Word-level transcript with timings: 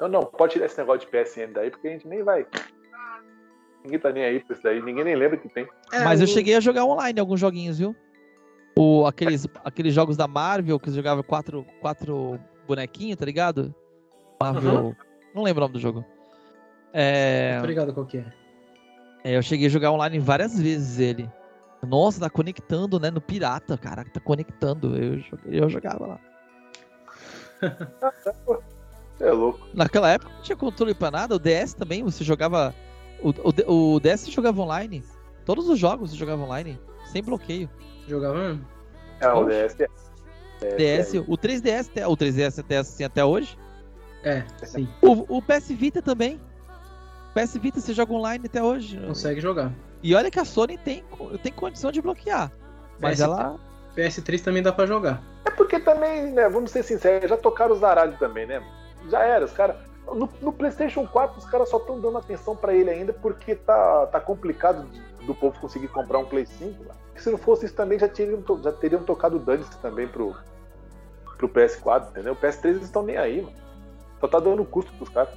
Não, 0.00 0.08
não, 0.08 0.24
pode 0.24 0.52
tirar 0.52 0.66
esse 0.66 0.78
negócio 0.78 1.00
de 1.00 1.06
PSN 1.06 1.52
daí, 1.52 1.70
porque 1.70 1.88
a 1.88 1.90
gente 1.90 2.06
nem 2.06 2.22
vai. 2.22 2.46
Ninguém 3.82 3.98
tá 3.98 4.12
nem 4.12 4.24
aí 4.24 4.40
pra 4.40 4.54
isso 4.54 4.62
daí, 4.62 4.82
ninguém 4.82 5.04
nem 5.04 5.16
lembra 5.16 5.36
que 5.36 5.48
tem. 5.48 5.68
É, 5.92 6.04
Mas 6.04 6.20
eu 6.20 6.26
cheguei 6.26 6.54
a 6.54 6.60
jogar 6.60 6.84
online 6.84 7.18
alguns 7.18 7.40
joguinhos, 7.40 7.78
viu? 7.78 7.96
O, 8.76 9.06
aqueles, 9.06 9.46
aqueles 9.64 9.92
jogos 9.92 10.16
da 10.16 10.28
Marvel 10.28 10.78
que 10.78 10.90
você 10.90 10.96
jogava 10.96 11.22
quatro, 11.22 11.66
quatro 11.80 12.38
bonequinhos, 12.66 13.16
tá 13.16 13.24
ligado? 13.24 13.74
Marvel. 14.40 14.94
Não 15.34 15.42
lembro 15.42 15.62
o 15.62 15.66
nome 15.66 15.74
do 15.74 15.80
jogo. 15.80 16.04
É, 16.92 17.58
Tô 17.60 17.66
ligado 17.66 17.92
qual 17.92 18.06
que 18.06 18.18
é. 18.18 18.32
é, 19.24 19.36
eu 19.36 19.42
cheguei 19.42 19.66
a 19.66 19.70
jogar 19.70 19.90
online 19.90 20.18
várias 20.18 20.58
vezes 20.60 20.98
ele. 20.98 21.28
Nossa, 21.86 22.20
tá 22.20 22.30
conectando, 22.30 22.98
né? 22.98 23.10
No 23.10 23.20
pirata, 23.20 23.76
caraca, 23.76 24.10
tá 24.10 24.20
conectando. 24.20 24.96
Eu, 24.96 25.22
eu 25.46 25.68
jogava 25.68 26.06
lá. 26.06 26.20
É 29.20 29.30
louco. 29.30 29.60
Naquela 29.74 30.10
época 30.10 30.32
não 30.32 30.42
tinha 30.42 30.56
controle 30.56 30.94
pra 30.94 31.10
nada. 31.10 31.34
O 31.34 31.38
DS 31.38 31.74
também, 31.74 32.02
você 32.04 32.22
jogava. 32.24 32.74
O, 33.20 33.30
o, 33.30 33.94
o 33.96 34.00
DS 34.00 34.20
você 34.22 34.30
jogava 34.30 34.60
online. 34.62 35.02
Todos 35.44 35.68
os 35.68 35.78
jogos 35.78 36.10
você 36.10 36.16
jogava 36.16 36.42
online. 36.42 36.78
Sem 37.06 37.22
bloqueio. 37.22 37.68
Jogava 38.06 38.38
mesmo? 38.38 38.64
É, 39.20 39.28
o. 39.32 39.44
DS. 39.44 39.76
DS, 40.76 41.14
o 41.26 41.36
3DS, 41.38 41.88
até- 41.90 42.06
o 42.06 42.16
3DS 42.16 42.58
até 42.58 42.78
assim 42.78 43.04
até 43.04 43.24
hoje. 43.24 43.56
É, 44.24 44.44
sim. 44.64 44.88
O, 45.00 45.36
o 45.38 45.42
PS 45.42 45.68
Vita 45.70 46.02
também. 46.02 46.40
O 47.30 47.34
PS 47.40 47.56
Vita 47.58 47.80
você 47.80 47.94
joga 47.94 48.12
online 48.12 48.46
até 48.46 48.62
hoje. 48.62 48.98
Consegue 49.06 49.40
jogar. 49.40 49.72
E 50.02 50.14
olha 50.14 50.30
que 50.30 50.38
a 50.40 50.44
Sony 50.44 50.76
tem, 50.78 51.04
tem 51.42 51.52
condição 51.52 51.92
de 51.92 52.02
bloquear. 52.02 52.50
Mas 53.00 53.14
PS 53.18 53.20
ela. 53.22 53.56
PS3 53.96 54.42
também 54.42 54.62
dá 54.62 54.72
pra 54.72 54.86
jogar. 54.86 55.22
É 55.44 55.50
porque 55.50 55.78
também, 55.80 56.32
né, 56.32 56.48
vamos 56.48 56.70
ser 56.70 56.82
sinceros, 56.82 57.28
já 57.30 57.36
tocaram 57.36 57.72
os 57.74 57.80
Zaralho 57.80 58.16
também, 58.18 58.46
né? 58.46 58.60
Já 59.08 59.22
era, 59.22 59.44
os 59.44 59.52
caras. 59.52 59.76
No, 60.06 60.28
no 60.40 60.52
PlayStation 60.52 61.06
4, 61.06 61.38
os 61.38 61.44
caras 61.44 61.68
só 61.68 61.76
estão 61.76 62.00
dando 62.00 62.16
atenção 62.18 62.56
pra 62.56 62.72
ele 62.72 62.88
ainda 62.88 63.12
porque 63.12 63.54
tá, 63.54 64.06
tá 64.06 64.18
complicado 64.20 64.86
de- 64.88 65.26
do 65.26 65.34
povo 65.34 65.58
conseguir 65.60 65.88
comprar 65.88 66.18
um 66.18 66.24
Play 66.24 66.46
5. 66.46 66.84
Lá. 66.84 66.94
Se 67.16 67.30
não 67.30 67.36
fosse 67.36 67.66
isso 67.66 67.74
também, 67.74 67.98
já 67.98 68.08
teriam, 68.08 68.42
já 68.62 68.72
teriam 68.72 69.02
tocado 69.02 69.38
dane-se 69.38 69.76
também 69.78 70.08
pro, 70.08 70.34
pro 71.36 71.48
PS4, 71.48 72.08
entendeu? 72.10 72.32
O 72.32 72.36
PS3 72.36 72.64
eles 72.70 72.84
estão 72.84 73.02
nem 73.02 73.16
aí, 73.18 73.42
mano. 73.42 73.54
Só 74.20 74.26
tá 74.28 74.40
dando 74.40 74.64
custo 74.64 74.90
pros 74.94 75.08
caras. 75.10 75.34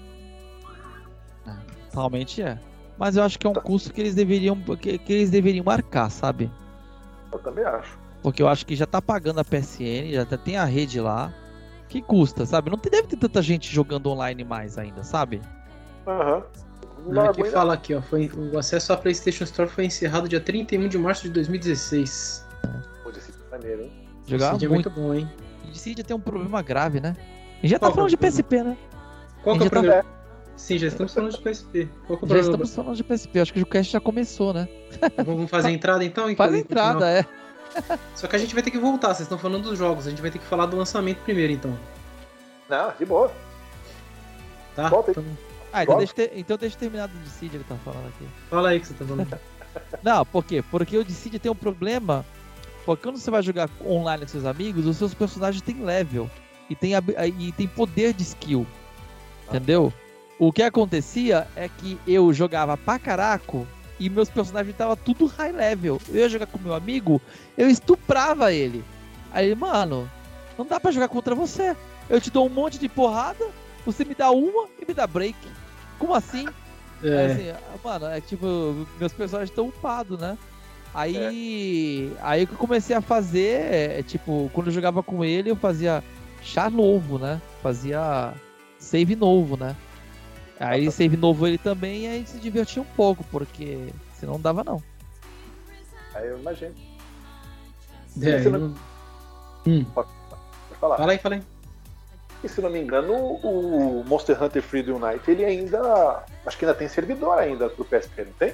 Realmente 1.94 2.42
é. 2.42 2.58
Mas 2.98 3.18
eu 3.18 3.24
acho 3.24 3.38
que 3.38 3.46
é 3.48 3.50
um 3.50 3.54
custo 3.54 3.92
que 3.92 4.00
eles 4.00 4.16
deveriam. 4.16 4.56
Que, 4.80 4.98
que 4.98 5.14
eles 5.14 5.30
deveriam 5.30 5.66
marcar, 5.66 6.10
sabe? 6.10 6.50
Eu 7.32 7.40
também 7.40 7.66
acho. 7.66 8.00
Porque 8.22 8.42
eu 8.42 8.48
acho 8.48 8.66
que 8.66 8.76
já 8.76 8.86
tá 8.86 9.02
pagando 9.02 9.40
a 9.40 9.44
PSN, 9.44 10.12
já 10.14 10.26
tá- 10.26 10.38
tem 10.38 10.56
a 10.58 10.64
rede 10.66 11.02
lá. 11.02 11.34
Que 11.92 12.02
custa, 12.02 12.46
sabe? 12.46 12.70
Não 12.72 12.78
tem- 12.78 12.90
deve 12.90 13.10
ter 13.10 13.18
tanta 13.18 13.42
gente 13.42 13.70
jogando 13.70 14.08
online 14.10 14.46
mais 14.46 14.78
ainda, 14.78 15.04
sabe? 15.04 15.42
Aham. 16.08 16.42
Não, 17.06 17.26
aqui 17.26 17.44
fala 17.46 17.74
aqui, 17.74 17.94
ó. 17.94 18.02
Foi, 18.02 18.32
o 18.54 18.58
acesso 18.58 18.94
à 18.94 18.98
PlayStation 18.98 19.44
Store 19.44 19.70
foi 19.70 19.84
encerrado 19.86 20.30
dia 20.30 20.40
31 20.40 20.88
de 20.88 20.98
março 20.98 21.24
de 21.24 21.30
2016. 21.32 22.46
Pô, 23.04 23.12
desse 23.12 23.34
maneiro, 23.52 23.82
hein? 23.84 23.92
Jogava 24.26 24.52
Esse 24.54 24.60
dia 24.60 24.68
é 24.68 24.72
muito. 24.72 24.90
muito 24.90 25.02
bom, 25.02 25.14
hein? 25.14 25.30
Dissidia 25.70 26.02
tem 26.04 26.16
um 26.16 26.20
problema 26.20 26.62
grave, 26.62 27.02
né? 27.02 27.14
E 27.62 27.68
já 27.68 27.78
tá 27.78 27.88
Qual 27.88 27.90
é 27.90 27.92
o 27.92 27.96
falando 27.96 28.10
de? 28.12 28.18
PSP, 28.18 28.64
né? 28.64 28.78
Qual 29.44 29.58
que 29.58 29.64
é 29.64 29.66
Já 29.66 29.68
o 29.68 29.70
tá- 29.72 29.80
problema? 29.82 30.06
Sim, 30.56 30.78
já 30.78 30.88
estamos 30.88 31.14
falando 31.14 31.32
de 31.32 31.42
PSP. 31.42 31.90
Qual 32.08 32.20
que 32.20 32.24
é 32.24 32.28
o 32.28 32.30
Já 32.30 32.36
problema? 32.36 32.42
estamos 32.64 32.76
falando 32.76 32.96
de 32.96 33.04
PSP. 33.04 33.40
Acho 33.40 33.54
que 33.54 33.62
o 33.62 33.66
cast 33.66 33.92
já 33.92 34.00
começou, 34.00 34.54
né? 34.54 34.68
Vamos 35.26 35.50
fazer 35.50 35.68
a 35.70 35.72
entrada 35.74 36.06
então? 36.06 36.34
Faz 36.36 36.54
a 36.54 36.58
entrada, 36.58 37.10
é. 37.10 37.26
Só 38.16 38.28
que 38.28 38.36
a 38.36 38.40
gente 38.40 38.54
vai 38.54 38.64
ter 38.64 38.72
que 38.72 38.78
voltar, 38.80 39.10
vocês 39.10 39.22
estão 39.22 39.38
falando 39.38 39.64
dos 39.70 39.78
jogos, 39.78 40.08
a 40.08 40.10
gente 40.10 40.22
vai 40.22 40.32
ter 40.32 40.40
que 40.40 40.46
falar 40.46 40.66
do 40.66 40.76
lançamento 40.78 41.20
primeiro 41.20 41.54
então. 41.54 41.78
Não, 42.70 42.94
de 42.98 43.06
boa. 43.06 43.32
Tá? 44.76 44.90
Volta 44.90 45.12
aí. 45.12 45.16
Então, 45.18 45.38
Ah, 45.74 45.84
então 45.84 45.98
deixa, 45.98 46.14
ter- 46.14 46.32
então 46.36 46.58
deixa 46.58 46.76
eu 46.76 46.80
terminar 46.80 47.08
do 47.08 47.18
Dissidia 47.20 47.60
que 47.60 47.66
tá 47.66 47.76
falando 47.84 48.08
aqui. 48.08 48.26
fala 48.50 48.70
aí 48.70 48.80
que 48.80 48.88
você 48.88 48.94
tá 48.94 49.06
falando. 49.06 49.40
Não, 50.04 50.26
por 50.26 50.44
quê? 50.44 50.64
Porque 50.70 50.98
o 50.98 51.04
Dissidia 51.04 51.40
tem 51.40 51.52
um 51.52 51.56
problema. 51.56 52.26
Porque 52.86 53.04
quando 53.04 53.18
você 53.18 53.30
vai 53.32 53.42
jogar 53.44 53.70
online 53.86 54.24
com 54.26 54.32
seus 54.32 54.46
amigos, 54.46 54.86
os 54.86 54.98
seus 54.98 55.14
personagens 55.14 55.62
têm 55.62 55.84
level. 55.84 56.30
E 56.70 56.76
tem, 56.76 56.92
e 57.38 57.52
tem 57.52 57.68
poder 57.68 58.14
de 58.14 58.24
skill. 58.24 58.66
Entendeu? 59.48 59.94
O 60.40 60.52
que 60.52 60.64
acontecia 60.64 61.48
é 61.56 61.70
que 61.70 62.00
eu 62.08 62.34
jogava 62.34 62.76
pra 62.76 62.98
caraco 62.98 63.68
e 64.02 64.10
meus 64.10 64.30
personagens 64.30 64.74
estavam 64.74 64.96
tudo 64.96 65.28
high 65.28 65.52
level. 65.52 66.02
Eu 66.10 66.16
ia 66.16 66.30
jogar 66.30 66.48
com 66.48 66.58
meu 66.58 66.74
amigo, 66.74 67.22
eu 67.56 67.70
estuprava 67.70 68.52
ele. 68.52 68.84
Aí, 69.32 69.46
ele, 69.46 69.56
mano, 69.56 70.10
não 70.58 70.66
dá 70.66 70.80
pra 70.80 70.92
jogar 70.92 71.08
contra 71.08 71.36
você. 71.36 71.76
Eu 72.10 72.20
te 72.20 72.32
dou 72.32 72.48
um 72.48 72.50
monte 72.50 72.80
de 72.80 72.90
porrada, 72.90 73.46
você 73.86 74.04
me 74.04 74.16
dá 74.16 74.32
uma 74.32 74.68
e 74.82 74.86
me 74.86 74.94
dá 74.94 75.06
break. 75.06 75.38
Como 76.00 76.16
assim? 76.16 76.48
Aí, 77.04 77.10
É, 77.10 77.26
assim, 77.26 77.64
mano, 77.84 78.06
é 78.08 78.20
tipo, 78.20 78.88
meus 79.00 79.14
personagens 79.14 79.52
estão 79.52 79.68
upados, 79.68 80.20
né? 80.20 80.38
Aí, 80.94 82.12
aí 82.22 82.44
o 82.44 82.48
que 82.48 82.54
eu 82.54 82.58
comecei 82.58 82.96
a 82.96 83.02
fazer 83.02 83.74
é, 83.74 84.04
tipo, 84.04 84.50
quando 84.54 84.68
eu 84.68 84.74
jogava 84.74 85.02
com 85.02 85.24
ele, 85.24 85.50
eu 85.52 85.56
fazia 85.56 86.04
chá 86.42 86.70
novo, 86.70 87.18
né? 87.18 87.40
Fazia 87.62 88.34
save 88.78 89.16
novo, 89.16 89.56
né? 89.56 89.76
Aí 90.62 90.92
save 90.92 91.18
novo 91.18 91.48
ele 91.48 91.58
também 91.58 92.04
e 92.04 92.08
aí 92.08 92.26
se 92.26 92.38
divertia 92.40 92.82
um 92.82 92.86
pouco, 92.86 93.24
porque 93.26 93.88
senão 94.14 94.34
não 94.34 94.42
dava 94.42 94.64
não. 94.64 94.82
Aí 96.14 96.28
eu 96.28 96.38
imagino. 96.40 96.74
é, 98.22 98.40
você 98.42 98.48
eu 98.48 98.52
não- 98.60 98.76
Hum, 99.66 99.86
Pode 99.94 100.10
falar. 100.80 100.98
fala 100.98 101.12
aí, 101.12 101.18
fala 101.18 101.36
aí. 101.36 101.44
E 102.44 102.50
se 102.50 102.60
não 102.62 102.70
me 102.72 102.82
engano, 102.82 103.14
o 103.14 104.04
Monster 104.08 104.42
Hunter 104.42 104.64
Freedom 104.64 104.98
Night, 104.98 105.30
ele 105.30 105.46
ainda. 105.46 106.24
Acho 106.46 106.58
que 106.58 106.66
ainda 106.66 106.76
tem 106.76 106.88
servidor 106.88 107.38
ainda 107.38 107.70
pro 107.70 107.86
PSP, 107.86 108.24
não 108.26 108.34
tem? 108.34 108.54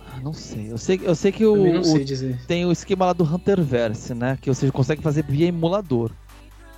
Ah, 0.00 0.18
não 0.20 0.32
sei. 0.32 0.72
Eu 0.72 0.78
sei, 0.78 1.00
eu 1.04 1.14
sei 1.14 1.30
que 1.30 1.46
o, 1.46 1.78
o- 1.80 1.84
sei 1.84 2.04
dizer. 2.04 2.36
tem 2.48 2.64
o 2.66 2.72
esquema 2.72 3.06
lá 3.06 3.12
do 3.12 3.22
Hunterverse, 3.24 4.12
né? 4.14 4.36
Que 4.40 4.50
você 4.50 4.70
consegue 4.72 5.02
fazer 5.02 5.22
via 5.24 5.46
emulador. 5.46 6.10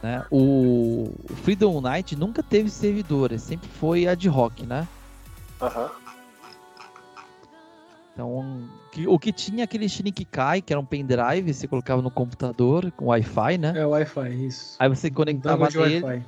Né? 0.02 0.24
O, 0.30 1.10
Freedom 1.42 1.80
Night 1.80 2.14
nunca 2.14 2.42
teve 2.42 2.70
servidores, 2.70 3.42
sempre 3.42 3.68
foi 3.68 4.06
ad 4.06 4.28
hoc, 4.28 4.60
né? 4.62 4.86
Aham. 5.60 5.90
Então, 8.12 8.64
que- 8.90 9.06
o 9.06 9.18
que 9.18 9.32
tinha 9.32 9.62
aquele 9.64 9.88
Shinikikai, 9.88 10.60
que 10.60 10.72
era 10.72 10.80
um 10.80 10.84
pendrive, 10.84 11.54
você 11.54 11.68
colocava 11.68 12.02
no 12.02 12.10
computador 12.10 12.90
com 12.92 13.06
Wi-Fi, 13.06 13.58
né? 13.58 13.72
É 13.76 13.86
o 13.86 13.90
Wi-Fi, 13.90 14.46
isso. 14.46 14.76
Aí 14.78 14.88
você 14.88 15.08
conectava 15.10 15.68
nele, 15.68 16.04
Wi-Fi. 16.04 16.26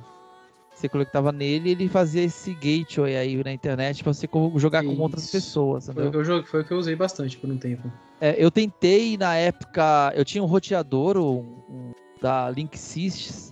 você 0.73 0.87
conectava 0.89 1.31
nele 1.33 1.69
e 1.69 1.71
ele 1.73 1.89
fazia 1.89 2.23
esse 2.23 2.53
gateway 2.53 3.17
aí 3.17 3.43
na 3.43 3.51
internet 3.51 4.03
pra 4.03 4.13
você 4.13 4.27
jogar 4.55 4.83
com 4.83 4.97
outras 4.99 5.23
Isso. 5.25 5.31
pessoas, 5.33 5.89
Foi 5.93 6.07
o, 6.09 6.21
eu 6.23 6.43
foi 6.45 6.61
o 6.61 6.63
que 6.65 6.71
eu 6.71 6.77
usei 6.77 6.95
bastante 6.95 7.37
por 7.37 7.49
um 7.49 7.57
tempo. 7.57 7.91
É, 8.21 8.35
eu 8.37 8.49
tentei 8.49 9.17
na 9.17 9.35
época, 9.35 10.13
eu 10.15 10.23
tinha 10.23 10.41
um 10.43 10.47
roteador 10.47 11.17
um, 11.17 11.39
um 11.69 11.91
da 12.21 12.49
Linksys, 12.49 13.50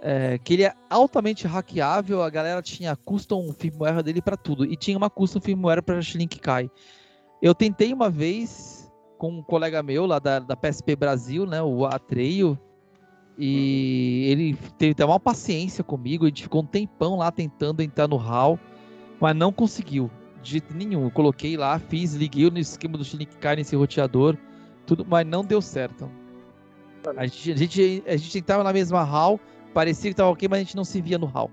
é, 0.00 0.38
que 0.38 0.54
ele 0.54 0.64
é 0.64 0.72
altamente 0.88 1.46
hackeável, 1.46 2.22
a 2.22 2.30
galera 2.30 2.62
tinha 2.62 2.96
custom 2.96 3.52
firmware 3.52 4.02
dele 4.02 4.22
pra 4.22 4.36
tudo, 4.36 4.64
e 4.64 4.76
tinha 4.76 4.96
uma 4.96 5.10
custom 5.10 5.40
firmware 5.40 5.82
para 5.82 6.00
Kai. 6.40 6.70
Eu 7.42 7.54
tentei 7.54 7.92
uma 7.92 8.10
vez 8.10 8.90
com 9.18 9.30
um 9.30 9.42
colega 9.42 9.82
meu 9.82 10.06
lá 10.06 10.18
da, 10.18 10.38
da 10.38 10.56
PSP 10.56 10.96
Brasil, 10.96 11.44
né, 11.46 11.62
o 11.62 11.84
Atreio, 11.84 12.58
e 13.38 14.26
ele 14.30 14.56
teve 14.76 14.92
até 14.92 15.04
uma 15.04 15.20
paciência 15.20 15.84
comigo, 15.84 16.24
a 16.24 16.28
gente 16.28 16.42
ficou 16.42 16.62
um 16.62 16.66
tempão 16.66 17.16
lá 17.16 17.30
tentando 17.30 17.82
entrar 17.82 18.08
no 18.08 18.18
HAL, 18.18 18.58
mas 19.20 19.36
não 19.36 19.52
conseguiu 19.52 20.10
de 20.42 20.52
jeito 20.52 20.74
nenhum. 20.74 21.04
Eu 21.04 21.10
coloquei 21.10 21.56
lá, 21.56 21.78
fiz, 21.78 22.14
liguei 22.14 22.50
no 22.50 22.58
esquema 22.58 22.96
do 22.96 23.04
Shinikai 23.04 23.56
nesse 23.56 23.76
roteador, 23.76 24.36
tudo, 24.86 25.06
mas 25.08 25.26
não 25.26 25.44
deu 25.44 25.60
certo. 25.60 26.10
A 27.16 27.26
gente, 27.26 27.52
a 27.52 27.56
gente, 27.56 28.04
a 28.06 28.16
gente 28.16 28.38
entrava 28.38 28.62
na 28.62 28.72
mesma 28.72 29.00
HAL, 29.00 29.40
parecia 29.72 30.10
que 30.10 30.16
tava 30.16 30.30
ok, 30.30 30.48
mas 30.48 30.58
a 30.58 30.62
gente 30.62 30.76
não 30.76 30.84
se 30.84 31.00
via 31.00 31.18
no 31.18 31.26
HAL. 31.26 31.50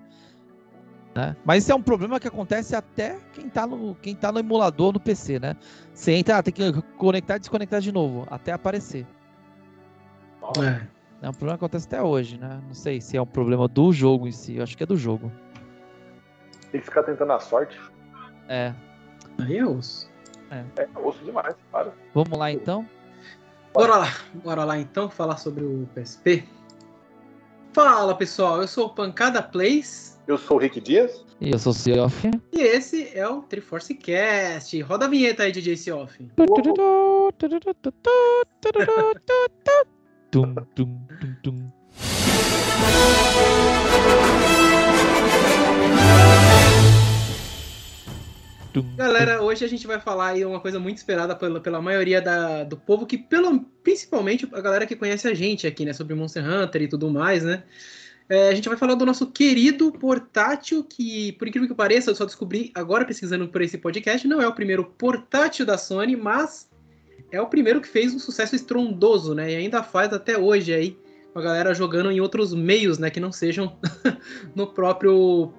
Né? 1.16 1.36
Mas 1.44 1.64
isso 1.64 1.72
é 1.72 1.76
um 1.76 1.82
problema 1.82 2.20
que 2.20 2.28
acontece 2.28 2.76
até 2.76 3.18
quem 3.34 3.50
tá 3.50 3.66
no, 3.66 3.96
quem 3.96 4.16
tá 4.16 4.32
no 4.32 4.40
emulador 4.40 4.94
no 4.94 5.00
PC, 5.00 5.40
né? 5.40 5.56
Você 5.94 6.12
entra, 6.12 6.38
ah, 6.38 6.44
tem 6.44 6.54
que 6.54 6.82
conectar 6.98 7.38
e 7.38 7.40
desconectar 7.40 7.82
de 7.82 7.92
novo, 7.92 8.28
até 8.30 8.52
aparecer. 8.52 9.06
É. 10.60 10.98
É 11.20 11.30
um 11.30 11.34
problema 11.34 11.58
que 11.58 11.66
acontece 11.66 11.88
até 11.88 12.02
hoje, 12.02 12.38
né? 12.38 12.62
Não 12.68 12.74
sei 12.76 13.02
se 13.02 13.18
é 13.18 13.22
um 13.22 13.26
problema 13.26 13.68
do 13.68 13.92
jogo 13.92 14.28
em 14.28 14.32
si, 14.32 14.58
eu 14.58 14.64
acho 14.64 14.78
que 14.78 14.84
é 14.84 14.86
do 14.86 14.96
jogo. 14.96 15.32
Tem 16.72 16.80
que 16.80 16.86
ficar 16.86 17.02
tentando 17.02 17.34
a 17.34 17.40
sorte. 17.40 17.80
É. 18.48 18.74
Aí 19.40 19.58
é 19.58 19.66
osso. 19.66 20.10
É 20.52 20.64
osso 21.00 21.24
demais, 21.26 21.56
para. 21.72 21.92
Vamos 22.14 22.38
lá 22.38 22.52
então? 22.52 22.88
Bora 23.74 23.98
lá, 23.98 24.14
bora 24.44 24.64
lá 24.64 24.78
então 24.78 25.10
falar 25.10 25.38
sobre 25.38 25.64
o 25.64 25.88
PSP. 25.94 26.48
Fala 27.78 28.16
pessoal, 28.16 28.60
eu 28.60 28.68
sou 28.68 28.88
o 28.88 28.90
Pancada 28.90 29.40
Plays 29.40 30.20
Eu 30.28 30.36
sou 30.36 30.58
o 30.58 30.60
Rick 30.60 30.82
Dias. 30.82 31.24
E 31.40 31.52
eu 31.52 31.60
sou 31.60 31.70
o 31.70 31.76
Seoff. 31.76 32.28
e 32.52 32.60
esse 32.60 33.16
é 33.16 33.30
o 33.30 33.44
Triforce 33.44 33.94
Cast. 33.94 34.82
Roda 34.82 35.06
a 35.06 35.08
vinheta 35.08 35.44
aí, 35.44 35.52
DJ 35.52 35.78
Seoff. 35.78 36.18
Tum, 40.32 40.56
tum, 40.74 41.00
tum, 41.22 41.36
tum. 41.44 41.72
Galera, 48.96 49.42
hoje 49.42 49.64
a 49.64 49.68
gente 49.68 49.86
vai 49.88 50.00
falar 50.00 50.30
aí 50.30 50.46
uma 50.46 50.60
coisa 50.60 50.80
muito 50.80 50.98
esperada 50.98 51.36
pela, 51.36 51.60
pela 51.60 51.82
maioria 51.82 52.22
da, 52.22 52.64
do 52.64 52.78
povo, 52.78 53.06
que 53.06 53.18
pelo, 53.18 53.60
principalmente 53.84 54.48
a 54.52 54.62
galera 54.62 54.86
que 54.86 54.96
conhece 54.96 55.28
a 55.28 55.34
gente 55.34 55.68
aqui, 55.68 55.86
né? 55.86 55.94
Sobre 55.94 56.16
Monster 56.16 56.44
Hunter 56.44 56.82
e 56.82 56.88
tudo 56.88 57.10
mais, 57.10 57.44
né? 57.44 57.64
É, 58.30 58.50
a 58.50 58.54
gente 58.54 58.68
vai 58.68 58.78
falar 58.78 58.96
do 58.96 59.06
nosso 59.06 59.28
querido 59.28 59.92
portátil, 59.92 60.84
que, 60.84 61.32
por 61.34 61.48
incrível 61.48 61.70
que 61.70 61.76
pareça, 61.76 62.12
eu 62.12 62.16
só 62.16 62.26
descobri 62.26 62.72
agora 62.76 63.06
pesquisando 63.06 63.48
por 63.48 63.62
esse 63.62 63.78
podcast, 63.78 64.28
não 64.28 64.42
é 64.42 64.48
o 64.48 64.54
primeiro 64.54 64.84
portátil 64.84 65.66
da 65.66 65.78
Sony, 65.78 66.18
mas 66.18 66.70
é 67.32 67.42
o 67.42 67.48
primeiro 67.48 67.80
que 67.80 67.88
fez 67.88 68.14
um 68.14 68.20
sucesso 68.20 68.56
estrondoso, 68.56 69.34
né? 69.34 69.52
E 69.52 69.56
ainda 69.56 69.82
faz 69.82 70.12
até 70.12 70.38
hoje 70.38 70.74
aí, 70.74 70.98
com 71.32 71.40
a 71.40 71.42
galera 71.42 71.74
jogando 71.74 72.12
em 72.12 72.20
outros 72.20 72.54
meios, 72.54 72.98
né? 72.98 73.10
Que 73.10 73.20
não 73.20 73.32
sejam 73.32 73.78
no 74.54 74.68
próprio 74.68 75.54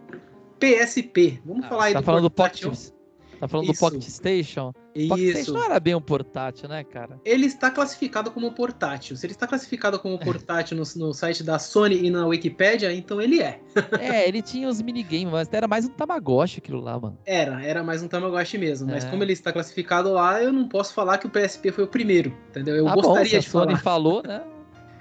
PSP. 0.61 1.41
Vamos 1.47 1.65
ah, 1.65 1.69
falar 1.69 1.85
aí 1.85 1.93
tá 1.95 2.01
do 2.01 2.05
falando 2.05 2.31
portátil. 2.31 2.71
do 2.71 2.98
Tá 3.39 3.47
falando 3.47 3.71
Isso. 3.71 3.75
do 3.75 3.79
Pocket 3.79 4.03
Station? 4.03 4.73
Isso. 4.95 5.09
Pocket 5.09 5.31
Station 5.31 5.53
não 5.53 5.65
era 5.65 5.81
bem 5.81 5.95
um 5.95 6.01
portátil, 6.01 6.69
né, 6.69 6.83
cara? 6.83 7.21
Ele 7.25 7.47
está 7.47 7.71
classificado 7.71 8.31
como 8.31 8.53
portátil. 8.53 9.17
Se 9.17 9.27
ele 9.27 9.33
está 9.33 9.47
classificado 9.47 9.99
como 9.99 10.19
portátil 10.21 10.77
no, 10.77 10.83
no 10.97 11.15
site 11.15 11.43
da 11.43 11.59
Sony 11.59 12.07
e 12.07 12.11
na 12.11 12.27
Wikipedia, 12.27 12.93
então 12.93 13.21
ele 13.21 13.41
é. 13.41 13.61
é, 14.01 14.29
ele 14.29 14.43
tinha 14.43 14.69
os 14.69 14.83
minigames, 14.83 15.33
mas 15.33 15.49
era 15.53 15.69
mais 15.69 15.87
um 15.87 15.91
Tamagotchi 15.91 16.59
aquilo 16.59 16.81
lá, 16.81 16.99
mano. 16.99 17.19
Era, 17.25 17.63
era 17.65 17.83
mais 17.83 18.03
um 18.03 18.09
Tamagotchi 18.09 18.59
mesmo. 18.59 18.91
É. 18.91 18.95
Mas 18.95 19.05
como 19.05 19.23
ele 19.23 19.33
está 19.33 19.53
classificado 19.53 20.13
lá, 20.13 20.43
eu 20.43 20.53
não 20.53 20.69
posso 20.69 20.93
falar 20.93 21.19
que 21.19 21.27
o 21.27 21.31
PSP 21.31 21.71
foi 21.71 21.85
o 21.85 21.89
primeiro, 21.89 22.37
entendeu? 22.51 22.75
Eu 22.75 22.89
ah, 22.89 22.95
gostaria 22.95 23.39
bom, 23.39 23.41
de 23.41 23.49
falar. 23.49 23.65
a 23.65 23.69
Sony 23.69 23.81
falou, 23.81 24.23
né? 24.23 24.43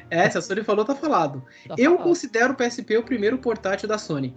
É, 0.09 0.29
se 0.29 0.37
a 0.37 0.41
Sony 0.41 0.63
falou, 0.63 0.85
tá 0.85 0.95
falado. 0.95 1.43
Tá 1.67 1.75
eu 1.77 1.91
falado. 1.91 2.03
considero 2.07 2.53
o 2.53 2.55
PSP 2.55 2.97
o 2.97 3.03
primeiro 3.03 3.37
portátil 3.37 3.89
da 3.89 3.97
Sony. 3.97 4.33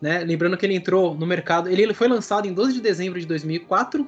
Né? 0.00 0.20
Lembrando 0.20 0.56
que 0.56 0.66
ele 0.66 0.74
entrou 0.74 1.14
no 1.14 1.26
mercado, 1.26 1.68
ele, 1.68 1.94
foi 1.94 2.08
lançado 2.08 2.46
em 2.46 2.52
12 2.52 2.74
de 2.74 2.80
dezembro 2.80 3.18
de 3.18 3.26
2004, 3.26 4.06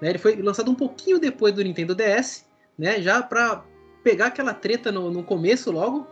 né? 0.00 0.10
ele 0.10 0.18
foi 0.18 0.36
lançado 0.36 0.70
um 0.70 0.74
pouquinho 0.74 1.18
depois 1.18 1.52
do 1.54 1.62
Nintendo 1.62 1.94
DS, 1.94 2.46
né? 2.78 3.00
já 3.00 3.22
para 3.22 3.64
pegar 4.04 4.26
aquela 4.26 4.54
treta 4.54 4.92
no, 4.92 5.10
no 5.10 5.22
começo 5.22 5.70
logo. 5.70 6.06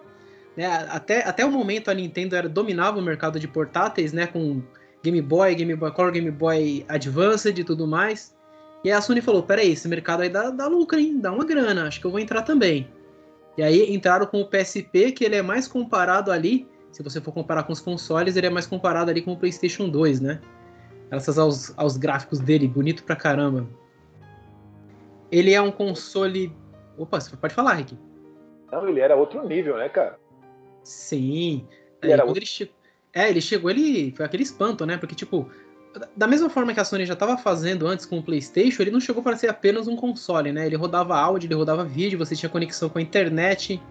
Né? 0.56 0.66
Até, 0.66 1.26
até 1.26 1.44
o 1.44 1.50
momento 1.50 1.90
a 1.90 1.94
Nintendo 1.94 2.34
era, 2.34 2.48
dominava 2.48 2.98
o 2.98 3.02
mercado 3.02 3.38
de 3.38 3.46
portáteis, 3.46 4.12
né? 4.12 4.26
com 4.26 4.62
Game 5.02 5.20
Boy, 5.22 5.54
Game 5.54 5.74
Boy 5.74 5.92
Color, 5.92 6.12
Game 6.12 6.30
Boy 6.30 6.84
Advanced 6.88 7.58
e 7.58 7.64
tudo 7.64 7.86
mais. 7.86 8.34
E 8.84 8.90
a 8.90 9.00
Sony 9.00 9.20
falou: 9.20 9.42
peraí, 9.42 9.72
esse 9.72 9.88
mercado 9.88 10.22
aí 10.22 10.28
dá, 10.28 10.50
dá 10.50 10.66
lucro, 10.66 10.98
hein? 10.98 11.18
Dá 11.20 11.32
uma 11.32 11.44
grana, 11.44 11.86
acho 11.86 12.00
que 12.00 12.06
eu 12.06 12.10
vou 12.10 12.20
entrar 12.20 12.42
também. 12.42 12.88
E 13.56 13.62
aí 13.62 13.92
entraram 13.92 14.26
com 14.26 14.40
o 14.40 14.46
PSP, 14.46 15.12
que 15.12 15.24
ele 15.24 15.36
é 15.36 15.42
mais 15.42 15.68
comparado 15.68 16.30
ali 16.30 16.66
se 16.90 17.02
você 17.02 17.20
for 17.20 17.32
comparar 17.32 17.64
com 17.64 17.72
os 17.72 17.80
consoles, 17.80 18.36
ele 18.36 18.46
é 18.46 18.50
mais 18.50 18.66
comparado 18.66 19.10
ali 19.10 19.22
com 19.22 19.32
o 19.32 19.36
PlayStation 19.36 19.88
2, 19.88 20.20
né? 20.20 20.40
Graças 21.08 21.38
aos, 21.38 21.76
aos 21.78 21.96
gráficos 21.96 22.40
dele, 22.40 22.68
bonito 22.68 23.04
pra 23.04 23.16
caramba. 23.16 23.68
Ele 25.30 25.52
é 25.52 25.60
um 25.60 25.70
console. 25.70 26.54
Opa, 26.98 27.20
você 27.20 27.36
pode 27.36 27.54
falar, 27.54 27.74
Rick. 27.74 27.96
Não, 28.70 28.88
ele 28.88 29.00
era 29.00 29.16
outro 29.16 29.46
nível, 29.46 29.76
né, 29.76 29.88
cara? 29.88 30.18
Sim. 30.84 31.66
Ele 32.02 32.12
é, 32.12 32.14
era 32.14 32.24
outro... 32.24 32.38
ele 32.38 32.46
che... 32.46 32.70
É, 33.12 33.28
ele 33.28 33.40
chegou, 33.40 33.70
ele. 33.70 34.12
Foi 34.16 34.24
aquele 34.24 34.42
espanto, 34.42 34.86
né? 34.86 34.96
Porque, 34.96 35.14
tipo, 35.14 35.50
da 36.16 36.26
mesma 36.26 36.48
forma 36.48 36.72
que 36.72 36.80
a 36.80 36.84
Sony 36.84 37.04
já 37.04 37.14
estava 37.14 37.36
fazendo 37.36 37.86
antes 37.86 38.06
com 38.06 38.18
o 38.18 38.22
PlayStation, 38.22 38.82
ele 38.82 38.90
não 38.92 39.00
chegou 39.00 39.22
para 39.22 39.36
ser 39.36 39.48
apenas 39.48 39.88
um 39.88 39.96
console, 39.96 40.52
né? 40.52 40.66
Ele 40.66 40.76
rodava 40.76 41.16
áudio, 41.16 41.48
ele 41.48 41.54
rodava 41.54 41.84
vídeo, 41.84 42.18
você 42.18 42.36
tinha 42.36 42.48
conexão 42.48 42.88
com 42.88 42.98
a 42.98 43.02
internet. 43.02 43.82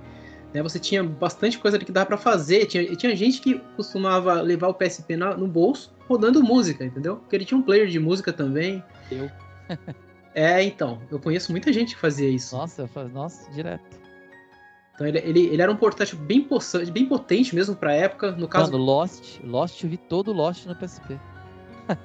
Né, 0.53 0.63
você 0.63 0.79
tinha 0.79 1.03
bastante 1.03 1.57
coisa 1.59 1.77
que 1.77 1.91
dava 1.91 2.07
para 2.07 2.17
fazer. 2.17 2.65
Tinha, 2.65 2.95
tinha 2.95 3.15
gente 3.15 3.39
que 3.39 3.59
costumava 3.75 4.41
levar 4.41 4.67
o 4.67 4.73
PSP 4.73 5.15
na, 5.15 5.37
no 5.37 5.47
bolso 5.47 5.93
rodando 6.07 6.41
música, 6.41 6.83
entendeu? 6.83 7.17
Porque 7.17 7.35
ele 7.35 7.45
tinha 7.45 7.57
um 7.57 7.61
player 7.61 7.87
de 7.87 7.99
música 7.99 8.33
também. 8.33 8.83
Eu. 9.11 9.29
é, 10.33 10.63
então. 10.63 10.99
Eu 11.11 11.19
conheço 11.19 11.51
muita 11.51 11.71
gente 11.71 11.93
que 11.93 12.01
fazia 12.01 12.27
isso. 12.27 12.55
Nossa, 12.57 12.87
faz... 12.87 13.11
nossa, 13.13 13.49
direto. 13.51 13.99
Então 14.95 15.07
ele, 15.07 15.19
ele, 15.19 15.45
ele, 15.45 15.61
era 15.61 15.71
um 15.71 15.77
portátil 15.77 16.17
bem, 16.17 16.45
bem 16.91 17.05
potente 17.05 17.55
mesmo 17.55 17.75
pra 17.75 17.93
época. 17.93 18.31
No 18.31 18.47
caso. 18.47 18.71
Mano, 18.71 18.83
Lost. 18.83 19.39
Lost, 19.43 19.83
eu 19.83 19.89
vi 19.89 19.97
todo 19.97 20.33
Lost 20.33 20.65
no 20.65 20.75
PSP. 20.75 21.19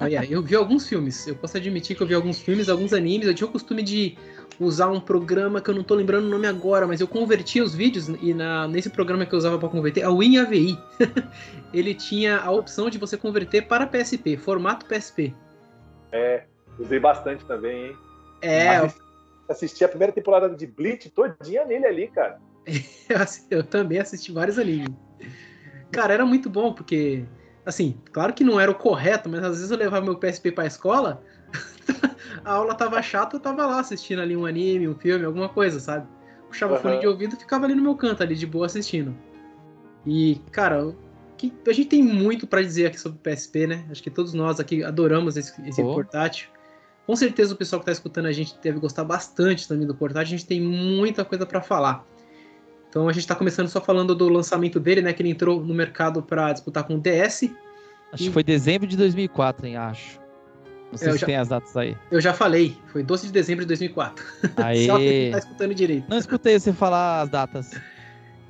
Olha, 0.01 0.25
eu 0.29 0.43
vi 0.43 0.55
alguns 0.55 0.89
filmes. 0.89 1.27
Eu 1.27 1.37
posso 1.37 1.57
admitir 1.57 1.97
que 1.97 2.03
eu 2.03 2.07
vi 2.07 2.15
alguns 2.15 2.41
filmes, 2.41 2.69
alguns 2.69 2.93
animes. 2.93 3.27
Eu 3.27 3.35
tinha 3.35 3.47
o 3.47 3.53
costume 3.53 3.83
de 3.83 4.17
usar 4.59 4.89
um 4.89 5.01
programa 5.01 5.61
que 5.61 5.71
eu 5.71 5.75
não 5.75 5.83
tô 5.83 5.95
lembrando 5.95 6.27
o 6.27 6.31
nome 6.31 6.47
agora, 6.47 6.87
mas 6.87 7.01
eu 7.01 7.09
convertia 7.09 7.63
os 7.63 7.75
vídeos 7.75 8.09
e 8.09 8.33
na, 8.33 8.69
nesse 8.69 8.89
programa 8.89 9.27
que 9.27 9.35
eu 9.35 9.39
usava 9.39 9.59
para 9.59 9.69
converter, 9.69 10.03
a 10.03 10.11
WinAVI, 10.11 10.79
ele 11.73 11.95
tinha 11.95 12.39
a 12.39 12.51
opção 12.51 12.89
de 12.89 12.99
você 12.99 13.17
converter 13.17 13.67
para 13.67 13.87
PSP, 13.87 14.37
formato 14.37 14.87
PSP. 14.87 15.35
É, 16.13 16.45
usei 16.79 17.01
bastante 17.01 17.45
também, 17.45 17.87
hein? 17.87 17.97
É. 18.41 18.77
Assisti, 18.77 19.03
assisti 19.49 19.85
a 19.85 19.89
primeira 19.89 20.13
temporada 20.13 20.49
de 20.49 20.67
Bleach 20.67 21.11
todinha 21.11 21.65
nele 21.65 21.87
ali, 21.87 22.09
cara. 22.09 22.41
eu 23.51 23.63
também 23.65 23.99
assisti 23.99 24.33
vários 24.33 24.59
animes. 24.59 24.93
Cara, 25.91 26.15
era 26.15 26.27
muito 26.27 26.51
bom, 26.51 26.73
porque, 26.73 27.25
assim, 27.65 27.97
claro 28.13 28.33
que 28.33 28.45
não 28.45 28.59
era 28.59 28.71
o 28.71 28.75
correto, 28.75 29.29
mas 29.29 29.43
às 29.43 29.57
vezes 29.57 29.71
eu 29.71 29.77
levava 29.77 30.05
meu 30.05 30.17
PSP 30.17 30.53
pra 30.53 30.67
escola, 30.67 31.23
a 32.45 32.53
aula 32.53 32.75
tava 32.75 33.01
chata, 33.03 33.37
eu 33.37 33.41
tava 33.41 33.67
lá 33.67 33.81
assistindo 33.81 34.21
ali 34.21 34.37
um 34.37 34.47
anime, 34.47 34.89
um 34.89 34.95
filme, 34.95 35.25
alguma 35.25 35.49
coisa, 35.49 35.81
sabe? 35.81 36.07
Puxava 36.49 36.75
uhum. 36.75 36.81
fone 36.81 37.01
de 37.01 37.07
ouvido 37.07 37.35
e 37.35 37.39
ficava 37.39 37.65
ali 37.65 37.75
no 37.75 37.83
meu 37.83 37.95
canto, 37.95 38.23
ali 38.23 38.35
de 38.35 38.47
boa 38.47 38.67
assistindo. 38.67 39.17
E, 40.07 40.41
cara, 40.53 40.95
que, 41.37 41.53
a 41.67 41.73
gente 41.73 41.89
tem 41.89 42.03
muito 42.03 42.47
para 42.47 42.63
dizer 42.63 42.87
aqui 42.87 43.01
sobre 43.01 43.19
o 43.19 43.21
PSP, 43.21 43.67
né? 43.67 43.85
Acho 43.91 44.03
que 44.03 44.11
todos 44.11 44.35
nós 44.35 44.61
aqui 44.61 44.83
adoramos 44.83 45.37
esse, 45.37 45.53
esse 45.69 45.83
oh. 45.83 45.95
portátil. 45.95 46.49
Com 47.07 47.17
certeza 47.17 47.55
o 47.55 47.57
pessoal 47.57 47.81
que 47.81 47.87
tá 47.87 47.93
escutando 47.93 48.27
a 48.27 48.33
gente 48.33 48.57
deve 48.63 48.79
gostar 48.79 49.05
bastante 49.05 49.69
também 49.69 49.87
do 49.87 49.95
portátil. 49.95 50.35
A 50.35 50.39
gente 50.39 50.47
tem 50.47 50.61
muita 50.61 51.25
coisa 51.25 51.45
para 51.45 51.61
falar. 51.61 52.05
Então 52.95 53.09
a 53.09 53.13
gente 53.13 53.27
tá 53.27 53.35
começando 53.35 53.67
só 53.67 53.81
falando 53.81 54.15
do 54.15 54.29
lançamento 54.29 54.79
dele, 54.79 55.03
né? 55.03 55.13
Que 55.13 55.21
ele 55.21 55.31
entrou 55.31 55.61
no 55.61 55.75
mercado 55.75 56.23
para 56.23 56.53
disputar 56.53 56.85
com 56.85 56.95
o 56.95 57.01
DS. 57.01 57.51
Acho 58.13 58.23
e... 58.23 58.27
que 58.27 58.31
foi 58.31 58.45
dezembro 58.45 58.87
de 58.87 58.97
2004, 58.97 59.67
hein? 59.67 59.77
Acho. 59.77 60.21
Não 60.93 60.97
sei 60.97 61.09
eu 61.09 61.15
se 61.15 61.19
já, 61.19 61.27
tem 61.27 61.35
as 61.35 61.49
datas 61.49 61.77
aí. 61.77 61.97
Eu 62.09 62.21
já 62.21 62.33
falei, 62.33 62.79
foi 62.93 63.03
12 63.03 63.27
de 63.27 63.33
dezembro 63.33 63.65
de 63.65 63.67
2004. 63.67 64.25
Aí. 64.59 64.87
Só 64.87 64.97
que 64.97 65.25
não 65.25 65.33
tá 65.33 65.39
escutando 65.39 65.75
direito. 65.75 66.07
Não 66.09 66.19
escutei 66.19 66.57
você 66.57 66.73
falar 66.73 67.23
as 67.23 67.29
datas. 67.29 67.73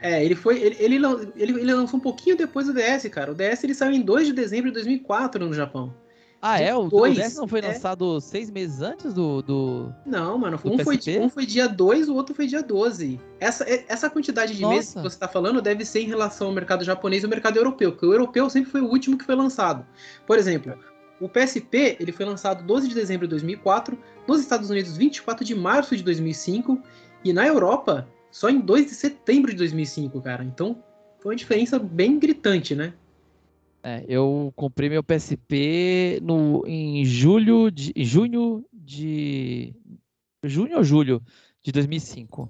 É, 0.02 0.22
ele 0.22 0.34
foi. 0.34 0.60
Ele, 0.60 0.76
ele, 0.78 1.06
ele, 1.36 1.60
ele 1.60 1.74
lançou 1.74 1.98
um 1.98 2.02
pouquinho 2.02 2.36
depois 2.36 2.66
do 2.66 2.74
DS, 2.74 3.08
cara. 3.10 3.32
O 3.32 3.34
DS 3.34 3.64
ele 3.64 3.72
saiu 3.72 3.92
em 3.92 4.02
2 4.02 4.26
de 4.26 4.34
dezembro 4.34 4.66
de 4.66 4.74
2004 4.74 5.42
no 5.42 5.54
Japão. 5.54 5.94
Ah, 6.46 6.60
é? 6.60 6.76
O, 6.76 6.88
o 6.92 7.08
DS 7.08 7.36
não 7.36 7.48
foi 7.48 7.60
é... 7.60 7.68
lançado 7.68 8.20
seis 8.20 8.50
meses 8.50 8.82
antes 8.82 9.14
do. 9.14 9.40
do 9.40 9.90
não, 10.04 10.36
mano. 10.36 10.58
Do 10.58 10.74
um, 10.74 10.78
foi, 10.78 11.00
um 11.18 11.30
foi 11.30 11.46
dia 11.46 11.66
2, 11.66 12.10
o 12.10 12.14
outro 12.14 12.34
foi 12.34 12.46
dia 12.46 12.62
12. 12.62 13.18
Essa, 13.40 13.64
essa 13.88 14.10
quantidade 14.10 14.54
de 14.54 14.60
Nossa. 14.60 14.74
meses 14.74 14.92
que 14.92 15.00
você 15.00 15.16
está 15.16 15.26
falando 15.26 15.62
deve 15.62 15.86
ser 15.86 16.00
em 16.00 16.06
relação 16.06 16.48
ao 16.48 16.52
mercado 16.52 16.84
japonês 16.84 17.22
e 17.22 17.26
ao 17.26 17.30
mercado 17.30 17.56
europeu, 17.56 17.92
porque 17.92 18.04
o 18.04 18.12
europeu 18.12 18.50
sempre 18.50 18.70
foi 18.70 18.82
o 18.82 18.86
último 18.90 19.16
que 19.16 19.24
foi 19.24 19.34
lançado. 19.34 19.86
Por 20.26 20.36
exemplo, 20.36 20.78
o 21.18 21.30
PSP 21.30 21.96
ele 21.98 22.12
foi 22.12 22.26
lançado 22.26 22.62
12 22.62 22.88
de 22.88 22.94
dezembro 22.94 23.26
de 23.26 23.30
2004, 23.30 23.98
nos 24.28 24.38
Estados 24.38 24.68
Unidos 24.68 24.98
24 24.98 25.42
de 25.46 25.54
março 25.54 25.96
de 25.96 26.02
2005 26.02 26.78
e 27.24 27.32
na 27.32 27.46
Europa 27.46 28.06
só 28.30 28.50
em 28.50 28.60
2 28.60 28.84
de 28.84 28.94
setembro 28.94 29.50
de 29.50 29.56
2005, 29.56 30.20
cara. 30.20 30.44
Então 30.44 30.76
foi 31.20 31.32
uma 31.32 31.36
diferença 31.36 31.78
bem 31.78 32.18
gritante, 32.18 32.74
né? 32.74 32.92
É, 33.86 34.02
eu 34.08 34.50
comprei 34.56 34.88
meu 34.88 35.04
PSP 35.04 36.18
no, 36.22 36.64
em 36.66 37.04
julho 37.04 37.70
de 37.70 37.92
em 37.94 38.02
junho 38.02 38.64
de 38.72 39.74
junho 40.42 40.78
ou 40.78 40.82
julho 40.82 41.22
de 41.62 41.70
2005. 41.70 42.48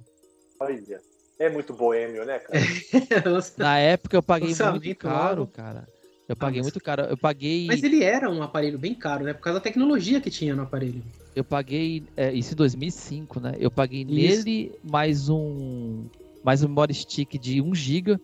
Olha, 0.61 1.01
é 1.41 1.51
muito 1.51 1.75
boêmio, 1.75 2.25
né, 2.25 2.39
cara? 2.39 2.61
Na 3.59 3.79
época 3.81 4.17
eu 4.17 4.23
paguei 4.23 4.55
muito 4.55 4.97
caro, 4.97 5.47
cara. 5.49 5.89
Eu 6.29 6.37
paguei 6.37 6.61
ah, 6.61 6.63
mas... 6.63 6.73
muito 6.73 6.81
caro. 6.81 7.03
Eu 7.03 7.17
paguei. 7.17 7.67
Mas 7.67 7.83
ele 7.83 8.05
era 8.05 8.31
um 8.31 8.41
aparelho 8.41 8.79
bem 8.79 8.95
caro, 8.95 9.25
né? 9.25 9.35
Por 9.35 9.43
causa 9.43 9.59
da 9.59 9.63
tecnologia 9.63 10.21
que 10.21 10.31
tinha 10.31 10.55
no 10.55 10.63
aparelho. 10.63 11.03
Eu 11.35 11.43
paguei. 11.43 12.05
É, 12.17 12.33
isso 12.33 12.55
em 12.55 12.57
2005, 12.57 13.41
né? 13.41 13.55
Eu 13.59 13.73
paguei 13.73 14.03
isso. 14.03 14.45
nele 14.45 14.73
mais 14.83 15.29
um. 15.29 16.07
Mais 16.45 16.63
um 16.63 16.69
memory 16.69 16.95
stick 16.95 17.39
de 17.39 17.61
1 17.61 17.75
GB. 17.75 18.21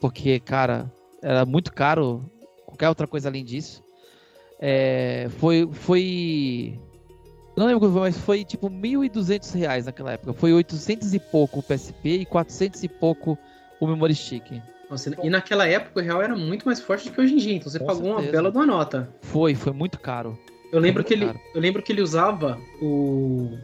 Porque, 0.00 0.40
cara, 0.40 0.90
era 1.22 1.44
muito 1.44 1.72
caro. 1.72 2.24
Qualquer 2.76 2.90
outra 2.90 3.06
coisa 3.06 3.28
além 3.30 3.42
disso. 3.42 3.82
É, 4.60 5.28
foi. 5.38 5.66
Foi. 5.72 6.78
Não 7.56 7.66
lembro 7.66 7.90
mas 7.90 8.18
foi 8.18 8.44
tipo 8.44 8.68
1.200 8.68 9.54
reais 9.54 9.86
naquela 9.86 10.12
época. 10.12 10.34
Foi 10.34 10.52
800 10.52 11.14
e 11.14 11.18
pouco 11.18 11.60
o 11.60 11.62
PSP 11.62 12.08
e 12.20 12.26
400 12.26 12.82
e 12.82 12.88
pouco 12.88 13.38
o 13.80 13.86
memory 13.86 14.14
stick. 14.14 14.60
Nossa, 14.90 15.16
e 15.22 15.30
naquela 15.30 15.66
época 15.66 15.98
o 15.98 16.02
real 16.02 16.20
era 16.20 16.36
muito 16.36 16.66
mais 16.66 16.80
forte 16.80 17.08
do 17.08 17.14
que 17.14 17.20
hoje 17.20 17.32
em 17.32 17.38
dia, 17.38 17.54
então 17.54 17.72
você 17.72 17.78
Com 17.78 17.86
pagou 17.86 18.04
certeza. 18.04 18.22
uma 18.22 18.30
bela 18.30 18.52
de 18.52 18.58
uma 18.58 18.66
nota. 18.66 19.08
Foi, 19.22 19.54
foi 19.54 19.72
muito 19.72 19.98
caro. 19.98 20.38
Eu 20.70 20.78
lembro, 20.78 21.02
que 21.02 21.14
ele, 21.14 21.24
eu 21.54 21.60
lembro 21.60 21.82
que 21.82 21.92
ele 21.92 22.02
usava 22.02 22.60
o, 22.80 23.56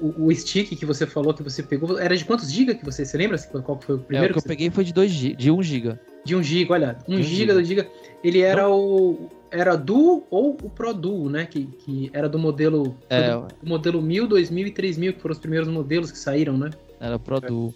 o, 0.00 0.26
o, 0.26 0.34
stick 0.34 0.76
que 0.76 0.84
você 0.84 1.06
falou 1.06 1.32
que 1.32 1.42
você 1.42 1.62
pegou. 1.62 1.98
Era 1.98 2.16
de 2.16 2.24
quantos 2.24 2.52
gigas 2.52 2.76
que 2.76 2.84
você. 2.84 3.04
Você 3.04 3.16
lembra 3.16 3.38
qual 3.38 3.80
foi 3.80 3.96
o 3.96 3.98
primeiro? 3.98 4.26
É, 4.26 4.26
o 4.26 4.28
que, 4.28 4.32
que 4.34 4.38
eu 4.38 4.42
você... 4.42 4.48
peguei 4.48 4.70
foi 4.70 4.84
de 4.84 4.92
2 4.92 5.12
de 5.12 5.50
1 5.50 5.56
um 5.56 5.62
giga. 5.62 6.00
De 6.24 6.34
1 6.34 6.42
GB, 6.42 6.72
olha, 6.72 6.98
1 7.08 7.22
GB, 7.22 7.52
2 7.52 7.68
GB. 7.68 7.88
Ele 8.26 8.40
era 8.40 8.62
Não. 8.62 8.76
o 8.76 9.30
era 9.52 9.76
Duo 9.76 10.26
ou 10.28 10.50
o 10.50 10.68
Pro 10.68 10.92
Duo, 10.92 11.30
né? 11.30 11.46
Que, 11.46 11.64
que 11.64 12.10
era 12.12 12.28
do 12.28 12.40
modelo 12.40 12.96
é, 13.08 13.30
do, 13.30 13.46
modelo 13.62 14.02
1000, 14.02 14.26
2000 14.26 14.66
e 14.66 14.70
3000, 14.72 15.12
que 15.12 15.20
foram 15.20 15.32
os 15.32 15.38
primeiros 15.38 15.68
modelos 15.68 16.10
que 16.10 16.18
saíram, 16.18 16.58
né? 16.58 16.70
Era 16.98 17.14
o 17.14 17.20
Pro 17.20 17.40
Duo. 17.40 17.72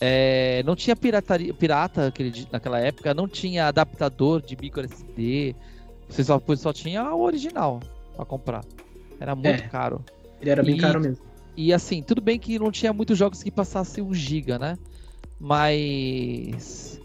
É, 0.00 0.62
não 0.64 0.74
tinha 0.74 0.96
pirataria, 0.96 1.52
pirata 1.52 2.06
aquele, 2.06 2.46
naquela 2.50 2.80
época, 2.80 3.12
não 3.12 3.28
tinha 3.28 3.66
adaptador 3.66 4.40
de 4.40 4.56
micro 4.56 4.82
SD. 4.82 5.54
Você 6.08 6.24
só, 6.24 6.40
só 6.56 6.72
tinha 6.72 7.14
o 7.14 7.20
original 7.20 7.80
para 8.16 8.24
comprar. 8.24 8.64
Era 9.20 9.34
muito 9.34 9.62
é, 9.62 9.68
caro. 9.68 10.02
Ele 10.40 10.48
era 10.48 10.62
bem 10.62 10.76
e, 10.76 10.80
caro 10.80 10.98
mesmo. 10.98 11.22
E 11.54 11.74
assim, 11.74 12.02
tudo 12.02 12.22
bem 12.22 12.38
que 12.38 12.58
não 12.58 12.70
tinha 12.70 12.90
muitos 12.90 13.18
jogos 13.18 13.42
que 13.42 13.50
passassem 13.50 14.02
1 14.02 14.14
GB, 14.14 14.58
né? 14.58 14.78
Mas 15.38 16.98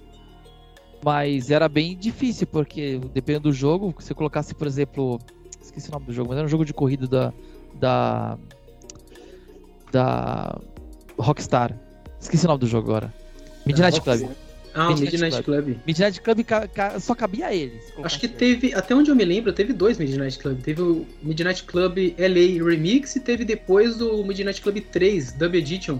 mas 1.03 1.51
era 1.51 1.67
bem 1.67 1.95
difícil, 1.97 2.47
porque 2.47 2.99
dependendo 3.13 3.49
do 3.49 3.53
jogo, 3.53 3.93
se 3.99 4.07
você 4.07 4.13
colocasse, 4.13 4.53
por 4.53 4.67
exemplo. 4.67 5.19
Esqueci 5.61 5.89
o 5.89 5.91
nome 5.91 6.05
do 6.05 6.13
jogo, 6.13 6.29
mas 6.29 6.37
era 6.37 6.45
um 6.45 6.49
jogo 6.49 6.65
de 6.65 6.73
corrida 6.73 7.07
da. 7.07 7.33
Da. 7.79 8.37
Da. 9.91 10.61
Rockstar. 11.17 11.77
Esqueci 12.19 12.45
o 12.45 12.47
nome 12.47 12.59
do 12.59 12.67
jogo 12.67 12.89
agora. 12.89 13.13
Midnight 13.65 13.99
Club. 14.01 14.29
Ah, 14.75 14.89
Midnight, 14.89 15.11
Midnight 15.13 15.43
Club. 15.43 15.63
Club. 15.63 15.77
Midnight 15.87 16.21
Club 16.21 16.43
ca, 16.43 16.67
ca, 16.67 16.99
só 16.99 17.15
cabia 17.15 17.53
eles. 17.53 17.81
Acho 18.03 18.19
que 18.19 18.27
teve, 18.27 18.73
até 18.73 18.93
onde 18.93 19.09
eu 19.09 19.15
me 19.15 19.23
lembro, 19.23 19.53
teve 19.53 19.71
dois 19.71 19.97
Midnight 19.97 20.37
Club. 20.37 20.59
Teve 20.61 20.81
o 20.81 21.05
Midnight 21.23 21.63
Club 21.63 21.97
LA 22.17 22.63
Remix 22.63 23.15
e 23.15 23.21
teve 23.21 23.45
depois 23.45 24.01
o 24.01 24.21
Midnight 24.23 24.61
Club 24.61 24.79
3, 24.91 25.31
Dub 25.31 25.55
Edition. 25.55 25.99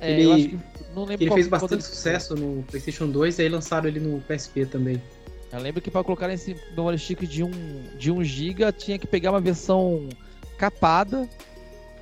É, 0.00 0.12
ele, 0.12 0.24
eu 0.24 0.32
acho 0.32 0.48
que 0.48 0.58
não 0.94 1.04
lembro 1.04 1.24
ele 1.24 1.34
fez 1.34 1.48
bastante 1.48 1.84
sucesso 1.84 2.34
no 2.34 2.62
PlayStation 2.64 3.08
2 3.08 3.38
e 3.38 3.42
aí 3.42 3.48
lançaram 3.48 3.88
ele 3.88 4.00
no 4.00 4.20
PSP 4.22 4.66
também. 4.66 5.00
Eu 5.52 5.60
lembro 5.60 5.80
que 5.80 5.90
para 5.90 6.02
colocar 6.02 6.32
esse 6.32 6.56
memory 6.76 6.98
stick 6.98 7.26
de 7.26 7.42
1 7.42 7.50
de 7.98 8.10
1 8.10 8.24
GB 8.24 8.72
tinha 8.72 8.98
que 8.98 9.06
pegar 9.06 9.30
uma 9.30 9.40
versão 9.40 10.08
capada 10.58 11.28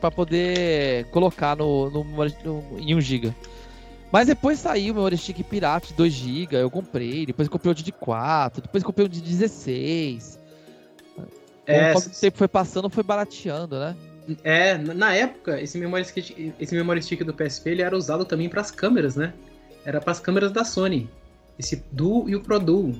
para 0.00 0.10
poder 0.10 1.04
colocar 1.06 1.56
no, 1.56 1.90
no, 1.90 2.04
no, 2.04 2.78
em 2.78 2.94
1 2.94 3.00
GB. 3.00 3.34
Mas 4.10 4.28
depois 4.28 4.58
saiu 4.58 4.92
o 4.92 4.96
memory 4.96 5.18
stick 5.18 5.42
pirata 5.42 5.88
de 5.88 5.94
2 5.94 6.12
GB, 6.12 6.56
eu 6.56 6.70
comprei, 6.70 7.26
depois 7.26 7.48
comprei 7.48 7.70
outro 7.70 7.84
de 7.84 7.92
4, 7.92 8.62
depois 8.62 8.84
comprei 8.84 9.06
um 9.06 9.08
de 9.08 9.20
16. 9.20 10.38
É, 11.66 11.94
o 11.94 12.00
tempo 12.00 12.36
foi 12.36 12.48
passando, 12.48 12.90
foi 12.90 13.02
barateando, 13.02 13.78
né? 13.78 13.96
É, 14.42 14.78
na 14.78 15.14
época, 15.14 15.60
esse 15.60 15.78
memory 15.78 16.04
stick, 16.04 16.54
esse 16.58 16.74
memory 16.74 17.02
stick 17.02 17.22
do 17.24 17.34
PSP 17.34 17.70
ele 17.70 17.82
era 17.82 17.96
usado 17.96 18.24
também 18.24 18.48
para 18.48 18.60
as 18.60 18.70
câmeras, 18.70 19.16
né? 19.16 19.34
Era 19.84 20.00
para 20.00 20.12
as 20.12 20.20
câmeras 20.20 20.50
da 20.50 20.64
Sony. 20.64 21.08
Esse 21.58 21.84
Duo 21.92 22.28
e 22.28 22.34
o 22.34 22.40
Pro 22.40 22.58
Duo. 22.58 22.94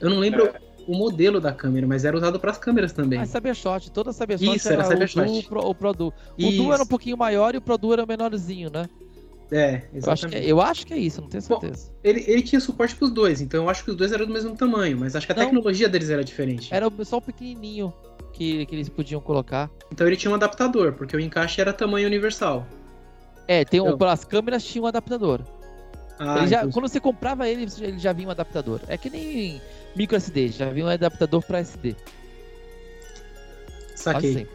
Eu 0.00 0.10
não 0.10 0.18
lembro 0.18 0.46
é. 0.46 0.60
o 0.86 0.96
modelo 0.96 1.40
da 1.40 1.52
câmera, 1.52 1.86
mas 1.86 2.04
era 2.04 2.16
usado 2.16 2.40
para 2.40 2.50
as 2.50 2.58
câmeras 2.58 2.92
também. 2.92 3.20
Ah, 3.20 3.26
Cybershot, 3.26 3.90
toda 3.90 4.12
Cybershot 4.12 4.56
Isso, 4.56 4.68
era, 4.68 4.84
era 4.84 5.04
o 5.04 5.24
Duo, 5.24 5.38
o 5.38 5.42
Pro, 5.44 5.60
o 5.60 5.74
Pro 5.74 5.92
Duo. 5.92 6.14
O 6.38 6.42
isso. 6.42 6.62
Duo 6.62 6.72
era 6.72 6.82
um 6.82 6.86
pouquinho 6.86 7.16
maior 7.16 7.54
e 7.54 7.58
o 7.58 7.60
Pro 7.60 7.76
Duo 7.76 7.92
era 7.92 8.06
menorzinho, 8.06 8.70
né? 8.72 8.88
É, 9.52 9.82
exatamente. 9.92 10.02
Eu 10.02 10.12
acho, 10.12 10.26
que, 10.28 10.36
é, 10.36 10.44
eu 10.46 10.60
acho 10.60 10.86
que 10.86 10.94
é 10.94 10.98
isso, 10.98 11.20
não 11.20 11.28
tenho 11.28 11.42
certeza. 11.42 11.88
Bom, 11.88 11.94
ele, 12.04 12.24
ele 12.26 12.42
tinha 12.42 12.60
suporte 12.60 12.94
pros 12.94 13.10
dois, 13.10 13.40
então 13.40 13.64
eu 13.64 13.68
acho 13.68 13.84
que 13.84 13.90
os 13.90 13.96
dois 13.96 14.12
eram 14.12 14.24
do 14.24 14.32
mesmo 14.32 14.56
tamanho, 14.56 14.96
mas 14.98 15.16
acho 15.16 15.26
que 15.26 15.32
a 15.32 15.34
não, 15.34 15.42
tecnologia 15.42 15.88
deles 15.88 16.08
era 16.08 16.22
diferente. 16.22 16.72
Era 16.72 16.88
só 17.04 17.16
o 17.16 17.20
pequenininho 17.20 17.92
que, 18.40 18.64
que 18.64 18.74
eles 18.74 18.88
podiam 18.88 19.20
colocar. 19.20 19.70
Então 19.92 20.06
ele 20.06 20.16
tinha 20.16 20.30
um 20.30 20.34
adaptador, 20.34 20.94
porque 20.94 21.14
o 21.14 21.20
encaixe 21.20 21.60
era 21.60 21.74
tamanho 21.74 22.06
universal. 22.06 22.66
É, 23.46 23.66
tem 23.66 23.82
um, 23.82 23.90
então... 23.90 24.08
as 24.08 24.24
câmeras 24.24 24.64
tinham 24.64 24.86
um 24.86 24.88
adaptador. 24.88 25.42
Ah, 26.18 26.46
já. 26.46 26.66
Quando 26.66 26.88
você 26.88 26.98
comprava 26.98 27.46
ele, 27.46 27.66
ele 27.80 27.98
já 27.98 28.14
vinha 28.14 28.28
um 28.28 28.30
adaptador. 28.30 28.80
É 28.88 28.96
que 28.96 29.10
nem 29.10 29.60
micro 29.94 30.16
SD, 30.16 30.48
já 30.48 30.70
vinha 30.70 30.86
um 30.86 30.88
adaptador 30.88 31.42
para 31.42 31.58
SD. 31.58 31.94
Saquei. 33.94 34.48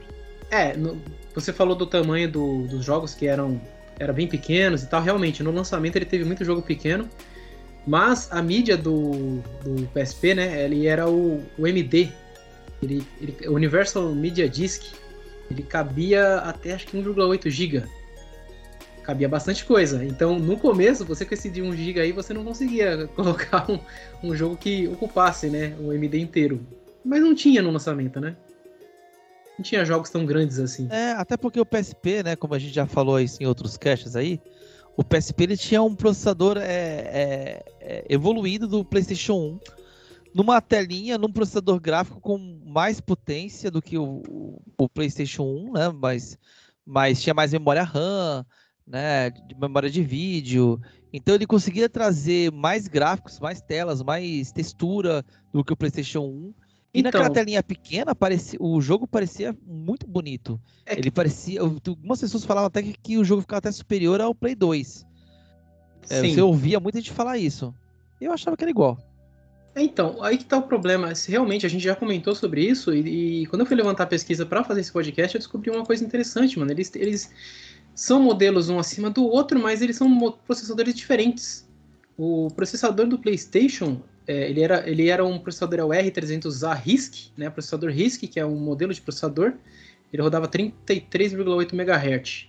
É, 0.49 0.75
no, 0.75 0.99
você 1.35 1.53
falou 1.53 1.75
do 1.75 1.85
tamanho 1.85 2.31
do, 2.31 2.65
dos 2.65 2.83
jogos 2.83 3.13
que 3.13 3.27
eram, 3.27 3.61
eram 3.99 4.15
bem 4.15 4.27
pequenos 4.27 4.81
e 4.81 4.87
tal. 4.87 4.99
Realmente, 4.99 5.43
no 5.43 5.51
lançamento 5.51 5.95
ele 5.95 6.05
teve 6.05 6.23
muito 6.23 6.43
jogo 6.43 6.63
pequeno. 6.63 7.07
Mas 7.85 8.31
a 8.31 8.41
mídia 8.41 8.75
do, 8.75 9.43
do 9.63 9.87
PSP, 9.93 10.33
né? 10.33 10.63
Ele 10.63 10.87
era 10.87 11.07
o, 11.07 11.43
o 11.55 11.67
MD, 11.67 12.11
ele, 12.85 13.07
ele, 13.19 13.47
o 13.47 13.53
Universal 13.53 14.13
Media 14.13 14.47
Disk, 14.47 14.83
ele 15.49 15.63
cabia 15.63 16.37
até 16.37 16.73
acho 16.73 16.87
que 16.87 16.97
1,8 16.97 17.49
GB. 17.49 17.83
Cabia 19.03 19.29
bastante 19.29 19.63
coisa. 19.65 20.03
Então, 20.03 20.39
no 20.39 20.57
começo, 20.57 21.05
você 21.05 21.25
com 21.25 21.33
esse 21.33 21.49
de 21.49 21.61
1 21.61 21.75
GB 21.75 21.99
aí, 21.99 22.11
você 22.11 22.33
não 22.33 22.43
conseguia 22.43 23.07
colocar 23.15 23.69
um, 23.69 23.79
um 24.23 24.35
jogo 24.35 24.57
que 24.57 24.87
ocupasse, 24.87 25.49
né, 25.49 25.75
o 25.79 25.91
MD 25.93 26.19
inteiro. 26.19 26.65
Mas 27.03 27.21
não 27.21 27.35
tinha 27.35 27.61
no 27.61 27.69
lançamento, 27.69 28.19
né? 28.19 28.35
Não 29.57 29.63
tinha 29.63 29.85
jogos 29.85 30.09
tão 30.09 30.25
grandes 30.25 30.59
assim. 30.59 30.87
É, 30.89 31.11
até 31.11 31.37
porque 31.37 31.59
o 31.59 31.65
PSP, 31.65 32.23
né, 32.23 32.35
como 32.35 32.55
a 32.55 32.59
gente 32.59 32.73
já 32.73 32.85
falou 32.85 33.19
em 33.19 33.45
outros 33.45 33.77
caches 33.77 34.15
aí, 34.15 34.41
o 34.97 35.03
PSP 35.03 35.43
ele 35.43 35.57
tinha 35.57 35.81
um 35.81 35.95
processador 35.95 36.57
é, 36.57 36.63
é, 36.63 37.65
é, 37.79 38.05
evoluído 38.09 38.67
do 38.67 38.83
PlayStation 38.83 39.35
1 39.35 39.59
numa 40.35 40.59
telinha, 40.59 41.17
num 41.17 41.31
processador 41.31 41.79
gráfico 41.79 42.19
com 42.19 42.37
mais 42.75 42.99
potência 42.99 43.71
do 43.71 43.81
que 43.81 43.97
o, 43.97 44.21
o 44.77 44.89
PlayStation 44.89 45.43
1, 45.43 45.71
né? 45.71 45.89
Mas, 45.97 46.37
mas 46.85 47.23
tinha 47.23 47.33
mais 47.33 47.53
memória 47.53 47.83
RAM, 47.83 48.45
né? 48.85 49.29
De 49.29 49.55
memória 49.57 49.89
de 49.89 50.03
vídeo. 50.03 50.81
Então 51.13 51.33
ele 51.33 51.47
conseguia 51.47 51.87
trazer 51.87 52.51
mais 52.51 52.89
gráficos, 52.89 53.39
mais 53.39 53.61
telas, 53.61 54.03
mais 54.03 54.51
textura 54.51 55.23
do 55.53 55.63
que 55.63 55.71
o 55.71 55.77
PlayStation 55.77 56.23
1. 56.23 56.53
E 56.93 56.99
então, 56.99 57.03
naquela 57.03 57.29
telinha 57.33 57.63
pequena, 57.63 58.13
parecia, 58.13 58.59
o 58.61 58.81
jogo 58.81 59.07
parecia 59.07 59.55
muito 59.65 60.05
bonito. 60.05 60.59
É 60.85 60.97
ele 60.97 61.09
parecia. 61.09 61.61
Algumas 61.61 62.19
pessoas 62.19 62.43
falavam 62.43 62.67
até 62.67 62.83
que, 62.83 62.93
que, 63.01 63.17
o 63.17 63.23
jogo 63.23 63.41
ficava 63.41 63.59
até 63.59 63.71
superior 63.71 64.19
ao 64.19 64.35
Play 64.35 64.53
2. 64.53 65.05
É, 66.09 66.21
você 66.21 66.41
ouvia 66.41 66.77
muita 66.81 66.99
gente 66.99 67.11
falar 67.11 67.37
isso. 67.37 67.73
Eu 68.19 68.33
achava 68.33 68.57
que 68.57 68.65
era 68.65 68.71
igual. 68.71 68.97
É, 69.75 69.83
então, 69.83 70.23
aí 70.23 70.37
que 70.37 70.45
tá 70.45 70.57
o 70.57 70.63
problema. 70.63 71.11
Realmente 71.27 71.65
a 71.65 71.69
gente 71.69 71.83
já 71.83 71.93
comentou 71.93 72.33
sobre 72.33 72.65
isso, 72.65 72.93
e, 72.93 73.41
e 73.41 73.45
quando 73.47 73.61
eu 73.61 73.65
fui 73.65 73.75
levantar 73.75 74.03
a 74.03 74.07
pesquisa 74.07 74.45
para 74.45 74.63
fazer 74.63 74.79
esse 74.79 74.91
podcast, 74.91 75.35
eu 75.35 75.39
descobri 75.39 75.69
uma 75.69 75.85
coisa 75.85 76.03
interessante, 76.03 76.57
mano. 76.57 76.71
Eles, 76.71 76.95
eles 76.95 77.29
são 77.93 78.21
modelos 78.21 78.69
um 78.69 78.79
acima 78.79 79.09
do 79.09 79.25
outro, 79.25 79.59
mas 79.59 79.81
eles 79.81 79.97
são 79.97 80.31
processadores 80.47 80.95
diferentes. 80.95 81.67
O 82.17 82.47
processador 82.55 83.05
do 83.05 83.19
PlayStation, 83.19 84.01
é, 84.25 84.49
ele, 84.49 84.61
era, 84.61 84.89
ele 84.89 85.09
era 85.09 85.25
um 85.25 85.37
processador 85.37 85.79
R300A 85.79 86.73
RISC, 86.73 87.31
né? 87.35 87.49
Processador 87.49 87.89
RISC, 87.89 88.27
que 88.27 88.39
é 88.39 88.45
um 88.45 88.55
modelo 88.55 88.93
de 88.93 89.01
processador. 89.01 89.55
Ele 90.13 90.23
rodava 90.23 90.47
33,8 90.47 91.73
MHz, 91.73 92.47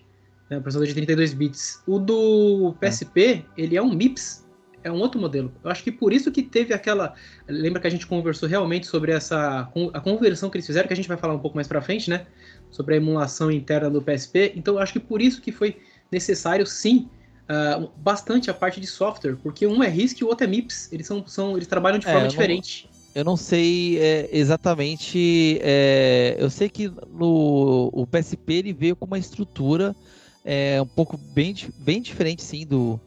né? 0.48 0.60
Processador 0.60 0.86
de 0.86 0.94
32 0.94 1.34
bits. 1.34 1.82
O 1.88 1.98
do 1.98 2.76
PSP, 2.80 3.44
ele 3.56 3.76
é 3.76 3.82
um 3.82 3.92
MIPS, 3.92 4.45
é 4.86 4.92
um 4.92 5.00
outro 5.00 5.20
modelo. 5.20 5.52
Eu 5.64 5.70
acho 5.70 5.82
que 5.82 5.90
por 5.90 6.12
isso 6.12 6.30
que 6.30 6.42
teve 6.42 6.72
aquela. 6.72 7.14
Lembra 7.48 7.80
que 7.80 7.88
a 7.88 7.90
gente 7.90 8.06
conversou 8.06 8.48
realmente 8.48 8.86
sobre 8.86 9.10
essa 9.10 9.68
a 9.92 10.00
conversão 10.00 10.48
que 10.48 10.56
eles 10.56 10.66
fizeram, 10.66 10.86
que 10.86 10.92
a 10.92 10.96
gente 10.96 11.08
vai 11.08 11.16
falar 11.16 11.34
um 11.34 11.40
pouco 11.40 11.56
mais 11.56 11.66
para 11.66 11.82
frente, 11.82 12.08
né? 12.08 12.24
Sobre 12.70 12.94
a 12.94 12.96
emulação 12.96 13.50
interna 13.50 13.90
do 13.90 14.00
PSP. 14.00 14.52
Então 14.54 14.74
eu 14.74 14.80
acho 14.80 14.92
que 14.92 15.00
por 15.00 15.20
isso 15.20 15.42
que 15.42 15.50
foi 15.50 15.76
necessário 16.10 16.64
sim 16.64 17.08
uh, 17.50 17.90
bastante 17.96 18.48
a 18.48 18.54
parte 18.54 18.80
de 18.80 18.86
software, 18.86 19.36
porque 19.42 19.66
um 19.66 19.82
é 19.82 19.88
RISC 19.88 20.20
e 20.20 20.24
o 20.24 20.28
outro 20.28 20.44
é 20.44 20.46
MIPS. 20.46 20.92
Eles 20.92 21.06
são, 21.08 21.26
são 21.26 21.56
eles 21.56 21.66
trabalham 21.66 21.98
de 21.98 22.06
é, 22.06 22.12
forma 22.12 22.28
diferente. 22.28 22.88
eu 23.12 23.24
não 23.24 23.36
sei 23.36 23.98
é, 23.98 24.28
exatamente. 24.30 25.58
É, 25.62 26.36
eu 26.38 26.48
sei 26.48 26.68
que 26.68 26.92
no, 27.12 27.90
o 27.92 28.06
PSP 28.06 28.52
ele 28.52 28.72
veio 28.72 28.94
com 28.94 29.04
uma 29.04 29.18
estrutura 29.18 29.96
é, 30.44 30.80
um 30.80 30.86
pouco 30.86 31.16
bem, 31.16 31.52
bem 31.76 32.00
diferente, 32.00 32.44
sim, 32.44 32.64
do, 32.64 33.00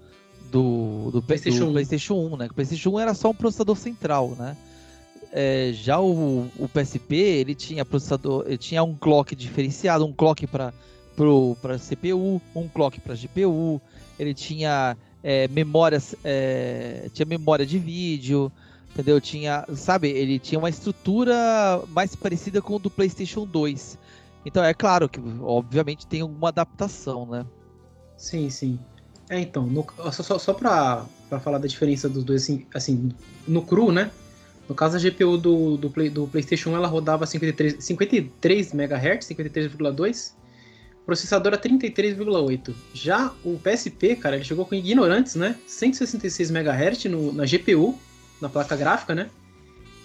do, 0.52 1.12
do, 1.12 1.22
PlayStation, 1.22 1.66
do 1.66 1.70
1. 1.70 1.74
PlayStation 1.74 2.14
1, 2.16 2.38
né? 2.38 2.48
O 2.50 2.54
PlayStation 2.54 2.90
1 2.92 3.00
era 3.00 3.14
só 3.14 3.30
um 3.30 3.34
processador 3.34 3.76
central, 3.76 4.36
né? 4.38 4.56
É, 5.32 5.72
já 5.74 6.00
o, 6.00 6.48
o, 6.58 6.68
PSP 6.68 7.16
ele 7.16 7.54
tinha 7.54 7.86
processador, 7.86 8.46
ele 8.48 8.58
tinha 8.58 8.82
um 8.84 8.96
clock 8.96 9.36
diferenciado, 9.36 10.06
um 10.06 10.14
clock 10.14 10.48
para 10.48 10.74
para 11.62 11.78
CPU, 11.78 12.42
um 12.56 12.68
clock 12.70 13.00
para 13.02 13.14
GPU, 13.14 13.82
ele 14.18 14.34
tinha 14.34 14.96
é, 15.22 15.50
memórias, 15.50 16.16
é, 16.24 17.10
tinha 17.14 17.26
memória 17.26 17.66
de 17.66 17.78
vídeo, 17.78 18.50
entendeu? 18.92 19.20
Tinha, 19.20 19.66
sabe, 19.76 20.10
ele 20.10 20.40
tinha 20.40 20.58
uma 20.58 20.70
estrutura 20.70 21.84
mais 21.90 22.16
parecida 22.16 22.62
com 22.62 22.76
o 22.76 22.80
do 22.80 22.90
PlayStation 22.90 23.46
2. 23.46 23.98
Então 24.46 24.64
é 24.64 24.74
claro 24.74 25.10
que, 25.10 25.20
obviamente, 25.42 26.08
tem 26.08 26.22
alguma 26.22 26.50
adaptação, 26.50 27.26
né? 27.26 27.46
Sim, 28.18 28.50
sim. 28.50 28.80
É, 29.30 29.40
então, 29.40 29.66
no, 29.68 29.86
só, 30.12 30.40
só 30.40 30.54
pra, 30.54 31.06
pra 31.30 31.40
falar 31.40 31.60
da 31.60 31.68
diferença 31.68 32.10
dos 32.10 32.24
dois, 32.24 32.44
assim, 32.44 32.66
assim, 32.74 33.12
no 33.48 33.62
cru, 33.62 33.92
né? 33.92 34.10
No 34.68 34.74
caso, 34.74 34.98
a 34.98 35.00
GPU 35.00 35.38
do, 35.38 35.78
do, 35.78 35.90
Play, 35.90 36.10
do 36.10 36.28
PlayStation 36.28 36.72
1 36.72 36.76
ela 36.76 36.88
rodava 36.88 37.26
53, 37.26 37.84
53 37.84 38.74
MHz, 38.74 39.28
53,2, 39.28 40.34
processador 41.06 41.54
a 41.54 41.58
33,8. 41.58 42.74
Já 42.94 43.32
o 43.44 43.60
PSP, 43.60 44.16
cara, 44.16 44.36
ele 44.36 44.46
chegou 44.46 44.66
com 44.66 44.76
ignorantes, 44.76 45.36
né? 45.36 45.56
166 45.68 46.52
MHz 46.52 47.06
no, 47.06 47.32
na 47.32 47.46
GPU 47.46 47.98
na 48.42 48.50
placa 48.50 48.76
gráfica, 48.76 49.14
né? 49.14 49.30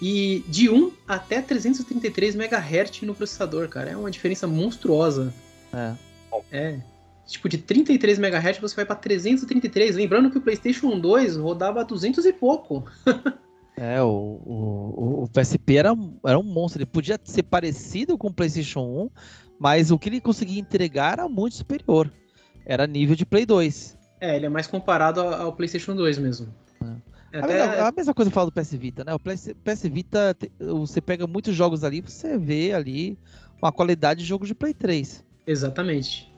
E 0.02 0.44
de 0.48 0.68
1 0.68 0.92
até 1.06 1.40
333 1.40 2.34
MHz 2.34 3.02
no 3.02 3.14
processador, 3.14 3.68
cara. 3.68 3.90
É 3.90 3.96
uma 3.96 4.10
diferença 4.10 4.46
monstruosa. 4.46 5.32
É. 5.72 5.94
É. 6.50 6.80
Tipo, 7.26 7.48
de 7.48 7.58
33 7.58 8.18
MHz 8.18 8.58
você 8.58 8.76
vai 8.76 8.84
para 8.84 8.96
333. 8.96 9.96
Lembrando 9.96 10.30
que 10.30 10.38
o 10.38 10.40
PlayStation 10.40 10.98
2 10.98 11.36
rodava 11.36 11.84
200 11.84 12.24
e 12.26 12.32
pouco. 12.32 12.84
é, 13.76 14.02
o, 14.02 14.08
o, 14.44 15.22
o 15.24 15.28
PSP 15.28 15.76
era, 15.76 15.94
era 16.26 16.38
um 16.38 16.42
monstro. 16.42 16.82
Ele 16.82 16.86
podia 16.86 17.18
ser 17.24 17.44
parecido 17.44 18.18
com 18.18 18.28
o 18.28 18.32
PlayStation 18.32 18.82
1, 18.82 19.10
mas 19.58 19.90
o 19.90 19.98
que 19.98 20.08
ele 20.08 20.20
conseguia 20.20 20.60
entregar 20.60 21.14
era 21.14 21.28
muito 21.28 21.56
superior. 21.56 22.12
Era 22.66 22.86
nível 22.86 23.16
de 23.16 23.24
Play 23.24 23.46
2. 23.46 23.98
É, 24.20 24.36
ele 24.36 24.46
é 24.46 24.48
mais 24.48 24.66
comparado 24.66 25.20
ao 25.20 25.52
PlayStation 25.52 25.94
2 25.94 26.18
mesmo. 26.18 26.54
É. 26.82 27.38
Até... 27.38 27.62
A, 27.62 27.68
mesma, 27.68 27.88
a, 27.88 27.92
mesma, 27.92 28.14
coisa 28.14 28.28
eu 28.28 28.32
falo 28.32 28.50
do 28.50 28.60
PS 28.60 28.72
Vita, 28.74 29.02
né? 29.02 29.14
O 29.14 29.18
PS, 29.18 29.54
PS 29.64 29.82
Vita, 29.84 30.36
você 30.60 31.00
pega 31.00 31.26
muitos 31.26 31.54
jogos 31.54 31.82
ali, 31.82 32.00
você 32.00 32.38
vê 32.38 32.72
ali 32.72 33.18
uma 33.60 33.72
qualidade 33.72 34.20
de 34.20 34.26
jogo 34.26 34.46
de 34.46 34.54
Play 34.54 34.72
3. 34.72 35.24
Exatamente. 35.46 36.32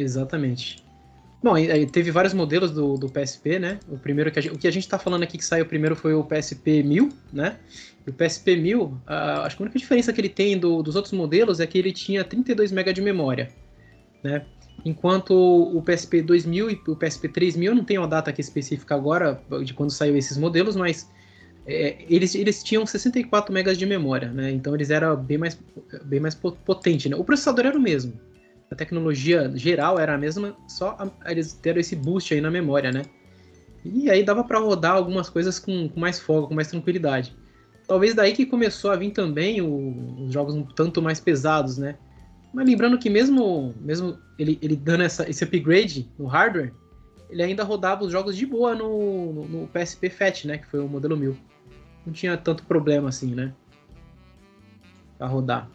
Exatamente. 0.00 0.82
Bom, 1.42 1.54
teve 1.92 2.10
vários 2.10 2.34
modelos 2.34 2.72
do, 2.72 2.94
do 2.94 3.08
PSP, 3.08 3.58
né? 3.58 3.78
O 3.88 3.96
primeiro 3.96 4.30
que 4.30 4.38
a 4.38 4.42
gente, 4.42 4.54
o 4.54 4.58
que 4.58 4.66
a 4.66 4.70
gente 4.72 4.88
tá 4.88 4.98
falando 4.98 5.22
aqui 5.22 5.38
que 5.38 5.44
saiu 5.44 5.64
primeiro 5.64 5.94
foi 5.94 6.12
o 6.12 6.24
PSP 6.24 6.82
1000, 6.82 7.08
né? 7.32 7.56
O 8.06 8.12
PSP 8.12 8.56
1000, 8.56 8.82
uh, 8.82 9.00
acho 9.44 9.56
que 9.56 9.62
a 9.62 9.64
única 9.64 9.78
diferença 9.78 10.12
que 10.12 10.20
ele 10.20 10.28
tem 10.28 10.58
do, 10.58 10.82
dos 10.82 10.96
outros 10.96 11.12
modelos 11.12 11.60
é 11.60 11.66
que 11.66 11.78
ele 11.78 11.92
tinha 11.92 12.24
32 12.24 12.72
MB 12.72 12.92
de 12.92 13.00
memória, 13.00 13.50
né? 14.22 14.44
Enquanto 14.84 15.32
o 15.32 15.82
PSP 15.82 16.22
2000 16.22 16.70
e 16.70 16.80
o 16.88 16.96
PSP 16.96 17.28
3000, 17.28 17.74
não 17.74 17.84
tem 17.84 17.98
uma 17.98 18.08
data 18.08 18.30
aqui 18.30 18.40
específica 18.40 18.94
agora 18.94 19.40
de 19.64 19.74
quando 19.74 19.90
saiu 19.90 20.16
esses 20.16 20.36
modelos, 20.36 20.74
mas 20.74 21.08
é, 21.66 21.98
eles, 22.08 22.34
eles 22.34 22.62
tinham 22.64 22.86
64 22.86 23.52
MB 23.52 23.76
de 23.76 23.86
memória, 23.86 24.30
né? 24.30 24.50
Então 24.50 24.74
eles 24.74 24.90
eram 24.90 25.16
bem 25.16 25.38
mais, 25.38 25.58
bem 26.04 26.18
mais 26.18 26.34
potente, 26.34 27.08
né? 27.08 27.16
O 27.16 27.22
processador 27.22 27.66
era 27.66 27.76
o 27.76 27.80
mesmo. 27.80 28.12
A 28.70 28.74
tecnologia 28.74 29.50
geral 29.54 29.98
era 29.98 30.14
a 30.14 30.18
mesma, 30.18 30.56
só 30.68 30.96
a, 30.98 31.30
eles 31.30 31.54
deram 31.54 31.80
esse 31.80 31.96
boost 31.96 32.34
aí 32.34 32.40
na 32.40 32.50
memória, 32.50 32.92
né? 32.92 33.02
E 33.84 34.10
aí 34.10 34.22
dava 34.22 34.44
para 34.44 34.58
rodar 34.58 34.92
algumas 34.92 35.30
coisas 35.30 35.58
com, 35.58 35.88
com, 35.88 36.00
mais 36.00 36.18
folga, 36.20 36.48
com 36.48 36.54
mais 36.54 36.68
tranquilidade. 36.68 37.34
Talvez 37.86 38.14
daí 38.14 38.32
que 38.32 38.44
começou 38.44 38.90
a 38.90 38.96
vir 38.96 39.12
também 39.12 39.62
o, 39.62 40.24
os 40.24 40.32
jogos 40.32 40.54
um 40.54 40.62
tanto 40.62 41.00
mais 41.00 41.20
pesados, 41.20 41.78
né? 41.78 41.96
Mas 42.52 42.66
lembrando 42.66 42.98
que 42.98 43.08
mesmo, 43.08 43.74
mesmo 43.80 44.18
ele, 44.38 44.58
ele 44.60 44.76
dando 44.76 45.02
essa, 45.02 45.28
esse 45.28 45.44
upgrade 45.44 46.10
no 46.18 46.26
hardware, 46.26 46.72
ele 47.30 47.42
ainda 47.42 47.62
rodava 47.62 48.04
os 48.04 48.12
jogos 48.12 48.36
de 48.36 48.46
boa 48.46 48.74
no, 48.74 49.32
no, 49.32 49.48
no, 49.48 49.68
PSP 49.68 50.08
Fat, 50.10 50.44
né? 50.44 50.58
Que 50.58 50.66
foi 50.66 50.80
o 50.80 50.88
modelo 50.88 51.16
1000. 51.16 51.36
Não 52.06 52.12
tinha 52.12 52.36
tanto 52.36 52.64
problema 52.64 53.08
assim, 53.08 53.34
né? 53.34 53.52
Pra 55.18 55.26
rodar. 55.26 55.70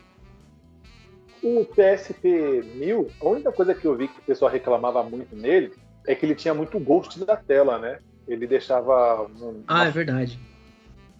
O 1.43 1.65
PSP 1.65 2.63
1000, 2.75 3.11
a 3.19 3.27
única 3.27 3.51
coisa 3.51 3.75
que 3.75 3.85
eu 3.85 3.95
vi 3.95 4.07
que 4.07 4.19
o 4.19 4.23
pessoal 4.23 4.49
reclamava 4.49 5.03
muito 5.03 5.35
nele 5.35 5.73
é 6.07 6.15
que 6.15 6.25
ele 6.25 6.35
tinha 6.35 6.53
muito 6.53 6.79
ghost 6.79 7.19
da 7.25 7.35
tela, 7.35 7.77
né? 7.77 7.99
Ele 8.27 8.47
deixava. 8.47 9.23
Um, 9.23 9.61
ah, 9.67 9.75
uma... 9.75 9.87
é 9.87 9.91
verdade. 9.91 10.39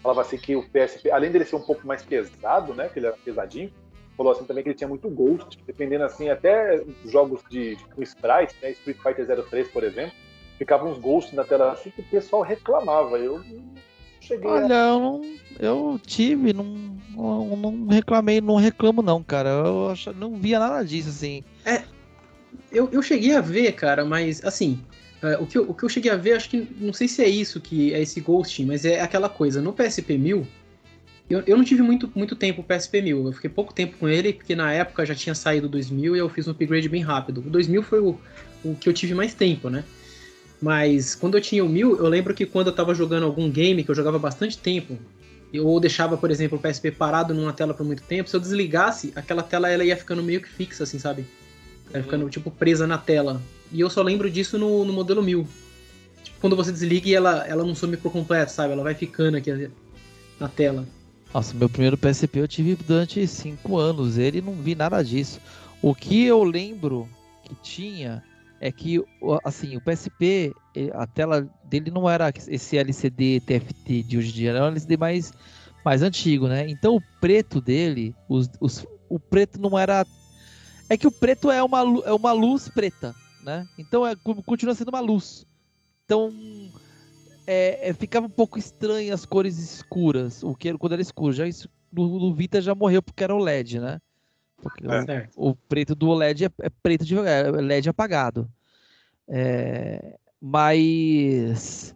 Falava 0.02 0.22
assim 0.22 0.38
que 0.38 0.56
o 0.56 0.64
PSP, 0.64 1.12
além 1.12 1.32
dele 1.32 1.46
ser 1.46 1.58
um 1.58 1.62
pouco 1.62 1.86
mais 1.86 2.04
pesado, 2.04 2.74
né? 2.74 2.90
Que 2.90 3.00
ele 3.00 3.08
era 3.08 3.18
pesadinho, 3.18 3.72
falou 4.16 4.32
assim 4.32 4.46
também 4.46 4.64
que 4.64 4.70
ele 4.70 4.78
tinha 4.78 4.88
muito 4.88 5.10
ghost, 5.10 5.60
dependendo 5.66 6.04
assim, 6.04 6.30
até 6.30 6.82
jogos 7.06 7.42
de, 7.50 7.76
de 7.76 7.84
com 7.86 8.02
sprite, 8.02 8.56
né, 8.62 8.72
Street 8.72 8.98
Fighter 8.98 9.44
03, 9.46 9.68
por 9.70 9.84
exemplo, 9.84 10.14
ficavam 10.58 10.92
uns 10.92 10.98
ghosts 10.98 11.34
na 11.34 11.44
tela 11.44 11.72
assim 11.72 11.90
que 11.90 12.02
o 12.02 12.06
pessoal 12.06 12.42
reclamava. 12.42 13.18
Eu 13.18 13.42
cheguei 14.24 14.50
Olha, 14.50 14.76
a... 14.76 14.88
eu, 14.90 15.00
não, 15.00 15.22
eu 15.60 16.02
tive, 16.06 16.54
não, 16.54 16.98
não, 17.16 17.56
não, 17.56 17.88
reclamei, 17.88 18.42
não 18.42 18.56
reclamo 18.56 19.02
não, 19.02 19.22
cara. 19.24 19.50
Eu 19.50 19.90
ach, 19.90 20.08
não 20.08 20.36
via 20.36 20.60
nada 20.60 20.84
disso, 20.84 21.10
assim. 21.10 21.44
É, 21.66 21.84
eu, 22.72 22.90
eu 22.92 23.02
cheguei 23.02 23.36
a 23.36 23.42
ver, 23.42 23.72
cara, 23.74 24.06
mas 24.06 24.44
assim, 24.44 24.80
é, 25.22 25.38
o, 25.38 25.46
que 25.46 25.58
eu, 25.58 25.70
o 25.70 25.74
que 25.74 25.84
eu 25.84 25.90
cheguei 25.90 26.12
a 26.12 26.16
ver, 26.16 26.34
acho 26.34 26.50
que, 26.50 26.68
não 26.80 26.94
sei 26.94 27.08
se 27.08 27.22
é 27.24 27.30
isso 27.30 27.62
que 27.62 27.94
é 27.94 28.02
esse 28.02 28.20
ghosting, 28.20 28.66
mas 28.66 28.86
é 28.86 29.02
aquela 29.02 29.30
coisa, 29.30 29.62
no 29.62 29.74
PSP 29.74 30.18
1000, 30.18 30.48
eu, 31.30 31.42
eu 31.48 31.58
não 31.58 31.64
tive 31.64 31.82
muito, 31.82 32.12
muito 32.14 32.36
tempo 32.36 32.62
o 32.62 32.64
PSP 32.64 33.02
1000, 33.02 33.28
eu 33.28 33.34
fiquei 33.34 33.50
pouco 33.50 33.74
tempo 33.74 33.98
com 33.98 34.10
ele, 34.10 34.34
porque 34.34 34.56
na 34.56 34.72
época 34.74 35.06
já 35.06 35.16
tinha 35.16 35.34
saído 35.34 35.68
o 35.68 35.70
2000 35.70 36.16
e 36.16 36.20
eu 36.20 36.30
fiz 36.30 36.48
um 36.48 36.52
upgrade 36.52 36.90
bem 36.90 37.02
rápido. 37.02 37.40
O 37.40 37.50
2000 37.50 37.82
foi 37.84 38.00
o, 38.00 38.20
o 38.64 38.76
que 38.76 38.90
eu 38.90 38.94
tive 38.94 39.14
mais 39.14 39.34
tempo, 39.34 39.70
né? 39.70 39.84
Mas 40.64 41.14
quando 41.14 41.36
eu 41.36 41.42
tinha 41.42 41.62
o 41.62 41.68
1000, 41.68 41.98
eu 41.98 42.08
lembro 42.08 42.34
que 42.34 42.46
quando 42.46 42.68
eu 42.68 42.74
tava 42.74 42.96
jogando 42.96 43.26
algum 43.26 43.52
game 43.52 43.84
que 43.84 43.92
eu 43.92 43.96
jogava 43.96 44.18
bastante 44.18 44.58
tempo, 44.58 44.98
ou 45.62 45.78
deixava, 45.78 46.16
por 46.16 46.32
exemplo, 46.32 46.58
o 46.58 46.62
PSP 46.62 46.90
parado 46.90 47.34
numa 47.34 47.52
tela 47.52 47.74
por 47.74 47.86
muito 47.86 48.02
tempo, 48.04 48.30
se 48.30 48.36
eu 48.38 48.40
desligasse, 48.40 49.12
aquela 49.14 49.44
tela 49.44 49.70
ela 49.70 49.84
ia 49.84 49.98
ficando 49.98 50.24
meio 50.24 50.40
que 50.40 50.48
fixa, 50.48 50.86
assim, 50.86 50.98
sabe? 50.98 51.26
Ia 51.92 51.98
uhum. 51.98 52.04
ficando, 52.04 52.30
tipo, 52.30 52.50
presa 52.50 52.88
na 52.88 52.98
tela. 52.98 53.42
E 53.74 53.82
eu 53.82 53.90
só 53.90 54.02
lembro 54.02 54.32
disso 54.32 54.58
no, 54.58 54.86
no 54.86 54.94
modelo 54.94 55.22
1000. 55.22 55.46
Tipo, 56.24 56.40
quando 56.40 56.56
você 56.56 56.72
desliga 56.72 57.10
e 57.10 57.14
ela, 57.14 57.46
ela 57.46 57.66
não 57.66 57.76
some 57.76 57.98
por 57.98 58.14
completo, 58.14 58.54
sabe? 58.54 58.72
Ela 58.72 58.84
vai 58.84 58.96
ficando 58.96 59.36
aqui 59.36 59.70
na 60.40 60.48
tela. 60.48 60.88
Nossa, 61.34 61.54
meu 61.54 61.68
primeiro 61.68 61.98
PSP 61.98 62.40
eu 62.40 62.48
tive 62.48 62.78
durante 62.88 63.28
cinco 63.28 63.78
anos. 63.78 64.18
Ele 64.18 64.40
não 64.40 64.54
vi 64.54 64.76
nada 64.76 65.04
disso. 65.04 65.42
O 65.82 65.94
que 65.94 66.24
eu 66.24 66.42
lembro 66.42 67.06
que 67.44 67.54
tinha 67.62 68.24
é 68.64 68.72
que, 68.72 69.04
assim, 69.44 69.76
o 69.76 69.82
PSP, 69.82 70.54
a 70.94 71.06
tela 71.06 71.46
dele 71.66 71.92
não 71.92 72.10
era 72.10 72.32
esse 72.48 72.78
LCD 72.78 73.42
TFT 73.42 74.04
de 74.04 74.18
hoje 74.18 74.30
em 74.30 74.34
dia, 74.34 74.52
era 74.52 74.64
um 74.64 74.68
LCD 74.68 74.96
mais, 74.96 75.34
mais 75.84 76.02
antigo, 76.02 76.48
né? 76.48 76.66
Então 76.70 76.96
o 76.96 77.02
preto 77.20 77.60
dele, 77.60 78.16
os, 78.30 78.50
os, 78.62 78.88
o 79.10 79.20
preto 79.20 79.60
não 79.60 79.78
era. 79.78 80.06
É 80.88 80.96
que 80.96 81.06
o 81.06 81.12
preto 81.12 81.52
é 81.52 81.62
uma, 81.62 81.80
é 82.06 82.14
uma 82.14 82.32
luz 82.32 82.70
preta, 82.70 83.14
né? 83.44 83.68
Então 83.78 84.08
é, 84.08 84.16
continua 84.46 84.74
sendo 84.74 84.88
uma 84.88 85.02
luz. 85.02 85.46
Então 86.06 86.32
é, 87.46 87.90
é, 87.90 87.94
ficava 87.94 88.28
um 88.28 88.30
pouco 88.30 88.58
estranho 88.58 89.14
as 89.14 89.26
cores 89.26 89.58
escuras, 89.60 90.42
o 90.42 90.56
que 90.56 90.74
quando 90.78 90.94
era 90.94 91.02
escuro. 91.02 91.34
Já 91.34 91.44
no, 91.92 92.18
no 92.18 92.34
Vita 92.34 92.62
já 92.62 92.74
morreu 92.74 93.04
porque 93.04 93.26
era 93.26 93.36
o 93.36 93.44
LED, 93.44 93.82
né? 93.82 94.00
É. 95.08 95.28
O, 95.36 95.50
o, 95.50 95.56
preto 95.56 95.96
do 95.96 96.10
OLED 96.10 96.46
é, 96.46 96.50
é 96.62 96.70
preto 96.70 97.06
de 97.06 97.18
é 97.18 97.52
LED 97.52 97.90
apagado. 97.90 98.50
É, 99.28 100.18
mas 100.42 101.96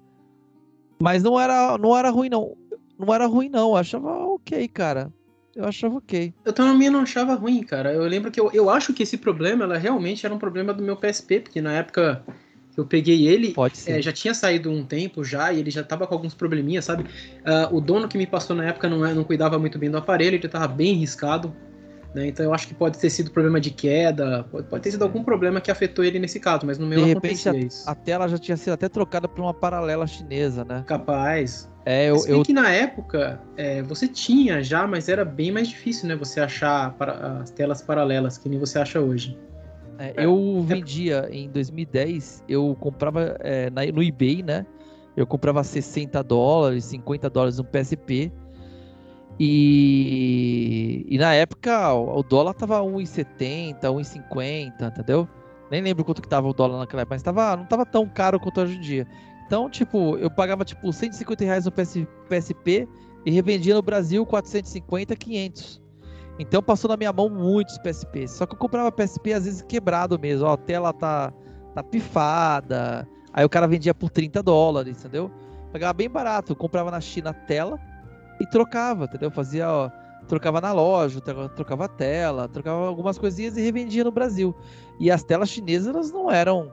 mas 1.00 1.22
não 1.24 1.40
era 1.40 1.78
não 1.78 1.98
era 1.98 2.10
ruim 2.10 2.30
não. 2.30 2.56
Não 2.98 3.14
era 3.14 3.28
ruim 3.28 3.50
não, 3.50 3.70
eu 3.70 3.76
achava 3.76 4.26
OK, 4.26 4.68
cara. 4.70 5.12
Eu 5.56 5.66
achava 5.66 5.98
ok. 5.98 6.34
Eu 6.46 6.54
também 6.54 6.90
não 6.90 7.02
achava 7.02 7.34
ruim, 7.34 7.64
cara. 7.64 7.92
Eu 7.92 8.04
lembro 8.04 8.32
que 8.32 8.40
eu, 8.40 8.52
eu 8.54 8.70
acho 8.70 8.94
que 8.94 9.04
esse 9.04 9.18
problema 9.18 9.64
ela 9.64 9.78
realmente 9.78 10.26
era 10.26 10.34
um 10.34 10.38
problema 10.38 10.74
do 10.74 10.84
meu 10.84 10.96
PSP, 10.96 11.40
porque 11.40 11.62
na 11.62 11.74
época 11.74 12.24
eu 12.78 12.86
peguei 12.86 13.28
ele, 13.28 13.56
é, 13.88 14.00
já 14.00 14.14
tinha 14.14 14.36
saído 14.36 14.70
um 14.70 14.86
tempo 14.86 15.24
já, 15.24 15.52
e 15.52 15.60
ele 15.60 15.72
já 15.72 15.84
tava 15.84 16.06
com 16.06 16.14
alguns 16.14 16.36
probleminhas, 16.36 16.86
sabe? 16.86 17.04
Uh, 17.04 17.76
o 17.76 17.82
dono 17.82 18.08
que 18.08 18.20
me 18.20 18.28
passou 18.28 18.56
na 18.56 18.66
época 18.66 18.88
não, 18.88 19.04
é, 19.04 19.16
não 19.16 19.24
cuidava 19.24 19.58
muito 19.58 19.80
bem 19.80 19.90
do 19.90 19.98
aparelho, 19.98 20.36
ele 20.36 20.48
tava 20.48 20.68
bem 20.68 20.94
riscado, 20.94 21.56
né? 22.14 22.28
Então 22.28 22.46
eu 22.46 22.54
acho 22.54 22.68
que 22.68 22.74
pode 22.74 22.98
ter 22.98 23.10
sido 23.10 23.32
problema 23.32 23.60
de 23.60 23.72
queda, 23.72 24.46
pode, 24.52 24.68
pode 24.68 24.84
ter 24.84 24.92
sido 24.92 25.04
algum 25.04 25.24
problema 25.24 25.62
que 25.62 25.72
afetou 25.72 26.04
ele 26.04 26.20
nesse 26.20 26.40
caso, 26.40 26.66
mas 26.66 26.78
no 26.78 26.88
meu 26.88 27.00
de 27.00 27.14
repente, 27.14 27.48
a, 27.48 27.54
isso. 27.56 27.90
a 27.90 27.96
tela 27.96 28.28
já 28.28 28.38
tinha 28.38 28.58
sido 28.58 28.74
até 28.74 28.90
trocada 28.90 29.28
por 29.28 29.42
uma 29.42 29.54
paralela 29.54 30.08
chinesa, 30.08 30.64
né? 30.64 30.84
Capaz. 30.88 31.70
É, 31.86 32.10
eu, 32.10 32.18
eu... 32.28 32.44
que 32.44 32.52
na 32.52 32.70
época 32.70 33.40
é, 33.56 33.82
você 33.82 34.08
tinha 34.08 34.62
já, 34.62 34.86
mas 34.86 35.08
era 35.08 35.24
bem 35.24 35.52
mais 35.52 35.70
difícil, 35.70 36.10
né? 36.10 36.16
Você 36.16 36.40
achar 36.40 36.94
para, 36.94 37.40
as 37.42 37.50
telas 37.52 37.82
paralelas, 37.82 38.38
que 38.38 38.50
nem 38.50 38.60
você 38.60 38.80
acha 38.80 39.00
hoje. 39.00 39.38
É, 40.00 40.14
eu 40.18 40.62
vendia 40.62 41.28
em 41.32 41.50
2010, 41.50 42.44
eu 42.48 42.76
comprava 42.80 43.38
é, 43.40 43.70
na, 43.70 43.86
no 43.86 44.04
eBay, 44.04 44.44
né? 44.44 44.66
Eu 45.16 45.26
comprava 45.26 45.64
60 45.64 46.22
dólares, 46.24 46.86
50 46.86 47.30
dólares 47.30 47.58
no 47.58 47.64
PSP. 47.64 48.32
E, 49.40 51.06
e 51.08 51.18
na 51.18 51.34
época 51.34 51.94
o 51.94 52.24
dólar 52.24 52.54
tava 52.54 52.80
1,70, 52.80 53.82
1,50, 53.82 54.88
entendeu? 54.88 55.28
Nem 55.70 55.82
lembro 55.82 56.04
quanto 56.04 56.22
que 56.22 56.28
tava 56.28 56.48
o 56.48 56.54
dólar 56.54 56.80
naquela 56.80 57.02
época, 57.04 57.16
mas 57.16 57.24
tava, 57.24 57.56
não 57.56 57.66
tava 57.66 57.86
tão 57.86 58.08
caro 58.08 58.40
quanto 58.40 58.62
hoje 58.62 58.78
em 58.78 58.82
dia. 58.82 59.08
Então, 59.46 59.70
tipo, 59.70 60.18
eu 60.18 60.30
pagava 60.30 60.66
tipo 60.66 60.92
150 60.92 61.44
reais 61.44 61.66
no 61.66 61.72
PS, 61.72 62.06
PSP 62.28 62.88
e 63.26 63.32
revendia 63.32 63.76
no 63.76 63.82
Brasil 63.82 64.26
450, 64.26 65.16
500. 65.16 65.82
Então 66.40 66.62
passou 66.62 66.90
na 66.90 66.98
minha 66.98 67.14
mão 67.14 67.30
muitos 67.30 67.78
PSP. 67.78 68.28
Só 68.28 68.46
que 68.46 68.54
eu 68.54 68.60
comprava 68.60 68.92
PSP 68.92 69.34
às 69.34 69.46
vezes 69.46 69.62
quebrado 69.62 70.20
mesmo. 70.20 70.48
Ó, 70.48 70.54
a 70.54 70.58
tela 70.58 70.94
tá, 70.94 71.34
tá 71.74 71.84
pifada. 71.84 73.08
Aí 73.34 73.46
o 73.46 73.50
cara 73.50 73.68
vendia 73.68 73.94
por 73.94 74.10
30 74.10 74.42
dólares, 74.42 75.00
entendeu? 75.00 75.32
Pagava 75.72 75.94
bem 75.94 76.10
barato. 76.10 76.52
Eu 76.52 76.56
comprava 76.56 76.92
na 76.92 77.02
China 77.02 77.32
a 77.32 77.34
tela 77.34 77.80
e 78.40 78.46
trocava, 78.46 79.06
entendeu? 79.06 79.32
Fazia, 79.32 79.70
ó, 79.70 79.90
trocava 80.28 80.62
na 80.62 80.72
loja, 80.72 81.22
trocava 81.22 81.88
tela, 81.88 82.48
trocava 82.48 82.88
algumas 82.88 83.18
coisinhas 83.18 83.58
e 83.58 83.62
revendia 83.62 84.04
no 84.04 84.12
Brasil. 84.12 84.56
E 85.00 85.12
as 85.12 85.24
telas 85.24 85.50
chinesas 85.50 85.94
elas 85.94 86.12
não 86.12 86.32
eram. 86.32 86.72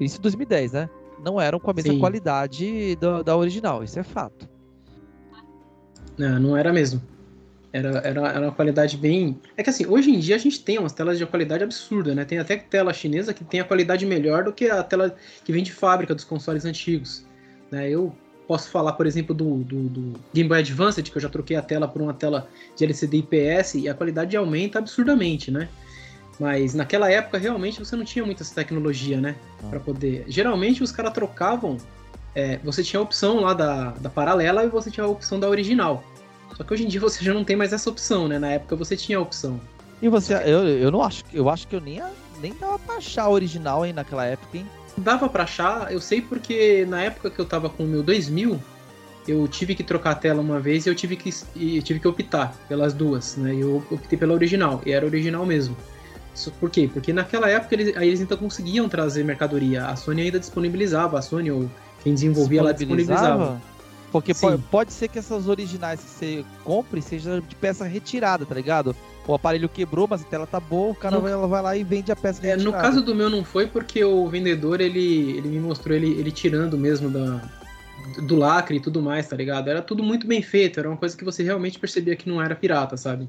Isso 0.00 0.18
em 0.18 0.22
2010, 0.22 0.72
né? 0.72 0.90
não 1.24 1.40
eram 1.40 1.58
com 1.58 1.70
a 1.70 1.74
mesma 1.74 1.94
Sim. 1.94 1.98
qualidade 1.98 2.96
da, 2.96 3.22
da 3.22 3.36
original, 3.36 3.82
isso 3.82 3.98
é 3.98 4.02
fato. 4.02 4.48
Não, 6.18 6.38
não 6.38 6.56
era 6.56 6.72
mesmo. 6.72 7.02
Era, 7.72 7.98
era, 8.04 8.28
era 8.28 8.40
uma 8.40 8.52
qualidade 8.52 8.96
bem. 8.96 9.40
É 9.56 9.62
que 9.62 9.70
assim, 9.70 9.84
hoje 9.84 10.10
em 10.10 10.20
dia 10.20 10.36
a 10.36 10.38
gente 10.38 10.62
tem 10.62 10.78
umas 10.78 10.92
telas 10.92 11.18
de 11.18 11.26
qualidade 11.26 11.64
absurda, 11.64 12.14
né? 12.14 12.24
Tem 12.24 12.38
até 12.38 12.56
tela 12.56 12.92
chinesa 12.92 13.34
que 13.34 13.42
tem 13.42 13.58
a 13.58 13.64
qualidade 13.64 14.06
melhor 14.06 14.44
do 14.44 14.52
que 14.52 14.70
a 14.70 14.82
tela 14.84 15.16
que 15.44 15.52
vem 15.52 15.64
de 15.64 15.72
fábrica 15.72 16.14
dos 16.14 16.22
consoles 16.22 16.64
antigos. 16.64 17.26
Né? 17.72 17.90
Eu 17.90 18.14
posso 18.46 18.70
falar, 18.70 18.92
por 18.92 19.06
exemplo, 19.06 19.34
do, 19.34 19.58
do, 19.58 19.88
do, 19.88 20.20
Game 20.32 20.48
Boy 20.48 20.58
Advance, 20.58 21.02
que 21.02 21.16
eu 21.16 21.22
já 21.22 21.28
troquei 21.28 21.56
a 21.56 21.62
tela 21.62 21.88
por 21.88 22.02
uma 22.02 22.14
tela 22.14 22.48
de 22.76 22.84
LCD 22.84 23.18
IPS 23.18 23.74
e 23.74 23.88
a 23.88 23.94
qualidade 23.94 24.36
aumenta 24.36 24.78
absurdamente, 24.78 25.50
né? 25.50 25.68
Mas 26.38 26.74
naquela 26.74 27.10
época 27.10 27.38
realmente 27.38 27.78
você 27.78 27.94
não 27.96 28.04
tinha 28.04 28.24
muita 28.24 28.42
essa 28.42 28.54
tecnologia, 28.54 29.20
né? 29.20 29.36
Ah. 29.62 29.68
Para 29.68 29.80
poder. 29.80 30.24
Geralmente 30.26 30.82
os 30.82 30.90
caras 30.90 31.12
trocavam. 31.12 31.76
É, 32.34 32.58
você 32.64 32.82
tinha 32.82 32.98
a 32.98 33.02
opção 33.02 33.40
lá 33.40 33.54
da, 33.54 33.90
da 33.92 34.10
paralela 34.10 34.64
e 34.64 34.68
você 34.68 34.90
tinha 34.90 35.04
a 35.04 35.08
opção 35.08 35.38
da 35.38 35.48
original. 35.48 36.02
Só 36.56 36.64
que 36.64 36.72
hoje 36.72 36.84
em 36.84 36.88
dia 36.88 37.00
você 37.00 37.24
já 37.24 37.32
não 37.32 37.44
tem 37.44 37.54
mais 37.54 37.72
essa 37.72 37.88
opção, 37.88 38.26
né? 38.26 38.38
Na 38.38 38.50
época 38.50 38.74
você 38.74 38.96
tinha 38.96 39.18
a 39.18 39.20
opção. 39.20 39.60
E 40.02 40.08
você, 40.08 40.34
eu, 40.34 40.66
eu 40.66 40.90
não 40.90 41.02
acho, 41.02 41.24
eu 41.32 41.48
acho 41.48 41.68
que 41.68 41.76
eu 41.76 41.80
nem, 41.80 42.02
nem 42.40 42.52
dava 42.54 42.78
pra 42.78 42.96
achar 42.96 43.24
a 43.24 43.30
original, 43.30 43.86
hein, 43.86 43.92
naquela 43.92 44.24
época, 44.26 44.58
hein? 44.58 44.66
Dava 44.96 45.28
pra 45.28 45.42
achar, 45.42 45.92
eu 45.92 46.00
sei 46.00 46.20
porque 46.20 46.86
na 46.88 47.02
época 47.02 47.30
que 47.30 47.38
eu 47.38 47.44
tava 47.44 47.68
com 47.68 47.84
o 47.84 47.86
meu 47.86 48.02
2000, 48.02 48.60
eu 49.26 49.48
tive 49.48 49.74
que 49.74 49.82
trocar 49.82 50.12
a 50.12 50.14
tela 50.14 50.40
uma 50.40 50.60
vez 50.60 50.86
e 50.86 50.88
eu 50.88 50.94
tive 50.94 51.16
que, 51.16 51.30
eu 51.56 51.82
tive 51.82 51.98
que 51.98 52.06
optar 52.06 52.54
pelas 52.68 52.92
duas, 52.92 53.36
né? 53.36 53.54
Eu 53.54 53.82
optei 53.90 54.18
pela 54.18 54.34
original, 54.34 54.80
e 54.86 54.92
era 54.92 55.04
original 55.04 55.44
mesmo. 55.44 55.76
Isso 56.34 56.50
por 56.52 56.68
quê? 56.68 56.88
Porque 56.92 57.12
naquela 57.12 57.48
época 57.48 57.74
eles, 57.74 57.96
aí 57.96 58.08
eles 58.08 58.20
então 58.20 58.36
conseguiam 58.36 58.88
trazer 58.88 59.24
mercadoria. 59.24 59.86
A 59.86 59.96
Sony 59.96 60.22
ainda 60.22 60.38
disponibilizava, 60.38 61.18
a 61.18 61.22
Sony 61.22 61.50
ou 61.50 61.70
quem 62.02 62.12
desenvolvia 62.12 62.60
ela 62.60 62.74
disponibilizava. 62.74 63.60
Porque 64.14 64.32
pode, 64.32 64.62
pode, 64.70 64.92
ser 64.92 65.08
que 65.08 65.18
essas 65.18 65.48
originais 65.48 65.98
que 65.98 66.08
você 66.08 66.44
compre 66.62 67.02
seja 67.02 67.40
de 67.40 67.54
peça 67.56 67.84
retirada, 67.84 68.46
tá 68.46 68.54
ligado? 68.54 68.94
O 69.26 69.34
aparelho 69.34 69.68
quebrou, 69.68 70.06
mas 70.08 70.22
a 70.22 70.24
tela 70.24 70.46
tá 70.46 70.60
boa, 70.60 70.92
o 70.92 70.94
cara 70.94 71.16
no... 71.16 71.20
vai, 71.20 71.48
vai 71.48 71.62
lá 71.62 71.76
e 71.76 71.82
vende 71.82 72.12
a 72.12 72.16
peça 72.16 72.38
é, 72.46 72.54
retirada. 72.54 72.76
No 72.76 72.80
caso 72.80 73.02
do 73.02 73.12
meu 73.12 73.28
não 73.28 73.42
foi 73.42 73.66
porque 73.66 74.04
o 74.04 74.28
vendedor, 74.28 74.80
ele, 74.80 75.36
ele 75.36 75.48
me 75.48 75.58
mostrou 75.58 75.96
ele, 75.96 76.12
ele 76.12 76.30
tirando 76.30 76.78
mesmo 76.78 77.10
da, 77.10 77.42
do 78.24 78.36
lacre 78.36 78.76
e 78.76 78.80
tudo 78.80 79.02
mais, 79.02 79.26
tá 79.26 79.34
ligado? 79.34 79.68
Era 79.68 79.82
tudo 79.82 80.00
muito 80.04 80.28
bem 80.28 80.40
feito, 80.42 80.78
era 80.78 80.88
uma 80.88 80.96
coisa 80.96 81.16
que 81.16 81.24
você 81.24 81.42
realmente 81.42 81.80
percebia 81.80 82.14
que 82.14 82.28
não 82.28 82.40
era 82.40 82.54
pirata, 82.54 82.96
sabe? 82.96 83.28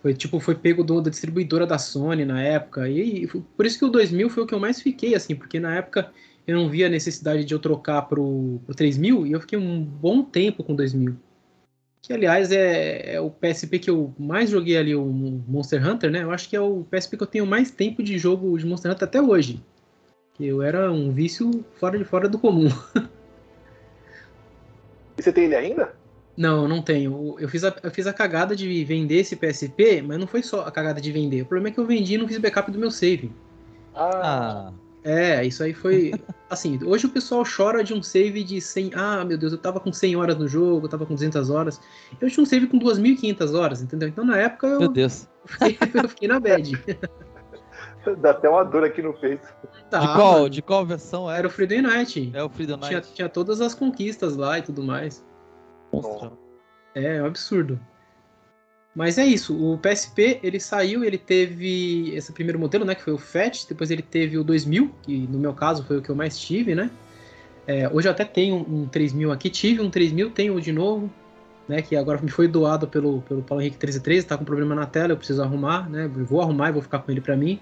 Foi 0.00 0.14
tipo, 0.14 0.40
foi 0.40 0.54
pego 0.54 0.82
do, 0.82 1.02
da 1.02 1.10
distribuidora 1.10 1.66
da 1.66 1.76
Sony 1.76 2.24
na 2.24 2.40
época. 2.40 2.88
E, 2.88 3.24
e 3.24 3.26
por 3.26 3.66
isso 3.66 3.78
que 3.78 3.84
o 3.84 3.90
2000 3.90 4.30
foi 4.30 4.44
o 4.44 4.46
que 4.46 4.54
eu 4.54 4.60
mais 4.60 4.80
fiquei, 4.80 5.14
assim, 5.14 5.34
porque 5.34 5.60
na 5.60 5.74
época 5.74 6.10
eu 6.48 6.56
não 6.56 6.70
via 6.70 6.86
a 6.86 6.90
necessidade 6.90 7.44
de 7.44 7.52
eu 7.52 7.58
trocar 7.58 8.02
pro, 8.02 8.58
pro 8.64 8.74
3000 8.74 9.26
e 9.26 9.32
eu 9.32 9.40
fiquei 9.40 9.58
um 9.58 9.84
bom 9.84 10.22
tempo 10.22 10.64
com 10.64 10.74
2000. 10.74 11.14
Que, 12.00 12.14
aliás, 12.14 12.50
é, 12.50 13.16
é, 13.16 13.20
o 13.20 13.30
PSP 13.30 13.78
que 13.78 13.90
eu 13.90 14.14
mais 14.18 14.48
joguei 14.48 14.78
ali, 14.78 14.94
o 14.94 15.04
Monster 15.04 15.86
Hunter, 15.86 16.10
né? 16.10 16.22
Eu 16.22 16.30
acho 16.30 16.48
que 16.48 16.56
é 16.56 16.60
o 16.60 16.86
PSP 16.90 17.18
que 17.18 17.22
eu 17.22 17.26
tenho 17.26 17.46
mais 17.46 17.70
tempo 17.70 18.02
de 18.02 18.16
jogo 18.16 18.56
de 18.56 18.64
Monster 18.64 18.90
Hunter 18.90 19.04
até 19.06 19.20
hoje. 19.20 19.62
Que 20.32 20.46
eu 20.46 20.62
era 20.62 20.90
um 20.90 21.12
vício 21.12 21.62
fora 21.74 21.98
de 21.98 22.04
fora 22.04 22.28
do 22.28 22.38
comum. 22.38 22.68
E 25.18 25.22
você 25.22 25.32
tem 25.32 25.46
ele 25.46 25.56
ainda? 25.56 25.92
Não, 26.36 26.68
não 26.68 26.80
tenho. 26.80 27.34
Eu 27.40 27.48
fiz, 27.48 27.64
a, 27.64 27.74
eu 27.82 27.90
fiz 27.90 28.06
a 28.06 28.12
cagada 28.12 28.54
de 28.54 28.84
vender 28.84 29.16
esse 29.16 29.34
PSP, 29.34 30.00
mas 30.00 30.16
não 30.16 30.28
foi 30.28 30.44
só 30.44 30.60
a 30.60 30.70
cagada 30.70 31.00
de 31.00 31.10
vender. 31.10 31.42
O 31.42 31.46
problema 31.46 31.70
é 31.70 31.72
que 31.72 31.80
eu 31.80 31.84
vendi 31.84 32.14
e 32.14 32.18
não 32.18 32.28
fiz 32.28 32.38
backup 32.38 32.70
do 32.70 32.78
meu 32.78 32.92
save. 32.92 33.32
Ah. 33.92 34.72
É, 35.04 35.44
isso 35.44 35.62
aí 35.62 35.72
foi. 35.72 36.12
Assim, 36.50 36.78
hoje 36.82 37.06
o 37.06 37.10
pessoal 37.10 37.44
chora 37.44 37.84
de 37.84 37.92
um 37.92 38.02
save 38.02 38.42
de 38.42 38.60
100. 38.60 38.92
Ah, 38.94 39.24
meu 39.24 39.36
Deus, 39.36 39.52
eu 39.52 39.58
tava 39.58 39.78
com 39.78 39.92
100 39.92 40.16
horas 40.16 40.36
no 40.36 40.48
jogo, 40.48 40.86
eu 40.86 40.90
tava 40.90 41.04
com 41.04 41.14
200 41.14 41.50
horas. 41.50 41.80
Eu 42.20 42.30
tinha 42.30 42.42
um 42.42 42.46
save 42.46 42.66
com 42.66 42.78
2.500 42.78 43.58
horas, 43.58 43.82
entendeu? 43.82 44.08
Então 44.08 44.24
na 44.24 44.38
época 44.38 44.66
eu. 44.66 44.78
Meu 44.78 44.88
Deus. 44.88 45.28
Fiquei, 45.44 45.78
eu 45.94 46.08
fiquei 46.08 46.28
na 46.28 46.38
bad. 46.40 46.72
Dá 48.20 48.30
até 48.30 48.48
uma 48.48 48.64
dor 48.64 48.84
aqui 48.84 49.02
no 49.02 49.12
peito. 49.12 49.46
Tá, 49.90 49.98
de, 49.98 50.06
qual, 50.14 50.48
de 50.48 50.62
qual 50.62 50.86
versão 50.86 51.28
era? 51.28 51.40
Era 51.40 51.48
o 51.48 51.50
Freedom 51.50 51.82
Night. 51.82 52.30
É 52.34 52.42
o 52.42 52.48
Freedom 52.48 52.76
Night. 52.76 52.88
Tinha, 52.88 53.00
tinha 53.00 53.28
todas 53.28 53.60
as 53.60 53.74
conquistas 53.74 54.36
lá 54.36 54.58
e 54.58 54.62
tudo 54.62 54.82
mais. 54.82 55.24
Monstro. 55.92 56.38
É, 56.94 57.16
é 57.16 57.22
um 57.22 57.26
absurdo. 57.26 57.78
Mas 58.98 59.16
é 59.16 59.24
isso, 59.24 59.54
o 59.54 59.78
PSP 59.78 60.40
ele 60.42 60.58
saiu, 60.58 61.04
ele 61.04 61.16
teve 61.16 62.10
esse 62.16 62.32
primeiro 62.32 62.58
modelo, 62.58 62.84
né, 62.84 62.96
que 62.96 63.02
foi 63.04 63.12
o 63.12 63.16
FAT, 63.16 63.64
depois 63.68 63.92
ele 63.92 64.02
teve 64.02 64.36
o 64.36 64.42
2000, 64.42 64.92
que 65.02 65.16
no 65.16 65.38
meu 65.38 65.54
caso 65.54 65.84
foi 65.84 65.98
o 65.98 66.02
que 66.02 66.10
eu 66.10 66.16
mais 66.16 66.36
tive, 66.36 66.74
né. 66.74 66.90
É, 67.64 67.88
hoje 67.88 68.08
eu 68.08 68.10
até 68.10 68.24
tenho 68.24 68.56
um 68.56 68.88
3000 68.88 69.30
aqui, 69.30 69.50
tive 69.50 69.80
um 69.80 69.88
3000, 69.88 70.30
tenho 70.30 70.60
de 70.60 70.72
novo, 70.72 71.08
né, 71.68 71.80
que 71.80 71.94
agora 71.94 72.20
me 72.20 72.28
foi 72.28 72.48
doado 72.48 72.88
pelo, 72.88 73.22
pelo 73.22 73.40
Paulo 73.40 73.62
Henrique 73.62 73.76
1313, 73.76 74.26
tá 74.26 74.36
com 74.36 74.44
problema 74.44 74.74
na 74.74 74.84
tela, 74.84 75.12
eu 75.12 75.16
preciso 75.16 75.42
arrumar, 75.42 75.88
né, 75.88 76.08
vou 76.08 76.40
arrumar 76.40 76.70
e 76.70 76.72
vou 76.72 76.82
ficar 76.82 76.98
com 76.98 77.12
ele 77.12 77.20
para 77.20 77.36
mim. 77.36 77.60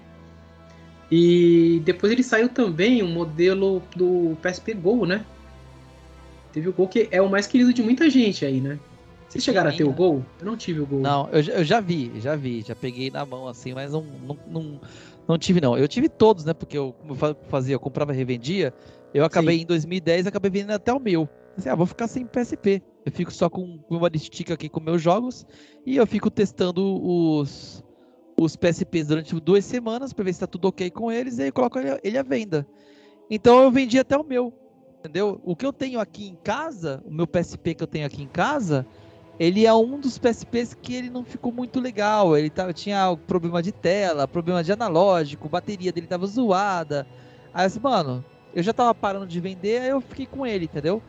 E 1.11 1.83
depois 1.85 2.11
ele 2.11 2.23
saiu 2.23 2.49
também 2.49 3.03
um 3.03 3.13
modelo 3.13 3.83
do 3.95 4.35
PSP 4.41 4.73
Go, 4.73 5.05
né, 5.05 5.23
teve 6.51 6.67
o 6.67 6.73
Gol 6.73 6.87
que 6.87 7.07
é 7.11 7.21
o 7.21 7.29
mais 7.29 7.45
querido 7.45 7.71
de 7.71 7.83
muita 7.83 8.09
gente 8.09 8.43
aí, 8.43 8.59
né. 8.59 8.79
Vocês 9.27 9.43
chegaram 9.43 9.69
a 9.69 9.73
ter 9.73 9.83
o 9.83 9.91
Gol? 9.91 10.23
Eu 10.39 10.45
não 10.45 10.55
tive 10.55 10.79
o 10.79 10.85
Gol. 10.85 10.99
Não, 10.99 11.29
eu, 11.29 11.41
eu 11.41 11.63
já 11.63 11.81
vi, 11.81 12.11
já 12.19 12.35
vi, 12.35 12.61
já 12.61 12.75
peguei 12.75 13.11
na 13.11 13.25
mão 13.25 13.47
assim, 13.47 13.73
mas 13.73 13.91
não, 13.91 14.03
não, 14.03 14.37
não, 14.47 14.81
não 15.27 15.37
tive 15.37 15.59
não. 15.59 15.77
Eu 15.77 15.87
tive 15.87 16.07
todos, 16.07 16.45
né? 16.45 16.53
Porque 16.53 16.77
eu 16.77 16.93
como 16.93 17.13
eu 17.13 17.35
fazia, 17.49 17.75
eu 17.75 17.79
comprava 17.79 18.13
e 18.13 18.17
revendia. 18.17 18.73
Eu 19.13 19.25
acabei 19.25 19.57
Sim. 19.57 19.63
em 19.63 19.65
2010, 19.65 20.27
acabei 20.27 20.51
vendendo 20.51 20.71
até 20.71 20.93
o 20.93 20.99
meu. 20.99 21.27
Assim, 21.57 21.69
ah, 21.69 21.75
vou 21.75 21.85
ficar 21.85 22.07
sem 22.07 22.25
PSP. 22.25 22.81
Eu 23.05 23.11
fico 23.11 23.31
só 23.31 23.49
com 23.49 23.79
uma 23.89 24.09
stick 24.15 24.51
aqui 24.51 24.69
com 24.69 24.79
meus 24.79 25.01
jogos 25.01 25.45
e 25.85 25.97
eu 25.97 26.05
fico 26.05 26.29
testando 26.29 26.83
os 27.03 27.83
os 28.39 28.55
PSPs 28.55 29.07
durante 29.07 29.33
duas 29.39 29.65
semanas 29.65 30.13
para 30.13 30.23
ver 30.23 30.33
se 30.33 30.41
tá 30.41 30.45
tudo 30.45 30.67
ok 30.67 30.91
com 30.91 31.11
eles 31.11 31.39
e 31.39 31.41
aí 31.41 31.47
eu 31.47 31.53
coloco 31.53 31.79
ele, 31.79 31.99
ele 32.03 32.17
à 32.17 32.23
venda. 32.23 32.67
Então 33.29 33.61
eu 33.63 33.71
vendi 33.71 33.97
até 33.97 34.15
o 34.15 34.23
meu, 34.23 34.53
entendeu? 34.99 35.41
O 35.43 35.55
que 35.55 35.65
eu 35.65 35.73
tenho 35.73 35.99
aqui 35.99 36.27
em 36.27 36.35
casa, 36.35 37.03
o 37.03 37.11
meu 37.11 37.25
PSP 37.25 37.73
que 37.73 37.83
eu 37.83 37.87
tenho 37.87 38.05
aqui 38.05 38.21
em 38.21 38.27
casa, 38.27 38.85
ele 39.39 39.65
é 39.65 39.73
um 39.73 39.99
dos 39.99 40.17
PSPs 40.17 40.73
que 40.73 40.95
ele 40.95 41.09
não 41.09 41.23
ficou 41.23 41.51
muito 41.51 41.79
legal. 41.79 42.35
Ele 42.35 42.49
tava, 42.49 42.73
tinha 42.73 43.15
problema 43.27 43.61
de 43.61 43.71
tela, 43.71 44.27
problema 44.27 44.63
de 44.63 44.71
analógico, 44.71 45.47
bateria 45.47 45.91
dele 45.91 46.07
tava 46.07 46.25
zoada. 46.25 47.05
Aí 47.53 47.65
assim, 47.65 47.79
mano, 47.79 48.23
eu 48.53 48.63
já 48.63 48.73
tava 48.73 48.93
parando 48.95 49.27
de 49.27 49.39
vender, 49.39 49.81
aí 49.81 49.89
eu 49.89 50.01
fiquei 50.01 50.25
com 50.25 50.45
ele, 50.45 50.65
entendeu? 50.65 51.01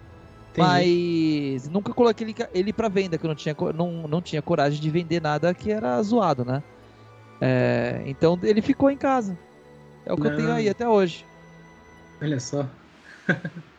Entendi. 0.50 0.66
Mas 0.66 1.68
nunca 1.68 1.94
coloquei 1.94 2.26
ele, 2.26 2.34
ele 2.52 2.72
para 2.72 2.88
venda, 2.88 3.16
que 3.16 3.24
eu 3.24 3.28
não 3.28 3.34
tinha, 3.34 3.56
não, 3.74 4.08
não 4.08 4.20
tinha 4.20 4.42
coragem 4.42 4.80
de 4.80 4.90
vender 4.90 5.22
nada 5.22 5.54
que 5.54 5.70
era 5.70 6.02
zoado, 6.02 6.44
né? 6.44 6.62
É, 7.40 8.02
então 8.06 8.38
ele 8.42 8.60
ficou 8.60 8.90
em 8.90 8.96
casa. 8.96 9.38
É 10.04 10.12
o 10.12 10.16
que 10.16 10.24
não. 10.24 10.30
eu 10.30 10.36
tenho 10.36 10.52
aí 10.52 10.68
até 10.68 10.86
hoje. 10.88 11.24
Olha 12.20 12.40
só. 12.40 12.66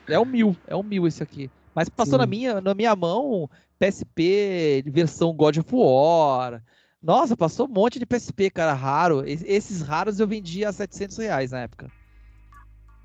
é 0.08 0.20
um 0.20 0.26
mil, 0.26 0.56
é 0.68 0.76
um 0.76 0.84
mil 0.84 1.06
esse 1.06 1.22
aqui. 1.22 1.52
Mas 1.80 1.88
passou 1.88 2.18
na 2.18 2.26
minha, 2.26 2.60
na 2.60 2.74
minha 2.74 2.94
mão 2.94 3.50
PSP 3.80 4.84
versão 4.86 5.34
God 5.34 5.60
of 5.60 5.70
War. 5.72 6.62
Nossa, 7.02 7.38
passou 7.38 7.68
um 7.68 7.72
monte 7.72 7.98
de 7.98 8.06
PSP, 8.06 8.50
cara, 8.50 8.74
raro. 8.74 9.24
Esses 9.26 9.82
raros 9.82 10.20
eu 10.20 10.28
vendia 10.28 10.68
a 10.68 10.74
700 10.74 11.16
reais 11.16 11.52
na 11.52 11.62
época. 11.62 11.90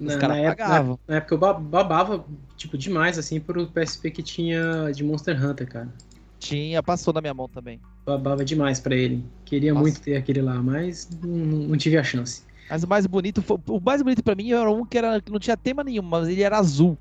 Os 0.00 0.12
na, 0.12 0.18
caras 0.18 0.44
pagavam. 0.44 0.98
Na, 1.06 1.12
na, 1.12 1.16
época 1.18 1.34
eu 1.34 1.38
babava, 1.38 2.24
tipo, 2.56 2.76
demais, 2.76 3.16
assim, 3.16 3.38
pro 3.38 3.68
PSP 3.68 4.10
que 4.10 4.24
tinha 4.24 4.90
de 4.90 5.04
Monster 5.04 5.40
Hunter, 5.40 5.68
cara. 5.68 5.94
Tinha, 6.40 6.82
passou 6.82 7.14
na 7.14 7.20
minha 7.20 7.32
mão 7.32 7.48
também. 7.48 7.80
Babava 8.04 8.44
demais 8.44 8.80
para 8.80 8.96
ele. 8.96 9.24
Queria 9.44 9.72
Nossa. 9.72 9.82
muito 9.82 10.00
ter 10.00 10.16
aquele 10.16 10.42
lá, 10.42 10.60
mas 10.60 11.08
não, 11.22 11.68
não, 11.68 11.76
tive 11.76 11.96
a 11.96 12.02
chance. 12.02 12.42
Mas 12.68 12.82
o 12.82 12.88
mais 12.88 13.06
bonito, 13.06 13.40
foi, 13.40 13.56
o 13.68 13.78
mais 13.78 14.02
bonito 14.02 14.24
para 14.24 14.34
mim 14.34 14.50
era 14.50 14.68
um 14.68 14.84
que, 14.84 14.98
era, 14.98 15.22
que 15.22 15.30
não 15.30 15.38
tinha 15.38 15.56
tema 15.56 15.84
nenhum, 15.84 16.02
mas 16.02 16.26
ele 16.26 16.42
era 16.42 16.58
azul. 16.58 16.98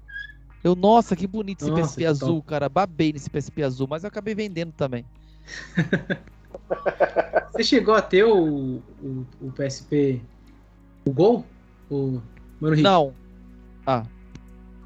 Eu, 0.63 0.75
nossa, 0.75 1.15
que 1.15 1.27
bonito 1.27 1.61
esse 1.61 1.69
nossa, 1.69 1.89
PSP 1.89 2.05
azul, 2.05 2.35
top. 2.37 2.47
cara. 2.47 2.69
Babei 2.69 3.11
nesse 3.11 3.29
PSP 3.29 3.63
azul, 3.63 3.85
mas 3.89 4.03
eu 4.03 4.07
acabei 4.07 4.33
vendendo 4.33 4.71
também. 4.71 5.05
Você 7.51 7.63
chegou 7.63 7.93
a 7.93 8.01
ter 8.01 8.23
o, 8.23 8.77
o, 9.01 9.25
o 9.41 9.51
PSP. 9.51 10.21
O 11.05 11.11
Gol? 11.11 11.45
O 11.91 12.21
Mano 12.61 12.75
Rick? 12.75 12.81
Não. 12.83 13.13
Ah. 13.85 14.05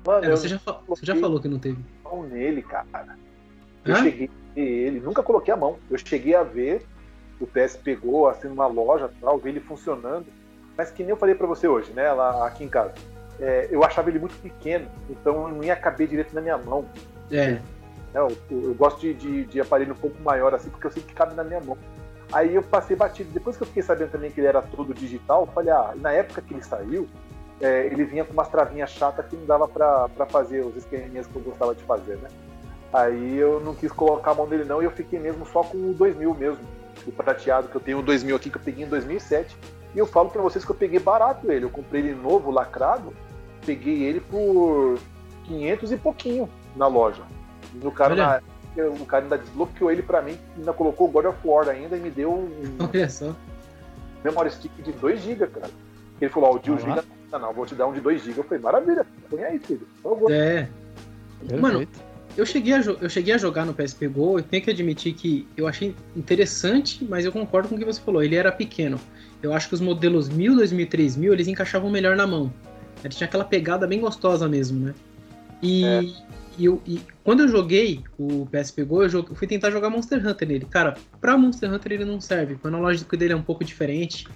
Mano, 0.05 0.25
é, 0.25 0.31
você, 0.31 0.47
já, 0.47 0.59
você 0.87 1.05
já 1.05 1.15
falou 1.15 1.39
que 1.39 1.47
não 1.47 1.59
teve. 1.59 1.77
Mão 2.03 2.23
nele, 2.23 2.63
cara. 2.63 3.15
Eu 3.85 3.95
Hã? 3.95 4.03
cheguei 4.03 4.27
a 4.27 4.55
ver 4.55 4.61
ele, 4.61 4.99
nunca 4.99 5.21
coloquei 5.21 5.53
a 5.53 5.57
mão. 5.57 5.77
Eu 5.89 5.97
cheguei 5.97 6.33
a 6.33 6.43
ver 6.43 6.85
o 7.39 7.45
PSP 7.45 7.95
Go 7.95 8.27
assim 8.27 8.47
numa 8.47 8.65
loja, 8.65 9.11
tal, 9.21 9.37
ver 9.37 9.51
ele 9.51 9.59
funcionando. 9.59 10.25
Mas 10.75 10.89
que 10.89 11.03
nem 11.03 11.11
eu 11.11 11.17
falei 11.17 11.35
para 11.35 11.45
você 11.45 11.67
hoje, 11.67 11.91
né, 11.93 12.11
lá 12.11 12.47
aqui 12.47 12.63
em 12.63 12.69
casa 12.69 12.93
é, 13.39 13.67
eu 13.69 13.83
achava 13.83 14.09
ele 14.09 14.19
muito 14.19 14.35
pequeno, 14.41 14.87
então 15.09 15.47
não 15.47 15.63
ia 15.63 15.75
caber 15.75 16.07
direito 16.07 16.33
na 16.33 16.41
minha 16.41 16.57
mão. 16.57 16.85
É. 17.31 17.59
Eu, 18.13 18.27
eu, 18.49 18.63
eu 18.63 18.73
gosto 18.73 19.01
de, 19.01 19.13
de, 19.13 19.45
de, 19.45 19.61
aparelho 19.61 19.93
um 19.93 19.97
pouco 19.97 20.21
maior 20.21 20.53
assim, 20.53 20.69
porque 20.69 20.87
eu 20.87 20.91
sei 20.91 21.03
que 21.03 21.13
cabe 21.13 21.35
na 21.35 21.43
minha 21.43 21.61
mão. 21.61 21.77
Aí 22.31 22.55
eu 22.55 22.63
passei 22.63 22.95
batido. 22.95 23.29
Depois 23.31 23.55
que 23.55 23.63
eu 23.63 23.67
fiquei 23.67 23.83
sabendo 23.83 24.11
também 24.11 24.31
que 24.31 24.39
ele 24.39 24.47
era 24.47 24.61
todo 24.61 24.93
digital, 24.93 25.41
eu 25.41 25.47
falei, 25.47 25.71
ah, 25.71 25.93
na 25.95 26.11
época 26.11 26.41
que 26.41 26.53
ele 26.53 26.63
saiu, 26.63 27.07
é, 27.61 27.85
ele 27.87 28.03
vinha 28.03 28.25
com 28.25 28.33
umas 28.33 28.49
travinhas 28.49 28.89
chatas 28.91 29.25
que 29.25 29.35
não 29.35 29.45
dava 29.45 29.67
pra, 29.67 30.09
pra 30.09 30.25
fazer 30.25 30.61
os 30.61 30.75
esqueminhas 30.75 31.27
que 31.27 31.35
eu 31.35 31.41
gostava 31.41 31.73
de 31.73 31.83
fazer, 31.83 32.17
né? 32.17 32.29
Aí 32.91 33.37
eu 33.37 33.59
não 33.59 33.75
quis 33.75 33.91
colocar 33.91 34.31
a 34.31 34.35
mão 34.35 34.47
nele 34.47 34.63
não 34.63 34.81
e 34.81 34.85
eu 34.85 34.91
fiquei 34.91 35.19
mesmo 35.19 35.45
só 35.45 35.63
com 35.63 35.77
o 35.77 35.93
2000 35.93 36.33
mesmo. 36.35 36.63
O 37.05 37.11
prateado 37.11 37.67
que 37.67 37.75
eu 37.75 37.81
tenho, 37.81 37.99
o 37.99 38.03
2000 38.03 38.35
aqui 38.35 38.49
que 38.49 38.57
eu 38.57 38.61
peguei 38.61 38.85
em 38.85 38.87
2007. 38.87 39.55
E 39.95 39.99
eu 39.99 40.05
falo 40.05 40.29
para 40.29 40.41
vocês 40.41 40.63
que 40.63 40.71
eu 40.71 40.75
peguei 40.75 40.99
barato 40.99 41.51
ele. 41.51 41.65
Eu 41.65 41.69
comprei 41.69 42.01
ele 42.01 42.15
novo, 42.15 42.51
lacrado. 42.51 43.13
Peguei 43.67 44.03
ele 44.03 44.21
por 44.21 44.97
500 45.43 45.91
e 45.91 45.97
pouquinho 45.97 46.49
na 46.73 46.87
loja. 46.87 47.21
No 47.73 47.91
cara, 47.91 48.15
na, 48.15 48.41
o 48.85 49.05
cara 49.05 49.25
ainda 49.25 49.37
desbloqueou 49.37 49.91
ele 49.91 50.01
para 50.01 50.21
mim, 50.21 50.37
ainda 50.57 50.71
colocou 50.71 51.09
God 51.09 51.25
of 51.25 51.37
War 51.43 51.67
ainda 51.67 51.97
e 51.97 51.99
me 51.99 52.09
deu 52.09 52.31
um 52.31 52.49
Olha 52.79 53.09
só. 53.09 53.35
memory 54.23 54.51
stick 54.51 54.71
de 54.81 54.93
2 54.93 55.21
GB, 55.21 55.47
cara. 55.47 55.69
Ele 56.21 56.31
falou, 56.31 56.51
ó, 56.51 56.55
o 56.55 56.59
de 56.59 56.71
1 56.71 56.79
GB 56.79 57.01
não, 57.29 57.39
não, 57.39 57.53
vou 57.53 57.65
te 57.65 57.75
dar 57.75 57.87
um 57.87 57.93
de 57.93 57.99
2 57.99 58.23
GB. 58.23 58.39
Eu 58.39 58.43
falei, 58.45 58.63
maravilha, 58.63 59.05
põe 59.29 59.43
aí, 59.43 59.59
filho. 59.59 59.85
Por 60.01 60.13
favor. 60.13 60.31
É. 60.31 60.69
Mano, 61.59 61.85
eu 62.37 62.45
cheguei, 62.45 62.73
a, 62.73 62.79
eu 62.79 63.09
cheguei 63.09 63.33
a 63.33 63.37
jogar 63.37 63.65
no 63.65 63.73
PSP 63.73 64.07
Go, 64.07 64.39
eu 64.39 64.43
tenho 64.43 64.63
que 64.63 64.71
admitir 64.71 65.13
que 65.13 65.45
eu 65.57 65.67
achei 65.67 65.93
interessante, 66.15 67.03
mas 67.03 67.25
eu 67.25 67.33
concordo 67.33 67.67
com 67.67 67.75
o 67.75 67.77
que 67.77 67.83
você 67.83 67.99
falou, 67.99 68.23
ele 68.23 68.35
era 68.35 68.51
pequeno. 68.51 68.97
Eu 69.41 69.53
acho 69.53 69.67
que 69.67 69.73
os 69.73 69.81
modelos 69.81 70.29
1000, 70.29 70.55
2000 70.55 70.87
3000, 70.87 71.33
eles 71.33 71.47
encaixavam 71.47 71.89
melhor 71.89 72.15
na 72.15 72.25
mão. 72.25 72.51
Ele 73.07 73.15
tinha 73.15 73.27
aquela 73.27 73.45
pegada 73.45 73.87
bem 73.87 73.99
gostosa 73.99 74.47
mesmo, 74.47 74.85
né? 74.85 74.93
E, 75.61 75.85
é. 75.85 76.01
e, 76.57 76.65
eu, 76.65 76.81
e 76.85 77.01
quando 77.23 77.41
eu 77.41 77.47
joguei 77.47 78.03
o 78.17 78.45
PSP 78.45 78.83
Go, 78.83 79.03
eu, 79.03 79.09
joguei, 79.09 79.31
eu, 79.31 79.35
fui 79.35 79.47
tentar 79.47 79.71
jogar 79.71 79.89
Monster 79.89 80.25
Hunter 80.25 80.47
nele. 80.47 80.65
Cara, 80.65 80.95
pra 81.19 81.37
Monster 81.37 81.73
Hunter 81.73 81.93
ele 81.93 82.05
não 82.05 82.21
serve, 82.21 82.57
o 82.63 82.67
analógico 82.67 83.17
dele 83.17 83.33
é 83.33 83.35
um 83.35 83.41
pouco 83.41 83.63
diferente. 83.63 84.27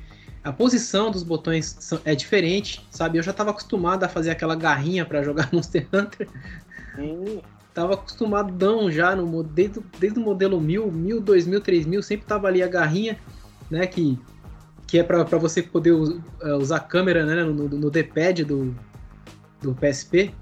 A 0.44 0.52
posição 0.52 1.12
dos 1.12 1.22
botões 1.22 1.78
é 2.04 2.16
diferente, 2.16 2.84
sabe? 2.90 3.20
Eu 3.20 3.24
já 3.24 3.30
estava 3.30 3.52
acostumado 3.52 4.04
a 4.04 4.10
fazer 4.10 4.32
aquela 4.32 4.56
garrinha 4.56 5.06
para 5.06 5.22
jogar 5.22 5.50
Monster 5.54 5.88
Hunter. 5.94 6.28
Sim 6.96 7.42
tava 7.74 7.94
acostumadão 7.94 8.92
já 8.92 9.16
no 9.16 9.44
desde, 9.44 9.80
desde 10.00 10.20
o 10.20 10.22
modelo 10.22 10.60
1000, 10.60 10.92
1000, 10.92 11.22
2000, 11.22 11.62
3000, 11.62 12.04
sempre 12.04 12.26
tava 12.26 12.48
ali 12.48 12.62
a 12.62 12.68
garrinha, 12.68 13.18
né, 13.70 13.88
que 13.88 14.20
que 14.92 15.00
é 15.00 15.04
para 15.04 15.24
você 15.24 15.64
poder 15.64 15.94
é, 16.42 16.54
usar 16.56 16.76
a 16.76 16.80
câmera, 16.82 17.26
né, 17.26 17.46
no, 17.46 17.70
no 17.70 17.90
D-pad 17.90 18.44
do, 18.44 18.76
do 19.62 19.74
PSP. 19.74 20.34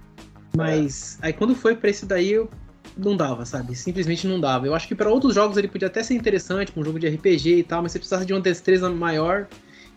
Mas 0.57 1.19
é. 1.21 1.27
aí 1.27 1.33
quando 1.33 1.53
foi 1.53 1.75
para 1.75 1.91
esse 1.91 2.03
daí 2.03 2.31
eu 2.31 2.49
não 2.97 3.15
dava, 3.15 3.45
sabe? 3.45 3.75
Simplesmente 3.75 4.25
não 4.25 4.39
dava. 4.39 4.65
Eu 4.65 4.73
acho 4.73 4.87
que 4.87 4.95
para 4.95 5.07
outros 5.07 5.35
jogos 5.35 5.55
ele 5.55 5.67
podia 5.67 5.87
até 5.87 6.01
ser 6.01 6.15
interessante, 6.15 6.73
um 6.75 6.83
jogo 6.83 6.97
de 6.97 7.07
RPG 7.07 7.59
e 7.59 7.63
tal, 7.63 7.83
mas 7.83 7.91
você 7.91 7.99
precisasse 7.99 8.25
de 8.25 8.33
uma 8.33 8.41
destreza 8.41 8.89
maior. 8.89 9.47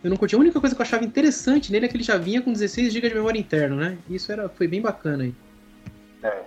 Eu 0.03 0.11
não 0.11 0.17
curti. 0.17 0.35
A 0.35 0.37
única 0.37 0.59
coisa 0.59 0.75
que 0.75 0.81
eu 0.83 0.85
achava 0.85 1.03
interessante 1.03 1.71
nele 1.71 1.87
é 1.87 1.89
que 1.89 1.97
ele 1.97 2.03
já 2.03 2.19
vinha 2.19 2.39
com 2.39 2.53
16 2.53 2.93
GB 2.93 3.09
de 3.09 3.15
memória 3.15 3.39
interna, 3.39 3.75
né? 3.75 3.97
Isso 4.07 4.31
era, 4.31 4.47
foi 4.49 4.67
bem 4.67 4.83
bacana 4.83 5.23
aí. 5.23 5.33
É. 6.21 6.43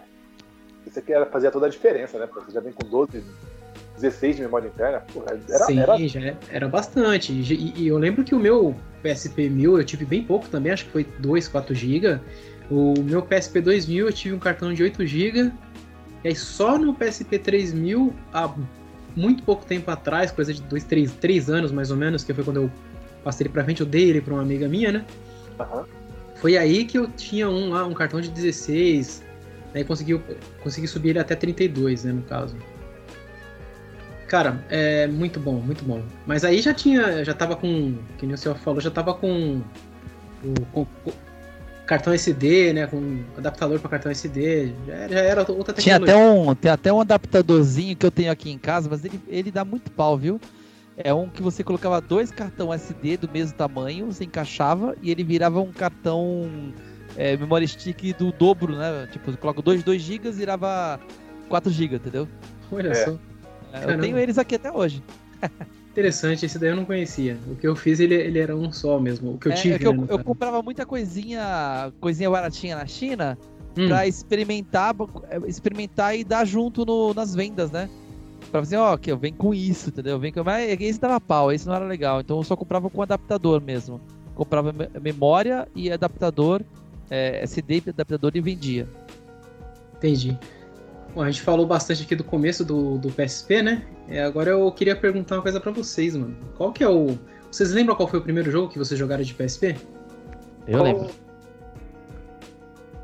Isso 0.86 1.00
aqui 1.00 1.12
era, 1.12 1.26
fazia 1.26 1.50
toda 1.50 1.66
a 1.66 1.68
diferença, 1.68 2.20
né? 2.20 2.28
Você 2.32 2.52
já 2.52 2.60
vem 2.60 2.72
com 2.72 2.88
12, 2.88 3.24
16 3.96 4.36
de 4.36 4.42
memória 4.42 4.68
interna. 4.68 5.00
Porra, 5.12 5.38
era, 5.48 5.64
Sim, 5.64 5.80
era... 5.80 6.08
já 6.08 6.34
era 6.50 6.68
bastante. 6.68 7.32
E, 7.32 7.72
e, 7.76 7.88
eu 7.88 7.98
lembro 7.98 8.24
que 8.24 8.34
o 8.34 8.38
meu 8.38 8.74
PSP 9.02 9.48
1000 9.48 9.78
eu 9.78 9.84
tive 9.84 10.04
bem 10.04 10.22
pouco 10.22 10.48
também, 10.48 10.72
acho 10.72 10.84
que 10.86 10.90
foi 10.90 11.06
2, 11.18 11.48
4 11.48 11.74
GB. 11.74 12.20
O 12.70 12.94
meu 13.02 13.22
PSP 13.22 13.60
2000 13.60 14.06
eu 14.06 14.12
tive 14.12 14.34
um 14.34 14.38
cartão 14.38 14.72
de 14.72 14.82
8 14.82 15.06
GB. 15.06 15.52
E 16.24 16.28
aí 16.28 16.36
só 16.36 16.78
no 16.78 16.94
PSP 16.94 17.38
3000, 17.38 18.12
há 18.32 18.52
muito 19.14 19.42
pouco 19.42 19.64
tempo 19.64 19.90
atrás, 19.90 20.30
coisa 20.30 20.52
de 20.52 20.62
2, 20.62 20.84
3, 20.84 21.12
3 21.12 21.50
anos 21.50 21.72
mais 21.72 21.90
ou 21.90 21.96
menos, 21.96 22.24
que 22.24 22.34
foi 22.34 22.44
quando 22.44 22.56
eu 22.56 22.70
passei 23.22 23.46
ele 23.46 23.52
pra 23.52 23.64
frente, 23.64 23.80
eu 23.80 23.86
dei 23.86 24.10
ele 24.10 24.20
pra 24.20 24.34
uma 24.34 24.42
amiga 24.42 24.68
minha, 24.68 24.92
né? 24.92 25.04
Uhum. 25.58 25.84
Foi 26.36 26.56
aí 26.56 26.84
que 26.84 26.98
eu 26.98 27.08
tinha 27.08 27.48
um 27.48 27.70
lá, 27.70 27.86
um 27.86 27.94
cartão 27.94 28.20
de 28.20 28.28
16, 28.28 29.24
Aí 29.76 29.84
conseguiu, 29.84 30.22
consegui 30.62 30.88
subir 30.88 31.10
ele 31.10 31.18
até 31.18 31.34
32, 31.34 32.04
né, 32.04 32.12
no 32.12 32.22
caso. 32.22 32.56
Cara, 34.28 34.64
é 34.68 35.06
muito 35.06 35.38
bom, 35.38 35.54
muito 35.54 35.84
bom. 35.84 36.02
Mas 36.26 36.44
aí 36.44 36.60
já 36.60 36.74
tinha, 36.74 37.24
já 37.24 37.32
tava 37.32 37.54
com, 37.54 37.96
que 38.18 38.26
o 38.26 38.36
senhor 38.36 38.56
falou, 38.58 38.80
já 38.80 38.90
tava 38.90 39.14
com 39.14 39.62
o 40.74 40.86
cartão 41.86 42.12
SD, 42.12 42.72
né, 42.72 42.86
com 42.88 43.22
adaptador 43.38 43.78
para 43.78 43.90
cartão 43.90 44.10
SD, 44.10 44.72
já, 44.86 45.08
já, 45.08 45.20
era 45.20 45.40
outra 45.40 45.72
tecnologia. 45.72 45.82
Tinha 45.82 45.96
até 45.96 46.16
um, 46.16 46.54
tem 46.54 46.70
até 46.70 46.92
um 46.92 47.00
adaptadorzinho 47.00 47.96
que 47.96 48.04
eu 48.04 48.10
tenho 48.10 48.32
aqui 48.32 48.50
em 48.50 48.58
casa, 48.58 48.88
mas 48.90 49.04
ele, 49.04 49.20
ele 49.28 49.50
dá 49.52 49.64
muito 49.64 49.90
pau, 49.92 50.18
viu? 50.18 50.40
É 50.96 51.14
um 51.14 51.28
que 51.28 51.42
você 51.42 51.62
colocava 51.62 52.00
dois 52.00 52.30
cartão 52.32 52.74
SD 52.74 53.18
do 53.18 53.30
mesmo 53.30 53.56
tamanho, 53.56 54.06
você 54.06 54.24
encaixava 54.24 54.96
e 55.00 55.10
ele 55.10 55.22
virava 55.22 55.60
um 55.60 55.70
cartão 55.70 56.50
é, 57.16 57.36
memory 57.36 57.68
stick 57.68 58.16
do 58.16 58.32
dobro, 58.32 58.74
né? 58.74 59.06
Tipo, 59.12 59.30
eu 59.30 59.36
coloco 59.36 59.62
2, 59.62 59.84
2 59.84 60.02
GB 60.02 60.28
e 60.28 60.32
virava 60.32 60.98
4 61.48 61.70
GB, 61.70 61.96
entendeu? 61.96 62.28
Olha 62.72 62.88
é. 62.88 62.94
só. 62.94 63.16
É, 63.82 63.94
eu 63.94 64.00
tenho 64.00 64.18
eles 64.18 64.38
aqui 64.38 64.54
até 64.54 64.70
hoje. 64.70 65.02
Interessante, 65.92 66.44
esse 66.44 66.58
daí 66.58 66.70
eu 66.70 66.76
não 66.76 66.84
conhecia. 66.84 67.38
O 67.50 67.56
que 67.56 67.66
eu 67.66 67.74
fiz, 67.74 68.00
ele, 68.00 68.14
ele 68.14 68.38
era 68.38 68.54
um 68.54 68.70
só 68.70 69.00
mesmo. 69.00 69.32
O 69.32 69.38
que 69.38 69.48
eu 69.48 69.52
é, 69.52 69.54
tive. 69.54 69.74
É 69.76 69.78
que 69.78 69.84
né, 69.88 70.06
eu, 70.08 70.18
eu, 70.18 70.24
comprava 70.24 70.62
muita 70.62 70.84
coisinha, 70.84 71.92
coisinha 72.00 72.30
baratinha 72.30 72.76
na 72.76 72.86
China 72.86 73.38
hum. 73.76 73.88
pra 73.88 74.06
experimentar, 74.06 74.94
experimentar 75.46 76.16
e 76.16 76.22
dar 76.22 76.44
junto 76.44 76.84
no, 76.84 77.14
nas 77.14 77.34
vendas, 77.34 77.70
né? 77.70 77.88
Pra 78.50 78.60
dizer, 78.60 78.76
ó, 78.76 78.96
que 78.96 79.10
eu 79.10 79.16
venho 79.16 79.34
com 79.36 79.54
isso, 79.54 79.88
entendeu? 79.88 80.18
Vem 80.18 80.32
com... 80.32 80.44
Mas 80.44 80.78
esse 80.80 81.00
dava 81.00 81.20
pau, 81.20 81.50
esse 81.50 81.66
não 81.66 81.74
era 81.74 81.86
legal. 81.86 82.20
Então 82.20 82.36
eu 82.36 82.44
só 82.44 82.54
comprava 82.54 82.90
com 82.90 83.02
adaptador 83.02 83.60
mesmo. 83.60 84.00
Comprava 84.34 84.74
memória 85.00 85.66
e 85.74 85.90
adaptador 85.90 86.62
é, 87.10 87.42
SD 87.42 87.82
adaptador 87.88 88.32
e 88.34 88.40
vendia. 88.40 88.88
Entendi. 89.96 90.38
Bom, 91.16 91.22
a 91.22 91.30
gente 91.30 91.40
falou 91.40 91.64
bastante 91.64 92.02
aqui 92.02 92.14
do 92.14 92.22
começo 92.22 92.62
do, 92.62 92.98
do 92.98 93.10
PSP, 93.10 93.62
né? 93.62 93.86
É, 94.06 94.22
agora 94.22 94.50
eu 94.50 94.70
queria 94.70 94.94
perguntar 94.94 95.36
uma 95.36 95.42
coisa 95.42 95.58
para 95.58 95.72
vocês, 95.72 96.14
mano. 96.14 96.36
Qual 96.58 96.70
que 96.74 96.84
é 96.84 96.88
o. 96.90 97.18
Vocês 97.50 97.72
lembram 97.72 97.96
qual 97.96 98.06
foi 98.06 98.18
o 98.18 98.22
primeiro 98.22 98.50
jogo 98.50 98.68
que 98.68 98.78
vocês 98.78 99.00
jogaram 99.00 99.22
de 99.22 99.32
PSP? 99.32 99.78
Eu 100.68 100.82
lembro. 100.82 101.08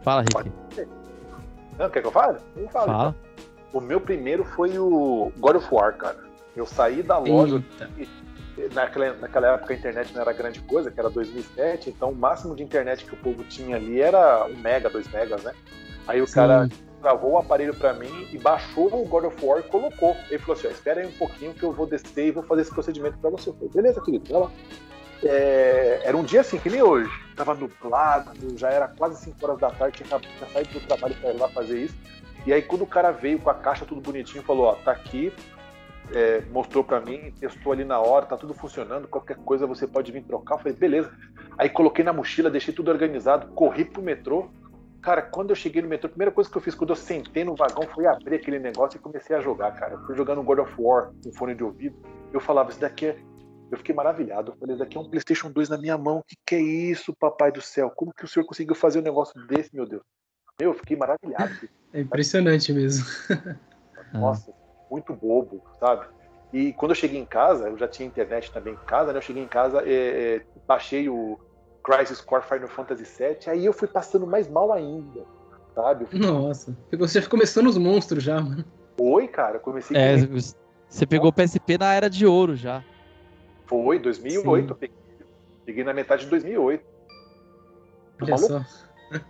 Fala, 0.03 0.21
Rick. 0.21 0.53
Não, 1.79 1.89
quer 1.89 2.03
que 2.03 2.07
eu 2.07 2.13
fale? 2.13 2.37
Eu 2.55 2.69
falo. 2.69 2.87
Fala. 2.87 3.17
O 3.73 3.81
meu 3.81 3.99
primeiro 3.99 4.45
foi 4.45 4.79
o 4.79 5.33
God 5.39 5.57
of 5.57 5.69
War, 5.75 5.97
cara. 5.97 6.19
Eu 6.55 6.67
saí 6.67 7.03
da 7.03 7.17
loja. 7.17 7.65
Naquela, 8.75 9.15
naquela 9.15 9.55
época 9.55 9.73
a 9.73 9.77
internet 9.79 10.13
não 10.13 10.21
era 10.21 10.35
grande 10.35 10.61
coisa, 10.61 10.91
que 10.91 11.01
era 11.01 11.09
2007, 11.09 11.89
então 11.89 12.11
o 12.11 12.15
máximo 12.15 12.55
de 12.55 12.63
internet 12.63 13.07
que 13.07 13.15
o 13.15 13.17
povo 13.17 13.43
tinha 13.45 13.77
ali 13.77 14.03
era 14.03 14.45
1 14.45 14.57
mega, 14.59 14.91
2 14.91 15.09
megas, 15.09 15.43
né? 15.43 15.55
Aí 16.07 16.21
o 16.21 16.27
Sim. 16.27 16.35
cara 16.35 16.69
gravou 17.03 17.33
o 17.33 17.39
aparelho 17.39 17.75
para 17.75 17.93
mim 17.93 18.29
e 18.33 18.39
baixou 18.39 18.87
o 18.87 19.07
God 19.07 19.25
of 19.25 19.45
War 19.45 19.61
e 19.61 19.63
colocou. 19.65 20.17
Ele 20.31 20.39
falou 20.39 20.57
assim: 20.57 20.69
ó, 20.69 20.71
espera 20.71 21.01
aí 21.01 21.07
um 21.07 21.13
pouquinho 21.13 21.53
que 21.53 21.63
eu 21.63 21.73
vou 21.73 21.87
descer 21.87 22.29
e 22.29 22.31
vou 22.31 22.43
fazer 22.43 22.63
esse 22.63 22.71
procedimento 22.73 23.19
para 23.19 23.31
você. 23.31 23.51
Eu 23.51 23.55
falei, 23.55 23.69
beleza, 23.69 24.01
querido, 24.01 24.33
vai 24.33 24.41
lá. 24.41 24.51
É, 25.25 26.01
era 26.05 26.17
um 26.17 26.25
dia 26.25 26.41
assim, 26.41 26.59
que 26.59 26.71
nem 26.71 26.83
hoje. 26.83 27.11
Tava 27.37 27.55
nublado, 27.55 28.57
já 28.57 28.71
era 28.71 28.89
quase 28.89 29.23
5 29.25 29.37
horas 29.45 29.59
da 29.59 29.71
tarde, 29.71 30.03
tinha, 30.03 30.19
tinha 30.19 30.51
saído 30.51 30.71
do 30.71 30.81
trabalho 30.87 31.15
para 31.21 31.33
ir 31.33 31.39
lá 31.39 31.49
fazer 31.49 31.79
isso. 31.79 31.95
E 32.47 32.53
aí, 32.53 32.63
quando 32.63 32.83
o 32.83 32.87
cara 32.87 33.11
veio 33.11 33.39
com 33.39 33.51
a 33.51 33.55
caixa 33.55 33.85
tudo 33.85 34.01
bonitinho, 34.01 34.43
falou: 34.43 34.67
Ó, 34.67 34.75
tá 34.75 34.93
aqui, 34.93 35.33
é, 36.11 36.43
mostrou 36.51 36.83
para 36.83 37.01
mim, 37.01 37.33
testou 37.39 37.73
ali 37.73 37.85
na 37.85 37.99
hora, 37.99 38.27
tá 38.27 38.37
tudo 38.37 38.55
funcionando, 38.55 39.09
qualquer 39.09 39.37
coisa 39.37 39.67
você 39.67 39.87
pode 39.87 40.11
vir 40.13 40.23
trocar. 40.23 40.57
Eu 40.57 40.59
falei, 40.59 40.73
beleza. 40.75 41.11
Aí 41.57 41.69
coloquei 41.69 42.05
na 42.05 42.13
mochila, 42.13 42.51
deixei 42.51 42.75
tudo 42.75 42.91
organizado, 42.91 43.49
corri 43.49 43.85
pro 43.85 44.03
metrô. 44.03 44.51
Cara, 45.03 45.21
quando 45.21 45.51
eu 45.51 45.57
cheguei 45.57 45.83
no 45.83 45.89
metrô, 45.89 46.07
a 46.07 46.11
primeira 46.11 46.31
coisa 46.31 46.49
que 46.49 46.57
eu 46.57 46.63
fiz 46.63 46.77
quando 46.77 46.91
eu 46.91 46.97
sentei 46.97 47.43
no 47.43 47.57
vagão 47.57 47.83
foi 47.93 48.07
abrir 48.07 48.37
aquele 48.37 48.61
negócio 48.61 48.97
e 48.97 49.01
comecei 49.01 49.35
a 49.35 49.41
jogar, 49.41 49.73
cara. 49.73 49.95
Eu 49.95 50.07
fui 50.07 50.15
jogando 50.15 50.43
God 50.45 50.61
of 50.61 50.75
War 50.79 51.13
com 51.25 51.33
fone 51.33 51.57
de 51.57 51.65
ouvido. 51.65 51.97
Eu 52.33 52.39
falava, 52.39 52.71
isso 52.71 52.81
daqui 52.81 53.07
é. 53.07 53.17
Eu 53.69 53.79
fiquei 53.79 53.93
maravilhado. 53.93 54.53
Eu 54.53 54.57
falei, 54.57 54.77
isso 54.77 54.85
daqui 54.85 54.97
é 54.97 55.01
um 55.01 55.09
PlayStation 55.09 55.51
2 55.51 55.69
na 55.71 55.77
minha 55.77 55.99
mão. 55.99 56.19
O 56.19 56.23
que, 56.23 56.37
que 56.47 56.55
é 56.55 56.61
isso, 56.61 57.17
papai 57.19 57.51
do 57.51 57.61
céu? 57.61 57.91
Como 57.91 58.15
que 58.15 58.25
o 58.25 58.29
senhor 58.29 58.47
conseguiu 58.47 58.77
fazer 58.77 59.01
um 59.01 59.03
negócio 59.03 59.35
desse, 59.49 59.75
meu 59.75 59.87
Deus? 59.87 60.03
Eu 60.57 60.73
fiquei 60.73 60.97
maravilhado. 60.97 61.53
É 61.95 62.01
impressionante 62.01 62.73
mesmo. 62.73 63.05
Nossa, 64.15 64.51
muito 64.91 65.13
bobo, 65.13 65.63
sabe? 65.79 66.07
E 66.51 66.73
quando 66.73 66.93
eu 66.93 66.95
cheguei 66.95 67.21
em 67.21 67.27
casa, 67.27 67.69
eu 67.69 67.77
já 67.77 67.87
tinha 67.87 68.09
internet 68.09 68.51
também 68.51 68.73
em 68.73 68.87
casa, 68.87 69.13
né? 69.13 69.19
Eu 69.19 69.23
cheguei 69.23 69.43
em 69.43 69.47
casa, 69.47 69.83
é, 69.87 70.37
é, 70.37 70.47
baixei 70.67 71.11
o 71.11 71.39
Crisis 71.85 72.21
Core 72.21 72.43
Final 72.43 72.69
Fantasy 72.69 73.05
VII, 73.05 73.39
aí 73.47 73.65
eu 73.65 73.73
fui 73.73 73.89
passando 73.89 74.27
mais 74.27 74.49
mal 74.49 74.73
ainda, 74.73 75.25
sabe? 75.75 76.07
Nossa, 76.13 76.77
você 76.93 77.21
começou 77.23 77.63
nos 77.63 77.77
monstros 77.77 78.23
já, 78.23 78.41
mano. 78.41 78.65
Foi, 78.97 79.27
cara, 79.27 79.59
comecei... 79.59 79.97
É, 79.97 80.17
você 80.89 81.07
pegou 81.07 81.31
o 81.31 81.33
PSP 81.33 81.79
na 81.79 81.93
Era 81.95 82.09
de 82.09 82.27
Ouro 82.27 82.55
já. 82.55 82.85
Foi, 83.67 83.99
2008 83.99 84.65
Sim. 84.65 84.71
eu 84.71 84.77
peguei. 84.77 85.03
Peguei 85.65 85.85
na 85.85 85.95
metade 85.95 86.25
de 86.25 86.31
2008. 86.31 86.85
Olha 88.21 88.39
só. 88.39 88.65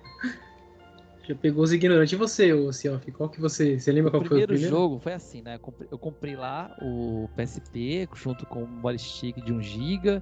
Já 1.24 1.36
pegou 1.36 1.62
os 1.62 1.72
ignorantes. 1.72 2.12
E 2.12 2.16
você, 2.16 2.52
ô 2.52 2.72
Cioff? 2.72 3.10
Qual 3.12 3.28
que 3.28 3.40
você. 3.40 3.78
Você 3.78 3.92
lembra 3.92 4.08
o 4.08 4.12
qual 4.12 4.24
foi 4.24 4.42
o 4.42 4.46
primeiro? 4.46 4.68
jogo 4.68 4.98
foi 4.98 5.12
assim, 5.12 5.40
né? 5.40 5.58
Eu 5.88 5.98
comprei 5.98 6.34
lá 6.34 6.76
o 6.82 7.28
PSP 7.36 8.08
junto 8.14 8.44
com 8.46 8.64
o 8.64 8.68
memory 8.68 8.98
stick 8.98 9.36
de 9.36 9.54
1GB. 9.54 10.20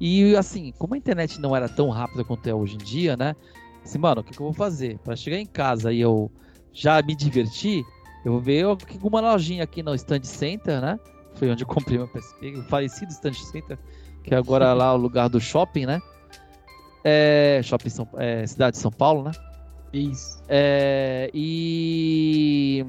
E 0.00 0.36
assim, 0.36 0.72
como 0.78 0.94
a 0.94 0.98
internet 0.98 1.40
não 1.40 1.54
era 1.54 1.68
tão 1.68 1.88
rápida 1.90 2.24
quanto 2.24 2.46
é 2.46 2.54
hoje 2.54 2.76
em 2.76 2.78
dia, 2.78 3.16
né? 3.16 3.34
Assim, 3.84 3.98
mano, 3.98 4.20
o 4.20 4.24
que, 4.24 4.32
que 4.32 4.40
eu 4.40 4.46
vou 4.46 4.52
fazer? 4.52 4.98
Para 4.98 5.16
chegar 5.16 5.38
em 5.38 5.46
casa 5.46 5.92
e 5.92 6.00
eu 6.00 6.30
já 6.72 7.02
me 7.02 7.16
divertir, 7.16 7.84
eu 8.24 8.32
vou 8.32 8.40
ver 8.40 8.66
uma 9.02 9.20
lojinha 9.20 9.64
aqui 9.64 9.82
no 9.82 9.94
Stand 9.94 10.24
Center, 10.24 10.80
né? 10.80 10.98
Foi 11.34 11.50
onde 11.50 11.62
eu 11.62 11.66
comprei 11.66 11.98
meu 11.98 12.08
PSP, 12.08 12.58
o 12.58 12.62
falecido 12.64 13.10
Stand 13.10 13.32
Center, 13.34 13.78
que 14.22 14.34
é 14.34 14.36
agora 14.36 14.72
lá 14.72 14.92
o 14.92 14.96
lugar 14.96 15.28
do 15.28 15.40
shopping, 15.40 15.86
né? 15.86 16.00
É, 17.04 17.60
shopping 17.62 17.88
São, 17.88 18.08
é, 18.16 18.46
cidade 18.46 18.76
de 18.76 18.82
São 18.82 18.90
Paulo, 18.90 19.22
né? 19.22 19.30
Isso. 19.92 20.42
É, 20.48 21.30
e. 21.32 22.84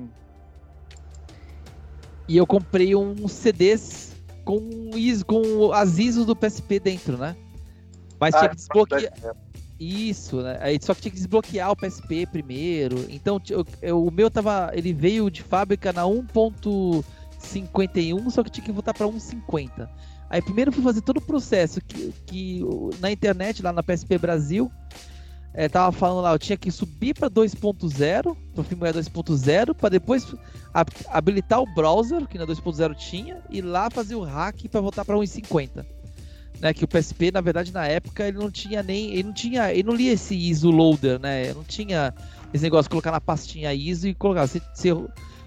E 2.27 2.37
eu 2.37 2.45
comprei 2.45 2.95
uns 2.95 3.31
CDs 3.31 4.08
com, 4.49 4.89
com 5.27 5.71
as 5.71 5.99
ISOs 5.99 6.25
do 6.25 6.35
PSP 6.35 6.79
dentro, 6.79 7.19
né? 7.19 7.35
Mas 8.19 8.33
ah, 8.33 8.39
tinha 8.39 8.49
que 8.49 8.55
desbloquear. 8.55 9.13
Isso, 9.79 10.41
né? 10.41 10.57
Aí 10.59 10.79
só 10.81 10.95
que 10.95 11.01
tinha 11.01 11.11
que 11.11 11.17
desbloquear 11.17 11.69
o 11.71 11.75
PSP 11.75 12.25
primeiro. 12.25 13.05
Então 13.09 13.39
eu, 13.47 13.63
eu, 13.79 14.03
o 14.03 14.11
meu 14.11 14.31
tava. 14.31 14.71
Ele 14.73 14.91
veio 14.91 15.29
de 15.29 15.43
fábrica 15.43 15.93
na 15.93 16.01
1.51, 16.01 18.31
só 18.31 18.43
que 18.43 18.49
tinha 18.49 18.65
que 18.65 18.71
voltar 18.71 18.95
para 18.95 19.05
1.50. 19.05 19.87
Aí 20.31 20.41
primeiro 20.41 20.71
fui 20.71 20.83
fazer 20.83 21.01
todo 21.01 21.17
o 21.17 21.21
processo 21.21 21.79
que, 21.81 22.11
que 22.25 22.63
na 22.99 23.11
internet, 23.11 23.61
lá 23.61 23.71
na 23.71 23.83
PSP 23.83 24.17
Brasil, 24.17 24.71
é, 25.53 25.67
tava 25.67 25.91
falando 25.91 26.21
lá, 26.21 26.31
eu 26.31 26.39
tinha 26.39 26.57
que 26.57 26.71
subir 26.71 27.13
para 27.13 27.29
2.0, 27.29 28.35
para 28.53 28.61
o 28.61 28.63
firmware 28.63 28.93
2.0, 28.93 29.73
para 29.73 29.89
depois 29.89 30.27
habilitar 31.07 31.59
o 31.59 31.73
browser, 31.73 32.27
que 32.27 32.37
na 32.37 32.45
2.0 32.45 32.95
tinha, 32.95 33.41
e 33.49 33.61
lá 33.61 33.89
fazer 33.89 34.15
o 34.15 34.21
hack 34.21 34.67
para 34.69 34.81
voltar 34.81 35.03
para 35.03 35.15
1.50. 35.15 35.85
Né, 36.61 36.73
que 36.73 36.83
o 36.83 36.87
PSP, 36.87 37.31
na 37.31 37.39
verdade, 37.39 37.71
na 37.71 37.87
época, 37.87 38.27
ele 38.27 38.37
não 38.37 38.51
tinha 38.51 38.83
nem. 38.83 39.11
Ele 39.13 39.23
não 39.23 39.33
tinha. 39.33 39.71
Ele 39.71 39.83
não 39.83 39.95
lia 39.95 40.11
esse 40.11 40.35
ISO 40.35 40.69
loader, 40.69 41.17
né? 41.17 41.53
Não 41.53 41.63
tinha 41.63 42.13
esse 42.53 42.61
negócio 42.61 42.83
de 42.83 42.89
colocar 42.89 43.11
na 43.11 43.21
pastinha 43.21 43.73
ISO 43.73 44.09
e 44.09 44.13
colocar. 44.13 44.45
Você, 44.45 44.61
você, 44.73 44.89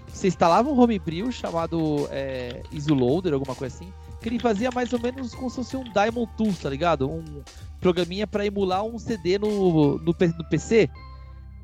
você 0.07 0.27
instalava 0.27 0.71
um 0.71 0.79
homebrew 0.79 1.31
chamado 1.31 2.07
é, 2.09 2.63
ISO 2.71 2.95
loader, 2.95 3.33
alguma 3.33 3.53
coisa 3.53 3.75
assim, 3.75 3.93
que 4.23 4.29
ele 4.29 4.39
fazia 4.39 4.69
mais 4.73 4.91
ou 4.93 4.99
menos 4.99 5.35
como 5.35 5.49
se 5.49 5.57
fosse 5.57 5.75
um 5.75 5.83
Diamond 5.83 6.31
Tools, 6.37 6.57
tá 6.57 6.69
ligado? 6.69 7.09
Um 7.09 7.43
programinha 7.79 8.25
para 8.25 8.45
emular 8.45 8.83
um 8.83 8.97
CD 8.97 9.37
no, 9.37 9.99
no, 9.99 10.15
no 10.37 10.49
PC. 10.49 10.89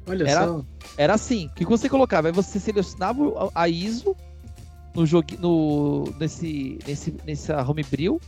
Olha 0.06 0.28
era, 0.28 0.45
só. 0.45 0.65
Era 0.98 1.13
assim, 1.13 1.48
o 1.48 1.56
que 1.56 1.65
você 1.65 1.88
colocava? 1.88 2.28
Aí 2.28 2.34
você 2.34 2.60
selecionava 2.60 3.52
a 3.56 3.69
ISO 3.69 4.15
no 4.93 5.06
jogo, 5.06 5.28
no, 5.39 6.13
nesse, 6.19 6.78
nesse, 6.86 7.15
nessa 7.26 7.63
homebrew 7.63 8.19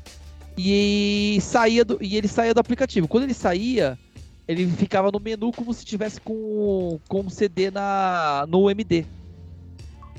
e 0.57 1.39
saía 1.41 1.83
do, 1.83 1.97
e 2.01 2.15
ele 2.15 2.27
saía 2.27 2.53
do 2.53 2.59
aplicativo. 2.59 3.07
Quando 3.07 3.25
ele 3.25 3.33
saía, 3.33 3.99
ele 4.47 4.65
ficava 4.67 5.11
no 5.11 5.19
menu 5.19 5.51
como 5.51 5.73
se 5.73 5.83
tivesse 5.83 6.21
com, 6.21 6.99
com 7.07 7.21
um 7.21 7.29
CD 7.29 7.69
na, 7.69 8.45
no 8.47 8.69
MD. 8.69 9.05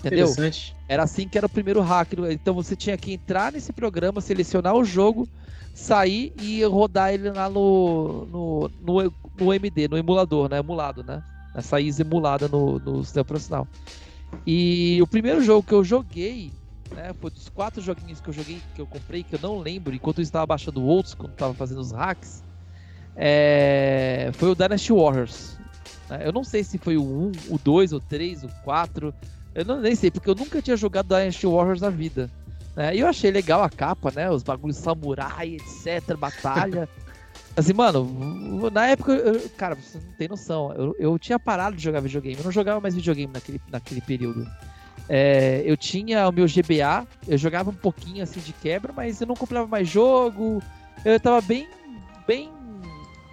Entendeu? 0.07 0.27
Era 0.89 1.03
assim 1.05 1.29
que 1.29 1.39
era 1.39 1.47
o 1.47 1.51
primeiro 1.51 1.81
hack. 1.81 2.13
Então 2.31 2.55
você 2.55 2.75
tinha 2.77 2.97
que 2.97 3.13
entrar 3.15 3.53
nesse 3.53 3.73
programa, 3.73 4.21
selecionar 4.21 4.75
o 4.75 4.85
jogo, 4.85 5.29
sair 5.75 6.33
e 6.41 6.63
rodar 6.65 7.13
ele 7.13 7.31
lá 7.31 7.49
no, 7.49 8.27
no, 8.27 8.71
no, 8.81 9.13
no 9.39 9.55
MD, 9.55 9.89
no 9.89 9.97
emulador, 9.97 10.49
né? 10.49 10.59
Emulado, 10.59 11.03
né? 11.03 11.23
Essa 11.55 11.81
ISO 11.81 12.03
emulada 12.03 12.49
no, 12.49 12.79
no 12.79 13.05
sistema 13.05 13.25
profissional. 13.25 13.69
E 14.47 14.99
o 15.03 15.07
primeiro 15.07 15.43
jogo 15.43 15.67
que 15.67 15.75
eu 15.75 15.85
joguei, 15.85 16.51
né? 16.91 17.13
Foi 17.21 17.31
dos 17.31 17.49
quatro 17.49 17.81
joguinhos 17.81 18.21
que 18.21 18.29
eu 18.29 18.35
joguei, 18.35 18.61
que 18.75 18.81
eu 18.81 18.87
comprei, 18.87 19.23
que 19.23 19.35
eu 19.35 19.41
não 19.41 19.59
lembro, 19.59 19.95
enquanto 19.95 20.19
eu 20.19 20.23
estava 20.23 20.47
baixando 20.47 20.83
outros, 20.83 21.15
quando 21.15 21.33
estava 21.33 21.55
fazendo 21.55 21.81
os 21.81 21.93
hacks. 21.93 22.43
É, 23.15 24.31
foi 24.35 24.51
o 24.51 24.55
Dynasty 24.55 24.93
Warriors. 24.93 25.59
Né? 26.09 26.23
Eu 26.25 26.33
não 26.33 26.45
sei 26.45 26.65
se 26.65 26.79
foi 26.79 26.97
o 26.97 27.03
1, 27.03 27.33
o 27.51 27.59
2, 27.59 27.93
o 27.93 28.01
3, 28.01 28.45
o 28.45 28.49
4. 28.65 29.15
Eu 29.55 29.65
não 29.65 29.81
nem 29.81 29.95
sei, 29.95 30.11
porque 30.11 30.31
eu 30.31 30.35
nunca 30.35 30.63
tinha 30.63 30.77
jogado 30.77 31.09
Dynasty 31.09 31.47
Warriors 31.47 31.81
na 31.81 31.91
vida. 31.91 32.31
Né? 32.75 32.97
E 32.97 33.01
eu 33.01 33.07
achei 33.07 33.31
legal 33.31 33.63
a 33.63 33.69
capa, 33.69 34.11
né? 34.15 34.31
Os 34.31 34.43
bagulhos 34.43 34.77
samurai, 34.77 35.57
etc, 35.57 36.17
batalha. 36.17 36.89
assim, 37.57 37.73
mano, 37.73 38.71
na 38.71 38.89
época, 38.89 39.13
eu, 39.13 39.49
cara, 39.51 39.75
você 39.75 39.99
não 39.99 40.13
tem 40.15 40.29
noção. 40.29 40.73
Eu, 40.73 40.97
eu 40.99 41.19
tinha 41.19 41.39
parado 41.39 41.77
de 41.77 41.83
jogar 41.83 42.01
videogame. 42.01 42.39
Eu 42.39 42.45
não 42.45 42.53
jogava 42.53 42.81
mais 42.81 42.95
videogame 42.95 43.33
naquele, 43.33 43.61
naquele 43.71 44.01
período. 44.01 44.47
É, 45.09 45.63
eu 45.67 45.77
tinha 45.77 46.29
o 46.29 46.33
meu 46.33 46.47
GBA, 46.47 47.07
eu 47.27 47.37
jogava 47.37 47.71
um 47.71 47.75
pouquinho 47.75 48.23
assim 48.23 48.41
de 48.41 48.53
quebra, 48.53 48.93
mas 48.93 49.21
eu 49.21 49.27
não 49.27 49.35
comprava 49.35 49.67
mais 49.67 49.89
jogo. 49.89 50.63
Eu 51.05 51.19
tava 51.21 51.41
bem, 51.41 51.69
bem. 52.27 52.51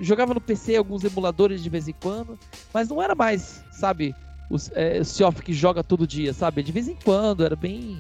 Jogava 0.01 0.33
no 0.33 0.41
PC 0.41 0.75
alguns 0.75 1.03
emuladores 1.03 1.61
de 1.61 1.69
vez 1.69 1.87
em 1.87 1.93
quando, 1.93 2.39
mas 2.73 2.89
não 2.89 3.01
era 3.01 3.13
mais, 3.15 3.63
sabe? 3.71 4.15
O, 4.49 4.57
é, 4.73 5.01
o 5.01 5.33
que 5.33 5.53
joga 5.53 5.83
todo 5.83 6.07
dia, 6.07 6.33
sabe? 6.33 6.63
De 6.63 6.71
vez 6.71 6.87
em 6.87 6.95
quando, 6.95 7.45
era 7.45 7.55
bem. 7.55 7.99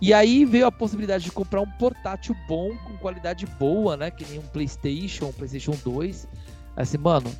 E 0.00 0.14
aí 0.14 0.44
veio 0.44 0.66
a 0.66 0.72
possibilidade 0.72 1.24
de 1.24 1.32
comprar 1.32 1.60
um 1.60 1.70
portátil 1.72 2.34
bom, 2.48 2.76
com 2.78 2.96
qualidade 2.98 3.46
boa, 3.58 3.96
né? 3.96 4.10
Que 4.10 4.24
nem 4.24 4.38
um 4.38 4.46
PlayStation, 4.46 5.26
um 5.26 5.32
PlayStation 5.32 5.76
2. 5.84 6.28
Assim, 6.76 6.98
mano. 6.98 7.30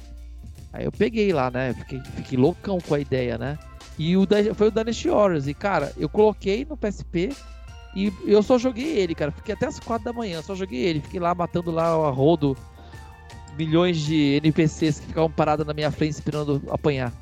Aí 0.73 0.85
eu 0.85 0.93
peguei 0.93 1.33
lá, 1.33 1.51
né? 1.51 1.73
Fiquei, 1.73 2.01
fiquei 2.17 2.38
loucão 2.38 2.79
com 2.81 2.95
a 2.95 3.01
ideia, 3.01 3.38
né? 3.38 3.59
E 3.99 4.17
o 4.17 4.27
foi 4.55 4.69
o 4.69 4.71
Dynasty 4.71 5.09
Warriors. 5.09 5.47
E, 5.47 5.55
cara, 5.55 5.93
eu 5.97 6.09
coloquei 6.09 6.64
no 6.64 6.77
PSP 6.77 7.31
e 7.95 8.12
eu 8.27 8.43
só 8.43 8.59
joguei 8.59 8.99
ele, 8.99 9.14
cara. 9.14 9.31
Fiquei 9.33 9.55
até 9.55 9.67
as 9.67 9.81
4 9.81 10.05
da 10.05 10.12
manhã, 10.12 10.43
só 10.43 10.55
joguei 10.55 10.81
ele. 10.81 11.01
Fiquei 11.01 11.21
lá 11.21 11.35
matando 11.35 11.71
lá 11.71 11.87
a 11.87 12.11
rodo 12.11 12.57
milhões 13.57 13.99
de 13.99 14.37
NPCs 14.37 15.01
que 15.01 15.07
ficavam 15.07 15.31
parados 15.31 15.67
na 15.67 15.75
minha 15.75 15.91
frente 15.91 16.12
esperando 16.12 16.62
apanhar. 16.71 17.12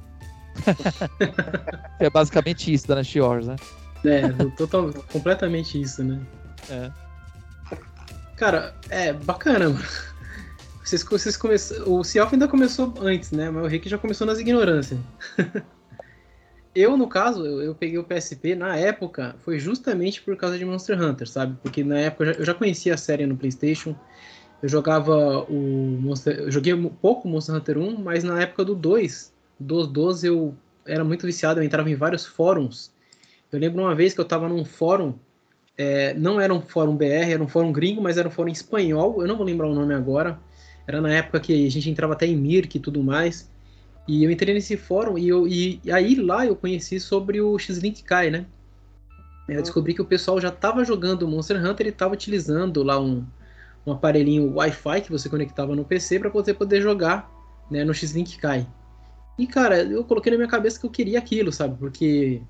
é 2.01 2.11
basicamente 2.11 2.73
isso, 2.73 2.87
Dynasty 2.87 3.21
Wars, 3.21 3.47
né? 3.47 3.57
É, 4.05 4.29
total, 4.57 4.92
completamente 5.11 5.81
isso, 5.81 6.03
né? 6.05 6.21
É. 6.71 6.90
Cara, 8.37 8.75
é 8.90 9.12
bacana, 9.12 9.71
mano. 9.71 9.85
Vocês, 10.85 11.03
vocês 11.03 11.37
começam, 11.37 11.92
o 11.92 12.05
Sealf 12.05 12.33
ainda 12.33 12.47
começou 12.47 12.95
antes, 13.01 13.33
né? 13.33 13.51
Mas 13.51 13.64
o 13.64 13.66
Rick 13.66 13.88
já 13.88 13.99
começou 13.99 14.25
nas 14.25 14.38
ignorâncias. 14.38 15.01
eu, 16.75 16.97
no 16.97 17.09
caso, 17.09 17.45
eu, 17.45 17.61
eu, 17.62 17.75
peguei 17.75 17.99
o 17.99 18.05
PSP 18.05 18.55
na 18.55 18.77
época, 18.77 19.35
foi 19.40 19.59
justamente 19.59 20.23
por 20.23 20.37
causa 20.37 20.57
de 20.57 20.64
Monster 20.64 21.01
Hunter, 21.03 21.29
sabe? 21.29 21.57
Porque 21.61 21.83
na 21.83 21.99
época 21.99 22.25
eu 22.25 22.33
já, 22.33 22.40
eu 22.40 22.45
já 22.45 22.55
conhecia 22.55 22.95
a 22.95 22.99
série 22.99 23.27
no 23.27 23.37
PlayStation. 23.37 23.97
Eu 24.62 24.69
jogava 24.69 25.40
o 25.49 25.99
Monster. 26.01 26.38
Eu 26.38 26.53
joguei 26.53 26.73
pouco 27.03 27.27
Monster 27.27 27.57
Hunter 27.57 27.79
1, 27.79 27.99
mas 27.99 28.23
na 28.23 28.40
época 28.40 28.64
do 28.64 28.75
2, 28.75 29.35
dos 29.59 29.87
12 29.88 30.27
eu 30.27 30.55
era 30.85 31.05
muito 31.05 31.27
viciado, 31.27 31.61
eu 31.61 31.64
entrava 31.64 31.90
em 31.90 31.95
vários 31.95 32.25
fóruns. 32.25 32.92
Eu 33.51 33.59
lembro 33.59 33.83
uma 33.83 33.95
vez 33.95 34.14
que 34.14 34.21
eu 34.21 34.25
estava 34.25 34.49
num 34.49 34.64
fórum, 34.64 35.14
é, 35.77 36.14
não 36.14 36.40
era 36.40 36.53
um 36.53 36.61
fórum 36.61 36.97
BR, 36.97 37.31
era 37.33 37.42
um 37.42 37.49
fórum 37.49 37.73
gringo, 37.73 38.01
mas 38.01 38.16
era 38.16 38.29
um 38.29 38.31
fórum 38.31 38.51
espanhol, 38.51 39.21
eu 39.21 39.29
não 39.29 39.37
vou 39.37 39.47
lembrar 39.47 39.69
o 39.69 39.75
nome 39.75 39.95
agora. 39.95 40.38
Era 40.87 41.01
na 41.01 41.12
época 41.12 41.40
que 41.40 41.66
a 41.66 41.71
gente 41.71 41.90
entrava 41.90 42.12
até 42.12 42.27
em 42.27 42.37
Mirk 42.37 42.77
e 42.77 42.81
tudo 42.81 43.03
mais. 43.03 43.51
E 44.07 44.23
eu 44.23 44.31
entrei 44.31 44.55
nesse 44.55 44.77
fórum 44.77 45.19
e, 45.19 45.29
eu, 45.29 45.49
e, 45.49 45.81
e 45.83 45.90
aí 45.90 46.14
lá 46.14 46.47
eu 46.47 46.55
conheci 46.55 47.01
sobre 47.01 47.40
o 47.40 47.59
X-Link 47.59 48.05
Kai, 48.05 48.31
né? 48.31 48.47
Eu 49.49 49.62
descobri 49.62 49.95
que 49.95 50.03
o 50.03 50.05
pessoal 50.05 50.40
já 50.40 50.49
estava 50.49 50.85
jogando 50.85 51.27
Monster 51.27 51.64
Hunter 51.64 51.87
e 51.87 51.90
estava 51.90 52.14
utilizando 52.14 52.83
lá 52.83 53.01
um, 53.01 53.25
um 53.85 53.92
aparelhinho 53.92 54.55
Wi-Fi 54.55 55.03
que 55.03 55.11
você 55.11 55.29
conectava 55.29 55.75
no 55.75 55.85
PC 55.85 56.19
para 56.19 56.31
poder 56.31 56.55
poder 56.55 56.81
jogar 56.81 57.31
né, 57.71 57.85
no 57.85 57.95
X-Link 57.95 58.38
Kai. 58.38 58.66
E, 59.38 59.46
cara, 59.46 59.83
eu 59.83 60.03
coloquei 60.05 60.33
na 60.33 60.38
minha 60.38 60.49
cabeça 60.49 60.81
que 60.81 60.87
eu 60.87 60.90
queria 60.90 61.18
aquilo, 61.18 61.53
sabe? 61.53 61.77
Porque 61.79 62.40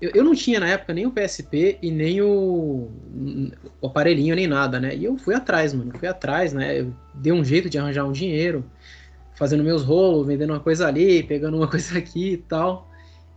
eu, 0.00 0.10
eu 0.14 0.24
não 0.24 0.34
tinha 0.34 0.60
na 0.60 0.68
época 0.68 0.94
nem 0.94 1.06
o 1.06 1.10
PSP 1.10 1.78
e 1.82 1.90
nem 1.90 2.20
o, 2.20 2.90
o, 3.80 3.86
aparelhinho, 3.86 4.36
nem 4.36 4.46
nada, 4.46 4.78
né? 4.78 4.94
E 4.94 5.04
eu 5.04 5.16
fui 5.18 5.34
atrás, 5.34 5.74
mano. 5.74 5.92
Fui 5.98 6.06
atrás, 6.06 6.52
né? 6.52 6.80
Eu 6.80 6.94
dei 7.14 7.32
um 7.32 7.44
jeito 7.44 7.68
de 7.68 7.78
arranjar 7.78 8.04
um 8.04 8.12
dinheiro, 8.12 8.64
fazendo 9.34 9.64
meus 9.64 9.82
rolos, 9.82 10.26
vendendo 10.26 10.50
uma 10.52 10.60
coisa 10.60 10.86
ali, 10.86 11.22
pegando 11.22 11.56
uma 11.56 11.66
coisa 11.68 11.98
aqui 11.98 12.32
e 12.34 12.36
tal. 12.36 12.88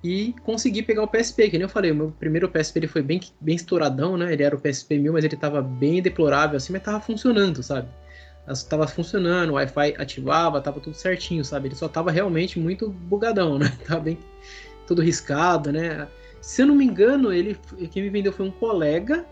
E 0.04 0.34
consegui 0.44 0.82
pegar 0.82 1.04
o 1.04 1.08
PSP, 1.08 1.50
que 1.50 1.58
nem 1.58 1.64
eu 1.64 1.70
falei, 1.70 1.92
o 1.92 1.96
meu 1.96 2.12
primeiro 2.12 2.50
PSP 2.50 2.80
ele 2.80 2.88
foi 2.88 3.04
bem, 3.04 3.20
bem 3.40 3.56
estouradão, 3.56 4.18
né? 4.18 4.34
Ele 4.34 4.44
era 4.44 4.56
o 4.56 4.60
PSP 4.60 4.98
1000, 4.98 5.14
mas 5.14 5.24
ele 5.24 5.36
tava 5.36 5.62
bem 5.62 6.02
deplorável 6.02 6.58
assim, 6.58 6.74
mas 6.74 6.82
tava 6.82 7.00
funcionando, 7.00 7.62
sabe? 7.62 7.88
Estava 8.48 8.88
funcionando, 8.88 9.52
o 9.52 9.54
Wi-Fi 9.54 9.96
ativava, 9.98 10.62
tava 10.62 10.80
tudo 10.80 10.96
certinho, 10.96 11.44
sabe? 11.46 11.68
Ele 11.68 11.76
só 11.76 11.88
tava 11.88 12.12
realmente 12.12 12.60
muito 12.60 12.90
bugadão, 12.90 13.58
né? 13.60 13.78
Tava 13.88 14.02
bem 14.02 14.18
tudo 14.88 15.02
riscado, 15.02 15.72
né? 15.72 16.08
Se 16.42 16.64
eu 16.64 16.66
não 16.66 16.76
me 16.76 16.86
engano, 16.86 17.32
ele 17.32 17.58
quem 17.92 18.04
me 18.04 18.10
vendeu 18.10 18.34
foi 18.34 18.48
um 18.48 18.52
colega, 18.52 19.26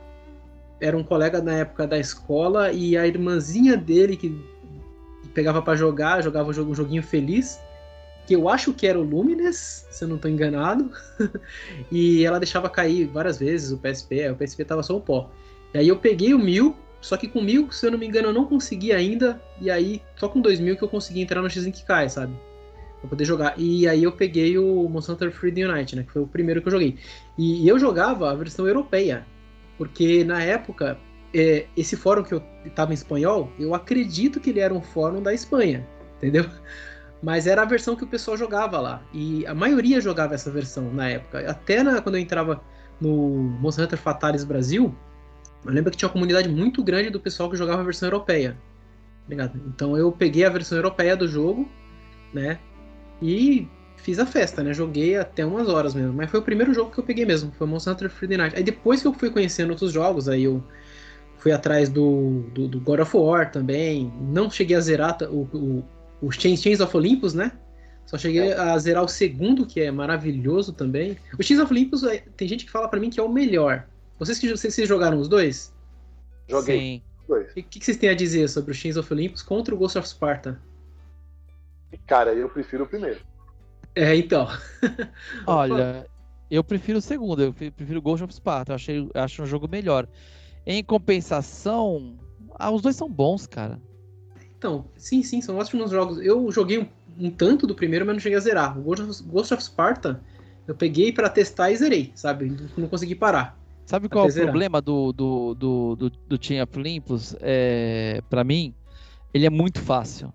era 0.79 0.95
um 0.95 1.03
colega 1.03 1.41
na 1.41 1.53
época 1.53 1.87
da 1.87 1.97
escola 1.97 2.71
e 2.71 2.95
a 2.95 3.05
irmãzinha 3.07 3.75
dele 3.75 4.15
que 4.15 4.39
pegava 5.33 5.61
para 5.61 5.75
jogar, 5.75 6.21
jogava 6.21 6.49
um 6.49 6.75
joguinho 6.75 7.03
feliz, 7.03 7.59
que 8.27 8.35
eu 8.35 8.47
acho 8.47 8.73
que 8.73 8.85
era 8.85 8.99
o 8.99 9.03
Lumines, 9.03 9.87
se 9.89 10.03
eu 10.03 10.07
não 10.07 10.15
estou 10.15 10.29
enganado, 10.29 10.91
e 11.91 12.23
ela 12.23 12.39
deixava 12.39 12.69
cair 12.69 13.07
várias 13.07 13.39
vezes 13.39 13.71
o 13.71 13.77
PSP, 13.77 14.29
o 14.29 14.35
PSP 14.35 14.63
tava 14.65 14.83
só 14.83 14.95
o 14.95 15.01
pó. 15.01 15.31
E 15.73 15.79
aí 15.79 15.87
eu 15.87 15.97
peguei 15.97 16.33
o 16.33 16.39
1000, 16.39 16.75
só 17.01 17.15
que 17.15 17.27
com 17.27 17.41
1000, 17.41 17.71
se 17.71 17.85
eu 17.85 17.91
não 17.91 17.97
me 17.97 18.05
engano, 18.05 18.29
eu 18.29 18.33
não 18.33 18.45
consegui 18.45 18.91
ainda, 18.91 19.41
e 19.59 19.71
aí 19.71 20.01
só 20.15 20.27
com 20.27 20.41
2000 20.41 20.75
que 20.77 20.83
eu 20.83 20.89
consegui 20.89 21.21
entrar 21.21 21.41
no 21.41 21.49
X 21.49 21.65
Kai, 21.83 22.09
sabe? 22.09 22.33
Pra 22.99 23.09
poder 23.09 23.23
jogar. 23.23 23.53
E 23.57 23.87
aí 23.87 24.03
eu 24.03 24.11
peguei 24.11 24.57
o 24.57 24.87
Monster 24.89 25.15
Hunter 25.15 25.31
Freedom 25.31 25.71
Unite, 25.71 25.95
né? 25.95 26.03
Que 26.03 26.11
foi 26.11 26.21
o 26.21 26.27
primeiro 26.27 26.61
que 26.61 26.67
eu 26.67 26.71
joguei. 26.71 26.97
E, 27.37 27.65
eu 27.67 27.79
jogava 27.79 28.29
a 28.29 28.35
versão 28.35 28.67
europeia. 28.67 29.25
Porque 29.77 30.25
na 30.25 30.43
época, 30.43 30.99
é, 31.33 31.67
esse 31.77 31.95
fórum 31.95 32.23
que 32.23 32.33
eu 32.33 32.43
tava 32.75 32.91
em 32.91 32.95
espanhol, 32.95 33.49
eu 33.57 33.73
acredito 33.73 34.41
que 34.41 34.49
ele 34.49 34.59
era 34.59 34.73
um 34.73 34.81
fórum 34.81 35.23
da 35.23 35.33
Espanha. 35.33 35.87
Entendeu? 36.17 36.45
Mas 37.23 37.47
era 37.47 37.61
a 37.61 37.65
versão 37.65 37.95
que 37.95 38.03
o 38.03 38.07
pessoal 38.07 38.35
jogava 38.35 38.81
lá. 38.81 39.01
E 39.13 39.45
a 39.45 39.55
maioria 39.55 40.01
jogava 40.01 40.35
essa 40.35 40.51
versão 40.51 40.91
na 40.93 41.09
época. 41.09 41.49
Até 41.49 41.81
na, 41.81 42.01
quando 42.01 42.15
eu 42.15 42.21
entrava 42.21 42.61
no 42.99 43.09
Monster 43.61 43.85
Hunter 43.85 43.97
Fatalis 43.99 44.43
Brasil, 44.43 44.93
eu 45.65 45.71
lembro 45.71 45.91
que 45.91 45.97
tinha 45.97 46.07
uma 46.07 46.13
comunidade 46.13 46.47
muito 46.49 46.83
grande 46.83 47.09
do 47.09 47.19
pessoal 47.19 47.49
que 47.49 47.57
jogava 47.57 47.81
a 47.81 47.85
versão 47.85 48.07
europeia. 48.07 48.57
Ligado? 49.27 49.59
Então 49.67 49.95
eu 49.95 50.11
peguei 50.11 50.45
a 50.45 50.49
versão 50.49 50.77
europeia 50.77 51.15
do 51.15 51.27
jogo, 51.27 51.69
né? 52.33 52.59
E 53.21 53.67
fiz 53.97 54.17
a 54.17 54.25
festa, 54.25 54.63
né? 54.63 54.73
Joguei 54.73 55.17
até 55.17 55.45
umas 55.45 55.67
horas 55.67 55.93
mesmo. 55.93 56.13
Mas 56.13 56.31
foi 56.31 56.39
o 56.39 56.43
primeiro 56.43 56.73
jogo 56.73 56.91
que 56.91 56.99
eu 56.99 57.03
peguei 57.03 57.25
mesmo. 57.25 57.51
Foi 57.57 57.67
Monster 57.67 57.93
Hunter 57.93 58.09
Friday 58.09 58.37
Night. 58.37 58.55
Aí 58.55 58.63
depois 58.63 59.01
que 59.01 59.07
eu 59.07 59.13
fui 59.13 59.29
conhecendo 59.29 59.71
outros 59.71 59.91
jogos, 59.91 60.27
aí 60.27 60.43
eu 60.43 60.63
fui 61.37 61.51
atrás 61.51 61.89
do, 61.89 62.43
do, 62.53 62.67
do 62.67 62.79
God 62.79 63.01
of 63.01 63.15
War 63.15 63.51
também. 63.51 64.11
Não 64.19 64.49
cheguei 64.49 64.75
a 64.75 64.81
zerar 64.81 65.17
o, 65.23 65.41
o, 65.53 65.85
o 66.21 66.31
Chains, 66.31 66.61
Chains 66.61 66.79
of 66.79 66.95
Olympus, 66.95 67.33
né? 67.33 67.51
Só 68.05 68.17
cheguei 68.17 68.49
é. 68.49 68.57
a 68.57 68.75
zerar 68.79 69.03
o 69.03 69.07
segundo, 69.07 69.67
que 69.67 69.79
é 69.79 69.91
maravilhoso 69.91 70.73
também. 70.73 71.15
O 71.37 71.43
Chains 71.43 71.61
of 71.61 71.71
Olympus, 71.71 72.03
é, 72.03 72.23
tem 72.35 72.47
gente 72.47 72.65
que 72.65 72.71
fala 72.71 72.87
para 72.87 72.99
mim 72.99 73.09
que 73.09 73.19
é 73.19 73.23
o 73.23 73.29
melhor. 73.29 73.85
Vocês 74.19 74.37
que 74.37 74.51
vocês, 74.51 74.87
jogaram 74.87 75.17
os 75.17 75.29
dois? 75.29 75.73
Joguei. 76.47 76.77
Sim. 76.77 77.03
O 77.29 77.45
que, 77.53 77.63
que, 77.63 77.85
vocês 77.85 77.97
têm 77.97 78.09
a 78.09 78.15
dizer 78.15 78.49
sobre 78.49 78.71
o 78.71 78.73
Chains 78.73 78.97
of 78.97 79.11
Olympus 79.13 79.41
contra 79.41 79.73
o 79.73 79.77
Ghost 79.77 79.97
of 79.97 80.07
Sparta? 80.07 80.59
Cara, 82.05 82.33
eu 82.33 82.49
prefiro 82.49 82.83
o 82.83 82.87
primeiro. 82.87 83.19
É, 83.95 84.15
então. 84.15 84.47
Olha, 85.47 86.07
eu 86.49 86.63
prefiro 86.63 86.97
o 86.97 87.01
segundo, 87.01 87.43
eu 87.43 87.53
prefiro 87.53 88.01
Ghost 88.01 88.23
of 88.23 88.33
Sparta, 88.33 88.71
eu 88.71 88.75
achei, 88.75 89.09
acho 89.13 89.43
um 89.43 89.45
jogo 89.45 89.67
melhor. 89.67 90.07
Em 90.65 90.83
compensação, 90.83 92.17
ah, 92.55 92.71
os 92.71 92.81
dois 92.81 92.95
são 92.95 93.09
bons, 93.09 93.47
cara. 93.47 93.79
Então, 94.57 94.85
sim, 94.97 95.23
sim, 95.23 95.39
são 95.41 95.57
ótimos 95.57 95.91
jogos. 95.91 96.19
Eu 96.19 96.51
joguei 96.51 96.79
um, 96.79 96.89
um 97.17 97.31
tanto 97.31 97.65
do 97.65 97.75
primeiro, 97.75 98.05
mas 98.05 98.15
não 98.15 98.19
cheguei 98.19 98.37
a 98.37 98.41
zerar. 98.41 98.77
O 98.77 98.81
Ghost 98.81 99.03
of, 99.03 99.23
Ghost 99.23 99.53
of 99.53 99.63
Sparta, 99.63 100.21
eu 100.67 100.75
peguei 100.75 101.13
para 101.13 101.29
testar 101.29 101.71
e 101.71 101.77
zerei, 101.77 102.11
sabe? 102.15 102.55
Não 102.75 102.87
consegui 102.87 103.15
parar. 103.15 103.58
Sabe 103.89 104.07
qual 104.07 104.27
é 104.27 104.29
o 104.29 104.33
problema 104.43 104.79
do, 104.79 105.11
do, 105.11 105.55
do, 105.55 105.95
do, 105.95 106.09
do 106.11 106.37
Team 106.37 106.63
of 106.63 106.77
Olympus? 106.77 107.35
É, 107.41 108.21
para 108.29 108.43
mim, 108.43 108.71
ele 109.33 109.47
é 109.47 109.49
muito 109.49 109.81
fácil. 109.81 110.31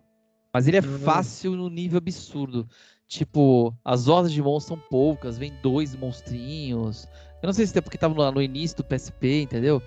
Mas 0.52 0.66
ele 0.66 0.78
é 0.78 0.80
uhum. 0.80 0.98
fácil 0.98 1.52
no 1.52 1.70
nível 1.70 1.98
absurdo. 1.98 2.68
Tipo, 3.06 3.72
as 3.84 4.08
hordas 4.08 4.32
de 4.32 4.42
monstros 4.42 4.76
são 4.76 4.88
poucas, 4.90 5.38
vem 5.38 5.52
dois 5.62 5.94
monstrinhos. 5.94 7.06
Eu 7.40 7.46
não 7.46 7.52
sei 7.52 7.64
se 7.64 7.78
é 7.78 7.80
porque 7.80 7.96
tava 7.96 8.32
no, 8.32 8.42
início 8.42 8.78
do 8.78 8.82
PSP, 8.82 9.42
entendeu? 9.42 9.80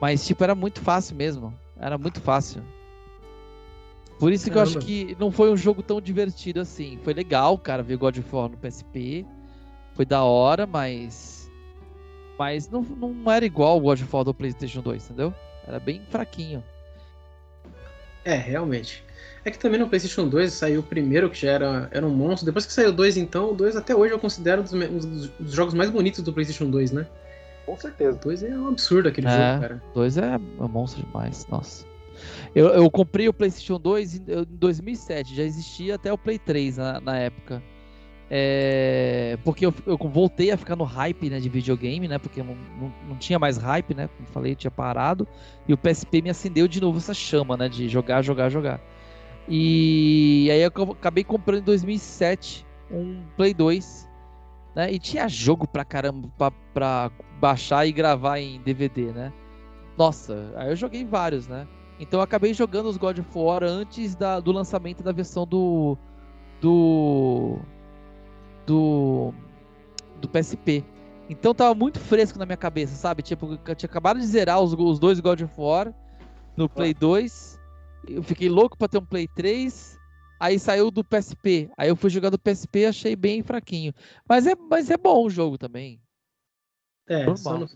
Mas, 0.00 0.26
tipo, 0.26 0.42
era 0.42 0.56
muito 0.56 0.80
fácil 0.80 1.14
mesmo. 1.14 1.54
Era 1.78 1.96
muito 1.96 2.20
fácil. 2.20 2.60
Por 4.18 4.32
isso 4.32 4.46
que 4.46 4.50
Caramba. 4.50 4.72
eu 4.72 4.78
acho 4.78 4.84
que 4.84 5.16
não 5.20 5.30
foi 5.30 5.48
um 5.52 5.56
jogo 5.56 5.80
tão 5.80 6.00
divertido 6.00 6.58
assim. 6.58 6.98
Foi 7.04 7.14
legal, 7.14 7.56
cara, 7.56 7.84
ver 7.84 7.98
God 7.98 8.18
of 8.18 8.34
War 8.34 8.48
no 8.48 8.56
PSP. 8.56 9.24
Foi 9.94 10.04
da 10.04 10.24
hora, 10.24 10.66
mas. 10.66 11.41
Mas 12.42 12.68
não, 12.68 12.82
não 12.82 13.30
era 13.30 13.46
igual 13.46 13.78
o 13.78 13.80
God 13.82 14.02
of 14.02 14.08
War 14.12 14.24
do 14.24 14.34
PlayStation 14.34 14.80
2, 14.80 15.04
entendeu? 15.04 15.32
Era 15.64 15.78
bem 15.78 16.02
fraquinho. 16.10 16.60
É, 18.24 18.34
realmente. 18.34 19.04
É 19.44 19.50
que 19.52 19.56
também 19.56 19.78
no 19.78 19.88
PlayStation 19.88 20.26
2 20.26 20.52
saiu 20.52 20.80
o 20.80 20.82
primeiro, 20.82 21.30
que 21.30 21.40
já 21.40 21.52
era, 21.52 21.88
era 21.92 22.04
um 22.04 22.10
monstro. 22.10 22.44
Depois 22.44 22.66
que 22.66 22.72
saiu 22.72 22.88
o 22.88 22.92
2, 22.92 23.16
então, 23.16 23.52
o 23.52 23.54
2 23.54 23.76
até 23.76 23.94
hoje 23.94 24.12
eu 24.12 24.18
considero 24.18 24.62
um 24.62 24.64
dos, 24.64 25.28
dos, 25.38 25.52
jogos 25.52 25.72
mais 25.72 25.88
bonitos 25.88 26.20
do 26.20 26.32
PlayStation 26.32 26.68
2, 26.68 26.90
né? 26.90 27.06
Com 27.64 27.76
certeza. 27.76 28.16
O 28.16 28.20
2 28.24 28.42
é 28.42 28.58
um 28.58 28.68
absurdo 28.70 29.08
aquele 29.08 29.28
é, 29.28 29.30
jogo, 29.30 29.60
cara. 29.60 29.82
O 29.92 29.94
2 29.94 30.16
é 30.16 30.36
um 30.58 30.66
monstro 30.66 31.04
demais, 31.04 31.46
nossa. 31.46 31.86
Eu, 32.56 32.70
eu 32.70 32.90
comprei 32.90 33.28
o 33.28 33.32
PlayStation 33.32 33.78
2 33.78 34.16
em, 34.16 34.18
em 34.18 34.44
2007, 34.58 35.32
já 35.36 35.44
existia 35.44 35.94
até 35.94 36.12
o 36.12 36.18
Play 36.18 36.40
3 36.40 36.76
na, 36.76 37.00
na 37.00 37.16
época. 37.18 37.62
É, 38.34 39.36
porque 39.44 39.66
eu, 39.66 39.74
eu, 39.84 39.98
voltei 39.98 40.50
a 40.50 40.56
ficar 40.56 40.74
no 40.74 40.84
hype 40.84 41.28
né, 41.28 41.38
de 41.38 41.50
videogame, 41.50 42.08
né? 42.08 42.16
Porque 42.18 42.42
não, 42.42 42.56
não, 42.80 42.94
não, 43.06 43.16
tinha 43.16 43.38
mais 43.38 43.58
hype, 43.58 43.94
né? 43.94 44.08
Como 44.16 44.26
falei, 44.26 44.54
tinha 44.54 44.70
parado. 44.70 45.28
E 45.68 45.74
o 45.74 45.76
PSP 45.76 46.22
me 46.22 46.30
acendeu 46.30 46.66
de 46.66 46.80
novo 46.80 46.96
essa 46.96 47.12
chama, 47.12 47.58
né? 47.58 47.68
De 47.68 47.90
jogar, 47.90 48.22
jogar, 48.22 48.48
jogar. 48.48 48.80
E 49.46 50.48
aí 50.50 50.62
eu 50.62 50.72
acabei 50.92 51.22
comprando 51.22 51.60
em 51.60 51.64
2007 51.64 52.66
um 52.90 53.22
Play 53.36 53.52
2, 53.52 54.08
né? 54.74 54.90
E 54.90 54.98
tinha 54.98 55.28
jogo 55.28 55.68
pra 55.68 55.84
caramba 55.84 56.26
pra, 56.38 56.50
pra 56.72 57.10
baixar 57.38 57.86
e 57.86 57.92
gravar 57.92 58.38
em 58.38 58.62
DVD, 58.62 59.12
né? 59.12 59.30
Nossa, 59.98 60.54
aí 60.56 60.70
eu 60.70 60.76
joguei 60.76 61.04
vários, 61.04 61.46
né? 61.46 61.68
Então 62.00 62.20
eu 62.20 62.24
acabei 62.24 62.54
jogando 62.54 62.86
os 62.86 62.96
God 62.96 63.18
of 63.18 63.28
War 63.34 63.62
antes 63.62 64.14
da, 64.14 64.40
do 64.40 64.52
lançamento 64.52 65.02
da 65.02 65.12
versão 65.12 65.46
do 65.46 65.98
do 66.62 67.58
do 68.66 69.32
do 70.20 70.28
PSP. 70.28 70.84
Então 71.28 71.54
tava 71.54 71.74
muito 71.74 71.98
fresco 71.98 72.38
na 72.38 72.46
minha 72.46 72.56
cabeça, 72.56 72.94
sabe? 72.94 73.22
Tipo, 73.22 73.58
eu 73.66 73.74
tinha 73.74 73.88
acabado 73.88 74.20
de 74.20 74.26
zerar 74.26 74.60
os, 74.60 74.72
os 74.72 74.98
dois 74.98 75.18
God 75.20 75.40
of 75.42 75.54
War 75.56 75.92
no 76.56 76.68
Play 76.68 76.94
2 76.94 77.62
eu 78.08 78.22
fiquei 78.22 78.48
louco 78.48 78.76
para 78.76 78.88
ter 78.88 78.98
um 78.98 79.04
Play 79.04 79.28
3. 79.28 79.98
Aí 80.40 80.58
saiu 80.58 80.90
do 80.90 81.04
PSP. 81.04 81.70
Aí 81.76 81.88
eu 81.88 81.96
fui 81.96 82.10
jogar 82.10 82.30
do 82.30 82.38
PSP 82.38 82.80
e 82.80 82.86
achei 82.86 83.14
bem 83.14 83.42
fraquinho. 83.42 83.94
Mas 84.28 84.46
é, 84.46 84.54
mas 84.56 84.90
é 84.90 84.96
bom 84.96 85.24
o 85.24 85.30
jogo 85.30 85.56
também. 85.56 86.00
É, 87.08 87.34
só 87.36 87.58
não, 87.58 87.68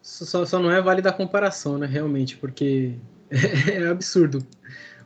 só, 0.00 0.46
só 0.46 0.58
não, 0.58 0.70
é 0.70 0.80
válida 0.80 1.10
a 1.10 1.12
comparação, 1.12 1.76
né? 1.76 1.86
Realmente, 1.86 2.36
porque 2.36 2.94
é, 3.30 3.86
absurdo. 3.88 4.46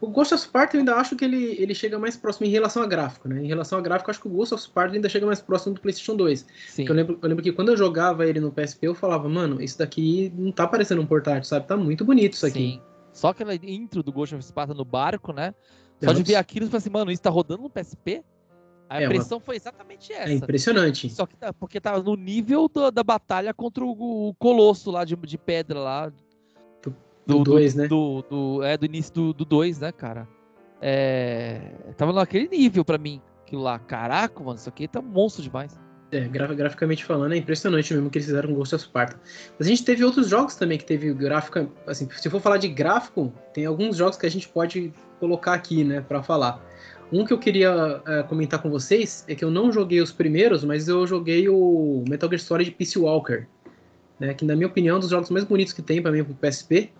O 0.01 0.09
Ghost 0.09 0.33
of 0.33 0.43
Sparta 0.43 0.77
eu 0.77 0.81
ainda 0.81 0.95
acho 0.95 1.15
que 1.15 1.25
ele, 1.25 1.57
ele 1.59 1.75
chega 1.75 1.99
mais 1.99 2.17
próximo 2.17 2.47
em 2.47 2.51
relação 2.51 2.83
a 2.83 2.87
gráfico, 2.87 3.29
né? 3.29 3.43
Em 3.43 3.47
relação 3.47 3.79
a 3.79 3.83
gráfico, 3.83 4.11
acho 4.11 4.21
que 4.21 4.29
o 4.29 4.31
Ghost 4.31 4.55
of 4.55 4.63
Sparta 4.63 4.95
ainda 4.95 5.09
chega 5.09 5.27
mais 5.27 5.41
próximo 5.41 5.75
do 5.75 5.81
PlayStation 5.81 6.17
2. 6.17 6.47
Sim. 6.69 6.87
Eu 6.89 6.95
lembro, 6.95 7.19
eu 7.21 7.29
lembro 7.29 7.45
que 7.45 7.53
quando 7.53 7.69
eu 7.71 7.77
jogava 7.77 8.27
ele 8.27 8.41
no 8.41 8.51
PSP, 8.51 8.87
eu 8.87 8.95
falava, 8.95 9.29
mano, 9.29 9.63
isso 9.63 9.79
daqui 9.79 10.33
não 10.35 10.51
tá 10.51 10.67
parecendo 10.67 11.03
um 11.03 11.07
portátil, 11.07 11.45
sabe? 11.45 11.67
Tá 11.67 11.77
muito 11.77 12.05
bonito 12.05 12.33
isso 12.33 12.47
aqui. 12.47 12.59
Sim. 12.59 12.83
Só 13.13 13.29
aquela 13.29 13.55
intro 13.55 14.03
do 14.03 14.13
Ghost 14.13 14.35
of 14.35 14.45
Sparta 14.45 14.73
no 14.73 14.85
barco, 14.85 15.33
né? 15.33 15.55
Só 16.03 16.13
de 16.13 16.23
ver 16.23 16.37
aquilo, 16.37 16.65
você 16.65 16.71
fala 16.71 16.79
assim, 16.79 16.91
mano, 16.91 17.11
isso 17.11 17.23
tá 17.23 17.29
rodando 17.29 17.63
no 17.63 17.71
PSP? 17.71 18.25
A 18.89 19.03
é, 19.03 19.05
impressão 19.05 19.39
uma... 19.39 19.45
foi 19.45 19.57
exatamente 19.57 20.13
essa. 20.13 20.33
É 20.33 20.35
impressionante. 20.35 21.11
Só 21.11 21.25
que 21.25 21.37
tá, 21.37 21.53
porque 21.53 21.81
tava 21.81 22.03
no 22.03 22.17
nível 22.17 22.69
do, 22.69 22.91
da 22.91 23.05
batalha 23.05 23.55
contra 23.55 23.85
o, 23.85 24.29
o 24.29 24.35
Colosso 24.35 24.91
lá 24.91 25.05
de, 25.05 25.15
de 25.15 25.39
pedra 25.39 25.79
lá. 25.79 26.13
Do 27.39 27.45
2, 27.45 27.75
né? 27.75 27.89
Do, 27.89 28.23
do, 28.29 28.63
é, 28.63 28.77
do 28.77 28.87
início 28.87 29.33
do 29.33 29.45
2, 29.45 29.81
né, 29.81 29.93
cara? 29.93 30.29
É, 30.81 31.61
tava 31.97 32.13
naquele 32.13 32.49
nível 32.49 32.85
pra 32.85 32.99
mim. 32.99 33.21
Aquilo 33.43 33.63
lá, 33.63 33.79
caraca, 33.79 34.43
mano, 34.43 34.57
isso 34.57 34.69
aqui 34.69 34.87
tá 34.87 35.03
monstro 35.03 35.43
demais. 35.43 35.79
É, 36.13 36.27
graficamente 36.27 37.05
falando, 37.05 37.35
é 37.35 37.37
impressionante 37.37 37.95
mesmo 37.95 38.11
que 38.11 38.19
eles 38.19 38.27
fizeram 38.27 38.49
com 38.49 38.55
Ghost 38.57 38.75
of 38.75 38.85
Sparta. 38.85 39.21
Mas 39.57 39.69
a 39.69 39.71
gente 39.71 39.85
teve 39.85 40.05
outros 40.05 40.29
jogos 40.29 40.57
também 40.57 40.77
que 40.77 40.85
teve 40.85 41.13
gráfica. 41.15 41.69
Assim, 41.87 42.09
se 42.11 42.29
for 42.29 42.41
falar 42.41 42.57
de 42.57 42.67
gráfico, 42.67 43.33
tem 43.55 43.65
alguns 43.65 43.97
jogos 43.97 44.17
que 44.17 44.27
a 44.27 44.31
gente 44.31 44.49
pode 44.49 44.93
colocar 45.21 45.55
aqui, 45.55 45.85
né, 45.85 46.01
para 46.01 46.21
falar. 46.23 46.65
Um 47.13 47.25
que 47.25 47.33
eu 47.33 47.39
queria 47.39 48.03
é, 48.07 48.23
comentar 48.25 48.61
com 48.61 48.71
vocês 48.71 49.25
é 49.29 49.35
que 49.37 49.45
eu 49.45 49.51
não 49.51 49.71
joguei 49.71 50.01
os 50.01 50.11
primeiros, 50.11 50.65
mas 50.65 50.89
eu 50.89 51.07
joguei 51.07 51.49
o 51.49 52.05
Metal 52.09 52.29
Gear 52.29 52.41
Solid 52.41 52.71
Peace 52.73 52.99
Walker, 52.99 53.47
né, 54.19 54.35
que 54.35 54.45
na 54.45 54.57
minha 54.57 54.67
opinião 54.67 54.95
é 54.95 54.97
um 54.97 55.01
dos 55.01 55.11
jogos 55.11 55.31
mais 55.31 55.45
bonitos 55.45 55.73
que 55.73 55.83
tem 55.83 56.03
para 56.03 56.11
mim 56.11 56.25
pro 56.25 56.35
PSP. 56.35 56.93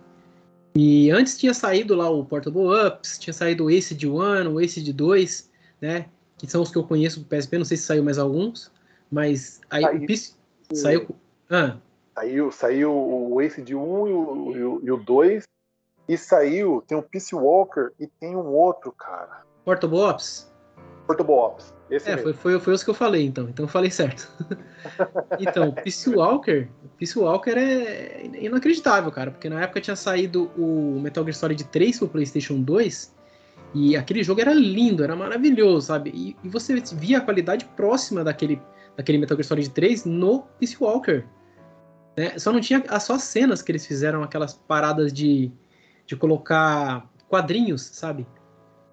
E 0.73 1.11
antes 1.11 1.37
tinha 1.37 1.53
saído 1.53 1.95
lá 1.95 2.09
o 2.09 2.25
Portable 2.25 2.67
Ups, 2.67 3.19
tinha 3.19 3.33
saído 3.33 3.65
o 3.65 3.69
Ace 3.69 3.93
de 3.93 4.07
1, 4.07 4.53
o 4.53 4.61
Ace 4.61 4.81
de 4.81 4.93
2, 4.93 5.49
né, 5.81 6.05
que 6.37 6.47
são 6.49 6.61
os 6.61 6.71
que 6.71 6.77
eu 6.77 6.83
conheço 6.83 7.19
do 7.19 7.25
PSP, 7.25 7.57
não 7.57 7.65
sei 7.65 7.77
se 7.77 7.83
saiu 7.83 8.03
mais 8.03 8.17
alguns. 8.17 8.71
Mas 9.11 9.59
aí 9.69 9.83
o 9.83 10.05
Peace 10.07 10.33
saiu. 10.73 11.09
Ah. 11.49 11.77
Saiu, 12.15 12.51
saiu 12.51 12.93
o 12.93 13.41
Ace 13.41 13.61
de 13.61 13.75
1 13.75 14.07
e 14.07 14.13
o, 14.13 14.81
e 14.83 14.91
o 14.91 14.97
2. 14.97 15.43
E 16.07 16.17
saiu, 16.17 16.83
tem 16.87 16.97
o 16.97 17.03
Peace 17.03 17.35
Walker 17.35 17.91
e 17.99 18.07
tem 18.07 18.35
um 18.35 18.47
outro, 18.47 18.91
cara. 18.93 19.43
Portable 19.65 19.99
Ops? 19.99 20.51
Portable 21.05 21.33
Ops. 21.33 21.73
Esse 21.91 22.09
é, 22.09 22.17
foi, 22.17 22.31
foi, 22.31 22.57
foi 22.57 22.73
os 22.73 22.83
que 22.83 22.89
eu 22.89 22.93
falei, 22.93 23.25
então. 23.25 23.49
Então 23.49 23.65
eu 23.65 23.69
falei 23.69 23.91
certo. 23.91 24.31
então, 25.37 25.73
Peace 25.73 26.09
Walker, 26.09 26.69
Peace 26.97 27.19
Walker 27.19 27.51
é 27.51 28.25
inacreditável, 28.39 29.11
cara. 29.11 29.29
Porque 29.29 29.49
na 29.49 29.61
época 29.61 29.81
tinha 29.81 29.95
saído 29.97 30.49
o 30.57 30.99
Metal 31.01 31.21
Gear 31.25 31.35
Solid 31.35 31.61
3 31.65 31.99
pro 31.99 32.07
PlayStation 32.07 32.61
2. 32.61 33.13
E 33.73 33.97
aquele 33.97 34.23
jogo 34.23 34.39
era 34.39 34.53
lindo, 34.53 35.03
era 35.03 35.15
maravilhoso, 35.17 35.87
sabe? 35.87 36.11
E, 36.13 36.35
e 36.41 36.49
você 36.49 36.81
via 36.93 37.17
a 37.17 37.21
qualidade 37.21 37.65
próxima 37.75 38.23
daquele, 38.23 38.61
daquele 38.95 39.17
Metal 39.17 39.35
Gear 39.35 39.47
Solid 39.47 39.69
3 39.69 40.05
no 40.05 40.43
Peace 40.59 40.77
Walker. 40.79 41.25
Né? 42.15 42.39
Só 42.39 42.53
não 42.53 42.61
tinha 42.61 42.81
só 43.01 43.15
as 43.15 43.23
cenas 43.23 43.61
que 43.61 43.69
eles 43.69 43.85
fizeram, 43.85 44.23
aquelas 44.23 44.53
paradas 44.53 45.11
de, 45.11 45.51
de 46.05 46.15
colocar 46.15 47.09
quadrinhos, 47.27 47.81
sabe? 47.81 48.25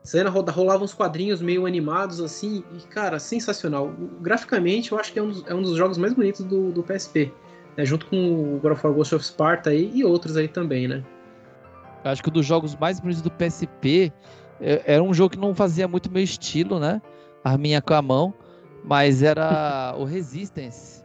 Cena 0.03 0.31
rolava 0.31 0.85
uns 0.85 0.95
quadrinhos 0.95 1.41
meio 1.41 1.67
animados 1.67 2.21
assim, 2.21 2.65
e 2.77 2.87
cara, 2.87 3.19
sensacional. 3.19 3.93
Graficamente, 4.21 4.93
eu 4.93 4.99
acho 4.99 5.13
que 5.13 5.19
é 5.19 5.23
um 5.23 5.29
dos, 5.29 5.47
é 5.47 5.55
um 5.55 5.63
dos 5.63 5.77
jogos 5.77 5.99
mais 5.99 6.15
bonitos 6.15 6.45
do, 6.45 6.73
do 6.73 6.83
PSP, 6.83 7.33
né? 7.77 7.85
junto 7.85 8.07
com 8.07 8.57
o 8.57 8.59
God 8.61 8.73
of 8.73 8.87
War 8.87 8.95
Ghost 8.95 9.15
of 9.15 9.25
Sparta 9.25 9.71
aí, 9.71 9.91
e 9.95 10.05
outros 10.05 10.37
aí 10.37 10.49
também, 10.49 10.89
né? 10.89 11.05
Eu 12.05 12.11
acho 12.11 12.23
que 12.23 12.31
um 12.31 12.33
dos 12.33 12.47
jogos 12.47 12.75
mais 12.77 13.01
bonitos 13.01 13.23
do 13.23 13.31
PSP 13.31 14.13
é, 14.61 14.83
era 14.87 15.03
um 15.03 15.13
jogo 15.13 15.31
que 15.31 15.39
não 15.39 15.55
fazia 15.55 15.87
muito 15.87 16.11
meu 16.11 16.23
estilo, 16.23 16.79
né? 16.79 17.03
Arminha 17.45 17.83
com 17.83 17.95
a 17.95 18.03
mão, 18.03 18.35
mas 18.85 19.23
era 19.23 19.95
o 19.99 20.05
Resistance. 20.05 21.03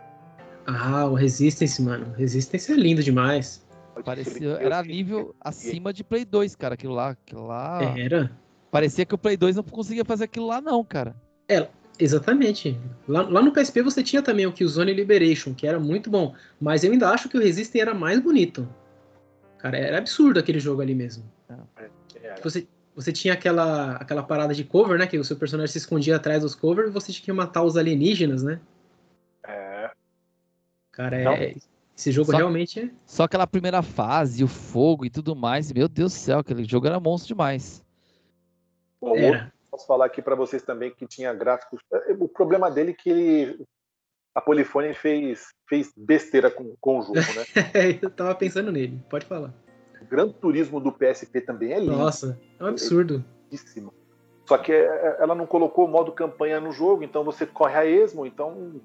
Ah, 0.65 1.05
o 1.05 1.13
Resistance, 1.13 1.81
mano. 1.81 2.13
Resistance 2.17 2.71
é 2.71 2.75
lindo 2.75 3.03
demais. 3.03 3.65
Parecia, 4.05 4.57
era 4.59 4.81
nível 4.81 5.35
acima 5.39 5.93
de 5.93 6.03
Play 6.03 6.25
2, 6.25 6.55
cara, 6.55 6.73
aquilo 6.73 6.93
lá. 6.93 7.09
Aquilo 7.09 7.45
lá... 7.45 7.79
Era. 7.97 8.31
Parecia 8.73 9.05
que 9.05 9.13
o 9.13 9.19
Play 9.19 9.37
2 9.37 9.57
não 9.57 9.63
conseguia 9.63 10.03
fazer 10.03 10.23
aquilo 10.23 10.47
lá, 10.47 10.59
não, 10.59 10.83
cara. 10.83 11.15
É, 11.47 11.67
exatamente. 11.99 12.75
Lá, 13.07 13.21
lá 13.21 13.39
no 13.39 13.51
PSP 13.51 13.83
você 13.83 14.01
tinha 14.01 14.19
também 14.19 14.47
o 14.47 14.51
Killzone 14.51 14.91
Liberation, 14.91 15.53
que 15.53 15.67
era 15.67 15.79
muito 15.79 16.09
bom. 16.09 16.33
Mas 16.59 16.83
eu 16.83 16.91
ainda 16.91 17.11
acho 17.11 17.29
que 17.29 17.37
o 17.37 17.39
Resistance 17.39 17.79
era 17.79 17.93
mais 17.93 18.19
bonito. 18.19 18.67
Cara, 19.59 19.77
era 19.77 19.99
absurdo 19.99 20.39
aquele 20.39 20.59
jogo 20.59 20.81
ali 20.81 20.95
mesmo. 20.95 21.23
É. 21.77 22.33
Você, 22.41 22.67
você 22.95 23.11
tinha 23.11 23.35
aquela, 23.35 23.91
aquela 23.97 24.23
parada 24.23 24.55
de 24.55 24.63
cover, 24.63 24.97
né? 24.97 25.05
Que 25.05 25.19
o 25.19 25.23
seu 25.23 25.35
personagem 25.35 25.71
se 25.71 25.77
escondia 25.77 26.15
atrás 26.15 26.41
dos 26.41 26.55
covers 26.55 26.89
e 26.89 26.91
você 26.91 27.11
tinha 27.11 27.25
que 27.25 27.31
matar 27.31 27.61
os 27.61 27.77
alienígenas, 27.77 28.41
né? 28.41 28.59
É. 29.47 29.91
Cara, 30.91 31.15
é. 31.15 31.55
Esse 31.95 32.11
jogo 32.11 32.31
só, 32.31 32.37
realmente 32.37 32.79
é. 32.79 32.89
Só 33.05 33.25
aquela 33.25 33.45
primeira 33.45 33.83
fase, 33.83 34.43
o 34.43 34.47
fogo 34.47 35.05
e 35.05 35.11
tudo 35.11 35.35
mais. 35.35 35.71
Meu 35.71 35.87
Deus 35.87 36.11
do 36.11 36.17
céu, 36.17 36.39
aquele 36.39 36.63
jogo 36.63 36.87
era 36.87 36.99
monstro 36.99 37.35
demais. 37.35 37.82
O 39.03 39.25
outro, 39.25 39.51
posso 39.69 39.87
falar 39.87 40.05
aqui 40.05 40.21
para 40.21 40.35
vocês 40.35 40.61
também 40.63 40.91
que 40.91 41.07
tinha 41.07 41.33
gráficos. 41.33 41.79
É, 41.91 42.13
o 42.17 42.27
problema 42.27 42.69
dele 42.69 42.91
é 42.91 42.93
que 42.93 43.09
ele, 43.09 43.65
a 44.35 44.41
Polyphony 44.41 44.93
fez, 44.93 45.47
fez 45.67 45.91
besteira 45.95 46.49
com, 46.49 46.75
com 46.79 46.99
o 46.99 47.01
jogo, 47.01 47.19
né? 47.19 47.43
eu 48.01 48.09
tava 48.09 48.35
pensando 48.35 48.71
nele, 48.71 49.03
pode 49.09 49.25
falar. 49.25 49.53
O 50.01 50.05
Gran 50.05 50.29
Turismo 50.29 50.79
do 50.79 50.91
PSP 50.91 51.41
também 51.41 51.73
é 51.73 51.79
lindo. 51.79 51.93
Nossa, 51.93 52.39
é 52.59 52.63
um 52.63 52.67
absurdo. 52.67 53.23
É 53.51 53.55
Só 54.45 54.57
que 54.57 54.71
é, 54.71 54.85
é, 54.85 55.17
ela 55.19 55.33
não 55.33 55.45
colocou 55.45 55.85
o 55.85 55.87
modo 55.87 56.11
campanha 56.11 56.59
no 56.59 56.71
jogo, 56.71 57.03
então 57.03 57.23
você 57.23 57.45
corre 57.45 57.75
a 57.75 57.85
esmo, 57.85 58.25
então, 58.25 58.81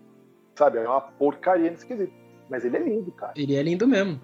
sabe, 0.55 0.79
é 0.79 0.89
uma 0.89 1.01
porcaria 1.01 1.71
nesse 1.71 1.87
quesito. 1.87 2.13
Mas 2.49 2.65
ele 2.65 2.77
é 2.77 2.81
lindo, 2.81 3.11
cara. 3.13 3.33
Ele 3.37 3.57
é 3.57 3.63
lindo 3.63 3.87
mesmo. 3.87 4.21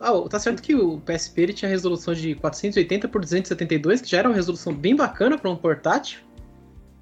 Ah, 0.00 0.12
tá 0.28 0.38
certo 0.38 0.62
que 0.62 0.74
o 0.74 1.00
PSP 1.00 1.42
ele 1.42 1.52
tinha 1.52 1.68
resolução 1.68 2.14
de 2.14 2.34
480 2.36 3.08
por 3.08 3.20
272, 3.20 4.00
que 4.00 4.08
já 4.08 4.18
era 4.18 4.28
uma 4.28 4.34
resolução 4.34 4.72
bem 4.72 4.94
bacana 4.94 5.36
para 5.36 5.50
um 5.50 5.56
portátil. 5.56 6.20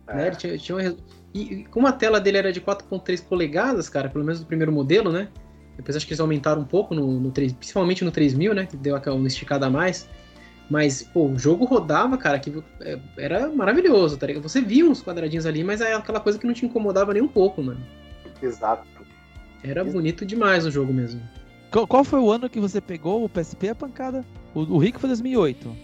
É. 0.09 0.15
Né? 0.15 0.27
Ele 0.29 0.37
tinha, 0.37 0.59
tinha 0.59 0.77
uma, 0.77 0.97
e, 1.37 1.65
como 1.71 1.87
a 1.87 1.93
tela 1.93 2.19
dele 2.19 2.39
era 2.39 2.53
de 2.53 2.61
4.3 2.61 3.23
polegadas, 3.23 3.91
cara, 3.91 4.09
pelo 4.09 4.25
menos 4.25 4.41
no 4.41 4.47
primeiro 4.47 4.73
modelo, 4.73 5.13
né? 5.13 5.29
Depois 5.77 5.95
acho 5.95 6.07
que 6.07 6.13
eles 6.13 6.21
aumentaram 6.21 6.63
um 6.63 6.65
pouco, 6.65 6.95
no, 6.95 7.21
no 7.21 7.31
3, 7.31 7.53
principalmente 7.53 8.03
no 8.03 8.11
3000, 8.11 8.55
né? 8.55 8.65
Que 8.65 8.77
deu 8.77 8.97
aquela 8.97 9.15
uma 9.15 9.29
esticada 9.29 9.67
a 9.67 9.71
mais. 9.71 10.09
Mas, 10.71 11.03
pô, 11.03 11.27
o 11.27 11.39
jogo 11.39 11.67
rodava, 11.67 12.17
cara, 12.17 12.39
que 12.39 12.65
é, 12.81 12.99
era 13.19 13.51
maravilhoso, 13.51 14.17
tá 14.17 14.27
ligado? 14.27 14.43
Você 14.43 14.63
via 14.63 14.87
uns 14.87 15.03
quadradinhos 15.03 15.45
ali, 15.45 15.63
mas 15.63 15.83
é 15.83 15.93
aquela 15.93 16.19
coisa 16.19 16.39
que 16.39 16.47
não 16.47 16.55
te 16.55 16.65
incomodava 16.65 17.13
nem 17.13 17.23
um 17.23 17.29
pouco, 17.29 17.63
mano. 17.63 17.81
Exato. 18.43 18.87
Era 19.63 19.85
bonito 19.85 20.25
demais 20.25 20.65
o 20.65 20.71
jogo 20.71 20.93
mesmo. 20.93 21.21
Qual, 21.77 21.87
qual, 21.87 22.05
foi 22.05 22.21
o 22.21 22.33
ano 22.33 22.49
que 22.49 22.59
você 22.59 22.81
pegou 22.81 23.23
o 23.23 23.29
PSP 23.29 23.69
a 23.69 23.75
pancada? 23.75 24.25
O, 24.55 24.61
o 24.61 24.79
Rick 24.79 24.99
foi 24.99 25.09
2008. 25.09 25.77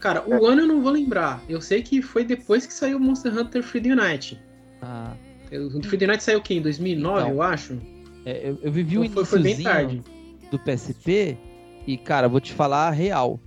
Cara, 0.00 0.24
o 0.26 0.34
é. 0.34 0.52
ano 0.52 0.62
eu 0.62 0.66
não 0.66 0.82
vou 0.82 0.90
lembrar. 0.90 1.40
Eu 1.48 1.60
sei 1.60 1.82
que 1.82 2.02
foi 2.02 2.24
depois 2.24 2.66
que 2.66 2.74
saiu 2.74 2.96
o 2.96 3.00
Monster 3.00 3.32
Hunter 3.32 3.62
Freedom 3.62 3.90
Unite. 3.90 4.40
Ah. 4.82 5.12
O 5.52 5.82
Freedom 5.84 6.06
Unite 6.06 6.24
saiu 6.24 6.40
o 6.40 6.42
quê? 6.42 6.54
Em 6.54 6.62
2009, 6.62 7.20
então, 7.20 7.30
eu 7.30 7.42
acho? 7.42 7.78
É, 8.24 8.48
eu, 8.48 8.58
eu, 8.60 8.72
vivi 8.72 8.96
então, 8.96 9.22
o 9.22 9.36
início 9.36 9.40
bem 9.40 9.62
tarde. 9.62 10.02
do 10.50 10.58
PSP 10.58 11.38
e, 11.86 11.96
cara, 11.96 12.28
vou 12.28 12.40
te 12.40 12.52
falar 12.52 12.88
a 12.88 12.90
real. 12.90 13.38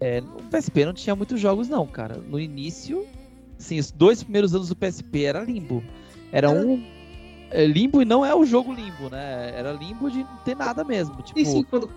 É, 0.00 0.20
o 0.20 0.42
PSP 0.50 0.84
não 0.84 0.92
tinha 0.92 1.14
muitos 1.14 1.38
jogos, 1.38 1.68
não, 1.68 1.86
cara. 1.86 2.16
No 2.16 2.40
início, 2.40 3.06
sim, 3.58 3.78
os 3.78 3.92
dois 3.92 4.24
primeiros 4.24 4.56
anos 4.56 4.70
do 4.70 4.74
PSP 4.74 5.22
era 5.22 5.44
limbo. 5.44 5.84
Era, 6.32 6.50
um 6.50 6.84
limbo 7.52 8.02
e 8.02 8.04
não 8.04 8.24
é 8.24 8.34
o 8.34 8.44
jogo 8.44 8.72
Limbo, 8.72 9.10
né? 9.10 9.52
Era 9.56 9.72
Limbo 9.72 10.10
de 10.10 10.18
não 10.18 10.36
ter 10.44 10.56
nada 10.56 10.84
mesmo. 10.84 11.20
Tipo... 11.22 11.38
E 11.38 11.44
sim, 11.44 11.62
quando, 11.62 11.90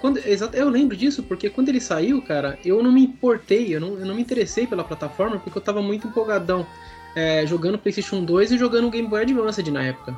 quando, 0.00 0.18
exato, 0.18 0.56
eu 0.56 0.68
lembro 0.68 0.96
disso, 0.96 1.22
porque 1.22 1.50
quando 1.50 1.68
ele 1.68 1.80
saiu, 1.80 2.22
cara, 2.22 2.58
eu 2.64 2.82
não 2.82 2.92
me 2.92 3.04
importei, 3.04 3.74
eu 3.74 3.80
não, 3.80 3.98
eu 3.98 4.06
não 4.06 4.14
me 4.14 4.22
interessei 4.22 4.66
pela 4.66 4.84
plataforma, 4.84 5.38
porque 5.38 5.58
eu 5.58 5.62
tava 5.62 5.82
muito 5.82 6.06
empolgadão 6.06 6.66
é, 7.14 7.44
jogando 7.46 7.78
PlayStation 7.78 8.24
2 8.24 8.52
e 8.52 8.58
jogando 8.58 8.90
Game 8.90 9.08
Boy 9.08 9.22
Advance 9.22 9.70
na 9.70 9.82
época. 9.82 10.16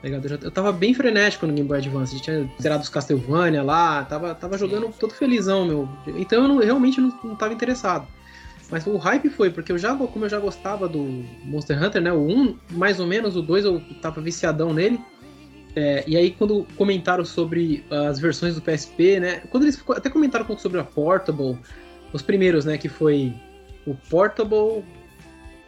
Tá 0.00 0.08
eu, 0.08 0.28
já, 0.28 0.38
eu 0.42 0.50
tava 0.50 0.72
bem 0.72 0.94
frenético 0.94 1.46
no 1.46 1.52
Game 1.52 1.68
Boy 1.68 1.78
Advance, 1.78 2.18
tinha 2.20 2.50
zerado 2.60 2.82
os 2.82 2.88
Castlevania 2.88 3.62
lá, 3.62 4.04
tava, 4.04 4.34
tava 4.34 4.56
jogando 4.56 4.90
todo 4.98 5.12
felizão, 5.12 5.66
meu. 5.66 5.88
Então 6.06 6.42
eu 6.42 6.48
não, 6.48 6.58
realmente 6.58 7.00
não, 7.00 7.12
não 7.22 7.36
tava 7.36 7.52
interessado. 7.52 8.06
Mas 8.70 8.86
o 8.86 8.96
hype 8.96 9.28
foi, 9.28 9.50
porque 9.50 9.72
eu 9.72 9.78
já, 9.78 9.94
como 9.96 10.24
eu 10.24 10.28
já 10.28 10.38
gostava 10.38 10.88
do 10.88 11.24
Monster 11.44 11.82
Hunter, 11.82 12.00
né? 12.00 12.12
O 12.12 12.20
1, 12.20 12.58
mais 12.70 13.00
ou 13.00 13.06
menos, 13.06 13.36
o 13.36 13.42
2 13.42 13.64
eu 13.64 13.82
tava 14.00 14.20
viciadão 14.20 14.72
nele. 14.72 15.00
É, 15.74 16.04
e 16.06 16.16
aí, 16.16 16.30
quando 16.30 16.66
comentaram 16.76 17.24
sobre 17.24 17.84
as 17.90 18.18
versões 18.18 18.54
do 18.54 18.62
PSP, 18.62 19.20
né? 19.20 19.40
Quando 19.50 19.64
eles 19.64 19.82
até 19.90 20.08
comentaram 20.08 20.44
um 20.44 20.46
pouco 20.46 20.62
sobre 20.62 20.80
a 20.80 20.84
Portable, 20.84 21.58
os 22.12 22.22
primeiros, 22.22 22.64
né? 22.64 22.78
Que 22.78 22.88
foi 22.88 23.34
o 23.86 23.94
Portable. 23.94 24.84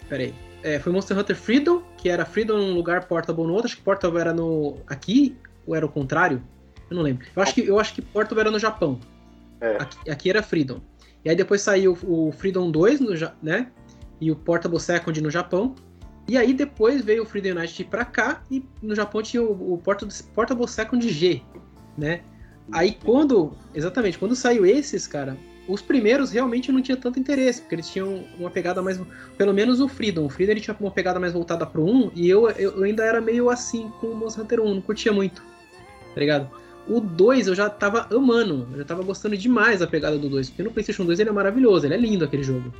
Peraí. 0.08 0.34
É, 0.62 0.78
foi 0.78 0.92
Monster 0.92 1.18
Hunter 1.18 1.34
Freedom, 1.34 1.82
que 1.96 2.08
era 2.08 2.24
Freedom 2.24 2.56
num 2.56 2.74
lugar, 2.74 3.06
Portable 3.06 3.44
no 3.44 3.52
outro. 3.52 3.66
Acho 3.66 3.76
que 3.76 3.82
Portable 3.82 4.20
era 4.20 4.32
no. 4.32 4.78
aqui, 4.86 5.36
ou 5.66 5.74
era 5.74 5.84
o 5.84 5.88
contrário? 5.88 6.40
Eu 6.88 6.96
não 6.96 7.02
lembro. 7.02 7.26
Eu 7.34 7.42
acho 7.42 7.54
que, 7.54 7.66
eu 7.66 7.80
acho 7.80 7.94
que 7.94 8.02
Portable 8.02 8.40
era 8.42 8.50
no 8.50 8.60
Japão. 8.60 9.00
É. 9.60 9.76
Aqui, 9.76 10.10
aqui 10.10 10.30
era 10.30 10.42
Freedom. 10.42 10.80
E 11.24 11.30
aí 11.30 11.36
depois 11.36 11.60
saiu 11.60 11.96
o 12.02 12.32
Freedom 12.32 12.70
2, 12.70 13.00
no, 13.00 13.10
né? 13.42 13.70
E 14.20 14.30
o 14.30 14.36
Portable 14.36 14.80
Second 14.80 15.20
no 15.20 15.30
Japão. 15.30 15.74
E 16.28 16.36
aí 16.36 16.52
depois 16.52 17.04
veio 17.04 17.22
o 17.22 17.26
Freedom 17.26 17.58
United 17.58 17.84
pra 17.84 18.04
cá 18.04 18.42
e 18.50 18.64
no 18.80 18.94
Japão 18.94 19.22
tinha 19.22 19.42
o, 19.42 19.74
o 19.74 19.78
Portable 19.78 20.68
Second 20.68 21.08
G, 21.08 21.42
né? 21.98 22.22
Aí 22.70 22.96
quando, 23.04 23.52
exatamente, 23.74 24.18
quando 24.18 24.36
saiu 24.36 24.64
esses, 24.64 25.06
cara, 25.06 25.36
os 25.68 25.82
primeiros 25.82 26.30
realmente 26.30 26.70
não 26.70 26.80
tinha 26.80 26.96
tanto 26.96 27.18
interesse, 27.18 27.60
porque 27.60 27.74
eles 27.74 27.88
tinham 27.88 28.24
uma 28.38 28.50
pegada 28.50 28.80
mais, 28.80 29.00
pelo 29.36 29.52
menos 29.52 29.80
o 29.80 29.88
Freedom, 29.88 30.26
o 30.26 30.28
Freedom 30.28 30.52
ele 30.52 30.60
tinha 30.60 30.76
uma 30.78 30.90
pegada 30.90 31.18
mais 31.18 31.32
voltada 31.32 31.66
pro 31.66 31.84
1 31.84 32.12
e 32.14 32.28
eu, 32.28 32.48
eu 32.50 32.82
ainda 32.84 33.04
era 33.04 33.20
meio 33.20 33.50
assim 33.50 33.90
com 34.00 34.08
o 34.08 34.16
Monster 34.16 34.44
Hunter 34.44 34.60
1, 34.60 34.74
não 34.74 34.80
curtia 34.80 35.12
muito. 35.12 35.42
Tá 36.14 36.20
ligado? 36.20 36.50
O 36.88 37.00
2 37.00 37.46
eu 37.46 37.54
já 37.54 37.70
tava 37.70 38.08
amando, 38.14 38.66
eu 38.72 38.78
já 38.78 38.84
tava 38.84 39.02
gostando 39.02 39.36
demais 39.36 39.80
da 39.80 39.86
pegada 39.86 40.18
do 40.18 40.28
2, 40.28 40.50
porque 40.50 40.62
no 40.62 40.70
PlayStation 40.70 41.04
2 41.04 41.20
ele 41.20 41.30
é 41.30 41.32
maravilhoso, 41.32 41.86
ele 41.86 41.94
é 41.94 41.96
lindo 41.96 42.24
aquele 42.24 42.42
jogo. 42.42 42.72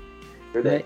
Verdade. 0.53 0.85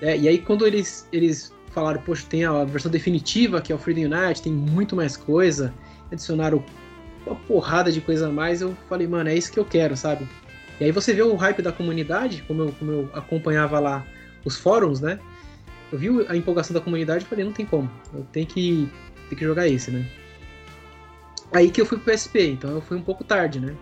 É, 0.00 0.12
é, 0.12 0.18
e 0.18 0.28
aí 0.28 0.38
quando 0.38 0.66
eles, 0.66 1.06
eles 1.12 1.52
falaram, 1.72 2.00
poxa, 2.00 2.24
tem 2.28 2.44
a 2.44 2.64
versão 2.64 2.90
definitiva, 2.90 3.60
que 3.60 3.72
é 3.72 3.74
o 3.74 3.78
Freedom 3.78 4.14
Unite, 4.14 4.42
tem 4.42 4.52
muito 4.52 4.96
mais 4.96 5.16
coisa, 5.16 5.72
adicionaram 6.10 6.64
uma 7.26 7.36
porrada 7.36 7.92
de 7.92 8.00
coisa 8.00 8.28
a 8.28 8.32
mais, 8.32 8.62
eu 8.62 8.74
falei, 8.88 9.06
mano, 9.06 9.28
é 9.28 9.36
isso 9.36 9.52
que 9.52 9.58
eu 9.58 9.64
quero, 9.64 9.96
sabe? 9.96 10.26
E 10.80 10.84
aí 10.84 10.92
você 10.92 11.12
vê 11.12 11.22
o 11.22 11.34
hype 11.34 11.60
da 11.60 11.72
comunidade, 11.72 12.42
como 12.46 12.62
eu, 12.62 12.72
como 12.72 12.92
eu 12.92 13.10
acompanhava 13.12 13.78
lá 13.78 14.06
os 14.44 14.56
fóruns, 14.56 15.00
né? 15.00 15.18
Eu 15.92 15.98
vi 15.98 16.08
a 16.28 16.36
empolgação 16.36 16.74
da 16.74 16.80
comunidade 16.80 17.24
e 17.24 17.26
falei, 17.26 17.44
não 17.44 17.52
tem 17.52 17.66
como, 17.66 17.90
eu 18.14 18.26
tenho 18.32 18.46
que, 18.46 18.88
tenho 19.28 19.38
que 19.38 19.44
jogar 19.44 19.68
esse, 19.68 19.90
né? 19.90 20.06
Aí 21.52 21.70
que 21.70 21.80
eu 21.80 21.86
fui 21.86 21.98
pro 21.98 22.12
PSP, 22.12 22.50
então 22.52 22.70
eu 22.70 22.80
fui 22.80 22.96
um 22.96 23.02
pouco 23.02 23.24
tarde, 23.24 23.60
né? 23.60 23.74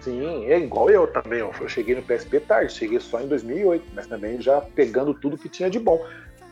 Sim, 0.00 0.46
é 0.46 0.58
igual 0.58 0.88
eu 0.88 1.06
também. 1.06 1.40
Eu 1.40 1.68
cheguei 1.68 1.94
no 1.94 2.02
PSP 2.02 2.40
tarde, 2.40 2.72
cheguei 2.72 2.98
só 3.00 3.20
em 3.20 3.28
2008, 3.28 3.84
mas 3.94 4.06
também 4.06 4.40
já 4.40 4.60
pegando 4.60 5.12
tudo 5.12 5.36
que 5.36 5.48
tinha 5.48 5.68
de 5.68 5.78
bom. 5.78 6.02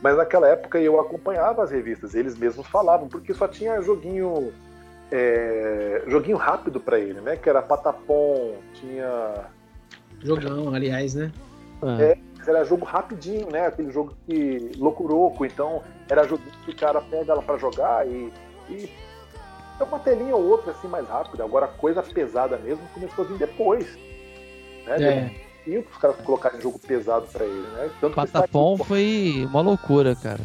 Mas 0.02 0.16
naquela 0.16 0.48
época 0.48 0.78
eu 0.78 1.00
acompanhava 1.00 1.62
as 1.62 1.70
revistas, 1.70 2.14
eles 2.14 2.36
mesmos 2.36 2.66
falavam, 2.66 3.08
porque 3.08 3.32
só 3.32 3.48
tinha 3.48 3.80
joguinho 3.80 4.52
é, 5.10 6.02
joguinho 6.06 6.36
rápido 6.36 6.80
para 6.80 6.98
ele, 6.98 7.20
né? 7.20 7.36
Que 7.36 7.48
era 7.48 7.62
Patapom, 7.62 8.56
tinha. 8.74 9.46
Jogão, 10.22 10.74
aliás, 10.74 11.14
né? 11.14 11.30
É, 12.00 12.18
era 12.46 12.64
jogo 12.64 12.84
rapidinho, 12.84 13.50
né? 13.50 13.66
Aquele 13.66 13.90
jogo 13.90 14.14
que. 14.26 14.72
Loucuroco, 14.76 15.44
então 15.44 15.82
era 16.08 16.26
jogo 16.26 16.42
que 16.64 16.70
o 16.70 16.76
cara 16.76 17.00
pega 17.00 17.32
ela 17.32 17.42
para 17.42 17.58
jogar 17.58 18.06
e, 18.06 18.32
e 18.68 18.90
é 19.78 19.84
uma 19.84 19.98
telinha 19.98 20.34
ou 20.34 20.44
outra 20.44 20.72
assim 20.72 20.88
mais 20.88 21.08
rápida. 21.08 21.44
Agora 21.44 21.66
a 21.66 21.68
coisa 21.68 22.02
pesada 22.02 22.56
mesmo 22.58 22.82
começou 22.94 23.24
a 23.24 23.28
vir 23.28 23.38
depois. 23.38 23.86
Né? 24.86 25.02
É. 25.02 25.30
tinha 25.64 25.82
que 25.82 25.90
os 25.90 25.98
caras 25.98 26.16
colocarem 26.18 26.60
jogo 26.60 26.78
pesado 26.78 27.26
pra 27.26 27.44
ele, 27.44 27.66
né? 27.74 27.90
Tanto 28.00 28.14
Patapom 28.14 28.78
foi 28.78 29.46
uma 29.50 29.60
loucura, 29.60 30.14
cara. 30.14 30.44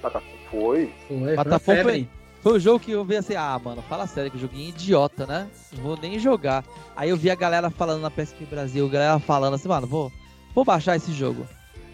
Patapom 0.00 0.26
foi. 0.50 0.92
foi 1.08 1.34
Patapom 1.34 1.82
foi, 1.82 2.08
foi 2.40 2.52
o 2.52 2.60
jogo 2.60 2.80
que 2.80 2.92
eu 2.92 3.04
vi 3.04 3.16
assim, 3.16 3.34
ah, 3.34 3.60
mano, 3.62 3.82
fala 3.82 4.06
sério, 4.06 4.30
que 4.30 4.38
joguinho 4.38 4.68
idiota, 4.68 5.26
né? 5.26 5.48
Não 5.72 5.82
vou 5.82 5.96
nem 5.96 6.18
jogar. 6.18 6.64
Aí 6.94 7.10
eu 7.10 7.16
vi 7.16 7.30
a 7.30 7.34
galera 7.34 7.70
falando 7.70 8.02
na 8.02 8.10
PSP 8.10 8.44
Brasil, 8.46 8.86
a 8.86 8.90
galera 8.90 9.18
falando 9.18 9.54
assim, 9.54 9.68
mano, 9.68 9.86
vou, 9.86 10.12
vou 10.54 10.64
baixar 10.64 10.96
esse 10.96 11.12
jogo. 11.12 11.46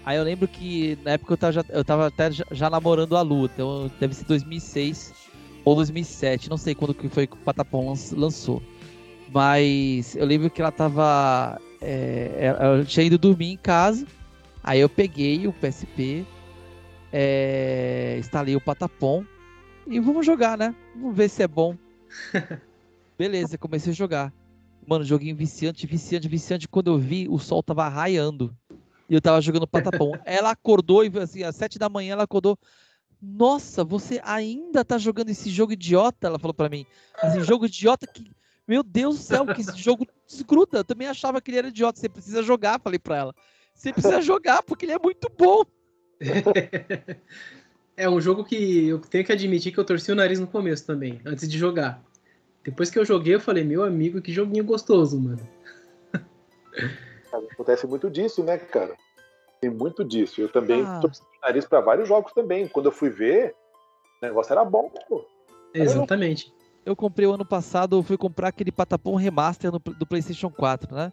Aí 0.04 0.18
eu 0.18 0.24
lembro 0.24 0.48
que 0.48 0.98
na 1.04 1.12
época 1.12 1.32
eu 1.32 1.36
tava, 1.36 1.52
já, 1.52 1.64
eu 1.70 1.84
tava 1.84 2.06
até 2.08 2.30
já, 2.30 2.44
já 2.50 2.68
namorando 2.68 3.16
a 3.16 3.22
Lu, 3.22 3.46
então 3.46 3.90
deve 4.00 4.14
ser 4.14 4.24
2006 4.24 5.21
ou 5.64 5.74
2007, 5.74 6.50
não 6.50 6.56
sei 6.56 6.74
quando 6.74 6.94
que 6.94 7.08
foi 7.08 7.26
que 7.26 7.34
o 7.34 7.38
Patapom 7.38 7.94
lançou. 8.12 8.62
Mas 9.32 10.14
eu 10.16 10.26
lembro 10.26 10.50
que 10.50 10.60
ela 10.60 10.72
tava. 10.72 11.60
É, 11.80 12.54
ela 12.58 12.84
tinha 12.84 13.06
ido 13.06 13.18
dormir 13.18 13.52
em 13.52 13.56
casa. 13.56 14.06
Aí 14.62 14.80
eu 14.80 14.88
peguei 14.88 15.46
o 15.48 15.52
PSP, 15.52 16.24
é, 17.12 18.16
instalei 18.18 18.54
o 18.54 18.60
Patapom 18.60 19.24
e 19.86 19.98
vamos 19.98 20.24
jogar, 20.24 20.56
né? 20.56 20.74
Vamos 20.94 21.16
ver 21.16 21.28
se 21.28 21.42
é 21.42 21.48
bom. 21.48 21.76
Beleza, 23.18 23.58
comecei 23.58 23.92
a 23.92 23.94
jogar. 23.94 24.32
Mano, 24.86 25.04
joguinho 25.04 25.34
viciante, 25.34 25.86
viciante, 25.86 26.28
viciante. 26.28 26.68
Quando 26.68 26.92
eu 26.92 26.98
vi, 26.98 27.26
o 27.28 27.38
sol 27.38 27.62
tava 27.62 27.88
raiando. 27.88 28.56
E 29.08 29.14
eu 29.14 29.20
tava 29.20 29.40
jogando 29.40 29.66
patapom. 29.66 30.12
ela 30.24 30.50
acordou 30.50 31.04
e 31.04 31.10
assim, 31.18 31.42
às 31.42 31.56
sete 31.56 31.78
da 31.78 31.88
manhã 31.88 32.12
ela 32.12 32.24
acordou. 32.24 32.58
Nossa, 33.22 33.84
você 33.84 34.20
ainda 34.24 34.84
tá 34.84 34.98
jogando 34.98 35.30
esse 35.30 35.48
jogo 35.48 35.72
idiota? 35.72 36.26
Ela 36.26 36.40
falou 36.40 36.52
para 36.52 36.68
mim. 36.68 36.84
Jogo 37.42 37.66
idiota 37.66 38.04
que. 38.04 38.28
Meu 38.66 38.82
Deus 38.82 39.18
do 39.18 39.22
céu, 39.22 39.46
que 39.46 39.60
esse 39.60 39.76
jogo 39.76 40.06
desgruda. 40.26 40.78
Eu 40.78 40.84
também 40.84 41.06
achava 41.06 41.40
que 41.40 41.50
ele 41.50 41.58
era 41.58 41.68
idiota. 41.68 42.00
Você 42.00 42.08
precisa 42.08 42.42
jogar, 42.42 42.80
falei 42.80 42.98
pra 42.98 43.16
ela. 43.16 43.34
Você 43.74 43.92
precisa 43.92 44.20
jogar, 44.20 44.62
porque 44.64 44.84
ele 44.84 44.92
é 44.92 44.98
muito 44.98 45.30
bom. 45.38 45.62
É 47.94 48.08
um 48.08 48.18
jogo 48.18 48.42
que 48.42 48.88
eu 48.88 48.98
tenho 48.98 49.22
que 49.22 49.32
admitir 49.32 49.70
que 49.70 49.78
eu 49.78 49.84
torci 49.84 50.10
o 50.10 50.14
nariz 50.14 50.40
no 50.40 50.46
começo 50.46 50.86
também, 50.86 51.20
antes 51.26 51.46
de 51.46 51.58
jogar. 51.58 52.02
Depois 52.64 52.90
que 52.90 52.98
eu 52.98 53.04
joguei, 53.04 53.34
eu 53.34 53.40
falei, 53.40 53.64
meu 53.64 53.84
amigo, 53.84 54.22
que 54.22 54.32
joguinho 54.32 54.64
gostoso, 54.64 55.20
mano. 55.20 55.46
Acontece 57.52 57.86
muito 57.86 58.08
disso, 58.08 58.42
né, 58.42 58.56
cara? 58.56 58.96
Tem 59.60 59.70
muito 59.70 60.02
disso. 60.02 60.40
Eu 60.40 60.48
também 60.48 60.82
ah. 60.82 61.00
torci 61.00 61.22
nariz 61.43 61.64
para 61.64 61.80
vários 61.80 62.09
jogos 62.09 62.32
também. 62.32 62.68
Quando 62.68 62.86
eu 62.86 62.93
fui 62.93 63.11
ver, 63.11 63.55
o 64.22 64.26
negócio 64.26 64.53
era 64.53 64.64
bom, 64.64 64.90
pô. 65.09 65.24
Exatamente. 65.74 66.53
Eu 66.84 66.97
comprei 66.97 67.26
o 67.26 67.32
ano 67.32 67.45
passado, 67.45 67.97
eu 67.97 68.03
fui 68.03 68.16
comprar 68.16 68.49
aquele 68.49 68.72
Patapom 68.72 69.14
Remaster 69.16 69.70
no, 69.70 69.78
do 69.78 70.07
PlayStation 70.07 70.51
4, 70.51 70.95
né? 70.95 71.12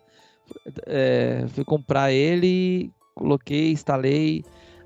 É, 0.87 1.45
fui 1.49 1.63
comprar 1.63 2.11
ele, 2.11 2.91
coloquei, 3.13 3.71
instalei. 3.71 4.43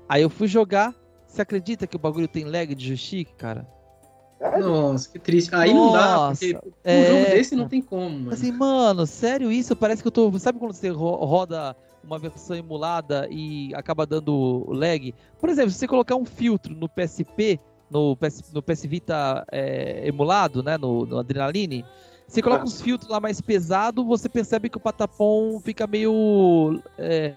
Aí 0.08 0.22
eu 0.22 0.28
fui 0.28 0.46
jogar, 0.46 0.94
você 1.26 1.40
acredita 1.40 1.86
que 1.86 1.96
o 1.96 1.98
bagulho 1.98 2.28
tem 2.28 2.44
lag 2.44 2.74
de 2.74 2.88
joystick, 2.88 3.34
cara? 3.36 3.66
Nossa, 4.60 5.10
que 5.10 5.18
triste. 5.18 5.54
Aí 5.54 5.72
Nossa, 5.72 6.44
não 6.44 6.52
dá, 6.52 6.60
porque 6.60 6.78
é... 6.84 6.98
um 6.98 7.06
jogo 7.06 7.30
desse 7.30 7.56
não 7.56 7.68
tem 7.68 7.80
como, 7.80 8.10
mano. 8.10 8.32
Assim, 8.32 8.52
mano, 8.52 9.06
sério 9.06 9.50
isso? 9.50 9.74
Parece 9.74 10.02
que 10.02 10.08
eu 10.08 10.12
tô. 10.12 10.38
Sabe 10.38 10.58
quando 10.58 10.74
você 10.74 10.90
roda 10.90 11.74
uma 12.04 12.18
versão 12.18 12.56
emulada 12.56 13.26
e 13.30 13.74
acaba 13.74 14.06
dando 14.06 14.64
lag? 14.68 15.14
Por 15.38 15.48
exemplo, 15.48 15.70
se 15.70 15.78
você 15.78 15.88
colocar 15.88 16.16
um 16.16 16.24
filtro 16.24 16.74
no 16.74 16.88
PSP, 16.88 17.58
no 17.90 18.16
PS, 18.16 18.52
no 18.52 18.62
PS 18.62 18.82
Vita 18.84 19.44
é, 19.50 20.06
emulado, 20.06 20.62
né? 20.62 20.76
No, 20.76 21.06
no 21.06 21.18
Adrenaline, 21.18 21.84
você 22.26 22.42
coloca 22.42 22.64
uns 22.64 22.80
filtros 22.80 23.10
lá 23.10 23.20
mais 23.20 23.40
pesado, 23.40 24.04
você 24.04 24.28
percebe 24.28 24.68
que 24.68 24.76
o 24.76 24.80
patapom 24.80 25.60
fica 25.60 25.86
meio 25.86 26.80
é, 26.98 27.34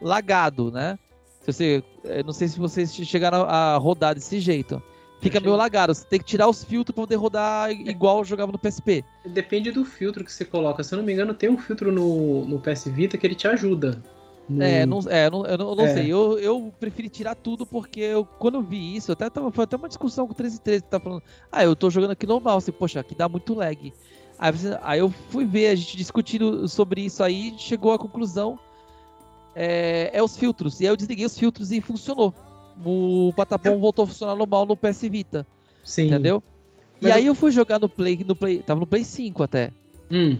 lagado, 0.00 0.70
né? 0.70 0.98
Se 1.40 1.52
você, 1.52 1.84
é, 2.04 2.22
não 2.22 2.32
sei 2.32 2.48
se 2.48 2.58
vocês 2.58 2.94
chegaram 2.94 3.42
a 3.42 3.76
rodar 3.76 4.14
desse 4.14 4.40
jeito. 4.40 4.82
Fica 5.20 5.40
meio 5.40 5.56
lagado. 5.56 5.94
Você 5.94 6.04
tem 6.04 6.18
que 6.18 6.24
tirar 6.24 6.48
os 6.48 6.62
filtros 6.62 6.94
para 6.94 7.02
poder 7.02 7.16
rodar 7.16 7.70
igual 7.70 8.18
eu 8.18 8.24
jogava 8.24 8.52
no 8.52 8.58
PSP. 8.58 9.04
Depende 9.24 9.70
do 9.70 9.84
filtro 9.84 10.24
que 10.24 10.32
você 10.32 10.44
coloca. 10.44 10.82
Se 10.84 10.94
eu 10.94 10.98
não 10.98 11.04
me 11.04 11.12
engano, 11.12 11.34
tem 11.34 11.48
um 11.48 11.58
filtro 11.58 11.90
no, 11.90 12.44
no 12.44 12.60
PS 12.60 12.86
Vita 12.86 13.16
que 13.16 13.26
ele 13.26 13.34
te 13.34 13.48
ajuda. 13.48 14.02
No... 14.48 14.62
É, 14.62 14.86
não, 14.86 15.00
é, 15.08 15.28
não, 15.28 15.44
eu 15.44 15.58
não, 15.58 15.70
eu 15.70 15.76
não 15.76 15.86
é. 15.86 15.94
sei. 15.94 16.12
Eu, 16.12 16.38
eu 16.38 16.72
preferi 16.78 17.08
tirar 17.08 17.34
tudo 17.34 17.66
porque 17.66 18.00
eu, 18.00 18.24
quando 18.24 18.56
eu 18.56 18.62
vi 18.62 18.96
isso, 18.96 19.10
até 19.10 19.28
tava, 19.28 19.50
foi 19.50 19.64
até 19.64 19.76
uma 19.76 19.88
discussão 19.88 20.26
com 20.26 20.32
o 20.32 20.36
1313 20.36 20.82
que 20.82 20.90
tá 20.90 21.00
falando. 21.00 21.22
Ah, 21.50 21.64
eu 21.64 21.74
tô 21.74 21.90
jogando 21.90 22.12
aqui 22.12 22.26
normal. 22.26 22.58
Assim, 22.58 22.72
poxa, 22.72 23.00
aqui 23.00 23.14
dá 23.14 23.28
muito 23.28 23.54
lag. 23.54 23.92
Aí, 24.38 24.52
aí 24.82 24.98
eu 24.98 25.10
fui 25.30 25.44
ver, 25.44 25.68
a 25.68 25.74
gente 25.74 25.96
discutindo 25.96 26.68
sobre 26.68 27.00
isso 27.00 27.22
aí, 27.22 27.54
chegou 27.58 27.92
à 27.92 27.98
conclusão 27.98 28.58
é, 29.56 30.10
é 30.12 30.22
os 30.22 30.36
filtros. 30.36 30.80
E 30.80 30.84
aí 30.84 30.92
eu 30.92 30.96
desliguei 30.96 31.24
os 31.24 31.36
filtros 31.36 31.72
e 31.72 31.80
funcionou. 31.80 32.34
O 32.84 33.32
Patapom 33.34 33.78
voltou 33.78 34.04
a 34.04 34.06
funcionar 34.06 34.34
normal 34.34 34.66
no 34.66 34.76
PS 34.76 35.02
Vita. 35.02 35.46
Sim. 35.84 36.06
Entendeu? 36.06 36.42
Mas 37.00 37.10
e 37.10 37.12
aí 37.12 37.26
eu 37.26 37.34
fui 37.34 37.50
jogar 37.50 37.78
no 37.78 37.88
Play, 37.88 38.24
no 38.26 38.34
Play. 38.34 38.62
Tava 38.62 38.80
no 38.80 38.86
Play 38.86 39.04
5 39.04 39.42
até. 39.42 39.72
Hum. 40.10 40.38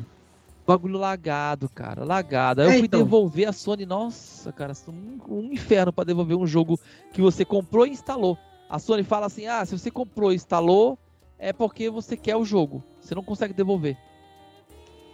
Bagulho 0.67 0.99
lagado, 0.99 1.69
cara. 1.69 2.05
Lagado. 2.05 2.63
Aí 2.63 2.67
é, 2.67 2.71
eu 2.71 2.79
fui 2.79 2.87
então. 2.87 3.01
devolver 3.03 3.49
a 3.49 3.53
Sony. 3.53 3.87
Nossa, 3.87 4.53
cara, 4.53 4.73
um, 4.89 5.35
um 5.35 5.53
inferno 5.53 5.93
para 5.93 6.05
devolver 6.05 6.37
um 6.37 6.47
jogo 6.47 6.79
que 7.13 7.23
você 7.23 7.45
comprou 7.45 7.87
e 7.87 7.91
instalou. 7.91 8.37
A 8.69 8.79
Sony 8.79 9.05
fala 9.05 9.27
assim: 9.27 9.47
ah, 9.47 9.65
se 9.65 9.79
você 9.79 9.91
comprou 9.91 10.33
e 10.33 10.35
instalou, 10.35 10.99
é 11.39 11.53
porque 11.53 11.89
você 11.89 12.17
quer 12.17 12.37
o 12.37 12.45
jogo. 12.45 12.83
Você 13.01 13.15
não 13.15 13.23
consegue 13.23 13.55
devolver. 13.55 13.97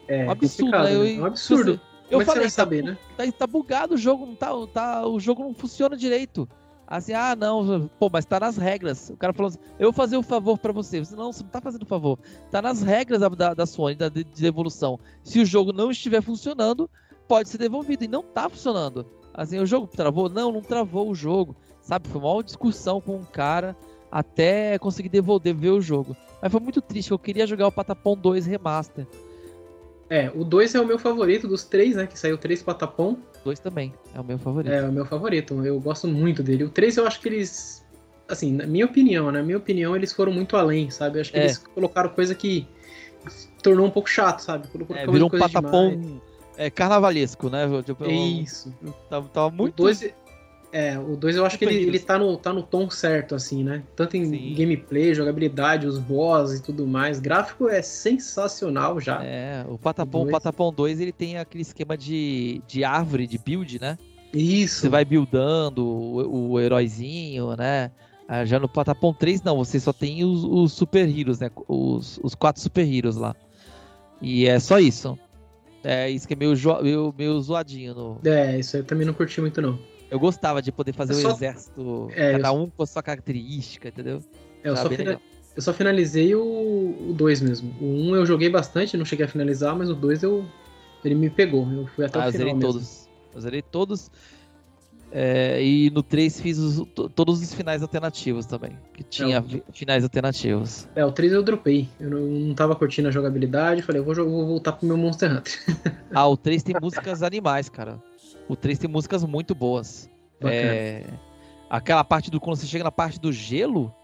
É, 0.09 0.27
um 0.27 0.31
absurdo, 0.31 0.71
né? 0.71 0.95
Eu, 0.95 1.05
é 1.05 1.21
um 1.21 1.27
absurdo. 1.27 1.81
Eu 2.11 2.19
Como 2.19 2.27
falei, 2.27 2.47
é 2.47 2.51
saber, 2.51 2.85
tá, 2.85 2.91
né? 2.91 2.99
Tá, 3.17 3.33
tá, 3.33 3.47
bugado 3.47 3.95
o 3.95 3.99
jogo, 3.99 4.27
não 4.27 4.35
tá, 4.35 4.51
tá, 4.73 5.07
o 5.07 5.19
jogo 5.19 5.43
não 5.43 5.55
funciona 5.55 5.97
direito. 5.97 6.47
Assim, 6.93 7.15
ah, 7.15 7.35
não, 7.35 7.89
pô, 7.99 8.11
mas 8.13 8.27
tá 8.27 8.39
nas 8.39 8.59
regras. 8.59 9.09
O 9.09 9.17
cara 9.17 9.33
falou 9.33 9.49
assim, 9.49 9.59
eu 9.79 9.87
vou 9.87 9.93
fazer 9.95 10.19
um 10.19 10.23
favor 10.23 10.59
para 10.59 10.75
você. 10.75 11.03
Você 11.03 11.17
não, 11.17 11.33
você 11.33 11.43
não 11.43 11.49
tá 11.49 11.59
fazendo 11.59 11.85
um 11.85 11.87
favor. 11.87 12.19
Tá 12.51 12.61
nas 12.61 12.83
regras 12.83 13.19
da, 13.19 13.55
da, 13.55 13.65
Sony, 13.65 13.95
da, 13.95 14.11
de 14.11 14.23
devolução. 14.25 15.01
Se 15.25 15.41
o 15.41 15.47
jogo 15.47 15.73
não 15.73 15.91
estiver 15.91 16.21
funcionando, 16.21 16.91
pode 17.27 17.49
ser 17.49 17.57
devolvido. 17.57 18.05
E 18.05 18.09
não 18.09 18.23
tá 18.23 18.47
funcionando. 18.47 19.07
Assim, 19.33 19.59
o 19.59 19.65
jogo 19.65 19.87
travou? 19.87 20.29
Não, 20.29 20.53
não 20.53 20.61
travou 20.61 21.09
o 21.09 21.15
jogo. 21.15 21.57
Sabe, 21.81 22.11
foi 22.11 22.21
uma 22.21 22.45
discussão 22.45 23.01
com 23.01 23.17
um 23.17 23.25
cara 23.25 23.75
até 24.11 24.79
conseguir 24.79 25.09
devolver 25.09 25.73
o 25.73 25.81
jogo. 25.81 26.15
Mas 26.43 26.53
foi 26.53 26.61
muito 26.61 26.83
triste, 26.83 27.11
eu 27.11 27.19
queria 27.19 27.47
jogar 27.47 27.69
o 27.69 27.73
Patapom 27.73 28.15
2 28.15 28.45
Remaster. 28.45 29.07
É, 30.13 30.31
o 30.35 30.45
2 30.45 30.75
é 30.75 30.81
o 30.81 30.87
meu 30.87 30.99
favorito 30.99 31.49
dos 31.49 31.65
três, 31.65 31.97
né? 31.97 32.07
Que 32.07 32.19
saiu 32.19 32.37
três 32.37 32.63
Patapom. 32.63 33.13
O 33.13 33.45
2 33.47 33.61
também, 33.61 33.95
é 34.15 34.21
o 34.21 34.25
meu 34.25 34.39
favorito. 34.39 34.71
É, 34.71 34.87
o 34.87 34.93
meu 34.93 35.07
favorito. 35.07 35.65
Eu 35.65 35.81
gosto 35.81 36.07
muito 36.07 36.43
dele. 36.43 36.65
O 36.65 36.69
3 36.69 36.99
eu 36.99 37.07
acho 37.07 37.19
que 37.19 37.31
eles. 37.31 37.83
Assim, 38.29 38.53
na 38.53 38.67
minha 38.67 38.85
opinião, 38.85 39.33
né? 39.33 39.39
Na 39.39 39.43
minha 39.43 39.57
opinião, 39.57 39.97
eles 39.97 40.13
foram 40.13 40.31
muito 40.31 40.55
além, 40.55 40.91
sabe? 40.91 41.17
Eu 41.17 41.23
acho 41.23 41.33
que 41.33 41.39
é. 41.39 41.45
eles 41.45 41.57
colocaram 41.57 42.11
coisa 42.11 42.35
que 42.35 42.69
tornou 43.63 43.87
um 43.87 43.91
pouco 43.91 44.11
chato, 44.11 44.41
sabe? 44.41 44.69
É, 44.91 45.07
virou 45.07 45.29
um 45.29 45.39
patapom 45.39 46.21
é, 46.59 46.69
carnavalesco, 46.69 47.49
né? 47.49 47.67
Tipo, 47.83 48.05
Isso. 48.05 48.71
Tava, 49.09 49.27
tava 49.31 49.51
muito. 49.51 49.81
O 49.81 49.87
2 49.87 50.13
é, 50.73 50.99
o 50.99 51.17
2 51.17 51.37
eu 51.37 51.45
acho 51.45 51.59
que 51.59 51.67
ele, 51.67 51.75
ele 51.75 51.99
tá, 51.99 52.19
no, 52.19 52.35
tá 52.39 52.51
no 52.51 52.63
tom 52.63 52.89
certo, 52.89 53.35
assim, 53.35 53.63
né? 53.63 53.83
Tanto 53.95 54.17
em 54.17 54.25
Sim. 54.25 54.55
gameplay, 54.55 55.15
jogabilidade, 55.15 55.87
os 55.87 55.99
boss 55.99 56.55
e 56.55 56.63
tudo 56.63 56.87
mais. 56.87 57.21
Gráfico 57.21 57.69
é 57.69 57.83
sensacional 57.83 58.99
já. 58.99 59.23
É, 59.23 59.67
o 59.69 59.77
Patapom, 59.77 60.27
o 60.27 60.31
Patapom 60.31 60.73
2 60.73 60.99
ele 60.99 61.13
tem 61.13 61.37
aquele 61.37 61.61
esquema 61.61 61.95
de, 61.95 62.63
de 62.67 62.85
árvore, 62.85 63.27
de 63.27 63.37
build, 63.37 63.79
né? 63.79 63.99
Isso. 64.33 64.81
Você 64.81 64.89
vai 64.89 65.05
buildando 65.05 65.87
o, 65.87 66.53
o 66.53 66.61
heróizinho, 66.61 67.55
né? 67.55 67.91
Ah, 68.27 68.47
já 68.47 68.59
no 68.59 68.67
Patapom 68.67 69.13
3, 69.13 69.43
não, 69.43 69.59
você 69.59 69.79
só 69.79 69.93
tem 69.93 70.25
os, 70.25 70.43
os 70.43 70.73
super 70.73 71.07
heroes, 71.07 71.39
né? 71.39 71.51
Os, 71.69 72.19
os 72.23 72.35
quatro 72.35 72.63
super 72.63 72.91
heroes 72.91 73.17
lá. 73.17 73.37
E 74.23 74.47
é 74.47 74.59
só 74.59 74.79
isso. 74.79 75.19
É 75.85 76.09
isso 76.09 76.27
que 76.27 76.33
é 76.33 76.37
meio, 76.37 76.55
meio, 76.83 77.15
meio 77.19 77.41
zoadinho. 77.43 77.95
No... 77.95 78.21
É, 78.25 78.59
isso 78.59 78.79
eu 78.79 78.85
também 78.85 79.07
não 79.07 79.13
curti 79.13 79.39
muito, 79.39 79.61
não. 79.61 79.79
Eu 80.13 80.21
gostava 80.21 80.61
de 80.61 80.71
poder 80.71 80.93
fazer 80.93 81.15
o 81.15 81.27
um 81.27 81.31
exército, 81.31 82.09
é, 82.15 82.33
cada 82.33 82.53
um 82.53 82.69
com 82.69 82.83
a 82.83 82.87
sua 82.87 83.03
característica, 83.03 83.89
entendeu? 83.89 84.23
É, 84.63 84.69
eu, 84.69 84.77
só 84.77 84.91
fina... 84.91 85.19
eu, 85.57 85.63
só 85.63 85.73
finalizei 85.73 86.35
o 86.35 87.15
2 87.17 87.41
mesmo. 87.41 87.75
O 87.81 87.87
1 87.87 88.11
um 88.11 88.17
eu 88.17 88.27
joguei 88.27 88.51
bastante, 88.51 88.95
não 88.95 89.07
cheguei 89.07 89.25
a 89.25 89.29
finalizar, 89.29 89.75
mas 89.75 89.89
o 89.89 89.95
2 89.95 90.23
eu... 90.23 90.45
ele 91.03 91.15
me 91.15 91.31
pegou. 91.31 91.67
Eu 91.73 91.87
fui 91.87 92.05
até 92.05 92.19
ah, 92.19 92.29
o 92.29 92.31
final 92.31 92.31
eu 92.31 92.33
zerei 92.33 92.53
mesmo. 92.53 92.73
todos. 92.73 93.09
Eu 93.35 93.41
zerei 93.41 93.63
todos. 93.63 94.11
É, 95.11 95.65
e 95.65 95.89
no 95.89 96.03
3 96.03 96.41
fiz 96.43 96.59
os, 96.59 96.87
todos 97.15 97.41
os 97.41 97.55
finais 97.55 97.81
alternativos 97.81 98.45
também. 98.45 98.77
Que 98.93 99.03
tinha 99.03 99.39
é, 99.39 99.73
finais 99.73 100.05
alternativos. 100.05 100.87
É, 100.95 101.07
o 101.07 101.11
3 101.11 101.33
eu 101.33 101.43
dropei. 101.43 101.89
Eu 101.99 102.11
não, 102.11 102.21
não 102.21 102.55
tava 102.55 102.77
curtindo 102.77 103.09
a 103.09 103.11
jogabilidade. 103.11 103.81
Falei, 103.81 104.03
eu 104.03 104.05
vou, 104.05 104.15
vou 104.15 104.47
voltar 104.47 104.73
pro 104.73 104.87
meu 104.87 104.99
Monster 104.99 105.33
Hunter. 105.33 105.59
ah, 106.15 106.29
o 106.29 106.37
3 106.37 106.63
tem 106.63 106.75
músicas 106.81 107.23
animais, 107.23 107.71
cara. 107.71 107.99
O 108.49 108.57
3 108.57 108.79
tem 108.79 108.91
músicas 108.91 109.25
muito 109.25 109.55
boas. 109.55 110.11
É, 110.41 111.05
aquela 111.71 112.05
parte 112.05 112.31
do. 112.31 112.41
Quando 112.41 112.57
você 112.57 112.67
chega 112.67 112.85
na 112.85 112.93
parte 112.93 113.21
do 113.21 113.33
gelo, 113.33 113.95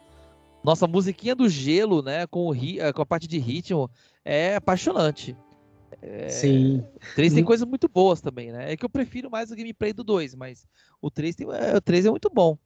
nossa 0.64 0.86
musiquinha 0.86 1.34
do 1.34 1.48
gelo, 1.48 2.02
né? 2.02 2.26
Com, 2.26 2.50
o, 2.50 2.54
com 2.94 3.02
a 3.02 3.06
parte 3.06 3.26
de 3.26 3.38
ritmo, 3.38 3.90
é 4.24 4.56
apaixonante. 4.56 5.36
É... 6.00 6.28
Sim. 6.28 6.84
O 7.12 7.14
3 7.16 7.34
tem 7.34 7.44
coisas 7.44 7.66
muito 7.66 7.88
boas 7.88 8.20
também, 8.20 8.52
né? 8.52 8.72
É 8.72 8.76
que 8.76 8.84
eu 8.84 8.90
prefiro 8.90 9.30
mais 9.30 9.50
o 9.50 9.56
gameplay 9.56 9.92
do 9.92 10.04
2, 10.04 10.34
mas 10.34 10.66
o 11.00 11.10
3, 11.10 11.34
tem... 11.34 11.46
É, 11.50 11.76
o 11.76 11.80
3 11.80 12.06
é 12.06 12.10
muito 12.10 12.30
bom. 12.32 12.56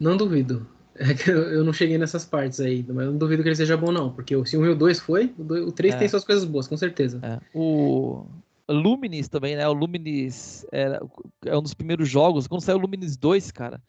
Não 0.00 0.16
duvido. 0.16 0.66
É 0.98 1.12
que 1.12 1.30
eu 1.30 1.62
não 1.62 1.74
cheguei 1.74 1.98
nessas 1.98 2.24
partes 2.24 2.58
aí, 2.58 2.82
mas 2.88 3.04
não 3.04 3.18
duvido 3.18 3.42
que 3.42 3.50
ele 3.50 3.54
seja 3.54 3.76
bom, 3.76 3.92
não. 3.92 4.10
Porque 4.10 4.34
se 4.46 4.56
o 4.56 4.62
1 4.62 4.64
e 4.64 4.68
o 4.70 4.74
2 4.74 4.98
foi, 4.98 5.34
o 5.38 5.70
3 5.70 5.94
é. 5.94 5.98
tem 5.98 6.08
suas 6.08 6.24
coisas 6.24 6.42
boas, 6.42 6.66
com 6.66 6.74
certeza. 6.74 7.20
É. 7.22 7.38
O 7.54 8.24
Luminis 8.68 9.28
também, 9.28 9.56
né? 9.56 9.66
O 9.68 9.72
Luminis 9.72 10.66
é, 10.72 10.98
é 11.44 11.56
um 11.56 11.62
dos 11.62 11.74
primeiros 11.74 12.08
jogos. 12.08 12.46
Quando 12.46 12.62
saiu 12.62 12.78
o 12.78 12.80
Luminis 12.80 13.16
2, 13.16 13.50
cara, 13.52 13.80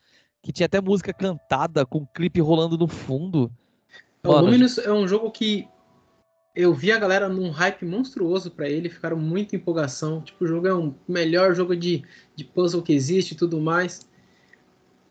que 0.41 0.51
tinha 0.51 0.65
até 0.65 0.79
música 0.79 1.13
cantada 1.13 1.85
com 1.85 2.05
clipe 2.05 2.39
rolando 2.39 2.77
no 2.77 2.87
fundo. 2.87 3.51
Mano, 4.23 4.37
o 4.37 4.41
Luminous 4.41 4.77
é 4.77 4.91
um 4.91 5.07
jogo 5.07 5.31
que 5.31 5.67
eu 6.55 6.73
vi 6.73 6.91
a 6.91 6.97
galera 6.97 7.29
num 7.29 7.49
hype 7.49 7.85
monstruoso 7.85 8.49
para 8.49 8.67
ele, 8.67 8.89
ficaram 8.89 9.17
muito 9.17 9.53
em 9.53 9.59
empolgação. 9.59 10.21
Tipo, 10.21 10.43
o 10.43 10.47
jogo 10.47 10.67
é 10.67 10.73
o 10.73 10.95
melhor 11.07 11.53
jogo 11.53 11.75
de, 11.75 12.03
de 12.35 12.43
puzzle 12.43 12.81
que 12.81 12.93
existe 12.93 13.31
e 13.31 13.37
tudo 13.37 13.61
mais. 13.61 14.07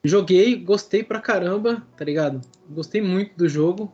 Joguei, 0.02 0.56
gostei 0.56 1.02
pra 1.02 1.20
caramba, 1.20 1.86
tá 1.96 2.04
ligado? 2.04 2.40
Gostei 2.70 3.00
muito 3.00 3.36
do 3.36 3.48
jogo, 3.48 3.92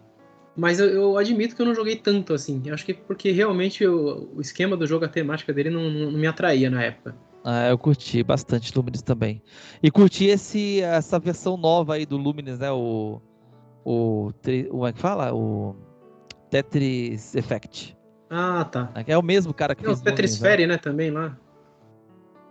mas 0.57 0.78
eu, 0.78 0.88
eu 0.88 1.16
admito 1.16 1.57
que 1.57 1.62
eu 1.62 1.66
não 1.66 1.74
joguei 1.74 1.96
tanto 1.96 2.34
assim. 2.34 2.62
Eu 2.64 2.74
acho 2.74 2.84
que 2.84 2.94
porque 2.94 3.30
realmente 3.30 3.82
eu, 3.82 4.30
o 4.34 4.40
esquema 4.40 4.76
do 4.76 4.86
jogo, 4.86 5.05
a 5.05 5.09
temática 5.09 5.53
dele 5.53 5.70
não, 5.70 5.90
não, 5.90 6.12
me 6.12 6.26
atraía 6.26 6.70
na 6.70 6.82
época. 6.82 7.16
Ah, 7.44 7.68
eu 7.68 7.78
curti 7.78 8.22
bastante 8.22 8.76
Lumines 8.76 9.03
também. 9.03 9.42
E 9.82 9.90
curti 9.90 10.26
esse, 10.26 10.80
essa 10.80 11.18
versão 11.18 11.57
nova 11.57 11.94
aí 11.94 12.07
do 12.07 12.16
Lumines, 12.16 12.59
né? 12.59 12.70
O. 12.70 13.20
O. 13.84 14.30
Como 14.70 14.86
é 14.86 14.92
que 14.92 14.98
fala? 14.98 15.34
O. 15.34 15.74
Tetris 16.50 17.34
Effect. 17.34 17.96
Ah, 18.28 18.64
tá. 18.64 18.92
É 19.07 19.16
o 19.16 19.22
mesmo 19.22 19.55
cara 19.55 19.74
que 19.74 19.82
Tem 19.82 19.88
fez. 19.88 20.00
o 20.00 20.05
Tetris 20.05 20.38
Fairy, 20.38 20.66
né? 20.66 20.76
Também 20.76 21.11
lá. 21.11 21.36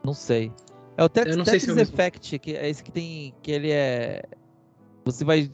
Não 0.03 0.13
sei. 0.13 0.51
É 0.97 1.03
o 1.03 1.09
Tetris, 1.09 1.37
Tetris 1.37 1.63
se 1.63 1.79
é 1.79 1.81
Effect, 1.81 2.39
que 2.39 2.55
é 2.55 2.69
esse 2.69 2.83
que 2.83 2.91
tem. 2.91 3.33
que 3.41 3.51
ele 3.51 3.71
é. 3.71 4.23
Você 5.05 5.23
vai. 5.23 5.51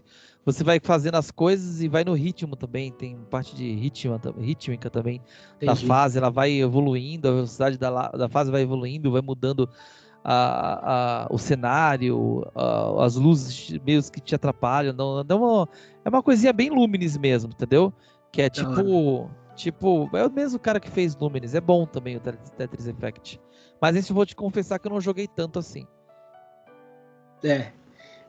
Você 0.48 0.64
vai 0.64 0.80
fazendo 0.82 1.16
as 1.16 1.30
coisas 1.30 1.82
e 1.82 1.90
vai 1.90 2.06
no 2.06 2.14
ritmo 2.14 2.56
também. 2.56 2.90
Tem 2.90 3.18
parte 3.30 3.54
de 3.54 3.70
ritmo, 3.74 4.18
rítmica 4.40 4.90
também 4.90 5.22
Entendi. 5.58 5.66
da 5.66 5.76
fase. 5.76 6.18
Ela 6.18 6.30
vai 6.30 6.54
evoluindo, 6.54 7.28
a 7.28 7.32
velocidade 7.32 7.78
da, 7.78 8.08
da 8.12 8.30
fase 8.30 8.50
vai 8.50 8.62
evoluindo, 8.62 9.12
vai 9.12 9.22
mudando 9.22 9.70
a, 10.24 11.26
a, 11.26 11.28
o 11.30 11.38
cenário, 11.38 12.50
a, 12.56 13.04
as 13.04 13.18
luzes 13.18 13.78
meio 13.86 14.02
que 14.10 14.22
te 14.22 14.36
atrapalham. 14.36 14.94
Não, 14.94 15.22
não, 15.22 15.36
é 15.36 15.36
uma, 15.36 15.70
é 16.06 16.10
uma 16.10 16.24
coisinha 16.24 16.54
bem 16.54 16.70
Lumines 16.70 17.18
mesmo, 17.18 17.52
entendeu? 17.52 17.92
Que 18.32 18.44
é 18.44 18.50
tipo. 18.50 19.30
Tipo, 19.54 20.10
é 20.14 20.26
o 20.26 20.32
mesmo 20.32 20.60
cara 20.60 20.80
que 20.80 20.90
fez 20.90 21.14
Lumines. 21.18 21.56
É 21.56 21.60
bom 21.60 21.86
também 21.86 22.16
o 22.16 22.22
Tetris 22.22 22.88
Effect. 22.88 23.42
Mas 23.82 23.98
esse 23.98 24.12
eu 24.12 24.16
vou 24.16 24.26
te 24.26 24.36
confessar 24.36 24.80
que 24.80 24.88
eu 24.88 24.92
não 24.92 25.02
joguei 25.02 25.28
tanto 25.28 25.60
assim. 25.60 25.86
É. 27.44 27.74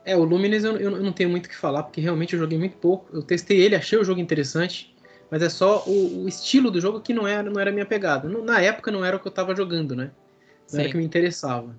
É, 0.09 0.17
o 0.17 0.23
Lumines 0.23 0.63
eu, 0.63 0.75
eu 0.77 0.89
não 1.03 1.11
tenho 1.11 1.29
muito 1.29 1.45
o 1.45 1.49
que 1.49 1.55
falar, 1.55 1.83
porque 1.83 2.01
realmente 2.01 2.33
eu 2.33 2.39
joguei 2.39 2.57
muito 2.57 2.77
pouco. 2.77 3.15
Eu 3.15 3.21
testei 3.21 3.61
ele, 3.61 3.75
achei 3.75 3.99
o 3.99 4.03
jogo 4.03 4.19
interessante, 4.19 4.91
mas 5.29 5.43
é 5.43 5.49
só 5.49 5.83
o, 5.85 6.23
o 6.23 6.27
estilo 6.27 6.71
do 6.71 6.81
jogo 6.81 6.99
que 6.99 7.13
não 7.13 7.27
era, 7.27 7.47
não 7.47 7.61
era 7.61 7.69
a 7.69 7.73
minha 7.73 7.85
pegada. 7.85 8.27
Na 8.27 8.59
época 8.59 8.91
não 8.91 9.05
era 9.05 9.17
o 9.17 9.19
que 9.19 9.27
eu 9.27 9.31
tava 9.31 9.55
jogando, 9.55 9.95
né? 9.95 10.05
Não 10.05 10.11
Sim. 10.65 10.79
era 10.79 10.87
o 10.87 10.91
que 10.91 10.97
me 10.97 11.05
interessava. 11.05 11.75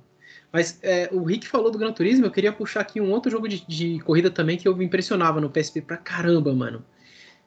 Mas 0.52 0.78
é, 0.80 1.08
o 1.10 1.24
Rick 1.24 1.48
falou 1.48 1.72
do 1.72 1.78
Gran 1.78 1.92
Turismo, 1.92 2.26
eu 2.26 2.30
queria 2.30 2.52
puxar 2.52 2.82
aqui 2.82 3.00
um 3.00 3.10
outro 3.10 3.32
jogo 3.32 3.48
de, 3.48 3.66
de, 3.66 3.98
corrida 3.98 4.30
também 4.30 4.56
que 4.56 4.68
eu 4.68 4.76
me 4.76 4.84
impressionava 4.84 5.40
no 5.40 5.50
PSP 5.50 5.80
pra 5.80 5.96
caramba, 5.96 6.54
mano. 6.54 6.84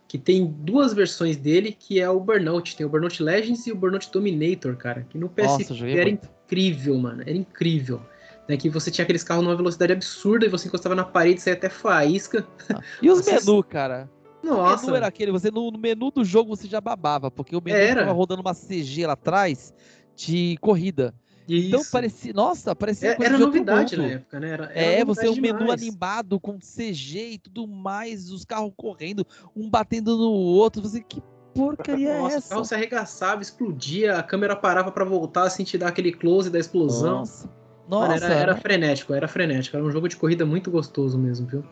Que 0.05 0.17
tem 0.17 0.45
duas 0.45 0.93
versões 0.93 1.37
dele, 1.37 1.71
que 1.71 2.01
é 2.01 2.09
o 2.09 2.19
Burnout. 2.19 2.75
Tem 2.75 2.85
o 2.85 2.89
Burnout 2.89 3.23
Legends 3.23 3.65
e 3.67 3.71
o 3.71 3.75
Burnout 3.75 4.11
Dominator, 4.11 4.75
cara. 4.75 5.07
Que 5.09 5.17
no 5.17 5.29
PSP 5.29 5.69
Nossa, 5.69 5.87
era 5.87 6.03
muito. 6.03 6.29
incrível, 6.45 6.97
mano. 6.97 7.21
Era 7.21 7.37
incrível 7.37 8.01
né, 8.47 8.57
que 8.57 8.69
você 8.69 8.91
tinha 8.91 9.03
aqueles 9.03 9.23
carros 9.23 9.43
numa 9.43 9.55
velocidade 9.55 9.93
absurda 9.93 10.45
e 10.45 10.49
você 10.49 10.67
encostava 10.67 10.95
na 10.95 11.03
parede 11.03 11.39
e 11.39 11.43
saía 11.43 11.55
até 11.55 11.69
faísca. 11.69 12.45
Ah. 12.73 12.81
E 13.01 13.09
os 13.09 13.19
você... 13.19 13.33
menus, 13.33 13.65
cara? 13.69 14.09
Nossa. 14.43 14.83
O 14.83 14.85
menu 14.87 14.97
era 14.97 15.07
aquele, 15.07 15.31
você 15.31 15.49
no, 15.49 15.71
no, 15.71 15.79
menu 15.79 16.11
do 16.11 16.23
jogo 16.23 16.55
você 16.55 16.67
já 16.67 16.81
babava, 16.81 17.31
porque 17.31 17.55
o 17.55 17.61
menu 17.63 17.77
era. 17.77 18.01
tava 18.01 18.11
rodando 18.11 18.41
uma 18.41 18.53
CG 18.53 19.05
lá 19.07 19.13
atrás 19.13 19.73
de 20.15 20.57
corrida. 20.59 21.13
Então 21.43 21.57
Isso. 21.57 21.67
Então 21.67 21.81
parecia, 21.91 22.33
nossa, 22.33 22.75
parecia 22.75 23.11
é, 23.11 23.17
Era 23.19 23.37
novidade 23.37 23.97
na 23.97 24.05
época, 24.05 24.39
né? 24.39 24.49
Era, 24.49 24.65
era 24.73 25.01
é, 25.01 25.05
você 25.05 25.27
um 25.27 25.35
menu 25.35 25.71
animado 25.71 26.39
com 26.39 26.57
CG 26.59 27.33
e 27.33 27.37
tudo 27.37 27.67
mais, 27.67 28.29
os 28.31 28.45
carros 28.45 28.71
correndo, 28.75 29.25
um 29.55 29.69
batendo 29.69 30.17
no 30.17 30.31
outro, 30.31 30.81
você 30.81 31.01
que 31.01 31.21
porcaria 31.53 32.17
nossa, 32.17 32.33
é 32.33 32.37
essa? 32.37 32.47
O 32.47 32.49
carro 32.49 32.65
se 32.65 32.75
arregaçava, 32.75 33.41
explodia, 33.41 34.17
a 34.17 34.23
câmera 34.23 34.55
parava 34.55 34.91
para 34.91 35.05
voltar, 35.05 35.43
assim, 35.43 35.63
te 35.63 35.77
dar 35.77 35.89
aquele 35.89 36.11
close 36.11 36.49
da 36.49 36.59
explosão. 36.59 37.19
Nossa. 37.19 37.49
Nossa, 37.87 38.13
Mano, 38.13 38.25
era, 38.25 38.33
era, 38.33 38.55
frenético, 38.55 39.13
era 39.13 39.27
frenético. 39.27 39.75
Era 39.75 39.85
um 39.85 39.91
jogo 39.91 40.07
de 40.07 40.15
corrida 40.15 40.45
muito 40.45 40.71
gostoso 40.71 41.17
mesmo, 41.17 41.47
viu? 41.47 41.63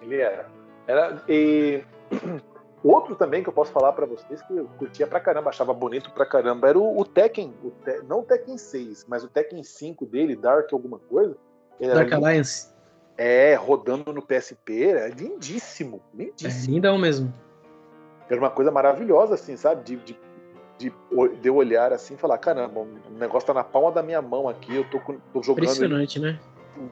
Ele 0.00 0.16
era. 0.16 0.46
era 0.86 1.22
e 1.28 1.82
outro 2.82 3.14
também 3.14 3.42
que 3.42 3.48
eu 3.48 3.52
posso 3.52 3.70
falar 3.70 3.92
para 3.92 4.06
vocês 4.06 4.40
que 4.42 4.56
eu 4.56 4.64
curtia 4.78 5.06
pra 5.06 5.20
caramba, 5.20 5.50
achava 5.50 5.74
bonito 5.74 6.10
pra 6.12 6.24
caramba, 6.24 6.68
era 6.68 6.78
o, 6.78 6.98
o 6.98 7.04
Tekken, 7.04 7.54
o 7.62 7.70
Te... 7.70 8.02
não 8.08 8.20
o 8.20 8.22
Tekken 8.22 8.56
6, 8.56 9.06
mas 9.08 9.22
o 9.22 9.28
Tekken 9.28 9.62
5 9.62 10.06
dele, 10.06 10.34
Dark 10.34 10.72
alguma 10.72 10.98
coisa. 10.98 11.36
Dark 11.78 12.12
Alliance. 12.12 12.68
É, 13.16 13.54
rodando 13.54 14.12
no 14.12 14.22
PSP, 14.22 14.84
era 14.84 15.08
lindíssimo, 15.08 16.00
lindíssimo. 16.14 16.72
É 16.72 16.74
lindão 16.74 16.98
mesmo. 16.98 17.32
Era 18.30 18.40
uma 18.40 18.50
coisa 18.50 18.70
maravilhosa, 18.70 19.34
assim, 19.34 19.56
sabe? 19.56 19.84
De, 19.84 19.96
de 19.96 20.18
de, 20.80 20.92
de 21.42 21.50
olhar 21.50 21.92
assim 21.92 22.14
e 22.14 22.16
falar, 22.16 22.38
caramba, 22.38 22.80
o 22.80 23.18
negócio 23.18 23.46
tá 23.46 23.52
na 23.52 23.62
palma 23.62 23.92
da 23.92 24.02
minha 24.02 24.22
mão 24.22 24.48
aqui, 24.48 24.74
eu 24.74 24.84
tô, 24.84 24.98
tô 24.98 25.42
jogando. 25.42 25.64
Impressionante, 25.64 26.18
né? 26.18 26.38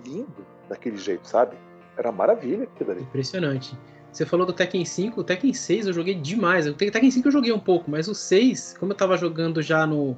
Lindo 0.04 0.46
daquele 0.68 0.98
jeito, 0.98 1.26
sabe? 1.26 1.56
Era 1.96 2.12
maravilha 2.12 2.64
aquilo 2.64 2.90
ali. 2.90 3.02
Impressionante. 3.02 3.76
Você 4.12 4.26
falou 4.26 4.44
do 4.44 4.52
Tekken 4.52 4.84
5, 4.84 5.20
o 5.20 5.24
Tekken 5.24 5.52
6 5.52 5.86
eu 5.86 5.92
joguei 5.92 6.14
demais. 6.14 6.66
O 6.66 6.74
Tekken 6.74 7.10
5 7.10 7.28
eu 7.28 7.32
joguei 7.32 7.52
um 7.52 7.58
pouco, 7.58 7.90
mas 7.90 8.08
o 8.08 8.14
6, 8.14 8.76
como 8.78 8.92
eu 8.92 8.96
tava 8.96 9.16
jogando 9.16 9.62
já 9.62 9.86
no. 9.86 10.16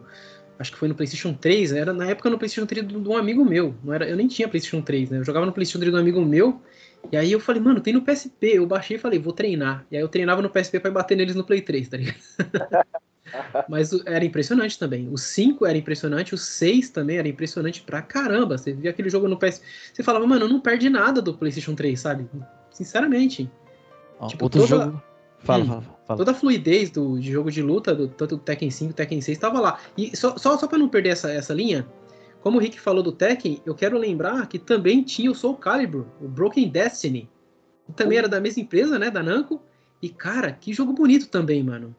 Acho 0.59 0.73
que 0.73 0.79
foi 0.79 0.89
no 0.89 0.95
PlayStation 0.95 1.33
3, 1.33 1.73
era 1.73 1.93
na 1.93 2.07
época 2.07 2.29
no 2.29 2.37
PlayStation 2.37 2.67
3 2.67 2.87
de 2.87 3.09
um 3.09 3.17
amigo 3.17 3.45
meu. 3.45 3.75
Não 3.83 3.95
era, 3.95 4.07
eu 4.07 4.17
nem 4.17 4.29
tinha 4.29 4.47
PlayStation 4.47 4.83
3, 4.83 5.11
né? 5.11 5.19
Eu 5.19 5.25
jogava 5.25 5.47
no 5.47 5.53
PlayStation 5.53 5.79
3 5.79 5.93
de 5.93 5.99
um 5.99 6.01
amigo 6.01 6.21
meu. 6.21 6.61
E 7.11 7.17
aí 7.17 7.33
eu 7.33 7.41
falei, 7.41 7.63
mano, 7.63 7.81
tem 7.81 7.95
no 7.95 8.03
PSP. 8.03 8.57
Eu 8.57 8.67
baixei 8.67 8.97
e 8.97 9.01
falei, 9.01 9.19
vou 9.19 9.33
treinar. 9.33 9.87
E 9.91 9.97
aí 9.97 10.03
eu 10.03 10.09
treinava 10.09 10.43
no 10.43 10.51
PSP 10.51 10.79
pra 10.79 10.91
bater 10.91 11.17
neles 11.17 11.35
no 11.35 11.45
Play 11.45 11.63
3, 11.63 11.89
tá 11.89 11.97
ligado? 11.97 12.17
Mas 13.69 13.93
era 14.07 14.25
impressionante 14.25 14.79
também. 14.79 15.09
O 15.11 15.19
5 15.19 15.67
era 15.67 15.77
impressionante, 15.77 16.35
o 16.35 16.39
6 16.39 16.91
também 16.91 17.19
era 17.19 17.29
impressionante 17.29 17.83
pra 17.83 18.03
caramba. 18.03 18.59
Você 18.59 18.73
via 18.73 18.91
aquele 18.91 19.11
jogo 19.11 19.29
no 19.29 19.39
PS. 19.39 19.63
Você 19.93 20.03
falava, 20.03 20.27
mano, 20.27 20.49
não 20.49 20.61
perde 20.61 20.89
nada 20.89 21.21
do 21.21 21.35
PlayStation 21.35 21.75
3, 21.75 21.99
sabe? 21.99 22.29
Sinceramente. 22.71 23.51
tipo, 24.29 24.45
outro 24.45 24.67
toda... 24.67 24.85
jogo. 24.85 25.03
Fala, 25.39 25.65
hum, 25.65 25.69
fala, 25.69 25.83
fala. 26.07 26.19
Toda 26.19 26.31
a 26.33 26.35
fluidez 26.35 26.91
do, 26.91 27.19
de 27.19 27.33
jogo 27.33 27.51
de 27.51 27.63
luta, 27.63 27.95
do, 27.95 28.09
tanto 28.09 28.37
do 28.37 28.43
Tekken 28.43 28.71
5 28.71 28.93
Tekken 28.93 29.21
6, 29.21 29.37
estava 29.37 29.59
lá. 29.59 29.79
E 29.97 30.15
só, 30.17 30.37
só, 30.37 30.57
só 30.59 30.67
pra 30.67 30.79
não 30.79 30.89
perder 30.89 31.11
essa, 31.11 31.31
essa 31.33 31.55
linha, 31.55 31.87
como 32.43 32.59
o 32.59 32.61
Rick 32.61 32.81
falou 32.81 33.03
do 33.03 33.13
Tekken, 33.13 33.61
eu 33.65 33.75
quero 33.75 33.99
lembrar 33.99 34.47
que 34.49 34.59
também 34.59 35.03
tinha 35.03 35.31
o 35.31 35.35
Soul 35.35 35.57
Calibur, 35.57 36.07
o 36.21 36.29
Broken 36.29 36.69
Destiny. 36.69 37.29
Que 37.87 37.93
também 37.93 38.19
era 38.19 38.29
da 38.29 38.41
mesma 38.41 38.63
empresa, 38.63 38.99
né? 38.99 39.11
Da 39.11 39.23
Namco. 39.23 39.63
E, 40.01 40.09
cara, 40.09 40.53
que 40.53 40.73
jogo 40.73 40.93
bonito 40.93 41.29
também, 41.29 41.63
mano. 41.63 41.95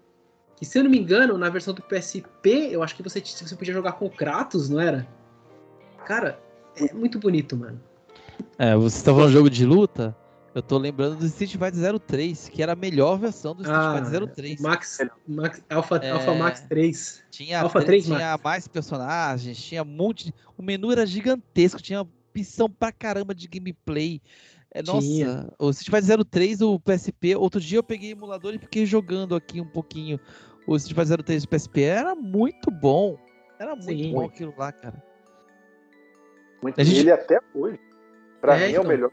E 0.62 0.66
se 0.66 0.78
eu 0.78 0.84
não 0.84 0.91
me 0.91 0.99
engano, 0.99 1.38
na 1.39 1.49
versão 1.49 1.74
do 1.74 1.82
PSP, 1.82 2.70
eu 2.72 2.84
acho 2.84 2.95
que 2.95 3.01
você, 3.01 3.20
você 3.20 3.55
podia 3.55 3.74
jogar 3.74 3.93
com 3.93 4.05
o 4.05 4.09
Kratos, 4.09 4.70
não 4.70 4.80
era? 4.80 5.07
Cara, 6.05 6.39
é 6.76 6.93
muito 6.93 7.18
bonito, 7.18 7.57
mano. 7.57 7.82
É, 8.59 8.76
você 8.76 9.03
tá 9.03 9.12
falando 9.12 9.32
jogo 9.32 9.49
de 9.49 9.66
luta? 9.66 10.16
Eu 10.53 10.62
tô 10.62 10.78
lembrando 10.78 11.16
do 11.16 11.26
Street 11.26 11.51
Fighter 11.51 11.99
03, 11.99 12.49
que 12.49 12.62
era 12.62 12.74
a 12.74 12.76
melhor 12.76 13.18
versão 13.18 13.55
do 13.55 13.62
Street 13.62 13.80
ah, 13.80 14.03
Fighter 14.03 14.28
03. 14.28 14.62
Max, 14.62 14.97
Max 15.26 15.64
Alpha, 15.70 15.95
é, 15.95 16.12
Alpha 16.12 16.34
Max 16.36 16.62
3. 16.68 17.24
Tinha, 17.32 17.62
Alpha 17.62 17.84
3, 17.84 18.05
tinha 18.05 18.20
Max. 18.20 18.43
mais 18.43 18.68
personagens, 18.68 19.57
tinha 19.57 19.82
um 19.82 19.86
monte. 19.86 20.34
O 20.57 20.62
menu 20.62 20.91
era 20.91 21.05
gigantesco, 21.05 21.82
tinha 21.82 22.01
opção 22.01 22.70
pra 22.70 22.91
caramba 22.91 23.34
de 23.34 23.47
gameplay. 23.47 24.22
É, 24.74 24.84
nossa, 24.84 25.07
tinha. 25.07 25.49
o 25.57 25.70
Street 25.70 26.03
Fighter 26.03 26.26
03, 26.26 26.62
o 26.62 26.80
PSP, 26.80 27.36
outro 27.36 27.59
dia 27.59 27.80
eu 27.80 27.84
peguei 27.84 28.12
o 28.12 28.16
emulador 28.16 28.53
e 28.53 28.59
fiquei 28.59 28.86
jogando 28.86 29.36
aqui 29.36 29.59
um 29.62 29.68
pouquinho 29.68 30.20
o 30.74 30.78
Street 30.78 30.97
Fighter 30.97 31.24
03 31.24 31.43
do 31.43 31.49
PSP 31.49 31.82
era 31.84 32.15
muito 32.15 32.72
bom. 32.72 33.17
Era 33.59 33.76
muito 33.76 33.89
Sim, 33.89 34.13
bom 34.13 34.26
aquilo 34.26 34.53
lá, 34.57 34.72
cara. 34.72 35.03
Muito 36.61 36.80
a 36.80 36.84
gente... 36.84 36.99
ele 36.99 37.11
até 37.11 37.39
hoje. 37.53 37.80
Pra 38.39 38.57
é, 38.57 38.67
mim 38.67 38.72
então... 38.72 38.76
é 38.76 38.80
o 38.80 38.82
então. 38.82 38.89
melhor, 38.91 39.11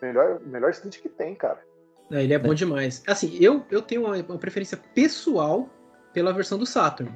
melhor, 0.00 0.40
melhor 0.40 0.70
Street 0.70 1.00
que 1.00 1.08
tem, 1.08 1.34
cara. 1.34 1.60
É, 2.10 2.22
ele 2.22 2.32
é, 2.32 2.36
é, 2.36 2.38
bom 2.38 2.54
demais. 2.54 3.02
Assim, 3.06 3.36
eu, 3.40 3.64
eu 3.70 3.82
tenho 3.82 4.06
uma, 4.06 4.16
uma, 4.16 4.38
preferência 4.38 4.78
pessoal 4.94 5.68
pela 6.12 6.32
versão 6.32 6.58
do 6.58 6.64
Saturn. 6.64 7.12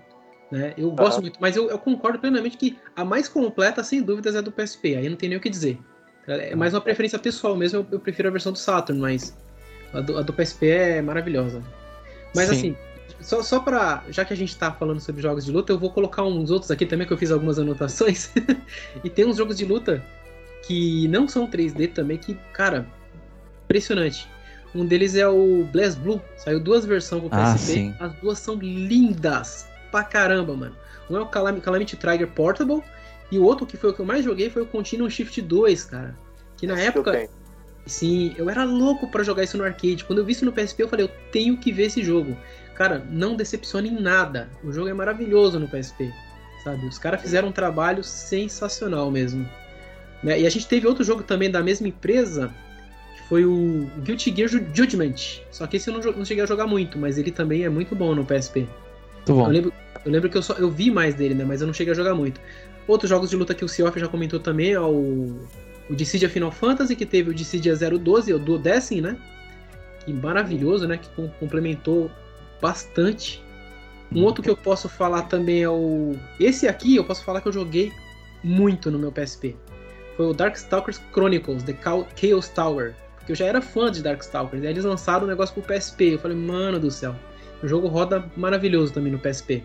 Né? 0.51 0.75
Eu 0.77 0.91
gosto 0.91 1.23
muito, 1.23 1.39
mas 1.41 1.57
eu, 1.57 1.71
eu, 1.71 1.79
concordo 1.79 2.19
plenamente 2.19 2.59
que 2.59 2.79
a 2.95 3.05
mais 3.05 3.27
completa, 3.27 3.83
sem 3.83 4.03
dúvidas, 4.03 4.35
é 4.35 4.43
do 4.43 4.53
PSP. 4.53 4.97
Aí 4.97 5.09
não 5.09 5.17
tem 5.17 5.31
nem 5.31 5.39
o 5.39 5.41
que 5.41 5.49
dizer. 5.49 5.79
É 6.27 6.55
mais 6.55 6.75
uma 6.75 6.81
preferência 6.81 7.19
pessoal 7.19 7.57
mesmo, 7.57 7.81
eu, 7.81 7.87
eu 7.93 7.99
prefiro 7.99 8.29
a 8.29 8.31
versão 8.31 8.53
do 8.53 8.59
Saturn, 8.59 9.01
mas 9.01 9.37
a 9.93 10.01
do, 10.01 10.19
a 10.19 10.23
do 10.23 10.33
PSP 10.33 10.69
é 10.69 11.03
maravilhosa. 11.03 11.63
Mas 12.35 12.49
Sim. 12.49 12.55
assim, 12.55 12.77
só, 13.23 13.43
só 13.43 13.61
pra. 13.61 14.05
Já 14.11 14.25
que 14.25 14.33
a 14.33 14.37
gente 14.37 14.57
tá 14.57 14.73
falando 14.73 15.01
sobre 15.01 15.23
jogos 15.23 15.45
de 15.45 15.53
luta, 15.53 15.73
eu 15.73 15.79
vou 15.79 15.91
colocar 15.91 16.23
uns 16.25 16.51
outros 16.51 16.71
aqui 16.71 16.87
também, 16.87 17.07
que 17.07 17.13
eu 17.13 17.19
fiz 17.19 17.31
algumas 17.31 17.59
anotações. 17.59 18.31
e 19.03 19.11
tem 19.11 19.25
uns 19.25 19.37
jogos 19.37 19.57
de 19.57 19.65
luta 19.65 20.05
que 20.67 21.09
não 21.09 21.29
são 21.29 21.49
3D 21.49 21.93
também, 21.93 22.19
que, 22.19 22.35
cara, 22.53 22.87
impressionante. 23.65 24.29
Um 24.75 24.87
deles 24.87 25.15
é 25.15 25.29
o 25.29 25.65
Blast 25.73 25.99
Blue. 25.99 26.21
Saiu 26.37 26.59
duas 26.59 26.85
versões 26.85 27.23
pro 27.23 27.31
PSP. 27.31 27.95
Ah, 27.99 28.07
As 28.07 28.15
duas 28.15 28.39
são 28.39 28.55
lindas 28.55 29.67
pra 29.91 30.03
caramba, 30.03 30.57
mano. 30.57 30.77
Um 31.11 31.17
é 31.17 31.21
o 31.21 31.27
Calam 31.27 31.61
Calamity 31.61 31.97
Trigger 31.97 32.29
Portable 32.29 32.83
e 33.31 33.39
o 33.39 33.45
outro 33.45 33.67
que 33.67 33.77
foi 33.77 33.91
o 33.91 33.93
que 33.95 34.01
eu 34.01 34.07
mais 34.07 34.25
joguei 34.25 34.49
foi 34.49 34.63
o 34.63 34.67
Continuum 34.67 35.11
Shift 35.11 35.41
2, 35.43 35.85
cara. 35.85 36.17
Que 36.57 36.67
na 36.67 36.75
Esse 36.75 36.87
época. 36.87 37.29
Sim, 37.85 38.35
eu 38.39 38.49
era 38.49 38.65
louco 38.65 39.09
para 39.09 39.25
jogar 39.25 39.43
isso 39.43 39.59
no 39.59 39.65
arcade. 39.65 40.05
Quando 40.05 40.21
eu 40.21 40.25
vi 40.25 40.33
isso 40.33 40.45
no 40.45 40.53
PSP, 40.53 40.85
eu 40.85 40.89
falei, 40.89 41.05
eu 41.05 41.11
tenho 41.33 41.57
que 41.57 41.73
ver 41.73 41.87
esse 41.87 42.03
jogo. 42.03 42.37
Cara, 42.83 43.01
não 43.09 43.37
decepciona 43.37 43.87
em 43.87 43.93
nada. 43.93 44.49
O 44.65 44.73
jogo 44.73 44.89
é 44.89 44.93
maravilhoso 44.93 45.57
no 45.61 45.69
PSP. 45.69 46.13
Sabe? 46.65 46.85
Os 46.85 46.99
caras 46.99 47.23
fizeram 47.23 47.47
um 47.47 47.53
trabalho 47.53 48.03
sensacional 48.03 49.09
mesmo. 49.09 49.49
Né? 50.21 50.41
E 50.41 50.47
a 50.49 50.51
gente 50.51 50.67
teve 50.67 50.89
outro 50.89 51.05
jogo 51.05 51.23
também 51.23 51.49
da 51.49 51.63
mesma 51.63 51.87
empresa, 51.87 52.53
que 53.15 53.23
foi 53.29 53.45
o 53.45 53.89
Guilty 53.99 54.35
Gear 54.35 54.49
Judgment. 54.75 55.15
Só 55.53 55.65
que 55.69 55.77
esse 55.77 55.91
eu 55.91 55.95
não, 55.95 56.13
não 56.13 56.25
cheguei 56.25 56.43
a 56.43 56.47
jogar 56.47 56.67
muito, 56.67 56.99
mas 56.99 57.19
ele 57.19 57.31
também 57.31 57.63
é 57.63 57.69
muito 57.69 57.95
bom 57.95 58.17
no 58.17 58.25
PSP. 58.25 58.67
Muito 59.15 59.33
bom. 59.33 59.47
Eu 59.47 59.53
lembro, 59.53 59.73
eu 60.05 60.11
lembro 60.11 60.29
que 60.29 60.37
eu, 60.37 60.43
só, 60.43 60.55
eu 60.55 60.69
vi 60.69 60.91
mais 60.91 61.15
dele, 61.15 61.35
né? 61.35 61.45
Mas 61.45 61.61
eu 61.61 61.69
não 61.69 61.75
cheguei 61.75 61.93
a 61.93 61.97
jogar 61.97 62.17
muito. 62.17 62.41
Outros 62.89 63.09
jogos 63.09 63.31
de 63.31 63.37
luta 63.37 63.55
que 63.55 63.65
o 63.65 63.69
Seoff 63.69 64.01
já 64.01 64.09
comentou 64.09 64.41
também 64.41 64.73
é 64.73 64.81
o, 64.81 65.39
o 65.89 65.95
Dissidia 65.95 66.29
Final 66.29 66.51
Fantasy, 66.51 66.97
que 66.97 67.07
teve 67.07 67.31
o 67.31 67.35
Dissidia 67.35 67.77
012, 67.77 68.35
o 68.35 68.41
Duodecim, 68.41 69.01
né? 69.01 69.17
Que 70.05 70.13
maravilhoso, 70.13 70.89
né? 70.89 70.99
Que 70.99 71.09
complementou 71.39 72.11
bastante. 72.63 73.43
Um 74.15 74.23
outro 74.23 74.43
que 74.43 74.49
eu 74.49 74.57
posso 74.57 74.89
falar 74.89 75.23
também 75.23 75.63
é 75.63 75.69
o. 75.69 76.15
Esse 76.39 76.69
aqui 76.69 76.95
eu 76.97 77.05
posso 77.05 77.25
falar 77.25 77.41
que 77.41 77.49
eu 77.49 77.53
joguei 77.53 77.93
muito 78.45 78.91
no 78.91 78.99
meu 78.99 79.11
PSP. 79.11 79.57
Foi 80.17 80.27
o 80.27 80.33
Darkstalkers 80.33 81.01
Chronicles, 81.13 81.65
The 81.65 81.77
Chaos 81.83 82.49
Tower. 82.49 82.95
Porque 83.17 83.33
eu 83.33 83.37
já 83.37 83.47
era 83.47 83.61
fã 83.61 83.91
de 83.91 84.03
Darkstalkers. 84.03 84.63
E 84.63 84.67
aí 84.67 84.73
eles 84.73 84.85
lançaram 84.85 85.23
o 85.23 85.25
um 85.25 85.29
negócio 85.29 85.55
pro 85.55 85.75
PSP. 85.75 86.15
Eu 86.15 86.19
falei, 86.19 86.37
mano 86.37 86.79
do 86.79 86.91
céu. 86.91 87.17
O 87.63 87.69
jogo 87.69 87.89
roda 87.89 88.31
maravilhoso 88.37 88.93
também 88.93 89.13
no 89.13 89.19
PSP. 89.19 89.63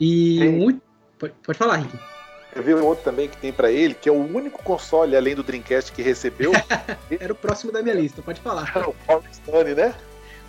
E 0.00 0.48
muito. 0.48 0.80
Pode, 1.18 1.34
pode 1.44 1.58
falar, 1.58 1.76
Rick. 1.76 1.98
Eu 2.54 2.62
vi 2.62 2.74
um 2.74 2.84
outro 2.84 3.04
também 3.04 3.28
que 3.28 3.36
tem 3.36 3.52
para 3.52 3.70
ele, 3.70 3.94
que 3.94 4.08
é 4.08 4.12
o 4.12 4.16
único 4.16 4.62
console 4.62 5.16
além 5.16 5.34
do 5.34 5.42
Dreamcast 5.42 5.92
que 5.92 6.02
recebeu. 6.02 6.52
Era 7.18 7.32
o 7.32 7.36
próximo 7.36 7.72
da 7.72 7.82
minha 7.82 7.94
lista, 7.94 8.20
pode 8.20 8.40
falar. 8.40 8.70
o 8.88 8.94
Power 9.06 9.24
Stone, 9.32 9.74
né? 9.74 9.94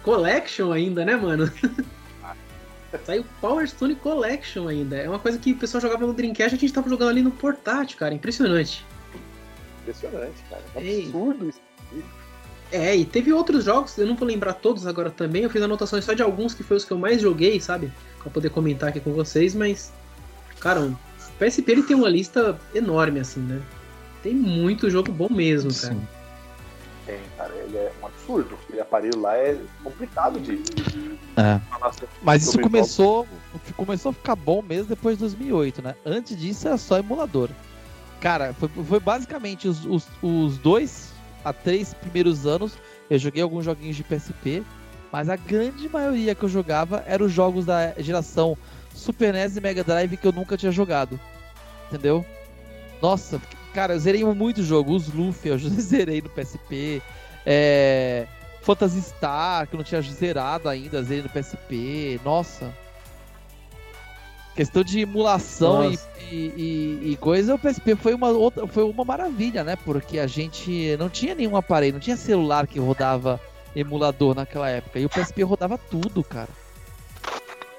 Collection 0.04 0.72
ainda, 0.72 1.06
né, 1.06 1.16
mano? 1.16 1.52
Saiu 3.06 3.26
Power 3.42 3.68
Stone 3.68 3.96
Collection 3.96 4.68
ainda. 4.68 4.98
É 4.98 5.10
uma 5.10 5.18
coisa 5.18 5.40
que 5.40 5.54
o 5.54 5.58
pessoal 5.58 5.82
jogava 5.82 6.06
no 6.06 6.14
Dreamcast 6.14 6.54
e 6.54 6.58
a 6.58 6.60
gente 6.60 6.74
tava 6.74 6.88
jogando 6.88 7.10
ali 7.10 7.24
no 7.24 7.32
portátil, 7.32 7.98
cara. 7.98 8.14
Impressionante. 8.14 8.86
Impressionante, 9.82 10.44
cara. 10.50 10.62
É 10.76 11.00
absurdo 11.00 11.50
isso. 11.50 11.60
É, 12.72 12.96
e 12.96 13.06
teve 13.06 13.32
outros 13.32 13.66
jogos, 13.66 13.98
eu 13.98 14.08
não 14.08 14.16
vou 14.16 14.28
lembrar 14.28 14.54
todos 14.54 14.88
agora 14.88 15.12
também. 15.12 15.44
Eu 15.44 15.50
fiz 15.50 15.62
anotações 15.62 16.06
só 16.06 16.14
de 16.14 16.24
alguns 16.24 16.54
que 16.54 16.64
foi 16.64 16.78
os 16.78 16.86
que 16.86 16.92
eu 16.92 16.98
mais 16.98 17.22
joguei, 17.22 17.60
sabe? 17.60 17.92
Pra 18.20 18.32
poder 18.32 18.50
comentar 18.50 18.90
aqui 18.90 19.00
com 19.00 19.14
vocês, 19.14 19.54
mas. 19.54 19.92
Cara, 20.60 20.82
o 20.82 20.98
PSP 21.38 21.72
ele 21.72 21.84
tem 21.84 21.96
uma 21.96 22.10
lista 22.10 22.60
enorme, 22.74 23.20
assim, 23.20 23.42
né? 23.42 23.62
Tem 24.24 24.34
muito 24.34 24.90
jogo 24.90 25.12
bom 25.12 25.30
mesmo, 25.30 25.74
cara. 25.74 25.94
Sim. 25.94 26.08
Tem, 27.06 27.20
cara, 27.38 27.54
ele 27.56 27.78
é 27.78 27.92
um 28.02 28.08
absurdo. 28.08 28.58
Aquele 28.74 28.82
aparelho 28.82 29.20
lá 29.20 29.38
é 29.38 29.58
complicado 29.84 30.40
de. 30.40 30.62
É. 31.38 31.60
Mas 32.22 32.44
isso 32.44 32.60
começou, 32.60 33.28
começou 33.76 34.10
a 34.10 34.14
ficar 34.14 34.36
bom 34.36 34.62
mesmo 34.62 34.88
depois 34.88 35.18
de 35.18 35.22
2008, 35.22 35.82
né? 35.82 35.96
Antes 36.06 36.38
disso 36.38 36.68
era 36.68 36.78
só 36.78 36.98
emulador. 36.98 37.50
Cara, 38.20 38.54
foi, 38.54 38.70
foi 38.70 39.00
basicamente 39.00 39.68
os, 39.68 39.86
os, 39.86 40.08
os 40.22 40.58
dois 40.58 41.12
a 41.46 41.54
três 41.54 41.94
primeiros 41.94 42.46
anos. 42.48 42.74
Eu 43.10 43.20
joguei 43.20 43.44
alguns 43.44 43.66
joguinhos 43.66 43.96
de 43.96 44.04
PSP, 44.04 44.64
mas 45.12 45.30
a 45.30 45.36
grande 45.36 45.88
maioria 45.90 46.34
que 46.34 46.44
eu 46.44 46.50
jogava 46.50 47.04
eram 47.06 47.28
os 47.28 47.32
jogos 47.32 47.66
da 47.66 47.94
geração 47.98 48.58
Super 48.94 49.34
NES 49.34 49.58
e 49.58 49.62
Mega 49.62 49.84
Drive 49.84 50.18
que 50.18 50.28
eu 50.28 50.32
nunca 50.32 50.58
tinha 50.58 50.72
jogado. 50.72 51.20
Entendeu? 51.90 52.26
Nossa, 53.02 53.40
Cara, 53.74 53.94
eu 53.94 54.00
zerei 54.00 54.24
muito 54.24 54.64
jogo. 54.64 54.94
Os 54.94 55.12
Luffy 55.12 55.50
eu 55.50 55.58
zerei 55.82 56.22
no 56.22 56.30
PSP. 56.30 57.02
É... 57.46 58.28
Phantasy 58.64 59.02
Star, 59.02 59.68
que 59.68 59.76
eu 59.76 59.78
não 59.78 59.84
tinha 59.84 60.02
zerado 60.02 60.70
ainda, 60.70 61.04
zerei 61.04 61.22
no 61.22 61.30
PSP. 61.30 62.20
Nossa. 62.24 62.74
Questão 64.56 64.84
de 64.84 65.02
emulação 65.02 65.92
e, 65.92 65.98
e, 66.32 67.00
e, 67.12 67.18
coisa, 67.18 67.56
o 67.56 67.60
PSP 67.60 67.96
foi 67.96 68.14
uma, 68.14 68.30
outra, 68.30 68.68
foi 68.68 68.84
uma 68.84 69.04
maravilha, 69.04 69.64
né? 69.64 69.76
Porque 69.76 70.20
a 70.20 70.28
gente 70.28 70.96
não 70.98 71.10
tinha 71.10 71.34
nenhum 71.34 71.58
aparelho, 71.58 71.94
não 71.94 72.00
tinha 72.00 72.16
celular 72.16 72.68
que 72.68 72.80
rodava 72.80 73.42
emulador 73.76 74.36
naquela 74.36 74.70
época. 74.70 75.00
E 75.00 75.06
o 75.06 75.10
PSP 75.10 75.42
rodava 75.42 75.78
tudo, 75.78 76.24
cara. 76.24 76.50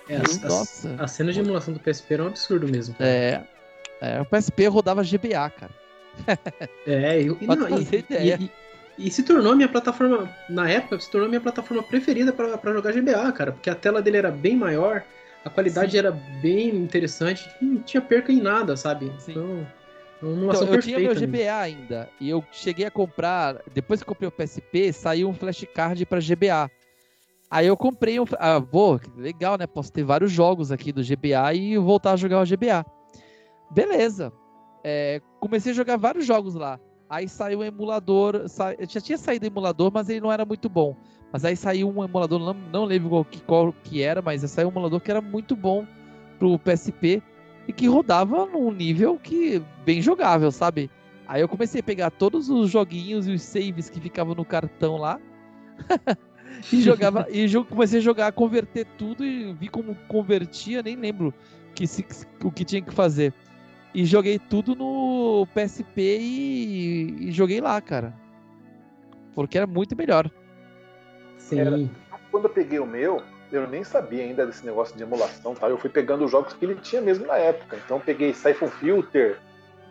É, 0.09 0.19
Nossa. 0.47 0.97
A, 0.99 1.05
a, 1.05 1.09
cena 1.09 1.33
de 1.33 1.41
emulação 1.41 1.73
do 1.73 1.81
PSP 1.81 2.15
era 2.15 2.25
um 2.25 2.27
absurdo 2.27 2.69
mesmo. 2.69 2.95
Cara. 2.97 3.09
É, 3.09 3.43
é. 4.01 4.21
O 4.21 4.25
PSP 4.27 4.67
rodava 4.67 5.03
GBA, 5.03 5.49
cara. 5.51 5.73
É, 6.87 7.21
eu, 7.21 7.39
e, 7.41 7.47
não, 7.47 7.69
e, 7.69 8.05
e, 8.11 8.51
e, 8.99 9.11
se 9.11 9.23
tornou 9.23 9.57
minha 9.57 9.69
plataforma, 9.69 10.29
na 10.49 10.69
época, 10.69 10.99
se 11.01 11.11
tornou 11.11 11.29
minha 11.29 11.41
plataforma 11.41 11.83
preferida 11.83 12.33
para 12.33 12.73
jogar 12.73 12.93
GBA, 12.93 13.33
cara, 13.33 13.53
porque 13.53 13.71
a 13.71 13.75
tela 13.75 14.01
dele 14.01 14.19
era 14.19 14.31
bem 14.31 14.57
maior, 14.57 15.05
a 15.45 15.51
qualidade 15.51 15.93
Sim. 15.93 15.99
era 15.99 16.13
bem 16.13 16.69
interessante, 16.69 17.49
não 17.61 17.83
tinha 17.83 18.01
perca 18.01 18.33
em 18.33 18.41
nada, 18.41 18.77
sabe? 18.77 19.13
Sim. 19.19 19.33
Então, 19.33 19.67
uma 20.23 20.55
então, 20.55 20.75
eu 20.75 20.81
tinha 20.81 20.99
meu 20.99 21.15
GBA 21.15 21.27
mesmo. 21.27 21.53
ainda, 21.53 22.11
e 22.21 22.31
eu 22.31 22.45
cheguei 22.51 22.87
a 22.87 22.91
comprar, 22.91 23.61
depois 23.73 24.01
que 24.01 24.07
comprei 24.07 24.29
o 24.29 24.33
PSP, 24.33 24.93
saiu 24.93 25.29
um 25.29 25.35
flashcard 25.35 26.07
para 26.07 26.21
GBA. 26.21 26.71
Aí 27.51 27.67
eu 27.67 27.77
comprei 27.77 28.19
um. 28.19 28.25
Ah, 28.39 28.61
pô, 28.61 28.99
legal, 29.17 29.57
né? 29.57 29.67
Posso 29.67 29.93
ter 29.93 30.03
vários 30.03 30.33
jogos 30.33 30.73
aqui 30.73 30.93
do 30.93 31.03
GBA 31.05 31.55
e 31.55 31.79
voltar 31.79 32.13
a 32.13 32.17
jogar 32.17 32.41
o 32.41 32.45
GBA. 32.45 32.85
Beleza 33.71 34.33
é, 34.85 35.23
comecei 35.41 35.73
a 35.73 35.75
jogar 35.75 35.97
vários 35.97 36.27
jogos 36.27 36.55
lá. 36.55 36.79
Aí 37.15 37.29
saiu 37.29 37.61
um 37.61 37.63
emulador, 37.63 38.49
sa... 38.49 38.75
já 38.89 39.01
tinha 39.01 39.17
saído 39.17 39.47
emulador, 39.47 39.89
mas 39.95 40.09
ele 40.09 40.21
não 40.21 40.33
era 40.33 40.45
muito 40.45 40.69
bom. 40.69 40.97
Mas 41.33 41.45
aí 41.45 41.57
saiu 41.57 41.89
um 41.89 42.03
emulador, 42.03 42.41
não, 42.41 42.55
não 42.73 42.85
lembro 42.85 43.09
qual 43.09 43.25
que, 43.25 43.41
qual 43.43 43.73
que 43.85 44.03
era, 44.03 44.21
mas 44.21 44.41
saiu 44.51 44.67
um 44.67 44.71
emulador 44.73 45.01
que 45.01 45.13
era 45.13 45.21
muito 45.21 45.55
bom 45.55 45.87
pro 46.41 46.59
PSP 46.59 47.23
e 47.69 47.73
que 47.73 47.87
rodava 47.87 48.47
num 48.47 48.73
nível 48.73 49.17
que 49.17 49.63
bem 49.85 50.03
jogável, 50.03 50.51
sabe? 50.51 50.91
Aí 51.29 51.41
eu 51.41 51.49
comecei 51.49 51.81
a 51.81 51.85
pegar 51.85 52.11
todos 52.11 52.51
os 52.51 52.69
joguinhos 52.69 53.29
e 53.29 53.31
os 53.31 53.43
saves 53.43 53.89
que 53.89 54.01
ficavam 54.01 54.35
no 54.35 54.45
cartão 54.45 54.97
lá. 54.97 55.21
e 56.73 56.83
jogava 56.83 57.29
e 57.31 57.47
comecei 57.65 58.01
a 58.01 58.03
jogar, 58.03 58.33
converter 58.33 58.87
tudo 58.99 59.25
e 59.25 59.53
vi 59.53 59.69
como 59.69 59.95
convertia, 60.09 60.83
nem 60.83 60.97
lembro 60.97 61.33
que 61.77 61.87
se, 61.87 62.05
o 62.43 62.51
que 62.51 62.65
tinha 62.65 62.83
que 62.83 62.93
fazer. 62.93 63.33
E 63.95 64.05
joguei 64.05 64.41
tudo 64.41 64.75
no 64.75 65.47
PSP 65.55 66.19
e, 66.19 67.29
e 67.29 67.33
joguei 67.33 67.61
lá, 67.61 67.81
cara. 67.81 68.13
Porque 69.35 69.57
era 69.57 69.67
muito 69.67 69.97
melhor. 69.97 70.29
Sim. 71.39 71.61
Era, 71.61 71.91
quando 72.31 72.47
eu 72.47 72.51
peguei 72.51 72.81
o 72.81 72.87
meu, 72.87 73.23
eu 73.53 73.69
nem 73.69 73.85
sabia 73.85 74.25
ainda 74.25 74.45
desse 74.45 74.67
negócio 74.67 74.97
de 74.97 75.03
emulação, 75.05 75.55
tá? 75.55 75.69
Eu 75.69 75.79
fui 75.79 75.89
pegando 75.89 76.25
os 76.25 76.31
jogos 76.31 76.53
que 76.55 76.65
ele 76.65 76.75
tinha 76.77 77.01
mesmo 77.01 77.27
na 77.27 77.37
época. 77.37 77.79
Então 77.85 78.01
peguei 78.01 78.35
Siphon 78.35 78.67
Filter, 78.67 79.39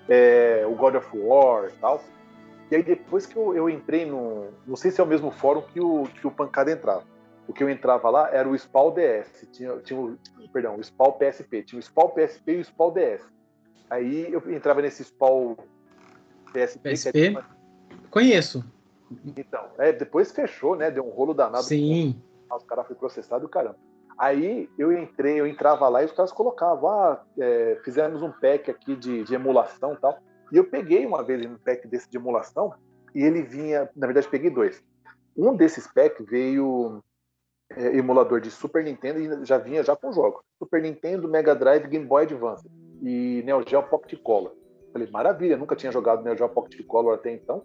é, 0.10 0.66
o 0.68 0.76
God 0.76 0.96
of 0.96 1.08
War 1.14 1.70
e 1.70 1.78
tal. 1.80 2.04
E 2.70 2.76
aí 2.76 2.84
depois 2.84 3.26
que 3.26 3.38
eu, 3.38 3.56
eu, 3.56 3.70
entrei 3.70 4.06
no. 4.06 4.50
Não 4.68 4.76
sei 4.76 4.92
se 4.92 5.00
é 5.00 5.04
o 5.04 5.08
mesmo 5.08 5.32
fórum 5.32 5.62
que 5.62 5.80
o, 5.80 6.04
que 6.20 6.28
o 6.28 6.32
Pancada 6.32 6.72
entrava. 6.72 7.06
O 7.48 7.54
que 7.54 7.64
eu 7.64 7.70
entrava 7.70 8.10
lá 8.10 8.30
era 8.32 8.50
o 8.50 8.58
SPAL 8.58 8.92
DS. 8.92 9.48
Tinha, 9.52 9.78
tinha 9.78 10.00
o, 10.00 10.18
perdão, 10.52 10.76
o 10.76 10.84
SPAL 10.84 11.14
PSP. 11.14 11.64
Tinha 11.64 11.80
o 11.80 11.84
SPAL 11.84 12.10
PSP 12.10 12.54
e 12.54 12.58
o 12.58 12.66
SPAL 12.66 12.92
DS. 12.92 13.33
Aí 13.94 14.34
eu 14.34 14.42
entrava 14.52 14.82
nesse 14.82 15.04
spawn 15.04 15.56
PSP. 16.52 16.90
PSP? 16.90 17.30
Uma... 17.30 17.46
Conheço. 18.10 18.66
Então, 19.38 19.68
é, 19.78 19.94
depois 19.94 20.32
fechou, 20.32 20.76
né? 20.76 20.90
Deu 20.90 21.06
um 21.06 21.12
rolo 21.12 21.32
danado. 21.36 21.64
Sim. 21.64 22.20
Os 22.52 22.64
caras 22.64 22.88
foram 22.88 23.00
processados, 23.00 23.48
caramba. 23.52 23.78
Aí 24.18 24.68
eu 24.80 24.92
entrei, 24.92 25.40
eu 25.40 25.46
entrava 25.46 25.88
lá 25.90 26.02
e 26.02 26.06
os 26.06 26.12
caras 26.12 26.32
colocavam, 26.32 26.90
ah, 26.90 27.24
é, 27.38 27.80
fizemos 27.84 28.24
um 28.24 28.32
pack 28.32 28.72
aqui 28.72 28.96
de, 28.96 29.24
de 29.24 29.36
emulação 29.36 29.94
e 29.94 29.98
tal. 29.98 30.18
E 30.52 30.58
eu 30.58 30.66
peguei 30.66 31.06
uma 31.06 31.24
vez 31.24 31.46
um 31.46 31.58
pack 31.58 31.88
desse 31.88 32.10
de 32.10 32.18
emulação 32.18 32.74
e 33.14 33.22
ele 33.22 33.44
vinha, 33.44 33.88
na 33.96 34.08
verdade 34.08 34.28
peguei 34.28 34.50
dois. 34.50 34.84
Um 35.38 35.56
desses 35.56 35.86
packs 35.86 36.26
veio 36.28 37.04
é, 37.72 37.96
emulador 37.96 38.40
de 38.42 38.50
Super 38.50 38.84
Nintendo 38.84 39.20
e 39.20 39.46
já 39.46 39.60
vinha 39.60 39.84
já 39.84 39.96
com 39.96 40.12
jogos. 40.12 40.42
Super 40.58 40.82
Nintendo, 40.82 41.28
Mega 41.28 41.54
Drive, 41.54 41.88
Game 41.88 42.06
Boy 42.06 42.24
Advance 42.24 42.68
e 43.04 43.44
Neo 43.46 43.64
Geo 43.68 43.84
Pocket 43.84 44.18
Color. 44.22 44.54
Falei, 44.94 45.10
maravilha, 45.12 45.58
nunca 45.58 45.76
tinha 45.76 45.92
jogado 45.92 46.24
Neo 46.24 46.38
Geo 46.38 46.48
Pocket 46.48 46.84
Color 46.88 47.16
até 47.16 47.34
então. 47.34 47.62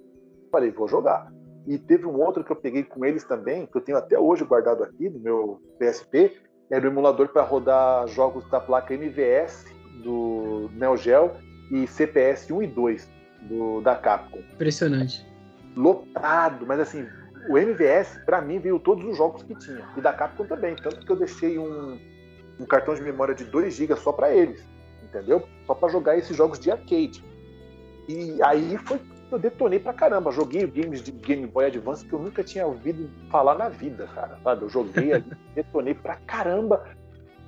Falei, 0.51 0.71
vou 0.73 0.89
jogar. 0.89 1.33
E 1.67 1.79
teve 1.79 2.07
um 2.07 2.21
outro 2.21 2.43
que 2.43 2.51
eu 2.51 2.57
peguei 2.57 2.83
com 2.83 3.05
eles 3.05 3.25
também, 3.25 3.67
que 3.67 3.77
eu 3.77 3.81
tenho 3.81 3.99
até 3.99 4.19
hoje 4.19 4.45
guardado 4.45 4.83
aqui 4.83 5.09
no 5.09 5.21
meu 5.21 5.63
PSP, 5.79 6.33
era 6.71 6.85
o 6.85 6.91
emulador 6.91 7.29
para 7.29 7.43
rodar 7.43 8.07
jogos 8.09 8.49
da 8.51 8.61
placa 8.61 8.93
MVS 8.93 9.67
do 10.03 10.71
Neo 10.75 10.97
Geo 10.97 11.31
e 11.71 11.87
CPS 11.87 12.51
1 12.51 12.63
e 12.63 12.67
2 12.67 13.09
do, 13.43 13.81
da 13.81 13.95
Capcom. 13.95 14.41
Impressionante. 14.55 15.27
Lotado, 15.77 16.67
mas 16.67 16.81
assim, 16.81 17.07
o 17.49 17.57
MVS, 17.57 18.19
para 18.25 18.41
mim, 18.41 18.59
veio 18.59 18.79
todos 18.79 19.05
os 19.05 19.17
jogos 19.17 19.43
que 19.43 19.55
tinha. 19.55 19.87
E 19.97 20.01
da 20.01 20.13
Capcom 20.13 20.47
também. 20.47 20.75
Tanto 20.77 21.05
que 21.05 21.13
eu 21.13 21.17
deixei 21.17 21.59
um, 21.59 21.99
um 22.59 22.67
cartão 22.67 22.95
de 22.95 23.03
memória 23.03 23.35
de 23.35 23.45
2 23.45 23.75
GB 23.75 23.97
só 23.97 24.13
para 24.13 24.35
eles. 24.35 24.63
Entendeu? 25.09 25.43
Só 25.67 25.75
para 25.75 25.89
jogar 25.89 26.17
esses 26.17 26.37
jogos 26.37 26.59
de 26.59 26.71
arcade. 26.71 27.25
E 28.09 28.43
aí 28.43 28.77
foi 28.79 29.01
eu 29.31 29.39
detonei 29.39 29.79
pra 29.79 29.93
caramba. 29.93 30.33
Joguei 30.33 30.67
games 30.67 31.03
de 31.03 31.13
Game 31.13 31.47
Boy 31.47 31.67
Advance 31.67 32.05
que 32.05 32.13
eu 32.13 32.19
nunca 32.19 32.43
tinha 32.43 32.67
ouvido 32.67 33.11
falar 33.31 33.57
na 33.57 33.69
vida, 33.69 34.07
cara. 34.15 34.39
Sabe? 34.43 34.63
Eu 34.63 34.69
joguei 34.69 35.13
ali, 35.13 35.25
detonei 35.55 35.95
pra 35.95 36.17
caramba. 36.17 36.85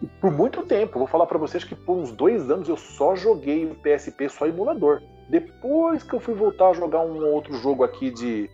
E 0.02 0.06
por 0.06 0.30
muito 0.30 0.62
tempo, 0.62 0.98
vou 0.98 1.08
falar 1.08 1.26
para 1.26 1.38
vocês 1.38 1.64
que 1.64 1.74
por 1.74 1.96
uns 1.96 2.12
dois 2.12 2.50
anos 2.50 2.68
eu 2.68 2.76
só 2.76 3.14
joguei 3.14 3.66
o 3.66 3.74
PSP 3.74 4.28
só 4.28 4.46
emulador. 4.46 5.02
Depois 5.28 6.02
que 6.02 6.14
eu 6.14 6.20
fui 6.20 6.34
voltar 6.34 6.70
a 6.70 6.72
jogar 6.72 7.00
um 7.00 7.24
outro 7.26 7.54
jogo 7.54 7.84
aqui 7.84 8.10
de, 8.10 8.50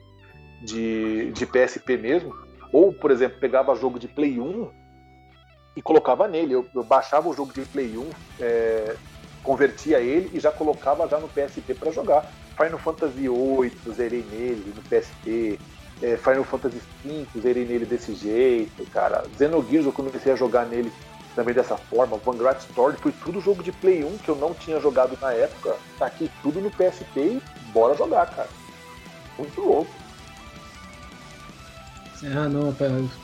de, 0.63 1.33
de 1.33 1.47
PSP 1.47 1.97
mesmo, 1.97 2.35
ou 2.73 2.93
por 2.93 3.11
exemplo, 3.11 3.39
pegava 3.39 3.75
jogo 3.77 3.99
de 3.99 4.09
Play 4.09 4.41
1 4.41 4.86
e 5.77 5.83
colocava 5.83 6.27
nele. 6.27 6.55
Eu, 6.55 6.66
eu 6.74 6.83
baixava 6.83 7.29
o 7.29 7.35
jogo 7.35 7.53
de 7.53 7.61
Play 7.66 7.97
1, 7.97 8.11
é, 8.41 8.97
convertia 9.43 10.01
ele 10.01 10.31
e 10.33 10.41
já 10.41 10.51
colocava 10.51 11.07
já 11.07 11.20
no 11.20 11.29
PSP 11.29 11.74
para 11.74 11.93
jogar. 11.93 12.33
Final 12.57 12.79
Fantasy 12.79 13.29
VIII, 13.29 13.72
zerei 13.95 14.24
nele 14.24 14.74
no 14.74 14.83
PSP. 14.83 15.61
É, 16.03 16.16
Final 16.16 16.45
Fantasy 16.45 16.81
V, 17.05 17.27
zerei 17.41 17.64
nele 17.64 17.85
desse 17.85 18.14
jeito, 18.14 18.85
cara. 18.91 19.24
Xenogears 19.37 19.87
eu 19.87 19.93
comecei 19.93 20.33
a 20.33 20.37
jogar 20.37 20.66
nele 20.66 20.93
também 21.35 21.55
dessa 21.55 21.77
forma. 21.77 22.16
Vanguard 22.16 22.59
Story 22.59 22.97
foi 22.97 23.12
tudo 23.12 23.41
jogo 23.41 23.62
de 23.62 23.72
Play 23.72 24.03
1 24.03 24.18
que 24.18 24.29
eu 24.31 24.37
não 24.37 24.55
tinha 24.55 24.81
jogado 24.81 25.16
na 25.20 25.33
época. 25.33 25.77
Tá 25.99 26.07
aqui 26.07 26.31
tudo 26.43 26.61
no 26.61 26.70
PSP 26.70 27.20
e 27.20 27.43
bora 27.72 27.95
jogar, 27.95 28.27
cara. 28.35 28.49
Muito 29.39 29.61
louco. 29.61 29.91
Ah, 32.25 32.49
não, 32.49 32.71
o 32.71 32.77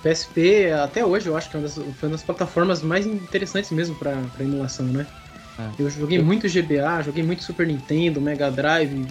PSP 0.03 0.71
até 0.73 1.05
hoje 1.05 1.27
eu 1.29 1.37
acho 1.37 1.49
que 1.49 1.57
é 1.57 1.59
uma 1.59 1.67
das, 1.67 1.75
foi 1.75 2.09
uma 2.09 2.11
das 2.11 2.23
plataformas 2.23 2.83
mais 2.83 3.07
interessantes 3.07 3.71
mesmo 3.71 3.95
para 3.97 4.29
emulação, 4.41 4.87
né? 4.87 5.07
É. 5.59 5.71
Eu 5.79 5.89
joguei 5.89 6.21
muito 6.21 6.49
GBA, 6.49 7.03
joguei 7.03 7.23
muito 7.23 7.43
Super 7.43 7.67
Nintendo, 7.67 8.21
Mega 8.21 8.51
Drive, 8.51 9.07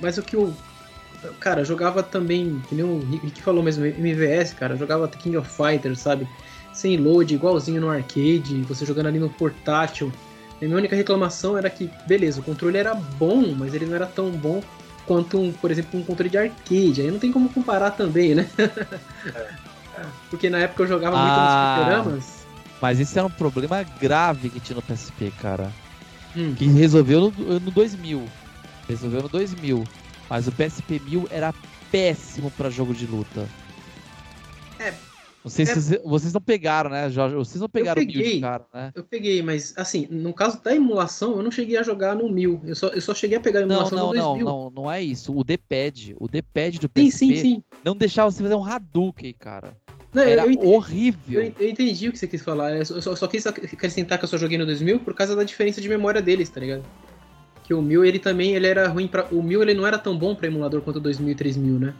mas 0.00 0.18
o 0.18 0.22
que 0.22 0.36
eu. 0.36 0.54
Cara, 1.38 1.64
jogava 1.64 2.02
também, 2.02 2.62
que 2.68 2.74
nem 2.74 2.84
o 2.84 3.00
Rick 3.00 3.42
falou 3.42 3.62
mesmo, 3.62 3.84
MVS, 3.84 4.54
cara, 4.54 4.74
jogava 4.76 5.06
King 5.08 5.36
of 5.36 5.50
Fighters, 5.50 6.00
sabe? 6.00 6.26
Sem 6.72 6.96
load, 6.96 7.34
igualzinho 7.34 7.80
no 7.80 7.90
arcade, 7.90 8.62
você 8.62 8.86
jogando 8.86 9.06
ali 9.06 9.18
no 9.18 9.28
portátil. 9.28 10.10
A 10.60 10.64
minha 10.64 10.76
única 10.76 10.96
reclamação 10.96 11.58
era 11.58 11.68
que, 11.68 11.90
beleza, 12.06 12.40
o 12.40 12.44
controle 12.44 12.78
era 12.78 12.94
bom, 12.94 13.54
mas 13.54 13.74
ele 13.74 13.86
não 13.86 13.96
era 13.96 14.06
tão 14.06 14.30
bom 14.30 14.62
quanto, 15.06 15.40
um, 15.40 15.52
por 15.52 15.70
exemplo, 15.70 15.98
um 15.98 16.04
controle 16.04 16.30
de 16.30 16.38
arcade. 16.38 17.02
Aí 17.02 17.10
não 17.10 17.18
tem 17.18 17.32
como 17.32 17.48
comparar 17.48 17.90
também, 17.90 18.34
né? 18.34 18.48
É. 19.92 20.06
Porque 20.30 20.48
na 20.48 20.58
época 20.58 20.84
eu 20.84 20.86
jogava 20.86 21.16
ah. 21.16 21.20
muito 21.20 21.34
nos 21.34 21.50
ah. 21.50 21.74
fliperamas 21.76 22.40
mas 22.80 22.98
esse 22.98 23.18
era 23.18 23.26
um 23.26 23.30
problema 23.30 23.82
grave 23.82 24.48
que 24.48 24.58
tinha 24.58 24.76
no 24.76 24.82
PSP, 24.82 25.30
cara. 25.38 25.70
Hum. 26.34 26.54
Que 26.54 26.66
resolveu 26.66 27.20
no, 27.20 27.60
no 27.60 27.70
2000. 27.70 28.24
Resolveu 28.88 29.22
no 29.22 29.28
2000. 29.28 29.86
Mas 30.28 30.46
o 30.48 30.52
PSP 30.52 31.00
1000 31.04 31.28
era 31.30 31.52
péssimo 31.90 32.50
para 32.50 32.70
jogo 32.70 32.94
de 32.94 33.06
luta. 33.06 33.46
É. 34.78 34.94
Não 35.42 35.50
sei 35.50 35.64
é... 35.64 35.66
se 35.66 35.74
vocês, 35.74 36.02
vocês 36.04 36.32
não 36.32 36.40
pegaram, 36.40 36.90
né, 36.90 37.08
Jorge? 37.08 37.34
Vocês 37.34 37.60
não 37.60 37.68
pegaram 37.68 38.02
o 38.02 38.06
1000 38.06 38.22
de 38.22 38.40
cara, 38.40 38.66
né? 38.72 38.92
Eu 38.94 39.02
peguei, 39.02 39.42
mas 39.42 39.72
assim, 39.76 40.06
no 40.10 40.34
caso 40.34 40.62
da 40.62 40.74
emulação, 40.74 41.36
eu 41.36 41.42
não 41.42 41.50
cheguei 41.50 41.76
a 41.78 41.82
jogar 41.82 42.14
no 42.14 42.30
1000. 42.30 42.60
Eu 42.64 42.74
só, 42.74 42.88
eu 42.88 43.00
só 43.00 43.14
cheguei 43.14 43.38
a 43.38 43.40
pegar 43.40 43.60
a 43.60 43.62
emulação 43.62 43.98
não, 43.98 44.12
não, 44.12 44.14
no 44.14 44.22
2000. 44.22 44.44
Não, 44.44 44.64
não, 44.64 44.70
não 44.82 44.92
é 44.92 45.02
isso. 45.02 45.36
O 45.36 45.42
D-pad, 45.42 46.14
o 46.18 46.28
D-pad 46.28 46.78
do 46.78 46.88
PSP 46.88 47.10
sim, 47.10 47.10
sim, 47.10 47.36
sim. 47.36 47.62
não 47.84 47.96
deixava 47.96 48.30
você 48.30 48.42
fazer 48.42 48.54
um 48.54 48.64
Hadouken, 48.64 49.34
cara. 49.38 49.74
Não, 50.12 50.22
Era 50.22 50.42
eu 50.42 50.50
entendi, 50.50 50.66
horrível. 50.66 51.42
Eu, 51.42 51.52
eu, 51.58 51.68
entendi 51.68 52.08
o 52.08 52.12
que 52.12 52.18
você 52.18 52.26
quis 52.26 52.42
falar. 52.42 52.76
Eu 52.76 52.84
só, 52.84 53.14
só, 53.14 53.26
quis 53.28 53.46
acrescentar 53.46 54.18
que 54.18 54.24
eu 54.24 54.28
só 54.28 54.36
joguei 54.36 54.58
no 54.58 54.66
2000 54.66 55.00
por 55.00 55.14
causa 55.14 55.36
da 55.36 55.44
diferença 55.44 55.80
de 55.80 55.88
memória 55.88 56.20
deles, 56.20 56.48
tá 56.48 56.60
ligado? 56.60 56.82
Que 57.62 57.72
o 57.72 57.80
1000 57.80 58.04
ele 58.04 58.18
também 58.18 58.54
ele 58.56 58.66
era 58.66 58.88
ruim 58.88 59.06
para 59.06 59.32
o 59.32 59.40
1000 59.40 59.62
ele 59.62 59.74
não 59.74 59.86
era 59.86 59.98
tão 59.98 60.18
bom 60.18 60.34
para 60.34 60.48
emulador 60.48 60.82
quanto 60.82 60.96
o 60.96 61.00
2000 61.00 61.30
e 61.30 61.34
3000, 61.36 61.78
né? 61.78 61.94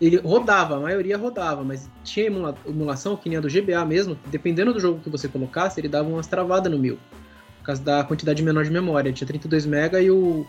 Ele 0.00 0.16
rodava, 0.18 0.76
a 0.76 0.80
maioria 0.80 1.16
rodava, 1.16 1.64
mas 1.64 1.88
tinha 2.04 2.26
emula, 2.26 2.54
emulação 2.66 3.16
que 3.16 3.28
nem 3.28 3.38
a 3.38 3.40
do 3.40 3.48
GBA 3.48 3.84
mesmo, 3.86 4.18
dependendo 4.26 4.72
do 4.74 4.80
jogo 4.80 5.00
que 5.00 5.08
você 5.08 5.28
colocasse, 5.28 5.80
ele 5.80 5.88
dava 5.88 6.08
umas 6.08 6.26
travadas 6.26 6.70
no 6.70 6.78
1000. 6.78 6.98
Por 7.58 7.66
causa 7.66 7.82
da 7.82 8.04
quantidade 8.04 8.42
menor 8.42 8.64
de 8.64 8.70
memória. 8.70 9.12
Tinha 9.12 9.26
32 9.26 9.66
MB 9.66 10.02
e 10.02 10.10
o, 10.10 10.46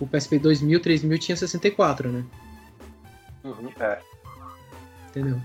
o 0.00 0.06
PSP 0.06 0.38
2000, 0.38 0.80
3000 0.80 1.18
tinha 1.18 1.36
64, 1.36 2.10
né? 2.10 2.24
Uhum, 3.44 3.70
é. 3.80 3.98
Entendeu? 5.08 5.40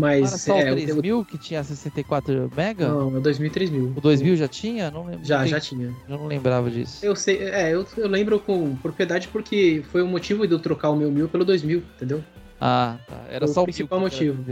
Mas 0.00 0.28
Era 0.28 0.38
só 0.38 0.58
é, 0.58 0.72
o 0.72 0.74
3000 0.74 1.04
eu... 1.04 1.24
que 1.24 1.38
tinha 1.38 1.62
64 1.62 2.50
mega? 2.56 2.88
Não, 2.88 3.14
é 3.14 3.18
o 3.18 3.20
2000 3.20 3.46
e 3.46 3.50
3000. 3.50 3.92
O 3.96 4.00
2000 4.00 4.36
já 4.36 4.48
tinha? 4.48 4.90
Não 4.90 5.06
lembro. 5.06 5.24
Já, 5.24 5.46
já 5.46 5.60
tinha. 5.60 5.94
Eu 6.08 6.18
não 6.18 6.26
lembrava 6.26 6.70
disso. 6.70 7.04
Eu 7.04 7.14
sei, 7.14 7.38
é, 7.38 7.72
eu, 7.72 7.86
eu 7.96 8.08
lembro 8.08 8.40
com 8.40 8.74
propriedade 8.76 9.28
porque 9.28 9.84
foi 9.90 10.02
o 10.02 10.06
motivo 10.06 10.46
de 10.46 10.52
eu 10.52 10.58
trocar 10.58 10.90
o 10.90 10.96
meu 10.96 11.10
1000 11.10 11.28
pelo 11.28 11.44
2000, 11.44 11.78
entendeu? 11.96 12.24
Ah, 12.66 12.96
tá. 13.06 13.26
Era 13.28 13.46
foi 13.46 13.54
só 13.54 13.60
o 13.60 13.64
principal 13.64 14.00
motivo. 14.00 14.42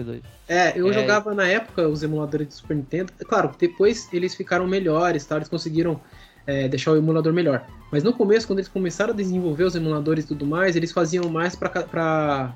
É, 0.47 0.79
eu 0.79 0.91
é. 0.91 0.93
jogava 0.93 1.35
na 1.35 1.49
época 1.49 1.89
os 1.89 2.03
emuladores 2.03 2.47
do 2.47 2.53
Super 2.53 2.77
Nintendo. 2.77 3.11
Claro, 3.27 3.51
depois 3.59 4.07
eles 4.13 4.35
ficaram 4.35 4.67
melhores, 4.67 5.25
tá? 5.25 5.37
Eles 5.37 5.49
conseguiram 5.49 5.99
é, 6.47 6.69
deixar 6.69 6.93
o 6.93 6.97
emulador 6.97 7.33
melhor. 7.33 7.67
Mas 7.91 8.03
no 8.03 8.13
começo, 8.13 8.47
quando 8.47 8.59
eles 8.59 8.69
começaram 8.69 9.15
a 9.15 9.17
desenvolver 9.17 9.65
os 9.65 9.75
emuladores 9.75 10.27
e 10.27 10.29
tudo 10.29 10.45
mais, 10.45 10.77
eles 10.77 10.93
faziam 10.93 11.27
mais 11.31 11.57
para 11.57 11.71
para 11.71 12.55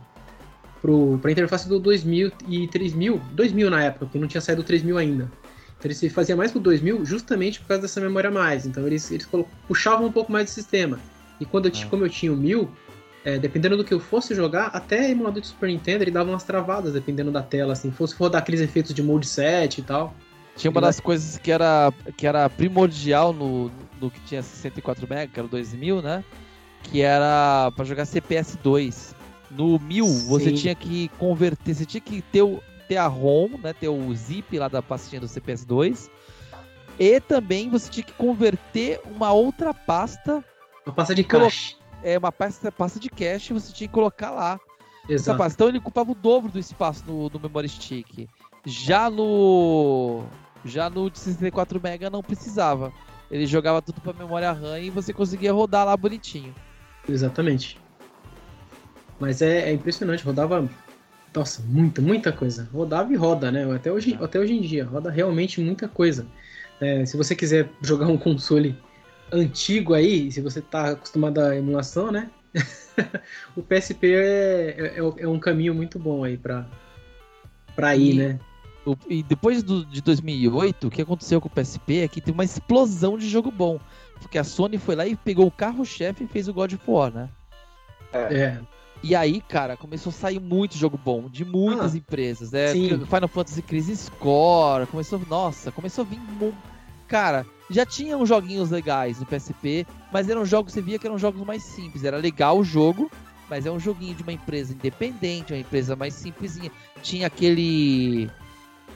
a 1.24 1.30
interface 1.30 1.66
do 1.66 1.80
2000 1.80 2.32
e 2.46 2.68
3000, 2.68 3.18
2000 3.32 3.70
na 3.70 3.82
época, 3.82 4.04
porque 4.04 4.18
não 4.18 4.28
tinha 4.28 4.42
saído 4.42 4.61
o 4.61 4.64
3000 4.64 4.98
ainda. 4.98 5.32
Então 5.78 5.90
ele 5.90 6.11
fazia 6.11 6.36
mais 6.36 6.52
pro 6.52 6.61
2000 6.61 7.02
justamente 7.07 7.61
por 7.61 7.68
causa 7.68 7.80
dessa 7.80 7.98
memória 7.98 8.28
a 8.28 8.32
mais. 8.32 8.66
Então 8.66 8.86
eles, 8.86 9.11
eles 9.11 9.26
puxavam 9.66 10.07
um 10.07 10.12
pouco 10.12 10.30
mais 10.30 10.44
do 10.44 10.50
sistema. 10.50 11.00
E 11.40 11.46
quando 11.46 11.66
eu, 11.66 11.72
ah. 11.74 11.86
como 11.88 12.04
eu 12.04 12.11
tinha 12.11 12.30
o 12.30 12.36
1000, 12.36 12.70
é, 13.27 13.41
dependendo 13.41 13.77
do 13.77 13.83
que 13.83 13.93
eu 13.93 13.99
fosse 13.99 14.37
jogar, 14.37 14.66
até 14.66 15.11
emulador 15.11 15.41
de 15.41 15.49
Super 15.49 15.68
Nintendo 15.68 16.05
ele 16.05 16.12
dava 16.12 16.31
umas 16.31 16.45
travadas, 16.45 16.93
dependendo 16.93 17.33
da 17.33 17.43
tela, 17.43 17.72
assim. 17.72 17.91
Fosse 17.91 18.14
rodar 18.14 18.41
aqueles 18.41 18.61
efeitos 18.61 18.95
de 18.95 19.03
mode 19.03 19.27
set 19.27 19.79
e 19.79 19.83
tal. 19.83 20.14
Tinha 20.55 20.70
uma 20.70 20.81
das 20.81 21.01
coisas 21.01 21.37
que 21.37 21.51
era, 21.51 21.93
que 22.16 22.24
era 22.24 22.49
primordial 22.49 23.33
no, 23.33 23.68
no 24.01 24.12
que 24.12 24.20
tinha 24.20 24.41
64 24.41 25.05
MB, 25.05 25.27
que 25.33 25.41
era 25.41 25.47
o 25.47 25.51
2000, 25.51 26.03
né? 26.03 26.22
Que 26.85 27.03
era 27.03 27.72
para 27.74 27.85
jogar 27.85 28.05
CPS 28.05 28.57
2. 28.62 29.16
No 29.51 29.77
1000, 29.81 30.07
você 30.07 30.53
tinha 30.53 30.77
que 30.77 31.09
converter, 31.18 31.74
você 31.74 31.85
tinha 31.85 32.01
que 32.01 32.22
ter, 32.22 32.43
o, 32.43 32.62
ter 32.87 32.97
a 32.97 33.09
ROM, 33.09 33.49
né, 33.61 33.72
ter 33.72 33.89
o 33.89 34.14
zip 34.14 34.57
lá 34.57 34.68
da 34.68 34.81
pastinha 34.81 35.20
do 35.20 35.27
CPS2. 35.27 36.09
E 36.97 37.20
também 37.20 37.68
você 37.68 37.91
tinha 37.91 38.05
que 38.05 38.12
converter 38.12 39.01
uma 39.05 39.33
outra 39.33 39.74
pasta. 39.74 40.45
Uma 40.87 40.95
pasta 40.95 41.12
de 41.12 41.24
cache. 41.24 41.74
É, 42.03 42.18
uma 42.18 42.30
pasta, 42.30 42.70
pasta 42.70 43.01
de 43.01 43.09
cache 43.09 43.53
você 43.53 43.72
tinha 43.72 43.88
que 43.88 43.94
colocar 43.94 44.30
lá. 44.30 44.61
Exato. 45.09 45.38
Pasta. 45.38 45.55
Então 45.57 45.68
ele 45.68 45.78
ocupava 45.78 46.12
o 46.12 46.14
dobro 46.14 46.51
do 46.51 46.59
espaço 46.59 47.05
no, 47.07 47.28
no 47.28 47.40
memory 47.40 47.68
stick. 47.68 48.28
Já 48.64 49.09
no. 49.09 50.24
Já 50.64 50.90
no 50.90 51.09
de 51.11 51.18
64 51.18 51.78
MB 51.78 52.11
não 52.11 52.22
precisava. 52.22 52.92
Ele 53.30 53.47
jogava 53.47 53.82
tudo 53.82 54.01
para 54.01 54.12
memória 54.12 54.53
RAM 54.53 54.78
e 54.78 54.90
você 54.90 55.12
conseguia 55.12 55.53
rodar 55.53 55.86
lá 55.86 55.97
bonitinho. 55.97 56.55
Exatamente. 57.09 57.78
Mas 59.18 59.42
é, 59.42 59.70
é, 59.70 59.72
impressionante, 59.72 60.24
rodava. 60.24 60.68
Nossa, 61.34 61.62
muita, 61.66 62.01
muita 62.01 62.32
coisa. 62.32 62.68
Rodava 62.72 63.12
e 63.12 63.16
roda, 63.16 63.51
né? 63.51 63.70
Até 63.74 63.92
hoje, 63.92 64.18
até 64.20 64.38
hoje 64.38 64.55
em 64.55 64.61
dia, 64.61 64.84
roda 64.84 65.11
realmente 65.11 65.61
muita 65.61 65.86
coisa. 65.86 66.26
É, 66.80 67.05
se 67.05 67.16
você 67.16 67.34
quiser 67.34 67.68
jogar 67.82 68.07
um 68.07 68.18
console 68.18 68.76
antigo 69.33 69.95
aí, 69.95 70.31
se 70.31 70.41
você 70.41 70.61
tá 70.61 70.91
acostumado 70.91 71.41
à 71.41 71.57
emulação, 71.57 72.11
né? 72.11 72.31
o 73.57 73.62
PSP 73.62 74.14
é, 74.14 74.77
é, 74.79 74.99
é, 74.99 75.29
um 75.29 75.39
caminho 75.39 75.74
muito 75.74 75.99
bom 75.99 76.24
aí 76.24 76.37
pra, 76.37 76.66
pra 77.74 77.95
ir, 77.95 78.14
e, 78.14 78.18
né? 78.18 78.41
O, 78.87 78.97
e 79.09 79.22
depois 79.22 79.62
do, 79.62 79.85
de 79.85 80.01
2008, 80.01 80.87
o 80.87 80.91
que 80.91 81.03
aconteceu 81.03 81.41
com 81.41 81.49
o 81.49 81.51
PSP 81.51 82.01
é 82.01 82.09
que 82.09 82.20
teve 82.20 82.33
uma 82.33 82.45
explosão 82.45 83.18
de 83.18 83.29
jogo 83.29 83.51
bom. 83.51 83.81
Porque 84.20 84.39
a 84.39 84.45
Sony 84.45 84.79
foi 84.79 84.95
lá 84.95 85.07
e 85.07 85.16
pegou 85.16 85.47
o 85.47 85.51
carro-chefe 85.51 86.24
e 86.24 86.29
fez 86.29 86.49
o 86.49 86.55
God 86.55 86.72
of 86.72 86.83
War, 86.87 87.12
né? 87.12 87.29
É. 88.12 88.35
é. 88.35 88.61
E 89.03 89.14
aí, 89.14 89.41
cara, 89.41 89.77
começou 89.77 90.11
a 90.11 90.12
sair 90.12 90.41
muito 90.41 90.77
jogo 90.77 90.99
bom 91.03 91.29
de 91.29 91.45
muitas 91.45 91.95
ah, 91.95 91.99
empresas. 91.99 92.55
É, 92.55 92.72
Final 92.72 93.29
Fantasy 93.29 93.62
Crisis 93.62 94.01
Score, 94.01 94.87
começou, 94.87 95.20
nossa, 95.29 95.70
começou 95.70 96.03
a 96.03 96.07
vir 96.07 96.20
Cara, 97.07 97.47
já 97.69 97.85
tinham 97.85 98.25
joguinhos 98.25 98.71
legais 98.71 99.19
no 99.19 99.27
PSP, 99.27 99.87
mas 100.12 100.29
eram 100.29 100.45
jogos, 100.45 100.73
você 100.73 100.81
via 100.81 100.99
que 100.99 101.07
eram 101.07 101.19
jogos 101.19 101.45
mais 101.45 101.62
simples. 101.62 102.05
Era 102.05 102.17
legal 102.17 102.59
o 102.59 102.64
jogo, 102.64 103.11
mas 103.49 103.67
é 103.67 103.71
um 103.71 103.81
joguinho 103.81 104.14
de 104.14 104.23
uma 104.23 104.33
empresa 104.33 104.73
independente, 104.73 105.53
uma 105.53 105.59
empresa 105.59 105.97
mais 105.97 106.14
simplesinha. 106.14 106.71
Tinha 107.03 107.27
aquele. 107.27 108.31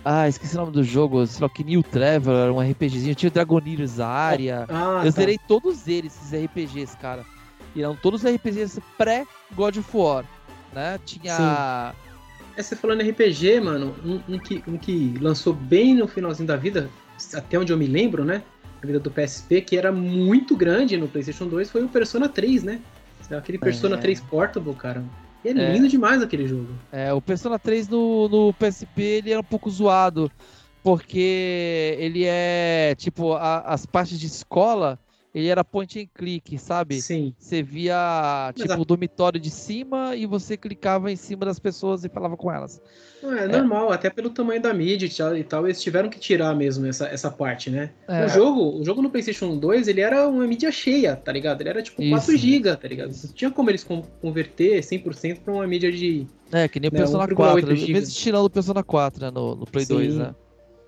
Ah, 0.04 0.28
esqueci 0.28 0.54
o 0.54 0.60
nome 0.60 0.72
do 0.72 0.82
jogo, 0.82 1.26
sei 1.26 1.42
lá, 1.42 1.48
que 1.48 1.62
New 1.62 1.82
Traveler, 1.82 2.52
um 2.52 2.60
RPGzinho. 2.60 3.14
Tinha 3.14 3.28
o 3.28 3.32
Dragoniris 3.32 4.00
Aria. 4.00 4.66
Ah, 4.68 5.02
eu 5.04 5.12
tá. 5.12 5.20
zerei 5.20 5.38
todos 5.46 5.86
eles, 5.86 6.16
esses 6.16 6.44
RPGs, 6.44 6.96
cara. 6.96 7.24
E 7.74 7.82
eram 7.82 7.94
todos 7.94 8.24
RPGs 8.24 8.80
pré-God 8.96 9.76
of 9.76 9.96
War, 9.96 10.24
né? 10.72 10.98
Tinha. 11.04 11.36
Sim. 11.36 12.10
É, 12.56 12.62
você 12.62 12.74
falando 12.74 13.02
RPG, 13.02 13.60
mano, 13.60 13.94
um, 14.04 14.34
um, 14.34 14.38
que, 14.38 14.62
um 14.66 14.76
que 14.76 15.14
lançou 15.20 15.52
bem 15.52 15.94
no 15.94 16.08
finalzinho 16.08 16.48
da 16.48 16.56
vida, 16.56 16.90
até 17.34 17.58
onde 17.58 17.72
eu 17.72 17.78
me 17.78 17.86
lembro, 17.86 18.24
né? 18.24 18.42
A 18.82 18.86
vida 18.86 18.98
do 18.98 19.10
PSP, 19.10 19.60
que 19.60 19.76
era 19.76 19.92
muito 19.92 20.56
grande 20.56 20.96
no 20.96 21.06
PlayStation 21.06 21.46
2, 21.46 21.70
foi 21.70 21.84
o 21.84 21.88
Persona 21.88 22.28
3, 22.28 22.62
né? 22.62 22.80
Aquele 23.30 23.58
Persona 23.58 23.96
é. 23.96 24.00
3 24.00 24.20
Portable, 24.22 24.74
cara. 24.74 25.04
E 25.44 25.48
é, 25.48 25.52
é 25.52 25.72
lindo 25.72 25.88
demais 25.88 26.22
aquele 26.22 26.46
jogo. 26.46 26.68
É, 26.90 27.12
o 27.12 27.20
Persona 27.20 27.58
3 27.58 27.88
no, 27.88 28.28
no 28.28 28.54
PSP 28.54 29.02
ele 29.02 29.30
era 29.30 29.40
um 29.40 29.44
pouco 29.44 29.70
zoado, 29.70 30.30
porque 30.82 31.96
ele 31.98 32.24
é, 32.24 32.94
tipo, 32.96 33.34
a, 33.34 33.60
as 33.60 33.86
partes 33.86 34.18
de 34.18 34.26
escola 34.26 34.98
ele 35.34 35.48
era 35.48 35.62
point 35.62 36.00
and 36.00 36.08
click, 36.12 36.58
sabe? 36.58 37.00
Sim. 37.00 37.32
Você 37.38 37.62
via, 37.62 38.52
tipo, 38.54 38.74
o 38.74 38.84
dormitório 38.84 39.38
de 39.38 39.50
cima 39.50 40.16
e 40.16 40.26
você 40.26 40.56
clicava 40.56 41.10
em 41.10 41.16
cima 41.16 41.46
das 41.46 41.58
pessoas 41.58 42.04
e 42.04 42.08
falava 42.08 42.36
com 42.36 42.50
elas. 42.50 42.82
Não, 43.22 43.32
é, 43.36 43.44
é, 43.44 43.48
normal, 43.48 43.92
até 43.92 44.10
pelo 44.10 44.30
tamanho 44.30 44.60
da 44.60 44.74
mídia 44.74 45.08
e 45.36 45.44
tal, 45.44 45.66
eles 45.66 45.80
tiveram 45.80 46.08
que 46.08 46.18
tirar 46.18 46.54
mesmo 46.54 46.86
essa, 46.86 47.06
essa 47.06 47.30
parte, 47.30 47.70
né? 47.70 47.90
É. 48.08 48.24
O 48.24 48.28
jogo, 48.28 48.80
o 48.80 48.84
jogo 48.84 49.02
no 49.02 49.10
PlayStation 49.10 49.56
2, 49.56 49.88
ele 49.88 50.00
era 50.00 50.26
uma 50.26 50.46
mídia 50.46 50.72
cheia, 50.72 51.14
tá 51.14 51.30
ligado? 51.30 51.60
Ele 51.60 51.68
era 51.68 51.82
tipo 51.82 52.02
4 52.08 52.36
GB, 52.36 52.76
tá 52.76 52.88
ligado? 52.88 53.10
Não 53.10 53.32
tinha 53.32 53.50
como 53.50 53.70
eles 53.70 53.86
converter 54.20 54.80
100% 54.80 55.40
pra 55.40 55.54
uma 55.54 55.66
mídia 55.66 55.92
de. 55.92 56.26
É, 56.50 56.66
que 56.66 56.80
nem 56.80 56.90
o 56.90 56.92
né, 56.92 56.98
Persona 56.98 57.28
4, 57.28 57.68
mesmo 57.68 58.14
tirando 58.14 58.46
o 58.46 58.50
Persona 58.50 58.82
4, 58.82 59.26
né, 59.26 59.30
no, 59.30 59.54
no 59.54 59.66
Play 59.66 59.84
Sim, 59.84 59.94
2, 59.94 60.16
né? 60.16 60.34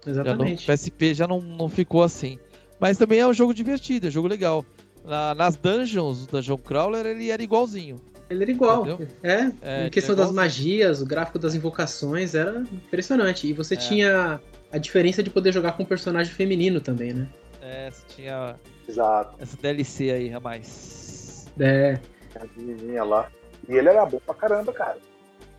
Exatamente. 0.05 0.67
Já 0.67 0.73
no 0.73 0.79
PSP 0.79 1.15
já 1.15 1.29
não, 1.29 1.41
não 1.41 1.69
ficou 1.69 2.03
assim. 2.03 2.39
Mas 2.83 2.99
também 2.99 3.21
é 3.21 3.27
um 3.29 3.33
jogo 3.33 3.55
divertido, 3.55 4.07
é 4.07 4.09
um 4.09 4.13
jogo 4.13 4.27
legal. 4.27 4.67
Na, 5.05 5.37
nas 5.37 5.55
dungeons 5.55 6.27
do 6.27 6.33
Dungeon 6.33 6.59
Crawler 6.59 7.07
ele 7.07 7.31
era 7.31 7.41
igualzinho. 7.41 8.01
Ele 8.29 8.43
era 8.43 8.51
igual. 8.51 8.85
É, 9.23 9.53
é, 9.63 9.87
em 9.87 9.91
questão 9.91 10.17
das 10.17 10.33
magias, 10.33 11.01
o 11.01 11.07
gráfico 11.07 11.39
das 11.39 11.55
invocações 11.55 12.35
era 12.35 12.65
impressionante. 12.73 13.47
E 13.47 13.53
você 13.53 13.75
é. 13.75 13.77
tinha 13.77 14.41
a 14.73 14.79
diferença 14.79 15.23
de 15.23 15.31
poder 15.31 15.53
jogar 15.53 15.73
com 15.73 15.85
um 15.85 15.87
personagem 15.87 16.35
feminino 16.35 16.81
também, 16.81 17.13
né? 17.13 17.29
É, 17.61 17.89
você 17.89 18.03
tinha. 18.17 18.57
Exato. 18.89 19.37
Essa 19.39 19.57
DLC 19.59 20.11
aí, 20.11 20.29
rapaz. 20.29 21.47
É. 21.61 22.01
A 22.35 22.45
menininha 22.57 23.05
lá. 23.05 23.31
E 23.69 23.75
ele 23.75 23.91
era 23.91 24.05
bom 24.05 24.21
pra 24.27 24.35
caramba, 24.35 24.73
cara. 24.73 24.99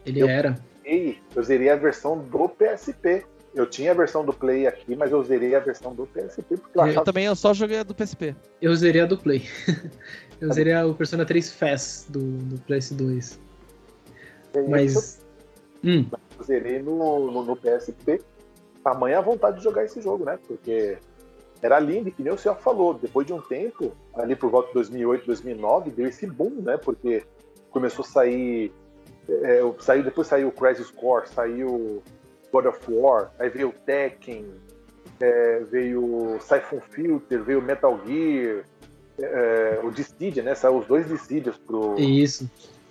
Ele 0.06 0.20
eu, 0.20 0.28
era. 0.28 0.58
Eu 0.86 1.42
zerei 1.42 1.70
a 1.70 1.78
versão 1.78 2.20
do 2.20 2.50
PSP. 2.50 3.24
Eu 3.56 3.68
tinha 3.68 3.92
a 3.92 3.94
versão 3.94 4.26
do 4.26 4.34
Play 4.34 4.66
aqui, 4.66 4.96
mas 4.96 5.12
eu 5.12 5.24
zerei 5.24 5.54
a 5.54 5.60
versão 5.60 5.94
do 5.94 6.08
PSP. 6.08 6.58
Porque 6.58 6.80
eu, 6.80 6.88
eu 6.88 7.04
também 7.04 7.26
eu 7.26 7.36
só 7.36 7.54
joguei 7.54 7.80
a 7.80 7.84
do 7.84 7.94
PSP. 7.94 8.36
Eu 8.62 8.76
zerei 8.76 9.02
a 9.02 9.06
do 9.06 9.18
Play. 9.18 9.48
eu 10.42 10.48
tá 10.48 10.54
zerei 10.56 10.74
a, 10.74 10.86
o 10.86 10.96
Persona 10.96 11.24
3 11.24 11.52
Fast 11.52 12.12
do, 12.12 12.20
do 12.20 12.58
PS2. 12.62 13.38
Mas. 14.68 15.22
Eu, 15.84 15.90
hum. 15.90 16.06
eu 16.40 16.44
zerei 16.44 16.82
no, 16.82 17.32
no, 17.32 17.44
no 17.44 17.56
PSP. 17.56 18.22
Tamanha 18.84 19.20
a 19.20 19.22
vontade 19.22 19.58
de 19.58 19.64
jogar 19.64 19.86
esse 19.86 20.02
jogo, 20.02 20.26
né? 20.26 20.40
Porque 20.48 20.98
era 21.62 21.80
lindo, 21.80 22.10
e 22.10 22.12
que 22.12 22.24
nem 22.24 22.34
o 22.34 22.38
senhor 22.38 22.58
falou, 22.58 22.94
depois 22.94 23.26
de 23.26 23.32
um 23.34 23.40
tempo, 23.40 23.94
ali 24.16 24.36
por 24.36 24.50
volta 24.50 24.68
de 24.70 24.74
2008, 24.74 25.26
2009, 25.26 25.92
deu 25.92 26.08
esse 26.08 26.28
boom, 26.28 26.62
né? 26.62 26.76
Porque 26.76 27.24
começou 27.70 28.04
a 28.04 28.08
sair. 28.08 28.74
É, 29.30 29.62
saiu, 29.80 30.04
depois 30.04 30.28
saiu 30.28 30.50
o 30.50 30.52
Crisis 30.52 30.92
Core, 30.92 31.30
saiu 31.30 32.04
God 32.54 32.68
of 32.68 32.80
War, 32.88 33.32
aí 33.40 33.50
veio 33.50 33.70
o 33.70 33.74
Tekken, 33.74 34.46
é, 35.20 35.60
veio 35.72 36.38
Siphon 36.40 36.80
Filter, 36.92 37.44
veio 37.44 37.60
Metal 37.60 38.00
Gear, 38.06 38.64
é, 39.20 39.80
o 39.84 39.90
Dissidia, 39.90 40.44
né? 40.44 40.54
Saiu 40.54 40.78
os 40.78 40.86
dois 40.86 41.08
Dissidias 41.08 41.58
pro. 41.58 42.00
Isso. 42.00 42.50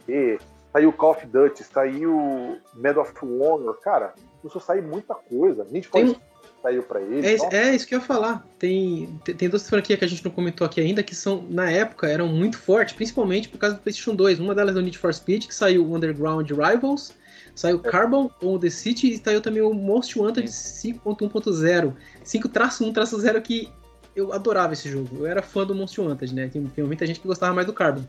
E, 0.08 0.36
saiu 0.72 0.92
Call 0.92 1.12
of 1.12 1.26
Duty, 1.26 1.62
saiu 1.62 2.58
Medal 2.74 3.04
of 3.04 3.12
Honor, 3.24 3.78
cara, 3.80 4.14
começou 4.40 4.60
a 4.60 4.64
sair 4.64 4.82
muita 4.82 5.14
coisa. 5.14 5.64
Need 5.70 5.86
for 5.86 5.92
Tem... 5.92 6.16
saiu 6.60 6.82
pra 6.82 7.00
ele. 7.00 7.24
É, 7.24 7.36
é, 7.54 7.74
isso 7.76 7.86
que 7.86 7.94
eu 7.94 8.00
ia 8.00 8.04
falar. 8.04 8.44
Tem, 8.58 9.16
tem, 9.24 9.34
tem 9.34 9.48
duas 9.48 9.68
franquias 9.68 9.96
que 9.96 10.04
a 10.04 10.08
gente 10.08 10.24
não 10.24 10.32
comentou 10.32 10.64
aqui 10.64 10.80
ainda 10.80 11.04
que 11.04 11.14
são, 11.14 11.46
na 11.48 11.70
época, 11.70 12.08
eram 12.08 12.26
muito 12.26 12.58
fortes, 12.58 12.94
principalmente 12.94 13.48
por 13.48 13.58
causa 13.58 13.76
do 13.76 13.82
PlayStation 13.82 14.16
2. 14.16 14.40
Uma 14.40 14.56
delas 14.56 14.74
é 14.74 14.78
o 14.80 14.82
Need 14.82 14.98
for 14.98 15.14
Speed, 15.14 15.46
que 15.46 15.54
saiu 15.54 15.84
o 15.84 15.94
Underground 15.94 16.50
Rivals, 16.50 17.14
Saiu. 17.54 17.78
Carbon 17.78 18.30
on 18.42 18.58
the 18.58 18.70
City 18.70 19.12
e 19.12 19.18
saiu 19.18 19.40
também 19.40 19.62
o 19.62 19.72
Most 19.74 20.18
Wanted 20.18 20.48
5.1.0. 20.48 21.94
5-1-0 22.24 23.42
que 23.42 23.68
eu 24.14 24.32
adorava 24.32 24.72
esse 24.72 24.88
jogo. 24.88 25.08
Eu 25.18 25.26
era 25.26 25.42
fã 25.42 25.66
do 25.66 25.74
Most 25.74 26.00
Wanted, 26.00 26.34
né? 26.34 26.48
Tem, 26.48 26.64
tem 26.64 26.84
muita 26.84 27.06
gente 27.06 27.20
que 27.20 27.26
gostava 27.26 27.54
mais 27.54 27.66
do 27.66 27.72
Carbon. 27.72 28.04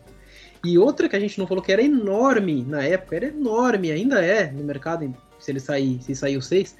E 0.64 0.78
outra 0.78 1.08
que 1.08 1.16
a 1.16 1.20
gente 1.20 1.38
não 1.38 1.46
falou 1.46 1.62
que 1.62 1.70
era 1.70 1.82
enorme 1.82 2.64
na 2.66 2.82
época, 2.82 3.16
era 3.16 3.26
enorme, 3.26 3.90
ainda 3.90 4.24
é 4.24 4.50
no 4.50 4.64
mercado, 4.64 5.14
se 5.38 5.50
ele 5.50 5.60
sair, 5.60 6.02
se 6.02 6.14
sair 6.14 6.38
o 6.38 6.42
6, 6.42 6.76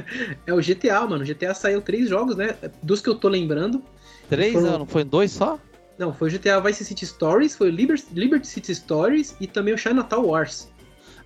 é 0.46 0.54
o 0.54 0.56
GTA, 0.56 1.06
mano. 1.06 1.22
O 1.22 1.26
GTA 1.26 1.52
saiu 1.52 1.82
três 1.82 2.08
jogos, 2.08 2.34
né? 2.34 2.56
Dos 2.82 3.02
que 3.02 3.10
eu 3.10 3.14
tô 3.14 3.28
lembrando. 3.28 3.82
Três? 4.30 4.54
Foram... 4.54 4.70
Não, 4.70 4.78
não 4.80 4.86
foi 4.86 5.04
dois 5.04 5.32
só? 5.32 5.58
Não, 5.98 6.12
foi 6.12 6.28
o 6.28 6.32
GTA 6.32 6.60
Vice 6.60 6.84
City 6.84 7.06
Stories, 7.06 7.56
foi 7.56 7.68
o 7.68 7.70
Liberty, 7.70 8.06
Liberty 8.12 8.46
City 8.46 8.74
Stories 8.74 9.34
e 9.40 9.46
também 9.46 9.74
o 9.74 9.78
Chinatown 9.78 10.26
Wars. 10.26 10.68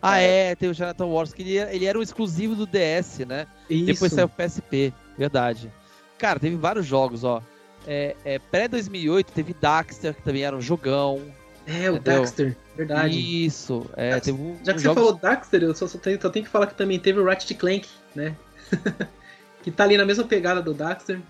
Ah, 0.02 0.18
é, 0.18 0.54
tem 0.54 0.70
o 0.70 0.74
Jonathan 0.74 1.06
Wars, 1.06 1.32
que 1.32 1.42
ele, 1.42 1.56
ele 1.56 1.84
era 1.84 1.98
um 1.98 2.02
exclusivo 2.02 2.54
do 2.54 2.66
DS, 2.66 3.18
né? 3.26 3.46
Isso. 3.68 3.86
Depois 3.86 4.12
saiu 4.12 4.26
o 4.26 4.28
PSP, 4.28 4.94
verdade. 5.16 5.70
Cara, 6.18 6.40
teve 6.40 6.56
vários 6.56 6.86
jogos, 6.86 7.22
ó. 7.22 7.42
É, 7.86 8.16
é 8.24 8.38
Pré-2008 8.38 9.26
teve 9.34 9.54
Daxter, 9.54 10.14
que 10.14 10.22
também 10.22 10.42
era 10.42 10.56
um 10.56 10.60
jogão. 10.60 11.20
É, 11.66 11.90
o 11.90 11.96
entendeu? 11.96 12.20
Daxter, 12.20 12.56
verdade. 12.76 13.44
Isso, 13.46 13.86
é, 13.96 14.18
teve 14.20 14.40
um, 14.40 14.56
Já 14.64 14.72
que 14.72 14.78
um 14.78 14.80
você 14.80 14.84
jogos... 14.84 15.02
falou 15.02 15.18
Daxter, 15.18 15.62
eu 15.62 15.74
só, 15.74 15.86
só, 15.86 15.98
tenho, 15.98 16.20
só 16.20 16.30
tenho 16.30 16.44
que 16.44 16.50
falar 16.50 16.66
que 16.66 16.74
também 16.74 16.98
teve 16.98 17.20
o 17.20 17.24
Ratchet 17.24 17.54
Clank, 17.54 17.88
né? 18.14 18.34
que 19.62 19.70
tá 19.70 19.84
ali 19.84 19.96
na 19.96 20.06
mesma 20.06 20.24
pegada 20.24 20.62
do 20.62 20.72
Daxter. 20.72 21.20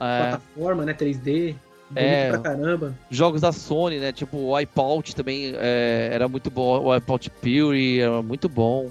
É. 0.00 0.30
Plataforma, 0.30 0.84
né? 0.84 0.94
3D 0.94 1.56
é, 1.94 2.30
pra 2.30 2.38
caramba. 2.38 2.94
Jogos 3.10 3.40
da 3.40 3.52
Sony, 3.52 3.98
né? 3.98 4.12
Tipo, 4.12 4.36
o 4.36 4.54
Wipeout 4.54 5.14
também 5.14 5.54
é, 5.56 6.10
era 6.12 6.28
muito 6.28 6.50
bom. 6.50 6.80
O 6.80 6.90
Wipeout 6.92 7.30
Fury 7.40 8.00
era 8.00 8.22
muito 8.22 8.48
bom, 8.48 8.90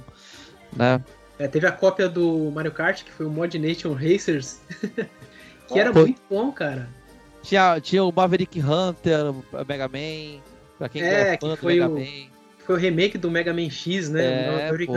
né? 0.75 1.01
É, 1.39 1.47
teve 1.47 1.65
a 1.65 1.71
cópia 1.71 2.07
do 2.07 2.51
Mario 2.51 2.71
Kart, 2.71 3.03
que 3.03 3.11
foi 3.11 3.25
o 3.25 3.29
Mod 3.29 3.57
Nation 3.57 3.93
Racers, 3.93 4.59
que 5.67 5.79
era 5.79 5.91
foi. 5.91 6.03
muito 6.03 6.21
bom, 6.29 6.51
cara. 6.51 6.87
Tinha, 7.41 7.79
tinha 7.79 8.03
o 8.03 8.11
Maverick 8.11 8.61
Hunter, 8.61 9.31
o 9.31 9.65
Mega 9.67 9.87
Man, 9.87 10.39
pra 10.77 10.87
quem 10.87 11.01
é, 11.01 11.37
que 11.37 11.55
foi 11.57 11.79
Mega 11.79 11.89
o... 11.89 11.95
Man 11.95 12.31
foi 12.71 12.75
o 12.75 12.77
remake 12.77 13.17
do 13.17 13.29
Mega 13.29 13.53
Man 13.53 13.69
X, 13.69 14.09
né? 14.09 14.67
É, 14.67 14.85
pô, 14.85 14.93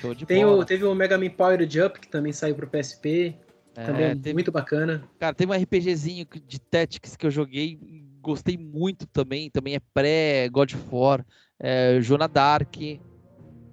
show 0.00 0.14
de 0.14 0.24
Tem 0.24 0.44
bola. 0.44 0.62
O, 0.62 0.64
teve 0.64 0.84
o 0.84 0.94
Mega 0.94 1.18
Man 1.18 1.30
Power 1.30 1.58
Jump, 1.68 2.00
que 2.00 2.08
também 2.08 2.32
saiu 2.32 2.54
pro 2.54 2.66
PSP. 2.66 3.36
É, 3.74 3.84
Também 3.84 4.04
é 4.04 4.14
teve, 4.14 4.34
muito 4.34 4.52
bacana. 4.52 5.02
Cara, 5.18 5.34
tem 5.34 5.46
um 5.46 5.52
RPGzinho 5.52 6.26
de 6.46 6.60
Tactics 6.60 7.16
que 7.16 7.26
eu 7.26 7.30
joguei 7.30 7.78
gostei 8.22 8.56
muito 8.56 9.06
também. 9.06 9.50
Também 9.50 9.74
é 9.74 9.80
pré-God 9.92 10.74
of 10.74 10.84
War. 10.90 11.26
É, 11.58 11.98
Jona 12.00 12.28
Dark. 12.28 12.76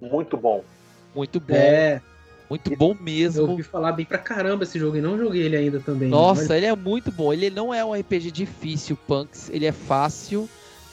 Muito 0.00 0.36
bom. 0.36 0.64
Muito 1.14 1.40
bom. 1.40 1.54
É. 1.54 2.02
Muito 2.48 2.76
bom 2.76 2.96
mesmo. 3.00 3.42
Eu 3.42 3.50
ouvi 3.50 3.62
falar 3.62 3.92
bem 3.92 4.04
pra 4.04 4.18
caramba 4.18 4.64
esse 4.64 4.76
jogo 4.76 4.96
e 4.96 5.00
não 5.00 5.16
joguei 5.16 5.42
ele 5.42 5.56
ainda 5.56 5.78
também. 5.78 6.08
Nossa, 6.08 6.42
mas... 6.42 6.50
ele 6.50 6.66
é 6.66 6.74
muito 6.74 7.12
bom. 7.12 7.32
Ele 7.32 7.48
não 7.48 7.72
é 7.72 7.84
um 7.84 7.94
RPG 7.94 8.32
difícil, 8.32 8.98
Punks. 9.06 9.48
Ele 9.50 9.66
é 9.66 9.72
fácil. 9.72 10.48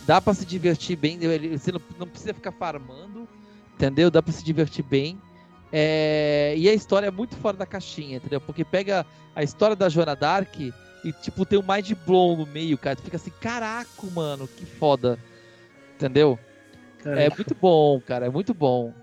Dá 0.05 0.21
para 0.21 0.35
se 0.35 0.45
divertir 0.45 0.95
bem. 0.95 1.17
Você 1.57 1.71
não, 1.71 1.81
não 1.97 2.07
precisa 2.07 2.33
ficar 2.33 2.51
farmando. 2.51 3.27
Entendeu? 3.73 4.11
Dá 4.11 4.21
para 4.21 4.31
se 4.31 4.45
divertir 4.45 4.85
bem. 4.85 5.19
É, 5.71 6.53
e 6.57 6.69
a 6.69 6.73
história 6.73 7.07
é 7.07 7.11
muito 7.11 7.35
fora 7.35 7.57
da 7.57 7.65
caixinha, 7.65 8.17
entendeu? 8.17 8.39
Porque 8.39 8.63
pega 8.63 9.05
a 9.35 9.43
história 9.43 9.75
da 9.75 9.89
Joana 9.89 10.15
Dark 10.15 10.59
e, 10.59 10.73
tipo, 11.21 11.45
tem 11.45 11.59
um 11.59 11.63
Mind 11.63 11.91
Blown 12.05 12.37
no 12.37 12.45
meio, 12.45 12.77
cara. 12.77 12.95
Tu 12.95 13.03
fica 13.03 13.17
assim, 13.17 13.31
caraca, 13.41 13.89
mano, 14.13 14.47
que 14.47 14.65
foda. 14.65 15.19
Entendeu? 15.95 16.39
Caraca. 17.03 17.21
É 17.21 17.29
muito 17.29 17.55
bom, 17.55 18.01
cara, 18.01 18.25
é 18.25 18.29
muito 18.29 18.53
bom. 18.53 18.93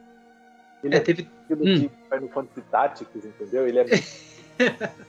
Ele 0.82 0.94
é, 0.94 0.98
é 0.98 1.00
teve. 1.00 1.28
Hum. 1.50 1.88
Final 2.10 2.28
Fantasy 2.30 2.60
Tactics, 2.70 3.24
entendeu? 3.24 3.66
Ele 3.66 3.80
é. 3.80 3.84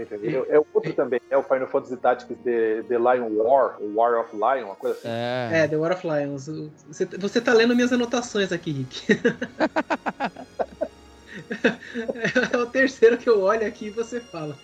Entendeu? 0.00 0.46
É 0.48 0.58
outro 0.58 0.92
também, 0.94 1.20
é 1.28 1.36
o 1.36 1.42
Final 1.42 1.68
Fantasy 1.68 1.96
Tactics 1.96 2.36
The, 2.42 2.84
The 2.88 2.98
Lion 2.98 3.28
War, 3.36 3.76
o 3.80 3.96
War 3.96 4.20
of 4.20 4.34
Lion, 4.34 4.66
uma 4.66 4.74
coisa 4.74 4.96
assim. 4.96 5.08
É, 5.08 5.64
é 5.64 5.68
The 5.68 5.76
War 5.76 5.92
of 5.92 6.06
Lions. 6.06 6.48
Você, 6.88 7.04
você 7.04 7.40
tá 7.40 7.52
lendo 7.52 7.74
minhas 7.74 7.92
anotações 7.92 8.50
aqui, 8.50 8.72
Rick. 8.72 9.06
é 12.52 12.56
o 12.56 12.66
terceiro 12.66 13.18
que 13.18 13.28
eu 13.28 13.42
olho 13.42 13.66
aqui 13.66 13.86
e 13.86 13.90
você 13.90 14.20
fala. 14.20 14.56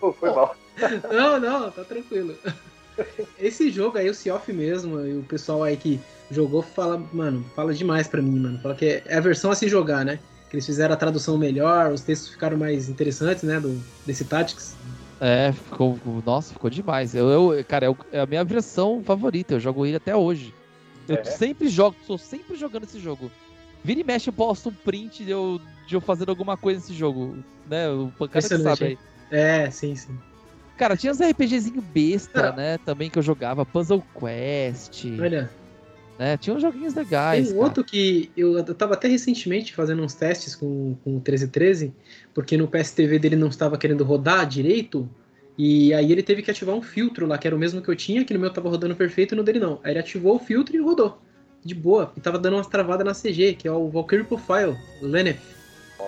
Pô, 0.00 0.12
foi 0.12 0.30
mal. 0.30 0.54
Não, 1.10 1.40
não, 1.40 1.70
tá 1.70 1.84
tranquilo. 1.84 2.36
Esse 3.38 3.70
jogo 3.70 3.98
aí, 3.98 4.08
o 4.08 4.14
Sea 4.14 4.34
Off 4.34 4.52
mesmo, 4.52 5.00
e 5.00 5.18
o 5.18 5.22
pessoal 5.22 5.62
aí 5.62 5.76
que 5.76 6.00
jogou 6.30 6.62
fala, 6.62 6.98
mano, 7.12 7.44
fala 7.56 7.72
demais 7.72 8.06
pra 8.06 8.20
mim, 8.20 8.38
mano. 8.38 8.60
Fala 8.60 8.74
que 8.74 9.02
é 9.06 9.16
a 9.16 9.20
versão 9.20 9.50
a 9.50 9.54
se 9.54 9.68
jogar, 9.68 10.04
né? 10.04 10.18
Que 10.54 10.58
eles 10.58 10.66
fizeram 10.66 10.94
a 10.94 10.96
tradução 10.96 11.36
melhor, 11.36 11.90
os 11.90 12.00
textos 12.02 12.28
ficaram 12.28 12.56
mais 12.56 12.88
interessantes, 12.88 13.42
né? 13.42 13.58
Do, 13.58 13.82
desse 14.06 14.24
Tactics. 14.24 14.76
É, 15.20 15.50
ficou. 15.50 15.98
Nossa, 16.24 16.52
ficou 16.52 16.70
demais. 16.70 17.12
Eu, 17.12 17.52
eu 17.52 17.64
cara, 17.64 17.86
é, 17.86 18.18
é 18.18 18.20
a 18.20 18.26
minha 18.26 18.44
versão 18.44 19.02
favorita. 19.02 19.54
Eu 19.54 19.58
jogo 19.58 19.84
ele 19.84 19.96
até 19.96 20.14
hoje. 20.14 20.54
Eu 21.08 21.16
é. 21.16 21.24
sempre 21.24 21.66
jogo, 21.68 21.96
tô 22.06 22.16
sempre 22.16 22.56
jogando 22.56 22.84
esse 22.84 23.00
jogo. 23.00 23.32
Vira 23.82 24.00
e 24.00 24.04
mexe, 24.04 24.28
eu 24.30 24.32
posto 24.32 24.68
um 24.68 24.72
print 24.72 25.24
de 25.24 25.32
eu, 25.32 25.60
de 25.88 25.96
eu 25.96 26.00
fazendo 26.00 26.28
alguma 26.28 26.56
coisa 26.56 26.78
nesse 26.78 26.94
jogo. 26.94 27.36
Né? 27.68 27.90
O 27.90 28.12
pancada 28.16 28.48
que 28.48 28.58
sabe 28.58 28.84
aí. 28.84 28.98
É, 29.32 29.68
sim, 29.72 29.96
sim. 29.96 30.16
Cara, 30.76 30.96
tinha 30.96 31.10
uns 31.10 31.18
RPGzinho 31.20 31.82
besta, 31.82 32.50
ah. 32.50 32.52
né? 32.52 32.78
Também 32.78 33.10
que 33.10 33.18
eu 33.18 33.22
jogava. 33.24 33.66
Puzzle 33.66 34.04
Quest. 34.16 35.04
Olha. 35.20 35.50
Né? 36.18 36.36
Tinha 36.36 36.54
uns 36.54 36.62
joguinhos 36.62 36.94
legais. 36.94 37.48
Tem 37.48 37.56
um 37.56 37.60
outro 37.60 37.82
que 37.82 38.30
eu, 38.36 38.58
eu 38.58 38.74
tava 38.74 38.94
até 38.94 39.08
recentemente 39.08 39.74
fazendo 39.74 40.02
uns 40.02 40.14
testes 40.14 40.54
com, 40.54 40.96
com 41.02 41.10
o 41.10 41.14
1313, 41.14 41.92
porque 42.32 42.56
no 42.56 42.68
PSTV 42.68 43.18
dele 43.18 43.36
não 43.36 43.48
estava 43.48 43.76
querendo 43.76 44.04
rodar 44.04 44.46
direito. 44.46 45.08
E 45.56 45.94
aí 45.94 46.10
ele 46.10 46.22
teve 46.22 46.42
que 46.42 46.50
ativar 46.50 46.74
um 46.74 46.82
filtro 46.82 47.26
lá, 47.26 47.38
que 47.38 47.46
era 47.46 47.54
o 47.54 47.58
mesmo 47.58 47.80
que 47.80 47.88
eu 47.88 47.96
tinha, 47.96 48.24
que 48.24 48.34
no 48.34 48.40
meu 48.40 48.50
tava 48.50 48.68
rodando 48.68 48.94
perfeito 48.96 49.34
e 49.34 49.36
no 49.36 49.44
dele 49.44 49.60
não. 49.60 49.80
Aí 49.82 49.92
ele 49.92 50.00
ativou 50.00 50.36
o 50.36 50.38
filtro 50.38 50.76
e 50.76 50.80
rodou. 50.80 51.18
De 51.64 51.74
boa. 51.74 52.12
E 52.16 52.20
tava 52.20 52.38
dando 52.38 52.56
umas 52.56 52.66
travadas 52.66 53.06
na 53.06 53.12
CG, 53.14 53.54
que 53.54 53.66
é 53.66 53.72
o 53.72 53.88
Valkyrie 53.88 54.24
Profile, 54.24 54.76
o 55.00 55.06
Lenef. 55.06 55.38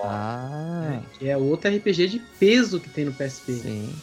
Ah. 0.04 1.00
É, 1.00 1.18
que 1.18 1.28
é 1.28 1.36
outro 1.36 1.74
RPG 1.74 2.08
de 2.08 2.18
peso 2.38 2.78
que 2.80 2.90
tem 2.90 3.04
no 3.04 3.12
PSP. 3.12 3.52
Sim. 3.52 3.94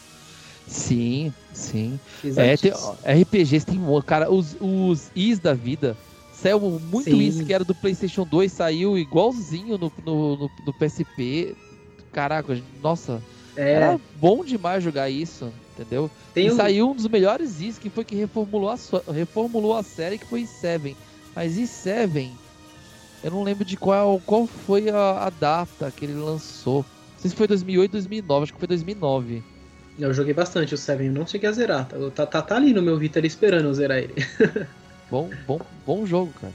Sim, 0.68 1.34
sim. 1.54 2.00
É, 2.38 2.58
tem, 2.58 2.72
RPGs 2.72 3.66
tem 3.66 3.80
cara, 4.06 4.32
os, 4.32 4.56
os 4.60 5.12
Is 5.16 5.40
da 5.40 5.54
vida. 5.54 5.96
Saiu 6.34 6.60
muito 6.60 7.10
sim. 7.10 7.20
Is 7.20 7.42
que 7.42 7.54
era 7.54 7.64
do 7.64 7.76
PlayStation 7.76 8.26
2, 8.26 8.52
saiu 8.52 8.98
igualzinho 8.98 9.78
no, 9.78 9.92
no, 10.06 10.38
no, 10.38 10.52
no 10.66 10.74
PSP. 10.74 11.56
Caraca, 12.12 12.60
nossa. 12.82 13.22
É. 13.56 13.74
Era 13.74 14.00
bom 14.20 14.44
demais 14.44 14.84
jogar 14.84 15.10
isso, 15.10 15.52
entendeu? 15.74 16.10
Tem 16.34 16.48
e 16.48 16.52
um... 16.52 16.56
saiu 16.56 16.90
um 16.90 16.96
dos 16.96 17.08
melhores 17.08 17.62
Is 17.62 17.78
que 17.78 17.90
foi 17.90 18.04
que 18.04 18.16
reformulou 18.16 18.70
a, 18.70 18.78
reformulou 19.12 19.76
a 19.76 19.84
série, 19.84 20.18
que 20.18 20.26
foi 20.26 20.46
7. 20.46 20.98
Mas 21.36 21.58
Is 21.58 21.70
7, 21.70 22.32
eu 23.24 23.32
não 23.32 23.44
lembro 23.44 23.64
de 23.64 23.78
qual, 23.78 24.20
qual 24.26 24.46
foi 24.46 24.90
a, 24.90 25.26
a 25.26 25.30
data 25.30 25.92
que 25.92 26.06
ele 26.06 26.16
lançou. 26.16 26.86
Não 27.14 27.20
sei 27.20 27.30
se 27.30 27.36
foi 27.36 27.48
2008, 27.48 27.92
2009, 27.92 28.44
acho 28.44 28.54
que 28.54 28.60
foi 28.60 28.68
2009. 28.68 29.44
Eu 29.98 30.14
joguei 30.14 30.34
bastante 30.34 30.74
o 30.74 30.78
Seven, 30.78 31.10
não 31.10 31.26
cheguei 31.26 31.50
a 31.50 31.52
zerar. 31.52 31.88
Tá, 31.88 31.98
tá, 32.10 32.26
tá, 32.26 32.42
tá 32.42 32.56
ali 32.56 32.74
no 32.74 32.82
meu 32.82 32.98
Vita 32.98 33.20
ali 33.20 33.28
esperando 33.28 33.66
eu 33.66 33.74
zerar 33.74 34.00
ele. 34.00 34.14
bom, 35.10 35.30
bom, 35.46 35.60
bom 35.86 36.06
jogo, 36.06 36.34
cara. 36.40 36.54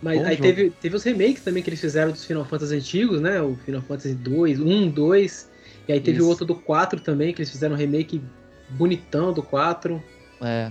Mas 0.00 0.20
bom 0.20 0.26
aí 0.26 0.36
teve, 0.36 0.70
teve 0.70 0.96
os 0.96 1.02
remakes 1.02 1.42
também 1.42 1.62
que 1.62 1.70
eles 1.70 1.80
fizeram 1.80 2.10
dos 2.10 2.24
Final 2.24 2.44
Fantasy 2.44 2.74
antigos, 2.76 3.20
né? 3.20 3.40
O 3.40 3.56
Final 3.64 3.82
Fantasy 3.82 4.14
2, 4.14 4.60
1, 4.60 4.90
2. 4.90 5.50
E 5.88 5.92
aí 5.92 6.00
teve 6.00 6.22
o 6.22 6.28
outro 6.28 6.44
do 6.44 6.54
4 6.54 7.00
também, 7.00 7.32
que 7.32 7.42
eles 7.42 7.50
fizeram 7.50 7.74
um 7.74 7.78
remake 7.78 8.22
bonitão 8.70 9.32
do 9.32 9.42
4. 9.42 10.02
É. 10.42 10.70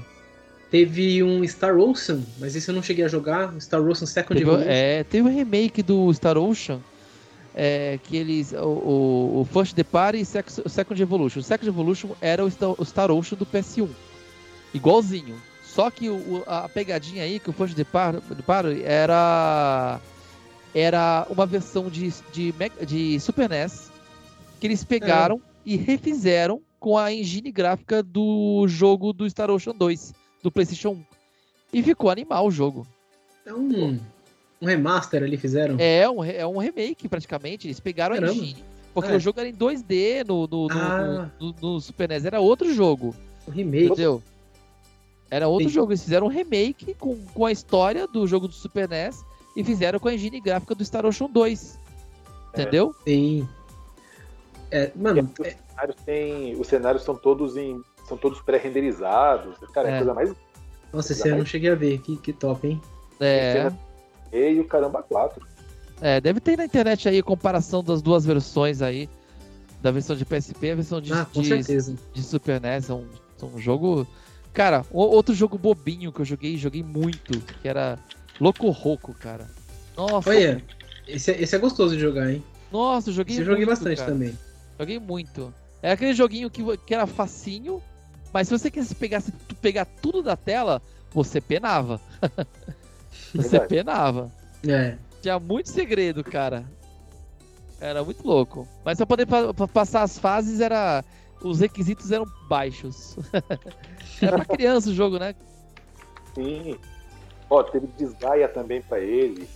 Teve 0.71 1.21
um 1.21 1.47
Star 1.47 1.77
Ocean, 1.77 2.21
mas 2.39 2.55
esse 2.55 2.69
eu 2.69 2.73
não 2.73 2.81
cheguei 2.81 3.05
a 3.05 3.07
jogar. 3.07 3.53
Star 3.59 3.81
Ocean 3.81 4.07
Second 4.07 4.43
teve. 4.43 4.63
É, 4.65 5.03
teve 5.03 5.27
um 5.27 5.31
remake 5.31 5.83
do 5.83 6.11
Star 6.13 6.37
Ocean 6.37 6.79
é, 7.55 7.99
que 8.03 8.17
eles. 8.17 8.51
O, 8.53 8.65
o, 8.65 9.41
o 9.41 9.45
First 9.45 9.75
Depart 9.75 10.15
e 10.15 10.21
o 10.21 10.69
Second 10.69 11.01
Evolution. 11.01 11.39
O 11.39 11.43
Second 11.43 11.67
Evolution 11.67 12.09
era 12.21 12.43
o 12.43 12.49
Star, 12.49 12.75
o 12.77 12.85
Star 12.85 13.11
Ocean 13.11 13.37
do 13.37 13.45
PS1. 13.45 13.89
Igualzinho. 14.73 15.35
Só 15.63 15.89
que 15.89 16.09
o, 16.09 16.43
a 16.45 16.67
pegadinha 16.69 17.23
aí, 17.23 17.39
que 17.39 17.49
o 17.49 17.53
First 17.53 17.75
Depart, 17.75 18.21
Depart 18.35 18.67
era. 18.83 19.99
Era 20.75 21.27
uma 21.29 21.45
versão 21.45 21.87
de, 21.87 22.11
de, 22.31 22.53
de 22.87 23.19
Super 23.19 23.47
NES 23.47 23.91
que 24.59 24.65
eles 24.65 24.83
pegaram 24.83 25.35
é. 25.35 25.39
e 25.65 25.75
refizeram 25.75 26.61
com 26.79 26.97
a 26.97 27.13
engine 27.13 27.51
gráfica 27.51 28.01
do 28.01 28.65
jogo 28.67 29.13
do 29.13 29.29
Star 29.29 29.51
Ocean 29.51 29.75
2, 29.75 30.13
do 30.41 30.51
PlayStation 30.51 30.91
1. 30.91 31.03
E 31.73 31.83
ficou 31.83 32.09
animal 32.09 32.47
o 32.47 32.51
jogo. 32.51 32.87
É 33.45 33.53
um, 33.53 33.99
um 34.63 34.65
remaster 34.65 35.21
ali 35.21 35.35
fizeram? 35.35 35.75
É, 35.77 36.09
um, 36.09 36.23
é 36.23 36.47
um 36.47 36.57
remake 36.57 37.07
praticamente. 37.07 37.67
Eles 37.67 37.79
pegaram 37.79 38.15
Caramba. 38.15 38.31
a 38.31 38.35
engine. 38.35 38.63
Porque 38.93 39.11
é. 39.11 39.15
o 39.15 39.19
jogo 39.19 39.39
era 39.39 39.49
em 39.49 39.53
2D 39.53 40.25
no, 40.25 40.47
no, 40.47 40.71
ah. 40.71 41.29
no, 41.39 41.47
no, 41.47 41.55
no, 41.61 41.81
Super 41.81 42.09
NES, 42.09 42.25
era 42.25 42.39
outro 42.39 42.73
jogo. 42.73 43.13
O 43.45 43.51
remake. 43.51 43.85
Entendeu? 43.87 44.23
Era 45.29 45.47
outro 45.47 45.67
Sim. 45.67 45.73
jogo. 45.73 45.91
Eles 45.91 46.03
fizeram 46.03 46.27
um 46.27 46.29
remake 46.29 46.93
com, 46.93 47.17
com 47.33 47.45
a 47.45 47.51
história 47.51 48.07
do 48.07 48.25
jogo 48.25 48.47
do 48.47 48.53
Super 48.53 48.87
NES 48.87 49.25
e 49.55 49.63
fizeram 49.63 49.99
com 49.99 50.07
a 50.07 50.13
engine 50.13 50.39
gráfica 50.39 50.73
do 50.73 50.85
Star 50.85 51.05
Ocean 51.05 51.29
2. 51.29 51.79
É. 52.53 52.61
Entendeu? 52.61 52.95
Sim. 53.03 53.47
É, 54.71 54.91
mano, 54.95 55.29
os, 55.39 55.45
é... 55.45 55.57
cenários 55.69 55.95
têm, 56.05 56.61
os 56.61 56.67
cenários 56.67 57.03
são 57.03 57.15
todos 57.15 57.57
em. 57.57 57.81
são 58.07 58.15
todos 58.15 58.41
pré-renderizados. 58.41 59.57
Cara, 59.73 59.89
é, 59.89 59.93
é 59.93 59.97
coisa 59.97 60.13
mais. 60.13 60.33
Nossa, 60.93 61.11
esse 61.11 61.27
eu 61.27 61.35
não 61.35 61.45
cheguei 61.45 61.71
a 61.71 61.75
ver. 61.75 61.99
Que, 61.99 62.15
que 62.15 62.31
top, 62.31 62.67
hein? 62.67 62.81
É 63.19 63.71
e 64.33 64.59
o 64.59 64.65
caramba 64.65 65.03
4. 65.03 65.45
É, 66.01 66.19
deve 66.19 66.39
ter 66.39 66.57
na 66.57 66.65
internet 66.65 67.07
aí 67.07 67.21
comparação 67.21 67.83
das 67.83 68.01
duas 68.01 68.25
versões 68.25 68.81
aí. 68.81 69.09
Da 69.81 69.91
versão 69.91 70.15
de 70.15 70.25
PSP 70.25 70.67
e 70.67 70.71
a 70.71 70.75
versão 70.75 71.01
de, 71.01 71.13
ah, 71.13 71.27
de, 71.31 71.93
de, 72.13 72.23
Super 72.23 72.59
NES. 72.59 72.89
É 72.89 72.93
um, 72.93 73.05
é 73.41 73.45
um 73.45 73.59
jogo. 73.59 74.07
Cara, 74.53 74.85
outro 74.91 75.33
jogo 75.35 75.57
bobinho 75.57 76.11
que 76.11 76.21
eu 76.21 76.25
joguei, 76.25 76.57
joguei 76.57 76.81
muito, 76.81 77.39
que 77.61 77.67
era 77.67 77.99
Loco 78.39 78.69
Roco, 78.69 79.13
cara. 79.13 79.47
Nossa. 79.95 80.29
Olha, 80.29 80.63
esse, 81.07 81.31
é, 81.31 81.41
esse 81.41 81.55
é 81.55 81.59
gostoso 81.59 81.95
de 81.95 82.01
jogar, 82.01 82.31
hein? 82.31 82.43
Nossa, 82.71 83.09
eu 83.09 83.13
joguei 83.13 83.35
esse 83.35 83.43
muito. 83.43 83.51
joguei 83.51 83.65
bastante 83.65 83.97
cara. 83.97 84.11
também. 84.11 84.37
Joguei 84.79 84.99
muito. 84.99 85.53
É 85.81 85.91
aquele 85.91 86.13
joguinho 86.13 86.49
que, 86.49 86.63
que 86.77 86.93
era 86.93 87.05
facinho, 87.05 87.81
mas 88.33 88.47
se 88.47 88.57
você 88.57 88.71
quisesse 88.71 88.95
pegar, 88.95 89.21
pegar 89.61 89.85
tudo 89.85 90.23
da 90.23 90.35
tela, 90.35 90.81
você 91.11 91.41
penava. 91.41 91.99
Você 93.33 93.59
penava. 93.61 94.31
É. 94.67 94.97
Tinha 95.21 95.39
muito 95.39 95.69
segredo, 95.69 96.23
cara. 96.23 96.65
Era 97.79 98.03
muito 98.03 98.25
louco. 98.25 98.67
Mas 98.83 98.97
pra 98.97 99.05
poder 99.05 99.25
pa 99.25 99.53
passar 99.67 100.03
as 100.03 100.17
fases, 100.17 100.59
era. 100.59 101.03
Os 101.41 101.59
requisitos 101.59 102.11
eram 102.11 102.25
baixos. 102.47 103.17
era 104.21 104.37
pra 104.37 104.45
criança 104.45 104.89
o 104.89 104.93
jogo, 104.93 105.19
né? 105.19 105.35
Sim. 106.33 106.77
Ó, 107.49 107.61
teve 107.63 107.87
Desgaia 107.97 108.47
também 108.47 108.81
pra 108.81 108.99
ele. 108.99 109.47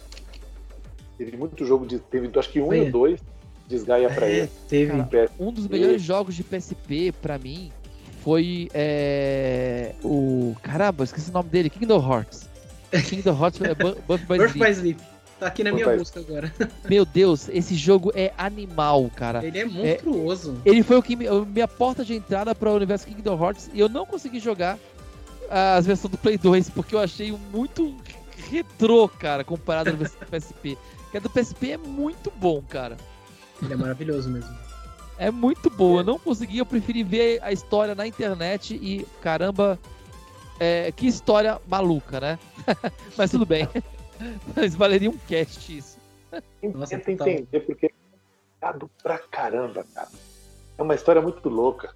Teve 1.17 1.37
muito 1.37 1.65
jogo 1.65 1.85
de. 1.85 1.99
Teve 1.99 2.29
acho 2.37 2.49
que 2.49 2.61
um 2.61 2.73
e 2.73 2.91
dois 2.91 3.19
Desgaia 3.67 4.09
pra 4.09 4.27
é, 4.27 4.31
ele. 4.31 4.51
Teve. 4.69 4.91
Cara, 4.91 5.29
um 5.39 5.51
dos 5.51 5.67
melhores 5.67 6.01
jogos 6.01 6.35
de 6.35 6.43
PSP 6.43 7.13
pra 7.21 7.37
mim 7.37 7.71
foi 8.21 8.69
é, 8.73 9.93
o. 10.03 10.55
Caramba, 10.61 11.03
esqueci 11.03 11.29
o 11.29 11.33
nome 11.33 11.49
dele, 11.49 11.69
Kingdom 11.69 11.99
Hearts. 11.99 12.46
Kingdom 12.91 13.41
Hearts 13.41 13.61
é 13.61 13.75
Buff 13.75 14.25
by 14.27 14.35
Sleep. 14.35 14.59
by 14.59 14.71
Sleep. 14.71 15.01
Tá 15.39 15.47
aqui 15.47 15.63
na 15.63 15.71
minha 15.71 15.95
música 15.95 16.19
agora. 16.19 16.51
Meu 16.89 17.05
Deus, 17.05 17.47
esse 17.49 17.75
jogo 17.75 18.11
é 18.15 18.33
animal, 18.37 19.09
cara. 19.15 19.45
Ele 19.45 19.59
é 19.59 19.65
monstruoso. 19.65 20.59
É, 20.65 20.69
ele 20.69 20.81
foi 20.81 20.97
o 20.97 21.03
que 21.03 21.15
me, 21.15 21.27
minha 21.45 21.67
porta 21.67 22.03
de 22.03 22.15
entrada 22.15 22.55
para 22.55 22.71
o 22.71 22.75
universo 22.75 23.05
Kingdom 23.05 23.43
Hearts 23.43 23.69
e 23.73 23.79
eu 23.79 23.87
não 23.87 24.05
consegui 24.05 24.39
jogar 24.39 24.79
as 25.49 25.85
versões 25.85 26.11
do 26.11 26.17
Play 26.17 26.37
2 26.37 26.71
porque 26.71 26.95
eu 26.95 26.99
achei 26.99 27.31
muito 27.53 27.95
retrô, 28.49 29.07
cara, 29.07 29.43
comparado 29.43 29.89
à 29.89 29.93
versão 29.95 30.19
do 30.19 30.25
PSP. 30.25 30.77
Que 31.11 31.17
a 31.17 31.19
do 31.19 31.29
PSP 31.29 31.71
é 31.71 31.77
muito 31.77 32.31
bom, 32.35 32.61
cara. 32.67 32.97
Ele 33.61 33.73
é 33.73 33.77
maravilhoso 33.77 34.29
mesmo. 34.29 34.53
É 35.17 35.31
muito 35.31 35.69
bom. 35.69 35.97
É. 35.97 35.99
Eu 35.99 36.03
não 36.03 36.19
consegui, 36.19 36.57
eu 36.57 36.65
preferi 36.65 37.03
ver 37.03 37.39
a 37.43 37.51
história 37.51 37.95
na 37.95 38.05
internet 38.05 38.75
e 38.75 39.05
caramba, 39.21 39.79
é, 40.59 40.91
que 40.91 41.07
história 41.07 41.59
maluca, 41.67 42.19
né? 42.19 42.39
Mas 43.17 43.31
tudo 43.31 43.45
bem. 43.45 43.67
Mas 44.55 44.75
valeria 44.75 45.09
um 45.09 45.17
cast 45.27 45.77
isso. 45.77 45.97
Nossa, 46.73 46.97
Tenta 46.97 47.29
entender 47.29 47.59
porque 47.61 47.87
é 47.87 47.89
complicado 47.89 48.91
pra 49.01 49.17
caramba, 49.17 49.85
cara. 49.93 50.09
É 50.77 50.81
uma 50.81 50.95
história 50.95 51.21
muito 51.21 51.47
louca. 51.49 51.95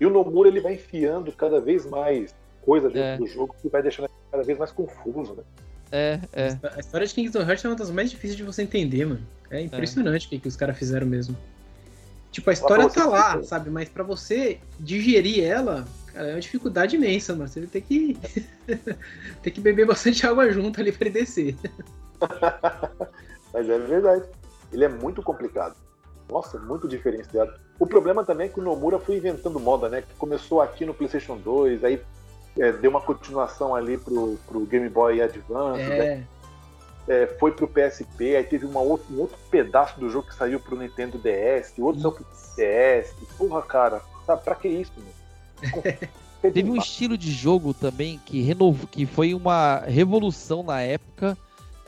E 0.00 0.06
o 0.06 0.10
Nomura 0.10 0.48
ele 0.48 0.60
vai 0.60 0.74
enfiando 0.74 1.32
cada 1.32 1.60
vez 1.60 1.86
mais 1.86 2.34
coisa 2.62 2.88
dentro 2.88 3.02
é. 3.02 3.16
do 3.18 3.26
jogo 3.26 3.54
que 3.60 3.68
vai 3.68 3.82
deixando 3.82 4.08
cada 4.30 4.42
vez 4.42 4.58
mais 4.58 4.72
confuso, 4.72 5.34
né? 5.34 5.42
É, 5.90 6.18
é. 6.32 6.58
A 6.74 6.80
história 6.80 7.06
de 7.06 7.14
Kingdom 7.14 7.40
Hearts 7.40 7.64
é 7.64 7.68
uma 7.68 7.76
das 7.76 7.90
mais 7.90 8.10
difíceis 8.10 8.36
de 8.36 8.42
você 8.42 8.62
entender, 8.62 9.04
mano. 9.04 9.26
É 9.50 9.60
impressionante 9.60 10.24
é. 10.24 10.26
o 10.26 10.30
que, 10.30 10.38
que 10.38 10.48
os 10.48 10.56
caras 10.56 10.78
fizeram 10.78 11.06
mesmo. 11.06 11.36
Tipo, 12.30 12.48
a 12.48 12.52
história 12.54 12.88
tá 12.88 13.04
lá, 13.04 13.42
sabe? 13.42 13.68
Mas 13.68 13.90
para 13.90 14.02
você 14.02 14.58
digerir 14.80 15.44
ela, 15.44 15.86
Cara, 16.12 16.28
é 16.28 16.34
uma 16.34 16.40
dificuldade 16.40 16.96
imensa, 16.96 17.34
mano. 17.34 17.48
Você 17.48 17.66
ter 17.66 17.80
que. 17.80 18.16
ter 19.42 19.50
que 19.50 19.60
beber 19.60 19.86
bastante 19.86 20.26
água 20.26 20.50
junto 20.52 20.80
ali 20.80 20.92
pra 20.92 21.08
ele 21.08 21.18
descer. 21.18 21.56
Mas 23.52 23.68
é 23.68 23.78
verdade. 23.78 24.24
Ele 24.72 24.84
é 24.84 24.88
muito 24.88 25.22
complicado. 25.22 25.76
Nossa, 26.30 26.58
muito 26.58 26.88
diferenciado. 26.88 27.52
O 27.78 27.86
problema 27.86 28.24
também 28.24 28.46
é 28.46 28.48
que 28.48 28.60
o 28.60 28.62
Nomura 28.62 28.98
foi 28.98 29.16
inventando 29.16 29.60
moda, 29.60 29.88
né? 29.88 30.02
Que 30.02 30.14
começou 30.14 30.62
aqui 30.62 30.86
no 30.86 30.94
PlayStation 30.94 31.36
2, 31.36 31.84
aí 31.84 32.00
é, 32.58 32.72
deu 32.72 32.90
uma 32.90 33.00
continuação 33.00 33.74
ali 33.74 33.98
pro, 33.98 34.38
pro 34.46 34.60
Game 34.60 34.88
Boy 34.88 35.20
Advance, 35.20 35.82
é. 35.82 35.98
Né? 35.98 36.26
É, 37.08 37.26
foi 37.26 37.50
pro 37.50 37.66
PSP, 37.66 38.36
aí 38.36 38.44
teve 38.44 38.64
outra, 38.64 39.12
um 39.12 39.20
outro 39.20 39.36
pedaço 39.50 39.98
do 39.98 40.08
jogo 40.08 40.28
que 40.28 40.34
saiu 40.34 40.60
pro 40.60 40.78
Nintendo 40.78 41.18
DS, 41.18 41.74
outro 41.78 42.00
saiu 42.00 42.12
pro 42.12 42.24
DS. 42.56 43.14
Porra, 43.36 43.62
cara, 43.62 44.00
sabe, 44.24 44.44
pra 44.44 44.54
que 44.54 44.68
isso, 44.68 44.92
Teve 46.52 46.70
um 46.70 46.76
estilo 46.76 47.16
de 47.16 47.30
jogo 47.30 47.72
também 47.72 48.20
que, 48.26 48.42
renovou, 48.42 48.88
que 48.88 49.06
foi 49.06 49.32
uma 49.32 49.78
revolução 49.86 50.62
na 50.62 50.80
época. 50.80 51.38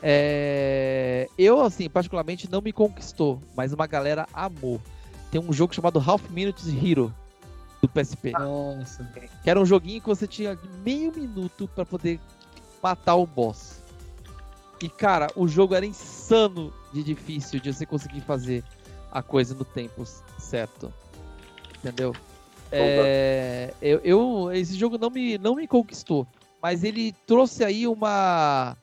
É... 0.01 1.27
Eu, 1.37 1.61
assim, 1.61 1.89
particularmente 1.89 2.49
não 2.49 2.61
me 2.61 2.71
conquistou, 2.71 3.41
mas 3.55 3.73
uma 3.73 3.85
galera 3.85 4.27
amou. 4.33 4.79
Tem 5.29 5.41
um 5.41 5.51
jogo 5.51 5.75
chamado 5.75 5.99
Half 5.99 6.29
Minutes 6.29 6.67
Hero 6.67 7.13
do 7.81 7.89
PSP. 7.89 8.31
Nossa. 8.31 9.03
Que 9.43 9.49
era 9.49 9.59
um 9.59 9.65
joguinho 9.65 9.99
que 9.99 10.07
você 10.07 10.25
tinha 10.25 10.57
meio 10.83 11.11
minuto 11.13 11.69
para 11.75 11.85
poder 11.85 12.19
matar 12.81 13.15
o 13.15 13.25
boss. 13.25 13.81
E 14.81 14.87
cara, 14.87 15.27
o 15.35 15.47
jogo 15.47 15.75
era 15.75 15.85
insano 15.85 16.73
de 16.93 17.03
difícil 17.03 17.59
de 17.59 17.73
você 17.73 17.85
conseguir 17.85 18.21
fazer 18.21 18.63
a 19.11 19.21
coisa 19.21 19.53
no 19.53 19.65
tempo 19.65 20.05
certo. 20.37 20.93
Entendeu? 21.77 22.15
É, 22.77 23.73
eu, 23.81 23.99
eu, 24.03 24.51
esse 24.53 24.75
jogo 24.75 24.97
não 24.97 25.09
me, 25.09 25.37
não 25.37 25.55
me 25.55 25.67
conquistou, 25.67 26.27
mas 26.61 26.83
ele 26.83 27.13
trouxe 27.25 27.63
aí 27.63 27.87
uma, 27.87 28.75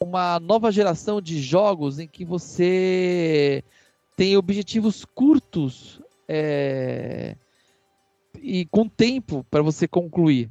uma 0.00 0.40
nova 0.40 0.70
geração 0.72 1.20
de 1.20 1.40
jogos 1.40 1.98
em 1.98 2.08
que 2.08 2.24
você 2.24 3.62
tem 4.16 4.36
objetivos 4.36 5.04
curtos 5.04 6.00
é, 6.28 7.36
e 8.38 8.66
com 8.66 8.88
tempo 8.88 9.44
para 9.50 9.62
você 9.62 9.86
concluir. 9.86 10.50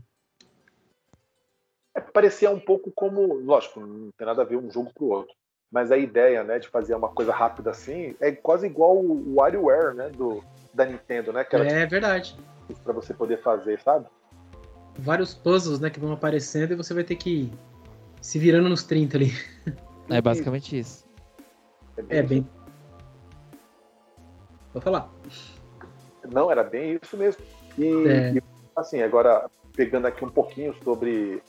É, 1.96 2.02
parecia 2.02 2.50
um 2.52 2.60
pouco 2.60 2.92
como, 2.92 3.34
lógico, 3.34 3.80
não 3.80 4.12
tem 4.18 4.26
nada 4.28 4.42
a 4.42 4.46
ver 4.46 4.58
um 4.58 4.72
jogo 4.72 4.92
pro 4.94 5.08
outro, 5.08 5.34
mas 5.72 5.92
a 5.92 5.98
ideia, 5.98 6.44
né, 6.44 6.60
de 6.60 6.68
fazer 6.68 6.96
uma 6.96 7.10
coisa 7.10 7.32
rápida 7.32 7.72
assim 7.72 8.16
é 8.20 8.32
quase 8.32 8.66
igual 8.66 8.98
o 8.98 9.36
WarioWare, 9.36 9.94
né, 9.96 10.10
do 10.10 10.44
da 10.74 10.86
Nintendo, 10.86 11.34
né? 11.34 11.44
Que 11.44 11.56
era, 11.56 11.66
é 11.66 11.80
tipo, 11.80 11.90
verdade. 11.90 12.36
Para 12.84 12.94
você 12.94 13.14
poder 13.14 13.42
fazer, 13.42 13.80
sabe? 13.82 14.08
Vários 14.98 15.34
puzzles, 15.34 15.80
né, 15.80 15.90
que 15.90 16.00
vão 16.00 16.12
aparecendo 16.12 16.74
e 16.74 16.76
você 16.76 16.94
vai 16.94 17.04
ter 17.04 17.16
que 17.16 17.30
ir 17.30 17.54
se 18.22 18.38
virando 18.38 18.70
nos 18.70 18.84
30 18.84 19.18
ali. 19.18 19.32
É 20.10 20.20
basicamente 20.20 20.78
isso. 20.78 21.06
É 21.96 22.02
bem. 22.02 22.18
É 22.18 22.24
bem... 22.24 22.50
Vou 24.74 24.82
falar. 24.82 25.10
Não, 26.32 26.52
era 26.52 26.64
bem 26.64 27.00
isso 27.02 27.16
mesmo. 27.16 27.44
E, 27.78 28.08
é. 28.08 28.34
e, 28.34 28.44
assim, 28.76 29.02
agora 29.02 29.50
pegando 29.76 30.08
aqui 30.08 30.26
um 30.26 30.30
pouquinho 30.30 30.76
sobre, 30.84 31.42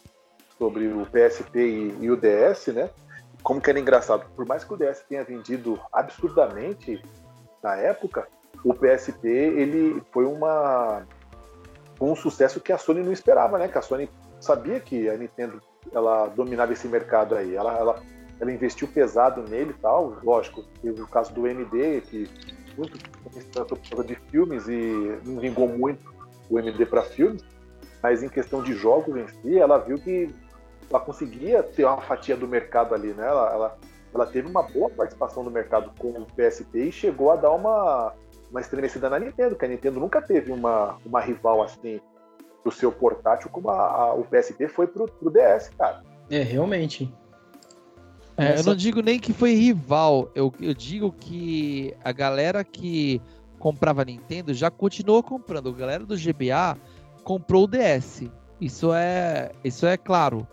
sobre 0.58 0.88
o 0.88 1.06
PSP 1.06 1.58
e, 1.58 2.04
e, 2.04 2.10
o 2.10 2.16
DS, 2.16 2.68
né? 2.68 2.90
Como 3.42 3.60
que 3.60 3.70
era 3.70 3.80
engraçado, 3.80 4.26
por 4.36 4.46
mais 4.46 4.62
que 4.64 4.72
o 4.72 4.76
DS 4.76 5.02
tenha 5.08 5.24
vendido 5.24 5.80
absurdamente 5.92 7.02
na 7.62 7.76
época, 7.76 8.28
o 8.64 8.74
PSP 8.74 9.28
ele 9.28 10.02
foi 10.12 10.24
uma 10.24 11.06
um 12.00 12.16
sucesso 12.16 12.60
que 12.60 12.72
a 12.72 12.78
Sony 12.78 13.02
não 13.02 13.12
esperava, 13.12 13.58
né? 13.58 13.68
Que 13.68 13.76
a 13.76 13.82
Sony 13.82 14.08
sabia 14.40 14.80
que 14.80 15.08
a 15.08 15.16
Nintendo 15.16 15.60
ela 15.92 16.28
dominava 16.28 16.72
esse 16.72 16.88
mercado 16.88 17.34
aí. 17.34 17.54
Ela, 17.54 17.76
ela, 17.76 18.02
ela 18.40 18.52
investiu 18.52 18.88
pesado 18.88 19.42
nele 19.42 19.70
e 19.70 19.80
tal. 19.80 20.16
Lógico, 20.22 20.64
teve 20.80 21.02
o 21.02 21.06
caso 21.06 21.32
do 21.34 21.46
MD, 21.46 22.00
que 22.02 22.28
muito 22.76 22.98
tratou 23.52 23.78
de 24.02 24.14
filmes 24.30 24.66
e 24.66 25.18
não 25.24 25.38
vingou 25.38 25.68
muito 25.68 26.10
o 26.48 26.58
MD 26.58 26.86
para 26.86 27.02
filmes. 27.02 27.44
Mas 28.02 28.22
em 28.22 28.28
questão 28.28 28.62
de 28.62 28.72
jogos 28.72 29.14
em 29.14 29.28
si, 29.28 29.58
ela 29.58 29.76
viu 29.76 29.98
que 29.98 30.34
ela 30.88 31.00
conseguia 31.00 31.62
ter 31.62 31.84
uma 31.84 32.00
fatia 32.00 32.36
do 32.36 32.48
mercado 32.48 32.94
ali, 32.94 33.08
né? 33.08 33.26
Ela, 33.26 33.52
ela, 33.52 33.78
ela 34.14 34.26
teve 34.26 34.48
uma 34.48 34.62
boa 34.62 34.88
participação 34.88 35.44
do 35.44 35.50
mercado 35.50 35.92
com 35.98 36.08
o 36.08 36.26
PSP 36.26 36.84
e 36.84 36.92
chegou 36.92 37.30
a 37.30 37.36
dar 37.36 37.50
uma 37.50 38.14
uma 38.50 38.60
estremecida 38.60 39.08
na 39.08 39.18
Nintendo, 39.18 39.56
que 39.56 39.64
a 39.64 39.68
Nintendo 39.68 40.00
nunca 40.00 40.20
teve 40.20 40.50
uma, 40.50 40.98
uma 41.04 41.20
rival 41.20 41.62
assim 41.62 42.00
pro 42.62 42.72
seu 42.72 42.92
portátil 42.92 43.48
como 43.50 43.70
a, 43.70 43.78
a, 43.78 44.14
o 44.14 44.24
PSP 44.24 44.68
foi 44.68 44.86
pro, 44.86 45.06
pro 45.06 45.30
DS, 45.30 45.70
cara. 45.78 46.02
É, 46.28 46.42
realmente. 46.42 47.12
É, 48.36 48.58
eu 48.58 48.64
não 48.64 48.74
digo 48.74 49.02
nem 49.02 49.18
que 49.18 49.32
foi 49.32 49.52
rival, 49.52 50.30
eu, 50.34 50.52
eu 50.60 50.72
digo 50.72 51.12
que 51.12 51.94
a 52.02 52.10
galera 52.10 52.64
que 52.64 53.20
comprava 53.58 54.04
Nintendo 54.04 54.54
já 54.54 54.70
continuou 54.70 55.22
comprando. 55.22 55.68
A 55.68 55.72
galera 55.72 56.04
do 56.04 56.16
GBA 56.16 56.76
comprou 57.22 57.64
o 57.64 57.66
DS. 57.68 58.22
Isso 58.60 58.92
é, 58.94 59.52
isso 59.62 59.86
é 59.86 59.96
claro. 59.96 60.46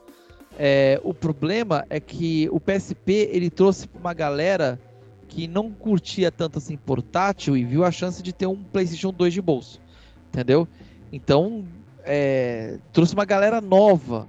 É, 0.60 1.00
o 1.04 1.14
problema 1.14 1.86
é 1.90 2.00
que 2.00 2.50
o 2.52 2.60
PSP 2.60 3.30
ele 3.32 3.50
trouxe 3.50 3.90
uma 3.94 4.14
galera 4.14 4.80
que 5.28 5.48
não 5.48 5.72
curtia 5.72 6.32
tanto 6.32 6.58
assim 6.58 6.78
portátil 6.78 7.56
e 7.58 7.64
viu 7.64 7.84
a 7.84 7.92
chance 7.92 8.22
de 8.24 8.34
ter 8.34 8.48
um 8.48 8.64
PlayStation 8.64 9.12
2 9.12 9.34
de 9.34 9.42
bolso, 9.42 9.82
entendeu? 10.30 10.68
Então, 11.12 11.66
é, 12.04 12.80
trouxe 12.92 13.14
uma 13.14 13.26
galera 13.26 13.62
nova, 13.62 14.28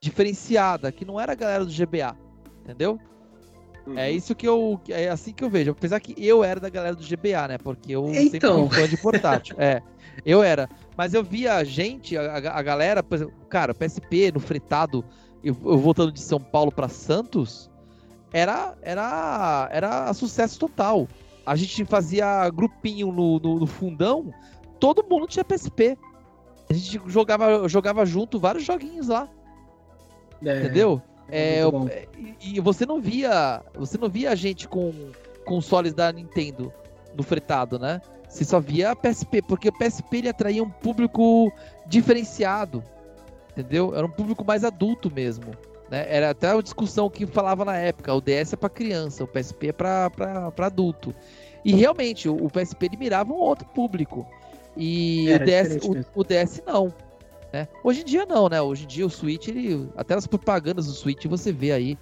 diferenciada, 0.00 0.92
que 0.92 1.04
não 1.04 1.20
era 1.20 1.32
a 1.32 1.36
galera 1.36 1.64
do 1.64 1.72
GBA, 1.72 2.16
entendeu? 2.62 2.98
É 3.86 3.90
uhum. 3.90 3.98
É 3.98 4.10
isso 4.10 4.34
que 4.34 4.46
eu. 4.46 4.80
É 4.88 5.08
assim 5.08 5.32
que 5.32 5.44
eu 5.44 5.50
vejo. 5.50 5.70
Apesar 5.70 6.00
que 6.00 6.14
eu 6.18 6.42
era 6.42 6.58
da 6.58 6.68
galera 6.68 6.94
do 6.94 7.04
GBA, 7.04 7.48
né? 7.48 7.58
Porque 7.58 7.94
eu 7.94 8.12
então. 8.12 8.30
sempre 8.30 8.48
fui 8.50 8.68
fã 8.68 8.88
de 8.88 8.96
portátil. 8.96 9.56
é, 9.58 9.80
eu 10.24 10.42
era. 10.42 10.68
Mas 10.96 11.14
eu 11.14 11.22
via 11.22 11.54
a 11.54 11.64
gente, 11.64 12.16
a, 12.16 12.36
a 12.36 12.62
galera, 12.62 13.02
por 13.02 13.14
exemplo, 13.14 13.34
cara, 13.48 13.74
PSP 13.74 14.32
no 14.32 14.40
fretado, 14.40 15.04
eu, 15.42 15.56
eu 15.64 15.78
voltando 15.78 16.10
de 16.10 16.20
São 16.20 16.40
Paulo 16.40 16.72
para 16.72 16.88
Santos, 16.88 17.70
era, 18.36 18.74
era, 18.82 19.68
era 19.72 20.12
sucesso 20.12 20.58
total. 20.58 21.08
A 21.44 21.56
gente 21.56 21.84
fazia 21.86 22.48
grupinho 22.50 23.10
no, 23.10 23.38
no, 23.38 23.60
no 23.60 23.66
fundão, 23.66 24.30
todo 24.78 25.06
mundo 25.08 25.26
tinha 25.26 25.44
PSP. 25.44 25.96
A 26.68 26.74
gente 26.74 27.00
jogava, 27.06 27.66
jogava 27.66 28.04
junto 28.04 28.38
vários 28.38 28.64
joguinhos 28.64 29.08
lá. 29.08 29.28
É, 30.44 30.60
entendeu? 30.60 31.00
É, 31.30 31.60
é 31.60 32.08
e, 32.42 32.56
e 32.56 32.60
você 32.60 32.84
não 32.84 33.00
via. 33.00 33.62
Você 33.74 33.96
não 33.96 34.08
via 34.08 34.32
a 34.32 34.34
gente 34.34 34.68
com 34.68 34.92
consoles 35.46 35.94
da 35.94 36.12
Nintendo 36.12 36.70
no 37.16 37.22
fretado, 37.22 37.78
né? 37.78 38.02
Você 38.28 38.44
só 38.44 38.60
via 38.60 38.94
PSP, 38.94 39.40
porque 39.40 39.68
o 39.68 39.72
PSP 39.72 40.18
ele 40.18 40.28
atraía 40.28 40.62
um 40.62 40.68
público 40.68 41.50
diferenciado. 41.86 42.82
Entendeu? 43.52 43.94
Era 43.94 44.04
um 44.04 44.10
público 44.10 44.44
mais 44.44 44.62
adulto 44.62 45.10
mesmo. 45.10 45.52
Né? 45.90 46.06
Era 46.08 46.30
até 46.30 46.50
a 46.50 46.60
discussão 46.60 47.08
que 47.08 47.26
falava 47.26 47.64
na 47.64 47.76
época: 47.76 48.12
o 48.14 48.20
DS 48.20 48.52
é 48.52 48.56
para 48.56 48.68
criança, 48.68 49.24
o 49.24 49.26
PSP 49.26 49.68
é 49.68 49.72
para 49.72 50.52
adulto. 50.58 51.14
E 51.64 51.72
realmente, 51.74 52.28
o, 52.28 52.36
o 52.36 52.50
PSP 52.50 52.86
ele 52.86 52.96
mirava 52.96 53.32
um 53.32 53.36
outro 53.36 53.66
público. 53.68 54.26
E 54.76 55.26
o 55.32 55.38
DS, 55.38 55.84
o, 55.84 56.20
o, 56.20 56.24
DS 56.24 56.62
não. 56.66 56.92
Né? 57.52 57.66
Hoje 57.82 58.02
em 58.02 58.04
dia 58.04 58.26
não, 58.26 58.48
né? 58.48 58.60
Hoje 58.60 58.84
em 58.84 58.86
dia 58.86 59.06
o 59.06 59.10
Switch, 59.10 59.48
ele, 59.48 59.88
até 59.96 60.14
as 60.14 60.26
propagandas 60.26 60.86
do 60.86 60.92
Switch 60.92 61.24
você 61.26 61.52
vê 61.52 61.72
aí. 61.72 61.98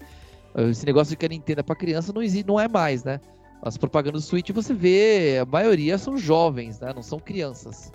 Esse 0.70 0.86
negócio 0.86 1.11
de 1.11 1.16
que 1.16 1.27
a 1.27 1.28
Nintendo 1.28 1.61
é 1.61 1.62
pra 1.62 1.74
criança 1.74 2.12
não, 2.12 2.23
existe, 2.23 2.47
não 2.47 2.61
é 2.61 2.69
mais, 2.69 3.02
né? 3.05 3.20
As 3.62 3.77
propagandas 3.77 4.24
do 4.24 4.27
Switch 4.27 4.51
você 4.51 4.74
vê, 4.74 5.39
a 5.40 5.44
maioria 5.44 5.97
são 5.98 6.16
jovens, 6.16 6.78
né? 6.81 6.93
Não 6.94 7.02
são 7.02 7.19
crianças. 7.19 7.93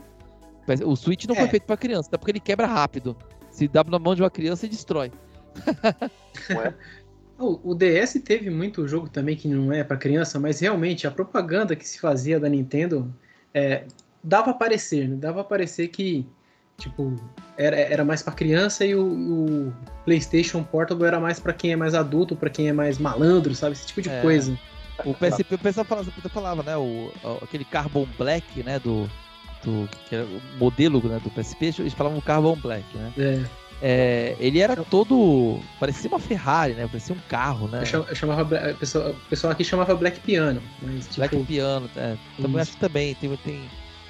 O 0.85 0.95
Switch 0.95 1.25
não 1.25 1.35
é. 1.35 1.39
foi 1.39 1.47
feito 1.47 1.63
para 1.63 1.77
criança, 1.77 2.09
até 2.09 2.17
porque 2.17 2.31
ele 2.31 2.39
quebra 2.39 2.67
rápido. 2.67 3.15
Se 3.49 3.67
dá 3.67 3.83
na 3.83 3.99
mão 3.99 4.13
de 4.13 4.21
uma 4.21 4.29
criança, 4.29 4.65
ele 4.65 4.73
destrói. 4.73 5.11
É? 6.49 6.73
o, 7.39 7.71
o 7.71 7.75
DS 7.75 8.13
teve 8.23 8.49
muito 8.49 8.87
jogo 8.87 9.09
também 9.09 9.35
que 9.35 9.47
não 9.47 9.71
é 9.71 9.83
para 9.83 9.97
criança, 9.97 10.39
mas 10.39 10.59
realmente 10.59 11.07
a 11.07 11.11
propaganda 11.11 11.75
que 11.75 11.87
se 11.87 11.99
fazia 11.99 12.39
da 12.39 12.49
Nintendo 12.49 13.13
é, 13.53 13.83
dava 14.23 14.51
a 14.51 14.53
parecer, 14.53 15.07
né? 15.07 15.15
dava 15.15 15.41
a 15.41 15.43
parecer 15.43 15.87
que 15.87 16.25
tipo 16.77 17.15
era, 17.57 17.75
era 17.75 18.05
mais 18.05 18.21
para 18.21 18.33
criança 18.33 18.85
e 18.85 18.95
o, 18.95 19.03
o, 19.03 19.73
PlayStation 20.05 20.63
Portable 20.63 21.05
era 21.05 21.19
mais 21.19 21.39
para 21.39 21.53
quem 21.53 21.73
é 21.73 21.75
mais 21.75 21.93
adulto, 21.93 22.35
para 22.35 22.49
quem 22.49 22.69
é 22.69 22.73
mais 22.73 22.97
malandro, 22.97 23.53
sabe 23.53 23.73
esse 23.73 23.87
tipo 23.87 24.01
de 24.01 24.09
é. 24.09 24.21
coisa. 24.21 24.57
O 25.05 25.13
PSP, 25.13 25.55
o 25.55 25.59
pessoal 25.59 25.85
falava, 25.85 26.11
falava 26.29 26.63
né, 26.63 26.75
o, 26.75 27.11
aquele 27.41 27.63
Carbon 27.63 28.05
Black, 28.17 28.63
né, 28.63 28.79
do, 28.79 29.09
do 29.63 29.87
que 30.07 30.15
era 30.15 30.25
o 30.25 30.41
modelo 30.57 31.01
né, 31.07 31.21
do 31.23 31.29
PSP, 31.29 31.73
eles 31.79 31.93
falavam 31.93 32.19
Carbon 32.19 32.55
Black, 32.55 32.85
né? 32.97 33.13
É. 33.17 33.68
É, 33.81 34.35
ele 34.39 34.59
era 34.59 34.75
todo. 34.75 35.59
Parecia 35.79 36.09
uma 36.09 36.19
Ferrari, 36.19 36.73
né? 36.73 36.85
Parecia 36.87 37.15
um 37.15 37.19
carro, 37.29 37.67
né? 37.67 37.83
Eu 38.09 38.15
chamava. 38.15 38.71
O 38.71 38.75
pessoal, 39.29 39.51
aqui 39.51 39.63
chamava 39.63 39.95
Black 39.95 40.19
Piano. 40.19 40.61
Mas, 40.81 41.05
tipo... 41.05 41.15
Black 41.17 41.43
Piano, 41.45 41.89
é. 41.95 42.17
Também 42.41 42.61
acho 42.61 42.71
que 42.71 42.77
também. 42.77 43.15
Tem, 43.15 43.33
tem, 43.37 43.61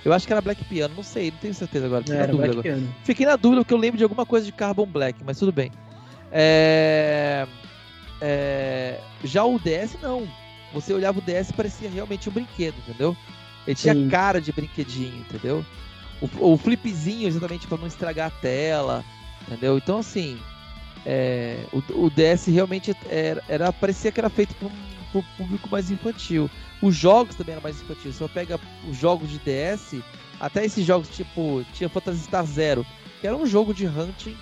eu 0.03 0.11
acho 0.11 0.25
que 0.25 0.33
era 0.33 0.41
Black 0.41 0.63
Piano, 0.65 0.95
não 0.95 1.03
sei, 1.03 1.29
não 1.29 1.37
tenho 1.37 1.53
certeza 1.53 1.85
agora. 1.85 2.01
Fiquei, 2.01 2.17
é, 2.17 2.19
na, 2.19 2.27
dúvida 2.27 2.51
agora. 2.51 2.83
Fiquei 3.03 3.25
na 3.25 3.35
dúvida 3.35 3.61
porque 3.61 3.73
eu 3.73 3.77
lembro 3.77 3.97
de 3.97 4.03
alguma 4.03 4.25
coisa 4.25 4.45
de 4.45 4.51
Carbon 4.51 4.87
Black, 4.87 5.23
mas 5.23 5.37
tudo 5.37 5.51
bem. 5.51 5.71
É... 6.31 7.45
É... 8.21 8.99
Já 9.23 9.43
o 9.43 9.59
DS, 9.59 9.97
não. 10.01 10.27
Você 10.73 10.93
olhava 10.93 11.19
o 11.19 11.21
DS 11.21 11.49
e 11.49 11.53
parecia 11.53 11.89
realmente 11.89 12.27
um 12.27 12.31
brinquedo, 12.31 12.75
entendeu? 12.87 13.15
Ele 13.67 13.75
tinha 13.75 13.93
Sim. 13.93 14.09
cara 14.09 14.41
de 14.41 14.51
brinquedinho, 14.51 15.17
entendeu? 15.17 15.63
o, 16.21 16.53
o 16.53 16.57
flipzinho 16.57 17.27
exatamente 17.27 17.67
para 17.67 17.77
não 17.77 17.87
estragar 17.87 18.27
a 18.27 18.41
tela, 18.41 19.03
entendeu? 19.49 19.77
Então 19.77 19.97
assim, 19.97 20.39
é, 21.05 21.65
o, 21.73 22.05
o, 22.05 22.09
DS 22.09 22.45
realmente 22.47 22.95
era, 23.09 23.43
era 23.47 23.73
parecia 23.73 24.11
que 24.11 24.19
era 24.19 24.29
feito 24.29 24.53
para 24.55 24.67
um 24.67 25.23
público 25.37 25.67
mais 25.69 25.89
infantil. 25.89 26.49
Os 26.81 26.95
jogos 26.95 27.35
também 27.35 27.53
eram 27.53 27.63
mais 27.63 27.81
infantis. 27.81 28.15
Você 28.15 28.27
pega 28.29 28.59
os 28.87 28.97
jogos 28.97 29.29
de 29.29 29.39
DS, 29.39 30.01
até 30.39 30.63
esses 30.63 30.85
jogos 30.85 31.09
tipo 31.09 31.65
tinha 31.73 31.89
Phantasy 31.89 32.23
Star 32.23 32.45
Zero, 32.45 32.85
que 33.19 33.27
era 33.27 33.35
um 33.35 33.45
jogo 33.45 33.73
de 33.73 33.87
hunting 33.87 34.37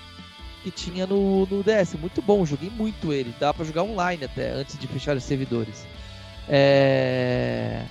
que 0.63 0.71
tinha 0.71 1.07
no, 1.07 1.45
no 1.45 1.63
DS, 1.63 1.93
muito 1.93 2.21
bom, 2.21 2.45
joguei 2.45 2.69
muito 2.69 3.13
ele, 3.13 3.34
dá 3.39 3.53
para 3.53 3.63
jogar 3.63 3.84
online 3.84 4.25
até 4.25 4.51
antes 4.51 4.77
de 4.77 4.88
fechar 4.88 5.15
os 5.15 5.23
servidores. 5.23 5.88
É... 6.49 7.85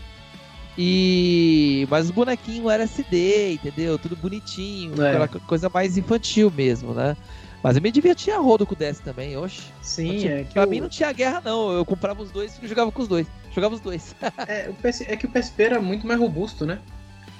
E 0.78 1.86
mas 1.90 2.06
os 2.06 2.10
bonequinhos 2.10 2.70
era 2.70 2.82
SD, 2.82 3.54
entendeu? 3.54 3.98
Tudo 3.98 4.14
bonitinho, 4.16 5.02
é. 5.02 5.08
aquela 5.08 5.28
coisa 5.28 5.70
mais 5.72 5.96
infantil 5.96 6.52
mesmo, 6.54 6.92
né? 6.92 7.16
Mas 7.62 7.76
eu 7.76 7.82
me 7.82 7.90
divertia 7.90 8.36
a 8.36 8.38
rodo 8.38 8.66
com 8.66 8.74
o 8.74 8.76
DS 8.76 9.00
também, 9.00 9.36
oxe. 9.36 9.62
Sim, 9.82 10.18
tinha, 10.18 10.40
é 10.40 10.44
que 10.44 10.52
Pra 10.52 10.62
eu... 10.64 10.68
mim 10.68 10.80
não 10.80 10.88
tinha 10.88 11.10
guerra, 11.12 11.42
não. 11.44 11.72
Eu 11.72 11.84
comprava 11.84 12.22
os 12.22 12.30
dois 12.30 12.58
e 12.62 12.68
jogava 12.68 12.92
com 12.92 13.02
os 13.02 13.08
dois. 13.08 13.26
Jogava 13.52 13.74
os 13.74 13.80
dois. 13.80 14.14
é, 14.46 14.68
o 14.68 14.74
PS... 14.74 15.00
é 15.00 15.16
que 15.16 15.26
o 15.26 15.30
PSP 15.30 15.62
era 15.64 15.80
muito 15.80 16.06
mais 16.06 16.20
robusto, 16.20 16.66
né? 16.66 16.78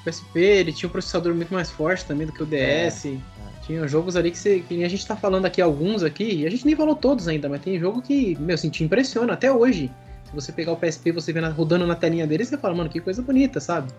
O 0.00 0.10
PSP 0.10 0.40
ele 0.40 0.72
tinha 0.72 0.88
um 0.88 0.92
processador 0.92 1.34
muito 1.34 1.52
mais 1.52 1.70
forte 1.70 2.04
também 2.04 2.26
do 2.26 2.32
que 2.32 2.42
o 2.42 2.46
DS. 2.46 3.06
É, 3.06 3.08
é. 3.10 3.18
Tinha 3.66 3.86
jogos 3.86 4.16
ali 4.16 4.30
que, 4.30 4.38
você, 4.38 4.60
que 4.60 4.82
a 4.82 4.88
gente 4.88 5.06
tá 5.06 5.16
falando 5.16 5.44
aqui 5.44 5.60
alguns 5.60 6.02
aqui, 6.02 6.24
e 6.24 6.46
a 6.46 6.50
gente 6.50 6.64
nem 6.64 6.76
falou 6.76 6.94
todos 6.94 7.26
ainda, 7.28 7.48
mas 7.48 7.60
tem 7.60 7.78
jogo 7.78 8.00
que, 8.00 8.36
meu, 8.40 8.54
assim, 8.54 8.70
te 8.70 8.82
impressiona 8.84 9.32
até 9.32 9.52
hoje. 9.52 9.90
Você 10.36 10.52
pegar 10.52 10.72
o 10.72 10.76
PSP 10.76 11.08
e 11.08 11.12
você 11.12 11.32
vê 11.32 11.40
na, 11.40 11.48
rodando 11.48 11.86
na 11.86 11.96
telinha 11.96 12.26
dele, 12.26 12.44
você 12.44 12.58
fala, 12.58 12.74
mano, 12.74 12.90
que 12.90 13.00
coisa 13.00 13.22
bonita, 13.22 13.58
sabe? 13.58 13.90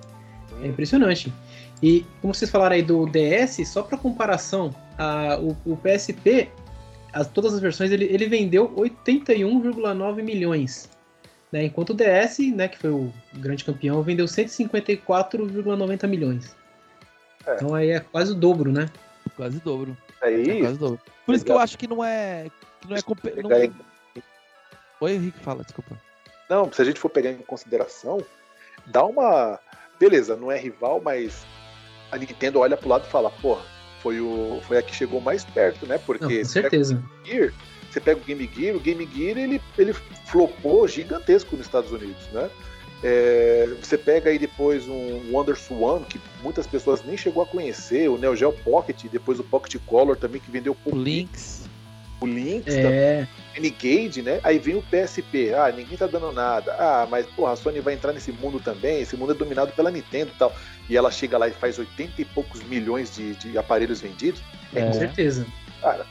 É 0.61 0.67
impressionante. 0.67 1.33
E 1.81 2.05
como 2.21 2.33
vocês 2.33 2.49
falaram 2.49 2.75
aí 2.75 2.83
do 2.83 3.07
DS, 3.07 3.67
só 3.67 3.81
para 3.81 3.97
comparação, 3.97 4.73
a, 4.97 5.37
o, 5.39 5.57
o 5.65 5.75
PSP, 5.77 6.49
as, 7.11 7.27
todas 7.27 7.55
as 7.55 7.59
versões, 7.59 7.91
ele, 7.91 8.05
ele 8.05 8.27
vendeu 8.27 8.69
81,9 8.75 10.23
milhões. 10.23 10.89
Né? 11.51 11.65
Enquanto 11.65 11.91
o 11.91 11.93
DS, 11.95 12.39
né, 12.53 12.67
que 12.67 12.77
foi 12.77 12.91
o 12.91 13.11
grande 13.33 13.65
campeão, 13.65 14.01
vendeu 14.03 14.25
154,90 14.25 16.07
milhões. 16.07 16.55
É. 17.47 17.55
Então 17.55 17.73
aí 17.73 17.89
é 17.89 17.99
quase 17.99 18.31
o 18.31 18.35
dobro, 18.35 18.71
né? 18.71 18.89
Quase 19.35 19.57
o 19.57 19.61
dobro. 19.61 19.97
É 20.21 20.31
isso. 20.31 20.51
É 20.51 20.59
quase 20.59 20.75
o 20.75 20.79
dobro. 20.79 20.99
Por 21.25 21.35
isso 21.35 21.45
que 21.45 21.51
eu 21.51 21.59
acho 21.59 21.77
que 21.77 21.87
não 21.87 22.03
é. 22.03 22.47
Que 22.81 22.89
não 22.89 22.95
é 22.95 23.01
comp... 23.01 23.19
não... 23.41 23.49
Oi, 24.99 25.13
Henrique, 25.13 25.39
fala, 25.39 25.63
desculpa. 25.63 26.06
Não, 26.49 26.71
se 26.71 26.81
a 26.81 26.85
gente 26.85 26.99
for 26.99 27.09
pegar 27.09 27.31
em 27.31 27.37
consideração, 27.37 28.19
dá 28.85 29.05
uma. 29.05 29.59
Beleza, 29.99 30.35
não 30.35 30.51
é 30.51 30.57
rival, 30.57 31.01
mas 31.03 31.45
a 32.11 32.17
Nintendo 32.17 32.59
olha 32.59 32.77
pro 32.77 32.89
lado 32.89 33.05
e 33.07 33.11
fala, 33.11 33.29
porra, 33.29 33.63
foi, 34.01 34.21
o, 34.21 34.61
foi 34.67 34.77
a 34.77 34.81
que 34.81 34.95
chegou 34.95 35.19
mais 35.19 35.43
perto, 35.43 35.85
né? 35.85 35.97
Porque 35.97 36.23
Não, 36.23 36.41
com 36.41 36.45
certeza. 36.45 37.03
Gear, 37.25 37.51
você 37.89 37.99
pega 37.99 38.19
o 38.19 38.23
Game 38.23 38.49
Gear, 38.55 38.75
o 38.75 38.79
Game 38.79 39.09
Gear 39.13 39.37
ele, 39.37 39.61
ele 39.77 39.93
flopou 40.25 40.87
gigantesco 40.87 41.55
nos 41.55 41.65
Estados 41.65 41.91
Unidos, 41.91 42.27
né? 42.31 42.49
É, 43.03 43.69
você 43.79 43.97
pega 43.97 44.29
aí 44.29 44.39
depois 44.39 44.87
um 44.87 45.31
Wonder 45.31 45.55
Swan, 45.55 46.01
que 46.03 46.19
muitas 46.41 46.65
pessoas 46.65 47.03
nem 47.03 47.15
chegou 47.15 47.43
a 47.43 47.45
conhecer, 47.45 48.09
o 48.09 48.17
Neo 48.17 48.35
Geo 48.35 48.51
Pocket, 48.51 49.05
depois 49.11 49.39
o 49.39 49.43
Pocket 49.43 49.79
Color 49.85 50.17
também, 50.17 50.41
que 50.41 50.49
vendeu 50.49 50.73
pouco. 50.73 50.97
Lynx. 50.97 51.66
O 52.19 52.25
Lynx 52.25 52.73
é. 52.73 53.27
Renegade, 53.53 54.21
né? 54.21 54.39
Aí 54.43 54.57
vem 54.57 54.75
o 54.75 54.83
PSP. 54.83 55.53
Ah, 55.53 55.71
ninguém 55.71 55.97
tá 55.97 56.07
dando 56.07 56.31
nada. 56.31 56.75
Ah, 56.79 57.07
mas 57.09 57.25
porra, 57.27 57.53
a 57.53 57.55
Sony 57.55 57.79
vai 57.79 57.93
entrar 57.93 58.11
nesse 58.11 58.31
mundo 58.31 58.59
também. 58.59 59.01
Esse 59.01 59.15
mundo 59.15 59.33
é 59.33 59.35
dominado 59.35 59.71
pela 59.73 59.91
Nintendo 59.91 60.31
e 60.33 60.37
tal 60.37 60.53
e 60.89 60.95
ela 60.95 61.11
chega 61.11 61.37
lá 61.37 61.47
e 61.47 61.51
faz 61.51 61.77
80 61.77 62.21
e 62.21 62.25
poucos 62.25 62.63
milhões 62.63 63.15
de, 63.15 63.35
de 63.35 63.57
aparelhos 63.57 64.01
vendidos. 64.01 64.41
É, 64.73 64.85
com 64.85 64.93
certeza. 64.93 65.45
Cara, 65.81 66.05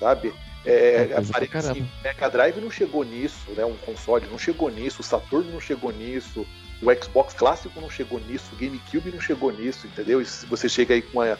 sabe? 0.00 0.32
É, 0.64 1.08
é 1.10 1.16
aparelho, 1.16 1.58
assim, 1.58 1.88
Mega 2.02 2.30
Drive 2.30 2.60
não 2.60 2.70
chegou 2.70 3.04
nisso, 3.04 3.50
né? 3.56 3.64
Um 3.64 3.76
console 3.78 4.26
não 4.30 4.38
chegou 4.38 4.70
nisso, 4.70 5.00
o 5.00 5.04
Saturn 5.04 5.50
não 5.50 5.60
chegou 5.60 5.92
nisso, 5.92 6.46
o 6.80 7.02
Xbox 7.02 7.34
clássico 7.34 7.80
não 7.80 7.90
chegou 7.90 8.20
nisso, 8.20 8.44
o 8.52 8.56
GameCube 8.56 9.10
não 9.10 9.20
chegou 9.20 9.52
nisso, 9.52 9.86
entendeu? 9.86 10.20
E 10.20 10.24
se 10.24 10.46
você 10.46 10.68
chega 10.68 10.94
aí 10.94 11.02
com, 11.02 11.20
a, 11.20 11.36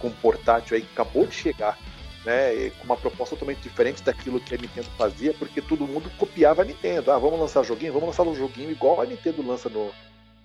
com 0.00 0.08
um 0.08 0.12
portátil 0.12 0.76
aí 0.76 0.82
que 0.82 0.88
acabou 0.92 1.26
de 1.26 1.34
chegar, 1.34 1.78
né? 2.26 2.70
Com 2.78 2.84
uma 2.84 2.96
proposta 2.96 3.36
totalmente 3.36 3.62
diferente 3.62 4.02
daquilo 4.02 4.40
que 4.40 4.54
a 4.54 4.58
Nintendo 4.58 4.88
fazia, 4.98 5.32
porque 5.32 5.62
todo 5.62 5.86
mundo 5.86 6.10
copiava 6.18 6.62
a 6.62 6.64
Nintendo. 6.64 7.12
Ah, 7.12 7.18
vamos 7.18 7.38
lançar 7.38 7.62
joguinho, 7.62 7.92
vamos 7.92 8.08
lançar 8.08 8.24
um 8.24 8.34
joguinho 8.34 8.70
igual 8.70 9.00
a 9.00 9.06
Nintendo 9.06 9.46
lança 9.46 9.68
no, 9.68 9.86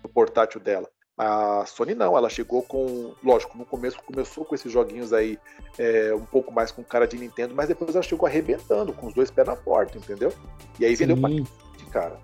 no 0.03 0.09
portátil 0.13 0.61
dela. 0.61 0.87
A 1.17 1.65
Sony 1.65 1.93
não, 1.93 2.15
ela 2.15 2.29
chegou 2.29 2.63
com. 2.63 3.13
Lógico, 3.23 3.57
no 3.57 3.65
começo 3.65 3.99
começou 4.05 4.45
com 4.45 4.55
esses 4.55 4.71
joguinhos 4.71 5.11
aí 5.11 5.37
é, 5.77 6.13
um 6.13 6.25
pouco 6.25 6.53
mais 6.53 6.71
com 6.71 6.83
cara 6.83 7.07
de 7.07 7.17
Nintendo, 7.17 7.53
mas 7.53 7.67
depois 7.67 7.93
ela 7.93 8.03
chegou 8.03 8.27
arrebentando, 8.27 8.93
com 8.93 9.07
os 9.07 9.13
dois 9.13 9.29
pés 9.29 9.47
na 9.47 9.55
porta, 9.55 9.97
entendeu? 9.97 10.31
E 10.79 10.85
aí 10.85 10.95
vendeu 10.95 11.17
pra 11.17 11.29
de 11.29 11.85
cara. 11.91 12.17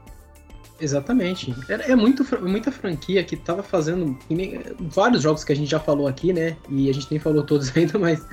Exatamente. 0.80 1.54
É, 1.70 1.92
é 1.92 1.96
muito, 1.96 2.24
muita 2.42 2.72
franquia 2.72 3.24
que 3.24 3.36
tava 3.36 3.64
fazendo. 3.64 4.18
vários 4.80 5.24
jogos 5.24 5.44
que 5.44 5.52
a 5.52 5.56
gente 5.56 5.70
já 5.70 5.80
falou 5.80 6.08
aqui, 6.08 6.32
né? 6.32 6.56
E 6.70 6.90
a 6.90 6.94
gente 6.94 7.08
nem 7.10 7.20
falou 7.20 7.44
todos 7.44 7.72
ainda, 7.76 7.98
mas. 7.98 8.26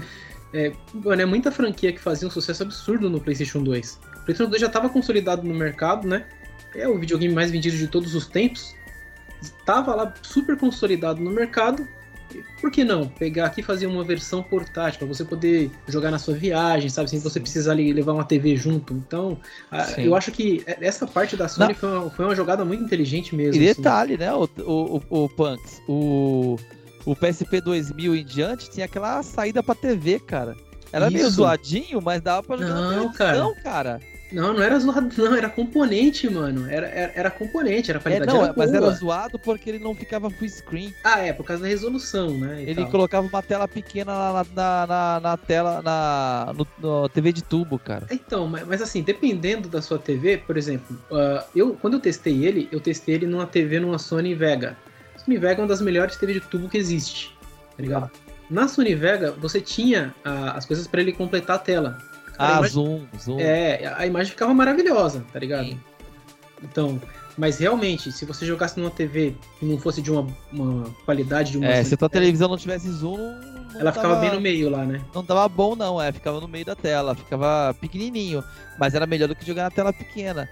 É, 0.55 0.73
mano, 0.95 1.21
é 1.21 1.27
muita 1.27 1.51
franquia 1.51 1.93
que 1.93 2.01
fazia 2.01 2.27
um 2.29 2.31
sucesso 2.31 2.63
absurdo 2.63 3.11
no 3.11 3.21
PlayStation 3.21 3.63
2. 3.63 3.95
O 3.95 4.25
PlayStation 4.25 4.49
2 4.49 4.61
já 4.61 4.69
estava 4.69 4.89
consolidado 4.89 5.43
no 5.43 5.55
mercado, 5.55 6.07
né? 6.07 6.25
É 6.75 6.89
o 6.89 6.99
videogame 6.99 7.35
mais 7.35 7.51
vendido 7.51 7.77
de 7.77 7.89
todos 7.89 8.15
os 8.15 8.27
tempos 8.27 8.75
estava 9.45 9.95
lá 9.95 10.15
super 10.23 10.57
consolidado 10.57 11.21
no 11.21 11.31
mercado. 11.31 11.87
Por 12.61 12.71
que 12.71 12.83
não 12.83 13.07
pegar 13.07 13.47
aqui 13.47 13.61
e 13.61 13.65
fazer 13.65 13.87
uma 13.87 14.03
versão 14.03 14.43
portátil 14.43 14.99
para 14.99 15.07
você 15.07 15.25
poder 15.25 15.71
jogar 15.87 16.11
na 16.11 16.19
sua 16.19 16.35
viagem, 16.35 16.89
sabe? 16.89 17.09
Sem 17.09 17.21
você 17.21 17.39
precisar 17.39 17.75
levar 17.75 18.13
uma 18.13 18.25
TV 18.25 18.57
junto. 18.57 18.93
Então, 18.95 19.39
eu 19.99 20.17
acho 20.17 20.33
que 20.33 20.65
essa 20.67 21.07
parte 21.07 21.37
da 21.37 21.47
Sony 21.47 21.75
foi 21.75 21.89
uma, 21.89 22.11
foi 22.11 22.25
uma, 22.25 22.35
jogada 22.35 22.65
muito 22.65 22.83
inteligente 22.83 23.37
mesmo. 23.37 23.63
E 23.63 23.69
assim. 23.69 23.81
detalhe, 23.81 24.15
assim. 24.15 24.25
né, 24.25 24.35
o, 24.35 24.49
o, 24.63 25.03
o, 25.11 25.25
o 25.25 25.29
Punks, 25.29 25.83
o, 25.87 26.55
o 26.55 26.59
PSP 27.15 27.61
2000 27.61 28.17
em 28.17 28.25
diante 28.25 28.71
tinha 28.71 28.87
aquela 28.87 29.23
saída 29.23 29.63
para 29.63 29.75
TV, 29.75 30.19
cara. 30.21 30.57
Era 30.93 31.07
Isso. 31.07 31.17
meio 31.17 31.31
zoadinho, 31.31 32.01
mas 32.01 32.23
dava 32.23 32.43
pra 32.43 32.57
jogar 32.57 32.75
não, 32.75 33.13
televisão, 33.13 33.55
cara. 33.55 33.59
cara. 33.63 34.01
Não, 34.35 34.53
não 34.53 34.63
era 34.63 34.79
zoado, 34.79 35.11
não, 35.17 35.35
era 35.37 35.49
componente, 35.49 36.29
mano. 36.29 36.69
Era, 36.69 36.89
era, 36.89 37.13
era 37.15 37.31
componente, 37.31 37.91
era 37.91 38.01
qualidade. 38.01 38.31
É, 38.31 38.35
não, 38.35 38.45
era 38.45 38.55
mas 38.57 38.73
era 38.73 38.91
zoado 38.91 39.39
porque 39.39 39.71
ele 39.71 39.79
não 39.79 39.95
ficava 39.95 40.29
full 40.29 40.49
screen. 40.49 40.93
Ah, 41.05 41.21
é, 41.21 41.33
por 41.33 41.45
causa 41.45 41.63
da 41.63 41.69
resolução, 41.69 42.31
né? 42.39 42.63
Ele 42.63 42.83
tal. 42.83 42.91
colocava 42.91 43.27
uma 43.27 43.43
tela 43.43 43.69
pequena 43.69 44.13
na, 44.13 44.45
na, 44.55 44.87
na, 44.87 45.21
na 45.21 45.37
tela, 45.37 45.81
na 45.83 46.53
no, 46.57 46.67
no, 46.79 47.09
TV 47.09 47.33
de 47.33 47.43
tubo, 47.43 47.79
cara. 47.79 48.07
Então, 48.11 48.49
mas, 48.49 48.67
mas, 48.67 48.83
assim, 48.83 49.03
dependendo 49.03 49.69
da 49.69 49.81
sua 49.81 49.99
TV, 49.99 50.39
por 50.39 50.57
exemplo, 50.57 50.99
uh, 51.11 51.45
eu 51.55 51.77
quando 51.81 51.95
eu 51.95 52.01
testei 52.01 52.45
ele, 52.45 52.69
eu 52.73 52.81
testei 52.81 53.15
ele 53.15 53.27
numa 53.27 53.47
TV 53.47 53.79
numa 53.79 53.99
Sony 53.99 54.35
Vega. 54.35 54.77
A 55.25 55.27
Sony 55.27 55.39
Vega 55.39 55.61
é 55.61 55.63
uma 55.63 55.69
das 55.69 55.81
melhores 55.81 56.17
TV 56.17 56.35
de 56.35 56.41
tubo 56.41 56.69
que 56.69 56.77
existe, 56.77 57.35
tá 57.75 57.83
ligado? 57.83 58.11
Na 58.51 58.69
Sony 58.69 58.95
Vega, 58.95 59.33
você 59.33 59.59
tinha 59.59 60.15
uh, 60.25 60.55
as 60.55 60.67
coisas 60.67 60.87
para 60.87 61.01
ele 61.01 61.13
completar 61.13 61.57
a 61.57 61.59
tela. 61.59 61.99
Ah, 62.39 62.59
imagem... 62.59 62.71
zoom, 62.71 63.07
zoom. 63.19 63.41
É, 63.41 63.87
a 63.97 64.07
imagem 64.07 64.33
ficava 64.33 64.53
maravilhosa, 64.53 65.25
tá 65.33 65.39
ligado? 65.39 65.65
Sim. 65.65 65.81
Então, 66.63 67.01
mas 67.39 67.59
realmente, 67.59 68.13
se 68.13 68.27
você 68.27 68.45
jogasse 68.45 68.79
numa 68.79 68.91
TV 68.91 69.35
que 69.59 69.65
não 69.65 69.79
fosse 69.79 70.03
de 70.03 70.11
uma, 70.13 70.27
uma 70.53 70.85
qualidade 71.07 71.53
de 71.53 71.59
uma. 71.59 71.67
É, 71.67 71.83
se 71.83 71.95
a 71.95 71.97
tua 71.97 72.11
televisão 72.11 72.49
não 72.49 72.59
tivesse 72.59 72.91
zoom. 72.91 73.17
Não 73.17 73.81
ela 73.81 73.91
tava, 73.91 74.09
ficava 74.09 74.21
bem 74.21 74.33
no 74.33 74.41
meio 74.41 74.69
lá, 74.69 74.85
né? 74.85 75.01
Não 75.15 75.25
tava 75.25 75.49
bom, 75.49 75.75
não, 75.75 76.01
é. 76.01 76.13
Ficava 76.13 76.39
no 76.39 76.47
meio 76.47 76.65
da 76.67 76.77
tela, 76.77 77.15
ficava 77.15 77.75
pequenininho. 77.81 78.45
Mas 78.79 78.95
era 78.95 79.07
melhor 79.07 79.29
do 79.29 79.35
que 79.35 79.45
jogar 79.45 79.65
na 79.65 79.71
tela 79.71 79.93
pequena. 79.93 80.49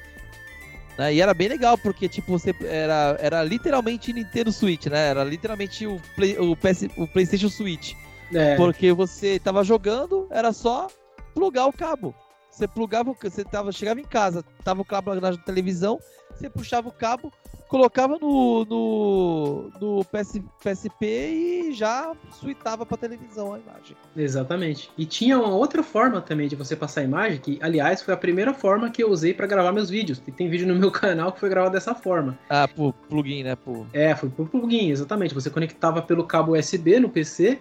Né? 0.98 1.14
E 1.14 1.20
era 1.20 1.32
bem 1.32 1.48
legal, 1.48 1.78
porque, 1.78 2.09
tipo, 2.09 2.39
você 2.39 2.55
era, 2.62 3.16
era 3.19 3.43
literalmente 3.43 4.12
Nintendo 4.12 4.52
Switch, 4.52 4.86
né? 4.86 5.09
Era 5.09 5.24
literalmente 5.24 5.86
o, 5.86 6.01
Play, 6.14 6.39
o, 6.39 6.56
PS, 6.56 6.89
o 6.97 7.06
PlayStation 7.06 7.48
Switch. 7.48 7.94
É. 8.32 8.56
Porque 8.56 8.93
você 8.93 9.39
tava 9.39 9.64
jogando, 9.64 10.27
era 10.31 10.52
só 10.52 10.89
plugar 11.35 11.66
o 11.66 11.73
cabo. 11.73 12.14
Você 12.51 12.69
plugava, 12.69 13.14
você 13.20 13.44
tava, 13.44 13.73
chegava 13.73 14.01
em 14.01 14.05
casa, 14.05 14.44
tava 14.62 14.82
o 14.82 14.85
cabo 14.85 15.14
na 15.14 15.36
televisão, 15.39 15.98
você 16.31 16.51
puxava 16.51 16.89
o 16.89 16.93
cabo, 16.93 17.32
colocava 17.72 18.18
no, 18.20 18.66
no, 18.66 19.70
no 19.80 20.04
PS, 20.04 20.42
PSP 20.62 21.06
e 21.06 21.72
já 21.72 22.12
suitava 22.30 22.84
para 22.84 22.98
televisão 22.98 23.54
a 23.54 23.58
imagem. 23.58 23.96
Exatamente. 24.14 24.90
E 24.98 25.06
tinha 25.06 25.38
uma 25.38 25.54
outra 25.54 25.82
forma 25.82 26.20
também 26.20 26.48
de 26.48 26.54
você 26.54 26.76
passar 26.76 27.00
a 27.00 27.04
imagem, 27.04 27.40
que 27.40 27.58
aliás 27.62 28.02
foi 28.02 28.12
a 28.12 28.16
primeira 28.16 28.52
forma 28.52 28.90
que 28.90 29.02
eu 29.02 29.10
usei 29.10 29.32
para 29.32 29.46
gravar 29.46 29.72
meus 29.72 29.88
vídeos. 29.88 30.22
E 30.26 30.30
tem 30.30 30.50
vídeo 30.50 30.66
no 30.66 30.74
meu 30.74 30.90
canal 30.92 31.32
que 31.32 31.40
foi 31.40 31.48
gravado 31.48 31.72
dessa 31.72 31.94
forma. 31.94 32.38
Ah, 32.50 32.68
por 32.68 32.92
plugin, 33.08 33.42
né? 33.42 33.56
Por... 33.56 33.86
É, 33.94 34.14
foi 34.14 34.28
por 34.28 34.50
plugin, 34.50 34.90
exatamente. 34.90 35.32
Você 35.32 35.48
conectava 35.48 36.02
pelo 36.02 36.24
cabo 36.24 36.52
USB 36.52 37.00
no 37.00 37.08
PC, 37.08 37.58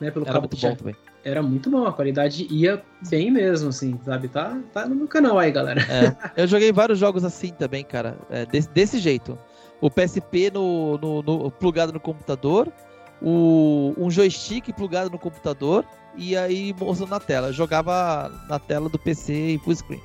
né? 0.00 0.10
Pelo 0.10 0.24
Era 0.24 0.34
cabo 0.34 0.48
muito 0.50 0.60
bom 0.60 0.74
também 0.74 0.96
era 1.24 1.42
muito 1.42 1.70
bom, 1.70 1.86
a 1.86 1.92
qualidade 1.92 2.46
ia 2.50 2.82
bem 3.08 3.30
mesmo, 3.30 3.68
assim, 3.68 3.98
sabe? 4.04 4.28
Tá, 4.28 4.58
tá 4.72 4.88
no 4.88 4.94
meu 4.94 5.06
canal 5.06 5.38
aí, 5.38 5.50
galera. 5.50 5.80
É, 5.82 6.42
eu 6.42 6.46
joguei 6.46 6.72
vários 6.72 6.98
jogos 6.98 7.24
assim 7.24 7.52
também, 7.52 7.84
cara, 7.84 8.16
é, 8.28 8.44
desse, 8.44 8.68
desse, 8.70 8.98
jeito. 8.98 9.38
O 9.82 9.90
PSP 9.90 10.48
no, 10.48 10.96
no, 10.96 11.22
no, 11.22 11.50
plugado 11.50 11.92
no 11.92 11.98
computador, 11.98 12.72
o, 13.20 13.92
um 13.98 14.08
joystick 14.08 14.72
plugado 14.72 15.10
no 15.10 15.18
computador 15.18 15.84
e 16.14 16.36
aí 16.36 16.72
mostrando 16.78 17.10
na 17.10 17.18
tela. 17.18 17.48
Eu 17.48 17.52
jogava 17.52 18.30
na 18.48 18.60
tela 18.60 18.88
do 18.88 18.96
PC 18.96 19.32
e 19.32 19.58
full 19.58 19.74
screen. 19.74 20.00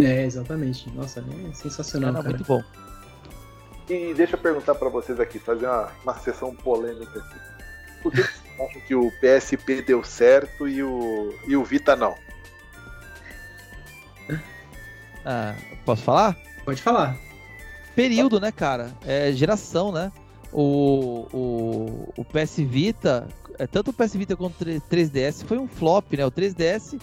É, 0.00 0.24
exatamente. 0.24 0.90
Nossa, 0.92 1.20
é 1.20 1.54
sensacional. 1.54 2.08
Era 2.08 2.22
cara. 2.22 2.30
muito 2.30 2.48
bom. 2.48 2.62
E 3.86 4.14
deixa 4.14 4.34
eu 4.34 4.40
perguntar 4.40 4.74
para 4.76 4.88
vocês 4.88 5.20
aqui, 5.20 5.38
fazer 5.38 5.66
uma, 5.66 5.92
uma 6.02 6.14
sessão 6.14 6.56
polêmica 6.56 7.18
aqui. 7.18 7.38
Por 8.02 8.12
que 8.12 8.22
vocês 8.22 8.42
acham 8.58 8.80
que 8.80 8.94
o 8.94 9.12
PSP 9.20 9.82
deu 9.82 10.02
certo 10.02 10.66
e 10.66 10.82
o, 10.82 11.34
e 11.46 11.54
o 11.54 11.62
Vita 11.62 11.94
não? 11.94 12.14
Ah, 15.26 15.54
posso 15.84 16.02
falar? 16.02 16.34
Pode 16.64 16.80
falar. 16.80 17.14
Período, 17.94 18.40
né, 18.40 18.50
cara? 18.50 18.92
É 19.04 19.32
geração, 19.32 19.92
né? 19.92 20.10
O, 20.52 21.26
o, 21.32 22.12
o 22.16 22.24
PS 22.24 22.56
Vita, 22.58 23.26
é, 23.58 23.66
tanto 23.66 23.90
o 23.90 23.92
PS 23.92 24.14
Vita 24.14 24.36
quanto 24.36 24.62
o 24.62 24.64
3DS 24.64 25.44
foi 25.44 25.58
um 25.58 25.66
flop, 25.66 26.12
né? 26.12 26.24
O 26.24 26.30
3DS, 26.30 27.00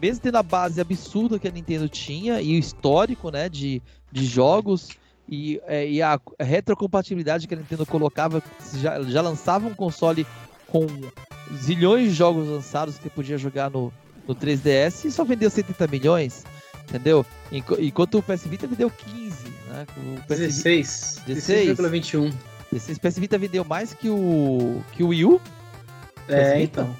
mesmo 0.00 0.22
tendo 0.22 0.36
a 0.36 0.42
base 0.42 0.80
absurda 0.80 1.38
que 1.38 1.48
a 1.48 1.50
Nintendo 1.50 1.88
tinha 1.88 2.40
e 2.40 2.56
o 2.56 2.58
histórico, 2.58 3.30
né, 3.30 3.48
de, 3.48 3.80
de 4.10 4.24
jogos 4.24 4.90
e, 5.28 5.60
é, 5.66 5.88
e 5.88 6.02
a 6.02 6.20
retrocompatibilidade 6.40 7.46
que 7.46 7.54
a 7.54 7.56
Nintendo 7.56 7.86
colocava, 7.86 8.42
já, 8.74 9.00
já 9.02 9.22
lançava 9.22 9.68
um 9.68 9.74
console 9.74 10.26
com 10.66 10.86
zilhões 11.54 12.10
de 12.10 12.14
jogos 12.14 12.48
lançados 12.48 12.98
que 12.98 13.08
podia 13.08 13.38
jogar 13.38 13.70
no, 13.70 13.92
no 14.26 14.34
3DS 14.34 15.04
e 15.04 15.10
só 15.10 15.24
vendeu 15.24 15.50
70 15.50 15.86
milhões, 15.86 16.44
entendeu? 16.88 17.24
Enquanto 17.78 18.18
o 18.18 18.22
PS 18.22 18.46
Vita 18.46 18.66
vendeu 18.66 18.90
15, 18.90 19.51
né? 19.72 19.86
O 19.96 20.20
PS 20.26 20.62
16. 20.62 21.22
16,21. 21.28 22.32
16. 22.72 22.98
PS 22.98 23.18
Vita 23.18 23.38
vendeu 23.38 23.64
mais 23.64 23.92
que 23.94 24.08
o 24.08 24.82
que 24.92 25.02
o 25.02 25.08
Wii 25.08 25.24
U? 25.24 25.40
É, 26.28 26.60
então. 26.62 26.94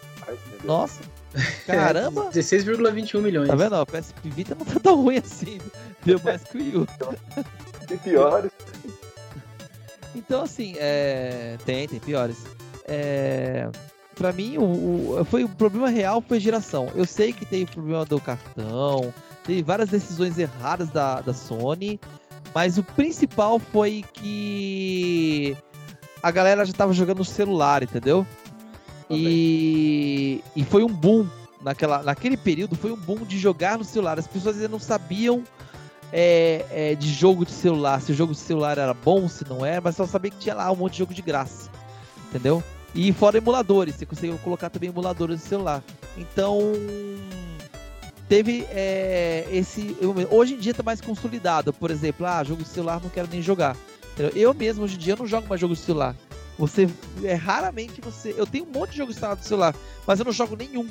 Nossa. 0.64 1.00
Caramba! 1.66 2.30
16,21 2.30 3.20
milhões. 3.20 3.48
Tá 3.48 3.54
vendo? 3.54 3.80
O 3.80 3.86
PS 3.86 4.14
Vita 4.24 4.54
não 4.54 4.64
tá 4.64 4.78
tão 4.80 5.02
ruim 5.02 5.18
assim. 5.18 5.58
Deu 6.04 6.20
mais 6.22 6.42
que 6.44 6.58
o 6.58 6.60
Wii 6.60 6.76
U. 6.76 6.86
Tem 7.86 7.98
piores. 7.98 8.50
Então, 10.14 10.42
assim, 10.42 10.74
é... 10.76 11.56
tem, 11.64 11.88
tem 11.88 12.00
piores. 12.00 12.44
É... 12.86 13.68
Pra 14.14 14.30
mim, 14.32 14.58
o, 14.58 15.20
o, 15.20 15.24
foi, 15.24 15.42
o 15.42 15.48
problema 15.48 15.88
real 15.88 16.20
foi 16.20 16.38
geração. 16.38 16.90
Eu 16.94 17.06
sei 17.06 17.32
que 17.32 17.46
tem 17.46 17.64
o 17.64 17.66
problema 17.66 18.04
do 18.04 18.20
cartão, 18.20 19.12
teve 19.44 19.62
várias 19.62 19.88
decisões 19.88 20.38
erradas 20.38 20.90
da, 20.90 21.22
da 21.22 21.32
Sony, 21.32 21.98
mas 22.54 22.78
o 22.78 22.82
principal 22.82 23.58
foi 23.58 24.04
que 24.12 25.56
a 26.22 26.30
galera 26.30 26.64
já 26.64 26.72
tava 26.72 26.92
jogando 26.92 27.18
no 27.18 27.24
celular, 27.24 27.82
entendeu? 27.82 28.26
E, 29.10 30.42
e 30.56 30.64
foi 30.64 30.82
um 30.82 30.88
boom 30.88 31.28
naquela, 31.62 32.02
naquele 32.02 32.36
período, 32.36 32.76
foi 32.76 32.92
um 32.92 32.96
boom 32.96 33.24
de 33.24 33.38
jogar 33.38 33.78
no 33.78 33.84
celular. 33.84 34.18
As 34.18 34.26
pessoas 34.26 34.56
ainda 34.56 34.68
não 34.68 34.78
sabiam 34.78 35.42
é, 36.12 36.64
é, 36.70 36.94
de 36.94 37.08
jogo 37.08 37.44
de 37.44 37.52
celular, 37.52 38.00
se 38.00 38.12
o 38.12 38.14
jogo 38.14 38.32
de 38.32 38.38
celular 38.38 38.78
era 38.78 38.94
bom, 38.94 39.28
se 39.28 39.48
não 39.48 39.64
era, 39.64 39.80
mas 39.80 39.96
só 39.96 40.06
sabia 40.06 40.30
que 40.30 40.38
tinha 40.38 40.54
lá 40.54 40.70
um 40.70 40.76
monte 40.76 40.92
de 40.92 40.98
jogo 40.98 41.14
de 41.14 41.22
graça, 41.22 41.70
entendeu? 42.28 42.62
E 42.94 43.10
fora 43.12 43.38
emuladores, 43.38 43.94
você 43.94 44.04
conseguiu 44.04 44.38
colocar 44.38 44.68
também 44.68 44.90
emuladores 44.90 45.40
no 45.40 45.46
celular. 45.46 45.82
Então, 46.16 46.60
teve 48.32 48.66
é, 48.70 49.46
esse. 49.52 49.94
Hoje 50.30 50.54
em 50.54 50.56
dia 50.56 50.72
tá 50.72 50.82
mais 50.82 51.02
consolidado. 51.02 51.70
Por 51.70 51.90
exemplo, 51.90 52.24
ah, 52.24 52.42
jogo 52.42 52.62
de 52.62 52.68
celular 52.70 52.98
não 52.98 53.10
quero 53.10 53.28
nem 53.30 53.42
jogar. 53.42 53.76
Eu 54.34 54.54
mesmo, 54.54 54.84
hoje 54.84 54.94
em 54.94 54.98
dia, 54.98 55.14
não 55.14 55.26
jogo 55.26 55.46
mais 55.46 55.60
jogo 55.60 55.74
de 55.74 55.80
celular. 55.80 56.16
Você. 56.58 56.88
É 57.24 57.34
raramente 57.34 58.00
você. 58.00 58.34
Eu 58.34 58.46
tenho 58.46 58.64
um 58.64 58.72
monte 58.72 58.92
de 58.92 58.96
jogos 58.96 59.16
instalados 59.16 59.44
no 59.44 59.48
celular, 59.48 59.74
mas 60.06 60.18
eu 60.18 60.24
não 60.24 60.32
jogo 60.32 60.56
nenhum. 60.56 60.88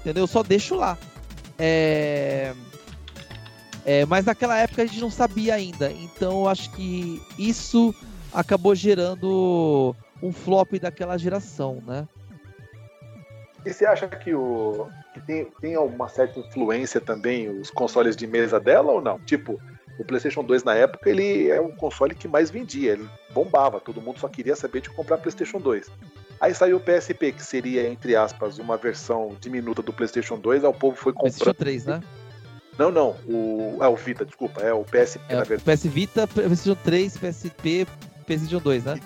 Entendeu? 0.00 0.24
Eu 0.24 0.26
só 0.26 0.42
deixo 0.42 0.74
lá. 0.74 0.98
É. 1.56 2.52
É, 3.86 4.04
mas 4.06 4.24
naquela 4.24 4.58
época 4.58 4.82
a 4.82 4.86
gente 4.86 5.00
não 5.00 5.10
sabia 5.10 5.54
ainda. 5.54 5.92
Então 5.92 6.40
eu 6.40 6.48
acho 6.48 6.72
que 6.72 7.22
isso 7.38 7.94
acabou 8.32 8.74
gerando 8.74 9.94
um 10.20 10.32
flop 10.32 10.72
daquela 10.80 11.16
geração, 11.18 11.80
né? 11.86 12.08
E 13.64 13.72
você 13.72 13.86
acha 13.86 14.08
que, 14.08 14.34
o, 14.34 14.88
tem, 15.20 15.44
tem 15.60 15.76
uma 15.76 16.08
certa 16.08 16.40
influência 16.40 17.00
também 17.00 17.48
os 17.48 17.70
consoles 17.70 18.16
de 18.16 18.26
mesa 18.26 18.58
dela 18.60 18.92
ou 18.92 19.00
não? 19.00 19.18
Tipo, 19.20 19.60
o 19.98 20.04
PlayStation 20.04 20.42
2 20.42 20.64
na 20.64 20.74
época 20.74 21.08
ele 21.08 21.48
é 21.48 21.60
um 21.60 21.70
console 21.70 22.14
que 22.14 22.26
mais 22.26 22.50
vendia, 22.50 22.92
ele 22.92 23.08
bombava, 23.32 23.80
todo 23.80 24.00
mundo 24.00 24.18
só 24.18 24.28
queria 24.28 24.56
saber 24.56 24.80
de 24.80 24.90
comprar 24.90 25.18
PlayStation 25.18 25.58
2. 25.58 25.90
Aí 26.40 26.54
saiu 26.54 26.76
o 26.76 26.80
PSP, 26.80 27.32
que 27.32 27.42
seria, 27.42 27.88
entre 27.88 28.16
aspas, 28.16 28.58
uma 28.58 28.76
versão 28.76 29.36
diminuta 29.40 29.82
do 29.82 29.92
PlayStation 29.92 30.38
2, 30.38 30.64
aí 30.64 30.70
o 30.70 30.74
povo 30.74 30.96
foi 30.96 31.12
comprando. 31.12 31.32
PlayStation 31.32 31.54
3, 31.54 31.86
né? 31.86 32.00
Não, 32.78 32.90
não. 32.90 33.16
O, 33.26 33.78
é 33.80 33.86
o 33.86 33.94
Vita, 33.94 34.24
desculpa. 34.24 34.60
É 34.60 34.72
o 34.72 34.84
PSP, 34.84 35.20
é, 35.28 35.36
na 35.36 35.44
verdade. 35.44 35.78
PS 35.78 35.86
Vita, 35.86 36.26
PlayStation 36.26 36.76
3, 36.82 37.16
PSP, 37.16 37.86
PlayStation 38.26 38.58
2, 38.58 38.84
né? 38.84 39.00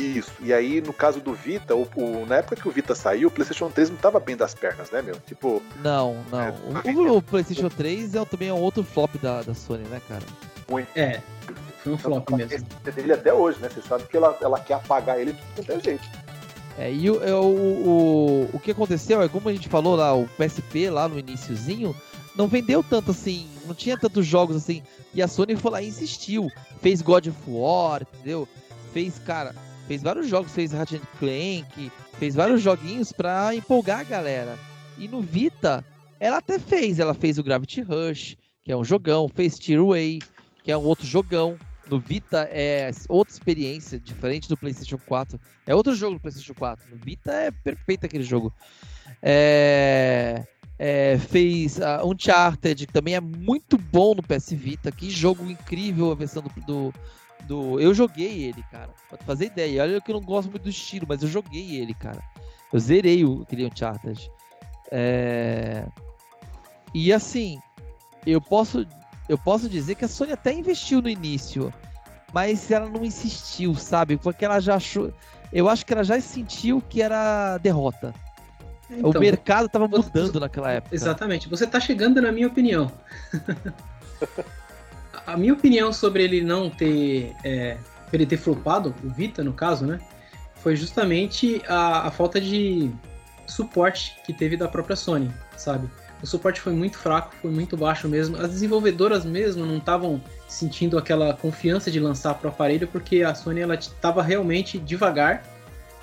Isso. 0.00 0.32
E 0.40 0.52
aí, 0.52 0.80
no 0.80 0.92
caso 0.92 1.20
do 1.20 1.34
Vita, 1.34 1.74
o, 1.74 1.86
o, 1.94 2.26
na 2.26 2.36
época 2.36 2.56
que 2.56 2.66
o 2.66 2.70
Vita 2.70 2.94
saiu, 2.94 3.28
o 3.28 3.30
PlayStation 3.30 3.70
3 3.70 3.90
não 3.90 3.96
tava 3.96 4.18
bem 4.18 4.36
das 4.36 4.54
pernas, 4.54 4.90
né, 4.90 5.02
meu? 5.02 5.16
Tipo. 5.26 5.62
Não, 5.82 6.24
não. 6.30 6.40
É, 6.40 6.54
o, 6.94 7.16
o, 7.16 7.22
PlayStation 7.22 7.68
3 7.68 8.14
é, 8.14 8.24
também 8.24 8.48
é 8.48 8.54
um 8.54 8.60
outro 8.60 8.82
flop 8.82 9.14
da, 9.16 9.42
da 9.42 9.54
Sony, 9.54 9.84
né, 9.84 10.00
cara? 10.08 10.22
Muito. 10.68 10.88
É. 10.96 11.20
Foi 11.82 11.92
um 11.92 11.98
flop 11.98 12.22
então, 12.22 12.38
mesmo. 12.38 12.66
dele 12.94 13.12
até 13.12 13.32
hoje, 13.32 13.58
né? 13.60 13.68
Você 13.68 13.82
sabe 13.82 14.04
que 14.04 14.16
ela, 14.16 14.36
ela 14.40 14.60
quer 14.60 14.74
apagar 14.74 15.18
ele 15.18 15.32
de 15.32 15.42
qualquer 15.54 15.82
jeito. 15.82 16.08
É, 16.78 16.92
e 16.92 17.10
o, 17.10 17.22
é, 17.22 17.34
o, 17.34 17.44
o, 17.44 18.50
o 18.52 18.58
que 18.58 18.70
aconteceu 18.70 19.20
é, 19.20 19.28
como 19.28 19.48
a 19.48 19.52
gente 19.52 19.68
falou 19.68 19.96
lá, 19.96 20.14
o 20.14 20.26
PSP 20.28 20.88
lá 20.88 21.08
no 21.08 21.18
iníciozinho, 21.18 21.94
não 22.36 22.48
vendeu 22.48 22.82
tanto 22.82 23.10
assim, 23.10 23.48
não 23.66 23.74
tinha 23.74 23.98
tantos 23.98 24.26
jogos 24.26 24.56
assim. 24.56 24.82
E 25.12 25.20
a 25.20 25.28
Sony 25.28 25.56
foi 25.56 25.70
lá 25.70 25.82
e 25.82 25.88
insistiu. 25.88 26.50
Fez 26.80 27.02
God 27.02 27.26
of 27.26 27.38
War, 27.46 28.02
entendeu? 28.02 28.48
Fez, 28.92 29.18
cara, 29.18 29.54
fez 29.90 30.04
vários 30.04 30.28
jogos, 30.28 30.52
fez 30.52 30.70
Ratchet 30.70 31.02
Clank, 31.18 31.90
fez 32.16 32.36
vários 32.36 32.62
joguinhos 32.62 33.10
pra 33.10 33.52
empolgar 33.56 33.98
a 33.98 34.04
galera. 34.04 34.56
E 34.96 35.08
no 35.08 35.20
Vita, 35.20 35.84
ela 36.20 36.36
até 36.36 36.60
fez, 36.60 37.00
ela 37.00 37.12
fez 37.12 37.38
o 37.38 37.42
Gravity 37.42 37.80
Rush, 37.80 38.36
que 38.62 38.70
é 38.70 38.76
um 38.76 38.84
jogão, 38.84 39.28
fez 39.28 39.58
Tearaway, 39.58 40.20
que 40.62 40.70
é 40.70 40.78
um 40.78 40.84
outro 40.84 41.04
jogão. 41.04 41.58
No 41.88 41.98
Vita 41.98 42.48
é 42.52 42.92
outra 43.08 43.34
experiência, 43.34 43.98
diferente 43.98 44.48
do 44.48 44.56
PlayStation 44.56 44.96
4. 44.96 45.40
É 45.66 45.74
outro 45.74 45.92
jogo 45.92 46.14
do 46.14 46.20
PlayStation 46.20 46.54
4. 46.54 46.88
No 46.88 46.96
Vita 46.96 47.32
é 47.32 47.50
perfeito 47.50 48.06
aquele 48.06 48.22
jogo. 48.22 48.54
É 49.20 50.44
é, 50.82 51.18
fez 51.18 51.76
uh, 51.76 52.06
Uncharted, 52.06 52.86
que 52.86 52.92
também 52.92 53.14
é 53.14 53.20
muito 53.20 53.76
bom 53.76 54.14
no 54.14 54.22
PS 54.22 54.52
Vita. 54.52 54.90
Que 54.90 55.10
jogo 55.10 55.44
incrível 55.44 56.10
a 56.10 56.14
versão 56.14 56.42
do, 56.42 56.48
do, 56.66 56.94
do, 57.46 57.80
Eu 57.80 57.94
joguei 57.94 58.44
ele, 58.44 58.62
cara. 58.70 58.90
Pra 59.08 59.18
fazer 59.18 59.46
ideia. 59.46 59.82
Olha 59.82 60.00
que 60.00 60.10
eu 60.10 60.14
não 60.14 60.22
gosto 60.22 60.50
muito 60.50 60.64
do 60.64 60.70
estilo, 60.70 61.06
mas 61.08 61.22
eu 61.22 61.28
joguei 61.28 61.76
ele, 61.76 61.94
cara. 61.94 62.22
Eu 62.72 62.78
zerei 62.78 63.24
o, 63.24 63.42
aquele 63.42 63.66
Uncharted. 63.66 64.30
É... 64.90 65.86
E 66.94 67.12
assim, 67.12 67.60
eu 68.26 68.40
posso, 68.40 68.86
eu 69.28 69.38
posso 69.38 69.68
dizer 69.68 69.94
que 69.94 70.04
a 70.04 70.08
Sony 70.08 70.32
até 70.32 70.52
investiu 70.52 71.00
no 71.00 71.08
início, 71.08 71.72
mas 72.32 72.70
ela 72.70 72.88
não 72.88 73.04
insistiu, 73.04 73.74
sabe? 73.74 74.16
Porque 74.16 74.44
ela 74.44 74.60
já 74.60 74.76
achou. 74.76 75.12
Eu 75.52 75.68
acho 75.68 75.84
que 75.84 75.92
ela 75.92 76.04
já 76.04 76.20
sentiu 76.20 76.80
que 76.80 77.02
era 77.02 77.58
derrota. 77.58 78.14
Então, 78.88 79.10
o 79.10 79.18
mercado 79.20 79.66
estava 79.66 79.86
mudando 79.86 80.32
você, 80.32 80.38
naquela 80.38 80.72
época. 80.72 80.94
Exatamente. 80.94 81.48
Você 81.48 81.64
está 81.64 81.78
chegando 81.78 82.20
na 82.20 82.32
minha 82.32 82.48
opinião. 82.48 82.90
a 85.26 85.36
minha 85.36 85.52
opinião 85.52 85.92
sobre 85.92 86.24
ele 86.24 86.42
não 86.42 86.70
ter. 86.70 87.34
É, 87.44 87.76
ele 88.12 88.26
ter 88.26 88.38
flopado, 88.38 88.92
o 89.04 89.08
Vita 89.08 89.44
no 89.44 89.52
caso, 89.52 89.86
né? 89.86 90.00
Foi 90.56 90.74
justamente 90.74 91.62
a, 91.68 92.08
a 92.08 92.10
falta 92.10 92.40
de 92.40 92.90
suporte 93.46 94.16
que 94.26 94.32
teve 94.32 94.56
da 94.56 94.66
própria 94.66 94.96
Sony, 94.96 95.30
sabe? 95.56 95.88
O 96.20 96.26
suporte 96.26 96.60
foi 96.60 96.72
muito 96.72 96.98
fraco, 96.98 97.32
foi 97.40 97.50
muito 97.50 97.76
baixo 97.76 98.08
mesmo. 98.08 98.36
As 98.36 98.50
desenvolvedoras 98.50 99.24
mesmo 99.24 99.64
não 99.64 99.78
estavam 99.78 100.20
sentindo 100.48 100.98
aquela 100.98 101.32
confiança 101.34 101.90
de 101.90 102.00
lançar 102.00 102.34
para 102.34 102.48
o 102.48 102.50
aparelho 102.50 102.88
porque 102.88 103.22
a 103.22 103.32
Sony 103.34 103.60
ela 103.60 103.76
estava 103.76 104.22
realmente 104.22 104.76
devagar, 104.76 105.44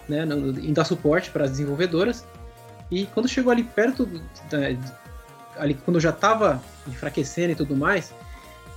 né, 0.07 0.23
em 0.63 0.71
dar 0.71 0.85
suporte 0.85 1.29
para 1.29 1.43
as 1.43 1.51
desenvolvedoras 1.51 2.25
e 2.89 3.05
quando 3.07 3.27
chegou 3.27 3.51
ali 3.51 3.63
perto, 3.63 4.09
ali 5.57 5.73
quando 5.73 5.99
já 5.99 6.11
estava 6.11 6.61
enfraquecendo 6.87 7.51
e 7.51 7.55
tudo 7.55 7.75
mais, 7.75 8.13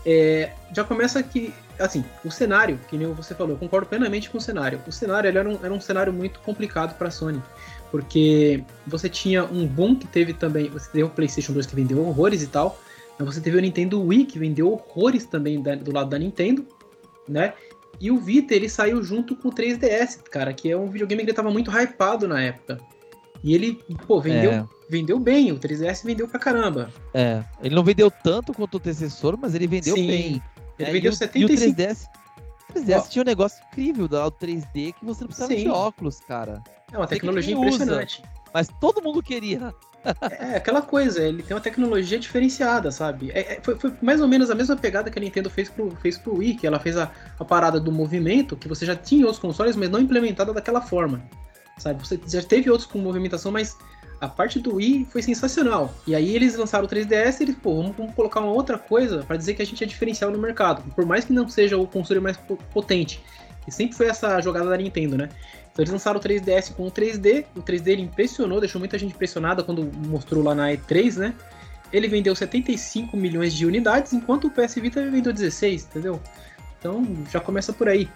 é, 0.05 0.53
já 0.75 0.85
começa 0.85 1.23
que, 1.23 1.53
assim, 1.79 2.05
o 2.25 2.31
cenário, 2.31 2.79
que 2.89 2.97
nem 2.97 3.13
você 3.13 3.35
falou, 3.35 3.55
eu 3.55 3.59
concordo 3.59 3.87
plenamente 3.87 4.31
com 4.31 4.39
o 4.39 4.41
cenário. 4.41 4.81
O 4.87 4.93
cenário 4.93 5.29
era 5.29 5.49
um, 5.49 5.59
era 5.63 5.73
um 5.73 5.81
cenário 5.81 6.13
muito 6.13 6.41
complicado 6.41 6.97
para 6.97 7.09
a 7.09 7.11
Sony, 7.11 7.43
porque 7.91 8.65
você 8.87 9.09
tinha 9.09 9.45
um 9.45 9.67
boom 9.67 9.95
que 9.95 10.07
teve 10.07 10.33
também, 10.33 10.69
você 10.69 10.91
teve 10.91 11.05
o 11.05 11.11
PlayStation 11.11 11.53
2 11.53 11.67
que 11.67 11.77
vendeu 11.77 12.01
horrores 12.07 12.43
e 12.43 12.47
tal, 12.47 12.79
mas 13.19 13.35
você 13.35 13.41
teve 13.41 13.59
o 13.59 13.61
Nintendo 13.61 14.03
Wii 14.03 14.25
que 14.25 14.39
vendeu 14.39 14.73
horrores 14.73 15.27
também 15.27 15.63
da, 15.63 15.75
do 15.75 15.93
lado 15.93 16.09
da 16.09 16.19
Nintendo, 16.19 16.67
né? 17.29 17.53
E 18.01 18.11
o 18.11 18.19
Vita, 18.19 18.55
ele 18.55 18.69
saiu 18.69 19.03
junto 19.03 19.37
com 19.37 19.49
o 19.49 19.53
3DS, 19.53 20.23
cara, 20.23 20.55
que 20.55 20.71
é 20.71 20.77
um 20.77 20.89
videogame 20.89 21.23
que 21.23 21.31
ele 21.31 21.37
tava 21.37 21.51
muito 21.51 21.71
hypado 21.71 22.27
na 22.27 22.41
época. 22.41 22.81
E 23.43 23.55
ele, 23.55 23.83
pô, 24.07 24.21
vendeu, 24.21 24.51
é. 24.51 24.67
vendeu 24.89 25.19
bem, 25.19 25.51
o 25.53 25.59
3DS 25.59 26.05
vendeu 26.05 26.29
pra 26.29 26.39
caramba. 26.39 26.91
É, 27.15 27.43
ele 27.63 27.75
não 27.75 27.83
vendeu 27.83 28.11
tanto 28.11 28.53
quanto 28.53 28.75
o 28.75 28.77
antecessor, 28.77 29.39
mas 29.41 29.55
ele 29.55 29.67
vendeu 29.67 29.95
Sim, 29.95 30.07
bem. 30.07 30.43
Ele 30.79 30.91
é, 30.91 30.93
vendeu 30.93 31.13
e 31.13 31.17
75... 31.17 31.53
E 31.53 31.57
o 31.57 31.75
3DS, 31.75 32.07
o 32.69 32.73
3DS 32.75 33.09
tinha 33.09 33.23
um 33.23 33.27
negócio 33.27 33.63
incrível 33.71 34.07
do 34.07 34.17
3D 34.17 34.95
que 34.95 35.05
você 35.05 35.23
não 35.23 35.29
precisava 35.29 35.53
Sim. 35.53 35.63
de 35.63 35.69
óculos, 35.69 36.21
cara. 36.21 36.63
É 36.93 36.97
uma 36.97 37.07
tecnologia 37.07 37.55
impressionante. 37.55 38.21
Usa, 38.21 38.31
mas 38.53 38.69
todo 38.81 39.03
mundo 39.03 39.23
queria. 39.23 39.73
É, 40.31 40.57
aquela 40.57 40.81
coisa, 40.81 41.23
ele 41.23 41.43
tem 41.43 41.55
uma 41.55 41.61
tecnologia 41.63 42.19
diferenciada, 42.19 42.91
sabe? 42.91 43.31
É, 43.33 43.57
é, 43.57 43.61
foi, 43.63 43.79
foi, 43.79 43.93
mais 44.01 44.19
ou 44.23 44.27
menos 44.27 44.51
a 44.51 44.55
mesma 44.55 44.75
pegada 44.75 45.11
que 45.11 45.19
a 45.19 45.21
Nintendo 45.21 45.51
fez 45.51 45.69
pro, 45.69 45.91
fez 45.97 46.17
pro 46.17 46.39
Wii, 46.39 46.55
que 46.55 46.67
ela 46.67 46.81
fez 46.81 46.97
a, 46.97 47.11
a 47.39 47.45
parada 47.45 47.79
do 47.79 47.93
movimento, 47.93 48.57
que 48.57 48.67
você 48.67 48.87
já 48.87 48.97
tinha 48.97 49.29
os 49.29 49.39
consoles, 49.39 49.77
mas 49.77 49.91
não 49.91 50.01
implementada 50.01 50.55
daquela 50.55 50.81
forma. 50.81 51.23
Sabe? 51.81 52.07
Você 52.07 52.21
já 52.27 52.43
teve 52.43 52.71
outros 52.71 52.89
com 52.89 52.99
movimentação, 52.99 53.51
mas 53.51 53.77
a 54.21 54.29
parte 54.29 54.59
do 54.59 54.75
Wii 54.75 55.09
foi 55.11 55.23
sensacional. 55.23 55.95
E 56.07 56.15
aí 56.15 56.37
eles 56.37 56.55
lançaram 56.55 56.85
o 56.85 56.89
3DS 56.89 57.41
e 57.41 57.45
eles, 57.45 57.57
pô, 57.57 57.75
vamos, 57.77 57.97
vamos 57.97 58.15
colocar 58.15 58.41
uma 58.41 58.53
outra 58.53 58.79
coisa 58.79 59.25
para 59.27 59.37
dizer 59.37 59.55
que 59.55 59.63
a 59.63 59.65
gente 59.65 59.83
é 59.83 59.87
diferencial 59.87 60.31
no 60.31 60.39
mercado. 60.39 60.83
Por 60.95 61.07
mais 61.07 61.25
que 61.25 61.33
não 61.33 61.49
seja 61.49 61.79
o 61.79 61.87
console 61.87 62.21
mais 62.21 62.37
potente. 62.73 63.23
Que 63.65 63.71
sempre 63.71 63.97
foi 63.97 64.09
essa 64.09 64.39
jogada 64.43 64.69
da 64.69 64.77
Nintendo, 64.77 65.17
né? 65.17 65.31
Então 65.73 65.83
eles 65.83 65.91
lançaram 65.91 66.21
o 66.21 66.23
3DS 66.23 66.75
com 66.75 66.87
o 66.87 66.91
3D, 66.91 67.47
o 67.57 67.63
3D 67.63 67.89
ele 67.89 68.03
impressionou, 68.03 68.61
deixou 68.61 68.79
muita 68.79 68.99
gente 68.99 69.15
impressionada 69.15 69.63
quando 69.63 69.91
mostrou 70.07 70.45
lá 70.45 70.55
na 70.55 70.69
E3, 70.71 71.17
né? 71.17 71.35
Ele 71.91 72.07
vendeu 72.07 72.37
75 72.37 73.17
milhões 73.17 73.55
de 73.55 73.65
unidades, 73.65 74.13
enquanto 74.13 74.47
o 74.47 74.51
PS 74.51 74.75
Vita 74.75 75.03
vendeu 75.11 75.33
16, 75.33 75.85
entendeu? 75.85 76.21
Então 76.79 77.05
já 77.31 77.41
começa 77.41 77.73
por 77.73 77.89
aí. 77.89 78.09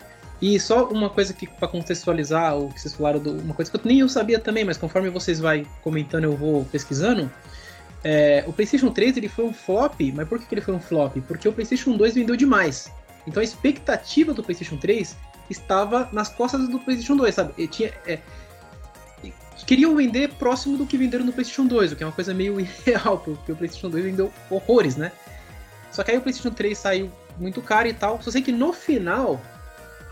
E 0.44 0.60
só 0.60 0.86
uma 0.88 1.08
coisa 1.08 1.32
que 1.32 1.46
para 1.46 1.66
contextualizar 1.66 2.54
o 2.54 2.68
que 2.68 2.78
vocês 2.78 2.92
falaram, 2.92 3.18
do, 3.18 3.32
uma 3.32 3.54
coisa 3.54 3.70
que 3.70 3.78
eu, 3.78 3.80
nem 3.82 4.00
eu 4.00 4.08
sabia 4.10 4.38
também, 4.38 4.62
mas 4.62 4.76
conforme 4.76 5.08
vocês 5.08 5.40
vai 5.40 5.66
comentando 5.80 6.24
eu 6.24 6.36
vou 6.36 6.66
pesquisando. 6.66 7.32
É, 8.04 8.44
o 8.46 8.52
PlayStation 8.52 8.90
3 8.90 9.16
ele 9.16 9.28
foi 9.30 9.46
um 9.46 9.54
flop, 9.54 9.98
mas 10.12 10.28
por 10.28 10.38
que, 10.38 10.54
ele 10.54 10.60
foi 10.60 10.74
um 10.74 10.80
flop? 10.80 11.16
Porque 11.26 11.48
o 11.48 11.52
PlayStation 11.54 11.96
2 11.96 12.16
vendeu 12.16 12.36
demais. 12.36 12.92
Então 13.26 13.40
a 13.40 13.44
expectativa 13.44 14.34
do 14.34 14.42
PlayStation 14.44 14.76
3 14.76 15.16
estava 15.48 16.10
nas 16.12 16.28
costas 16.28 16.68
do 16.68 16.78
PlayStation 16.78 17.16
2, 17.16 17.34
sabe? 17.34 17.54
E 17.56 17.66
tinha, 17.66 17.90
é, 18.06 18.18
queriam 19.64 19.96
vender 19.96 20.28
próximo 20.34 20.76
do 20.76 20.84
que 20.84 20.98
venderam 20.98 21.24
no 21.24 21.32
PlayStation 21.32 21.66
2, 21.66 21.92
o 21.92 21.96
que 21.96 22.02
é 22.02 22.06
uma 22.06 22.12
coisa 22.12 22.34
meio 22.34 22.60
irreal, 22.60 23.16
porque 23.16 23.50
o 23.50 23.56
PlayStation 23.56 23.88
2 23.88 24.04
vendeu 24.04 24.30
horrores, 24.50 24.94
né? 24.94 25.10
Só 25.90 26.02
que 26.02 26.10
aí 26.10 26.18
o 26.18 26.20
PlayStation 26.20 26.54
3 26.54 26.76
saiu 26.76 27.10
muito 27.38 27.62
caro 27.62 27.88
e 27.88 27.94
tal. 27.94 28.20
Só 28.20 28.30
sei 28.30 28.42
que 28.42 28.52
no 28.52 28.74
final 28.74 29.40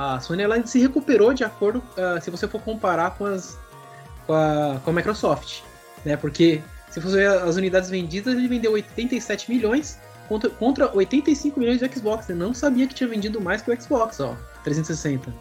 a 0.03 0.21
Sony 0.21 0.43
ela 0.43 0.67
se 0.67 0.81
recuperou 0.81 1.33
de 1.33 1.45
acordo, 1.45 1.79
uh, 1.79 2.21
se 2.21 2.31
você 2.31 2.49
for 2.49 2.61
comparar 2.61 3.13
com 3.13 3.25
as 3.25 3.59
com 4.27 4.35
a, 4.35 4.81
com 4.85 4.91
a 4.91 4.93
Microsoft, 4.93 5.61
né? 6.05 6.17
Porque 6.17 6.63
se 6.91 7.01
você 7.01 7.17
ver 7.17 7.29
as 7.29 7.57
unidades 7.57 7.91
vendidas, 7.91 8.35
ele 8.35 8.49
vendeu 8.49 8.73
87 8.73 9.51
milhões 9.51 9.99
contra, 10.29 10.51
contra 10.51 10.97
85 10.97 11.59
milhões 11.59 11.79
de 11.79 11.89
Xbox. 11.93 12.29
Eu 12.29 12.37
não 12.37 12.55
sabia 12.55 12.87
que 12.87 12.95
tinha 12.95 13.09
vendido 13.09 13.41
mais 13.41 13.63
que 13.63 13.71
o 13.71 13.81
Xbox, 13.81 14.21
ó. 14.21 14.37
360. 14.65 15.33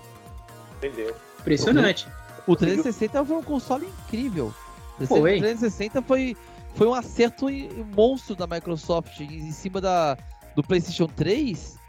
Entendeu? 0.77 1.15
Impressionante. 1.39 2.07
O 2.47 2.55
360 2.55 3.23
foi 3.25 3.35
um 3.35 3.43
console 3.43 3.85
incrível. 3.85 4.53
O 4.99 5.07
360 5.07 6.01
foi, 6.01 6.35
foi 6.75 6.88
um 6.88 6.93
acerto 6.93 7.47
monstro 7.95 8.35
da 8.35 8.47
Microsoft 8.47 9.19
em 9.19 9.51
cima 9.51 9.79
da, 9.79 10.17
do 10.55 10.63
PlayStation 10.63 11.07
3. 11.07 11.81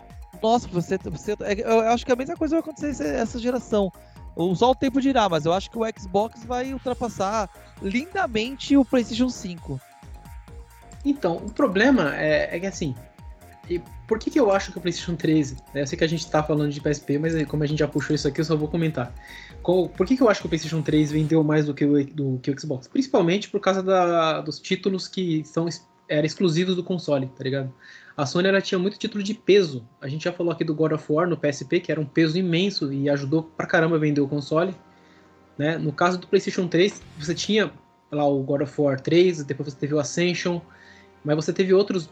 Nossa, 0.43 0.69
você, 0.69 0.99
você. 0.99 1.33
É, 1.41 1.61
eu 1.61 1.81
acho 1.89 2.05
que 2.05 2.13
a 2.13 2.17
mesma 2.17 2.37
coisa 2.37 2.57
vai 2.57 2.61
acontecer 2.61 3.07
essa 3.15 3.39
geração. 3.39 3.93
Só 4.57 4.71
o 4.71 4.75
tempo 4.75 5.01
dirá, 5.01 5.29
mas 5.29 5.45
eu 5.45 5.53
acho 5.53 5.71
que 5.71 5.79
o 5.79 5.83
Xbox 5.99 6.45
vai 6.45 6.73
ultrapassar 6.73 7.51
lindamente 7.83 8.77
o 8.77 8.85
PlayStation 8.85 9.29
5. 9.29 9.81
Então, 11.05 11.37
o 11.37 11.51
problema 11.51 12.17
é, 12.17 12.57
é 12.57 12.61
que 12.61 12.67
assim, 12.67 12.95
e 13.69 13.81
por 14.09 14.19
que, 14.19 14.31
que 14.31 14.41
eu 14.41 14.51
acho 14.51 14.73
que 14.73 14.79
o 14.79 14.81
PlayStation 14.81 15.15
13, 15.15 15.57
né, 15.75 15.83
eu 15.83 15.87
sei 15.87 15.97
que 15.97 16.05
a 16.05 16.09
gente 16.09 16.29
tá 16.29 16.43
falando 16.43 16.71
de 16.71 16.81
PSP, 16.81 17.19
mas 17.19 17.45
como 17.47 17.63
a 17.63 17.67
gente 17.67 17.79
já 17.79 17.89
puxou 17.89 18.15
isso 18.15 18.27
aqui, 18.27 18.41
eu 18.41 18.45
só 18.45 18.57
vou 18.57 18.69
comentar. 18.69 19.15
Qual, 19.63 19.89
por 19.89 20.07
que, 20.07 20.17
que 20.17 20.23
eu 20.23 20.29
acho 20.29 20.41
que 20.41 20.47
o 20.47 20.49
PlayStation 20.49 20.83
3 20.83 21.13
vendeu 21.13 21.45
mais 21.45 21.67
do 21.67 21.75
que 21.75 21.85
o, 21.85 22.05
do, 22.07 22.39
que 22.43 22.51
o 22.51 22.61
Xbox? 22.61 22.89
Principalmente 22.89 23.49
por 23.49 23.61
causa 23.61 23.83
da, 23.83 24.41
dos 24.41 24.59
títulos 24.59 25.07
que 25.09 25.45
são 25.45 25.69
eram 26.09 26.27
exclusivos 26.27 26.77
do 26.77 26.85
console, 26.85 27.27
tá 27.27 27.45
ligado? 27.45 27.73
A 28.23 28.27
Sony 28.27 28.47
ela 28.47 28.61
tinha 28.61 28.79
muito 28.79 28.97
título 28.97 29.21
de 29.21 29.35
peso. 29.35 29.85
A 30.01 30.07
gente 30.07 30.23
já 30.23 30.33
falou 30.33 30.53
aqui 30.53 30.63
do 30.63 30.73
God 30.73 30.93
of 30.93 31.13
War 31.13 31.29
no 31.29 31.37
PSP, 31.37 31.81
que 31.81 31.91
era 31.91 32.01
um 32.01 32.05
peso 32.05 32.39
imenso 32.39 32.93
e 32.93 33.11
ajudou 33.11 33.43
pra 33.43 33.67
caramba 33.67 33.97
a 33.97 33.99
vender 33.99 34.21
o 34.21 34.29
console. 34.29 34.73
Né? 35.59 35.77
No 35.77 35.93
caso 35.93 36.19
do 36.19 36.29
PlayStation 36.29 36.69
3, 36.69 37.03
você 37.19 37.35
tinha 37.35 37.73
lá 38.13 38.25
o 38.25 38.41
God 38.45 38.61
of 38.61 38.81
War 38.81 39.01
3, 39.01 39.43
depois 39.43 39.73
você 39.73 39.77
teve 39.77 39.95
o 39.95 39.99
Ascension, 39.99 40.61
mas 41.25 41.35
você 41.35 41.53
teve 41.53 41.75
outros 41.75 42.09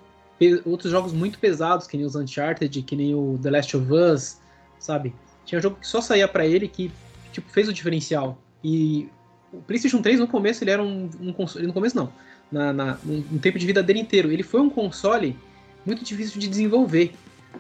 outros 0.65 0.91
jogos 0.91 1.13
muito 1.13 1.39
pesados, 1.39 1.87
que 1.87 1.97
nem 1.97 2.05
os 2.05 2.17
Uncharted, 2.17 2.83
que 2.83 2.97
nem 2.97 3.15
o 3.15 3.39
The 3.41 3.51
Last 3.51 3.77
of 3.77 3.93
Us, 3.93 4.41
sabe? 4.81 5.15
Tinha 5.45 5.61
jogo 5.61 5.77
que 5.77 5.87
só 5.87 6.01
saía 6.01 6.27
para 6.27 6.45
ele 6.45 6.67
que 6.67 6.91
tipo 7.31 7.49
fez 7.51 7.69
o 7.69 7.73
diferencial. 7.73 8.37
E 8.65 9.09
o 9.53 9.59
PlayStation 9.59 10.03
3 10.03 10.19
no 10.19 10.27
começo 10.27 10.65
ele 10.65 10.73
era 10.73 10.83
um, 10.83 11.09
um 11.21 11.33
console, 11.33 11.69
no 11.69 11.73
começo 11.73 11.95
não, 11.95 12.13
na, 12.51 12.73
na, 12.73 12.99
no 13.05 13.39
tempo 13.39 13.61
de 13.61 13.67
vida 13.67 13.81
dele 13.81 14.01
inteiro, 14.01 14.33
ele 14.33 14.43
foi 14.43 14.61
um 14.61 14.71
console 14.71 15.37
muito 15.85 16.05
difícil 16.05 16.41
de 16.41 16.49
desenvolver. 16.49 17.13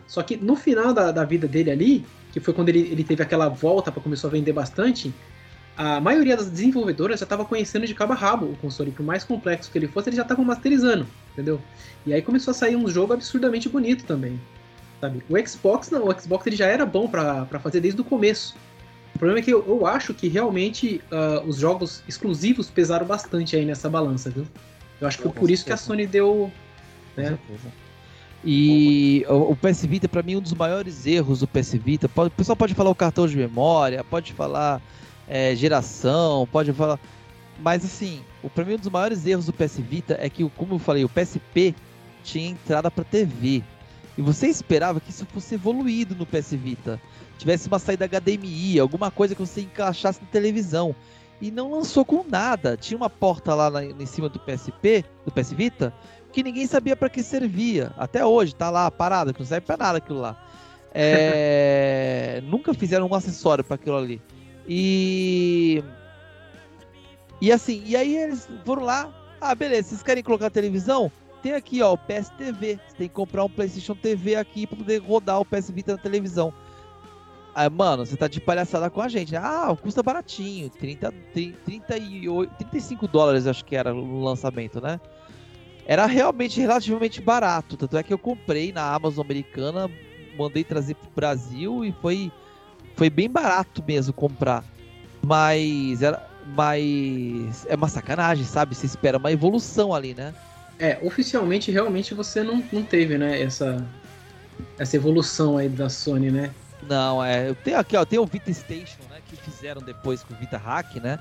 Só 0.07 0.23
que 0.23 0.37
no 0.37 0.57
final 0.57 0.93
da, 0.93 1.11
da 1.11 1.25
vida 1.25 1.49
dele 1.49 1.71
ali, 1.71 2.07
que 2.33 2.41
foi 2.41 2.55
quando 2.55 2.69
ele, 2.69 2.81
ele 2.81 3.05
teve 3.05 3.23
aquela 3.23 3.49
volta 3.49 3.91
para 3.91 4.03
começar 4.03 4.29
a 4.29 4.31
vender 4.31 4.53
bastante, 4.53 5.13
a 5.77 6.01
maioria 6.01 6.37
das 6.37 6.51
desenvolvedoras 6.51 7.21
já 7.21 7.25
estava 7.25 7.45
conhecendo 7.45 7.87
de 7.87 7.95
cabo 7.95 8.13
a 8.13 8.17
rabo 8.17 8.47
o 8.47 8.57
console, 8.57 8.91
por 8.91 9.05
mais 9.05 9.25
complexo 9.25 9.71
que 9.71 9.79
ele 9.79 9.89
fosse, 9.89 10.11
eles 10.11 10.17
já 10.17 10.23
estavam 10.23 10.45
masterizando, 10.45 11.07
entendeu? 11.33 11.61
E 12.05 12.13
aí 12.13 12.21
começou 12.21 12.51
a 12.53 12.55
sair 12.55 12.77
um 12.77 12.89
jogo 12.89 13.15
absurdamente 13.15 13.69
bonito 13.69 14.05
também. 14.05 14.39
Sabe? 15.01 15.23
O 15.29 15.49
Xbox 15.49 15.91
não, 15.91 16.07
o 16.07 16.21
Xbox 16.21 16.47
ele 16.47 16.57
já 16.57 16.67
era 16.67 16.85
bom 16.85 17.09
para 17.09 17.47
fazer 17.61 17.81
desde 17.81 18.01
o 18.01 18.05
começo. 18.05 18.55
O 19.15 19.19
problema 19.19 19.41
é 19.41 19.43
que 19.43 19.51
eu, 19.51 19.65
eu 19.67 19.87
acho 19.87 20.13
que 20.13 20.29
realmente 20.29 21.01
uh, 21.11 21.49
os 21.49 21.57
jogos 21.57 22.03
exclusivos 22.07 22.69
pesaram 22.69 23.07
bastante 23.07 23.57
aí 23.57 23.65
nessa 23.65 23.89
balança, 23.89 24.29
viu? 24.29 24.47
Eu 25.01 25.09
acho 25.09 25.17
que 25.17 25.23
foi 25.23 25.33
por 25.33 25.51
isso 25.51 25.65
que 25.65 25.73
a 25.73 25.77
Sony 25.79 26.07
deu. 26.07 26.53
Né? 27.17 27.39
E 28.45 29.25
o, 29.29 29.55
PS 29.55 29.85
Vita, 29.85 30.09
para 30.09 30.23
mim, 30.23 30.37
um 30.37 30.41
dos 30.41 30.55
maiores 30.55 31.07
erros 31.07 31.41
do 31.41 31.49
PS 31.49 31.75
Vita. 31.75 32.11
O 32.15 32.31
pessoal 32.31 32.57
pode 32.57 32.75
falar 32.75 32.91
o 32.91 32.95
cartão 32.95 33.27
de 33.27 33.37
memória, 33.37 34.03
pode 34.03 34.33
falar 34.33 34.81
é, 35.29 35.55
geração, 35.55 36.49
pode 36.51 36.73
falar. 36.73 36.99
Mas 37.59 37.85
assim, 37.85 38.23
o 38.43 38.49
para 38.49 38.65
mim 38.65 38.75
um 38.75 38.79
dos 38.79 38.89
maiores 38.89 39.27
erros 39.27 39.47
do 39.47 39.53
PS 39.53 39.79
Vita 39.79 40.17
é 40.19 40.31
que, 40.31 40.49
como 40.51 40.75
eu 40.75 40.79
falei, 40.79 41.05
o 41.05 41.09
PSP 41.09 41.75
tinha 42.25 42.51
entrada 42.51 42.91
para 42.91 43.05
TV. 43.05 43.62
E 44.17 44.23
você 44.23 44.49
esperava 44.49 45.01
que 45.01 45.11
isso 45.11 45.27
fosse 45.27 45.55
evoluído 45.55 46.15
no 46.15 46.25
PS 46.25 46.53
Vita. 46.53 47.01
Tivesse 47.39 47.69
uma 47.69 47.79
saída 47.79 48.07
HDMI, 48.07 48.81
alguma 48.81 49.11
coisa 49.11 49.35
que 49.35 49.41
você 49.41 49.62
encaixasse 49.62 50.21
na 50.21 50.27
televisão. 50.29 50.95
E 51.41 51.51
não 51.51 51.71
lançou 51.71 52.05
com 52.05 52.25
nada. 52.29 52.77
Tinha 52.77 52.97
uma 52.97 53.09
porta 53.09 53.55
lá 53.55 53.71
na, 53.71 53.85
em 53.85 54.07
cima 54.07 54.29
do 54.29 54.39
PSP, 54.39 55.05
do 55.25 55.33
PS 55.33 55.53
Vita, 55.53 55.95
que 56.32 56.43
ninguém 56.43 56.66
sabia 56.66 56.97
para 56.97 57.09
que 57.09 57.23
servia. 57.23 57.93
Até 57.97 58.24
hoje, 58.24 58.55
tá 58.55 58.70
lá 58.70 58.90
parado, 58.90 59.32
que 59.32 59.40
não 59.40 59.47
serve 59.47 59.66
para 59.66 59.77
nada 59.77 59.98
aquilo 59.98 60.20
lá. 60.20 60.36
É... 60.93 62.40
Nunca 62.47 62.74
fizeram 62.74 63.07
um 63.07 63.15
acessório 63.15 63.65
para 63.65 63.74
aquilo 63.74 63.97
ali. 63.97 64.20
E. 64.69 65.82
E 67.40 67.51
assim, 67.51 67.82
e 67.86 67.97
aí 67.97 68.16
eles 68.16 68.48
foram 68.65 68.85
lá. 68.85 69.11
Ah, 69.40 69.55
beleza, 69.55 69.89
vocês 69.89 70.02
querem 70.02 70.23
colocar 70.23 70.51
televisão? 70.51 71.11
Tem 71.43 71.55
aqui, 71.55 71.82
ó, 71.82 71.94
o 71.94 71.98
PS 71.98 72.28
TV. 72.36 72.78
Você 72.86 72.97
tem 72.97 73.09
que 73.09 73.15
comprar 73.15 73.44
um 73.44 73.48
PlayStation 73.48 73.94
TV 73.94 74.36
aqui 74.36 74.66
para 74.66 74.77
poder 74.77 74.98
rodar 74.98 75.40
o 75.40 75.44
PS 75.44 75.70
Vita 75.70 75.93
na 75.93 75.98
televisão. 75.98 76.52
Aí, 77.55 77.69
mano, 77.69 78.05
você 78.05 78.16
tá 78.16 78.28
de 78.28 78.40
palhaçada 78.40 78.90
com 78.90 79.01
a 79.01 79.09
gente. 79.09 79.35
Ah, 79.35 79.74
custa 79.81 80.02
baratinho. 80.02 80.69
30, 80.70 81.12
38, 81.35 82.55
35 82.57 83.09
dólares, 83.09 83.47
acho 83.47 83.65
que 83.65 83.74
era 83.74 83.93
no 83.93 84.23
lançamento, 84.23 84.81
né? 84.81 85.01
Era 85.91 86.07
realmente 86.07 86.61
relativamente 86.61 87.21
barato. 87.21 87.77
Tanto 87.77 87.99
é 87.99 88.03
que 88.05 88.12
eu 88.15 88.19
comprei 88.19 88.71
na 88.71 88.95
Amazon 88.95 89.25
americana, 89.25 89.91
mandei 90.39 90.62
trazer 90.62 90.95
pro 90.95 91.11
Brasil 91.11 91.85
e 91.85 91.91
foi, 92.01 92.31
foi 92.95 93.11
bem 93.11 93.29
barato 93.29 93.83
mesmo 93.85 94.12
comprar. 94.12 94.62
Mas 95.21 96.01
era, 96.01 96.25
mas 96.55 97.67
é 97.69 97.75
uma 97.75 97.89
sacanagem, 97.89 98.45
sabe? 98.45 98.73
Você 98.73 98.87
espera 98.87 99.19
uma 99.19 99.33
evolução 99.33 99.93
ali, 99.93 100.15
né? 100.15 100.33
É, 100.79 100.97
oficialmente, 101.03 101.73
realmente 101.73 102.15
você 102.15 102.45
não, 102.45 102.62
não 102.73 102.85
teve, 102.85 103.19
né, 103.19 103.43
essa, 103.43 103.85
essa 104.79 104.95
evolução 104.95 105.59
aí 105.59 105.69
da 105.69 105.89
Sony, 105.89 106.31
né? 106.31 106.53
Não, 106.89 107.23
é. 107.23 107.53
Tem 107.65 107.75
aqui, 107.75 107.97
ó, 107.97 108.05
tem 108.05 108.21
o 108.21 108.27
Vita 108.27 108.53
Station, 108.53 109.03
né? 109.11 109.19
Que 109.29 109.35
fizeram 109.35 109.83
depois 109.83 110.23
com 110.23 110.35
o 110.35 110.37
Vita 110.37 110.57
Hack, 110.57 110.95
né? 111.03 111.19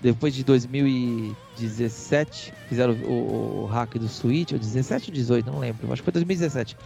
Depois 0.00 0.34
de 0.34 0.42
2017, 0.44 2.54
fizeram 2.68 2.94
o, 2.94 3.64
o, 3.64 3.66
hack 3.66 3.98
do 3.98 4.08
Switch, 4.08 4.52
ou 4.52 4.58
17 4.58 5.10
ou 5.10 5.14
18, 5.14 5.50
não 5.50 5.58
lembro. 5.58 5.92
Acho 5.92 6.00
que 6.00 6.04
foi 6.04 6.12
2017. 6.12 6.76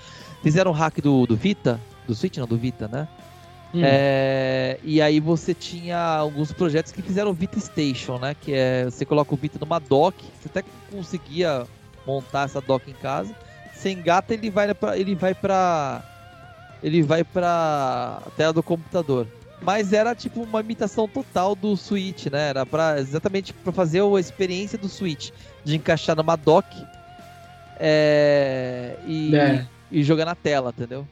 Fizeram 0.42 0.72
o 0.72 0.74
hack 0.74 1.00
do, 1.00 1.24
do 1.24 1.36
Vita, 1.36 1.80
do 2.08 2.14
Switch, 2.14 2.38
não, 2.38 2.46
do 2.46 2.56
Vita, 2.56 2.88
né? 2.88 3.06
Hum. 3.72 3.80
É, 3.82 4.78
e 4.82 5.00
aí 5.00 5.20
você 5.20 5.54
tinha 5.54 5.98
alguns 5.98 6.52
projetos 6.52 6.90
que 6.90 7.02
fizeram 7.02 7.30
o 7.30 7.34
Vita 7.34 7.60
Station, 7.60 8.18
né? 8.18 8.34
Que 8.40 8.52
é 8.52 8.84
você 8.84 9.04
coloca 9.04 9.32
o 9.32 9.36
Vita 9.36 9.58
numa 9.60 9.78
dock, 9.78 10.24
você 10.40 10.48
até 10.48 10.64
conseguia 10.90 11.66
montar 12.06 12.44
essa 12.44 12.60
dock 12.60 12.90
em 12.90 12.94
casa. 12.94 13.34
Sem 13.74 14.02
gata 14.02 14.34
ele 14.34 14.50
vai 14.50 14.74
para 14.74 14.98
ele 14.98 15.14
vai 15.14 15.34
para 15.34 16.02
ele 16.82 17.02
vai 17.02 17.24
para 17.24 18.22
tela 18.36 18.52
do 18.52 18.62
computador. 18.62 19.26
Mas 19.64 19.92
era 19.92 20.14
tipo 20.14 20.42
uma 20.42 20.60
imitação 20.60 21.08
total 21.08 21.54
do 21.54 21.76
Switch, 21.76 22.26
né? 22.26 22.50
Era 22.50 22.66
para 22.66 23.00
exatamente 23.00 23.52
para 23.52 23.72
fazer 23.72 24.02
a 24.02 24.20
experiência 24.20 24.78
do 24.78 24.88
Switch 24.88 25.30
de 25.64 25.76
encaixar 25.76 26.14
numa 26.14 26.36
dock 26.36 26.68
é, 27.78 28.96
e, 29.06 29.34
é. 29.34 29.66
e 29.90 30.02
jogar 30.02 30.26
na 30.26 30.34
tela, 30.34 30.72
entendeu? 30.76 31.06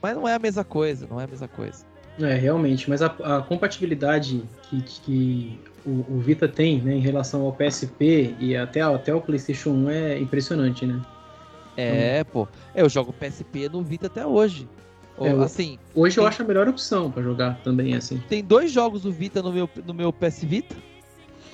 Mas 0.00 0.14
não 0.14 0.28
é 0.28 0.34
a 0.34 0.38
mesma 0.38 0.62
coisa, 0.62 1.06
não 1.10 1.20
é 1.20 1.24
a 1.24 1.26
mesma 1.26 1.48
coisa. 1.48 1.84
É, 2.20 2.34
realmente, 2.34 2.88
mas 2.88 3.02
a, 3.02 3.06
a 3.06 3.42
compatibilidade 3.42 4.44
que, 4.62 4.82
que 4.82 5.60
o, 5.84 6.04
o, 6.08 6.20
Vita 6.20 6.46
tem 6.46 6.80
né, 6.80 6.94
em 6.94 7.00
relação 7.00 7.42
ao 7.42 7.52
PSP 7.52 8.36
e 8.38 8.56
até, 8.56 8.82
até 8.82 9.12
o 9.12 9.20
PlayStation 9.20 9.70
1 9.70 9.90
é 9.90 10.18
impressionante, 10.18 10.86
né? 10.86 11.00
É, 11.76 12.20
então, 12.20 12.32
pô. 12.32 12.48
Eu 12.72 12.88
jogo 12.88 13.12
PSP 13.12 13.68
no 13.68 13.82
Vita 13.82 14.06
até 14.06 14.24
hoje. 14.24 14.68
É, 15.20 15.30
assim, 15.44 15.78
hoje 15.94 16.16
tem, 16.16 16.24
eu 16.24 16.28
acho 16.28 16.42
a 16.42 16.44
melhor 16.44 16.68
opção 16.68 17.10
para 17.10 17.22
jogar 17.22 17.60
também, 17.62 17.94
assim. 17.94 18.20
Tem 18.28 18.42
dois 18.42 18.72
jogos 18.72 19.02
do 19.02 19.12
Vita 19.12 19.42
no 19.42 19.52
meu, 19.52 19.68
no 19.86 19.94
meu 19.94 20.12
PS 20.12 20.42
Vita. 20.42 20.74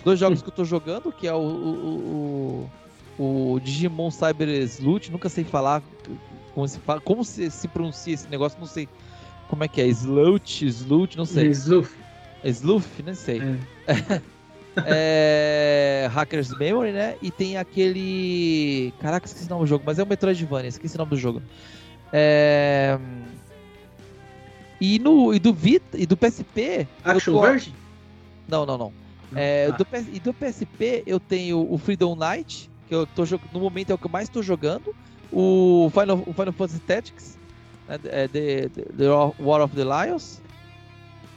Dois 0.04 0.18
jogos 0.18 0.40
hum. 0.40 0.42
que 0.42 0.48
eu 0.48 0.54
tô 0.54 0.64
jogando, 0.64 1.12
que 1.12 1.26
é 1.26 1.34
o, 1.34 1.38
o, 1.38 2.70
o, 3.18 3.54
o 3.54 3.60
Digimon 3.60 4.10
Cyber 4.10 4.48
Sleuth, 4.48 5.10
nunca 5.10 5.28
sei 5.28 5.44
falar 5.44 5.82
como 6.54 6.66
se, 6.66 6.78
fala, 6.80 7.00
como 7.00 7.24
se, 7.24 7.50
se 7.50 7.68
pronuncia 7.68 8.14
esse 8.14 8.28
negócio, 8.28 8.58
não 8.58 8.66
sei 8.66 8.88
como 9.48 9.64
é 9.64 9.68
que 9.68 9.80
é, 9.80 9.86
Sloot, 9.86 10.66
Sloot, 10.66 11.16
não 11.16 11.24
sei. 11.26 11.48
Sleuth. 11.48 11.90
Sleuth, 12.44 13.00
não 13.04 13.14
sei. 13.14 13.40
É. 13.86 14.22
é, 14.86 16.08
Hackers 16.12 16.56
Memory, 16.56 16.92
né? 16.92 17.16
E 17.20 17.30
tem 17.30 17.56
aquele. 17.56 18.92
Caraca, 19.00 19.26
esqueci 19.26 19.46
o 19.46 19.50
nome 19.50 19.64
do 19.64 19.68
jogo, 19.68 19.84
mas 19.86 19.98
é 19.98 20.02
o 20.02 20.06
Metroidvania, 20.06 20.68
esqueci 20.68 20.94
o 20.94 20.98
nome 20.98 21.10
do 21.10 21.16
jogo. 21.16 21.42
É... 22.12 22.98
E, 24.80 24.98
no, 24.98 25.34
e 25.34 25.38
do 25.38 25.52
Vita 25.52 25.98
e 25.98 26.06
do 26.06 26.16
PSP. 26.16 26.86
Action 27.04 27.34
tô... 27.34 27.40
Verge? 27.42 27.74
Não, 28.48 28.64
não, 28.64 28.78
não. 28.78 28.92
É, 29.34 29.70
ah. 29.72 29.76
do, 29.76 29.86
e 30.12 30.18
do 30.18 30.34
PSP 30.34 31.04
eu 31.06 31.20
tenho 31.20 31.66
o 31.70 31.78
Freedom 31.78 32.16
Knight, 32.16 32.68
que 32.88 32.94
eu 32.94 33.06
tô 33.06 33.24
no 33.52 33.60
momento 33.60 33.90
é 33.90 33.94
o 33.94 33.98
que 33.98 34.06
eu 34.06 34.10
mais 34.10 34.28
estou 34.28 34.42
jogando 34.42 34.94
o 35.32 35.90
Final, 35.92 36.22
o 36.26 36.32
Final 36.32 36.52
Fantasy 36.52 36.80
Tactics, 36.80 37.38
né, 37.88 37.98
é 38.04 38.28
the, 38.28 38.68
the, 38.68 38.82
the, 38.96 39.08
War 39.38 39.62
of 39.62 39.74
the 39.74 39.84
Lions, 39.84 40.40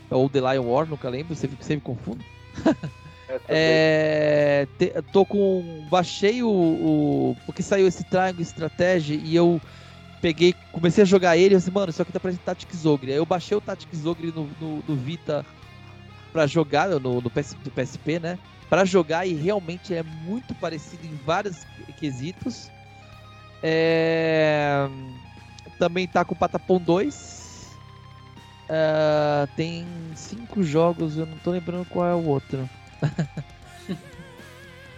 ou 0.09 0.29
The 0.29 0.39
Lion 0.39 0.65
War, 0.65 0.87
nunca 0.87 1.09
lembro, 1.09 1.35
sempre, 1.35 1.57
sempre 1.63 1.85
confundo. 1.85 2.23
é, 3.47 4.67
te, 4.77 4.93
tô 5.11 5.25
com. 5.25 5.85
Baixei 5.89 6.43
o, 6.43 6.49
o, 6.49 7.37
Porque 7.45 7.63
saiu 7.63 7.87
esse 7.87 8.03
Triangle 8.03 8.41
Strategy 8.41 9.21
e 9.23 9.35
eu 9.35 9.61
peguei, 10.23 10.55
comecei 10.71 11.01
a 11.01 11.05
jogar 11.05 11.35
ele 11.35 11.53
e 11.53 11.57
assim, 11.57 11.69
mano, 11.69 11.89
isso 11.89 12.01
aqui 12.01 12.13
tá 12.13 12.19
parecendo 12.19 12.45
Tactics 12.45 12.85
Ogre. 12.85 13.11
Aí 13.11 13.17
eu 13.17 13.25
baixei 13.25 13.57
o 13.57 13.61
Tactics 13.61 14.05
Ogre 14.05 14.31
no, 14.31 14.49
no, 14.57 14.81
no 14.87 14.95
Vita 14.95 15.45
pra 16.31 16.47
jogar, 16.47 16.87
no, 16.87 17.19
no 17.19 17.29
PS, 17.29 17.55
do 17.55 17.69
PSP, 17.69 18.19
né? 18.19 18.39
Pra 18.69 18.85
jogar 18.85 19.25
e 19.25 19.33
realmente 19.33 19.93
é 19.93 20.01
muito 20.01 20.55
parecido 20.55 21.05
em 21.05 21.13
vários 21.25 21.67
quesitos. 21.99 22.71
É... 23.61 24.87
Também 25.77 26.07
tá 26.07 26.23
com 26.23 26.33
o 26.33 26.37
Patapom 26.37 26.79
2. 26.79 27.67
É... 28.69 29.45
Tem 29.57 29.85
cinco 30.15 30.63
jogos, 30.63 31.17
eu 31.17 31.25
não 31.25 31.37
tô 31.39 31.51
lembrando 31.51 31.85
qual 31.89 32.07
é 32.07 32.15
o 32.15 32.25
outro. 32.25 32.69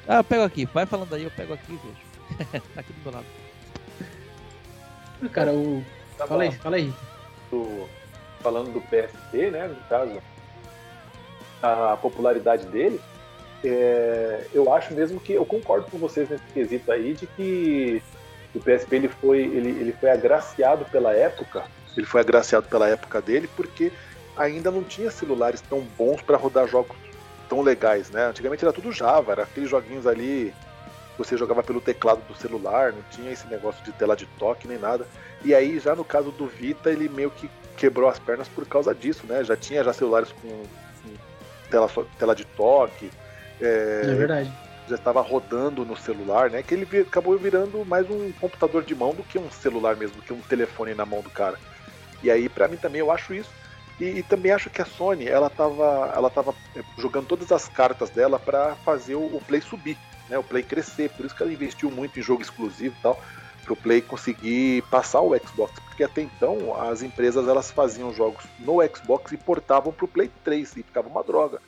ah, 0.08 0.18
eu 0.18 0.24
pego 0.24 0.44
aqui, 0.44 0.68
vai 0.68 0.86
falando 0.86 1.16
aí, 1.16 1.24
eu 1.24 1.32
pego 1.32 1.56
aqui 1.56 1.74
e 1.74 1.78
vejo. 1.78 2.62
tá 2.76 2.82
aqui 2.82 2.94
do 2.94 3.02
meu 3.02 3.12
lado. 3.12 3.45
Cara, 5.30 5.52
o. 5.52 5.84
Tá 6.18 6.28
fala 6.28 6.44
aí, 6.44 6.52
fala 6.52 6.76
aí. 6.78 6.94
Do... 7.52 7.88
Falando 8.42 8.72
do 8.72 8.82
PSP, 8.82 9.50
né? 9.52 9.68
No 9.68 9.76
caso, 9.90 10.22
a 11.62 11.98
popularidade 11.98 12.66
dele. 12.68 13.00
É... 13.64 14.46
eu 14.54 14.72
acho 14.74 14.94
mesmo 14.94 15.20
que 15.20 15.34
eu 15.34 15.46
concordo 15.46 15.90
com 15.90 15.98
vocês 15.98 16.30
nesse 16.30 16.44
quesito 16.54 16.92
aí 16.92 17.14
de 17.14 17.26
que 17.26 18.02
o 18.54 18.60
PSP 18.60 18.96
ele 18.96 19.08
foi, 19.08 19.40
ele, 19.40 19.70
ele 19.70 19.92
foi 19.94 20.12
agraciado 20.12 20.86
pela 20.86 21.14
época, 21.14 21.64
ele 21.98 22.06
foi 22.06 22.22
agraciado 22.22 22.68
pela 22.68 22.88
época 22.88 23.22
dele 23.22 23.50
porque 23.56 23.92
ainda 24.38 24.70
não 24.70 24.84
tinha 24.84 25.10
celulares 25.10 25.62
tão 25.62 25.82
bons 25.98 26.22
para 26.22 26.38
rodar 26.38 26.68
jogos 26.68 26.96
tão 27.50 27.62
legais, 27.62 28.10
né? 28.10 28.28
Antigamente 28.28 28.64
era 28.64 28.74
tudo 28.74 28.92
Java, 28.92 29.32
era 29.32 29.44
aqueles 29.44 29.70
joguinhos 29.70 30.06
ali 30.06 30.54
você 31.18 31.38
jogava 31.38 31.64
pelo 31.64 31.82
teclado 31.82 32.22
do 32.28 32.36
celular, 32.36 32.92
não 32.92 33.02
tinha 33.12 33.32
esse 33.32 33.48
negócio 33.48 33.84
de 33.84 33.92
tela 33.94 34.16
de 34.16 34.26
toque 34.38 34.68
nem 34.68 34.78
nada. 34.78 35.08
E 35.44 35.54
aí 35.54 35.80
já 35.80 35.96
no 35.96 36.04
caso 36.04 36.32
do 36.32 36.48
Vita 36.48 36.90
ele 36.90 37.08
meio 37.10 37.32
que 37.32 37.50
quebrou 37.78 38.10
as 38.10 38.20
pernas 38.20 38.48
por 38.48 38.66
causa 38.66 38.94
disso, 38.94 39.26
né? 39.28 39.44
Já 39.44 39.56
tinha 39.56 39.84
já 39.84 39.94
celulares 39.94 40.32
com, 40.32 40.50
com 40.50 41.70
tela, 41.70 41.90
tela 42.18 42.36
de 42.36 42.46
toque. 42.46 43.10
É, 43.62 44.02
é 44.04 44.14
verdade 44.14 44.52
já 44.88 44.96
estava 44.96 45.22
rodando 45.22 45.84
no 45.84 45.98
celular, 45.98 46.50
né? 46.50 46.62
Que 46.62 46.76
ele 46.76 46.88
acabou 47.00 47.38
virando 47.38 47.84
mais 47.86 48.10
um 48.10 48.32
computador 48.34 48.84
de 48.84 48.94
mão 48.94 49.14
do 49.14 49.24
que 49.24 49.38
um 49.38 49.50
celular 49.50 49.96
mesmo, 49.96 50.18
do 50.18 50.22
que 50.22 50.32
um 50.32 50.42
telefone 50.42 50.94
na 50.94 51.06
mão 51.06 51.22
do 51.22 51.30
cara. 51.30 51.58
E 52.22 52.30
aí, 52.30 52.48
para 52.48 52.68
mim 52.68 52.78
também, 52.78 53.00
eu 53.00 53.12
acho 53.12 53.34
isso. 53.34 53.50
E, 54.00 54.06
e, 54.06 54.24
também 54.24 54.52
acho 54.52 54.70
que 54.70 54.82
a 54.82 54.86
Sony, 54.86 55.28
ela 55.28 55.50
tava, 55.50 56.12
ela 56.14 56.30
tava 56.30 56.54
é, 56.76 56.82
jogando 56.98 57.28
todas 57.28 57.52
as 57.52 57.70
cartas 57.70 58.10
dela 58.10 58.38
para 58.38 58.76
fazer 58.78 59.16
o, 59.16 59.22
o, 59.22 59.42
Play 59.48 59.62
subir, 59.62 59.98
né? 60.30 60.38
O 60.38 60.44
Play 60.44 60.64
crescer. 60.64 61.10
Por 61.10 61.26
isso 61.26 61.36
que 61.36 61.44
ela 61.44 61.52
investiu 61.52 61.90
muito 61.92 62.20
em 62.20 62.24
jogo 62.24 62.42
exclusivo 62.42 62.96
e 62.98 63.02
tal, 63.02 63.20
para 63.64 63.74
o 63.74 63.78
Play 63.78 64.02
conseguir 64.02 64.84
passar 64.84 65.22
o 65.22 65.38
Xbox. 65.38 65.80
Porque 65.80 66.04
até 66.04 66.22
então, 66.22 66.80
as 66.82 67.02
empresas 67.02 67.48
elas 67.48 67.72
faziam 67.72 68.14
jogos 68.14 68.44
no 68.60 68.78
Xbox 68.88 69.32
e 69.32 69.38
portavam 69.38 69.92
para 69.92 70.06
o 70.06 70.08
Play 70.08 70.30
3 70.44 70.78
e 70.78 70.84
ficava 70.84 71.08
uma 71.08 71.24
droga. 71.24 71.62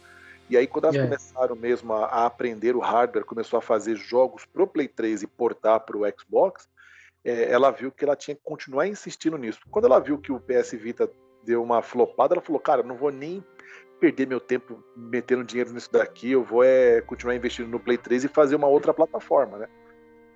E 0.49 0.55
aí, 0.55 0.65
quando 0.65 0.85
elas 0.85 0.95
yeah. 0.95 1.09
começaram 1.09 1.55
mesmo 1.55 1.93
a, 1.93 2.05
a, 2.05 2.25
aprender 2.25 2.75
o 2.75 2.79
hardware, 2.79 3.25
começou 3.25 3.59
a 3.59 3.61
fazer 3.61 3.95
jogos 3.95 4.45
pro 4.45 4.67
Play 4.67 4.87
3 4.87 5.23
e 5.23 5.27
portar 5.27 5.81
pro 5.81 6.03
Xbox, 6.17 6.69
é, 7.23 7.51
ela 7.51 7.71
viu 7.71 7.91
que 7.91 8.05
ela 8.05 8.15
tinha 8.15 8.35
que 8.35 8.41
continuar 8.43 8.87
insistindo 8.87 9.37
nisso. 9.37 9.59
Quando 9.69 9.85
ela 9.85 9.99
viu 9.99 10.17
que 10.17 10.31
o 10.31 10.39
PS 10.39 10.71
Vita 10.71 11.09
deu 11.43 11.61
uma 11.61 11.81
flopada, 11.81 12.33
ela 12.33 12.41
falou: 12.41 12.61
Cara, 12.61 12.81
não 12.81 12.95
vou 12.95 13.11
nem 13.11 13.43
perder 13.99 14.27
meu 14.27 14.39
tempo 14.39 14.83
metendo 14.95 15.43
dinheiro 15.43 15.73
nisso 15.73 15.91
daqui, 15.91 16.31
eu 16.31 16.43
vou 16.43 16.63
é, 16.63 17.01
continuar 17.01 17.35
investindo 17.35 17.67
no 17.67 17.79
Play 17.79 17.97
3 17.97 18.25
e 18.25 18.27
fazer 18.27 18.55
uma 18.55 18.67
outra 18.67 18.93
plataforma, 18.93 19.57
né? 19.57 19.67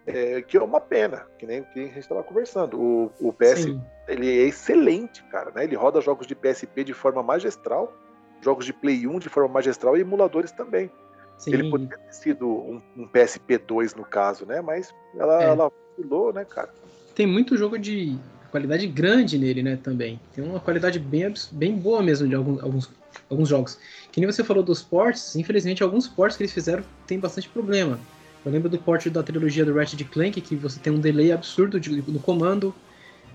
É, 0.08 0.42
que 0.42 0.58
é 0.58 0.62
uma 0.62 0.82
pena, 0.82 1.28
que 1.38 1.46
nem 1.46 1.64
que 1.64 1.80
a 1.80 1.84
gente 1.84 2.00
estava 2.00 2.24
conversando. 2.24 2.80
O, 2.80 3.12
o 3.20 3.32
PS 3.32 3.64
Sim. 3.64 3.82
ele 4.08 4.28
é 4.28 4.48
excelente, 4.48 5.24
cara, 5.26 5.52
né? 5.52 5.64
Ele 5.64 5.76
roda 5.76 6.02
jogos 6.02 6.26
de 6.26 6.34
PSP 6.34 6.84
de 6.84 6.94
forma 6.94 7.22
magistral 7.22 7.94
jogos 8.42 8.66
de 8.66 8.74
Play 8.74 9.08
1 9.08 9.20
de 9.20 9.30
forma 9.30 9.50
magistral 9.50 9.96
e 9.96 10.02
emuladores 10.02 10.52
também. 10.52 10.92
Sim. 11.38 11.54
Ele 11.54 11.70
poderia 11.70 11.98
ter 11.98 12.14
sido 12.14 12.48
um, 12.48 12.82
um, 12.98 13.08
PSP 13.08 13.58
2 13.58 13.96
no 13.96 14.04
caso, 14.04 14.46
né? 14.46 14.62
Mas 14.62 14.94
ela, 15.16 15.44
é. 15.44 15.48
ela 15.48 15.72
pulou, 15.96 16.34
né, 16.34 16.46
cara? 16.46 16.70
Tem 17.16 17.26
muito 17.26 17.58
jogo 17.58 17.80
de 17.80 18.18
qualidade 18.52 18.86
grande 18.88 19.38
nele, 19.38 19.64
né, 19.64 19.80
também. 19.82 20.20
Tem 20.34 20.44
uma 20.44 20.60
qualidade 20.60 21.00
bem, 21.00 21.34
bem 21.52 21.76
boa 21.78 22.04
mesmo 22.04 22.28
de 22.28 22.36
alguns, 22.36 22.62
alguns, 22.62 22.92
alguns 23.30 23.50
jogos. 23.50 23.78
Que 24.12 24.20
nem 24.20 24.32
você 24.32 24.44
falou 24.44 24.64
dos 24.64 24.82
ports, 24.82 25.36
infelizmente 25.36 25.84
alguns 25.84 26.08
ports 26.08 26.38
que 26.38 26.44
eles 26.44 26.54
fizeram 26.54 26.84
tem 27.08 27.20
bastante 27.20 27.50
problema. 27.50 28.00
Eu 28.44 28.52
lembro 28.52 28.70
do 28.70 28.78
port 28.78 29.08
da 29.10 29.22
trilogia 29.22 29.64
do 29.64 29.74
Ratchet 29.74 30.04
Clank, 30.06 30.42
que 30.42 30.56
você 30.56 30.80
tem 30.80 30.92
um 30.92 31.00
delay 31.00 31.32
absurdo 31.32 31.80
de, 31.80 32.02
no 32.10 32.20
comando. 32.20 32.74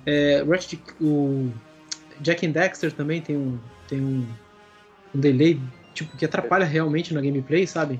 É, 0.05 0.43
Ratchet, 0.43 0.83
o 1.01 1.51
Jack 2.21 2.47
and 2.47 2.51
Dexter 2.51 2.93
também 2.93 3.21
tem 3.21 3.37
um, 3.37 3.59
tem 3.89 4.01
um 4.01 4.27
um 5.17 5.21
delay 5.21 5.61
tipo, 5.95 6.17
que 6.17 6.25
atrapalha 6.25 6.65
realmente 6.65 7.15
na 7.15 7.21
gameplay, 7.21 7.67
sabe? 7.67 7.99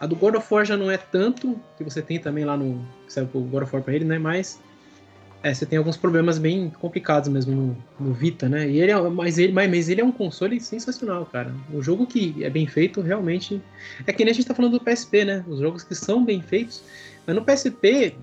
A 0.00 0.06
do 0.06 0.16
God 0.16 0.34
of 0.34 0.52
War 0.52 0.64
já 0.64 0.76
não 0.76 0.90
é 0.90 0.96
tanto, 0.96 1.58
que 1.76 1.84
você 1.84 2.02
tem 2.02 2.18
também 2.18 2.44
lá 2.44 2.56
no. 2.56 2.84
Serve 3.06 3.30
o 3.34 3.40
God 3.40 3.62
of 3.64 3.74
War 3.74 3.82
pra 3.82 3.94
ele, 3.94 4.04
né? 4.04 4.18
Mas. 4.18 4.60
É, 5.42 5.54
você 5.54 5.64
tem 5.64 5.78
alguns 5.78 5.96
problemas 5.96 6.36
bem 6.36 6.68
complicados 6.68 7.28
mesmo 7.28 7.54
no, 7.54 8.06
no 8.08 8.12
Vita, 8.12 8.48
né? 8.48 8.68
E 8.68 8.80
ele 8.80 8.90
é, 8.90 9.00
mas, 9.00 9.38
ele, 9.38 9.52
mas 9.52 9.88
ele 9.88 10.00
é 10.00 10.04
um 10.04 10.10
console 10.10 10.60
sensacional, 10.60 11.24
cara. 11.26 11.54
O 11.72 11.80
jogo 11.80 12.06
que 12.06 12.42
é 12.42 12.50
bem 12.50 12.66
feito, 12.66 13.00
realmente. 13.00 13.62
É 14.06 14.12
que 14.12 14.24
nem 14.24 14.32
a 14.32 14.34
gente 14.34 14.46
tá 14.46 14.54
falando 14.54 14.78
do 14.78 14.84
PSP, 14.84 15.24
né? 15.24 15.44
Os 15.46 15.60
jogos 15.60 15.84
que 15.84 15.94
são 15.94 16.24
bem 16.24 16.42
feitos. 16.42 16.82
Mas 17.24 17.36
no 17.36 17.44
PSP, 17.44 18.16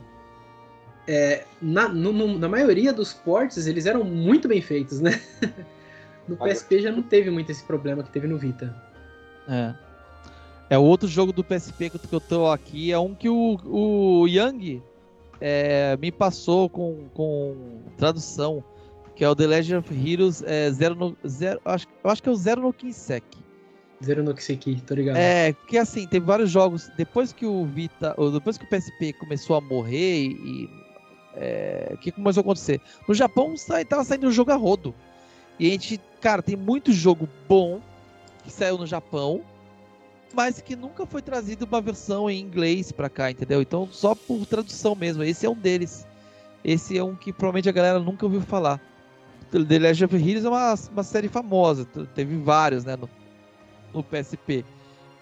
é, 1.08 1.46
na, 1.62 1.88
no, 1.88 2.38
na 2.38 2.50
maioria 2.50 2.92
dos 2.92 3.14
ports, 3.14 3.66
eles 3.66 3.86
eram 3.86 4.04
muito 4.04 4.48
bem 4.48 4.62
feitos, 4.62 5.00
né? 5.00 5.20
No 6.28 6.36
PSP 6.36 6.82
já 6.82 6.92
não 6.92 7.04
teve 7.04 7.30
muito 7.30 7.52
esse 7.52 7.64
problema 7.64 8.02
que 8.02 8.10
teve 8.10 8.26
no 8.26 8.36
Vita. 8.36 8.76
É. 9.48 9.76
É 10.72 10.78
outro 10.78 11.08
jogo 11.08 11.32
do 11.32 11.44
PSP 11.44 11.92
que 11.92 12.00
eu 12.12 12.20
tô 12.20 12.48
aqui. 12.48 12.92
É 12.92 12.98
um 12.98 13.14
que 13.14 13.30
o, 13.30 13.60
o 13.64 14.28
Yang 14.28 14.82
é, 15.40 15.98
me 15.98 16.12
passou 16.12 16.70
com, 16.70 17.08
com 17.14 17.56
tradução. 17.98 18.64
que 19.16 19.24
é 19.24 19.30
o 19.30 19.36
The 19.36 19.48
Legend 19.48 19.76
of 19.78 20.12
Heroes 20.12 20.44
é, 20.44 20.70
Zero 20.72 20.96
no, 20.96 21.18
zero, 21.28 21.60
acho, 21.66 21.88
eu 22.04 22.10
acho 22.10 22.22
que 22.22 22.30
é 22.30 22.32
o 22.32 22.36
Zero 22.36 22.62
no 22.62 22.74
Kinsek. 22.74 23.26
Zero 24.04 24.24
no 24.24 24.34
Kiseki, 24.34 24.82
tô 24.82 24.94
ligado. 24.94 25.16
É, 25.16 25.54
porque 25.54 25.78
assim, 25.78 26.06
teve 26.06 26.26
vários 26.26 26.50
jogos, 26.50 26.92
depois 26.98 27.32
que 27.32 27.46
o 27.46 27.66
Vita, 27.66 28.14
ou 28.18 28.32
depois 28.32 28.58
que 28.58 28.66
o 28.66 28.70
PSP 28.70 29.14
começou 29.14 29.56
a 29.56 29.62
morrer 29.62 30.28
e... 30.28 30.70
É, 31.38 31.92
o 31.94 31.98
que 31.98 32.14
começou 32.14 32.40
a 32.40 32.44
acontecer? 32.44 32.80
No 33.06 33.14
Japão 33.14 33.54
tava 33.90 34.06
saindo 34.06 34.28
um 34.28 34.32
jogo 34.32 34.52
a 34.52 34.56
rodo. 34.56 34.96
E 35.60 35.68
a 35.68 35.72
gente, 35.72 36.00
cara, 36.22 36.42
tem 36.42 36.56
muito 36.56 36.94
jogo 36.94 37.28
bom 37.48 37.82
que 38.44 38.52
saiu 38.52 38.78
no 38.78 38.86
Japão, 38.86 39.42
mas 40.36 40.60
que 40.60 40.76
nunca 40.76 41.06
foi 41.06 41.22
trazido 41.22 41.66
uma 41.66 41.80
versão 41.80 42.30
em 42.30 42.40
inglês 42.40 42.92
pra 42.92 43.10
cá, 43.10 43.32
entendeu? 43.32 43.62
Então, 43.62 43.88
só 43.92 44.14
por 44.14 44.46
tradução 44.46 44.94
mesmo. 44.94 45.24
Esse 45.24 45.46
é 45.46 45.50
um 45.50 45.56
deles. 45.56 46.06
Esse 46.64 46.98
é 46.98 47.04
um 47.04 47.16
que 47.16 47.32
provavelmente 47.32 47.70
a 47.70 47.72
galera 47.72 48.00
nunca 48.00 48.26
ouviu 48.26 48.42
falar. 48.42 48.82
The 49.52 49.80
Legend 49.80 50.06
of 50.06 50.16
Heroes 50.16 50.44
é 50.44 50.50
uma, 50.50 50.76
uma 50.92 51.04
série 51.04 51.30
famosa, 51.30 51.86
teve 52.14 52.36
vários, 52.38 52.84
né, 52.84 52.98
no, 52.98 53.10
no 53.94 54.04
PSP. 54.04 54.66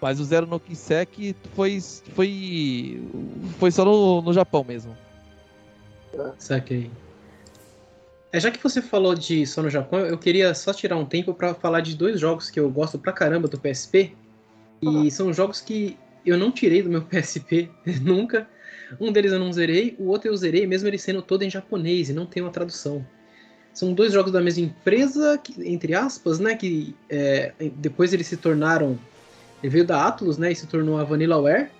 Mas 0.00 0.18
o 0.18 0.24
Zero 0.24 0.46
no 0.46 0.58
Kinsek 0.58 1.36
foi, 1.54 1.80
foi, 2.12 3.02
foi 3.58 3.70
só 3.70 3.84
no, 3.84 4.20
no 4.22 4.32
Japão 4.32 4.64
mesmo. 4.64 4.96
Saquei. 6.38 6.90
É, 8.32 8.40
já 8.40 8.50
que 8.50 8.60
você 8.60 8.82
falou 8.82 9.14
de 9.14 9.46
só 9.46 9.62
no 9.62 9.70
Japão, 9.70 10.00
eu 10.00 10.18
queria 10.18 10.54
só 10.54 10.72
tirar 10.72 10.96
um 10.96 11.06
tempo 11.06 11.32
para 11.32 11.54
falar 11.54 11.80
de 11.80 11.96
dois 11.96 12.18
jogos 12.18 12.50
que 12.50 12.58
eu 12.58 12.68
gosto 12.68 12.98
pra 12.98 13.12
caramba 13.12 13.46
do 13.46 13.58
PSP. 13.58 14.16
E 14.82 15.10
são 15.10 15.32
jogos 15.32 15.60
que 15.60 15.96
eu 16.24 16.38
não 16.38 16.50
tirei 16.50 16.82
do 16.82 16.90
meu 16.90 17.02
PSP 17.06 17.70
nunca. 18.02 18.48
Um 19.00 19.10
deles 19.12 19.32
eu 19.32 19.38
não 19.38 19.52
zerei, 19.52 19.96
o 19.98 20.08
outro 20.08 20.28
eu 20.28 20.36
zerei, 20.36 20.66
mesmo 20.66 20.88
ele 20.88 20.98
sendo 20.98 21.22
todo 21.22 21.42
em 21.42 21.50
japonês 21.50 22.08
e 22.08 22.12
não 22.12 22.26
tem 22.26 22.42
uma 22.42 22.52
tradução. 22.52 23.04
São 23.72 23.92
dois 23.92 24.12
jogos 24.12 24.30
da 24.30 24.40
mesma 24.40 24.64
empresa, 24.64 25.36
que, 25.36 25.52
entre 25.68 25.94
aspas, 25.94 26.38
né? 26.38 26.54
Que 26.54 26.94
é, 27.10 27.52
depois 27.74 28.12
eles 28.12 28.28
se 28.28 28.36
tornaram. 28.36 28.96
Ele 29.62 29.70
veio 29.70 29.84
da 29.84 30.06
Atlus, 30.06 30.38
né? 30.38 30.52
E 30.52 30.54
se 30.54 30.66
tornou 30.66 30.96
a 30.96 31.02
Vanillaware, 31.02 31.70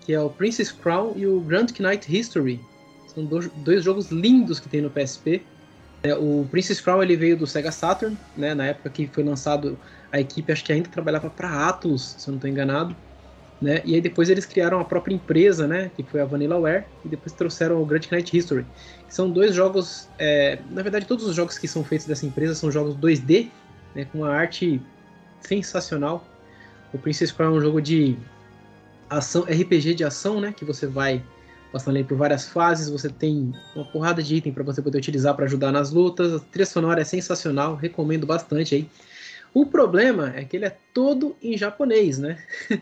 que 0.00 0.12
é 0.12 0.20
o 0.20 0.28
Princess 0.28 0.72
Crown 0.72 1.12
e 1.14 1.24
o 1.24 1.40
Grand 1.40 1.66
Knight 1.78 2.14
History. 2.14 2.60
São 3.14 3.24
dois, 3.24 3.48
dois 3.58 3.84
jogos 3.84 4.10
lindos 4.10 4.58
que 4.58 4.68
tem 4.68 4.80
no 4.80 4.90
PSP. 4.90 5.40
É, 6.02 6.14
o 6.16 6.46
Princess 6.50 6.80
Crown 6.80 7.02
ele 7.02 7.16
veio 7.16 7.36
do 7.36 7.46
Sega 7.46 7.70
Saturn, 7.70 8.16
né? 8.36 8.52
Na 8.52 8.66
época 8.66 8.90
que 8.90 9.06
foi 9.06 9.22
lançado, 9.22 9.78
a 10.12 10.20
equipe 10.20 10.52
acho 10.52 10.64
que 10.64 10.72
ainda 10.72 10.88
trabalhava 10.88 11.28
para 11.30 11.68
Atlus, 11.68 12.14
se 12.18 12.28
eu 12.28 12.32
não 12.32 12.36
estou 12.36 12.50
enganado. 12.50 12.96
Né? 13.60 13.80
E 13.84 13.94
aí 13.94 14.00
depois 14.00 14.28
eles 14.28 14.44
criaram 14.44 14.80
a 14.80 14.84
própria 14.84 15.14
empresa, 15.14 15.66
né? 15.66 15.90
Que 15.96 16.02
foi 16.02 16.20
a 16.20 16.26
Vanillaware, 16.26 16.84
e 17.04 17.08
depois 17.08 17.32
trouxeram 17.32 17.80
o 17.82 17.86
Grand 17.86 18.02
Knight 18.10 18.36
History. 18.36 18.66
São 19.08 19.30
dois 19.30 19.54
jogos, 19.54 20.08
é, 20.18 20.58
na 20.70 20.82
verdade 20.82 21.06
todos 21.06 21.24
os 21.24 21.34
jogos 21.34 21.56
que 21.56 21.66
são 21.66 21.82
feitos 21.82 22.06
dessa 22.06 22.26
empresa 22.26 22.54
são 22.54 22.70
jogos 22.70 22.94
2D, 22.96 23.48
né? 23.94 24.04
Com 24.04 24.18
uma 24.18 24.30
arte 24.30 24.80
sensacional. 25.40 26.26
O 26.92 26.98
Princess 26.98 27.32
Crown 27.32 27.54
é 27.54 27.58
um 27.58 27.60
jogo 27.60 27.80
de 27.80 28.16
ação, 29.08 29.42
RPG 29.42 29.94
de 29.94 30.04
ação, 30.04 30.40
né? 30.40 30.52
Que 30.54 30.64
você 30.64 30.86
vai 30.86 31.24
passando 31.72 32.02
por 32.04 32.16
várias 32.16 32.48
fases, 32.48 32.88
você 32.88 33.08
tem 33.08 33.52
uma 33.74 33.84
porrada 33.84 34.22
de 34.22 34.36
item 34.36 34.52
para 34.52 34.62
você 34.62 34.80
poder 34.80 34.98
utilizar 34.98 35.34
para 35.34 35.44
ajudar 35.46 35.72
nas 35.72 35.90
lutas. 35.90 36.32
A 36.32 36.38
trilha 36.38 36.66
sonora 36.66 37.00
é 37.00 37.04
sensacional, 37.04 37.74
recomendo 37.74 38.26
bastante 38.26 38.74
aí. 38.74 38.88
O 39.56 39.64
problema 39.64 40.34
é 40.36 40.44
que 40.44 40.54
ele 40.54 40.66
é 40.66 40.76
todo 40.92 41.34
em 41.42 41.56
japonês, 41.56 42.18
né? 42.18 42.36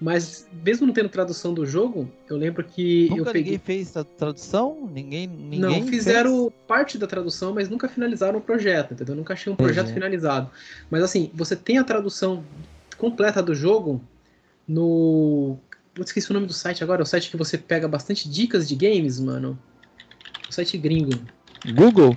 Mas 0.00 0.46
mesmo 0.64 0.86
não 0.86 0.94
tendo 0.94 1.08
tradução 1.08 1.52
do 1.52 1.66
jogo, 1.66 2.08
eu 2.30 2.36
lembro 2.36 2.62
que 2.62 3.08
nunca 3.10 3.20
eu 3.20 3.24
peguei. 3.24 3.42
Ninguém 3.42 3.58
fez 3.58 3.96
a 3.96 4.04
tradução? 4.04 4.88
Ninguém, 4.92 5.26
ninguém 5.26 5.80
Não, 5.80 5.88
fizeram 5.88 6.42
fez? 6.42 6.52
parte 6.68 6.98
da 6.98 7.08
tradução, 7.08 7.52
mas 7.52 7.68
nunca 7.68 7.88
finalizaram 7.88 8.38
o 8.38 8.40
projeto, 8.40 8.94
entendeu? 8.94 9.16
Nunca 9.16 9.32
achei 9.32 9.52
um 9.52 9.56
projeto 9.56 9.92
finalizado. 9.92 10.48
Mas 10.88 11.02
assim, 11.02 11.32
você 11.34 11.56
tem 11.56 11.78
a 11.78 11.84
tradução 11.84 12.44
completa 12.96 13.42
do 13.42 13.52
jogo 13.52 14.00
no. 14.68 15.58
Eu 15.96 16.04
esqueci 16.04 16.30
o 16.30 16.34
nome 16.34 16.46
do 16.46 16.52
site 16.52 16.84
agora, 16.84 17.02
é 17.02 17.02
o 17.02 17.06
site 17.06 17.28
que 17.28 17.36
você 17.36 17.58
pega 17.58 17.88
bastante 17.88 18.28
dicas 18.28 18.68
de 18.68 18.76
games, 18.76 19.18
mano. 19.18 19.58
O 20.48 20.52
site 20.52 20.78
gringo. 20.78 21.18
Google? 21.74 22.16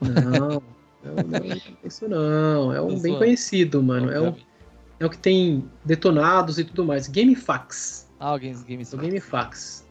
Não. 0.00 0.62
não, 1.14 1.52
é 1.52 1.58
isso 1.84 2.08
não. 2.08 2.72
É 2.72 2.80
um 2.80 2.98
bem 2.98 3.16
conhecido, 3.16 3.82
mano. 3.82 4.10
É 4.10 4.20
um 4.20 4.34
é 5.00 5.06
o 5.06 5.10
que 5.10 5.18
tem 5.18 5.64
detonados 5.84 6.58
e 6.58 6.64
tudo 6.64 6.84
mais. 6.84 7.08
GameFAQs. 7.08 8.08
Ah, 8.18 8.34
o 8.34 8.38
Games, 8.38 8.62
Games 8.64 8.92
o 8.92 8.96
GameFAQs. 8.96 9.86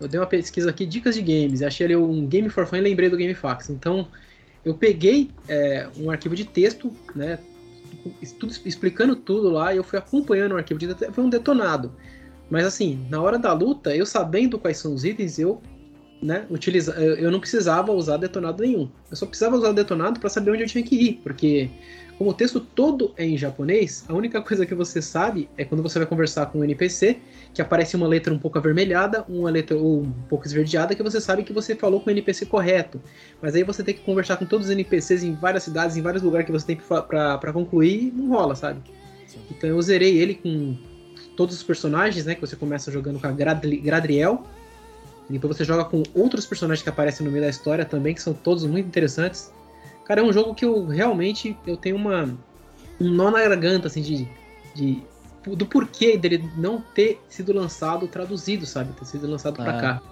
Eu 0.00 0.08
dei 0.08 0.18
uma 0.18 0.26
pesquisa 0.26 0.68
aqui, 0.68 0.84
dicas 0.84 1.14
de 1.14 1.22
games, 1.22 1.62
achei 1.62 1.86
ali 1.86 1.94
um 1.94 2.26
Game 2.26 2.48
for 2.48 2.66
Fun 2.66 2.76
e 2.76 2.80
lembrei 2.80 3.08
do 3.08 3.16
GameFAQs. 3.16 3.70
Então, 3.70 4.08
eu 4.64 4.74
peguei 4.74 5.30
é, 5.48 5.88
um 5.96 6.10
arquivo 6.10 6.34
de 6.34 6.44
texto, 6.44 6.92
né, 7.14 7.38
tudo, 8.40 8.52
explicando 8.64 9.14
tudo 9.14 9.48
lá, 9.48 9.72
e 9.72 9.76
eu 9.76 9.84
fui 9.84 9.96
acompanhando 9.96 10.52
o 10.52 10.56
arquivo 10.56 10.80
de 10.80 10.92
texto, 10.92 11.12
foi 11.12 11.22
um 11.22 11.30
detonado. 11.30 11.92
Mas 12.50 12.66
assim, 12.66 13.06
na 13.08 13.22
hora 13.22 13.38
da 13.38 13.52
luta, 13.52 13.94
eu 13.94 14.04
sabendo 14.04 14.58
quais 14.58 14.76
são 14.76 14.92
os 14.92 15.04
itens, 15.04 15.38
eu 15.38 15.62
né, 16.22 16.46
utiliza, 16.48 16.92
eu 16.92 17.30
não 17.30 17.40
precisava 17.40 17.92
usar 17.92 18.16
detonado 18.16 18.62
nenhum. 18.62 18.88
Eu 19.10 19.16
só 19.16 19.26
precisava 19.26 19.56
usar 19.56 19.72
detonado 19.72 20.20
para 20.20 20.30
saber 20.30 20.52
onde 20.52 20.62
eu 20.62 20.68
tinha 20.68 20.84
que 20.84 20.94
ir, 20.94 21.20
porque 21.22 21.68
como 22.16 22.30
o 22.30 22.34
texto 22.34 22.60
todo 22.60 23.12
é 23.16 23.26
em 23.26 23.36
japonês, 23.36 24.04
a 24.08 24.14
única 24.14 24.40
coisa 24.40 24.64
que 24.64 24.74
você 24.74 25.02
sabe 25.02 25.48
é 25.56 25.64
quando 25.64 25.82
você 25.82 25.98
vai 25.98 26.06
conversar 26.06 26.46
com 26.46 26.60
um 26.60 26.64
NPC, 26.64 27.18
que 27.52 27.60
aparece 27.60 27.96
uma 27.96 28.06
letra 28.06 28.32
um 28.32 28.38
pouco 28.38 28.58
avermelhada, 28.58 29.24
uma 29.28 29.50
letra 29.50 29.76
ou 29.76 30.02
um 30.02 30.12
pouco 30.28 30.46
esverdeada, 30.46 30.94
que 30.94 31.02
você 31.02 31.20
sabe 31.20 31.42
que 31.42 31.52
você 31.52 31.74
falou 31.74 32.00
com 32.00 32.08
o 32.08 32.12
NPC 32.12 32.46
correto. 32.46 33.02
Mas 33.40 33.56
aí 33.56 33.64
você 33.64 33.82
tem 33.82 33.94
que 33.94 34.02
conversar 34.02 34.36
com 34.36 34.46
todos 34.46 34.66
os 34.66 34.72
NPCs 34.72 35.24
em 35.24 35.34
várias 35.34 35.64
cidades, 35.64 35.96
em 35.96 36.02
vários 36.02 36.22
lugares 36.22 36.46
que 36.46 36.52
você 36.52 36.66
tem 36.66 36.76
para 36.76 37.52
concluir, 37.52 38.04
e 38.04 38.12
não 38.12 38.28
rola, 38.28 38.54
sabe? 38.54 38.80
Sim. 39.26 39.40
Então 39.50 39.68
eu 39.68 39.82
zerei 39.82 40.18
ele 40.18 40.34
com 40.34 40.76
todos 41.36 41.56
os 41.56 41.62
personagens, 41.64 42.24
né? 42.24 42.36
Que 42.36 42.40
você 42.40 42.54
começa 42.54 42.92
jogando 42.92 43.18
com 43.18 43.26
a 43.26 43.32
Gradri 43.32 43.78
Gradriel. 43.78 44.44
E 45.32 45.38
depois 45.38 45.56
você 45.56 45.64
joga 45.64 45.86
com 45.86 46.02
outros 46.14 46.44
personagens 46.44 46.82
que 46.82 46.90
aparecem 46.90 47.24
no 47.24 47.32
meio 47.32 47.42
da 47.42 47.48
história 47.48 47.86
também, 47.86 48.14
que 48.14 48.20
são 48.20 48.34
todos 48.34 48.66
muito 48.66 48.86
interessantes. 48.86 49.50
Cara, 50.04 50.20
é 50.20 50.24
um 50.24 50.32
jogo 50.32 50.54
que 50.54 50.62
eu 50.62 50.84
realmente 50.84 51.56
eu 51.66 51.74
tenho 51.74 51.96
uma 51.96 52.24
um 53.00 53.08
nó 53.08 53.30
na 53.30 53.40
garganta 53.40 53.86
assim 53.86 54.02
de, 54.02 54.28
de 54.74 55.02
do 55.46 55.64
porquê 55.64 56.18
dele 56.18 56.50
não 56.54 56.82
ter 56.94 57.18
sido 57.30 57.50
lançado 57.54 58.06
traduzido, 58.06 58.66
sabe? 58.66 58.92
Ter 58.92 59.06
sido 59.06 59.26
lançado 59.26 59.56
para 59.56 59.78
é. 59.78 59.80
cá. 59.80 60.02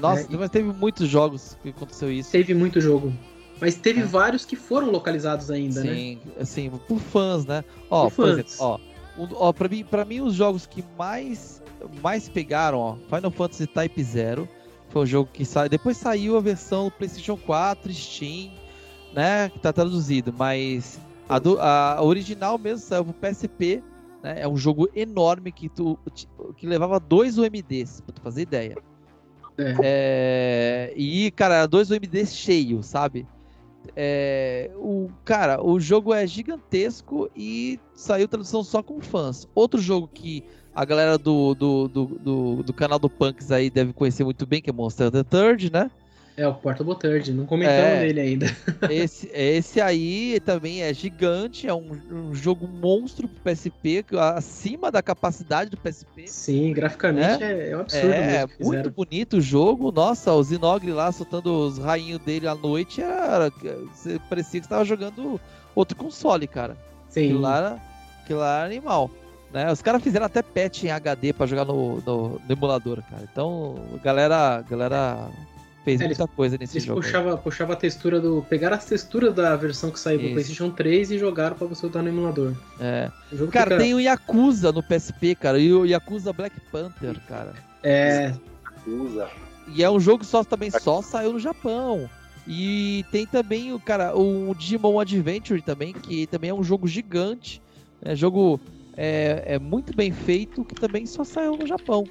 Nossa, 0.00 0.32
é, 0.32 0.36
mas 0.36 0.48
teve 0.48 0.72
muitos 0.72 1.10
jogos 1.10 1.58
que 1.62 1.68
aconteceu 1.68 2.10
isso. 2.10 2.32
Teve 2.32 2.54
muito 2.54 2.80
jogo. 2.80 3.12
Mas 3.60 3.74
teve 3.74 4.00
é. 4.00 4.04
vários 4.04 4.46
que 4.46 4.56
foram 4.56 4.90
localizados 4.90 5.50
ainda, 5.50 5.82
Sim, 5.82 5.88
né? 5.88 5.94
Sim, 5.94 6.20
assim, 6.40 6.70
por 6.88 6.98
fãs, 6.98 7.44
né? 7.44 7.62
Ó, 7.90 8.04
por, 8.04 8.16
por 8.16 8.28
exemplo, 8.28 8.52
ó, 8.58 8.78
um, 9.18 9.28
ó 9.34 9.52
pra, 9.52 9.68
mim, 9.68 9.84
pra 9.84 10.04
mim, 10.06 10.22
os 10.22 10.34
jogos 10.34 10.66
que 10.66 10.82
mais, 10.98 11.62
mais 12.02 12.28
pegaram, 12.30 12.78
ó, 12.78 12.96
Final 13.14 13.30
Fantasy 13.30 13.66
Type 13.66 14.02
Zero, 14.02 14.48
foi 14.94 15.02
um 15.02 15.06
jogo 15.06 15.28
que 15.32 15.44
saiu. 15.44 15.68
Depois 15.68 15.96
saiu 15.96 16.36
a 16.36 16.40
versão 16.40 16.88
PlayStation 16.88 17.36
4, 17.36 17.92
Steam, 17.92 18.52
né? 19.12 19.48
Que 19.48 19.58
tá 19.58 19.72
traduzido, 19.72 20.32
mas 20.32 21.00
a, 21.28 21.40
do, 21.40 21.60
a 21.60 22.00
original 22.00 22.56
mesmo 22.56 22.78
saiu 22.78 23.04
pro 23.04 23.12
PSP, 23.12 23.82
né? 24.22 24.42
É 24.42 24.48
um 24.48 24.56
jogo 24.56 24.88
enorme 24.94 25.50
que 25.50 25.68
tu 25.68 25.98
que 26.56 26.64
levava 26.64 27.00
dois 27.00 27.36
UMDs, 27.36 28.02
pra 28.02 28.14
tu 28.14 28.22
fazer 28.22 28.42
ideia. 28.42 28.76
É. 29.58 29.74
É, 29.82 30.92
e, 30.96 31.30
cara, 31.32 31.66
dois 31.66 31.90
UMDs 31.90 32.32
cheios, 32.32 32.86
sabe? 32.86 33.26
É, 33.96 34.70
o 34.76 35.10
cara, 35.24 35.60
o 35.60 35.78
jogo 35.80 36.14
é 36.14 36.24
gigantesco 36.24 37.28
e 37.36 37.80
saiu 37.94 38.28
tradução 38.28 38.62
só 38.62 38.80
com 38.80 39.00
fãs. 39.00 39.48
Outro 39.56 39.80
jogo 39.80 40.08
que 40.08 40.44
a 40.74 40.84
galera 40.84 41.16
do, 41.16 41.54
do, 41.54 41.88
do, 41.88 42.04
do, 42.06 42.62
do 42.62 42.72
canal 42.72 42.98
do 42.98 43.08
Punks 43.08 43.50
aí 43.50 43.70
deve 43.70 43.92
conhecer 43.92 44.24
muito 44.24 44.46
bem, 44.46 44.60
que 44.60 44.70
é 44.70 44.72
Monster 44.72 45.10
the 45.10 45.22
Third, 45.22 45.72
né? 45.72 45.90
É, 46.36 46.48
o 46.48 46.54
Portable 46.54 46.98
Third, 46.98 47.32
não 47.32 47.46
comentamos 47.46 47.80
é, 47.80 48.06
dele 48.06 48.20
ainda. 48.20 48.46
esse, 48.90 49.30
esse 49.32 49.80
aí 49.80 50.40
também 50.44 50.82
é 50.82 50.92
gigante, 50.92 51.68
é 51.68 51.72
um, 51.72 51.96
um, 52.10 52.34
jogo 52.34 52.66
monstro 52.66 53.28
pro 53.28 53.52
PSP, 53.52 54.04
acima 54.34 54.90
da 54.90 55.00
capacidade 55.00 55.70
do 55.70 55.76
PSP. 55.76 56.26
Sim, 56.26 56.72
graficamente 56.72 57.44
é, 57.44 57.70
é 57.70 57.76
um 57.76 57.80
absurdo. 57.82 58.12
É, 58.12 58.48
muito 58.58 58.90
bonito 58.90 59.36
o 59.36 59.40
jogo. 59.40 59.92
Nossa, 59.92 60.32
o 60.32 60.42
Zinogre 60.42 60.90
lá 60.90 61.12
soltando 61.12 61.66
os 61.66 61.78
rainhos 61.78 62.18
dele 62.18 62.48
à 62.48 62.54
noite, 62.56 63.00
era, 63.00 63.52
parecia 64.28 64.58
que 64.58 64.66
estava 64.66 64.84
jogando 64.84 65.40
outro 65.72 65.96
console, 65.96 66.48
cara. 66.48 66.76
Sim. 67.08 67.26
Aquilo 67.26 67.40
lá 67.42 67.80
aquilo 68.24 68.40
lá 68.40 68.56
era 68.56 68.66
animal. 68.66 69.08
Né? 69.54 69.70
Os 69.70 69.80
caras 69.80 70.02
fizeram 70.02 70.26
até 70.26 70.42
patch 70.42 70.82
em 70.82 70.90
HD 70.90 71.32
para 71.32 71.46
jogar 71.46 71.64
no, 71.64 72.00
no, 72.00 72.28
no, 72.30 72.40
emulador, 72.48 73.00
cara. 73.08 73.22
Então, 73.30 73.76
galera, 74.02 74.60
galera 74.68 75.28
fez 75.84 76.00
é, 76.00 76.06
muita 76.06 76.26
coisa 76.26 76.58
nesse 76.58 76.78
eles 76.78 76.84
jogo. 76.84 77.00
Puxava, 77.00 77.36
puxava 77.36 77.72
a 77.74 77.76
textura 77.76 78.20
do. 78.20 78.44
Pegaram 78.50 78.76
as 78.76 78.84
texturas 78.84 79.32
da 79.32 79.54
versão 79.54 79.92
que 79.92 80.00
saiu 80.00 80.18
pro 80.18 80.32
PlayStation 80.32 80.70
3 80.70 81.12
e 81.12 81.18
jogaram 81.20 81.54
pra 81.54 81.68
você 81.68 81.86
usar 81.86 82.02
no 82.02 82.08
emulador. 82.08 82.52
É. 82.80 83.12
O 83.30 83.46
cara, 83.46 83.70
fica... 83.70 83.76
tem 83.76 83.94
o 83.94 84.00
Yakuza 84.00 84.72
no 84.72 84.82
PSP, 84.82 85.36
cara, 85.36 85.56
e 85.56 85.72
o 85.72 85.86
Yakuza 85.86 86.32
Black 86.32 86.60
Panther, 86.72 87.16
cara. 87.28 87.54
É. 87.84 88.34
Yakuza. 88.64 89.28
E 89.68 89.84
é 89.84 89.88
um 89.88 90.00
jogo 90.00 90.24
que 90.24 90.26
só 90.26 90.42
também 90.42 90.72
só 90.72 91.00
saiu 91.00 91.32
no 91.32 91.38
Japão. 91.38 92.10
E 92.44 93.04
tem 93.12 93.24
também 93.24 93.72
o 93.72 93.78
cara, 93.78 94.16
o 94.18 94.52
Digimon 94.58 94.98
Adventure 94.98 95.62
também, 95.62 95.92
que 95.92 96.26
também 96.26 96.50
é 96.50 96.54
um 96.54 96.64
jogo 96.64 96.88
gigante, 96.88 97.62
é 98.02 98.14
jogo 98.16 98.60
é, 98.96 99.54
é 99.54 99.58
muito 99.58 99.94
bem 99.94 100.12
feito, 100.12 100.64
que 100.64 100.74
também 100.74 101.06
só 101.06 101.24
saiu 101.24 101.56
no 101.56 101.66
Japão. 101.66 102.04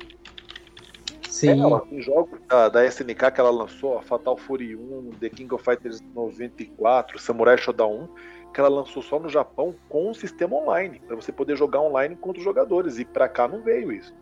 Sim. 1.30 1.50
É, 1.50 1.58
ela 1.58 1.82
tem 1.82 2.02
jogos 2.02 2.40
da, 2.48 2.70
da, 2.70 2.86
SNK 2.86 3.32
que 3.32 3.40
ela 3.40 3.50
lançou, 3.50 3.98
a 3.98 4.02
Fatal 4.02 4.38
Fury 4.38 4.76
1, 4.76 5.12
The 5.20 5.30
King 5.30 5.54
of 5.54 5.64
Fighters 5.64 6.00
94, 6.14 7.18
Samurai 7.18 7.58
Shodown 7.58 8.04
1, 8.04 8.52
que 8.54 8.60
ela 8.60 8.70
lançou 8.70 9.02
só 9.02 9.20
no 9.20 9.28
Japão 9.28 9.74
com 9.90 10.12
um 10.12 10.14
sistema 10.14 10.56
online, 10.56 11.02
para 11.08 11.16
você 11.16 11.32
poder 11.32 11.58
jogar 11.58 11.82
online 11.82 12.16
com 12.16 12.30
outros 12.30 12.44
jogadores. 12.44 13.00
E 13.00 13.06
pra 13.06 13.28
cá 13.28 13.48
não 13.48 13.64
veio 13.64 13.92
isso. 13.92 14.14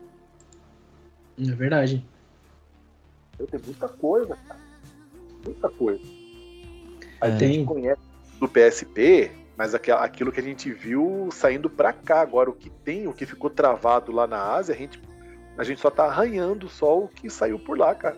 É 1.37 1.51
verdade. 1.51 2.05
Tem 3.37 3.59
muita 3.65 3.89
coisa, 3.89 4.37
cara. 4.47 4.59
Muita 5.43 5.69
coisa. 5.69 6.03
A 7.19 7.27
é. 7.27 7.37
gente 7.37 7.65
conhece 7.65 8.01
do 8.39 8.47
PSP, 8.47 9.31
mas 9.57 9.75
aquilo 9.75 10.31
que 10.31 10.39
a 10.39 10.43
gente 10.43 10.71
viu 10.71 11.29
saindo 11.31 11.69
pra 11.69 11.93
cá. 11.93 12.21
Agora, 12.21 12.49
o 12.49 12.53
que 12.53 12.69
tem, 12.69 13.07
o 13.07 13.13
que 13.13 13.25
ficou 13.25 13.49
travado 13.49 14.11
lá 14.11 14.25
na 14.25 14.41
Ásia, 14.41 14.73
a 14.73 14.77
gente, 14.77 14.99
a 15.57 15.63
gente 15.63 15.79
só 15.79 15.89
tá 15.89 16.05
arranhando 16.05 16.67
só 16.69 16.99
o 16.99 17.07
que 17.07 17.29
saiu 17.29 17.59
por 17.59 17.77
lá, 17.77 17.93
cara. 17.93 18.17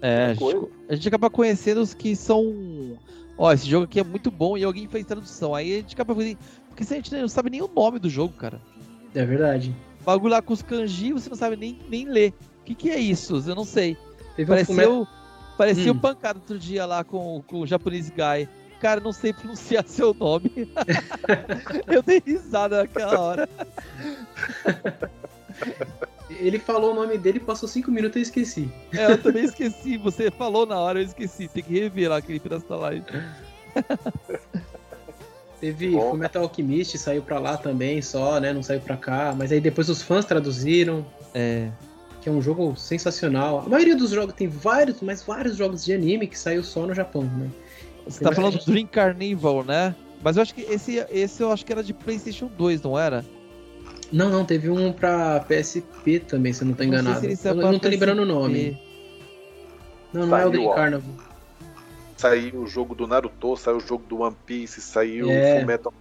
É, 0.00 0.26
a 0.26 0.34
gente, 0.34 0.68
a 0.88 0.94
gente 0.94 1.08
acaba 1.08 1.30
conhecendo 1.30 1.80
os 1.80 1.94
que 1.94 2.14
são. 2.14 2.96
Ó, 3.36 3.52
esse 3.52 3.68
jogo 3.68 3.84
aqui 3.84 3.98
é 3.98 4.04
muito 4.04 4.30
bom 4.30 4.56
e 4.56 4.64
alguém 4.64 4.86
fez 4.86 5.04
tradução. 5.04 5.54
Aí 5.54 5.72
a 5.72 5.76
gente 5.76 5.94
acaba 5.94 6.14
fazendo. 6.14 6.38
Porque 6.68 6.82
a 6.82 6.96
gente 6.96 7.14
não 7.14 7.28
sabe 7.28 7.50
nem 7.50 7.62
o 7.62 7.68
nome 7.68 7.98
do 7.98 8.08
jogo, 8.08 8.34
cara. 8.34 8.60
É 9.14 9.24
verdade. 9.24 9.74
O 10.00 10.04
bagulho 10.04 10.32
lá 10.32 10.42
com 10.42 10.52
os 10.52 10.62
kanji, 10.62 11.12
você 11.12 11.28
não 11.28 11.36
sabe 11.36 11.56
nem, 11.56 11.78
nem 11.88 12.08
ler. 12.08 12.32
O 12.60 12.64
que, 12.64 12.74
que 12.74 12.90
é 12.90 12.98
isso? 12.98 13.42
Eu 13.46 13.54
não 13.54 13.64
sei. 13.64 13.96
Teve 14.36 14.48
pareceu, 14.48 15.02
um 15.02 15.06
parecia 15.56 15.92
hum. 15.92 15.96
o 15.96 16.00
pancada 16.00 16.38
outro 16.38 16.56
dia 16.56 16.86
lá 16.86 17.02
com, 17.02 17.42
com 17.46 17.60
o 17.60 17.66
japonês 17.66 18.08
guy. 18.10 18.48
Cara, 18.80 19.00
não 19.00 19.12
sei 19.12 19.32
pronunciar 19.32 19.84
seu 19.88 20.14
nome. 20.14 20.68
eu 21.86 22.02
dei 22.02 22.22
risada 22.24 22.78
naquela 22.78 23.20
hora. 23.20 23.48
Ele 26.30 26.58
falou 26.58 26.92
o 26.92 26.94
nome 26.94 27.18
dele, 27.18 27.40
passou 27.40 27.68
cinco 27.68 27.90
minutos 27.90 28.16
e 28.16 28.18
eu 28.20 28.22
esqueci. 28.22 28.70
É, 28.92 29.12
eu 29.12 29.22
também 29.22 29.44
esqueci. 29.44 29.96
Você 29.96 30.30
falou 30.30 30.66
na 30.66 30.78
hora, 30.78 31.00
eu 31.00 31.04
esqueci. 31.04 31.48
Tem 31.48 31.62
que 31.62 31.78
rever 31.78 32.10
lá 32.10 32.18
aquele 32.18 32.38
pedaço 32.38 32.68
da 32.68 32.76
live. 32.76 33.04
Teve 35.60 35.90
Bom. 35.90 36.14
Metal 36.14 36.44
Alchemist, 36.44 36.96
saiu 36.98 37.20
pra 37.20 37.40
lá 37.40 37.56
também 37.56 38.00
só, 38.00 38.38
né? 38.38 38.52
Não 38.52 38.62
saiu 38.62 38.80
pra 38.80 38.96
cá. 38.96 39.34
Mas 39.36 39.50
aí 39.50 39.60
depois 39.60 39.88
os 39.88 40.00
fãs 40.02 40.24
traduziram. 40.24 41.04
É 41.34 41.68
que 42.20 42.28
é 42.28 42.32
um 42.32 42.42
jogo 42.42 42.76
sensacional. 42.76 43.60
A 43.60 43.68
maioria 43.68 43.96
dos 43.96 44.10
jogos 44.10 44.34
tem 44.34 44.48
vários, 44.48 45.00
mas 45.00 45.22
vários 45.22 45.56
jogos 45.56 45.84
de 45.84 45.92
anime 45.92 46.26
que 46.26 46.38
saiu 46.38 46.62
só 46.62 46.86
no 46.86 46.94
Japão, 46.94 47.22
né? 47.22 47.48
Você 48.08 48.24
tá 48.24 48.32
falando 48.32 48.58
do 48.58 48.64
Dream 48.64 48.86
Carnival, 48.86 49.64
né? 49.64 49.94
Mas 50.22 50.36
eu 50.36 50.42
acho 50.42 50.54
que 50.54 50.62
esse, 50.62 50.96
esse 51.10 51.42
eu 51.42 51.52
acho 51.52 51.64
que 51.64 51.72
era 51.72 51.82
de 51.82 51.92
PlayStation 51.92 52.50
2, 52.56 52.82
não 52.82 52.98
era? 52.98 53.24
Não, 54.10 54.30
não, 54.30 54.44
teve 54.44 54.70
um 54.70 54.92
pra 54.92 55.40
PSP 55.40 56.20
também, 56.20 56.52
se 56.52 56.62
eu 56.62 56.68
não 56.68 56.74
tô 56.74 56.82
enganado. 56.82 57.26
Não 57.26 57.36
se 57.36 57.48
eu 57.48 57.54
não 57.54 57.78
tô 57.78 57.88
lembrando 57.88 58.22
o 58.22 58.24
nome. 58.24 58.78
Não, 60.12 60.22
não 60.22 60.30
saiu, 60.30 60.44
é 60.44 60.46
o 60.46 60.50
Dream 60.50 60.74
Carnival. 60.74 61.10
Saiu 62.16 62.62
o 62.62 62.66
jogo 62.66 62.94
do 62.94 63.06
Naruto, 63.06 63.56
saiu 63.56 63.76
o 63.76 63.80
jogo 63.80 64.04
do 64.08 64.20
One 64.20 64.36
Piece, 64.46 64.80
saiu 64.80 65.30
é. 65.30 65.54
o 65.54 65.58
Fullmetal 65.58 65.92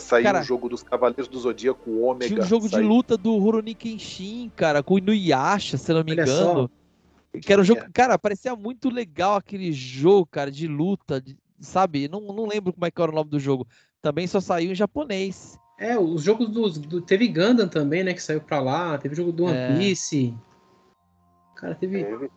Saiu 0.00 0.24
cara, 0.24 0.40
o 0.40 0.42
jogo 0.42 0.68
dos 0.68 0.82
Cavaleiros 0.82 1.28
do 1.28 1.38
Zodíaco 1.38 1.90
Ômega. 2.00 2.26
Tinha 2.26 2.40
o 2.40 2.46
jogo 2.46 2.68
saiu... 2.68 2.82
de 2.82 2.88
luta 2.88 3.16
do 3.16 3.36
Rurouni 3.36 3.74
Kenshin, 3.74 4.50
cara, 4.56 4.82
com 4.82 4.94
o 4.94 4.98
Inuyasha, 4.98 5.76
se 5.76 5.92
não 5.92 6.02
me 6.02 6.12
Olha 6.12 6.22
engano. 6.22 6.70
Só. 7.32 7.38
Que 7.38 7.52
era 7.52 7.62
um 7.62 7.64
jogo, 7.64 7.80
é. 7.80 7.88
cara, 7.92 8.18
parecia 8.18 8.54
muito 8.54 8.90
legal 8.90 9.36
aquele 9.36 9.72
jogo, 9.72 10.26
cara, 10.26 10.50
de 10.50 10.66
luta, 10.66 11.20
de, 11.20 11.36
sabe? 11.62 12.08
Não, 12.08 12.20
não 12.20 12.46
lembro 12.46 12.72
como 12.72 12.84
é 12.84 12.90
que 12.90 13.00
era 13.00 13.10
o 13.10 13.14
nome 13.14 13.30
do 13.30 13.40
jogo. 13.40 13.66
Também 14.00 14.26
só 14.26 14.40
saiu 14.40 14.72
em 14.72 14.74
japonês. 14.74 15.58
É, 15.78 15.98
os 15.98 16.22
jogos 16.22 16.48
dos, 16.48 16.78
do. 16.78 17.00
Teve 17.00 17.28
Gundam 17.28 17.68
também, 17.68 18.04
né? 18.04 18.12
Que 18.12 18.22
saiu 18.22 18.40
pra 18.40 18.60
lá. 18.60 18.98
Teve 18.98 19.14
jogo 19.14 19.32
do 19.32 19.44
One 19.44 19.56
é. 19.56 19.76
Piece. 19.76 20.34
Cara, 21.56 21.74
teve. 21.74 22.04
Teve, 22.04 22.30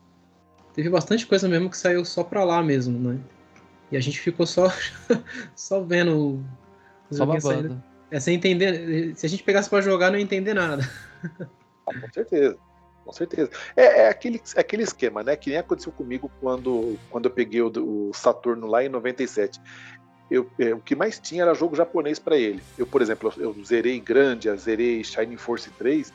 teve 0.73 0.89
bastante 0.89 1.27
coisa 1.27 1.47
mesmo 1.47 1.69
que 1.69 1.77
saiu 1.77 2.05
só 2.05 2.23
pra 2.23 2.43
lá 2.43 2.63
mesmo, 2.63 2.97
né? 2.97 3.19
E 3.91 3.97
a 3.97 3.99
gente 3.99 4.19
ficou 4.19 4.45
só, 4.45 4.67
só 5.55 5.81
vendo 5.81 6.43
só 7.11 7.25
babando. 7.25 7.83
É 8.09 8.19
sem 8.19 8.35
entender. 8.35 9.15
Se 9.15 9.25
a 9.25 9.29
gente 9.29 9.43
pegasse 9.43 9.69
para 9.69 9.81
jogar, 9.81 10.11
não 10.11 10.17
ia 10.17 10.23
entender 10.23 10.53
nada. 10.53 10.83
Ah, 11.87 12.01
com 12.01 12.11
certeza. 12.11 12.57
Com 13.05 13.13
certeza. 13.13 13.51
É, 13.75 14.01
é, 14.01 14.09
aquele, 14.09 14.41
é 14.55 14.59
aquele 14.59 14.83
esquema, 14.83 15.23
né? 15.23 15.35
Que 15.35 15.51
nem 15.51 15.59
aconteceu 15.59 15.91
comigo 15.91 16.29
quando, 16.41 16.97
quando 17.11 17.25
eu 17.25 17.31
peguei 17.31 17.61
o, 17.61 17.71
o 17.77 18.11
Saturno 18.13 18.65
lá 18.65 18.83
em 18.83 18.89
97. 18.89 19.61
Eu, 20.29 20.49
é, 20.57 20.73
o 20.73 20.79
que 20.79 20.95
mais 20.95 21.19
tinha 21.19 21.43
era 21.43 21.53
jogo 21.53 21.75
japonês 21.75 22.17
para 22.17 22.35
ele. 22.35 22.63
Eu, 22.77 22.87
por 22.87 23.03
exemplo, 23.03 23.31
eu, 23.37 23.55
zerei 23.63 23.99
Grandia, 23.99 24.55
zerei 24.57 25.03
Shining 25.03 25.37
Force 25.37 25.69
3 25.69 26.11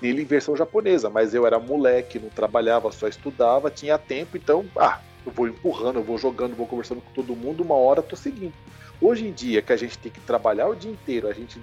nele 0.00 0.22
em 0.22 0.24
versão 0.24 0.56
japonesa, 0.56 1.10
mas 1.10 1.34
eu 1.34 1.46
era 1.46 1.58
moleque, 1.58 2.18
não 2.18 2.30
trabalhava, 2.30 2.90
só 2.90 3.06
estudava, 3.06 3.70
tinha 3.70 3.98
tempo, 3.98 4.34
então, 4.34 4.64
ah, 4.78 4.98
eu 5.26 5.30
vou 5.30 5.46
empurrando, 5.46 5.98
eu 5.98 6.02
vou 6.02 6.16
jogando, 6.16 6.56
vou 6.56 6.66
conversando 6.66 7.02
com 7.02 7.10
todo 7.12 7.36
mundo, 7.36 7.62
uma 7.62 7.74
hora 7.74 8.00
tô 8.00 8.16
seguindo. 8.16 8.54
Hoje 8.98 9.26
em 9.26 9.32
dia, 9.32 9.60
que 9.60 9.74
a 9.74 9.76
gente 9.76 9.98
tem 9.98 10.10
que 10.10 10.20
trabalhar 10.20 10.68
o 10.68 10.74
dia 10.74 10.90
inteiro, 10.90 11.28
a 11.28 11.34
gente 11.34 11.60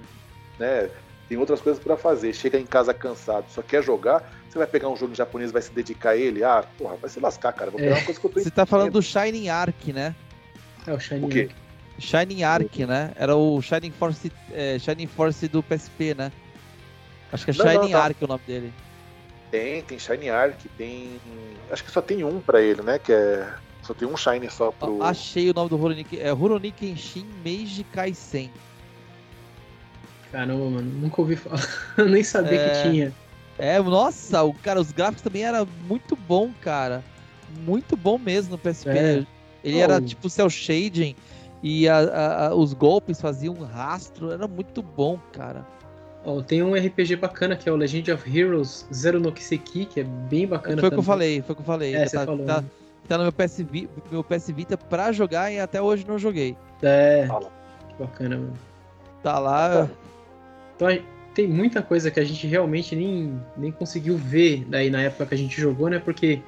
né, 0.56 0.88
tem 1.28 1.36
outras 1.36 1.60
coisas 1.60 1.82
para 1.82 1.96
fazer, 1.96 2.32
chega 2.34 2.58
em 2.58 2.64
casa 2.64 2.94
cansado, 2.94 3.46
só 3.50 3.60
quer 3.62 3.82
jogar, 3.82 4.32
você 4.48 4.58
vai 4.58 4.66
pegar 4.66 4.88
um 4.88 4.96
jogo 4.96 5.14
japonês 5.14 5.52
vai 5.52 5.60
se 5.60 5.70
dedicar 5.70 6.10
a 6.10 6.16
ele? 6.16 6.42
Ah, 6.42 6.64
porra, 6.78 6.96
vai 6.96 7.10
se 7.10 7.20
lascar, 7.20 7.52
cara. 7.52 7.70
Vou 7.70 7.78
pegar 7.78 7.96
é. 7.96 7.98
uma 7.98 8.04
coisa 8.04 8.18
que 8.18 8.26
eu 8.26 8.30
tô 8.30 8.40
Você 8.40 8.50
tá 8.50 8.64
falando 8.64 8.92
do 8.92 9.02
Shining 9.02 9.48
Ark, 9.48 9.92
né? 9.92 10.14
É 10.86 10.92
o 10.92 10.98
Shining 10.98 11.22
o 11.22 11.26
Ark. 11.26 11.54
Shining 11.98 12.42
Ark, 12.42 12.86
né? 12.86 13.12
Era 13.16 13.36
o 13.36 13.60
Shining 13.60 13.90
Force, 13.90 14.32
é, 14.52 14.78
Shining 14.78 15.06
Force 15.06 15.46
do 15.48 15.62
PSP, 15.62 16.14
né? 16.14 16.32
Acho 17.30 17.44
que 17.44 17.50
é 17.50 17.54
não, 17.54 17.64
Shining 17.66 17.92
não, 17.92 18.00
tá. 18.00 18.04
Ark 18.04 18.24
o 18.24 18.28
nome 18.28 18.42
dele. 18.46 18.72
Tem, 19.50 19.82
tem 19.82 19.98
Shining 19.98 20.30
Ark, 20.30 20.68
tem. 20.78 21.20
Acho 21.70 21.84
que 21.84 21.90
só 21.90 22.00
tem 22.00 22.24
um 22.24 22.40
para 22.40 22.62
ele, 22.62 22.80
né? 22.82 22.98
Que 22.98 23.12
é 23.12 23.52
só 23.88 23.94
tem 23.94 24.06
um 24.06 24.16
Shine 24.18 24.50
só 24.50 24.70
pro. 24.70 25.02
Achei 25.02 25.50
o 25.50 25.54
nome 25.54 25.70
do 25.70 25.76
Rurouni. 25.76 26.06
É 26.18 26.30
Rurouni 26.30 26.70
Kenshin 26.70 27.26
Meiji 27.42 27.84
Kaisen. 27.84 28.50
Caramba, 30.32 30.64
mano, 30.70 30.90
nunca 31.00 31.20
ouvi 31.20 31.36
falar. 31.36 31.62
nem 32.08 32.22
sabia 32.22 32.60
é... 32.60 32.68
que 32.68 32.90
tinha. 32.90 33.12
É, 33.58 33.80
nossa, 33.80 34.42
o 34.44 34.54
cara, 34.54 34.80
os 34.80 34.92
gráficos 34.92 35.22
também 35.22 35.42
era 35.42 35.66
muito 35.88 36.14
bom, 36.14 36.50
cara. 36.60 37.02
Muito 37.64 37.96
bom 37.96 38.18
mesmo 38.18 38.52
no 38.52 38.58
PSP. 38.58 38.90
É. 38.90 39.26
Ele 39.64 39.78
oh. 39.78 39.82
era 39.82 40.00
tipo 40.00 40.30
cel 40.30 40.48
shading 40.48 41.16
e 41.62 41.88
a, 41.88 41.98
a, 41.98 42.46
a, 42.48 42.54
os 42.54 42.72
golpes 42.72 43.20
faziam 43.20 43.54
um 43.54 43.64
rastro, 43.64 44.30
era 44.30 44.46
muito 44.46 44.80
bom, 44.80 45.18
cara. 45.32 45.66
Oh, 46.24 46.42
tem 46.42 46.62
um 46.62 46.74
RPG 46.74 47.16
bacana 47.16 47.56
que 47.56 47.68
é 47.68 47.72
o 47.72 47.76
Legend 47.76 48.12
of 48.12 48.38
Heroes 48.38 48.86
Zero 48.92 49.18
no 49.18 49.32
Kiseki, 49.32 49.86
que 49.86 50.00
é 50.00 50.04
bem 50.04 50.46
bacana. 50.46 50.78
Foi 50.80 50.88
o 50.88 50.92
que 50.92 50.98
eu 50.98 51.02
falei, 51.02 51.42
foi 51.42 51.52
o 51.52 51.56
que 51.56 51.62
eu 51.62 51.66
falei. 51.66 51.94
É, 51.94 52.04
tá, 52.04 52.26
falou, 52.26 52.44
tá, 52.44 52.60
né? 52.60 52.68
tá 53.08 53.18
no 53.18 53.24
meu 53.24 53.32
PS, 53.32 53.64
meu 54.10 54.22
PS 54.22 54.50
Vita 54.50 54.76
pra 54.76 55.10
jogar 55.10 55.50
e 55.50 55.58
até 55.58 55.80
hoje 55.80 56.04
não 56.06 56.18
joguei. 56.18 56.56
É. 56.82 57.26
Que 57.88 58.02
bacana, 58.02 58.36
mano. 58.36 58.52
Tá 59.22 59.38
lá. 59.38 59.88
Então, 60.78 60.88
tem 61.34 61.48
muita 61.48 61.82
coisa 61.82 62.08
que 62.08 62.20
a 62.20 62.24
gente 62.24 62.46
realmente 62.46 62.94
nem, 62.94 63.36
nem 63.56 63.72
conseguiu 63.72 64.16
ver 64.16 64.64
daí 64.68 64.90
na 64.90 65.02
época 65.02 65.26
que 65.26 65.34
a 65.34 65.38
gente 65.38 65.60
jogou, 65.60 65.88
né? 65.88 65.98
Porque 65.98 66.40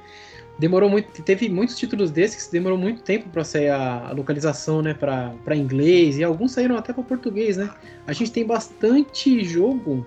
demorou 0.57 0.89
muito. 0.89 1.21
Teve 1.21 1.49
muitos 1.49 1.77
títulos 1.77 2.11
desses 2.11 2.45
que 2.47 2.51
demorou 2.53 2.77
muito 2.77 3.01
tempo 3.01 3.27
para 3.27 3.43
sair 3.43 3.67
a, 3.67 4.07
a, 4.07 4.11
localização, 4.13 4.81
né? 4.81 4.93
Pra, 4.93 5.33
pra 5.43 5.53
inglês. 5.53 6.17
E 6.17 6.23
alguns 6.23 6.53
saíram 6.53 6.77
até 6.77 6.93
para 6.93 7.03
português, 7.03 7.57
né? 7.57 7.69
A 8.07 8.13
gente 8.13 8.31
tem 8.31 8.45
bastante 8.45 9.43
jogo. 9.43 10.05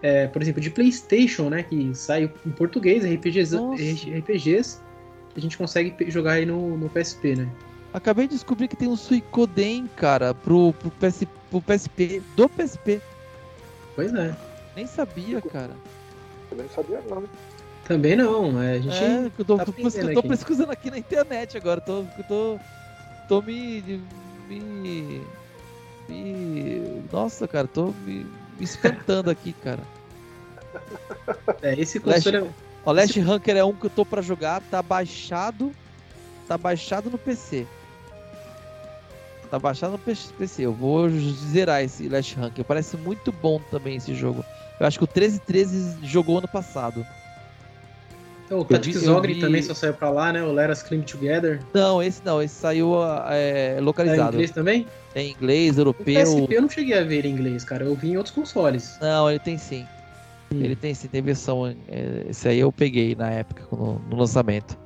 É, 0.00 0.28
por 0.28 0.40
exemplo, 0.40 0.60
de 0.60 0.70
PlayStation, 0.70 1.50
né? 1.50 1.64
Que 1.64 1.92
saiu 1.92 2.30
em 2.46 2.50
português, 2.50 3.04
RPGs, 3.04 3.56
RPGs 4.18 4.80
a 5.36 5.40
gente 5.40 5.56
consegue 5.56 6.10
jogar 6.10 6.32
aí 6.32 6.46
no, 6.46 6.76
no 6.76 6.88
PSP, 6.88 7.36
né? 7.36 7.48
Acabei 7.92 8.26
de 8.26 8.34
descobrir 8.34 8.68
que 8.68 8.76
tem 8.76 8.88
um 8.88 8.96
Suicoden, 8.96 9.88
cara, 9.96 10.34
pro, 10.34 10.72
pro, 10.74 10.90
PS, 10.90 11.24
pro 11.50 11.62
PSP, 11.62 12.22
do 12.36 12.48
PSP. 12.48 13.00
Pois 13.98 14.14
é. 14.14 14.32
Nem 14.76 14.86
sabia, 14.86 15.40
cara. 15.42 15.72
Também 16.48 16.66
não 16.66 16.72
sabia, 16.72 17.02
não. 17.10 17.24
Também 17.84 18.14
não, 18.14 18.62
é, 18.62 18.74
a 18.74 18.78
gente. 18.78 18.94
É, 18.96 19.32
eu 19.36 19.44
tô, 19.44 19.56
tá 19.56 19.64
tô, 19.64 19.72
tô 19.72 20.22
pesquisando 20.22 20.70
aqui 20.70 20.88
na 20.88 20.98
internet 20.98 21.56
agora, 21.56 21.80
tô, 21.80 22.04
tô, 22.28 22.60
tô 23.26 23.42
me, 23.42 24.00
me, 24.48 25.26
me. 26.08 27.02
Nossa, 27.12 27.48
cara, 27.48 27.66
tô 27.66 27.86
me, 28.06 28.24
me 28.56 28.64
espantando 28.64 29.30
aqui, 29.30 29.52
cara. 29.52 29.82
É, 31.60 31.74
esse 31.74 31.98
console 31.98 32.36
é 32.36 32.42
o 32.84 32.92
Last 32.92 33.18
Ranker 33.18 33.56
é 33.56 33.64
um 33.64 33.74
que 33.74 33.86
eu 33.86 33.90
tô 33.90 34.06
pra 34.06 34.22
jogar, 34.22 34.62
tá 34.70 34.80
baixado. 34.80 35.72
Tá 36.46 36.56
baixado 36.56 37.10
no 37.10 37.18
PC. 37.18 37.66
Tá 39.50 39.58
baixado 39.58 39.92
no 39.92 39.98
PC. 39.98 40.62
Eu 40.62 40.72
vou 40.72 41.08
zerar 41.08 41.82
esse 41.82 42.08
Last 42.08 42.34
Ranker. 42.36 42.64
Parece 42.64 42.96
muito 42.96 43.32
bom 43.32 43.60
também 43.70 43.96
esse 43.96 44.14
jogo. 44.14 44.44
Eu 44.78 44.86
acho 44.86 44.98
que 44.98 45.04
o 45.04 45.08
1313 45.08 46.06
jogou 46.06 46.38
ano 46.38 46.48
passado. 46.48 47.04
Então, 48.48 48.60
o 48.60 48.64
Tactics 48.64 49.06
Ogre 49.06 49.34
vi... 49.34 49.40
também 49.40 49.62
só 49.62 49.74
saiu 49.74 49.92
pra 49.92 50.08
lá, 50.08 50.32
né? 50.32 50.42
O 50.42 50.50
Let 50.52 50.70
Us 50.70 50.82
Climb 50.82 51.04
Together. 51.04 51.60
Não, 51.74 52.02
esse 52.02 52.22
não, 52.24 52.42
esse 52.42 52.54
saiu 52.54 52.94
é, 53.28 53.78
localizado. 53.78 54.20
É 54.20 54.24
em 54.24 54.32
inglês 54.32 54.50
também? 54.50 54.86
É 55.14 55.22
em 55.22 55.30
inglês, 55.32 55.76
europeu. 55.76 56.02
O 56.02 56.24
PSP 56.24 56.56
eu 56.56 56.62
não 56.62 56.68
cheguei 56.70 56.98
a 56.98 57.04
ver 57.04 57.26
em 57.26 57.30
inglês, 57.30 57.62
cara. 57.62 57.84
Eu 57.84 57.94
vi 57.94 58.12
em 58.12 58.16
outros 58.16 58.34
consoles. 58.34 58.96
Não, 59.02 59.28
ele 59.28 59.38
tem 59.38 59.58
sim. 59.58 59.86
Hum. 60.50 60.62
Ele 60.62 60.74
tem 60.74 60.94
sim, 60.94 61.08
tem 61.08 61.20
versão. 61.20 61.66
É, 61.88 62.26
esse 62.30 62.48
aí 62.48 62.58
eu 62.58 62.72
peguei 62.72 63.14
na 63.14 63.28
época, 63.28 63.64
no, 63.70 63.98
no 64.08 64.16
lançamento. 64.16 64.78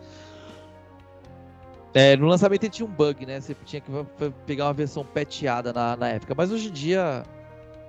É, 1.95 2.17
no 2.17 2.27
lançamento 2.27 2.65
ele 2.65 2.71
tinha 2.71 2.87
um 2.87 2.91
bug, 2.91 3.27
né? 3.27 3.41
Você 3.41 3.55
tinha 3.65 3.81
que 3.81 3.91
pegar 4.47 4.67
uma 4.67 4.73
versão 4.73 5.05
peteada 5.05 5.73
na, 5.73 5.97
na 5.97 6.09
época. 6.09 6.35
Mas 6.35 6.51
hoje 6.51 6.69
em 6.69 6.73
dia 6.73 7.23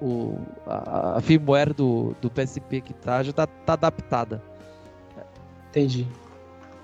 o, 0.01 0.37
a, 0.65 1.17
a 1.17 1.21
firmware 1.21 1.73
do, 1.73 2.15
do 2.21 2.29
PSP 2.29 2.81
que 2.81 2.93
tá 2.93 3.23
já 3.23 3.31
tá, 3.31 3.47
tá 3.47 3.73
adaptada. 3.73 4.41
Entendi. 5.69 6.07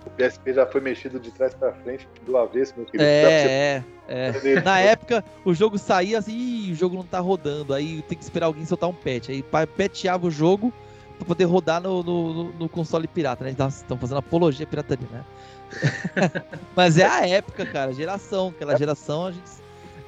O 0.06 0.10
PSP 0.12 0.54
já 0.54 0.66
foi 0.66 0.82
mexido 0.82 1.20
de 1.20 1.30
trás 1.32 1.54
para 1.54 1.74
frente 1.74 2.08
do 2.26 2.38
avesso, 2.38 2.74
meu 2.78 2.86
querido. 2.86 3.04
É, 3.04 3.84
é, 4.08 4.34
é. 4.56 4.62
Na 4.64 4.80
época, 4.80 5.24
o 5.44 5.54
jogo 5.54 5.78
saía 5.78 6.18
assim, 6.18 6.72
o 6.72 6.76
jogo 6.76 6.96
não 6.96 7.04
tá 7.04 7.20
rodando. 7.20 7.74
Aí 7.74 8.02
tem 8.04 8.18
que 8.18 8.24
esperar 8.24 8.48
alguém 8.48 8.66
soltar 8.66 8.90
um 8.90 8.94
patch. 8.94 9.30
Aí 9.30 9.44
peteava 9.76 10.26
o 10.26 10.32
jogo 10.32 10.74
para 11.18 11.28
poder 11.28 11.44
rodar 11.44 11.82
no, 11.82 12.02
no, 12.02 12.54
no, 12.54 12.70
console 12.70 13.08
pirata, 13.08 13.44
né? 13.44 13.52
Estão 13.52 13.98
fazendo 13.98 14.20
apologia 14.20 14.66
à 14.66 14.70
pirataria, 14.70 15.08
né? 15.12 15.26
Mas 16.76 16.98
é 16.98 17.06
a 17.06 17.28
época, 17.28 17.66
cara, 17.66 17.94
geração. 17.94 18.50
Aquela 18.50 18.78
geração 18.78 19.28
a 19.28 19.32
gente, 19.32 19.52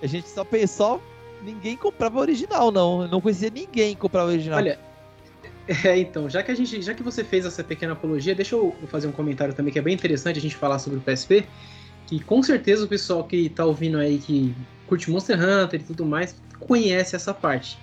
a 0.02 0.08
gente 0.08 0.30
só 0.30 0.44
pensou, 0.44 1.02
ninguém 1.44 1.78
comprava 1.78 2.20
original, 2.20 2.72
não. 2.72 3.04
Eu 3.04 3.08
não 3.08 3.22
conhecia 3.22 3.50
ninguém 3.50 3.96
que 3.96 4.02
comprava 4.02 4.30
original. 4.30 4.60
Olha, 4.60 4.80
é, 5.86 5.98
então, 5.98 6.30
já 6.30 6.42
que 6.44 6.52
a 6.52 6.56
gente, 6.56 6.82
já 6.82 6.94
que 6.94 7.04
você 7.04 7.24
fez 7.24 7.46
essa 7.46 7.64
pequena 7.64 7.94
apologia, 7.94 8.36
deixa 8.36 8.56
eu 8.56 8.76
fazer 8.88 9.08
um 9.08 9.12
comentário 9.12 9.54
também 9.54 9.72
que 9.72 9.80
é 9.80 9.82
bem 9.82 9.94
interessante 9.94 10.40
a 10.40 10.42
gente 10.42 10.56
falar 10.56 10.80
sobre 10.80 11.00
o 11.00 11.02
PSP, 11.02 11.46
que 12.08 12.20
com 12.20 12.42
certeza 12.42 12.86
o 12.86 12.88
pessoal 12.88 13.24
que 13.24 13.50
tá 13.50 13.66
ouvindo 13.66 13.98
aí 13.98 14.18
que 14.18 14.56
curte 14.88 15.10
Monster 15.10 15.40
Hunter 15.40 15.80
e 15.80 15.84
tudo 15.84 16.06
mais 16.06 16.36
conhece 16.60 17.16
essa 17.16 17.34
parte. 17.34 17.78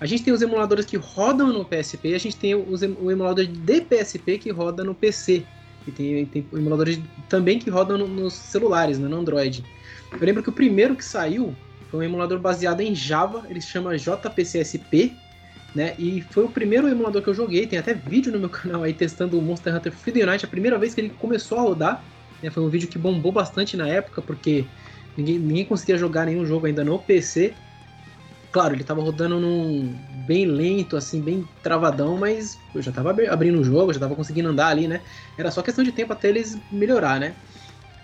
A 0.00 0.06
gente 0.06 0.22
tem 0.24 0.32
os 0.32 0.42
emuladores 0.42 0.84
que 0.84 0.96
rodam 0.96 1.52
no 1.52 1.64
PSP, 1.64 2.14
a 2.14 2.18
gente 2.18 2.36
tem 2.36 2.54
os, 2.54 2.82
o 2.82 3.10
emulador 3.10 3.46
de 3.46 3.80
PSP 3.80 4.38
que 4.38 4.50
roda 4.50 4.84
no 4.84 4.94
PC. 4.94 5.44
E 5.86 5.90
tem, 5.90 6.24
tem 6.26 6.46
emuladores 6.52 6.98
também 7.28 7.58
que 7.58 7.68
rodam 7.70 7.98
no, 7.98 8.08
nos 8.08 8.34
celulares, 8.34 8.98
né, 8.98 9.08
no 9.08 9.16
Android. 9.16 9.64
Eu 10.12 10.24
lembro 10.24 10.42
que 10.42 10.48
o 10.48 10.52
primeiro 10.52 10.94
que 10.94 11.04
saiu 11.04 11.54
foi 11.90 12.00
um 12.00 12.02
emulador 12.02 12.38
baseado 12.38 12.80
em 12.80 12.94
Java, 12.94 13.44
ele 13.48 13.60
se 13.60 13.68
chama 13.68 13.96
JPCSP, 13.96 15.12
né? 15.74 15.94
E 15.98 16.22
foi 16.30 16.44
o 16.44 16.48
primeiro 16.48 16.88
emulador 16.88 17.20
que 17.20 17.28
eu 17.28 17.34
joguei, 17.34 17.66
tem 17.66 17.78
até 17.78 17.92
vídeo 17.92 18.32
no 18.32 18.38
meu 18.38 18.48
canal 18.50 18.82
aí 18.82 18.94
testando 18.94 19.38
o 19.38 19.42
Monster 19.42 19.74
Hunter 19.74 19.92
Freedom 19.92 20.28
Unite, 20.28 20.44
a 20.44 20.48
primeira 20.48 20.78
vez 20.78 20.94
que 20.94 21.00
ele 21.00 21.10
começou 21.10 21.58
a 21.58 21.62
rodar. 21.62 22.04
Né? 22.42 22.50
Foi 22.50 22.62
um 22.62 22.68
vídeo 22.68 22.88
que 22.88 22.98
bombou 22.98 23.32
bastante 23.32 23.76
na 23.76 23.88
época, 23.88 24.22
porque 24.22 24.64
ninguém, 25.16 25.38
ninguém 25.38 25.64
conseguia 25.64 25.98
jogar 25.98 26.26
nenhum 26.26 26.46
jogo 26.46 26.66
ainda 26.66 26.84
no 26.84 26.98
PC. 26.98 27.54
Claro, 28.54 28.72
ele 28.72 28.82
estava 28.82 29.02
rodando 29.02 29.40
num 29.40 29.92
bem 30.28 30.46
lento, 30.46 30.96
assim, 30.96 31.20
bem 31.20 31.44
travadão, 31.60 32.16
mas 32.16 32.56
eu 32.72 32.80
já 32.80 32.90
estava 32.90 33.10
abrindo 33.10 33.58
o 33.58 33.64
jogo, 33.64 33.92
já 33.92 33.96
estava 33.96 34.14
conseguindo 34.14 34.48
andar 34.48 34.68
ali, 34.68 34.86
né? 34.86 35.00
Era 35.36 35.50
só 35.50 35.60
questão 35.60 35.82
de 35.82 35.90
tempo 35.90 36.12
até 36.12 36.28
eles 36.28 36.56
melhorar, 36.70 37.18
né? 37.18 37.34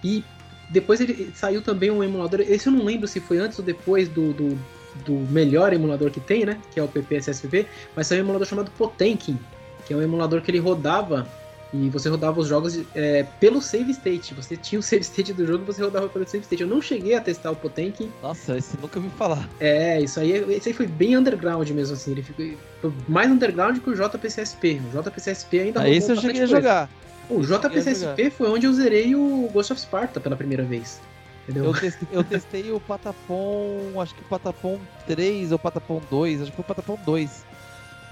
E 0.02 0.24
depois 0.68 1.01
ele 1.01 1.31
saiu 1.36 1.62
também 1.62 1.89
um 1.89 2.02
emulador, 2.02 2.40
esse 2.40 2.66
eu 2.66 2.72
não 2.72 2.85
lembro 2.85 3.06
se 3.06 3.20
foi 3.20 3.39
antes 3.39 3.60
ou 3.60 3.64
depois 3.64 4.09
do, 4.09 4.32
do 4.32 4.59
do 5.05 5.12
melhor 5.31 5.72
emulador 5.72 6.10
que 6.10 6.18
tem, 6.18 6.44
né? 6.44 6.60
Que 6.74 6.81
é 6.81 6.82
o 6.82 6.89
PPSSP, 6.89 7.68
mas 7.94 8.09
saiu 8.09 8.22
um 8.22 8.24
emulador 8.24 8.48
chamado 8.48 8.72
Potenkin, 8.72 9.39
que 9.86 9.94
é 9.94 9.97
um 9.97 10.02
emulador 10.02 10.43
que 10.43 10.51
ele 10.51 10.59
rodava 10.59 11.28
e 11.73 11.89
você 11.89 12.09
rodava 12.09 12.41
os 12.41 12.49
jogos 12.49 12.81
é, 12.95 13.25
pelo 13.39 13.63
save 13.63 13.93
state. 13.93 14.35
Você 14.35 14.57
tinha 14.57 14.79
o 14.79 14.83
save 14.83 15.03
state 15.03 15.33
do 15.33 15.47
jogo 15.47 15.63
e 15.63 15.67
você 15.67 15.83
rodava 15.83 16.09
pelo 16.09 16.27
save 16.27 16.43
state. 16.43 16.63
Eu 16.63 16.69
não 16.69 16.83
cheguei 16.83 17.15
a 17.15 17.21
testar 17.21 17.51
o 17.51 17.57
Potenkin. 17.57 18.11
Nossa, 18.23 18.57
esse 18.57 18.77
nunca 18.81 18.99
vi 18.99 19.09
falar. 19.11 19.49
É, 19.61 20.01
isso 20.01 20.19
aí, 20.19 20.33
esse 20.53 20.69
aí 20.69 20.75
foi 20.75 20.87
bem 20.87 21.17
underground 21.17 21.69
mesmo, 21.71 21.95
assim. 21.95 22.13
Ele 22.13 22.23
ficou 22.23 22.93
mais 23.09 23.31
underground 23.31 23.79
que 23.79 23.91
o 23.91 23.95
JPCSP. 23.95 24.81
O 24.93 25.03
JPCSP 25.03 25.61
ainda 25.61 25.83
ah, 25.83 25.89
Esse 25.89 26.11
eu 26.11 26.17
cheguei 26.17 26.43
a 26.43 26.47
jogar. 26.47 26.91
O 27.29 27.43
JPCSP 27.43 28.31
foi 28.31 28.49
onde 28.49 28.67
eu 28.67 28.73
zerei 28.73 29.15
o 29.15 29.49
Ghost 29.53 29.73
of 29.73 29.81
Sparta 29.81 30.19
pela 30.19 30.35
primeira 30.35 30.65
vez. 30.65 31.01
Entendeu? 31.45 31.67
Eu 31.67 31.75
testei, 31.75 32.09
eu 32.13 32.25
testei 32.25 32.73
o 32.73 32.81
Patapon, 32.81 34.01
acho 34.01 34.15
que 34.15 34.21
o 34.21 34.25
Patapon 34.25 34.79
3 35.07 35.53
ou 35.53 35.59
Patapon 35.59 36.03
2, 36.11 36.43
acho 36.43 36.51
que 36.51 36.57
foi 36.57 36.63
o 36.63 36.67
Patapon 36.67 36.99
2 37.07 37.45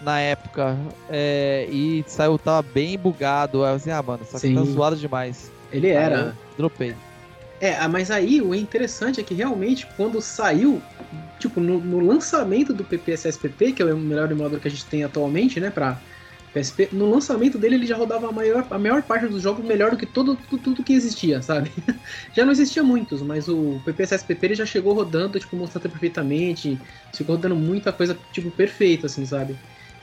na 0.00 0.20
época. 0.20 0.76
É, 1.08 1.68
e 1.70 2.04
saiu, 2.06 2.38
tava 2.38 2.62
bem 2.62 2.98
bugado. 2.98 3.64
Aí 3.64 3.72
eu 3.72 3.76
assim, 3.76 3.90
ah, 3.90 4.02
mano, 4.02 4.24
só 4.24 4.38
que 4.38 4.54
tá 4.54 4.62
zoado 4.62 4.96
demais. 4.96 5.52
Ele 5.70 5.88
era. 5.88 6.36
dropei. 6.56 6.94
É, 7.60 7.74
ah, 7.74 7.88
mas 7.88 8.10
aí 8.10 8.40
o 8.40 8.54
interessante 8.54 9.20
é 9.20 9.22
que 9.22 9.34
realmente 9.34 9.86
quando 9.96 10.20
saiu, 10.20 10.80
tipo, 11.40 11.60
no, 11.60 11.80
no 11.80 11.98
lançamento 11.98 12.72
do 12.72 12.84
PPSSPP, 12.84 13.72
que 13.72 13.82
é 13.82 13.92
o 13.92 13.98
melhor 13.98 14.30
emulador 14.30 14.60
que 14.60 14.68
a 14.68 14.70
gente 14.70 14.86
tem 14.86 15.02
atualmente, 15.02 15.58
né, 15.58 15.68
pra 15.68 16.00
PSP, 16.52 16.88
no 16.92 17.10
lançamento 17.10 17.58
dele 17.58 17.74
ele 17.74 17.86
já 17.86 17.96
rodava 17.96 18.28
a 18.28 18.32
maior, 18.32 18.66
a 18.70 18.78
maior 18.78 19.02
parte 19.02 19.26
dos 19.26 19.42
jogos 19.42 19.64
melhor 19.66 19.90
do 19.90 19.96
que 19.96 20.06
todo, 20.06 20.36
tudo, 20.36 20.62
tudo 20.62 20.84
que 20.84 20.92
existia, 20.92 21.42
sabe? 21.42 21.72
já 22.32 22.44
não 22.44 22.52
existia 22.52 22.82
muitos, 22.82 23.22
mas 23.22 23.48
o 23.48 23.80
PPSSPP 23.84 24.46
ele 24.46 24.54
já 24.54 24.64
chegou 24.64 24.94
rodando, 24.94 25.38
tipo, 25.38 25.56
mostrando 25.56 25.90
perfeitamente, 25.90 26.80
ficou 27.14 27.34
rodando 27.34 27.56
muita 27.56 27.92
coisa, 27.92 28.18
tipo, 28.30 28.50
perfeita, 28.50 29.06
assim, 29.06 29.26
sabe? 29.26 29.58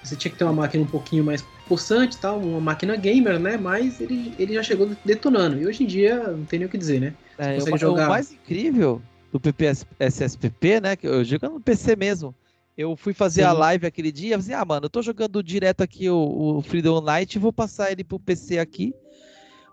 Você 0.06 0.16
tinha 0.16 0.32
que 0.32 0.38
ter 0.38 0.44
uma 0.44 0.54
máquina 0.54 0.84
um 0.84 0.88
pouquinho 0.88 1.24
mais 1.24 1.44
possante 1.68 2.18
tal, 2.18 2.40
uma 2.40 2.62
máquina 2.62 2.96
gamer, 2.96 3.40
né? 3.40 3.58
Mas 3.58 4.00
ele, 4.00 4.34
ele 4.38 4.54
já 4.54 4.64
chegou 4.64 4.90
detonando. 5.04 5.60
E 5.60 5.66
hoje 5.66 5.84
em 5.84 5.88
dia 5.88 6.28
não 6.28 6.46
tem 6.46 6.60
nem 6.60 6.68
o 6.68 6.72
que 6.72 6.78
dizer, 6.78 7.02
né? 7.02 7.14
É, 7.38 7.60
jogar... 7.78 8.06
O 8.06 8.10
mais 8.10 8.32
incrível 8.32 9.02
do 9.32 9.40
PPSSPP, 9.40 10.80
né? 10.80 10.96
Que 10.96 11.08
eu 11.08 11.24
jogo 11.24 11.50
no 11.50 11.60
PC 11.60 11.96
mesmo 11.96 12.36
eu 12.78 12.96
fui 12.96 13.14
fazer 13.14 13.42
Sim. 13.42 13.48
a 13.48 13.54
live 13.54 13.88
aquele 13.88 14.12
dia, 14.12 14.36
assim, 14.36 14.54
ah, 14.54 14.66
mano, 14.66 14.86
eu 14.86 14.90
tô 14.90 15.02
jogando 15.02 15.42
direto 15.42 15.82
aqui 15.82 16.10
o, 16.10 16.58
o 16.58 16.62
Freedom 16.62 17.00
Night, 17.00 17.40
vou 17.40 17.54
passar 17.54 17.92
ele 17.92 18.04
pro 18.04 18.20
PC 18.20 18.60
aqui, 18.60 18.94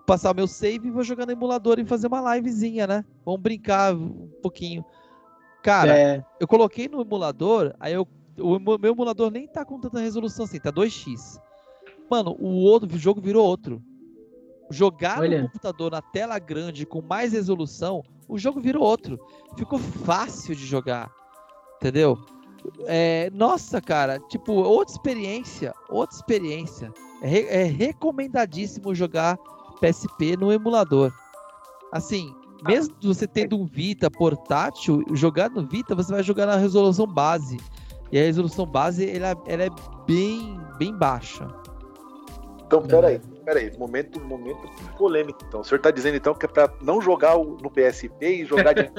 passar 0.06 0.30
o 0.30 0.34
meu 0.34 0.46
save 0.46 0.86
e 0.86 0.90
vou 0.90 1.02
jogar 1.02 1.26
no 1.26 1.32
emulador 1.32 1.80
e 1.80 1.84
fazer 1.84 2.06
uma 2.06 2.34
livezinha, 2.36 2.86
né? 2.86 3.04
Vamos 3.24 3.40
brincar 3.40 3.94
um 3.94 4.28
pouquinho. 4.40 4.84
Cara, 5.62 5.96
é. 5.96 6.24
eu 6.40 6.46
coloquei 6.46 6.88
no 6.88 7.00
emulador, 7.00 7.74
aí 7.80 7.92
eu, 7.92 8.06
o 8.38 8.58
meu 8.58 8.92
emulador 8.92 9.30
nem 9.30 9.46
tá 9.46 9.64
com 9.64 9.80
tanta 9.80 10.00
resolução 10.00 10.44
assim, 10.44 10.58
tá 10.58 10.72
2x. 10.72 11.40
Mano, 12.10 12.36
o 12.38 12.62
outro 12.62 12.94
o 12.94 12.98
jogo 12.98 13.20
virou 13.20 13.44
outro. 13.46 13.82
Jogar 14.70 15.20
Olha. 15.20 15.42
no 15.42 15.46
computador 15.48 15.90
na 15.90 16.00
tela 16.00 16.38
grande 16.38 16.86
com 16.86 17.02
mais 17.02 17.32
resolução, 17.32 18.02
o 18.28 18.38
jogo 18.38 18.60
virou 18.60 18.82
outro. 18.82 19.18
Ficou 19.56 19.78
fácil 19.78 20.54
de 20.54 20.64
jogar. 20.64 21.10
Entendeu? 21.76 22.18
É, 22.86 23.30
nossa, 23.34 23.80
cara, 23.80 24.18
tipo, 24.28 24.52
outra 24.52 24.94
experiência, 24.94 25.74
outra 25.88 26.16
experiência. 26.16 26.92
É, 27.22 27.62
é, 27.62 27.64
recomendadíssimo 27.64 28.94
jogar 28.94 29.38
PSP 29.80 30.36
no 30.36 30.52
emulador. 30.52 31.12
Assim, 31.92 32.34
mesmo 32.64 32.94
você 33.02 33.26
tendo 33.26 33.58
um 33.58 33.66
Vita 33.66 34.10
portátil, 34.10 35.04
jogar 35.12 35.50
no 35.50 35.66
Vita, 35.66 35.94
você 35.94 36.12
vai 36.12 36.22
jogar 36.22 36.46
na 36.46 36.56
resolução 36.56 37.06
base. 37.06 37.58
E 38.12 38.20
a 38.20 38.22
resolução 38.22 38.66
base, 38.66 39.10
ela, 39.10 39.34
ela 39.46 39.64
é 39.64 39.70
bem, 40.06 40.60
bem 40.78 40.94
baixa. 40.94 41.48
Então, 42.66 42.82
peraí, 42.82 43.20
peraí, 43.44 43.76
momento, 43.78 44.20
momento 44.20 44.60
polêmico. 44.96 45.40
Então, 45.48 45.60
o 45.60 45.64
senhor 45.64 45.78
está 45.78 45.90
dizendo 45.90 46.16
então 46.16 46.34
que 46.34 46.46
é 46.46 46.48
para 46.48 46.72
não 46.82 47.00
jogar 47.00 47.36
no 47.36 47.70
PSP 47.70 48.26
e 48.26 48.44
jogar 48.44 48.74
de 48.74 48.90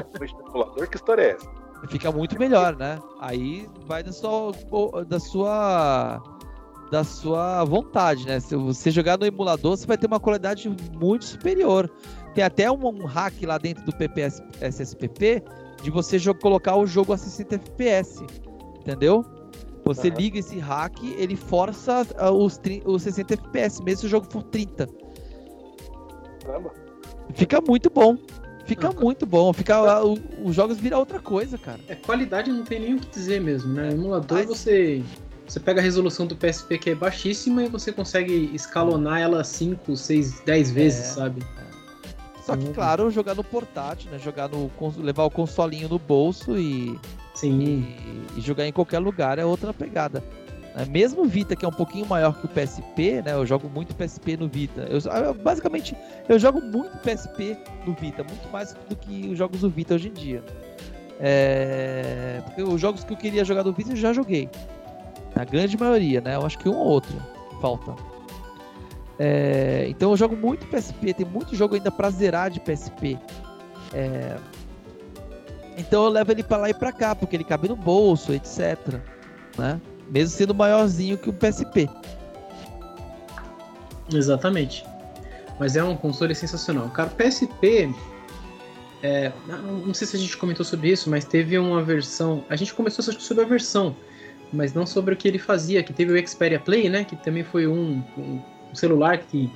emulador? 0.47 0.87
Que 0.87 0.97
história 0.97 1.21
é 1.21 1.29
essa? 1.31 1.63
fica 1.87 2.11
muito 2.11 2.37
melhor, 2.39 2.75
né? 2.75 2.99
Aí 3.19 3.67
vai 3.85 4.03
da 4.03 4.11
sua, 4.11 4.51
da 5.07 5.19
sua 5.19 6.21
da 6.91 7.03
sua 7.03 7.63
vontade, 7.63 8.27
né? 8.27 8.39
Se 8.39 8.55
você 8.55 8.91
jogar 8.91 9.17
no 9.17 9.25
emulador, 9.25 9.75
você 9.75 9.87
vai 9.87 9.97
ter 9.97 10.05
uma 10.05 10.19
qualidade 10.19 10.69
muito 10.93 11.25
superior. 11.25 11.89
Tem 12.35 12.43
até 12.43 12.71
um, 12.71 12.85
um 12.85 13.05
hack 13.05 13.33
lá 13.43 13.57
dentro 13.57 13.83
do 13.83 13.91
PPS 13.95 14.41
SSPP 14.61 15.43
de 15.81 15.89
você 15.89 16.17
colocar 16.35 16.75
o 16.75 16.85
jogo 16.85 17.11
a 17.11 17.17
60 17.17 17.55
FPS, 17.55 18.23
entendeu? 18.83 19.25
Você 19.85 20.09
uhum. 20.09 20.15
liga 20.15 20.39
esse 20.39 20.59
hack, 20.59 21.03
ele 21.17 21.35
força 21.35 22.05
uh, 22.19 22.31
os, 22.31 22.59
os 22.85 23.01
60 23.01 23.33
FPS, 23.33 23.83
mesmo 23.83 24.01
se 24.01 24.05
o 24.05 24.09
jogo 24.09 24.27
for 24.29 24.43
30. 24.43 24.87
Caramba. 26.45 26.71
Fica 27.33 27.59
muito 27.59 27.89
bom. 27.89 28.17
Fica 28.65 28.89
não, 28.93 29.01
muito 29.01 29.25
bom, 29.25 29.51
fica 29.51 30.01
o, 30.05 30.17
os 30.41 30.55
jogos 30.55 30.77
viram 30.77 30.99
outra 30.99 31.19
coisa, 31.19 31.57
cara. 31.57 31.81
É, 31.89 31.95
qualidade 31.95 32.49
não 32.49 32.63
tem 32.63 32.79
nem 32.79 32.93
o 32.93 32.99
que 32.99 33.07
dizer 33.07 33.41
mesmo, 33.41 33.73
né? 33.73 33.91
Emulador 33.91 34.37
Mas... 34.37 34.47
você 34.47 35.03
você 35.45 35.59
pega 35.59 35.81
a 35.81 35.83
resolução 35.83 36.25
do 36.25 36.35
PSP 36.35 36.77
que 36.77 36.89
é 36.91 36.95
baixíssima 36.95 37.63
e 37.63 37.67
você 37.67 37.91
consegue 37.91 38.49
escalonar 38.53 39.19
ela 39.19 39.43
5, 39.43 39.95
6, 39.95 40.41
10 40.45 40.71
vezes, 40.71 40.99
é, 40.99 41.13
sabe? 41.13 41.43
É. 41.59 42.41
Só 42.41 42.57
que, 42.57 42.73
claro, 42.73 43.09
jogar 43.09 43.35
no 43.35 43.43
portátil, 43.43 44.11
né? 44.11 44.19
Jogar 44.19 44.49
no. 44.49 44.71
levar 44.97 45.23
o 45.25 45.29
consolinho 45.29 45.89
no 45.89 45.99
bolso 45.99 46.57
e. 46.57 46.99
Sim. 47.33 47.59
E, 48.35 48.39
e 48.39 48.41
jogar 48.41 48.67
em 48.67 48.71
qualquer 48.71 48.99
lugar 48.99 49.39
é 49.39 49.45
outra 49.45 49.73
pegada. 49.73 50.23
Né? 50.75 50.85
Mesmo 50.89 51.21
o 51.21 51.25
Vita, 51.25 51.55
que 51.55 51.65
é 51.65 51.67
um 51.67 51.73
pouquinho 51.73 52.05
maior 52.05 52.33
que 52.39 52.45
o 52.45 52.49
PSP, 52.49 53.21
né? 53.21 53.33
Eu 53.33 53.45
jogo 53.45 53.69
muito 53.69 53.95
PSP 53.95 54.37
no 54.37 54.47
Vita. 54.47 54.87
Eu, 54.89 54.99
eu, 54.99 55.33
basicamente, 55.33 55.95
eu 56.27 56.37
jogo 56.39 56.61
muito 56.61 56.97
PSP 56.99 57.57
no 57.85 57.93
Vita, 57.93 58.23
muito 58.23 58.49
mais 58.51 58.73
do 58.89 58.95
que 58.95 59.29
os 59.29 59.37
jogos 59.37 59.61
do 59.61 59.69
Vita 59.69 59.95
hoje 59.95 60.09
em 60.09 60.13
dia. 60.13 60.43
É... 61.19 62.41
Porque 62.45 62.63
os 62.63 62.81
jogos 62.81 63.03
que 63.03 63.13
eu 63.13 63.17
queria 63.17 63.45
jogar 63.45 63.63
do 63.63 63.71
Vita 63.71 63.91
eu 63.91 63.95
já 63.95 64.13
joguei. 64.13 64.49
A 65.35 65.43
grande 65.43 65.77
maioria, 65.77 66.21
né? 66.21 66.35
Eu 66.35 66.45
acho 66.45 66.57
que 66.59 66.67
um 66.67 66.75
ou 66.75 66.87
outro 66.87 67.15
falta. 67.61 67.95
É... 69.19 69.85
Então 69.89 70.11
eu 70.11 70.17
jogo 70.17 70.35
muito 70.35 70.65
PSP, 70.67 71.13
tem 71.13 71.25
muito 71.25 71.55
jogo 71.55 71.75
ainda 71.75 71.91
pra 71.91 72.09
zerar 72.09 72.49
de 72.49 72.59
PSP. 72.59 73.17
É... 73.93 74.37
Então 75.77 76.03
eu 76.03 76.09
levo 76.09 76.31
ele 76.31 76.43
para 76.43 76.57
lá 76.57 76.69
e 76.69 76.73
para 76.73 76.91
cá, 76.91 77.15
porque 77.15 77.35
ele 77.35 77.43
cabe 77.43 77.67
no 77.67 77.75
bolso, 77.75 78.33
etc. 78.33 78.99
Né? 79.57 79.79
Mesmo 80.09 80.37
sendo 80.37 80.53
maiorzinho 80.53 81.17
que 81.17 81.29
o 81.29 81.33
PSP. 81.33 81.89
Exatamente. 84.13 84.85
Mas 85.59 85.75
é 85.75 85.83
um 85.83 85.95
console 85.95 86.35
sensacional. 86.35 86.89
Cara, 86.89 87.09
PSP. 87.09 87.93
É, 89.01 89.31
não 89.47 89.93
sei 89.93 90.07
se 90.07 90.15
a 90.15 90.19
gente 90.19 90.37
comentou 90.37 90.65
sobre 90.65 90.89
isso, 90.89 91.09
mas 91.09 91.25
teve 91.25 91.57
uma 91.57 91.81
versão. 91.83 92.43
A 92.49 92.55
gente 92.55 92.73
começou 92.73 93.03
sobre 93.03 93.43
a 93.43 93.47
versão, 93.47 93.95
mas 94.51 94.73
não 94.73 94.85
sobre 94.85 95.13
o 95.13 95.17
que 95.17 95.27
ele 95.27 95.39
fazia. 95.39 95.83
Que 95.83 95.93
teve 95.93 96.13
o 96.13 96.27
Xperia 96.27 96.59
Play, 96.59 96.89
né? 96.89 97.03
Que 97.03 97.15
também 97.15 97.43
foi 97.43 97.67
um, 97.67 98.01
um 98.17 98.41
celular 98.73 99.17
que, 99.19 99.51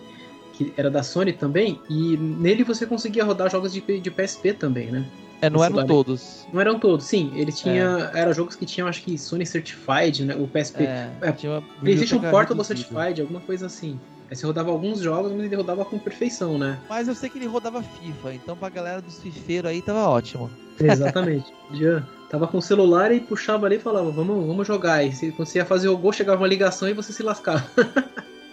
que 0.53 0.73
era 0.76 0.89
da 0.89 1.02
Sony 1.02 1.34
também. 1.34 1.80
E 1.89 2.18
nele 2.18 2.64
você 2.64 2.85
conseguia 2.85 3.23
rodar 3.23 3.49
jogos 3.49 3.72
de, 3.72 3.81
de 3.81 4.11
PSP 4.11 4.53
também, 4.53 4.91
né? 4.91 5.06
É, 5.41 5.49
não 5.49 5.64
eram 5.64 5.85
todos. 5.85 6.45
Não 6.51 6.59
eram 6.59 6.80
todos, 6.80 7.05
sim. 7.05 7.31
Ele 7.35 7.51
tinha. 7.51 8.11
É. 8.14 8.22
Era 8.22 8.34
jogos 8.34 8.55
que 8.55 8.65
tinham, 8.65 8.88
acho 8.88 9.03
que 9.03 9.18
Sony 9.18 9.45
Certified, 9.45 10.26
né? 10.26 10.35
O 10.35 10.47
PSP. 10.47 10.84
É, 10.84 11.11
é, 11.22 11.31
tinha 11.31 11.61
PlayStation 11.80 12.19
Portable 12.19 12.65
Certified, 12.65 13.22
alguma 13.22 13.39
coisa 13.39 13.68
assim. 13.68 13.99
Aí 14.30 14.35
você 14.35 14.45
rodava 14.45 14.72
alguns 14.72 14.99
jogos, 14.99 15.31
mas 15.31 15.45
ele 15.45 15.55
rodava 15.55 15.85
com 15.85 15.97
perfeição, 15.97 16.57
né? 16.57 16.77
Mas 16.89 17.07
eu 17.07 17.15
sei 17.15 17.30
que 17.30 17.38
ele 17.38 17.45
rodava 17.45 17.81
FIFA, 17.81 18.34
então 18.34 18.57
pra 18.57 18.68
galera 18.68 19.01
dos 19.01 19.19
fifeiros 19.19 19.72
aí 19.72 19.81
tava 19.81 20.07
ótimo. 20.09 20.49
Exatamente. 20.80 21.53
Já 21.73 22.03
tava 22.30 22.47
com 22.47 22.57
o 22.57 22.61
celular 22.61 23.11
e 23.14 23.22
puxava 23.22 23.65
ali 23.65 23.77
e 23.77 23.80
falava, 23.80 24.11
vamos, 24.11 24.45
vamos 24.45 24.68
jogar. 24.68 25.03
E 25.03 25.31
quando 25.31 25.47
você 25.47 25.59
ia 25.59 25.65
fazer 25.65 25.88
o 25.88 25.97
gol, 25.97 26.11
chegava 26.11 26.41
uma 26.41 26.47
ligação 26.47 26.89
e 26.89 26.93
você 26.93 27.14
se 27.14 27.23
lascava. 27.23 27.65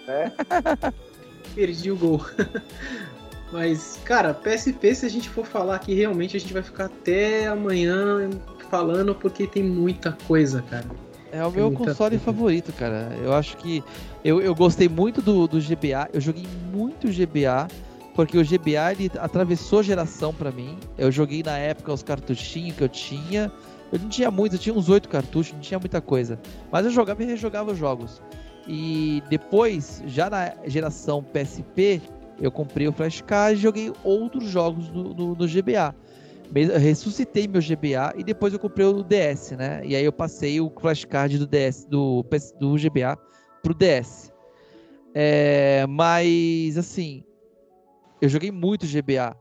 É? 0.06 0.30
Perdi 1.54 1.90
o 1.90 1.96
gol. 1.96 2.24
Mas, 3.54 4.00
cara, 4.04 4.34
PSP, 4.34 4.96
se 4.96 5.06
a 5.06 5.08
gente 5.08 5.28
for 5.30 5.46
falar 5.46 5.76
aqui, 5.76 5.94
realmente 5.94 6.36
a 6.36 6.40
gente 6.40 6.52
vai 6.52 6.60
ficar 6.60 6.86
até 6.86 7.46
amanhã 7.46 8.28
falando, 8.68 9.14
porque 9.14 9.46
tem 9.46 9.62
muita 9.62 10.10
coisa, 10.26 10.60
cara. 10.60 10.84
É 11.30 11.46
o 11.46 11.52
meu 11.52 11.70
console 11.70 12.18
coisa. 12.18 12.24
favorito, 12.24 12.72
cara. 12.72 13.16
Eu 13.22 13.32
acho 13.32 13.56
que. 13.58 13.84
Eu, 14.24 14.40
eu 14.40 14.56
gostei 14.56 14.88
muito 14.88 15.22
do, 15.22 15.46
do 15.46 15.60
GBA. 15.60 16.10
Eu 16.12 16.20
joguei 16.20 16.42
muito 16.72 17.06
GBA, 17.06 17.68
porque 18.16 18.36
o 18.36 18.44
GBA 18.44 18.90
ele 18.90 19.12
atravessou 19.20 19.84
geração 19.84 20.34
para 20.34 20.50
mim. 20.50 20.76
Eu 20.98 21.12
joguei 21.12 21.40
na 21.40 21.56
época 21.56 21.92
os 21.92 22.02
cartuchinhos 22.02 22.76
que 22.76 22.82
eu 22.82 22.88
tinha. 22.88 23.52
Eu 23.92 24.00
não 24.00 24.08
tinha 24.08 24.32
muito, 24.32 24.56
eu 24.56 24.58
tinha 24.58 24.74
uns 24.74 24.88
oito 24.88 25.08
cartuchos, 25.08 25.52
não 25.52 25.60
tinha 25.60 25.78
muita 25.78 26.00
coisa. 26.00 26.40
Mas 26.72 26.86
eu 26.86 26.90
jogava 26.90 27.22
e 27.22 27.26
rejogava 27.26 27.70
os 27.70 27.78
jogos. 27.78 28.20
E 28.66 29.22
depois, 29.30 30.02
já 30.08 30.28
na 30.28 30.54
geração 30.66 31.22
PSP, 31.22 32.02
eu 32.40 32.50
comprei 32.50 32.88
o 32.88 32.92
flashcard 32.92 33.58
e 33.58 33.62
joguei 33.62 33.92
outros 34.02 34.44
jogos 34.44 34.88
do, 34.88 35.14
do, 35.14 35.34
do 35.34 35.46
GBA. 35.46 35.94
ressuscitei 36.78 37.46
meu 37.46 37.60
GBA 37.60 38.14
e 38.16 38.24
depois 38.24 38.52
eu 38.52 38.58
comprei 38.58 38.86
o 38.86 39.02
DS, 39.02 39.52
né? 39.52 39.82
E 39.84 39.94
aí 39.94 40.04
eu 40.04 40.12
passei 40.12 40.60
o 40.60 40.70
flashcard 40.70 41.38
do 41.38 41.46
DS, 41.46 41.84
do, 41.84 42.24
do 42.58 42.76
GBA 42.76 43.16
pro 43.62 43.74
DS. 43.74 44.32
É, 45.14 45.86
mas 45.88 46.76
assim, 46.76 47.24
eu 48.20 48.28
joguei 48.28 48.50
muito 48.50 48.86
GBA. 48.86 49.36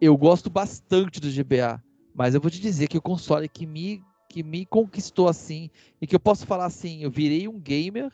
Eu 0.00 0.16
gosto 0.16 0.48
bastante 0.48 1.20
do 1.20 1.28
GBA, 1.30 1.82
mas 2.14 2.34
eu 2.34 2.40
vou 2.40 2.50
te 2.50 2.60
dizer 2.60 2.88
que 2.88 2.96
o 2.96 3.02
console 3.02 3.48
que 3.48 3.66
me 3.66 4.02
que 4.30 4.44
me 4.44 4.64
conquistou 4.64 5.26
assim 5.26 5.68
e 6.00 6.06
que 6.06 6.14
eu 6.14 6.20
posso 6.20 6.46
falar 6.46 6.66
assim, 6.66 7.02
eu 7.02 7.10
virei 7.10 7.48
um 7.48 7.58
gamer 7.58 8.12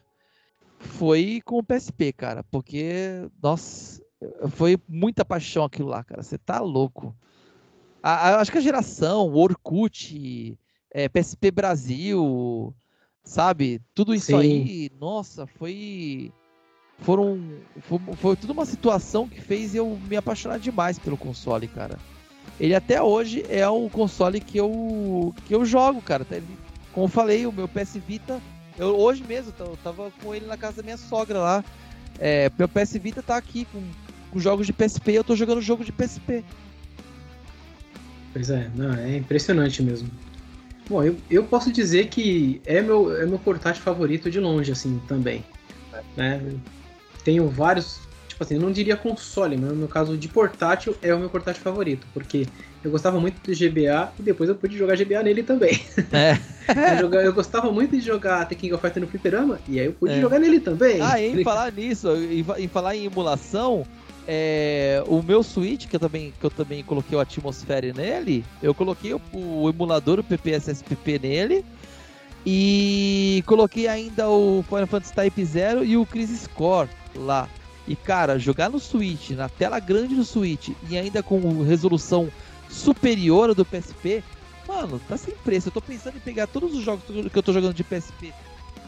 foi 0.78 1.42
com 1.44 1.58
o 1.58 1.62
PSP, 1.62 2.12
cara, 2.12 2.42
porque 2.44 3.28
nossa, 3.42 4.02
foi 4.50 4.78
muita 4.88 5.24
paixão 5.24 5.64
aquilo 5.64 5.88
lá, 5.88 6.02
cara. 6.02 6.22
Você 6.22 6.38
tá 6.38 6.60
louco. 6.60 7.14
A, 8.02 8.30
a, 8.30 8.40
acho 8.40 8.52
que 8.52 8.58
a 8.58 8.62
geração, 8.62 9.32
Orkut, 9.34 10.56
é, 10.90 11.08
PSP 11.08 11.50
Brasil, 11.50 12.74
sabe? 13.24 13.82
Tudo 13.94 14.14
isso 14.14 14.26
Sim. 14.26 14.36
aí, 14.36 14.90
nossa, 14.98 15.46
foi. 15.46 16.32
Foram. 17.00 17.38
Foi, 17.82 17.98
foi 18.16 18.36
tudo 18.36 18.52
uma 18.52 18.64
situação 18.64 19.28
que 19.28 19.40
fez 19.40 19.74
eu 19.74 19.98
me 20.08 20.16
apaixonar 20.16 20.58
demais 20.58 20.98
pelo 20.98 21.16
console, 21.16 21.68
cara. 21.68 21.98
Ele 22.58 22.74
até 22.74 23.02
hoje 23.02 23.44
é 23.50 23.68
o 23.68 23.90
console 23.90 24.40
que 24.40 24.56
eu, 24.56 25.34
que 25.44 25.54
eu 25.54 25.64
jogo, 25.64 26.00
cara. 26.00 26.24
Tá, 26.24 26.36
como 26.92 27.06
eu 27.06 27.10
falei, 27.10 27.46
o 27.46 27.52
meu 27.52 27.68
PS 27.68 27.96
Vita. 27.96 28.40
Eu, 28.78 28.98
hoje 28.98 29.24
mesmo, 29.24 29.52
eu 29.58 29.76
tava 29.82 30.10
com 30.22 30.34
ele 30.34 30.46
na 30.46 30.56
casa 30.56 30.78
da 30.78 30.82
minha 30.82 30.96
sogra 30.96 31.38
lá. 31.38 31.64
É, 32.18 32.50
meu 32.58 32.68
PS 32.68 32.92
Vita 32.94 33.22
tá 33.22 33.36
aqui 33.36 33.66
com 33.66 33.82
com 34.30 34.38
jogos 34.38 34.66
de 34.66 34.72
PSP 34.72 35.12
eu 35.12 35.24
tô 35.24 35.34
jogando 35.36 35.60
jogo 35.60 35.84
de 35.84 35.92
PSP. 35.92 36.44
Pois 38.32 38.50
é, 38.50 38.70
não, 38.74 38.92
é 38.94 39.16
impressionante 39.16 39.82
mesmo. 39.82 40.10
Bom, 40.88 41.02
eu, 41.02 41.16
eu 41.30 41.42
posso 41.44 41.72
dizer 41.72 42.08
que 42.08 42.60
é 42.64 42.80
meu, 42.80 43.16
é 43.16 43.26
meu 43.26 43.38
portátil 43.38 43.82
favorito 43.82 44.30
de 44.30 44.38
longe, 44.38 44.70
assim, 44.70 45.00
também. 45.08 45.44
É. 45.92 46.02
Né? 46.16 46.52
Tenho 47.24 47.48
vários, 47.48 47.98
tipo 48.28 48.44
assim, 48.44 48.54
eu 48.54 48.60
não 48.60 48.70
diria 48.70 48.96
console, 48.96 49.56
mas 49.56 49.70
no 49.70 49.76
meu 49.76 49.88
caso 49.88 50.16
de 50.16 50.28
portátil 50.28 50.94
é 51.02 51.12
o 51.12 51.18
meu 51.18 51.28
portátil 51.28 51.62
favorito, 51.62 52.06
porque 52.14 52.46
eu 52.84 52.90
gostava 52.90 53.18
muito 53.18 53.40
do 53.40 53.52
GBA 53.52 54.12
e 54.18 54.22
depois 54.22 54.48
eu 54.48 54.54
pude 54.54 54.78
jogar 54.78 54.96
GBA 54.96 55.22
nele 55.24 55.42
também. 55.42 55.80
É. 56.12 56.38
eu, 56.94 56.98
jogava, 57.00 57.24
eu, 57.24 57.32
gostava 57.32 57.72
muito 57.72 57.96
de 57.96 58.00
jogar 58.00 58.46
The 58.46 58.54
King 58.54 58.72
of 58.74 58.80
Fighters 58.80 59.04
no 59.04 59.10
fliperama 59.10 59.58
e 59.66 59.80
aí 59.80 59.86
eu 59.86 59.92
pude 59.92 60.12
é. 60.12 60.20
jogar 60.20 60.38
nele 60.38 60.60
também. 60.60 61.00
Ah, 61.00 61.20
em 61.20 61.42
falar 61.42 61.72
nisso, 61.72 62.08
em, 62.14 62.44
em 62.58 62.68
falar 62.68 62.94
em 62.94 63.06
emulação, 63.06 63.84
é, 64.26 65.02
o 65.06 65.22
meu 65.22 65.42
Switch, 65.42 65.86
que 65.86 65.96
eu, 65.96 66.00
também, 66.00 66.32
que 66.38 66.44
eu 66.44 66.50
também 66.50 66.82
coloquei 66.82 67.16
o 67.16 67.20
Atmosphere 67.20 67.92
nele, 67.92 68.44
eu 68.62 68.74
coloquei 68.74 69.14
o, 69.14 69.20
o 69.32 69.68
emulador, 69.68 70.18
o 70.18 70.24
PPSSPP 70.24 71.18
nele, 71.20 71.64
e 72.44 73.42
coloquei 73.46 73.88
ainda 73.88 74.28
o 74.28 74.64
Final 74.68 74.86
Fantasy 74.86 75.14
Type 75.14 75.44
0 75.44 75.84
e 75.84 75.96
o 75.96 76.06
Crisis 76.06 76.46
Core 76.46 76.88
lá. 77.14 77.48
E 77.88 77.94
cara, 77.94 78.38
jogar 78.38 78.68
no 78.68 78.80
Switch, 78.80 79.30
na 79.30 79.48
tela 79.48 79.78
grande 79.78 80.14
do 80.14 80.24
Switch, 80.24 80.70
e 80.88 80.98
ainda 80.98 81.22
com 81.22 81.62
resolução 81.62 82.28
superior 82.68 83.54
do 83.54 83.64
PSP, 83.64 84.24
mano, 84.66 85.00
tá 85.08 85.16
sem 85.16 85.34
preço. 85.36 85.68
Eu 85.68 85.72
tô 85.72 85.80
pensando 85.80 86.16
em 86.16 86.20
pegar 86.20 86.48
todos 86.48 86.74
os 86.74 86.82
jogos 86.82 87.04
que 87.04 87.38
eu 87.38 87.42
tô 87.42 87.52
jogando 87.52 87.74
de 87.74 87.84
PSP. 87.84 88.32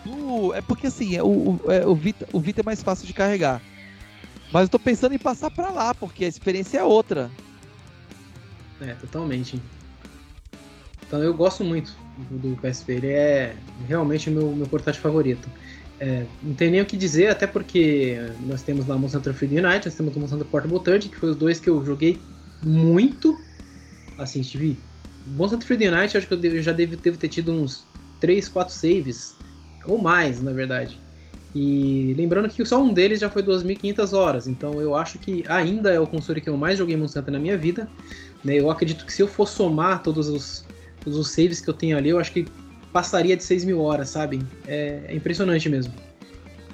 Do... 0.05 0.53
É 0.53 0.61
porque 0.61 0.89
assim, 0.89 1.17
é, 1.17 1.23
o, 1.23 1.61
é, 1.69 1.87
o, 1.87 1.95
Vita, 1.95 2.29
o 2.33 2.41
Vita 2.41 2.61
é 2.61 2.65
mais 2.65 2.83
fácil 2.83 3.07
de 3.07 3.13
carregar. 3.13 3.63
Mas 4.53 4.63
eu 4.63 4.69
tô 4.69 4.79
pensando 4.79 5.15
em 5.15 5.19
passar 5.19 5.51
para 5.51 5.71
lá, 5.71 5.95
porque 5.95 6.25
a 6.25 6.29
experiência 6.29 6.79
é 6.79 6.85
outra. 6.85 7.31
É, 8.81 8.95
totalmente. 8.95 9.61
Então 11.07 11.23
eu 11.23 11.35
gosto 11.35 11.65
muito 11.65 11.97
do 12.31 12.57
PSP, 12.61 12.93
ele 12.93 13.09
é 13.09 13.57
realmente 13.87 14.29
o 14.29 14.33
meu, 14.33 14.53
meu 14.55 14.67
portátil 14.67 15.01
favorito. 15.01 15.49
É, 16.01 16.25
não 16.43 16.55
tem 16.55 16.71
nem 16.71 16.81
o 16.81 16.87
que 16.87 16.97
dizer, 16.97 17.29
até 17.29 17.47
porque 17.47 18.17
nós 18.47 18.63
temos 18.63 18.87
lá 18.87 18.97
Monster 18.97 19.21
Hunter 19.21 19.35
Freedom 19.35 19.67
Unite, 19.67 19.87
nós 19.87 19.95
temos 19.95 20.15
o 20.15 20.21
Monster 20.21 20.45
Portable 20.45 20.81
Third, 20.81 21.09
que 21.09 21.17
foi 21.17 21.31
os 21.31 21.37
dois 21.37 21.59
que 21.59 21.69
eu 21.69 21.85
joguei 21.85 22.19
muito. 22.63 23.37
Assim, 24.17 24.43
tive. 24.43 24.77
Monster 25.27 25.57
Hunter 25.57 25.67
Freedom 25.67 25.97
Unite, 25.97 26.17
acho 26.17 26.27
que 26.27 26.35
eu 26.35 26.63
já 26.63 26.73
devo 26.73 26.97
ter 26.97 27.29
tido 27.29 27.53
uns 27.53 27.85
3, 28.21 28.49
4 28.49 28.75
saves, 28.75 29.35
ou 29.87 29.99
mais, 29.99 30.43
na 30.43 30.53
verdade. 30.53 31.01
E 31.55 32.15
lembrando 32.17 32.49
que 32.49 32.65
só 32.65 32.81
um 32.83 32.93
deles 32.93 33.21
já 33.21 33.31
foi 33.31 33.43
2.500 33.43 34.13
horas, 34.13 34.47
então 34.47 34.81
eu 34.83 34.95
acho 34.95 35.19
que 35.19 35.45
ainda 35.49 35.91
é 35.91 35.99
o 35.99 36.07
console 36.07 36.41
que 36.41 36.49
eu 36.49 36.57
mais 36.57 36.79
joguei 36.79 36.97
Monster 36.97 37.23
Hunter 37.23 37.33
na 37.33 37.41
minha 37.41 37.57
vida. 37.57 37.89
Né? 38.45 38.57
Eu 38.57 38.71
acredito 38.71 39.07
que 39.07 39.13
se 39.13 39.23
eu 39.23 39.29
for 39.29 39.49
somar 39.49 40.03
todos 40.03 40.29
os, 40.29 40.65
todos 41.03 41.19
os 41.19 41.31
saves 41.31 41.61
que 41.61 41.69
eu 41.69 41.75
tenho 41.75 41.97
ali, 41.97 42.11
eu 42.11 42.19
acho 42.19 42.33
que 42.33 42.47
passaria 42.93 43.37
de 43.37 43.45
6 43.45 43.65
mil 43.65 43.81
horas, 43.81 44.11
sabe? 44.11 44.41
É, 44.67 45.03
é, 45.07 45.15
impressionante 45.15 45.69
mesmo. 45.69 45.93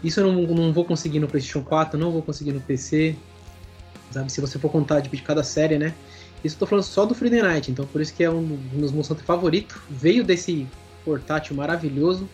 Isso 0.02 0.20
eu 0.20 0.32
não, 0.32 0.42
não 0.42 0.72
vou 0.72 0.84
conseguir 0.84 1.18
no 1.18 1.28
PlayStation 1.28 1.62
4, 1.62 1.98
não 1.98 2.10
vou 2.10 2.22
conseguir 2.22 2.52
no 2.52 2.60
PC, 2.60 3.16
sabe? 4.10 4.30
Se 4.30 4.40
você 4.40 4.58
for 4.58 4.70
contar 4.70 5.00
de 5.00 5.08
cada 5.22 5.42
série, 5.42 5.78
né? 5.78 5.94
Isso 6.42 6.56
eu 6.56 6.58
tô 6.60 6.66
falando 6.66 6.84
só 6.84 7.06
do 7.06 7.14
Friday 7.14 7.40
Night, 7.40 7.70
então 7.70 7.86
por 7.86 8.00
isso 8.00 8.12
que 8.12 8.22
é 8.22 8.30
um 8.30 8.42
dos 8.42 8.72
meus 8.72 8.92
Monster 8.92 9.14
Hunter 9.14 9.26
favoritos. 9.26 9.76
Veio 9.88 10.22
desse 10.22 10.66
portátil 11.04 11.56
maravilhoso, 11.56 12.28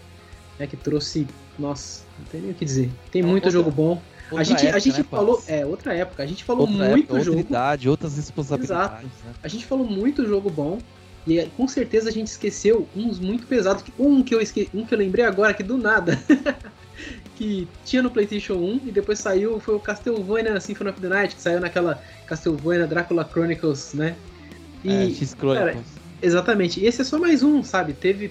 né? 0.59 0.67
Que 0.67 0.77
trouxe, 0.77 1.27
nossa, 1.59 2.05
não 2.19 2.27
tem 2.27 2.41
nem 2.41 2.51
o 2.51 2.55
que 2.55 2.65
dizer. 2.65 2.91
Tem 3.11 3.23
muito 3.23 3.45
outra, 3.45 3.51
jogo 3.51 3.71
bom. 3.71 4.01
A 4.37 4.45
gente, 4.45 4.63
época, 4.63 4.77
a 4.77 4.81
gente 4.81 4.99
né, 4.99 5.07
falou. 5.11 5.43
É, 5.47 5.67
outra 5.67 5.95
época. 5.95 6.23
A 6.23 6.27
gente 6.27 6.45
falou 6.45 6.69
outra 6.69 6.89
muito 6.89 7.05
época, 7.05 7.21
jogo. 7.25 7.39
Outra 7.39 7.51
idade, 7.51 7.89
outras 7.89 8.17
responsabilidades. 8.17 8.99
Exato. 8.99 9.07
Né? 9.25 9.35
A 9.43 9.49
gente 9.49 9.67
falou 9.67 9.87
muito 9.87 10.27
jogo 10.27 10.49
bom. 10.51 10.79
E 11.27 11.45
com 11.57 11.69
certeza 11.69 12.09
a 12.09 12.13
gente 12.13 12.29
esqueceu 12.29 12.89
uns 12.97 13.19
muito 13.19 13.47
pesados. 13.47 13.85
Um 13.99 14.23
que 14.23 14.35
eu, 14.35 14.41
esque... 14.41 14.71
um 14.73 14.85
que 14.85 14.95
eu 14.95 14.99
lembrei 14.99 15.25
agora, 15.25 15.53
que 15.53 15.63
do 15.63 15.77
nada. 15.77 16.19
que 17.37 17.69
tinha 17.85 18.03
no 18.03 18.11
PlayStation 18.11 18.55
1 18.55 18.81
e 18.87 18.91
depois 18.91 19.19
saiu 19.19 19.59
foi 19.61 19.75
o 19.75 19.81
Castlevania 19.81 20.61
Symphony 20.61 20.91
of 20.91 21.01
the 21.01 21.09
Night, 21.09 21.35
que 21.35 21.43
saiu 21.43 21.61
naquela 21.61 22.03
Castlevania 22.27 22.87
Dracula 22.87 23.29
Chronicles, 23.31 23.95
né? 23.95 24.17
E, 24.85 24.93
é, 24.93 25.11
X 25.11 25.35
Chronicles. 25.39 25.75
Cara, 25.75 25.85
exatamente. 26.23 26.81
E 26.81 26.87
esse 26.87 27.01
é 27.01 27.05
só 27.05 27.19
mais 27.19 27.43
um, 27.43 27.63
sabe? 27.63 27.93
Teve 27.93 28.31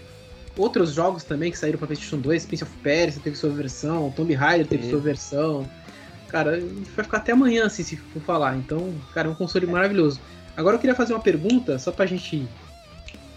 outros 0.57 0.93
jogos 0.93 1.23
também 1.23 1.51
que 1.51 1.57
saíram 1.57 1.77
para 1.77 1.87
PlayStation 1.87 2.17
2, 2.17 2.45
Prince 2.45 2.63
of 2.63 2.73
Persia 2.77 3.21
teve 3.23 3.35
sua 3.35 3.49
versão, 3.49 4.11
Tomb 4.11 4.33
Raider 4.33 4.67
teve 4.67 4.87
é. 4.87 4.89
sua 4.89 4.99
versão. 4.99 5.69
Cara, 6.27 6.51
a 6.51 6.59
gente 6.59 6.89
vai 6.91 7.03
ficar 7.03 7.17
até 7.17 7.31
amanhã 7.31 7.65
assim, 7.65 7.83
se 7.83 7.95
for 7.95 8.21
falar. 8.21 8.55
Então, 8.55 8.93
cara, 9.13 9.27
é 9.27 9.31
um 9.31 9.35
console 9.35 9.65
maravilhoso. 9.65 10.19
Agora 10.55 10.75
eu 10.75 10.79
queria 10.79 10.95
fazer 10.95 11.13
uma 11.13 11.21
pergunta, 11.21 11.79
só 11.79 11.91
pra 11.91 12.05
gente 12.05 12.47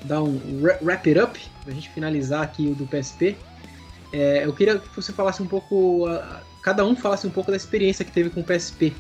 dar 0.05 0.22
um 0.22 0.40
wrap 0.60 1.09
it 1.09 1.18
up, 1.18 1.40
pra 1.64 1.72
gente 1.72 1.89
finalizar 1.90 2.43
aqui 2.43 2.66
o 2.66 2.74
do 2.74 2.86
PSP. 2.86 3.36
É, 4.12 4.44
eu 4.44 4.52
queria 4.52 4.78
que 4.78 4.94
você 4.94 5.12
falasse 5.12 5.43
um 5.43 5.47
pouco, 5.47 6.06
cada 6.62 6.84
um 6.84 6.94
falasse 6.94 7.26
um 7.26 7.30
pouco 7.30 7.51
da 7.51 7.56
experiência 7.56 8.05
que 8.05 8.12
teve 8.12 8.28
com 8.28 8.40
o 8.40 8.44
PSP. 8.44 8.93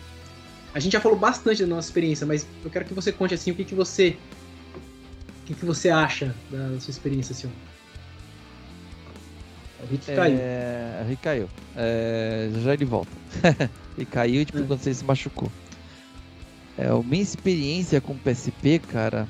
A 0.74 0.80
gente 0.80 0.92
já 0.92 1.00
falou 1.00 1.18
bastante 1.18 1.62
da 1.62 1.68
nossa 1.68 1.88
experiência, 1.88 2.26
mas 2.26 2.46
eu 2.64 2.70
quero 2.70 2.84
que 2.84 2.94
você 2.94 3.12
conte 3.12 3.34
assim 3.34 3.50
o 3.50 3.54
que, 3.54 3.64
que 3.64 3.74
você 3.74 4.16
o 5.42 5.44
que, 5.44 5.54
que 5.54 5.66
você 5.66 5.90
acha 5.90 6.34
da 6.50 6.80
sua 6.80 6.90
experiência, 6.90 7.34
senhor. 7.34 7.52
O 7.52 7.71
Rick 9.92 10.10
é... 10.10 10.14
caiu. 10.14 10.38
O 11.04 11.08
Rick 11.08 11.22
caiu. 11.22 11.48
É... 11.76 12.50
Já 12.62 12.74
ele 12.74 12.84
volta. 12.84 13.10
ele 13.96 14.06
caiu 14.06 14.40
e 14.40 14.44
tipo, 14.44 14.58
é. 14.58 14.62
quando 14.62 14.80
você 14.80 14.94
se 14.94 15.04
machucou. 15.04 15.50
É, 16.76 16.88
a 16.88 17.02
minha 17.02 17.22
experiência 17.22 18.00
com 18.00 18.16
PSP, 18.16 18.78
cara. 18.78 19.28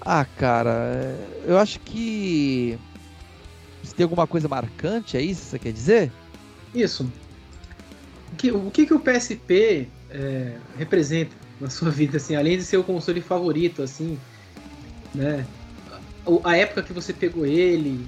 Ah, 0.00 0.24
cara, 0.24 0.92
é, 0.94 1.26
eu 1.46 1.58
acho 1.58 1.78
que. 1.80 2.78
Se 3.82 3.94
tem 3.94 4.04
alguma 4.04 4.26
coisa 4.26 4.48
marcante, 4.48 5.16
é 5.16 5.20
isso 5.20 5.42
que 5.42 5.46
você 5.48 5.58
quer 5.58 5.72
dizer? 5.72 6.12
Isso. 6.74 7.10
O 8.32 8.36
que 8.36 8.50
o, 8.50 8.70
que, 8.70 8.86
que 8.86 8.94
o 8.94 9.00
PSP 9.00 9.88
é, 10.10 10.56
representa 10.78 11.34
na 11.60 11.68
sua 11.68 11.90
vida, 11.90 12.16
assim, 12.16 12.34
além 12.34 12.56
de 12.56 12.64
ser 12.64 12.78
o 12.78 12.84
console 12.84 13.20
favorito, 13.20 13.82
assim, 13.82 14.18
né? 15.14 15.44
A 16.44 16.56
época 16.56 16.82
que 16.82 16.92
você 16.92 17.12
pegou 17.12 17.44
ele, 17.44 18.06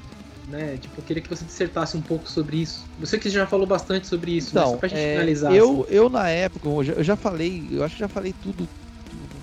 né? 0.49 0.77
Tipo, 0.77 1.01
eu 1.01 1.05
queria 1.05 1.23
que 1.23 1.29
você 1.29 1.45
dissertasse 1.45 1.97
um 1.97 2.03
pouco 2.03 2.29
sobre 2.29 2.59
isso. 2.59 2.87
Você 2.99 3.19
que 3.19 3.31
já 3.31 3.47
falou 3.47 3.67
bastante 3.67 4.07
sobre 4.07 4.33
isso, 4.33 4.51
então, 4.51 4.73
mas 4.73 4.81
pra 4.81 4.89
gente 4.89 5.01
é, 5.01 5.13
finalizar. 5.13 5.55
Eu, 5.55 5.83
assim. 5.83 5.95
eu, 5.95 6.09
na 6.09 6.29
época, 6.29 6.69
eu 6.69 6.85
já, 6.85 6.93
eu 6.95 7.05
já, 7.05 7.17
falei, 7.17 7.69
eu 7.71 7.85
acho 7.85 7.95
que 7.95 8.01
já 8.01 8.09
falei 8.09 8.33
tudo, 8.33 8.69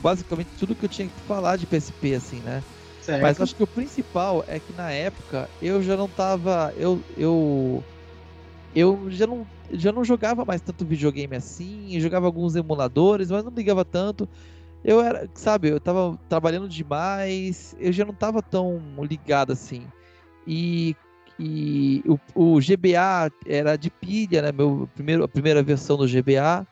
basicamente 0.02 0.50
tudo 0.58 0.76
que 0.76 0.86
eu 0.86 0.90
tinha 0.90 1.08
que 1.08 1.20
falar 1.22 1.58
de 1.58 1.66
PSP, 1.66 2.14
assim, 2.16 2.42
né? 2.42 2.64
Certo. 3.02 3.22
Mas 3.22 3.40
acho 3.40 3.56
que 3.56 3.64
o 3.64 3.68
principal 3.68 4.44
é 4.48 4.60
que 4.60 4.74
na 4.74 4.92
época 4.92 5.50
eu 5.62 5.82
já 5.82 5.96
não 5.96 6.08
tava. 6.08 6.74
Eu. 6.78 7.04
Eu, 7.18 7.84
eu 8.76 9.06
já 9.10 9.26
não. 9.26 9.48
Já 9.72 9.92
não 9.92 10.04
jogava 10.04 10.44
mais 10.44 10.62
tanto 10.62 10.84
videogame 10.84 11.36
assim, 11.36 12.00
jogava 12.00 12.26
alguns 12.26 12.56
emuladores, 12.56 13.30
mas 13.30 13.44
não 13.44 13.52
ligava 13.52 13.86
tanto. 13.86 14.28
Eu 14.84 15.00
era, 15.00 15.30
sabe, 15.36 15.70
eu 15.70 15.80
tava 15.80 16.18
trabalhando 16.28 16.68
demais, 16.68 17.76
eu 17.80 17.92
já 17.92 18.04
não 18.04 18.14
tava 18.14 18.42
tão 18.42 18.82
ligado 19.04 19.52
assim. 19.52 19.86
E, 20.48 20.96
e 21.40 22.04
o, 22.06 22.20
o, 22.36 22.60
GBA 22.60 23.32
era 23.46 23.76
de 23.76 23.90
pilha, 23.90 24.42
né? 24.42 24.52
Meu 24.52 24.90
primeiro, 24.96 25.24
a 25.24 25.28
primeira 25.28 25.64
versão 25.64 25.98
do 25.98 26.08
GBA 26.08 26.68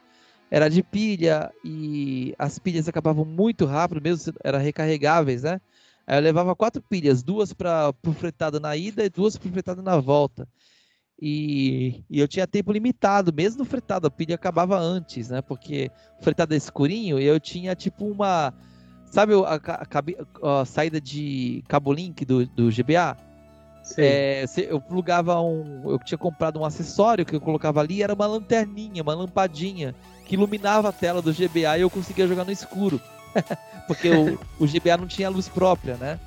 era 0.49 0.69
de 0.69 0.81
pilha 0.81 1.51
e 1.63 2.33
as 2.37 2.57
pilhas 2.57 2.87
acabavam 2.87 3.25
muito 3.25 3.65
rápido, 3.65 4.01
mesmo 4.01 4.33
eram 4.43 4.59
recarregáveis, 4.59 5.43
né? 5.43 5.59
Aí 6.05 6.17
eu 6.17 6.21
levava 6.21 6.55
quatro 6.55 6.81
pilhas, 6.81 7.21
duas 7.21 7.51
para 7.51 7.93
o 8.05 8.13
fretado 8.13 8.59
na 8.59 8.75
ida 8.77 9.03
e 9.03 9.09
duas 9.09 9.37
para 9.37 9.49
o 9.49 9.51
fretado 9.51 9.81
na 9.81 9.97
volta. 9.97 10.47
E, 11.19 12.05
e, 12.09 12.19
eu 12.19 12.27
tinha 12.27 12.45
tempo 12.45 12.71
limitado, 12.71 13.33
mesmo 13.33 13.59
no 13.59 13.65
fretado, 13.65 14.07
a 14.07 14.11
pilha 14.11 14.35
acabava 14.35 14.77
antes, 14.77 15.29
né? 15.29 15.41
Porque 15.41 15.91
o 16.19 16.23
fretado 16.23 16.53
é 16.53 16.57
escurinho 16.57 17.19
e 17.19 17.25
eu 17.25 17.39
tinha 17.39 17.75
tipo 17.75 18.05
uma. 18.05 18.53
Sabe 19.07 19.33
a, 19.33 19.55
a, 19.55 20.57
a, 20.57 20.61
a 20.61 20.65
saída 20.65 21.01
de 21.01 21.63
cabo 21.67 21.91
link 21.91 22.23
do, 22.23 22.45
do 22.45 22.69
GBA? 22.69 23.17
É, 23.97 24.45
eu 24.57 24.81
plugava 24.81 25.39
um. 25.41 25.91
Eu 25.91 25.99
tinha 25.99 26.17
comprado 26.17 26.59
um 26.59 26.65
acessório 26.65 27.25
que 27.25 27.35
eu 27.35 27.41
colocava 27.41 27.79
ali, 27.79 28.03
era 28.03 28.13
uma 28.13 28.25
lanterninha, 28.25 29.03
uma 29.03 29.13
lampadinha, 29.13 29.95
que 30.25 30.35
iluminava 30.35 30.89
a 30.89 30.91
tela 30.91 31.21
do 31.21 31.33
GBA 31.33 31.77
e 31.77 31.81
eu 31.81 31.89
conseguia 31.89 32.27
jogar 32.27 32.43
no 32.43 32.51
escuro. 32.51 32.99
Porque 33.87 34.09
o, 34.09 34.39
o 34.59 34.67
GBA 34.67 34.97
não 34.97 35.07
tinha 35.07 35.29
luz 35.29 35.47
própria, 35.47 35.95
né? 35.95 36.19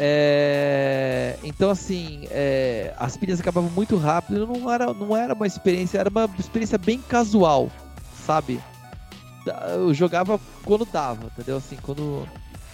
É, 0.00 1.36
então, 1.42 1.70
assim, 1.70 2.28
é, 2.30 2.94
as 2.96 3.16
pilhas 3.16 3.40
acabavam 3.40 3.70
muito 3.70 3.96
rápido. 3.96 4.46
Não 4.46 4.70
era, 4.70 4.94
não 4.94 5.16
era 5.16 5.34
uma 5.34 5.46
experiência, 5.46 5.98
era 5.98 6.08
uma 6.08 6.30
experiência 6.38 6.78
bem 6.78 7.00
casual, 7.00 7.68
sabe? 8.24 8.60
Eu 9.74 9.92
jogava 9.92 10.38
quando 10.64 10.84
dava, 10.84 11.26
entendeu? 11.26 11.56
Assim, 11.56 11.76
quando, 11.82 12.28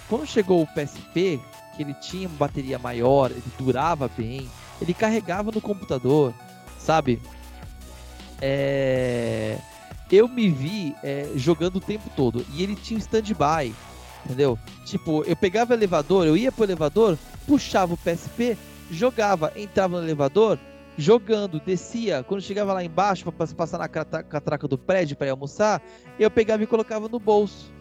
quando 0.07 0.27
chegou 0.27 0.61
o 0.61 0.67
PSP, 0.67 1.41
que 1.75 1.83
ele 1.83 1.93
tinha 1.93 2.27
uma 2.27 2.37
bateria 2.37 2.79
maior, 2.79 3.31
ele 3.31 3.43
durava 3.57 4.09
bem, 4.17 4.49
ele 4.81 4.93
carregava 4.93 5.51
no 5.51 5.61
computador, 5.61 6.33
sabe? 6.79 7.21
É... 8.41 9.57
Eu 10.11 10.27
me 10.27 10.49
vi 10.49 10.95
é, 11.03 11.29
jogando 11.35 11.77
o 11.77 11.81
tempo 11.81 12.09
todo 12.15 12.45
e 12.53 12.61
ele 12.61 12.75
tinha 12.75 12.99
stand-by, 12.99 13.73
entendeu? 14.23 14.57
Tipo, 14.85 15.23
eu 15.23 15.35
pegava 15.35 15.73
o 15.73 15.75
elevador, 15.75 16.27
eu 16.27 16.37
ia 16.37 16.51
pro 16.51 16.63
elevador, 16.63 17.17
puxava 17.47 17.95
o 17.95 17.97
PSP, 17.97 18.55
jogava, 18.91 19.51
entrava 19.55 19.97
no 19.97 20.05
elevador, 20.05 20.59
jogando, 20.95 21.59
descia. 21.59 22.23
Quando 22.23 22.41
chegava 22.41 22.71
lá 22.71 22.83
embaixo 22.83 23.31
para 23.31 23.47
passar 23.47 23.79
na 23.79 23.87
catraca 23.87 24.67
do 24.67 24.77
prédio 24.77 25.17
para 25.17 25.31
almoçar, 25.31 25.81
eu 26.19 26.29
pegava 26.29 26.61
e 26.61 26.67
colocava 26.67 27.09
no 27.09 27.19
bolso 27.19 27.73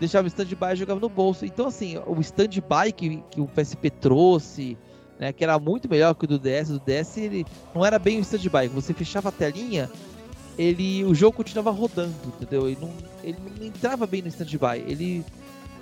deixava 0.00 0.24
o 0.24 0.28
stand-by 0.28 0.72
e 0.72 0.76
jogava 0.76 0.98
no 0.98 1.08
bolso. 1.08 1.44
Então, 1.44 1.68
assim, 1.68 1.98
o 2.06 2.18
stand-by 2.20 2.90
que, 2.96 3.22
que 3.30 3.40
o 3.40 3.46
PSP 3.46 3.90
trouxe, 3.90 4.76
né, 5.18 5.32
que 5.32 5.44
era 5.44 5.58
muito 5.58 5.88
melhor 5.88 6.14
que 6.14 6.24
o 6.24 6.28
do 6.28 6.38
DS, 6.38 6.70
do 6.70 6.80
DS 6.80 7.18
ele 7.18 7.46
não 7.74 7.84
era 7.84 7.98
bem 7.98 8.18
o 8.18 8.22
stand-by. 8.22 8.66
Você 8.68 8.94
fechava 8.94 9.28
a 9.28 9.32
telinha, 9.32 9.90
ele, 10.58 11.04
o 11.04 11.14
jogo 11.14 11.36
continuava 11.36 11.70
rodando, 11.70 12.14
entendeu? 12.26 12.66
Ele 12.66 12.78
não, 12.80 12.90
ele 13.22 13.38
não 13.58 13.66
entrava 13.66 14.06
bem 14.06 14.22
no 14.22 14.28
stand-by. 14.28 14.82
Ele, 14.86 15.22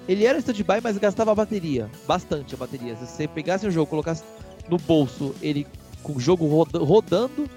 ele 0.09 0.27
era 0.27 0.39
stand-by, 0.39 0.81
mas 0.83 0.99
gastava 0.99 1.31
a 1.31 1.35
bateria, 1.37 1.89
bastante 2.07 2.55
a 2.55 2.59
bateria. 2.59 2.97
Se 2.97 3.07
você 3.07 3.29
pegasse 3.29 3.67
o 3.67 3.71
jogo, 3.71 3.87
colocasse 3.87 4.25
no 4.69 4.77
bolso, 4.79 5.35
ele 5.41 5.67
com 6.03 6.17
o 6.17 6.21
jogo 6.21 6.47
roda, 6.47 6.79
rodando, 6.79 7.49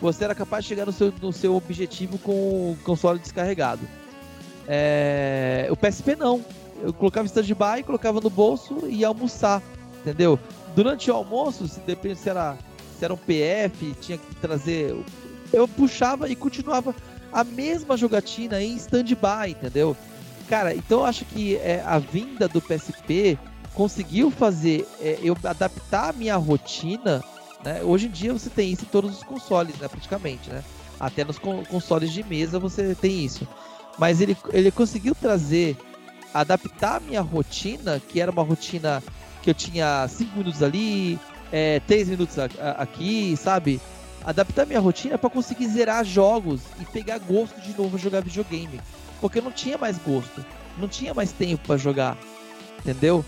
você 0.00 0.24
era 0.24 0.34
capaz 0.34 0.64
de 0.64 0.68
chegar 0.68 0.86
no 0.86 0.92
seu, 0.92 1.12
no 1.20 1.32
seu 1.32 1.54
objetivo 1.54 2.18
com 2.18 2.32
o 2.32 2.78
console 2.84 3.18
descarregado. 3.18 3.80
É... 4.68 5.66
O 5.70 5.76
PSP 5.76 6.14
não. 6.14 6.44
Eu 6.82 6.92
colocava 6.92 7.26
em 7.26 7.30
stand-by, 7.30 7.82
colocava 7.84 8.20
no 8.20 8.30
bolso 8.30 8.86
e 8.86 8.98
ia 8.98 9.08
almoçar, 9.08 9.62
entendeu? 10.00 10.38
Durante 10.76 11.10
o 11.10 11.14
almoço, 11.14 11.66
se 11.66 11.80
depende 11.80 12.20
se 12.20 12.28
era, 12.28 12.56
se 12.96 13.04
era 13.04 13.12
um 13.12 13.16
PF, 13.16 13.96
tinha 14.00 14.18
que 14.18 14.34
trazer. 14.36 14.94
Eu 15.52 15.66
puxava 15.66 16.28
e 16.28 16.36
continuava 16.36 16.94
a 17.32 17.42
mesma 17.42 17.96
jogatina 17.96 18.62
em 18.62 18.76
stand-by, 18.76 19.50
entendeu? 19.50 19.96
Cara, 20.48 20.74
então 20.74 21.00
eu 21.00 21.04
acho 21.04 21.24
que 21.24 21.56
é, 21.56 21.82
a 21.84 21.98
vinda 21.98 22.46
do 22.48 22.60
PSP 22.60 23.38
conseguiu 23.74 24.30
fazer 24.30 24.88
é, 25.00 25.18
eu 25.22 25.36
adaptar 25.44 26.10
a 26.10 26.12
minha 26.12 26.36
rotina. 26.36 27.22
Né? 27.64 27.82
Hoje 27.82 28.06
em 28.06 28.10
dia 28.10 28.32
você 28.32 28.48
tem 28.48 28.72
isso 28.72 28.84
em 28.84 28.88
todos 28.88 29.18
os 29.18 29.22
consoles, 29.22 29.76
né? 29.78 29.88
Praticamente, 29.88 30.48
né? 30.48 30.62
Até 30.98 31.24
nos 31.24 31.38
consoles 31.38 32.12
de 32.12 32.24
mesa 32.24 32.58
você 32.58 32.94
tem 32.94 33.24
isso. 33.24 33.46
Mas 33.98 34.20
ele, 34.20 34.36
ele 34.52 34.70
conseguiu 34.70 35.14
trazer, 35.14 35.76
adaptar 36.32 36.96
a 36.96 37.00
minha 37.00 37.20
rotina, 37.20 38.00
que 38.00 38.20
era 38.20 38.30
uma 38.30 38.42
rotina 38.42 39.02
que 39.42 39.50
eu 39.50 39.54
tinha 39.54 40.06
5 40.08 40.36
minutos 40.36 40.62
ali, 40.62 41.18
3 41.86 42.08
é, 42.08 42.10
minutos 42.10 42.36
aqui, 42.38 43.36
sabe? 43.36 43.80
Adaptar 44.24 44.62
a 44.62 44.66
minha 44.66 44.80
rotina 44.80 45.16
para 45.16 45.30
conseguir 45.30 45.66
zerar 45.68 46.04
jogos 46.04 46.60
e 46.80 46.84
pegar 46.84 47.18
gosto 47.18 47.60
de 47.60 47.76
novo 47.76 47.96
a 47.96 47.98
jogar 47.98 48.22
videogame. 48.22 48.80
Porque 49.20 49.38
eu 49.38 49.42
não 49.42 49.52
tinha 49.52 49.76
mais 49.76 49.98
gosto, 49.98 50.44
não 50.76 50.86
tinha 50.86 51.14
mais 51.14 51.32
tempo 51.32 51.66
para 51.66 51.76
jogar, 51.76 52.16
entendeu? 52.78 53.24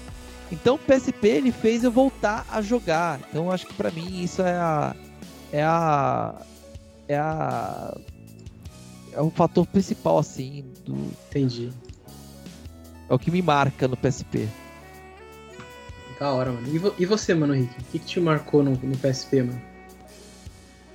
Então 0.52 0.74
o 0.74 0.78
PSP 0.78 1.28
ele 1.28 1.52
fez 1.52 1.84
eu 1.84 1.90
voltar 1.90 2.44
a 2.51 2.60
jogar. 2.60 3.20
Então 3.28 3.51
acho 3.51 3.66
que 3.66 3.74
para 3.74 3.90
mim 3.90 4.22
isso 4.22 4.42
é 4.42 4.56
a 4.56 4.94
é 5.52 5.62
a 5.62 6.34
é 7.09 7.16
a 7.16 7.97
é 9.12 9.20
o 9.20 9.31
fator 9.31 9.66
principal, 9.66 10.19
assim, 10.19 10.65
do. 10.85 10.95
Entendi. 11.28 11.73
É 13.09 13.15
o 13.15 13.19
que 13.19 13.31
me 13.31 13.43
marca 13.43 13.89
no 13.89 13.97
PSP. 13.97 14.49
Da 16.19 16.32
hora, 16.32 16.53
mano. 16.53 16.69
E, 16.69 16.78
vo 16.78 16.95
e 16.99 17.07
você, 17.07 17.35
mano, 17.35 17.55
Rick? 17.55 17.73
O 17.81 17.85
que, 17.85 17.99
que 17.99 18.07
te 18.07 18.20
marcou 18.20 18.62
no, 18.62 18.73
no 18.73 18.97
PSP, 18.97 19.43
mano? 19.43 19.61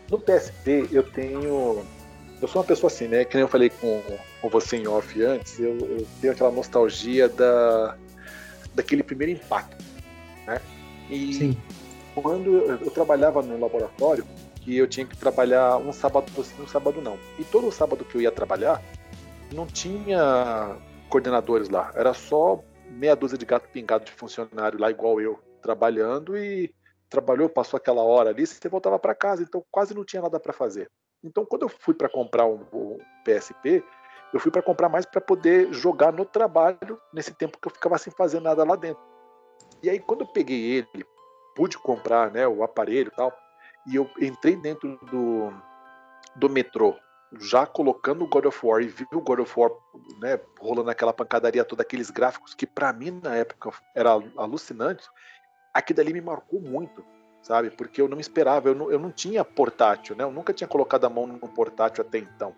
No 0.09 0.19
PSP 0.19 0.87
eu 0.91 1.03
tenho. 1.03 1.83
Eu 2.41 2.47
sou 2.47 2.61
uma 2.61 2.67
pessoa 2.67 2.91
assim, 2.91 3.07
né? 3.07 3.25
Que 3.25 3.35
nem 3.35 3.41
eu 3.41 3.47
falei 3.47 3.69
com, 3.69 4.01
com 4.41 4.49
você 4.49 4.77
em 4.77 4.87
off 4.87 5.21
antes, 5.23 5.59
eu, 5.59 5.77
eu 5.79 6.07
tenho 6.21 6.33
aquela 6.33 6.51
nostalgia 6.51 7.27
da, 7.27 7.97
daquele 8.75 9.01
primeiro 9.01 9.33
impacto, 9.33 9.83
né? 10.45 10.61
E 11.09 11.33
Sim. 11.33 11.57
quando 12.13 12.53
eu, 12.53 12.75
eu 12.75 12.91
trabalhava 12.91 13.41
no 13.41 13.59
laboratório, 13.59 14.25
que 14.65 14.75
eu 14.75 14.87
tinha 14.87 15.05
que 15.05 15.15
trabalhar 15.15 15.77
um 15.77 15.93
sábado 15.93 16.25
um 16.59 16.67
sábado 16.67 16.99
não. 16.99 17.19
E 17.37 17.43
todo 17.43 17.71
sábado 17.71 18.03
que 18.03 18.15
eu 18.17 18.21
ia 18.21 18.31
trabalhar, 18.31 18.81
não 19.53 19.67
tinha 19.67 20.75
coordenadores 21.07 21.69
lá. 21.69 21.91
Era 21.93 22.15
só 22.15 22.59
meia 22.89 23.15
dúzia 23.15 23.37
de 23.37 23.45
gato 23.45 23.69
pingado 23.69 24.05
de 24.05 24.11
funcionário 24.11 24.79
lá, 24.79 24.89
igual 24.89 25.21
eu, 25.21 25.39
trabalhando 25.61 26.35
e 26.35 26.73
trabalhou, 27.09 27.47
passou 27.47 27.77
aquela 27.77 28.01
hora 28.01 28.31
ali, 28.31 28.45
você 28.45 28.67
voltava 28.67 28.97
para 28.97 29.13
casa, 29.13 29.43
então 29.43 29.63
quase 29.71 29.93
não 29.93 30.03
tinha 30.03 30.23
nada 30.23 30.39
para 30.39 30.51
fazer. 30.51 30.89
Então, 31.23 31.45
quando 31.45 31.61
eu 31.61 31.69
fui 31.69 31.93
para 31.93 32.09
comprar 32.09 32.47
um, 32.47 32.65
um, 32.73 32.97
PSP, 33.23 33.83
eu 34.33 34.39
fui 34.39 34.51
para 34.51 34.63
comprar 34.63 34.89
mais 34.89 35.05
para 35.05 35.21
poder 35.21 35.71
jogar 35.71 36.11
no 36.11 36.25
trabalho 36.25 36.99
nesse 37.13 37.33
tempo 37.33 37.59
que 37.59 37.67
eu 37.67 37.71
ficava 37.71 37.97
sem 37.99 38.11
fazer 38.11 38.39
nada 38.39 38.63
lá 38.63 38.75
dentro. 38.75 39.01
E 39.83 39.89
aí, 39.89 39.99
quando 39.99 40.21
eu 40.21 40.27
peguei 40.27 40.73
ele, 40.73 41.05
pude 41.55 41.77
comprar 41.77 42.31
né, 42.31 42.47
o 42.47 42.63
aparelho 42.63 43.11
e 43.13 43.15
tal, 43.15 43.31
e 43.87 43.95
eu 43.95 44.09
entrei 44.19 44.55
dentro 44.55 44.97
do, 45.11 45.53
do 46.35 46.49
metrô 46.49 46.95
já 47.39 47.65
colocando 47.65 48.23
o 48.23 48.27
God 48.27 48.45
of 48.45 48.65
War 48.65 48.81
e 48.81 48.87
viu 48.87 49.07
o 49.13 49.21
God 49.21 49.39
of 49.39 49.59
War 49.59 49.71
né, 50.19 50.39
rolando 50.59 50.89
aquela 50.89 51.13
pancadaria 51.13 51.65
toda, 51.65 51.81
aqueles 51.81 52.09
gráficos 52.09 52.53
que 52.53 52.65
para 52.65 52.93
mim 52.93 53.19
na 53.21 53.35
época 53.35 53.71
era 53.93 54.11
alucinante, 54.37 55.07
aquilo 55.73 55.97
dali 55.97 56.13
me 56.13 56.21
marcou 56.21 56.61
muito, 56.61 57.03
sabe? 57.41 57.69
Porque 57.69 58.01
eu 58.01 58.07
não 58.07 58.19
esperava, 58.19 58.69
eu 58.69 58.75
não, 58.75 58.91
eu 58.91 58.99
não 58.99 59.11
tinha 59.11 59.43
portátil, 59.43 60.15
né? 60.15 60.23
Eu 60.23 60.31
nunca 60.31 60.53
tinha 60.53 60.67
colocado 60.67 61.05
a 61.05 61.09
mão 61.09 61.27
num 61.27 61.39
portátil 61.39 62.03
até 62.03 62.19
então. 62.19 62.55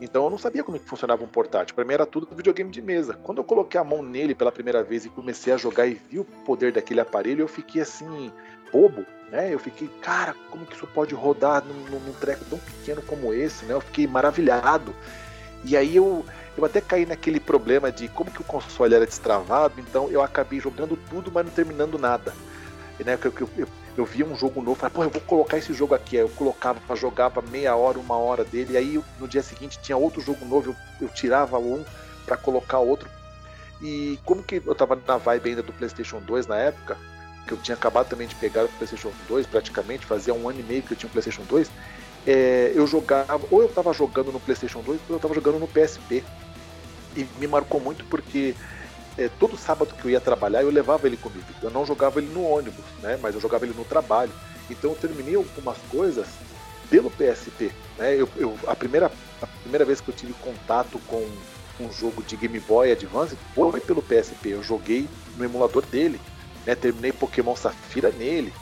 Então 0.00 0.24
eu 0.24 0.30
não 0.30 0.38
sabia 0.38 0.62
como 0.62 0.76
é 0.76 0.80
que 0.80 0.86
funcionava 0.86 1.24
um 1.24 1.28
portátil. 1.28 1.74
Para 1.74 1.84
mim 1.84 1.94
era 1.94 2.06
tudo 2.06 2.28
videogame 2.34 2.70
de 2.70 2.82
mesa. 2.82 3.14
Quando 3.22 3.38
eu 3.38 3.44
coloquei 3.44 3.80
a 3.80 3.84
mão 3.84 4.02
nele 4.02 4.34
pela 4.34 4.52
primeira 4.52 4.82
vez 4.82 5.04
e 5.04 5.08
comecei 5.08 5.52
a 5.52 5.56
jogar 5.56 5.86
e 5.86 5.94
vi 5.94 6.18
o 6.18 6.24
poder 6.24 6.72
daquele 6.72 7.00
aparelho, 7.00 7.42
eu 7.42 7.48
fiquei 7.48 7.80
assim, 7.80 8.30
bobo, 8.70 9.06
né? 9.30 9.52
Eu 9.52 9.58
fiquei, 9.58 9.88
cara, 10.02 10.34
como 10.50 10.66
que 10.66 10.76
isso 10.76 10.86
pode 10.86 11.14
rodar 11.14 11.64
num, 11.64 11.98
num 11.98 12.12
treco 12.14 12.44
tão 12.44 12.58
pequeno 12.58 13.00
como 13.02 13.32
esse, 13.32 13.64
né? 13.64 13.74
Eu 13.74 13.80
fiquei 13.80 14.06
maravilhado. 14.06 14.94
E 15.64 15.76
aí 15.76 15.96
eu, 15.96 16.24
eu 16.56 16.64
até 16.64 16.80
caí 16.80 17.06
naquele 17.06 17.40
problema 17.40 17.90
de 17.90 18.06
como 18.08 18.30
que 18.30 18.40
o 18.40 18.44
console 18.44 18.94
era 18.94 19.06
destravado, 19.06 19.80
então 19.80 20.08
eu 20.10 20.22
acabei 20.22 20.60
jogando 20.60 20.96
tudo, 21.08 21.30
mas 21.32 21.44
não 21.46 21.52
terminando 21.52 21.98
nada. 21.98 22.34
Né, 23.04 23.18
eu, 23.22 23.34
eu, 23.40 23.50
eu, 23.58 23.68
eu 23.98 24.04
via 24.04 24.24
um 24.24 24.34
jogo 24.34 24.62
novo, 24.62 24.78
falei, 24.78 24.94
pô, 24.94 25.04
eu 25.04 25.10
vou 25.10 25.20
colocar 25.20 25.58
esse 25.58 25.72
jogo 25.72 25.94
aqui. 25.94 26.16
Aí 26.16 26.22
eu 26.22 26.28
colocava, 26.30 26.80
jogava 26.96 27.42
meia 27.42 27.76
hora, 27.76 27.98
uma 27.98 28.16
hora 28.16 28.44
dele, 28.44 28.76
aí 28.76 29.02
no 29.18 29.28
dia 29.28 29.42
seguinte 29.42 29.78
tinha 29.82 29.96
outro 29.96 30.20
jogo 30.20 30.44
novo, 30.44 30.70
eu, 30.70 31.06
eu 31.06 31.08
tirava 31.08 31.58
um 31.58 31.84
para 32.24 32.36
colocar 32.36 32.78
outro. 32.78 33.08
E 33.82 34.18
como 34.24 34.42
que 34.42 34.62
eu 34.64 34.74
tava 34.74 34.98
na 35.06 35.18
vibe 35.18 35.50
ainda 35.50 35.62
do 35.62 35.72
PlayStation 35.72 36.20
2 36.20 36.46
na 36.46 36.56
época, 36.56 36.96
que 37.46 37.52
eu 37.52 37.58
tinha 37.58 37.74
acabado 37.74 38.08
também 38.08 38.26
de 38.26 38.34
pegar 38.34 38.64
o 38.64 38.68
PlayStation 38.68 39.12
2 39.28 39.46
praticamente, 39.46 40.06
fazia 40.06 40.34
um 40.34 40.48
ano 40.48 40.60
e 40.60 40.62
meio 40.62 40.82
que 40.82 40.92
eu 40.92 40.96
tinha 40.96 41.08
o 41.08 41.12
PlayStation 41.12 41.42
2, 41.44 41.70
é, 42.26 42.72
eu 42.74 42.86
jogava, 42.86 43.46
ou 43.50 43.60
eu 43.60 43.68
estava 43.68 43.92
jogando 43.92 44.32
no 44.32 44.40
PlayStation 44.40 44.80
2, 44.80 45.00
ou 45.02 45.06
eu 45.10 45.16
estava 45.16 45.34
jogando 45.34 45.58
no 45.58 45.68
PSP. 45.68 46.24
E 47.14 47.26
me 47.38 47.46
marcou 47.46 47.80
muito 47.80 48.04
porque 48.06 48.54
é, 49.18 49.28
todo 49.28 49.56
sábado 49.56 49.94
que 49.94 50.04
eu 50.04 50.10
ia 50.10 50.20
trabalhar, 50.20 50.62
eu 50.62 50.70
levava 50.70 51.06
ele 51.06 51.16
comigo. 51.16 51.46
Eu 51.62 51.70
não 51.70 51.86
jogava 51.86 52.18
ele 52.20 52.32
no 52.32 52.44
ônibus, 52.44 52.84
né? 53.02 53.18
Mas 53.20 53.34
eu 53.34 53.40
jogava 53.40 53.64
ele 53.64 53.74
no 53.76 53.84
trabalho. 53.84 54.32
Então 54.70 54.90
eu 54.90 54.96
terminei 54.96 55.36
algumas 55.36 55.78
coisas 55.90 56.26
pelo 56.90 57.10
PSP. 57.10 57.72
Né? 57.98 58.14
Eu, 58.14 58.28
eu, 58.36 58.58
a, 58.66 58.76
primeira, 58.76 59.10
a 59.40 59.46
primeira 59.46 59.84
vez 59.84 60.00
que 60.00 60.08
eu 60.08 60.14
tive 60.14 60.32
contato 60.34 61.00
com 61.06 61.26
um 61.78 61.92
jogo 61.92 62.22
de 62.22 62.36
Game 62.36 62.58
Boy 62.60 62.92
Advance 62.92 63.36
foi 63.54 63.80
pelo 63.80 64.02
PSP. 64.02 64.50
Eu 64.50 64.62
joguei 64.62 65.08
no 65.36 65.44
emulador 65.44 65.84
dele 65.86 66.20
né? 66.66 66.74
Terminei 66.74 67.12
Pokémon 67.12 67.54
Safira 67.54 68.10
nele. 68.10 68.52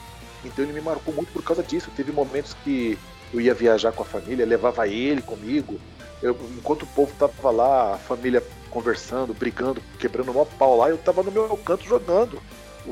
Então 0.44 0.62
ele 0.62 0.74
me 0.74 0.80
marcou 0.80 1.12
muito 1.14 1.32
por 1.32 1.42
causa 1.42 1.62
disso. 1.62 1.90
Teve 1.96 2.12
momentos 2.12 2.54
que 2.62 2.98
eu 3.32 3.40
ia 3.40 3.54
viajar 3.54 3.90
com 3.92 4.02
a 4.02 4.06
família, 4.06 4.44
levava 4.44 4.86
ele 4.86 5.22
comigo. 5.22 5.80
Eu, 6.22 6.38
enquanto 6.56 6.82
o 6.82 6.86
povo 6.86 7.12
tava 7.18 7.50
lá, 7.50 7.94
a 7.94 7.98
família 7.98 8.42
conversando, 8.74 9.32
brigando, 9.32 9.80
quebrando 10.00 10.32
o 10.32 10.34
maior 10.34 10.48
pau 10.58 10.76
lá, 10.76 10.90
eu 10.90 10.98
tava 10.98 11.22
no 11.22 11.30
meu 11.30 11.56
canto 11.58 11.84
jogando 11.84 12.42
o, 12.84 12.90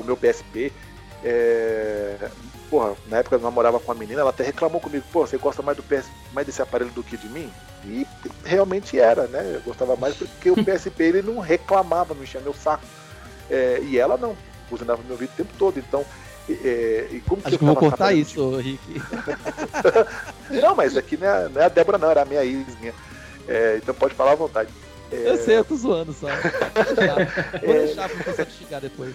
o 0.00 0.02
meu 0.06 0.16
PSP. 0.16 0.72
É... 1.24 2.30
Porra, 2.70 2.94
na 3.08 3.18
época 3.18 3.36
eu 3.36 3.40
namorava 3.40 3.80
com 3.80 3.90
a 3.90 3.94
menina, 3.94 4.20
ela 4.20 4.30
até 4.30 4.44
reclamou 4.44 4.80
comigo, 4.80 5.04
pô, 5.12 5.26
você 5.26 5.36
gosta 5.36 5.60
mais 5.60 5.76
do 5.76 5.82
PS, 5.82 6.06
mais 6.32 6.46
desse 6.46 6.62
aparelho 6.62 6.92
do 6.92 7.02
que 7.02 7.16
de 7.16 7.28
mim? 7.28 7.50
E 7.84 8.06
realmente 8.44 8.98
era, 8.98 9.26
né? 9.26 9.52
Eu 9.56 9.60
gostava 9.60 9.96
mais 9.96 10.14
porque 10.14 10.50
o 10.50 10.64
PSP 10.64 11.02
ele 11.02 11.22
não 11.22 11.40
reclamava, 11.40 12.14
não 12.14 12.22
enchia 12.22 12.40
meu 12.40 12.54
saco. 12.54 12.84
É, 13.50 13.80
e 13.82 13.98
ela 13.98 14.16
não 14.16 14.36
buzinava 14.70 15.02
meu 15.02 15.12
ouvido 15.12 15.30
o 15.30 15.36
tempo 15.36 15.52
todo. 15.58 15.78
Então, 15.78 16.04
é, 16.48 17.08
e 17.10 17.20
como 17.20 17.42
Acho 17.44 17.58
que, 17.58 17.64
eu, 17.64 17.66
vou 17.66 17.76
cortar 17.76 18.12
isso, 18.12 18.56
Rick. 18.56 18.80
não, 20.62 20.74
mas 20.74 20.96
aqui 20.96 21.16
não 21.16 21.26
é, 21.26 21.48
não 21.48 21.60
é, 21.60 21.64
a 21.64 21.68
Débora, 21.68 21.98
não, 21.98 22.10
era 22.10 22.22
a 22.22 22.24
minha 22.24 22.44
ex, 22.44 22.78
minha. 22.80 22.94
É, 23.46 23.78
então 23.82 23.94
pode 23.94 24.14
falar 24.14 24.32
à 24.32 24.36
vontade. 24.36 24.70
É... 25.14 25.30
Eu 25.30 25.36
sei, 25.36 25.58
eu 25.58 25.64
tô 25.64 25.76
zoando 25.76 26.12
só. 26.12 26.26
Vou 27.64 27.74
deixar 27.74 28.08
pra 28.08 28.32
você 28.32 28.46
xingar 28.46 28.80
depois. 28.80 29.14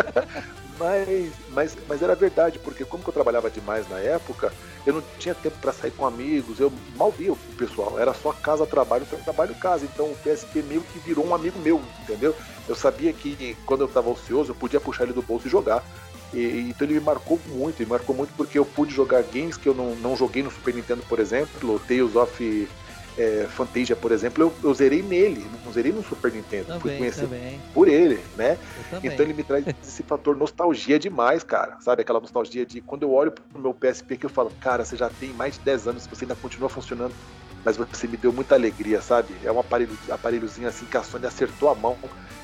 mas, 0.78 1.32
mas, 1.50 1.76
mas 1.88 2.02
era 2.02 2.14
verdade, 2.14 2.58
porque 2.58 2.84
como 2.84 3.04
eu 3.06 3.12
trabalhava 3.12 3.50
demais 3.50 3.88
na 3.88 3.98
época, 3.98 4.52
eu 4.86 4.94
não 4.94 5.02
tinha 5.18 5.34
tempo 5.34 5.56
para 5.60 5.72
sair 5.72 5.90
com 5.90 6.06
amigos, 6.06 6.58
eu 6.58 6.72
mal 6.96 7.10
via 7.10 7.32
o 7.32 7.36
pessoal, 7.58 7.98
era 7.98 8.14
só 8.14 8.32
casa, 8.32 8.66
trabalho, 8.66 9.06
trabalho, 9.24 9.54
casa. 9.56 9.84
Então 9.84 10.06
o 10.06 10.16
PSP 10.16 10.62
meio 10.62 10.80
que 10.80 10.98
virou 10.98 11.26
um 11.26 11.34
amigo 11.34 11.58
meu, 11.58 11.82
entendeu? 12.02 12.34
Eu 12.68 12.74
sabia 12.74 13.12
que 13.12 13.56
quando 13.66 13.82
eu 13.82 13.86
estava 13.86 14.10
ocioso, 14.10 14.52
eu 14.52 14.54
podia 14.54 14.80
puxar 14.80 15.04
ele 15.04 15.12
do 15.12 15.22
bolso 15.22 15.46
e 15.46 15.50
jogar. 15.50 15.84
E, 16.32 16.68
então 16.68 16.86
ele 16.86 16.94
me 16.94 17.00
marcou 17.00 17.38
muito, 17.46 17.78
me 17.80 17.86
marcou 17.86 18.14
muito 18.14 18.32
porque 18.36 18.58
eu 18.58 18.64
pude 18.64 18.92
jogar 18.92 19.22
games 19.22 19.56
que 19.56 19.68
eu 19.68 19.74
não, 19.74 19.94
não 19.96 20.16
joguei 20.16 20.42
no 20.42 20.50
Super 20.50 20.74
Nintendo, 20.74 21.02
por 21.08 21.20
exemplo, 21.20 21.80
Tales 21.86 22.16
of 22.16 22.68
é, 23.16 23.46
Fantasia, 23.48 23.96
por 23.96 24.12
exemplo, 24.12 24.44
eu, 24.44 24.54
eu, 24.62 24.74
zerei 24.74 25.02
nele, 25.02 25.50
não 25.64 25.72
zerei 25.72 25.92
no 25.92 26.02
Super 26.02 26.32
Nintendo, 26.32 26.66
também, 26.66 26.80
fui 26.80 26.96
conhecer 26.96 27.28
por 27.72 27.88
ele, 27.88 28.22
né? 28.36 28.58
Então 29.02 29.24
ele 29.24 29.32
me 29.32 29.42
traz 29.42 29.64
esse 29.82 30.02
fator 30.02 30.36
nostalgia 30.36 30.98
demais, 30.98 31.42
cara, 31.42 31.76
sabe? 31.80 32.02
Aquela 32.02 32.20
nostalgia 32.20 32.66
de 32.66 32.80
quando 32.80 33.04
eu 33.04 33.12
olho 33.12 33.32
pro 33.32 33.60
meu 33.60 33.72
PSP 33.72 34.16
que 34.16 34.26
eu 34.26 34.30
falo, 34.30 34.50
cara, 34.60 34.84
você 34.84 34.96
já 34.96 35.08
tem 35.08 35.32
mais 35.32 35.54
de 35.54 35.60
10 35.64 35.88
anos, 35.88 36.06
você 36.06 36.24
ainda 36.24 36.34
continua 36.34 36.68
funcionando, 36.68 37.14
mas 37.64 37.76
você 37.76 38.06
me 38.06 38.16
deu 38.16 38.32
muita 38.32 38.54
alegria, 38.54 39.00
sabe? 39.00 39.34
É 39.42 39.50
um 39.50 39.58
aparelho, 39.58 39.96
aparelhozinho 40.10 40.68
assim 40.68 40.84
que 40.84 40.96
a 40.96 41.02
Sony 41.02 41.26
acertou 41.26 41.70
a 41.70 41.74
mão 41.74 41.96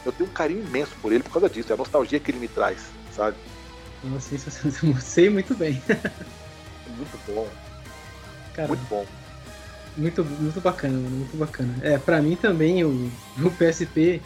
eu 0.04 0.12
tenho 0.12 0.28
um 0.28 0.32
carinho 0.32 0.66
imenso 0.66 0.96
por 1.00 1.12
ele 1.12 1.22
por 1.22 1.32
causa 1.32 1.48
disso, 1.48 1.72
é 1.72 1.74
a 1.74 1.78
nostalgia 1.78 2.18
que 2.18 2.30
ele 2.30 2.38
me 2.38 2.48
traz, 2.48 2.90
sabe? 3.12 3.36
Nossa, 4.02 4.34
isso 4.34 4.50
eu 4.66 4.96
sei 5.00 5.30
muito 5.30 5.54
bem. 5.54 5.80
muito 6.88 7.18
bom. 7.26 7.48
Cara, 8.52 8.68
muito 8.68 8.84
bom. 8.88 9.06
Muito, 9.96 10.24
muito 10.24 10.60
bacana, 10.60 10.96
muito 10.96 11.36
bacana. 11.36 11.74
É, 11.82 11.98
pra 11.98 12.22
mim 12.22 12.36
também 12.36 12.84
o, 12.84 13.10
o 13.38 13.50
PSP 13.50 14.20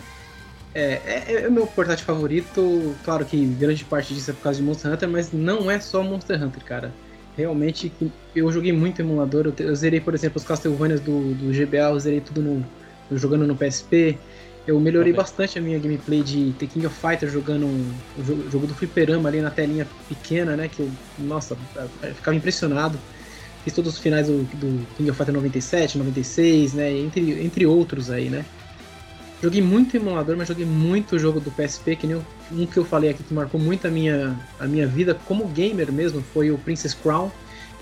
é, 0.76 1.00
é, 1.06 1.42
é, 1.44 1.48
o 1.48 1.52
meu 1.52 1.66
portátil 1.66 2.04
favorito. 2.04 2.94
Claro 3.02 3.24
que 3.24 3.46
grande 3.46 3.82
parte 3.84 4.12
disso 4.12 4.30
é 4.30 4.34
por 4.34 4.42
causa 4.42 4.58
de 4.58 4.64
Monster 4.64 4.92
Hunter, 4.92 5.08
mas 5.08 5.32
não 5.32 5.70
é 5.70 5.80
só 5.80 6.02
Monster 6.02 6.42
Hunter, 6.42 6.62
cara. 6.62 6.92
Realmente, 7.34 7.90
eu 8.34 8.52
joguei 8.52 8.72
muito 8.72 9.00
emulador. 9.00 9.46
Eu, 9.46 9.66
eu 9.66 9.74
zerei, 9.74 10.00
por 10.00 10.14
exemplo, 10.14 10.36
os 10.38 10.44
Castlevanias 10.44 11.00
do, 11.00 11.34
do 11.34 11.50
GBA, 11.50 11.90
eu 11.90 11.98
zerei 11.98 12.20
tudo 12.20 12.42
no, 12.42 12.66
jogando 13.10 13.46
no 13.46 13.56
PSP. 13.56 14.18
Eu 14.66 14.78
melhorei 14.78 15.12
okay. 15.12 15.22
bastante 15.22 15.58
a 15.58 15.62
minha 15.62 15.78
gameplay 15.78 16.22
de 16.22 16.52
The 16.58 16.66
King 16.66 16.86
of 16.86 16.96
Fighters 16.96 17.32
jogando 17.32 17.66
o 18.18 18.24
jogo, 18.24 18.50
jogo 18.50 18.66
do 18.66 18.74
fliperama 18.74 19.30
ali 19.30 19.40
na 19.40 19.50
telinha 19.50 19.86
pequena, 20.08 20.56
né? 20.56 20.68
Que 20.68 20.80
eu, 20.80 20.90
nossa, 21.18 21.56
eu 22.02 22.14
ficava 22.14 22.36
impressionado. 22.36 22.98
Fiz 23.66 23.74
todos 23.74 23.94
os 23.94 23.98
finais 23.98 24.28
do, 24.28 24.44
do 24.44 24.86
King 24.96 25.10
of 25.10 25.18
Fighters 25.18 25.34
97, 25.34 25.98
96, 25.98 26.74
né? 26.74 26.92
Entre, 26.92 27.44
entre 27.44 27.66
outros 27.66 28.12
aí, 28.12 28.30
né? 28.30 28.44
Joguei 29.42 29.60
muito 29.60 29.96
emulador, 29.96 30.36
mas 30.36 30.46
joguei 30.46 30.64
muito 30.64 31.18
jogo 31.18 31.40
do 31.40 31.50
PSP, 31.50 31.96
que 31.96 32.06
nem 32.06 32.22
um 32.52 32.64
que 32.64 32.76
eu 32.76 32.84
falei 32.84 33.10
aqui 33.10 33.24
que 33.24 33.34
marcou 33.34 33.58
muito 33.58 33.84
a 33.88 33.90
minha, 33.90 34.38
a 34.60 34.68
minha 34.68 34.86
vida 34.86 35.18
como 35.26 35.48
gamer 35.48 35.90
mesmo, 35.90 36.22
foi 36.32 36.52
o 36.52 36.58
Princess 36.58 36.94
Crown, 36.94 37.28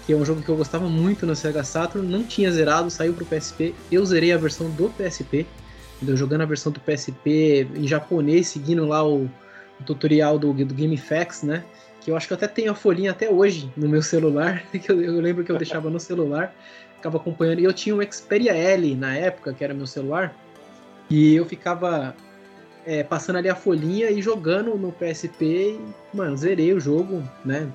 que 0.07 0.15
é 0.15 0.17
um 0.17 0.25
jogo 0.25 0.41
que 0.41 0.49
eu 0.49 0.57
gostava 0.57 0.89
muito 0.89 1.27
no 1.27 1.37
Sega 1.37 1.63
Saturn, 1.63 2.09
não 2.09 2.25
tinha 2.25 2.51
zerado, 2.51 2.91
saiu 2.91 3.13
pro 3.13 3.27
PSP, 3.27 3.75
eu 3.93 4.07
zerei 4.07 4.33
a 4.33 4.39
versão 4.39 4.71
do 4.71 4.89
PSP, 4.89 5.47
entendeu? 5.97 6.17
Jogando 6.17 6.41
a 6.41 6.47
versão 6.47 6.73
do 6.73 6.81
PSP 6.81 7.69
em 7.77 7.87
japonês, 7.87 8.47
seguindo 8.47 8.87
lá 8.87 9.07
o, 9.07 9.27
o 9.79 9.85
tutorial 9.85 10.39
do, 10.39 10.51
do 10.55 10.75
GameFAQs, 10.75 11.43
né? 11.43 11.63
Que 12.05 12.11
eu 12.11 12.17
acho 12.17 12.27
que 12.27 12.35
eu 12.35 12.37
até 12.37 12.47
tenho 12.47 12.71
a 12.71 12.75
folhinha 12.75 13.11
até 13.11 13.31
hoje 13.31 13.73
no 13.75 13.89
meu 13.89 14.03
celular, 14.03 14.63
que 14.71 14.93
eu, 14.93 15.01
eu 15.01 15.21
lembro 15.21 15.43
que 15.43 15.51
eu 15.51 15.57
deixava 15.57 15.89
no 15.89 15.99
celular, 15.99 16.55
ficava 16.97 17.17
acompanhando. 17.17 17.61
E 17.61 17.65
eu 17.65 17.73
tinha 17.73 17.97
um 17.97 18.13
Xperia 18.13 18.53
L 18.53 18.95
na 18.95 19.17
época, 19.17 19.55
que 19.55 19.65
era 19.65 19.73
meu 19.73 19.87
celular, 19.87 20.37
e 21.09 21.35
eu 21.35 21.47
ficava 21.47 22.15
é, 22.85 23.03
passando 23.03 23.37
ali 23.37 23.49
a 23.49 23.55
folhinha 23.55 24.11
e 24.11 24.21
jogando 24.21 24.77
no 24.77 24.93
PSP. 24.93 25.45
E, 25.45 25.81
mano, 26.15 26.37
zerei 26.37 26.75
o 26.75 26.81
jogo, 26.81 27.23
né? 27.43 27.67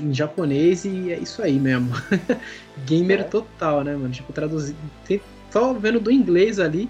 Em 0.00 0.14
japonês 0.14 0.86
e 0.86 1.12
é 1.12 1.18
isso 1.18 1.42
aí 1.42 1.60
mesmo. 1.60 1.90
Gamer 2.86 3.20
é. 3.20 3.24
total, 3.24 3.84
né, 3.84 3.92
mano? 3.92 4.10
Tipo, 4.10 4.32
traduzir. 4.32 4.74
Só 5.50 5.74
vendo 5.74 6.00
do 6.00 6.10
inglês 6.10 6.58
ali 6.58 6.88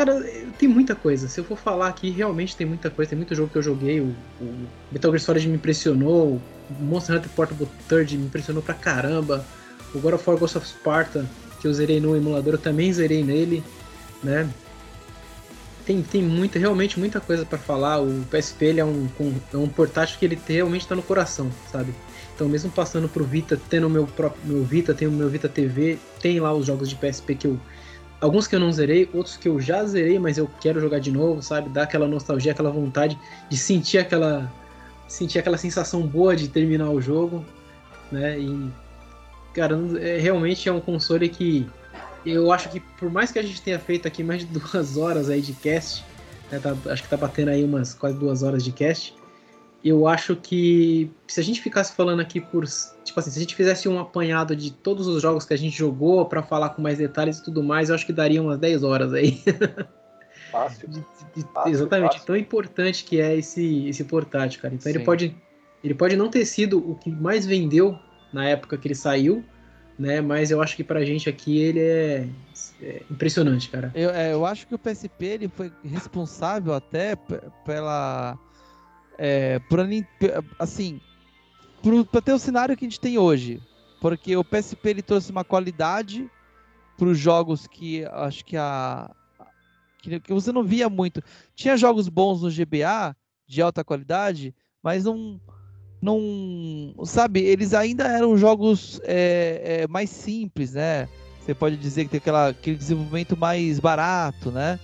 Cara, 0.00 0.18
tem 0.58 0.66
muita 0.66 0.94
coisa. 0.94 1.28
Se 1.28 1.38
eu 1.38 1.44
for 1.44 1.58
falar 1.58 1.88
aqui, 1.88 2.08
realmente 2.08 2.56
tem 2.56 2.66
muita 2.66 2.88
coisa. 2.88 3.10
Tem 3.10 3.18
muito 3.18 3.34
jogo 3.34 3.50
que 3.52 3.58
eu 3.58 3.62
joguei. 3.62 4.00
O, 4.00 4.16
o 4.40 4.66
Metal 4.90 5.10
Gear 5.10 5.20
Solid 5.20 5.46
me 5.46 5.56
impressionou. 5.56 6.40
O 6.70 6.82
Monster 6.82 7.16
Hunter 7.16 7.28
Portable 7.32 7.68
Third 7.86 8.16
me 8.16 8.24
impressionou 8.24 8.62
pra 8.62 8.72
caramba. 8.72 9.44
O 9.94 9.98
God 9.98 10.14
of 10.14 10.24
War 10.26 10.38
Ghost 10.38 10.56
of 10.56 10.66
Sparta, 10.66 11.28
que 11.60 11.66
eu 11.66 11.74
zerei 11.74 12.00
no 12.00 12.16
emulador, 12.16 12.54
eu 12.54 12.58
também 12.58 12.90
zerei 12.90 13.22
nele, 13.22 13.62
né? 14.24 14.48
Tem, 15.84 16.00
tem 16.00 16.22
muita, 16.22 16.58
realmente 16.58 16.98
muita 16.98 17.20
coisa 17.20 17.44
para 17.44 17.58
falar. 17.58 18.00
O 18.00 18.24
PSP 18.30 18.64
ele 18.64 18.80
é, 18.80 18.84
um, 18.86 19.06
é 19.52 19.56
um 19.58 19.68
portátil 19.68 20.18
que 20.18 20.24
ele 20.24 20.40
realmente 20.48 20.88
tá 20.88 20.94
no 20.94 21.02
coração, 21.02 21.50
sabe? 21.70 21.94
Então, 22.34 22.48
mesmo 22.48 22.70
passando 22.70 23.06
pro 23.06 23.22
Vita, 23.22 23.60
tendo 23.68 23.86
o 23.86 23.90
meu 23.90 24.06
próprio 24.06 24.40
meu 24.46 24.64
Vita, 24.64 24.94
tem 24.94 25.06
o 25.06 25.12
meu 25.12 25.28
Vita 25.28 25.46
TV, 25.46 25.98
tem 26.22 26.40
lá 26.40 26.54
os 26.54 26.64
jogos 26.64 26.88
de 26.88 26.96
PSP 26.96 27.34
que 27.34 27.46
eu 27.46 27.60
Alguns 28.20 28.46
que 28.46 28.54
eu 28.54 28.60
não 28.60 28.70
zerei, 28.70 29.08
outros 29.14 29.36
que 29.36 29.48
eu 29.48 29.58
já 29.60 29.84
zerei, 29.84 30.18
mas 30.18 30.36
eu 30.36 30.48
quero 30.60 30.80
jogar 30.80 30.98
de 30.98 31.10
novo, 31.10 31.42
sabe? 31.42 31.70
Dar 31.70 31.84
aquela 31.84 32.06
nostalgia, 32.06 32.52
aquela 32.52 32.70
vontade 32.70 33.18
de 33.48 33.56
sentir 33.56 33.98
aquela 33.98 34.50
sentir 35.08 35.40
aquela 35.40 35.58
sensação 35.58 36.06
boa 36.06 36.36
de 36.36 36.46
terminar 36.46 36.88
o 36.90 37.00
jogo, 37.00 37.44
né? 38.12 38.38
E 38.38 38.70
cara, 39.54 39.76
é, 40.00 40.18
realmente 40.18 40.68
é 40.68 40.72
um 40.72 40.80
console 40.80 41.28
que 41.28 41.66
eu 42.24 42.52
acho 42.52 42.68
que 42.68 42.80
por 42.80 43.10
mais 43.10 43.32
que 43.32 43.38
a 43.38 43.42
gente 43.42 43.60
tenha 43.62 43.78
feito 43.78 44.06
aqui 44.06 44.22
mais 44.22 44.40
de 44.40 44.46
duas 44.58 44.96
horas 44.96 45.28
aí 45.30 45.40
de 45.40 45.52
cast, 45.54 46.04
né, 46.50 46.58
tá, 46.58 46.76
acho 46.86 47.02
que 47.02 47.08
tá 47.08 47.16
batendo 47.16 47.48
aí 47.48 47.64
umas 47.64 47.94
quase 47.94 48.16
duas 48.18 48.42
horas 48.42 48.62
de 48.62 48.72
cast, 48.72 49.14
eu 49.84 50.06
acho 50.06 50.36
que 50.36 51.10
se 51.26 51.40
a 51.40 51.42
gente 51.42 51.60
ficasse 51.60 51.94
falando 51.94 52.20
aqui 52.20 52.40
por. 52.40 52.64
Tipo 53.10 53.18
assim, 53.18 53.30
se 53.32 53.38
a 53.38 53.42
gente 53.42 53.56
fizesse 53.56 53.88
um 53.88 53.98
apanhado 53.98 54.54
de 54.54 54.70
todos 54.72 55.08
os 55.08 55.20
jogos 55.20 55.44
que 55.44 55.52
a 55.52 55.58
gente 55.58 55.76
jogou 55.76 56.24
para 56.26 56.44
falar 56.44 56.70
com 56.70 56.80
mais 56.80 56.98
detalhes 56.98 57.38
e 57.38 57.44
tudo 57.44 57.60
mais, 57.60 57.88
eu 57.88 57.96
acho 57.96 58.06
que 58.06 58.12
daria 58.12 58.40
umas 58.40 58.56
10 58.56 58.84
horas 58.84 59.12
aí. 59.12 59.42
Fácil. 60.52 60.88
de, 60.88 61.04
de, 61.34 61.42
fácil 61.52 61.72
exatamente, 61.72 62.12
fácil. 62.12 62.26
tão 62.26 62.36
importante 62.36 63.04
que 63.04 63.20
é 63.20 63.36
esse, 63.36 63.88
esse 63.88 64.04
portátil, 64.04 64.60
cara. 64.60 64.74
Então 64.74 64.90
Sim. 64.90 64.98
ele 64.98 65.04
pode, 65.04 65.36
ele 65.82 65.94
pode 65.94 66.16
não 66.16 66.28
ter 66.28 66.44
sido 66.44 66.78
o 66.78 66.96
que 66.96 67.10
mais 67.10 67.46
vendeu 67.46 67.96
na 68.32 68.48
época 68.48 68.76
que 68.76 68.88
ele 68.88 68.94
saiu, 68.94 69.44
né? 69.98 70.20
Mas 70.20 70.50
eu 70.50 70.60
acho 70.60 70.74
que 70.74 70.82
pra 70.82 71.04
gente 71.04 71.28
aqui 71.28 71.58
ele 71.58 71.80
é, 71.80 72.28
é 72.82 73.02
impressionante, 73.08 73.68
cara. 73.68 73.92
Eu, 73.94 74.10
é, 74.10 74.32
eu 74.32 74.44
acho 74.44 74.66
que 74.66 74.74
o 74.74 74.78
PSP 74.78 75.24
ele 75.24 75.48
foi 75.48 75.72
responsável 75.84 76.74
até 76.74 77.14
pela 77.64 78.36
é, 79.18 79.58
por, 79.68 79.80
assim, 80.58 81.00
para 82.10 82.20
ter 82.20 82.32
o 82.32 82.38
cenário 82.38 82.76
que 82.76 82.84
a 82.84 82.88
gente 82.88 83.00
tem 83.00 83.18
hoje. 83.18 83.60
Porque 84.00 84.36
o 84.36 84.44
PSP 84.44 84.90
ele 84.90 85.02
trouxe 85.02 85.30
uma 85.30 85.44
qualidade 85.44 86.30
para 86.96 87.08
os 87.08 87.18
jogos 87.18 87.66
que 87.66 88.04
acho 88.06 88.44
que 88.44 88.56
a 88.56 89.10
que, 90.02 90.18
que, 90.18 90.32
você 90.32 90.50
não 90.50 90.64
via 90.64 90.88
muito. 90.88 91.22
Tinha 91.54 91.76
jogos 91.76 92.08
bons 92.08 92.40
no 92.40 92.50
GBA 92.50 93.14
de 93.46 93.60
alta 93.60 93.84
qualidade, 93.84 94.54
mas 94.82 95.04
não 95.04 95.40
não 96.00 96.94
sabe, 97.04 97.40
eles 97.40 97.74
ainda 97.74 98.08
eram 98.08 98.34
jogos 98.38 98.98
é, 99.04 99.82
é, 99.82 99.88
mais 99.88 100.08
simples, 100.08 100.72
né? 100.72 101.06
Você 101.38 101.54
pode 101.54 101.76
dizer 101.76 102.04
que 102.04 102.10
tem 102.10 102.18
aquela, 102.18 102.48
aquele 102.48 102.76
desenvolvimento 102.76 103.36
mais 103.36 103.78
barato, 103.78 104.50
né? 104.50 104.80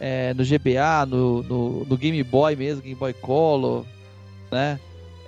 é, 0.00 0.32
no 0.32 0.42
GBA, 0.42 1.04
no, 1.06 1.42
no, 1.42 1.84
no, 1.84 1.96
Game 1.98 2.22
Boy 2.24 2.56
mesmo, 2.56 2.82
Game 2.82 2.94
Boy 2.94 3.12
Color, 3.12 3.84
né? 4.50 4.80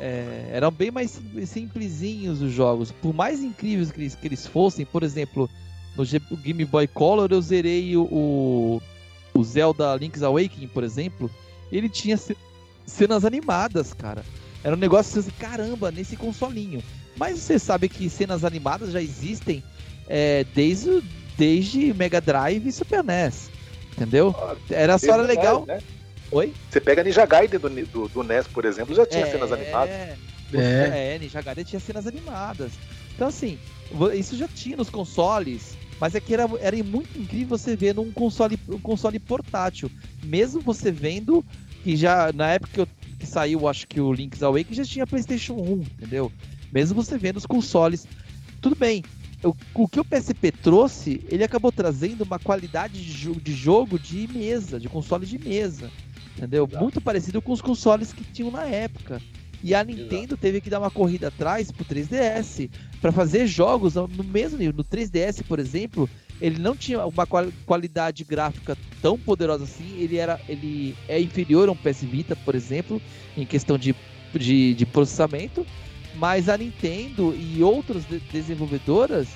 É, 0.04 0.50
eram 0.52 0.72
bem 0.72 0.90
mais 0.90 1.20
simplesinhos 1.46 2.42
os 2.42 2.50
jogos. 2.50 2.90
Por 2.90 3.14
mais 3.14 3.40
incríveis 3.40 3.92
que 3.92 4.00
eles, 4.00 4.14
que 4.16 4.26
eles 4.26 4.44
fossem, 4.44 4.84
por 4.84 5.04
exemplo, 5.04 5.48
no 5.96 6.04
Game 6.38 6.64
Boy 6.64 6.88
Color 6.88 7.30
eu 7.30 7.40
zerei 7.40 7.96
o, 7.96 8.82
o 9.32 9.44
Zelda 9.44 9.94
Link's 9.94 10.24
Awakening, 10.24 10.66
por 10.66 10.82
exemplo. 10.82 11.30
Ele 11.70 11.88
tinha 11.88 12.18
cenas 12.84 13.24
animadas, 13.24 13.94
cara. 13.94 14.24
Era 14.64 14.74
um 14.74 14.78
negócio 14.78 15.20
assim, 15.20 15.30
caramba, 15.38 15.92
nesse 15.92 16.16
consolinho. 16.16 16.82
Mas 17.16 17.38
você 17.38 17.56
sabe 17.56 17.88
que 17.88 18.10
cenas 18.10 18.44
animadas 18.44 18.90
já 18.90 19.00
existem 19.00 19.62
é, 20.08 20.44
desde, 20.52 21.00
desde 21.38 21.94
Mega 21.94 22.20
Drive 22.20 22.66
e 22.66 22.72
Super 22.72 23.04
NES. 23.04 23.52
Entendeu? 23.92 24.34
Era 24.68 24.98
só 24.98 25.14
era 25.14 25.22
legal. 25.22 25.64
né? 25.64 25.80
Oi? 26.32 26.54
Você 26.70 26.80
pega 26.80 27.04
Ninja 27.04 27.26
Gaiden 27.26 27.60
do, 27.60 27.68
do, 27.68 28.08
do, 28.08 28.22
NES, 28.22 28.46
por 28.46 28.64
exemplo, 28.64 28.94
já 28.94 29.04
tinha 29.04 29.26
é, 29.26 29.30
cenas 29.30 29.52
animadas. 29.52 29.94
É. 29.94 30.16
é, 30.54 31.18
Ninja 31.20 31.42
Gaiden 31.42 31.64
tinha 31.64 31.78
cenas 31.78 32.06
animadas. 32.06 32.72
Então, 33.14 33.28
assim, 33.28 33.58
isso 34.14 34.36
já 34.36 34.48
tinha 34.48 34.76
nos 34.76 34.88
consoles. 34.88 35.76
Mas 36.00 36.14
é 36.14 36.20
que 36.20 36.32
era, 36.32 36.48
era 36.60 36.82
muito 36.82 37.16
incrível 37.18 37.56
você 37.56 37.76
ver 37.76 37.94
num 37.94 38.10
console, 38.10 38.58
um 38.66 38.80
console 38.80 39.18
portátil. 39.18 39.90
Mesmo 40.24 40.62
você 40.62 40.90
vendo 40.90 41.44
que 41.84 41.96
já, 41.96 42.32
na 42.32 42.48
época 42.48 42.72
que, 42.72 42.80
eu, 42.80 42.88
que 43.20 43.26
saiu, 43.26 43.68
acho 43.68 43.86
que 43.86 44.00
o 44.00 44.12
Link's 44.12 44.42
Awakening 44.42 44.74
já 44.74 44.84
tinha 44.84 45.06
PlayStation 45.06 45.54
1, 45.54 45.72
entendeu? 45.98 46.32
Mesmo 46.72 47.00
você 47.00 47.18
vendo 47.18 47.36
os 47.36 47.46
consoles. 47.46 48.08
Tudo 48.60 48.74
bem, 48.74 49.04
o, 49.44 49.54
o 49.74 49.88
que 49.88 50.00
o 50.00 50.04
PSP 50.04 50.50
trouxe, 50.50 51.22
ele 51.28 51.44
acabou 51.44 51.70
trazendo 51.70 52.24
uma 52.24 52.38
qualidade 52.38 52.94
de 52.94 53.12
jogo, 53.12 53.40
de 53.40 53.52
jogo 53.52 53.98
de 53.98 54.28
mesa, 54.32 54.80
de 54.80 54.88
console 54.88 55.26
de 55.26 55.38
mesa. 55.38 55.90
Entendeu? 56.36 56.66
Exato. 56.68 56.82
Muito 56.82 57.00
parecido 57.00 57.42
com 57.42 57.52
os 57.52 57.60
consoles 57.60 58.12
que 58.12 58.24
tinham 58.24 58.50
na 58.50 58.64
época. 58.64 59.20
E 59.62 59.74
a 59.74 59.84
Nintendo 59.84 60.34
Exato. 60.34 60.36
teve 60.38 60.60
que 60.60 60.68
dar 60.68 60.80
uma 60.80 60.90
corrida 60.90 61.28
atrás 61.28 61.70
pro 61.70 61.84
3DS 61.84 62.68
para 63.00 63.12
fazer 63.12 63.46
jogos 63.46 63.94
no 63.94 64.08
mesmo 64.24 64.58
nível. 64.58 64.74
No 64.76 64.84
3DS, 64.84 65.44
por 65.46 65.60
exemplo, 65.60 66.10
ele 66.40 66.58
não 66.58 66.74
tinha 66.74 67.06
uma 67.06 67.26
qualidade 67.64 68.24
gráfica 68.24 68.76
tão 69.00 69.16
poderosa 69.16 69.62
assim. 69.64 69.96
Ele 69.98 70.16
era, 70.16 70.40
ele 70.48 70.96
é 71.06 71.20
inferior 71.20 71.68
a 71.68 71.72
um 71.72 71.76
PS 71.76 72.02
Vita, 72.02 72.34
por 72.34 72.56
exemplo, 72.56 73.00
em 73.36 73.46
questão 73.46 73.78
de, 73.78 73.94
de, 74.34 74.74
de 74.74 74.84
processamento. 74.84 75.64
Mas 76.16 76.48
a 76.48 76.58
Nintendo 76.58 77.34
e 77.34 77.62
outras 77.62 78.04
de 78.04 78.18
desenvolvedoras 78.18 79.28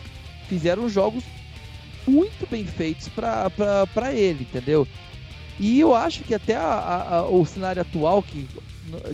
fizeram 0.48 0.88
jogos 0.88 1.22
muito 2.06 2.48
bem 2.48 2.64
feitos 2.64 3.08
para 3.08 4.12
ele, 4.12 4.42
entendeu? 4.42 4.86
E 5.58 5.80
eu 5.80 5.94
acho 5.94 6.22
que 6.22 6.34
até 6.34 6.54
a, 6.54 6.62
a, 7.08 7.28
o 7.28 7.44
cenário 7.46 7.82
atual, 7.82 8.22
que, 8.22 8.46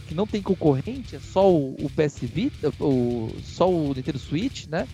que 0.08 0.14
não 0.14 0.26
tem 0.26 0.42
concorrente, 0.42 1.16
é 1.16 1.20
só 1.20 1.50
o, 1.50 1.74
o 1.74 1.90
PS 1.90 2.18
Vita, 2.22 2.72
o, 2.80 3.30
só 3.42 3.70
o 3.70 3.94
Nintendo 3.94 4.18
Switch, 4.18 4.66
né? 4.66 4.88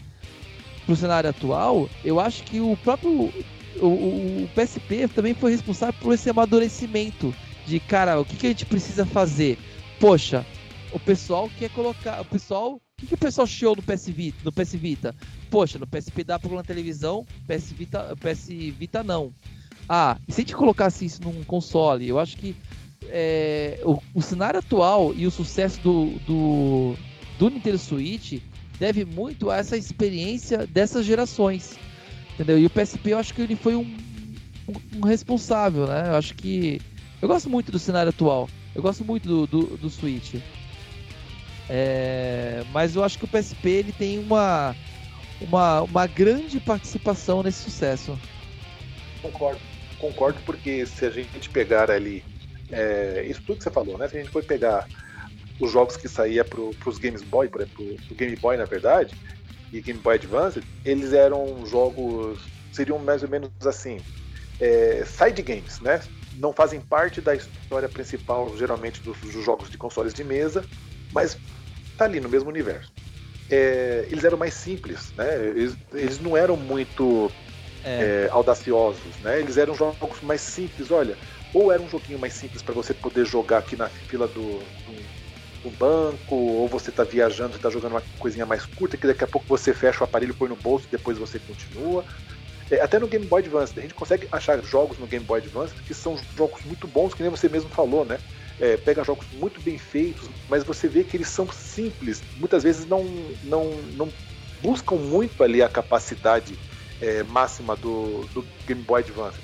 Pro 0.84 0.96
cenário 0.96 1.30
atual, 1.30 1.88
eu 2.04 2.18
acho 2.20 2.42
que 2.44 2.60
o 2.60 2.76
próprio 2.78 3.32
o, 3.80 3.86
o, 3.86 4.50
PSP 4.54 5.08
também 5.08 5.34
foi 5.34 5.52
responsável 5.52 5.94
por 6.00 6.14
esse 6.14 6.28
amadurecimento 6.30 7.34
de, 7.66 7.78
cara, 7.80 8.18
o 8.20 8.24
que, 8.24 8.36
que 8.36 8.46
a 8.46 8.50
gente 8.50 8.66
precisa 8.66 9.04
fazer? 9.04 9.58
Poxa, 10.00 10.44
o 10.92 10.98
pessoal 10.98 11.50
quer 11.58 11.70
colocar. 11.70 12.20
O 12.20 12.24
pessoal. 12.24 12.74
O 12.74 12.80
que, 13.00 13.06
que 13.06 13.14
o 13.14 13.18
pessoal 13.18 13.46
chiou 13.46 13.76
no 13.76 13.82
PS 13.82 14.08
Vita? 14.08 14.38
No 14.42 14.50
PS 14.50 14.72
Vita? 14.72 15.14
Poxa, 15.50 15.78
no 15.78 15.86
PSP 15.86 16.24
dá 16.24 16.36
pra 16.36 16.50
na 16.50 16.64
televisão, 16.64 17.24
PS 17.46 17.70
Vita, 17.70 18.16
PS 18.16 18.48
Vita 18.76 19.04
não. 19.04 19.32
Ah, 19.88 20.18
e 20.28 20.32
se 20.32 20.40
a 20.40 20.42
gente 20.42 20.54
colocasse 20.54 21.04
isso 21.04 21.22
num 21.22 21.42
console, 21.44 22.06
eu 22.06 22.18
acho 22.18 22.36
que 22.36 22.54
é, 23.08 23.80
o, 23.84 23.98
o, 24.14 24.20
cenário 24.20 24.58
atual 24.58 25.14
e 25.14 25.26
o 25.26 25.30
sucesso 25.30 25.80
do, 25.80 26.10
do, 26.26 26.94
do 27.38 27.50
Nintendo 27.50 27.78
Switch 27.78 28.40
deve 28.78 29.04
muito 29.04 29.50
a 29.50 29.56
essa 29.56 29.76
experiência 29.76 30.66
dessas 30.66 31.06
gerações. 31.06 31.78
Entendeu? 32.34 32.58
E 32.58 32.66
o 32.66 32.70
PSP 32.70 33.10
eu 33.10 33.18
acho 33.18 33.34
que 33.34 33.40
ele 33.40 33.56
foi 33.56 33.74
um, 33.74 33.96
um, 34.68 34.98
um 34.98 35.06
responsável, 35.06 35.86
né? 35.86 36.08
Eu 36.08 36.16
acho 36.16 36.34
que. 36.34 36.80
Eu 37.20 37.26
gosto 37.26 37.50
muito 37.50 37.72
do 37.72 37.78
cenário 37.78 38.10
atual. 38.10 38.48
Eu 38.74 38.82
gosto 38.82 39.04
muito 39.04 39.26
do, 39.26 39.46
do, 39.46 39.76
do 39.76 39.90
Switch. 39.90 40.34
É, 41.68 42.62
mas 42.72 42.94
eu 42.94 43.02
acho 43.02 43.18
que 43.18 43.24
o 43.24 43.28
PSP 43.28 43.68
ele 43.68 43.92
tem 43.92 44.18
uma, 44.18 44.74
uma, 45.40 45.82
uma 45.82 46.06
grande 46.06 46.60
participação 46.60 47.42
nesse 47.42 47.64
sucesso. 47.64 48.16
Concordo, 49.20 49.60
concordo 49.98 50.40
porque 50.44 50.86
se 50.86 51.04
a 51.04 51.10
gente 51.10 51.50
pegar 51.50 51.90
ali 51.90 52.24
é, 52.70 53.24
isso 53.26 53.42
tudo 53.42 53.58
que 53.58 53.64
você 53.64 53.70
falou, 53.70 53.98
né? 53.98 54.08
Se 54.08 54.16
a 54.16 54.20
gente 54.20 54.30
for 54.30 54.42
pegar 54.42 54.86
os 55.60 55.70
jogos 55.70 55.96
que 55.96 56.08
saía 56.08 56.44
para 56.44 56.60
os 56.60 56.98
Games 56.98 57.22
Boy, 57.22 57.48
para 57.48 57.64
o 57.64 58.14
Game 58.14 58.36
Boy 58.36 58.56
na 58.56 58.64
verdade, 58.64 59.14
e 59.72 59.80
Game 59.80 60.00
Boy 60.00 60.14
Advance, 60.14 60.62
eles 60.84 61.12
eram 61.12 61.64
jogos, 61.66 62.40
seriam 62.72 62.98
mais 62.98 63.22
ou 63.22 63.28
menos 63.28 63.50
assim, 63.66 64.00
é, 64.60 65.04
side 65.04 65.42
games, 65.42 65.80
né? 65.80 66.00
Não 66.36 66.52
fazem 66.52 66.80
parte 66.80 67.20
da 67.20 67.34
história 67.34 67.88
principal, 67.88 68.56
geralmente, 68.56 69.02
dos, 69.02 69.18
dos 69.18 69.44
jogos 69.44 69.70
de 69.70 69.78
consoles 69.78 70.14
de 70.14 70.24
mesa, 70.24 70.64
mas 71.12 71.36
tá 71.96 72.04
ali 72.04 72.20
no 72.20 72.28
mesmo 72.28 72.48
universo. 72.48 72.92
É, 73.50 74.06
eles 74.10 74.24
eram 74.24 74.36
mais 74.36 74.54
simples, 74.54 75.12
né? 75.16 75.46
Eles, 75.48 75.76
eles 75.94 76.20
não 76.20 76.36
eram 76.36 76.56
muito 76.56 77.30
é. 77.84 78.26
É, 78.26 78.28
audaciosos, 78.30 79.16
né? 79.22 79.38
Eles 79.38 79.56
eram 79.56 79.74
jogos 79.74 80.20
mais 80.22 80.40
simples, 80.40 80.90
olha. 80.90 81.16
Ou 81.54 81.72
era 81.72 81.80
um 81.80 81.88
joguinho 81.88 82.18
mais 82.18 82.34
simples 82.34 82.62
para 82.62 82.74
você 82.74 82.92
poder 82.92 83.24
jogar 83.24 83.58
aqui 83.58 83.76
na 83.76 83.88
fila 83.88 84.26
do, 84.26 84.58
do, 85.64 85.70
banco, 85.78 86.34
ou 86.34 86.68
você 86.68 86.90
tá 86.90 87.04
viajando, 87.04 87.54
você 87.54 87.58
tá 87.58 87.70
jogando 87.70 87.92
uma 87.92 88.02
coisinha 88.18 88.46
mais 88.46 88.64
curta, 88.66 88.96
que 88.96 89.06
daqui 89.06 89.24
a 89.24 89.26
pouco 89.26 89.46
você 89.48 89.72
fecha 89.72 90.00
o 90.00 90.04
aparelho, 90.04 90.34
põe 90.34 90.48
no 90.48 90.56
bolso 90.56 90.86
e 90.86 90.90
depois 90.90 91.18
você 91.18 91.38
continua. 91.38 92.04
É, 92.70 92.80
até 92.80 92.98
no 92.98 93.06
Game 93.06 93.24
Boy 93.24 93.40
Advance, 93.40 93.72
a 93.76 93.80
gente 93.80 93.94
consegue 93.94 94.28
achar 94.30 94.62
jogos 94.62 94.98
no 94.98 95.06
Game 95.06 95.24
Boy 95.24 95.40
Advance 95.40 95.74
que 95.86 95.94
são 95.94 96.16
jogos 96.36 96.62
muito 96.64 96.86
bons, 96.86 97.14
que 97.14 97.22
nem 97.22 97.30
você 97.30 97.48
mesmo 97.48 97.70
falou, 97.70 98.04
né? 98.04 98.18
É, 98.60 98.76
pega 98.76 99.04
jogos 99.04 99.26
muito 99.32 99.60
bem 99.60 99.78
feitos, 99.78 100.28
mas 100.48 100.64
você 100.64 100.88
vê 100.88 101.04
que 101.04 101.16
eles 101.16 101.28
são 101.28 101.48
simples. 101.50 102.22
Muitas 102.36 102.64
vezes 102.64 102.86
não, 102.86 103.04
não, 103.44 103.70
não 103.94 104.08
buscam 104.60 104.96
muito 104.96 105.42
ali 105.42 105.62
a 105.62 105.68
capacidade 105.68 106.58
é, 107.00 107.22
máxima 107.24 107.76
do, 107.76 108.24
do 108.34 108.44
Game 108.66 108.82
Boy 108.82 109.00
Advance. 109.00 109.38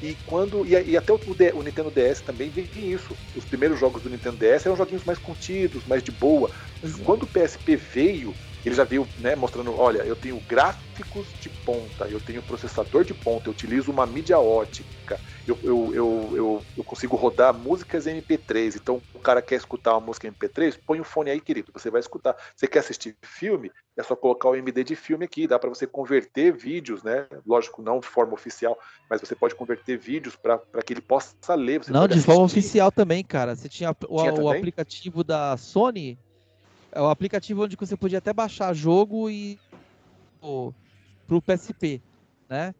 E 0.00 0.16
quando 0.26 0.64
e, 0.64 0.90
e 0.90 0.96
até 0.96 1.12
o, 1.12 1.16
o, 1.54 1.62
Nintendo 1.62 1.90
DS 1.90 2.20
também 2.20 2.48
vem 2.48 2.68
isso. 2.76 3.16
Os 3.34 3.44
primeiros 3.44 3.78
jogos 3.78 4.02
do 4.02 4.10
Nintendo 4.10 4.36
DS 4.36 4.66
eram 4.66 4.76
joguinhos 4.76 5.04
mais 5.04 5.18
contidos, 5.18 5.82
mais 5.86 6.02
de 6.02 6.12
boa. 6.12 6.50
Uhum. 6.82 6.92
Quando 7.04 7.22
o 7.24 7.26
PSP 7.26 7.76
veio, 7.76 8.34
ele 8.64 8.74
já 8.74 8.84
veio 8.84 9.08
né, 9.18 9.36
mostrando, 9.36 9.74
olha, 9.76 9.98
eu 10.00 10.16
tenho 10.16 10.40
gráficos 10.48 11.34
de 11.38 11.48
ponta, 11.64 12.06
eu 12.08 12.20
tenho 12.20 12.42
processador 12.42 13.04
de 13.04 13.14
ponta, 13.14 13.48
eu 13.48 13.52
utilizo 13.52 13.90
uma 13.90 14.06
mídia 14.06 14.38
ótica, 14.38 15.20
eu, 15.46 15.58
eu, 15.62 15.94
eu, 15.94 16.36
eu, 16.36 16.66
eu 16.76 16.84
consigo 16.84 17.16
rodar 17.16 17.54
músicas 17.54 18.06
MP3. 18.06 18.76
Então, 18.76 19.02
o 19.14 19.18
cara 19.18 19.40
quer 19.40 19.56
escutar 19.56 19.92
uma 19.92 20.06
música 20.06 20.28
MP3, 20.28 20.78
põe 20.84 21.00
o 21.00 21.04
fone 21.04 21.30
aí, 21.30 21.40
querido, 21.40 21.72
você 21.72 21.90
vai 21.90 22.00
escutar. 22.00 22.36
Você 22.54 22.66
quer 22.66 22.80
assistir 22.80 23.16
filme? 23.22 23.70
É 23.96 24.02
só 24.02 24.14
colocar 24.14 24.48
o 24.48 24.54
MD 24.54 24.84
de 24.84 24.94
filme 24.94 25.24
aqui, 25.24 25.46
dá 25.46 25.58
para 25.58 25.68
você 25.68 25.86
converter 25.86 26.52
vídeos, 26.52 27.02
né? 27.02 27.26
Lógico, 27.44 27.82
não 27.82 27.98
de 27.98 28.06
forma 28.06 28.34
oficial, 28.34 28.78
mas 29.10 29.20
você 29.20 29.34
pode 29.34 29.54
converter 29.54 29.98
vídeos 29.98 30.36
para 30.36 30.60
que 30.84 30.92
ele 30.92 31.00
possa 31.00 31.54
ler. 31.54 31.80
não, 31.88 32.06
de 32.06 32.20
forma 32.20 32.44
oficial 32.44 32.92
também, 32.92 33.24
cara. 33.24 33.56
Você 33.56 33.68
tinha 33.68 33.90
o, 33.90 34.18
tinha 34.18 34.34
o 34.34 34.48
aplicativo 34.48 35.24
da 35.24 35.56
Sony 35.56 36.18
é 36.92 37.00
o 37.00 37.08
aplicativo 37.08 37.64
onde 37.64 37.76
você 37.76 37.96
podia 37.96 38.18
até 38.18 38.32
baixar 38.32 38.74
jogo 38.74 39.28
e 39.30 39.58
para 40.40 41.36
o 41.36 41.42
PSP, 41.42 42.00
né? 42.48 42.74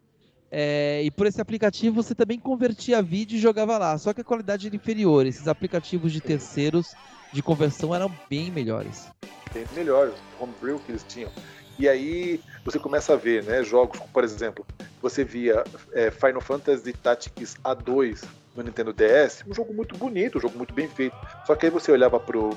É, 0.51 1.03
e 1.03 1.11
por 1.11 1.27
esse 1.27 1.39
aplicativo 1.39 2.01
você 2.01 2.15
também 2.15 2.39
convertia 2.39 3.03
vídeo 3.03 3.35
e 3.35 3.39
jogava 3.39 3.77
lá, 3.77 3.97
só 3.97 4.13
que 4.13 4.21
a 4.21 4.23
qualidade 4.23 4.65
era 4.65 4.75
inferior. 4.75 5.25
Esses 5.25 5.47
aplicativos 5.47 6.11
de 6.11 6.21
terceiros 6.21 6.95
de 7.31 7.43
conversão 7.43 7.93
eram 7.93 8.11
bem 8.29 8.49
melhores. 8.49 9.07
Bem 9.53 9.65
melhores, 9.75 10.15
homebrew 10.39 10.79
que 10.79 10.91
eles 10.91 11.05
tinham. 11.07 11.31
E 11.77 11.87
aí 11.87 12.41
você 12.65 12.79
começa 12.79 13.13
a 13.13 13.15
ver, 13.15 13.43
né, 13.43 13.63
jogos, 13.63 13.99
por 14.11 14.23
exemplo, 14.23 14.65
você 15.01 15.23
via 15.23 15.63
é, 15.93 16.11
Final 16.11 16.41
Fantasy 16.41 16.93
Tactics 16.93 17.55
A2 17.63 18.23
no 18.55 18.63
Nintendo 18.63 18.91
DS, 18.93 19.43
um 19.47 19.53
jogo 19.53 19.73
muito 19.73 19.97
bonito, 19.97 20.37
um 20.37 20.41
jogo 20.41 20.57
muito 20.57 20.73
bem 20.73 20.87
feito. 20.87 21.15
Só 21.45 21.55
que 21.55 21.65
aí 21.65 21.71
você 21.71 21.91
olhava 21.91 22.19
pro, 22.19 22.49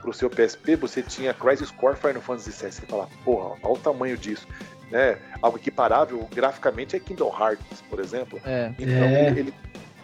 pro 0.00 0.12
seu 0.12 0.28
PSP, 0.28 0.76
você 0.76 1.02
tinha 1.02 1.32
Crisis 1.32 1.70
Core 1.70 1.96
Final 1.96 2.20
Fantasy 2.20 2.50
VII. 2.50 2.72
Você 2.72 2.86
falava, 2.86 3.10
porra, 3.24 3.56
olha 3.62 3.72
o 3.74 3.78
tamanho 3.78 4.16
disso. 4.16 4.46
Né? 4.90 5.18
Algo 5.40 5.58
equiparável 5.58 6.28
graficamente 6.34 6.96
é 6.96 7.00
Kingdom 7.00 7.32
Hearts, 7.38 7.82
por 7.88 8.00
exemplo. 8.00 8.40
É. 8.44 8.72
Então 8.78 9.04
é. 9.04 9.28
Ele, 9.28 9.40
ele, 9.40 9.54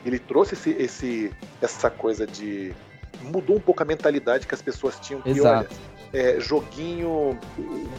ele, 0.05 0.19
trouxe 0.19 0.55
esse, 0.55 0.71
esse, 0.71 1.33
essa 1.61 1.91
coisa 1.91 2.27
de. 2.27 2.73
mudou 3.23 3.57
um 3.57 3.61
pouco 3.61 3.83
a 3.83 3.87
mentalidade 3.87 4.47
que 4.47 4.55
as 4.55 4.63
pessoas 4.63 4.99
tinham 5.01 5.21
que, 5.21 5.31
Exato. 5.31 5.69
olha, 5.71 5.91
é, 6.13 6.41
joguinho 6.41 7.39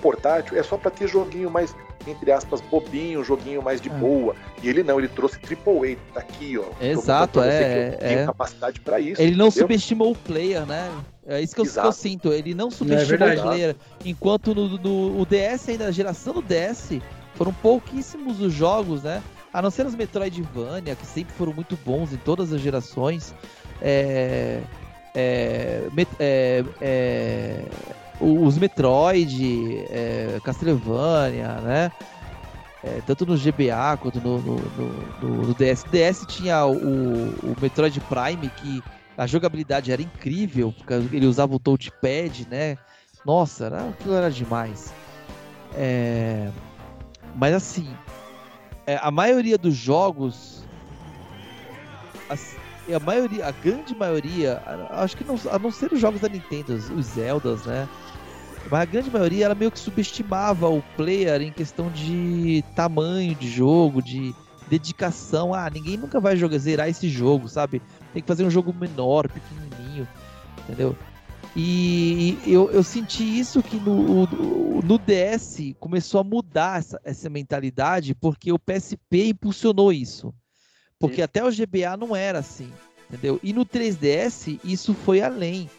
portátil 0.01 0.57
é 0.57 0.63
só 0.63 0.77
para 0.77 0.91
ter 0.91 1.07
joguinho 1.07 1.49
mais 1.49 1.73
entre 2.07 2.32
aspas, 2.32 2.61
bobinho, 2.61 3.23
joguinho 3.23 3.61
mais 3.61 3.80
de 3.80 3.90
é. 3.90 3.94
boa. 3.94 4.36
E 4.61 4.69
ele 4.69 4.84
não, 4.84 4.99
ele 4.99 5.07
trouxe 5.07 5.40
Triple 5.40 5.94
A, 5.94 6.14
tá 6.14 6.19
aqui, 6.22 6.57
ó. 6.57 6.65
Exato, 6.84 7.41
é. 7.41 7.91
Tem 7.91 8.18
é. 8.19 8.26
capacidade 8.26 8.80
para 8.80 8.99
isso. 8.99 9.22
Ele 9.22 9.36
não 9.36 9.48
entendeu? 9.48 9.64
subestimou 9.64 10.11
o 10.11 10.15
player, 10.15 10.65
né? 10.65 10.91
É 11.26 11.41
isso 11.41 11.53
que 11.53 11.61
eu, 11.61 11.65
que 11.65 11.78
eu 11.78 11.91
sinto. 11.91 12.34
Ele 12.34 12.53
não 12.53 12.72
subestimou 12.72 13.28
é 13.28 13.36
o 13.36 13.41
player. 13.41 13.76
Enquanto 14.03 14.56
no, 14.56 14.68
no 14.78 15.22
o 15.22 15.26
DS, 15.26 15.69
ainda 15.69 15.86
na 15.86 15.91
geração 15.91 16.34
do 16.34 16.41
DS, 16.41 16.99
foram 17.36 17.53
pouquíssimos 17.53 18.41
os 18.41 18.53
jogos, 18.53 19.03
né? 19.03 19.22
A 19.53 19.61
não 19.61 19.69
ser 19.69 19.86
os 19.86 19.95
Metroidvania, 19.95 20.95
que 20.95 21.06
sempre 21.06 21.34
foram 21.34 21.53
muito 21.53 21.78
bons 21.86 22.14
em 22.14 22.18
todas 22.18 22.53
as 22.53 22.61
gerações. 22.61 23.36
É. 23.82 24.61
É, 25.14 25.90
é, 26.19 26.64
é, 26.80 27.65
os 28.22 28.57
Metroid, 28.57 29.85
é, 29.89 30.39
Castlevania, 30.43 31.56
né? 31.61 31.91
É, 32.84 33.02
tanto 33.06 33.26
no 33.26 33.38
GBA 33.38 33.98
quanto 33.99 34.19
no, 34.19 34.39
no, 34.39 34.56
no, 35.22 35.48
no 35.48 35.53
DS. 35.53 35.84
DS 35.84 36.26
tinha 36.27 36.65
o, 36.65 36.73
o, 36.73 37.56
Metroid 37.61 37.99
Prime, 38.02 38.49
que 38.49 38.81
a 39.18 39.27
jogabilidade 39.27 39.91
era 39.91 40.02
incrível, 40.02 40.73
porque 40.76 40.93
ele 41.15 41.26
usava 41.26 41.56
o 41.56 41.60
touchpad, 41.60 42.48
né? 42.49 42.77
Nossa, 43.26 43.65
era, 43.65 43.89
aquilo 43.89 44.15
era 44.15 44.31
demais. 44.31 44.93
É, 45.76 46.49
mas 47.35 47.53
assim, 47.53 47.88
é, 48.85 48.99
a 49.02 49.11
maioria 49.11 49.57
dos 49.57 49.76
jogos. 49.76 50.64
A, 52.30 52.95
a 52.95 52.99
maioria, 52.99 53.48
a 53.48 53.52
grande 53.52 53.95
maioria, 53.95 54.61
acho 54.89 55.15
que 55.15 55.23
não, 55.23 55.39
a 55.52 55.60
não 55.60 55.72
ser 55.72 55.93
os 55.93 55.99
jogos 55.99 56.22
da 56.22 56.27
Nintendo, 56.27 56.73
os 56.73 57.06
Zeldas, 57.06 57.65
né? 57.65 57.88
Mas 58.69 58.81
a 58.81 58.85
grande 58.85 59.09
maioria 59.09 59.45
ela 59.45 59.55
meio 59.55 59.71
que 59.71 59.79
subestimava 59.79 60.69
o 60.69 60.81
player 60.95 61.41
em 61.41 61.51
questão 61.51 61.89
de 61.89 62.63
tamanho 62.75 63.35
de 63.35 63.49
jogo, 63.49 64.01
de 64.01 64.33
dedicação. 64.69 65.53
Ah, 65.53 65.69
ninguém 65.69 65.97
nunca 65.97 66.19
vai 66.19 66.38
jogar, 66.38 66.57
zerar 66.57 66.88
esse 66.88 67.09
jogo, 67.09 67.49
sabe? 67.49 67.81
Tem 68.14 68.22
que 68.22 68.27
fazer 68.27 68.45
um 68.45 68.49
jogo 68.49 68.73
menor, 68.73 69.27
pequenininho, 69.30 70.07
entendeu? 70.64 70.95
E 71.56 72.38
eu, 72.45 72.72
eu 72.72 72.81
senti 72.81 73.23
isso 73.23 73.61
que 73.61 73.75
no, 73.75 74.25
no 74.81 74.98
DS 74.98 75.75
começou 75.80 76.22
a 76.22 76.23
mudar 76.23 76.80
essa, 76.80 77.01
essa 77.03 77.30
mentalidade, 77.30 78.15
porque 78.15 78.53
o 78.53 78.59
PSP 78.59 79.27
impulsionou 79.27 79.91
isso. 79.91 80.33
Porque 80.98 81.17
Sim. 81.17 81.23
até 81.23 81.43
o 81.43 81.51
GBA 81.51 81.98
não 81.98 82.15
era 82.15 82.40
assim, 82.40 82.72
entendeu? 83.09 83.40
E 83.43 83.51
no 83.51 83.65
3DS 83.65 84.59
isso 84.64 84.93
foi 84.93 85.22
além 85.22 85.69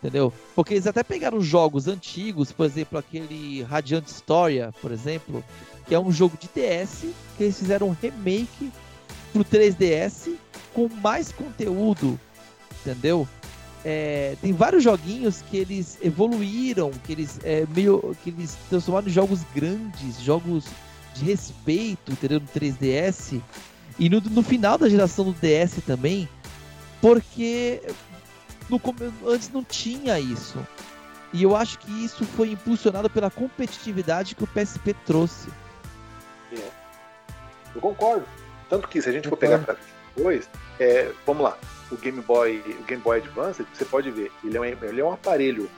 entendeu? 0.00 0.32
Porque 0.54 0.74
eles 0.74 0.86
até 0.86 1.02
pegaram 1.02 1.40
jogos 1.40 1.86
antigos, 1.86 2.50
por 2.50 2.66
exemplo, 2.66 2.98
aquele 2.98 3.62
Radiant 3.62 4.06
Storia, 4.06 4.72
por 4.80 4.90
exemplo, 4.90 5.44
que 5.86 5.94
é 5.94 6.00
um 6.00 6.10
jogo 6.10 6.36
de 6.38 6.48
DS, 6.48 7.06
que 7.36 7.44
eles 7.44 7.58
fizeram 7.58 7.88
um 7.88 7.96
remake 8.00 8.70
pro 9.32 9.44
3DS 9.44 10.34
com 10.74 10.88
mais 11.02 11.30
conteúdo, 11.30 12.18
entendeu? 12.80 13.28
É, 13.84 14.36
tem 14.42 14.52
vários 14.52 14.84
joguinhos 14.84 15.42
que 15.42 15.56
eles 15.56 15.98
evoluíram, 16.02 16.90
que 17.04 17.12
eles 17.12 17.38
é, 17.42 17.66
meio 17.74 18.14
que 18.22 18.30
eles 18.30 18.56
transformaram 18.68 19.08
em 19.08 19.10
jogos 19.10 19.40
grandes, 19.54 20.20
jogos 20.20 20.66
de 21.14 21.24
respeito, 21.24 22.12
entendeu? 22.12 22.40
No 22.40 22.46
3DS 22.46 23.40
e 23.98 24.08
no, 24.08 24.20
no 24.20 24.42
final 24.42 24.78
da 24.78 24.88
geração 24.88 25.26
do 25.26 25.32
DS 25.32 25.82
também, 25.86 26.28
porque 27.00 27.82
no, 28.70 28.80
antes 29.26 29.50
não 29.50 29.64
tinha 29.64 30.18
isso. 30.18 30.58
E 31.32 31.42
eu 31.42 31.54
acho 31.54 31.78
que 31.78 32.04
isso 32.04 32.24
foi 32.24 32.50
impulsionado 32.52 33.08
pela 33.08 33.30
competitividade 33.30 34.34
que 34.34 34.44
o 34.44 34.46
PSP 34.46 34.94
trouxe. 35.06 35.48
É. 36.52 36.68
Eu 37.74 37.80
concordo. 37.80 38.26
Tanto 38.68 38.88
que 38.88 39.00
se 39.00 39.08
a 39.08 39.12
gente 39.12 39.28
for 39.28 39.36
pegar 39.36 39.58
para 39.58 39.76
depois, 40.14 40.48
é, 40.78 41.10
vamos 41.24 41.42
lá, 41.42 41.56
o 41.90 41.96
Game 41.96 42.20
Boy, 42.20 42.62
o 42.80 42.84
Game 42.84 43.02
Boy 43.02 43.18
Advance, 43.18 43.64
você 43.72 43.84
pode 43.84 44.10
ver, 44.10 44.30
ele 44.44 44.56
é 44.56 44.60
um, 44.60 44.64
ele 44.64 45.00
é 45.00 45.04
um 45.04 45.12
aparelho 45.12 45.70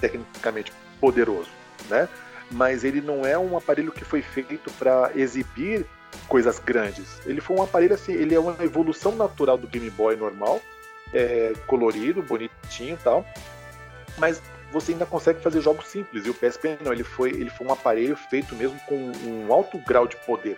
tecnicamente 0.00 0.72
poderoso, 1.00 1.48
né? 1.88 2.08
Mas 2.50 2.84
ele 2.84 3.00
não 3.00 3.26
é 3.26 3.36
um 3.38 3.56
aparelho 3.56 3.92
que 3.92 4.04
foi 4.04 4.22
feito 4.22 4.70
para 4.72 5.10
exibir 5.14 5.86
coisas 6.28 6.58
grandes. 6.58 7.20
Ele 7.26 7.40
foi 7.40 7.56
um 7.56 7.62
aparelho 7.62 7.94
assim, 7.94 8.12
ele 8.12 8.34
é 8.34 8.40
uma 8.40 8.56
evolução 8.62 9.14
natural 9.14 9.58
do 9.58 9.66
Game 9.66 9.90
Boy 9.90 10.16
normal, 10.16 10.60
é, 11.12 11.52
colorido, 11.66 12.22
bonitinho 12.22 12.94
e 12.94 13.02
tal, 13.02 13.24
mas 14.18 14.42
você 14.72 14.92
ainda 14.92 15.06
consegue 15.06 15.40
fazer 15.40 15.60
jogos 15.60 15.86
simples. 15.86 16.26
E 16.26 16.30
o 16.30 16.34
PSP 16.34 16.78
não, 16.82 16.92
ele 16.92 17.04
foi, 17.04 17.30
ele 17.30 17.50
foi 17.50 17.66
um 17.66 17.72
aparelho 17.72 18.16
feito 18.16 18.54
mesmo 18.54 18.78
com 18.86 19.12
um 19.24 19.52
alto 19.52 19.78
grau 19.78 20.06
de 20.06 20.16
poder. 20.16 20.56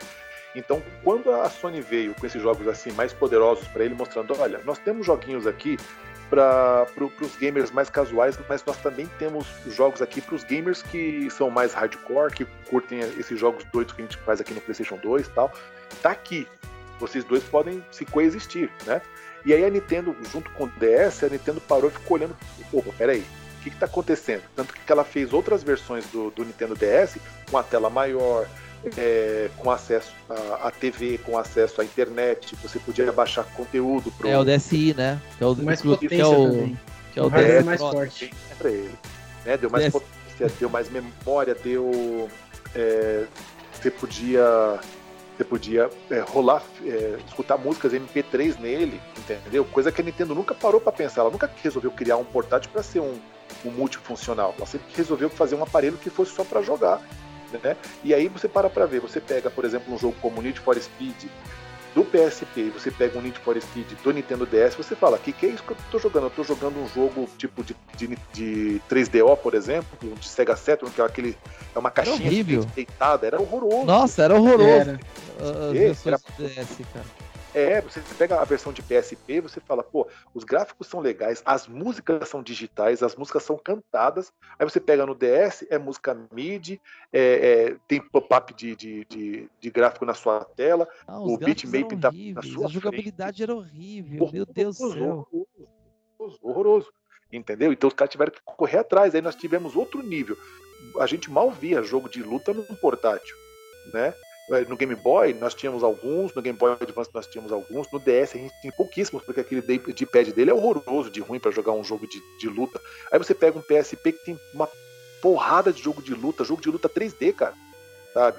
Então, 0.55 0.83
quando 1.05 1.31
a 1.31 1.49
Sony 1.49 1.81
veio 1.81 2.15
com 2.15 2.27
esses 2.27 2.43
jogos 2.43 2.67
assim 2.67 2.91
mais 2.93 3.12
poderosos 3.12 3.68
para 3.68 3.85
ele, 3.85 3.94
mostrando, 3.94 4.35
olha, 4.41 4.60
nós 4.65 4.78
temos 4.78 5.07
joguinhos 5.07 5.47
aqui 5.47 5.78
para 6.28 6.86
pro, 6.94 7.12
os 7.20 7.36
gamers 7.36 7.70
mais 7.70 7.89
casuais, 7.89 8.39
mas 8.49 8.65
nós 8.65 8.77
também 8.78 9.07
temos 9.18 9.47
jogos 9.67 10.02
aqui 10.02 10.20
para 10.20 10.35
os 10.35 10.44
gamers 10.44 10.83
que 10.83 11.31
são 11.31 11.51
mais 11.51 11.73
hardcore, 11.73 12.33
que 12.33 12.44
curtem 12.68 13.01
esses 13.01 13.39
jogos 13.39 13.65
doidos 13.65 13.94
que 13.94 14.02
a 14.02 14.05
gente 14.05 14.17
faz 14.18 14.41
aqui 14.41 14.52
no 14.52 14.60
PlayStation 14.60 14.97
2 14.97 15.27
e 15.27 15.31
tal. 15.31 15.52
Tá 16.02 16.10
aqui. 16.10 16.47
Vocês 16.99 17.25
dois 17.25 17.44
podem 17.44 17.85
se 17.93 18.05
coexistir, 18.05 18.70
né? 18.85 19.01
E 19.44 19.52
aí 19.52 19.65
a 19.65 19.70
Nintendo, 19.70 20.17
junto 20.33 20.50
com 20.50 20.65
o 20.65 20.68
DS, 20.68 21.25
a 21.25 21.28
Nintendo 21.28 21.60
parou 21.60 21.91
e 21.91 21.92
ficou 21.92 22.17
olhando, 22.17 22.36
opa, 22.73 22.92
peraí, 22.97 23.25
o 23.58 23.62
que 23.62 23.68
está 23.68 23.86
acontecendo? 23.86 24.42
Tanto 24.55 24.75
que 24.75 24.92
ela 24.92 25.05
fez 25.05 25.33
outras 25.33 25.62
versões 25.62 26.05
do, 26.07 26.31
do 26.31 26.44
Nintendo 26.44 26.75
DS 26.75 27.18
com 27.50 27.58
a 27.58 27.62
tela 27.62 27.91
maior, 27.91 28.47
é, 28.97 29.50
com 29.57 29.70
acesso 29.70 30.12
à, 30.62 30.70
TV, 30.70 31.18
com 31.18 31.36
acesso 31.36 31.81
à 31.81 31.84
internet, 31.84 32.57
você 32.62 32.78
podia 32.78 33.10
baixar 33.12 33.44
conteúdo 33.44 34.10
pro. 34.12 34.28
É 34.28 34.39
o 34.39 34.44
DSi, 34.44 34.94
né? 34.94 35.20
Que 35.36 35.44
é 35.44 35.47
o 35.47 35.57
mais 35.57 35.83
potência 35.83 36.08
que 36.08 36.20
é 36.20 36.26
o, 36.26 36.50
também. 36.50 36.81
Que 37.12 37.18
é 37.18 37.23
o, 37.23 37.26
o 37.26 37.31
DS 37.31 37.65
mais 37.65 37.81
forte. 37.81 38.34
Pra 38.57 38.70
ele. 38.70 38.94
Né? 39.44 39.57
Deu 39.57 39.70
mais 39.70 39.84
DS. 39.84 39.92
potência, 39.92 40.57
deu 40.58 40.70
mais 40.70 40.91
memória, 40.91 41.55
deu. 41.55 42.28
É, 42.75 43.25
você 43.73 43.91
podia 43.91 44.78
Você 45.39 45.44
podia 45.44 45.89
é, 46.10 46.18
rolar, 46.18 46.65
é, 46.84 47.17
escutar 47.25 47.57
músicas 47.57 47.92
MP3 47.92 48.58
nele, 48.58 49.00
entendeu? 49.17 49.65
Coisa 49.65 49.92
que 49.92 50.00
a 50.00 50.05
Nintendo 50.05 50.34
nunca 50.34 50.52
parou 50.52 50.81
para 50.81 50.91
pensar. 50.91 51.20
Ela 51.20 51.31
nunca 51.31 51.49
resolveu 51.62 51.92
criar 51.92 52.17
um 52.17 52.25
portátil 52.25 52.68
para 52.73 52.83
ser 52.83 52.99
um, 52.99 53.17
um 53.65 53.70
multifuncional. 53.70 54.52
Ela 54.57 54.67
sempre 54.67 54.89
resolveu 54.97 55.31
fazer 55.31 55.55
um 55.55 55.62
aparelho 55.62 55.97
que 55.97 56.10
fosse 56.10 56.34
só 56.34 56.42
para 56.42 56.60
jogar. 56.60 57.00
Né? 57.62 57.76
E 58.02 58.12
aí 58.12 58.26
você 58.26 58.49
para 58.49 58.68
para 58.68 58.84
ver. 58.84 59.00
Você 59.00 59.20
pega, 59.20 59.49
por 59.49 59.65
exemplo, 59.65 59.94
um 59.94 59.97
jogo 59.97 60.17
como 60.20 60.42
Need 60.42 60.58
for 60.58 60.76
Speed, 60.76 61.26
do 61.94 62.05
PSP 62.05 62.60
e 62.60 62.70
você 62.70 62.91
pega 62.91 63.18
um 63.18 63.23
Need 63.23 63.39
for 63.41 63.60
Speed 63.60 63.86
do 64.02 64.12
Nintendo 64.12 64.47
DS, 64.47 64.75
você 64.75 64.94
fala, 64.94 65.18
que 65.18 65.33
que 65.33 65.47
é 65.47 65.49
isso 65.50 65.62
que 65.62 65.73
eu 65.73 65.76
tô 65.91 65.99
jogando? 65.99 66.25
Eu 66.25 66.31
tô 66.31 66.44
jogando 66.44 66.78
um 66.78 66.89
jogo 66.89 67.28
tipo 67.36 67.62
de, 67.65 67.75
de, 67.97 68.18
de 68.33 68.81
3DO, 68.91 69.36
por 69.36 69.55
exemplo, 69.55 69.99
de 70.00 70.28
Sega 70.28 70.57
Saturn, 70.57 70.94
que 70.94 71.00
é 71.00 71.05
aquele 71.05 71.36
é 71.75 71.78
uma 71.78 71.91
caixinha 71.91 72.65
deitada, 72.75 73.26
era 73.26 73.41
horroroso. 73.41 73.84
Nossa, 73.84 74.23
era 74.23 74.34
horroroso. 74.34 74.91
Era. 74.91 75.00
As 75.91 76.07
era... 76.07 76.18
DS, 76.18 76.78
cara. 76.92 77.27
É, 77.59 77.81
você 77.81 78.01
pega 78.17 78.41
a 78.41 78.45
versão 78.45 78.73
de 78.73 78.81
PSP, 78.83 79.41
você 79.41 79.59
fala, 79.59 79.83
pô, 79.83 80.07
os 80.33 80.45
gráficos 80.45 80.87
são 80.87 81.01
legais, 81.01 81.43
as 81.45 81.67
músicas 81.67 82.28
são 82.28 82.41
digitais, 82.41 83.03
as 83.03 83.17
músicas 83.17 83.43
são 83.43 83.59
cantadas. 83.59 84.33
Aí 84.57 84.65
você 84.65 84.78
pega 84.78 85.05
no 85.05 85.12
DS, 85.12 85.67
é 85.69 85.77
música 85.77 86.17
MIDI, 86.31 86.81
é, 87.12 87.20
é, 87.20 87.77
tem 87.89 88.01
pop-up 88.01 88.55
de, 88.55 88.77
de, 88.77 89.05
de, 89.07 89.51
de, 89.59 89.70
gráfico 89.70 90.05
na 90.05 90.15
sua 90.15 90.45
tela, 90.45 90.87
ah, 91.05 91.19
o 91.19 91.37
bitmap 91.37 91.91
tá 92.01 92.12
na 92.12 92.43
sua 92.43 92.67
A 92.67 92.69
jogabilidade 92.69 93.39
frente. 93.39 93.51
era 93.51 93.57
horrível, 93.57 94.31
meu 94.33 94.47
Deus 94.47 94.78
do 94.78 94.93
céu. 94.93 95.28
Horroroso, 95.33 96.39
horroroso, 96.41 96.93
entendeu? 97.33 97.73
Então 97.73 97.89
os 97.89 97.95
caras 97.95 98.12
tiveram 98.12 98.31
que 98.31 98.41
correr 98.45 98.78
atrás, 98.78 99.17
aí 99.17 99.20
nós 99.20 99.35
tivemos 99.35 99.75
outro 99.75 100.01
nível. 100.01 100.39
A 101.01 101.07
gente 101.07 101.28
mal 101.28 101.51
via 101.51 101.83
jogo 101.83 102.09
de 102.09 102.23
luta 102.23 102.55
no 102.55 102.62
portátil, 102.77 103.35
né? 103.93 104.15
É, 104.51 104.65
no 104.65 104.77
Game 104.77 104.94
Boy 104.94 105.35
nós 105.35 105.55
tínhamos 105.55 105.85
alguns, 105.85 106.35
no 106.35 106.41
Game 106.41 106.59
Boy 106.59 106.73
Advance 106.81 107.10
nós 107.12 107.27
tínhamos 107.27 107.52
alguns, 107.52 107.91
no 107.93 107.99
DS 107.99 108.35
a 108.35 108.39
gente 108.39 108.55
tem 108.62 108.70
pouquíssimos, 108.70 109.23
porque 109.23 109.41
aquele 109.41 109.60
D-pad 109.60 110.33
dele 110.33 110.51
é 110.51 110.55
horroroso, 110.55 111.10
de 111.10 111.20
ruim 111.20 111.39
para 111.39 111.51
jogar 111.51 111.73
um 111.73 111.85
jogo 111.85 112.07
de, 112.07 112.18
de 112.39 112.49
luta. 112.49 112.81
Aí 113.12 113.18
você 113.18 113.35
pega 113.35 113.59
um 113.59 113.62
PSP 113.62 114.12
que 114.12 114.25
tem 114.25 114.41
uma 114.55 114.68
porrada 115.20 115.73
de 115.73 115.83
jogo 115.83 116.01
de 116.01 116.15
luta, 116.15 116.44
jogo 116.44 116.62
de 116.62 116.70
luta 116.70 116.89
3D, 116.89 117.35
cara, 117.35 117.55
sabe? 118.15 118.39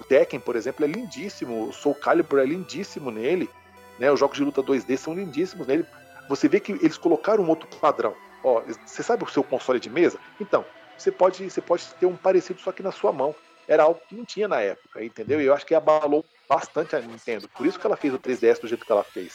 O 0.00 0.04
Tekken, 0.04 0.38
por 0.38 0.54
exemplo, 0.54 0.84
é 0.84 0.88
lindíssimo, 0.88 1.68
o 1.68 1.72
Soul 1.72 1.94
Calibur 1.94 2.38
é 2.38 2.44
lindíssimo 2.44 3.10
nele, 3.10 3.50
né? 3.98 4.10
Os 4.10 4.20
jogos 4.20 4.36
de 4.36 4.44
luta 4.44 4.62
2D 4.62 4.96
são 4.96 5.14
lindíssimos 5.14 5.66
nele. 5.66 5.84
Você 6.28 6.48
vê 6.48 6.60
que 6.60 6.72
eles 6.72 6.96
colocaram 6.96 7.42
um 7.42 7.48
outro 7.48 7.68
padrão. 7.78 8.14
Ó, 8.44 8.62
você 8.84 9.02
sabe 9.02 9.24
o 9.24 9.28
seu 9.28 9.42
console 9.42 9.80
de 9.80 9.90
mesa? 9.90 10.18
Então, 10.40 10.64
você 10.96 11.10
pode, 11.10 11.50
você 11.50 11.60
pode 11.60 11.86
ter 11.98 12.06
um 12.06 12.16
parecido 12.16 12.60
só 12.60 12.70
que 12.70 12.82
na 12.82 12.92
sua 12.92 13.12
mão 13.12 13.34
era 13.66 13.84
algo 13.84 14.00
que 14.08 14.14
não 14.14 14.24
tinha 14.24 14.48
na 14.48 14.60
época, 14.60 15.04
entendeu? 15.04 15.40
E 15.40 15.46
eu 15.46 15.54
acho 15.54 15.66
que 15.66 15.74
abalou 15.74 16.24
bastante 16.48 16.96
a 16.96 17.00
Nintendo. 17.00 17.48
Por 17.48 17.66
isso 17.66 17.78
que 17.78 17.86
ela 17.86 17.96
fez 17.96 18.12
o 18.12 18.18
3DS 18.18 18.60
do 18.60 18.68
jeito 18.68 18.84
que 18.84 18.92
ela 18.92 19.04
fez. 19.04 19.34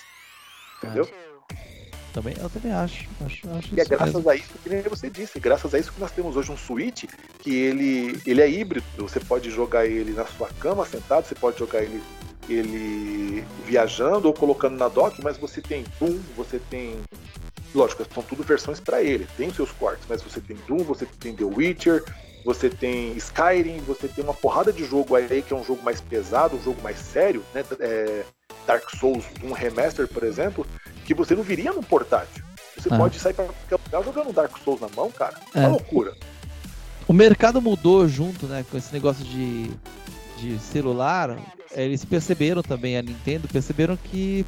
Entendeu? 0.78 1.10
Também, 2.14 2.36
eu 2.40 2.50
também 2.50 2.72
acho. 2.72 3.08
acho, 3.24 3.50
acho 3.52 3.76
e 3.76 3.80
é 3.80 3.86
graças 3.86 4.16
mesmo. 4.16 4.30
a 4.30 4.36
isso 4.36 4.54
que 4.64 4.70
nem 4.70 4.82
você 4.82 5.10
disse, 5.10 5.40
graças 5.40 5.74
a 5.76 5.80
isso 5.80 5.94
que 5.94 6.00
nós 6.00 6.12
temos 6.12 6.36
hoje 6.36 6.52
um 6.52 6.58
Switch 6.58 7.06
que 7.40 7.56
ele, 7.56 8.20
ele 8.26 8.42
é 8.42 8.50
híbrido. 8.50 8.86
Você 8.98 9.20
pode 9.20 9.52
jogar 9.52 9.86
ele 9.86 10.14
na 10.14 10.26
sua 10.26 10.50
cama 10.60 10.86
sentado, 10.86 11.28
você 11.28 11.36
pode 11.36 11.60
jogar 11.60 11.84
ele, 11.84 12.02
ele 12.50 13.46
viajando 13.66 14.28
ou 14.28 14.34
colocando 14.34 14.78
na 14.78 14.88
dock, 14.88 15.22
mas 15.24 15.38
você 15.38 15.62
tem 15.62 15.86
Doom, 16.00 16.20
você 16.36 16.60
tem 16.72 17.00
lógico, 17.76 18.04
são 18.12 18.24
tudo 18.24 18.42
versões 18.44 18.80
para 18.80 19.04
ele, 19.04 19.28
tem 19.38 19.50
os 19.50 19.56
seus 19.56 19.72
cortes, 19.72 20.06
mas 20.10 20.22
você 20.22 20.42
tem 20.42 20.58
Doom, 20.68 20.80
você 20.80 21.06
tem 21.06 21.36
The 21.36 21.44
Witcher, 21.44 22.04
você 22.48 22.69
tem 22.69 23.11
Skyrim, 23.17 23.80
você 23.80 24.08
tem 24.08 24.24
uma 24.24 24.34
porrada 24.34 24.72
de 24.72 24.85
jogo 24.85 25.17
aí 25.17 25.42
que 25.42 25.53
é 25.53 25.56
um 25.56 25.66
jogo 25.66 25.84
mais 25.84 26.00
pesado, 26.00 26.56
um 26.56 26.64
jogo 26.64 26.82
mais 26.82 26.98
sério, 26.98 27.43
né? 27.53 27.61
É, 27.77 28.24
Dark 28.66 28.90
Souls, 28.90 29.26
um 29.43 29.51
remaster, 29.51 30.08
por 30.08 30.24
exemplo, 30.24 30.66
que 31.03 31.14
você 31.14 31.35
não 31.35 31.43
viria 31.43 31.74
num 31.74 31.84
portátil. 31.84 32.42
Você 32.77 32.88
ah. 32.90 32.98
pode 32.98 33.19
sair 33.19 33.34
pra 33.34 33.43
lugar 33.43 34.01
jogando 34.01 34.32
Dark 34.32 34.58
Souls 34.59 34.80
na 34.80 34.88
mão, 34.95 35.11
cara. 35.11 35.35
É 35.53 35.59
uma 35.59 35.67
loucura. 35.72 36.16
O 37.06 37.11
mercado 37.11 37.61
mudou 37.61 38.08
junto, 38.08 38.45
né, 38.45 38.64
com 38.72 38.77
esse 38.77 38.93
negócio 38.93 39.26
de, 39.26 39.69
de 40.38 40.58
celular. 40.59 41.38
Eles 41.76 42.06
perceberam 42.06 42.64
também, 42.64 42.98
a 42.98 43.01
Nintendo, 43.01 43.50
perceberam 43.50 43.98
que 43.98 44.45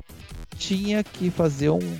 tinha 0.57 1.03
que 1.03 1.29
fazer 1.29 1.69
um, 1.69 1.99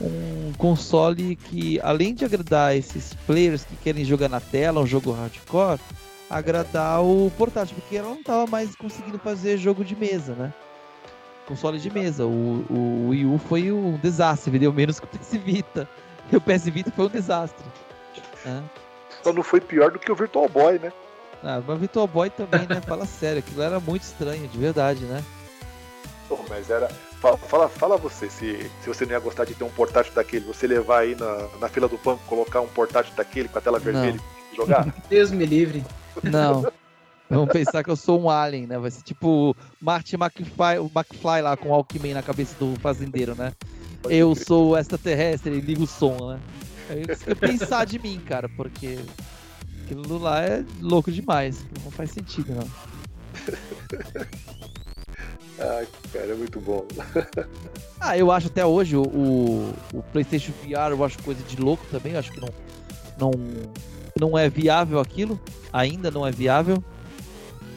um 0.00 0.52
console 0.58 1.36
que, 1.36 1.80
além 1.80 2.14
de 2.14 2.24
agradar 2.24 2.76
esses 2.76 3.14
players 3.26 3.64
que 3.64 3.76
querem 3.76 4.04
jogar 4.04 4.28
na 4.28 4.40
tela, 4.40 4.80
um 4.80 4.86
jogo 4.86 5.12
hardcore, 5.12 5.80
agradar 6.28 7.02
o 7.02 7.30
portátil, 7.36 7.76
porque 7.76 7.96
ela 7.96 8.08
não 8.08 8.20
estava 8.20 8.46
mais 8.46 8.74
conseguindo 8.74 9.18
fazer 9.18 9.56
jogo 9.58 9.84
de 9.84 9.94
mesa, 9.94 10.34
né? 10.34 10.52
Console 11.46 11.78
de 11.78 11.90
mesa. 11.90 12.26
O, 12.26 12.64
o 12.70 13.08
Wii 13.10 13.26
U 13.26 13.38
foi 13.38 13.70
um 13.70 13.98
desastre, 13.98 14.50
vendeu 14.50 14.72
menos 14.72 14.98
que 14.98 15.06
o 15.06 15.08
PS 15.08 15.36
Vita. 15.44 15.88
E 16.32 16.36
o 16.36 16.40
PS 16.40 16.64
Vita 16.64 16.90
foi 16.90 17.04
um 17.04 17.10
desastre. 17.10 17.66
Né? 18.46 18.64
Só 19.22 19.30
não 19.30 19.42
foi 19.42 19.60
pior 19.60 19.90
do 19.90 19.98
que 19.98 20.10
o 20.10 20.14
Virtual 20.14 20.48
Boy, 20.48 20.78
né? 20.78 20.90
Ah, 21.42 21.62
mas 21.66 21.76
o 21.76 21.78
Virtual 21.80 22.06
Boy 22.06 22.30
também, 22.30 22.66
né? 22.66 22.80
Fala 22.88 23.04
sério, 23.04 23.40
aquilo 23.40 23.60
era 23.60 23.78
muito 23.78 24.04
estranho, 24.04 24.48
de 24.48 24.56
verdade, 24.56 25.04
né? 25.04 25.22
Pô, 26.26 26.38
mas 26.48 26.70
era. 26.70 26.90
Fala, 27.24 27.38
fala, 27.38 27.68
fala, 27.70 27.96
você, 27.96 28.28
se, 28.28 28.70
se 28.82 28.86
você 28.86 29.06
não 29.06 29.12
ia 29.12 29.18
gostar 29.18 29.46
de 29.46 29.54
ter 29.54 29.64
um 29.64 29.70
portátil 29.70 30.12
daquele, 30.12 30.44
você 30.44 30.66
levar 30.66 30.98
aí 30.98 31.14
na, 31.14 31.48
na 31.58 31.68
fila 31.70 31.88
do 31.88 31.96
banco, 31.96 32.22
colocar 32.26 32.60
um 32.60 32.66
portátil 32.66 33.14
daquele 33.16 33.48
com 33.48 33.56
a 33.56 33.62
tela 33.62 33.78
vermelha 33.78 34.20
e 34.52 34.56
jogar? 34.56 34.94
Deus 35.08 35.30
me 35.30 35.46
livre. 35.46 35.82
Não. 36.22 36.70
Vamos 37.30 37.50
pensar 37.50 37.82
que 37.82 37.88
eu 37.88 37.96
sou 37.96 38.20
um 38.20 38.28
alien, 38.28 38.66
né? 38.66 38.78
Vai 38.78 38.90
ser 38.90 39.02
tipo 39.02 39.56
Marty 39.80 40.16
McFly, 40.16 40.78
o 40.78 40.90
McFly 40.94 41.40
lá 41.40 41.56
com 41.56 41.70
o 41.70 41.72
Alckmin 41.72 42.12
na 42.12 42.22
cabeça 42.22 42.54
do 42.58 42.78
fazendeiro, 42.80 43.34
né? 43.34 43.54
Eu 44.06 44.34
sou 44.34 44.76
extraterrestre 44.76 45.50
e 45.50 45.60
ligo 45.62 45.84
o 45.84 45.86
som, 45.86 46.32
né? 46.32 46.38
É 46.90 47.10
isso 47.10 47.24
que 47.24 47.34
pensar 47.34 47.86
de 47.86 47.98
mim, 47.98 48.20
cara, 48.20 48.50
porque 48.50 48.98
aquilo 49.82 50.18
lá 50.18 50.42
é 50.42 50.62
louco 50.78 51.10
demais. 51.10 51.64
Não 51.82 51.90
faz 51.90 52.10
sentido, 52.10 52.54
não. 52.54 52.68
Ai, 55.58 55.86
cara, 56.12 56.32
é 56.32 56.34
muito 56.34 56.60
bom. 56.60 56.84
ah, 58.00 58.18
eu 58.18 58.30
acho 58.30 58.48
até 58.48 58.66
hoje 58.66 58.96
o, 58.96 59.02
o, 59.92 60.02
PlayStation 60.12 60.52
VR, 60.62 60.90
eu 60.90 61.04
acho 61.04 61.22
coisa 61.22 61.42
de 61.44 61.60
louco 61.60 61.84
também. 61.90 62.14
Eu 62.14 62.18
acho 62.18 62.32
que 62.32 62.40
não, 62.40 62.48
não, 63.18 63.30
não 64.18 64.38
é 64.38 64.48
viável 64.48 64.98
aquilo. 64.98 65.38
Ainda 65.72 66.10
não 66.10 66.26
é 66.26 66.32
viável. 66.32 66.82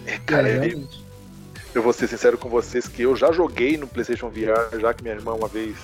É, 0.05 0.17
cara, 0.19 0.49
é, 0.49 0.73
eu, 0.73 0.87
eu 1.75 1.83
vou 1.83 1.93
ser 1.93 2.07
sincero 2.07 2.37
com 2.37 2.49
vocês 2.49 2.87
que 2.87 3.03
eu 3.03 3.15
já 3.15 3.31
joguei 3.31 3.77
no 3.77 3.87
PlayStation 3.87 4.29
VR, 4.29 4.79
já 4.79 4.93
que 4.93 5.03
minha 5.03 5.15
irmã 5.15 5.33
uma 5.33 5.47
vez 5.47 5.77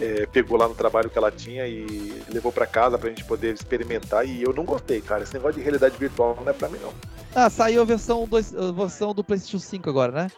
é, 0.00 0.26
pegou 0.26 0.58
lá 0.58 0.68
no 0.68 0.74
trabalho 0.74 1.08
que 1.08 1.16
ela 1.16 1.30
tinha 1.30 1.66
e 1.66 2.22
levou 2.28 2.52
para 2.52 2.66
casa 2.66 2.98
pra 2.98 3.08
gente 3.08 3.24
poder 3.24 3.54
experimentar. 3.54 4.26
E 4.26 4.42
eu 4.42 4.52
não 4.52 4.64
gostei, 4.64 5.00
cara. 5.00 5.22
Esse 5.22 5.32
negócio 5.32 5.56
de 5.56 5.62
realidade 5.62 5.96
virtual 5.96 6.36
não 6.38 6.50
é 6.50 6.52
pra 6.52 6.68
mim, 6.68 6.78
não. 6.82 6.92
Ah, 7.34 7.48
saiu 7.48 7.82
a 7.82 7.84
versão, 7.84 8.26
dois, 8.28 8.54
a 8.54 8.70
versão 8.72 9.14
do 9.14 9.24
PlayStation 9.24 9.58
5 9.58 9.88
agora, 9.88 10.12
né? 10.12 10.30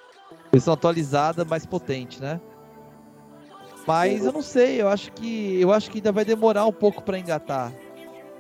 Versão 0.56 0.72
atualizada, 0.72 1.44
mais 1.44 1.66
potente, 1.66 2.18
né? 2.18 2.40
Mas 3.86 4.24
eu 4.24 4.32
não 4.32 4.40
sei, 4.40 4.80
eu 4.80 4.88
acho 4.88 5.12
que 5.12 5.60
eu 5.60 5.70
acho 5.70 5.90
que 5.90 5.98
ainda 5.98 6.10
vai 6.10 6.24
demorar 6.24 6.64
um 6.64 6.72
pouco 6.72 7.02
para 7.02 7.18
engatar. 7.18 7.70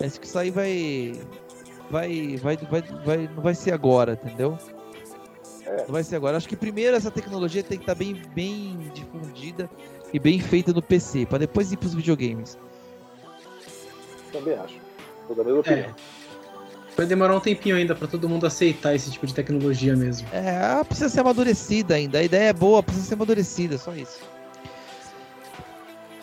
Acho 0.02 0.18
que 0.18 0.26
isso 0.26 0.38
aí 0.38 0.50
vai 0.50 1.12
vai 1.90 2.38
vai 2.38 2.56
vai, 2.56 2.82
vai 3.04 3.28
não 3.28 3.42
vai 3.42 3.54
ser 3.54 3.72
agora, 3.72 4.14
entendeu? 4.14 4.56
Não 5.66 5.92
vai 5.92 6.02
ser 6.02 6.16
agora. 6.16 6.38
Acho 6.38 6.48
que 6.48 6.56
primeiro 6.56 6.96
essa 6.96 7.10
tecnologia 7.10 7.62
tem 7.62 7.76
que 7.76 7.82
estar 7.82 7.94
tá 7.94 7.98
bem 7.98 8.14
bem 8.34 8.90
difundida 8.94 9.68
e 10.10 10.18
bem 10.18 10.40
feita 10.40 10.72
no 10.72 10.80
PC, 10.80 11.26
para 11.26 11.36
depois 11.36 11.70
ir 11.70 11.76
para 11.76 11.88
os 11.88 11.94
videogames. 11.94 12.58
Também 14.32 14.54
acho. 14.54 14.80
Toda 15.28 15.42
a 15.42 15.44
mesma 15.44 15.60
opinião. 15.60 15.90
É. 15.90 16.15
Vai 16.96 17.04
demorar 17.04 17.36
um 17.36 17.40
tempinho 17.40 17.76
ainda 17.76 17.94
para 17.94 18.08
todo 18.08 18.26
mundo 18.26 18.46
aceitar 18.46 18.94
esse 18.94 19.10
tipo 19.10 19.26
de 19.26 19.34
tecnologia 19.34 19.94
mesmo. 19.94 20.26
É, 20.32 20.82
precisa 20.82 21.10
ser 21.10 21.20
amadurecida 21.20 21.94
ainda. 21.94 22.18
A 22.18 22.22
ideia 22.22 22.48
é 22.48 22.52
boa, 22.54 22.82
precisa 22.82 23.06
ser 23.06 23.14
amadurecida, 23.14 23.76
só 23.76 23.94
isso. 23.94 24.20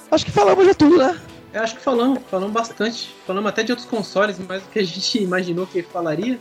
Acho 0.09 0.25
que 0.25 0.31
falamos 0.31 0.65
de 0.65 0.73
tudo, 0.73 0.97
né? 0.97 1.19
Eu 1.53 1.61
acho 1.61 1.75
que 1.75 1.81
falamos, 1.81 2.19
falamos 2.29 2.51
bastante. 2.51 3.13
Falamos 3.27 3.47
até 3.49 3.61
de 3.61 3.71
outros 3.71 3.87
consoles, 3.87 4.39
mais 4.39 4.63
do 4.63 4.69
que 4.69 4.79
a 4.79 4.83
gente 4.83 5.17
imaginou 5.21 5.67
que 5.67 5.83
falaria. 5.83 6.39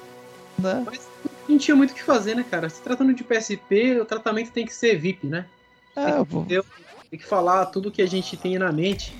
Né? 0.59 0.83
Mas 0.87 1.07
não 1.47 1.59
tinha 1.59 1.77
muito 1.77 1.91
o 1.91 1.95
que 1.95 2.03
fazer, 2.03 2.35
né, 2.35 2.45
cara? 2.51 2.71
Se 2.71 2.81
tratando 2.81 3.13
de 3.13 3.23
PSP, 3.23 4.01
o 4.01 4.05
tratamento 4.07 4.51
tem 4.51 4.65
que 4.65 4.75
ser 4.75 4.99
VIP, 4.99 5.27
né? 5.27 5.45
É, 5.95 6.13
tem, 6.13 6.25
que, 6.25 6.49
ter, 6.49 6.65
tem 7.11 7.19
que 7.19 7.27
falar 7.27 7.67
tudo 7.67 7.91
que 7.91 8.01
a 8.01 8.07
gente 8.07 8.35
tem 8.39 8.59
na 8.59 8.73
mente. 8.73 9.15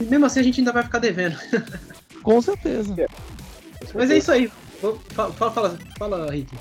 E 0.00 0.04
mesmo 0.04 0.26
assim 0.26 0.40
a 0.40 0.42
gente 0.42 0.60
ainda 0.60 0.72
vai 0.72 0.82
ficar 0.82 0.98
devendo. 0.98 1.38
Com 2.22 2.42
certeza. 2.42 2.96
Mas 3.94 4.10
é 4.10 4.18
isso 4.18 4.32
aí. 4.32 4.50
Fala, 5.14 5.32
fala, 5.32 5.52
fala, 5.52 5.78
fala, 5.98 6.30
Rick. 6.30 6.54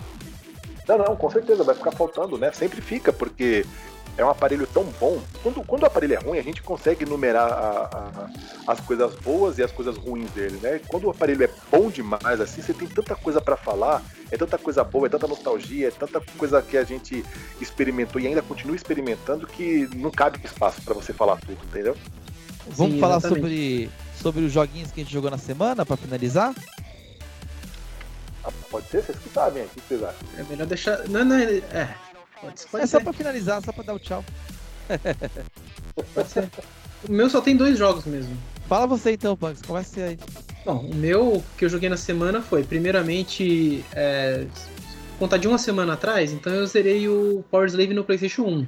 Não, 0.87 0.97
não, 0.97 1.15
com 1.15 1.29
certeza, 1.29 1.63
vai 1.63 1.75
ficar 1.75 1.91
faltando, 1.91 2.37
né? 2.37 2.51
Sempre 2.51 2.81
fica, 2.81 3.13
porque 3.13 3.65
é 4.17 4.25
um 4.25 4.29
aparelho 4.29 4.67
tão 4.67 4.83
bom. 4.99 5.21
Quando, 5.41 5.63
quando 5.63 5.83
o 5.83 5.85
aparelho 5.85 6.15
é 6.15 6.17
ruim, 6.17 6.39
a 6.39 6.43
gente 6.43 6.61
consegue 6.61 7.05
numerar 7.05 7.47
a, 7.51 8.29
a, 8.67 8.71
as 8.71 8.79
coisas 8.81 9.15
boas 9.15 9.57
e 9.57 9.63
as 9.63 9.71
coisas 9.71 9.97
ruins 9.97 10.29
dele, 10.31 10.59
né? 10.61 10.81
Quando 10.87 11.05
o 11.05 11.09
aparelho 11.09 11.43
é 11.43 11.49
bom 11.71 11.89
demais, 11.89 12.41
assim, 12.41 12.61
você 12.61 12.73
tem 12.73 12.87
tanta 12.87 13.15
coisa 13.15 13.39
para 13.39 13.55
falar, 13.55 14.03
é 14.29 14.37
tanta 14.37 14.57
coisa 14.57 14.83
boa, 14.83 15.07
é 15.07 15.09
tanta 15.09 15.27
nostalgia, 15.27 15.87
é 15.87 15.91
tanta 15.91 16.21
coisa 16.37 16.61
que 16.61 16.77
a 16.77 16.83
gente 16.83 17.23
experimentou 17.61 18.19
e 18.19 18.27
ainda 18.27 18.41
continua 18.41 18.75
experimentando 18.75 19.47
que 19.47 19.87
não 19.95 20.11
cabe 20.11 20.39
espaço 20.43 20.81
para 20.81 20.93
você 20.93 21.13
falar 21.13 21.37
tudo, 21.37 21.59
entendeu? 21.69 21.95
Vamos 22.67 22.95
Sim, 22.95 22.99
falar 22.99 23.19
sobre, 23.21 23.89
sobre 24.21 24.43
os 24.43 24.51
joguinhos 24.51 24.91
que 24.91 24.99
a 24.99 25.03
gente 25.03 25.13
jogou 25.13 25.31
na 25.31 25.37
semana 25.37 25.85
para 25.85 25.95
finalizar? 25.95 26.53
Ah, 28.43 28.51
pode 28.69 28.87
ser, 28.87 29.03
vocês 29.03 29.17
que 29.17 29.29
sabem, 29.29 29.63
o 29.63 29.69
que 29.69 29.81
vocês 29.81 30.03
acham? 30.03 30.27
É 30.37 30.43
melhor 30.43 30.67
deixar. 30.67 31.07
Não, 31.09 31.25
não, 31.25 31.35
é. 31.35 31.95
Pode, 32.41 32.67
pode 32.67 32.83
é 32.83 32.87
ser. 32.87 32.97
só 32.97 32.99
pra 33.01 33.13
finalizar, 33.13 33.61
só 33.63 33.71
pra 33.71 33.83
dar 33.83 33.93
o 33.93 33.99
tchau. 33.99 34.23
pode 36.13 36.29
ser. 36.29 36.49
O 37.07 37.11
meu 37.11 37.29
só 37.29 37.41
tem 37.41 37.55
dois 37.55 37.77
jogos 37.77 38.05
mesmo. 38.05 38.35
Fala 38.67 38.85
você 38.85 39.13
então, 39.13 39.35
Punks, 39.35 39.61
comece 39.61 40.01
aí. 40.01 40.19
Bom, 40.65 40.79
o 40.79 40.95
meu 40.95 41.43
que 41.57 41.65
eu 41.65 41.69
joguei 41.69 41.89
na 41.89 41.97
semana 41.97 42.41
foi, 42.41 42.63
primeiramente, 42.63 43.83
é, 43.93 44.45
contar 45.17 45.37
de 45.37 45.47
uma 45.47 45.57
semana 45.57 45.93
atrás, 45.93 46.31
então 46.31 46.53
eu 46.53 46.67
zerei 46.67 47.07
o 47.07 47.43
Power 47.49 47.67
Slave 47.67 47.93
no 47.93 48.03
PlayStation 48.03 48.43
1, 48.43 48.67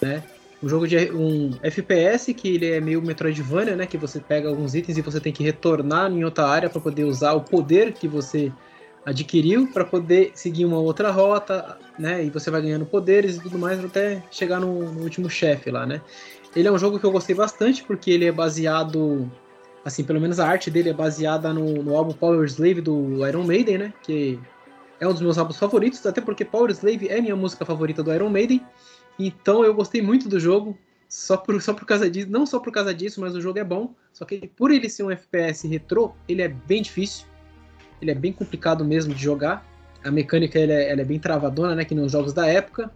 né? 0.00 0.22
Um 0.62 0.68
jogo 0.68 0.86
de 0.86 0.96
um 1.12 1.50
FPS 1.62 2.32
que 2.32 2.54
ele 2.54 2.70
é 2.70 2.80
meio 2.80 3.02
Metroidvania, 3.02 3.74
né? 3.74 3.84
Que 3.84 3.98
você 3.98 4.20
pega 4.20 4.48
alguns 4.48 4.74
itens 4.74 4.96
e 4.96 5.02
você 5.02 5.18
tem 5.18 5.32
que 5.32 5.42
retornar 5.42 6.10
em 6.10 6.24
outra 6.24 6.46
área 6.46 6.70
para 6.70 6.80
poder 6.80 7.04
usar 7.04 7.32
o 7.32 7.40
poder 7.40 7.92
que 7.92 8.06
você 8.06 8.52
adquiriu 9.04 9.68
para 9.72 9.84
poder 9.84 10.30
seguir 10.34 10.64
uma 10.64 10.78
outra 10.78 11.10
rota, 11.10 11.78
né? 11.98 12.24
E 12.24 12.30
você 12.30 12.50
vai 12.50 12.62
ganhando 12.62 12.86
poderes 12.86 13.36
e 13.36 13.40
tudo 13.40 13.58
mais 13.58 13.84
até 13.84 14.22
chegar 14.30 14.60
no, 14.60 14.92
no 14.92 15.02
último 15.02 15.28
chefe 15.28 15.70
lá, 15.70 15.84
né? 15.84 16.00
Ele 16.54 16.68
é 16.68 16.72
um 16.72 16.78
jogo 16.78 16.98
que 16.98 17.04
eu 17.04 17.10
gostei 17.10 17.34
bastante 17.34 17.82
porque 17.82 18.10
ele 18.10 18.26
é 18.26 18.32
baseado, 18.32 19.30
assim, 19.84 20.04
pelo 20.04 20.20
menos 20.20 20.38
a 20.38 20.46
arte 20.46 20.70
dele 20.70 20.90
é 20.90 20.94
baseada 20.94 21.52
no, 21.52 21.82
no 21.82 21.96
álbum 21.96 22.12
Power 22.12 22.46
Slave 22.46 22.80
do 22.80 23.26
Iron 23.26 23.44
Maiden, 23.44 23.78
né? 23.78 23.94
Que 24.02 24.38
é 25.00 25.08
um 25.08 25.12
dos 25.12 25.22
meus 25.22 25.36
álbuns 25.36 25.56
favoritos, 25.56 26.04
até 26.06 26.20
porque 26.20 26.44
Power 26.44 26.70
Slave 26.70 27.08
é 27.08 27.20
minha 27.20 27.34
música 27.34 27.64
favorita 27.64 28.02
do 28.02 28.14
Iron 28.14 28.30
Maiden. 28.30 28.64
Então 29.18 29.64
eu 29.64 29.74
gostei 29.74 30.00
muito 30.00 30.28
do 30.28 30.38
jogo, 30.38 30.78
só 31.08 31.36
por, 31.36 31.60
só 31.60 31.74
por 31.74 31.86
causa 31.86 32.08
disso, 32.08 32.30
não 32.30 32.46
só 32.46 32.60
por 32.60 32.72
causa 32.72 32.94
disso, 32.94 33.20
mas 33.20 33.34
o 33.34 33.40
jogo 33.40 33.58
é 33.58 33.64
bom. 33.64 33.94
Só 34.12 34.24
que 34.24 34.46
por 34.56 34.70
ele 34.70 34.88
ser 34.88 35.02
um 35.02 35.10
FPS 35.10 35.66
retrô, 35.66 36.12
ele 36.28 36.42
é 36.42 36.48
bem 36.48 36.82
difícil 36.82 37.31
ele 38.02 38.10
é 38.10 38.14
bem 38.14 38.32
complicado 38.32 38.84
mesmo 38.84 39.14
de 39.14 39.22
jogar. 39.22 39.64
A 40.04 40.10
mecânica 40.10 40.58
ela 40.58 40.72
é, 40.72 40.90
é 40.90 41.04
bem 41.04 41.18
travadona, 41.18 41.74
né, 41.74 41.84
que 41.84 41.94
nos 41.94 42.10
jogos 42.10 42.32
da 42.32 42.46
época. 42.46 42.90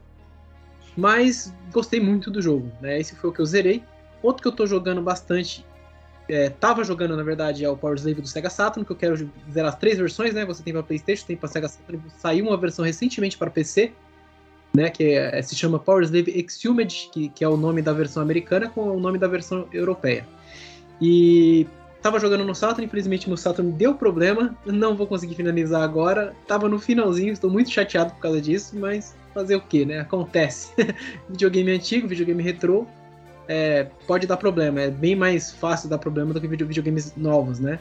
Mas 0.96 1.54
gostei 1.72 2.00
muito 2.00 2.30
do 2.30 2.42
jogo, 2.42 2.70
né? 2.80 2.98
Esse 2.98 3.14
foi 3.14 3.30
o 3.30 3.32
que 3.32 3.40
eu 3.40 3.46
zerei. 3.46 3.82
Outro 4.22 4.42
que 4.42 4.48
eu 4.48 4.52
tô 4.52 4.66
jogando 4.66 5.00
bastante, 5.02 5.64
é, 6.28 6.48
tava 6.48 6.82
jogando 6.82 7.16
na 7.16 7.22
verdade 7.22 7.64
é 7.64 7.68
o 7.68 7.76
Power 7.76 7.96
Slave 7.96 8.22
do 8.22 8.26
Sega 8.26 8.50
Saturn, 8.50 8.84
que 8.84 8.90
eu 8.90 8.96
quero 8.96 9.30
zerar 9.52 9.68
as 9.68 9.78
três 9.78 9.98
versões, 9.98 10.34
né? 10.34 10.44
Você 10.46 10.62
tem 10.62 10.72
para 10.72 10.82
PlayStation, 10.82 11.26
tem 11.26 11.36
para 11.36 11.48
Sega 11.48 11.68
Saturn, 11.68 12.02
saiu 12.16 12.46
uma 12.46 12.56
versão 12.56 12.84
recentemente 12.84 13.36
para 13.36 13.50
PC, 13.50 13.92
né? 14.74 14.88
Que 14.90 15.12
é, 15.12 15.40
se 15.42 15.54
chama 15.54 15.78
Power 15.78 16.02
Slave 16.02 16.32
Exhumed, 16.32 17.10
que, 17.12 17.28
que 17.28 17.44
é 17.44 17.48
o 17.48 17.58
nome 17.58 17.82
da 17.82 17.92
versão 17.92 18.22
americana 18.22 18.68
com 18.70 18.88
o 18.88 18.98
nome 18.98 19.18
da 19.18 19.28
versão 19.28 19.68
europeia. 19.70 20.26
E 21.00 21.66
Tava 22.06 22.20
jogando 22.20 22.44
no 22.44 22.54
Saturn, 22.54 22.84
infelizmente 22.84 23.26
meu 23.26 23.36
Saturn 23.36 23.72
deu 23.72 23.92
problema, 23.92 24.56
não 24.64 24.94
vou 24.94 25.08
conseguir 25.08 25.34
finalizar 25.34 25.82
agora. 25.82 26.32
Tava 26.46 26.68
no 26.68 26.78
finalzinho, 26.78 27.32
estou 27.32 27.50
muito 27.50 27.68
chateado 27.68 28.12
por 28.12 28.20
causa 28.20 28.40
disso, 28.40 28.76
mas 28.78 29.16
fazer 29.34 29.56
o 29.56 29.60
que, 29.60 29.84
né? 29.84 29.98
Acontece. 29.98 30.70
videogame 31.28 31.72
antigo, 31.72 32.06
videogame 32.06 32.44
retrô, 32.44 32.86
é, 33.48 33.88
pode 34.06 34.24
dar 34.24 34.36
problema. 34.36 34.82
É 34.82 34.88
bem 34.88 35.16
mais 35.16 35.50
fácil 35.50 35.88
dar 35.88 35.98
problema 35.98 36.32
do 36.32 36.40
que 36.40 36.46
videogames 36.46 37.12
novos, 37.16 37.58
né? 37.58 37.80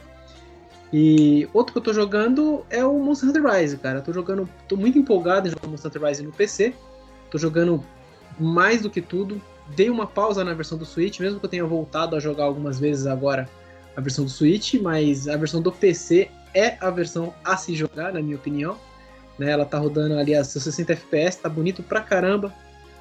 E 0.92 1.48
outro 1.54 1.72
que 1.72 1.78
eu 1.78 1.82
tô 1.84 1.92
jogando 1.92 2.66
é 2.68 2.84
o 2.84 2.98
Monster 2.98 3.28
Hunter 3.28 3.44
Rise, 3.44 3.76
cara. 3.76 4.00
Tô 4.00 4.12
jogando, 4.12 4.48
tô 4.66 4.76
muito 4.76 4.98
empolgado 4.98 5.46
em 5.46 5.52
jogar 5.52 5.68
Monster 5.68 5.88
Hunter 5.88 6.02
Rise 6.02 6.24
no 6.24 6.32
PC. 6.32 6.74
Tô 7.30 7.38
jogando 7.38 7.80
mais 8.40 8.82
do 8.82 8.90
que 8.90 9.00
tudo. 9.00 9.40
Dei 9.76 9.88
uma 9.88 10.04
pausa 10.04 10.42
na 10.42 10.52
versão 10.52 10.76
do 10.76 10.84
Switch, 10.84 11.20
mesmo 11.20 11.38
que 11.38 11.46
eu 11.46 11.50
tenha 11.50 11.64
voltado 11.64 12.16
a 12.16 12.18
jogar 12.18 12.42
algumas 12.42 12.80
vezes 12.80 13.06
agora 13.06 13.48
a 13.96 14.00
versão 14.00 14.24
do 14.24 14.30
Switch, 14.30 14.74
mas 14.74 15.26
a 15.26 15.36
versão 15.36 15.62
do 15.62 15.72
PC 15.72 16.30
é 16.54 16.76
a 16.80 16.90
versão 16.90 17.34
a 17.42 17.56
se 17.56 17.74
jogar, 17.74 18.12
na 18.12 18.20
minha 18.20 18.36
opinião. 18.36 18.78
Né, 19.38 19.50
ela 19.50 19.64
tá 19.64 19.78
rodando 19.78 20.18
ali 20.18 20.34
a 20.34 20.44
seus 20.44 20.64
60 20.64 20.92
FPS, 20.92 21.38
tá 21.38 21.48
bonito 21.48 21.82
pra 21.82 22.00
caramba. 22.00 22.52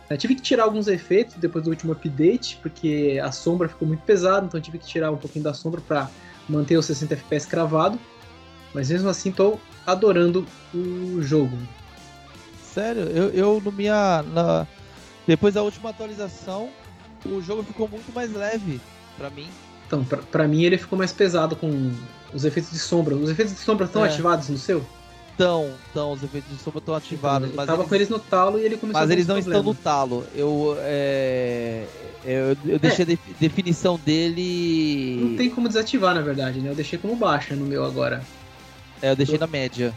Eu 0.09 0.17
tive 0.17 0.35
que 0.35 0.41
tirar 0.41 0.63
alguns 0.63 0.87
efeitos 0.87 1.35
depois 1.35 1.63
do 1.63 1.69
último 1.69 1.91
update, 1.91 2.59
porque 2.61 3.19
a 3.23 3.31
sombra 3.31 3.67
ficou 3.67 3.87
muito 3.87 4.03
pesada, 4.03 4.45
então 4.45 4.59
tive 4.59 4.77
que 4.77 4.85
tirar 4.85 5.11
um 5.11 5.17
pouquinho 5.17 5.43
da 5.43 5.53
sombra 5.53 5.81
para 5.81 6.09
manter 6.47 6.77
os 6.77 6.85
60 6.85 7.13
FPS 7.13 7.47
cravado. 7.47 7.99
Mas 8.73 8.89
mesmo 8.89 9.09
assim 9.09 9.31
tô 9.31 9.57
adorando 9.85 10.45
o 10.73 11.21
jogo. 11.21 11.57
Sério, 12.61 13.03
eu, 13.03 13.29
eu 13.29 13.61
no 13.61 13.71
minha. 13.71 14.21
Na... 14.21 14.67
Depois 15.25 15.53
da 15.53 15.63
última 15.63 15.89
atualização, 15.89 16.69
o 17.25 17.41
jogo 17.41 17.63
ficou 17.63 17.87
muito 17.87 18.13
mais 18.13 18.31
leve 18.33 18.81
para 19.17 19.29
mim. 19.29 19.47
Então, 19.85 20.03
pra, 20.03 20.17
pra 20.17 20.47
mim 20.47 20.63
ele 20.63 20.77
ficou 20.77 20.97
mais 20.97 21.11
pesado 21.11 21.55
com 21.55 21.91
os 22.33 22.45
efeitos 22.45 22.71
de 22.71 22.79
sombra. 22.79 23.15
Os 23.15 23.29
efeitos 23.29 23.53
de 23.53 23.59
sombra 23.59 23.85
estão 23.85 24.03
é. 24.03 24.09
ativados 24.09 24.49
no 24.49 24.57
seu? 24.57 24.85
Estão, 25.31 25.69
estão, 25.87 26.11
os 26.13 26.23
efeitos 26.23 26.49
de 26.49 26.63
sombra 26.63 26.79
estão 26.79 26.95
ativados. 26.95 27.49
Então, 27.49 27.57
mas 27.57 27.65
tava 27.65 27.79
eles... 27.79 27.89
com 27.89 27.95
eles 27.95 28.09
no 28.09 28.19
talo 28.19 28.57
e 28.57 28.63
ele 28.63 28.77
começou 28.77 29.01
Mas 29.01 29.09
eles 29.09 29.27
não 29.27 29.35
problema. 29.35 29.59
estão 29.59 29.73
no 29.73 29.79
talo. 29.79 30.25
Eu, 30.33 30.77
é... 30.79 31.85
eu, 32.23 32.57
eu 32.65 32.79
deixei 32.79 33.05
é. 33.05 33.13
a 33.13 33.17
definição 33.39 33.99
dele. 34.03 35.19
Não 35.21 35.37
tem 35.37 35.49
como 35.49 35.67
desativar, 35.67 36.15
na 36.15 36.21
verdade, 36.21 36.59
né? 36.59 36.69
Eu 36.71 36.75
deixei 36.75 36.97
como 36.97 37.15
baixa 37.15 37.55
no 37.55 37.65
meu 37.65 37.83
agora. 37.83 38.23
É, 39.01 39.11
eu 39.11 39.15
deixei 39.15 39.35
eu... 39.35 39.39
na 39.39 39.47
média. 39.47 39.93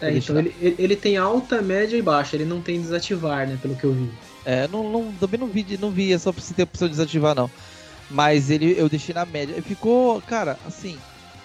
É, 0.00 0.16
então 0.16 0.34
na... 0.34 0.40
ele, 0.42 0.54
ele 0.78 0.96
tem 0.96 1.16
alta, 1.16 1.60
média 1.62 1.96
e 1.96 2.02
baixa, 2.02 2.36
ele 2.36 2.44
não 2.44 2.60
tem 2.60 2.80
desativar, 2.80 3.48
né? 3.48 3.58
Pelo 3.60 3.74
que 3.74 3.84
eu 3.84 3.92
vi. 3.92 4.10
É, 4.44 4.68
não, 4.68 4.90
não, 4.90 5.12
também 5.12 5.38
não 5.38 5.46
vi, 5.46 5.78
não 5.80 5.90
vi, 5.90 6.12
é 6.12 6.18
só 6.18 6.32
pra 6.32 6.42
você 6.42 6.54
ter 6.54 6.62
a 6.62 6.64
opção 6.64 6.88
de 6.88 6.92
desativar, 6.92 7.34
não. 7.34 7.50
Mas 8.10 8.50
ele 8.50 8.74
eu 8.76 8.88
deixei 8.88 9.14
na 9.14 9.24
média. 9.24 9.62
Ficou, 9.62 10.20
cara, 10.22 10.58
assim, 10.66 10.98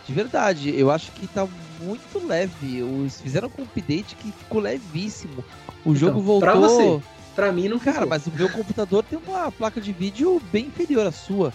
de 0.07 0.13
verdade, 0.13 0.73
eu 0.77 0.91
acho 0.91 1.11
que 1.11 1.27
tá 1.27 1.47
muito 1.79 2.25
leve. 2.25 2.81
Os 2.81 3.21
fizeram 3.21 3.49
com 3.49 3.61
um 3.61 3.65
update 3.65 4.15
que 4.15 4.31
ficou 4.31 4.61
levíssimo. 4.61 5.43
O 5.83 5.91
então, 5.91 5.95
jogo 5.95 6.21
voltou. 6.21 6.39
Pra 6.39 6.55
você. 6.55 7.01
Pra 7.35 7.51
mim 7.51 7.67
não 7.67 7.77
Cara, 7.77 8.05
mas 8.05 8.25
o 8.27 8.31
meu 8.31 8.49
computador 8.49 9.03
tem 9.03 9.19
uma 9.19 9.51
placa 9.51 9.81
de 9.81 9.91
vídeo 9.91 10.41
bem 10.51 10.67
inferior 10.67 11.05
à 11.05 11.11
sua. 11.11 11.53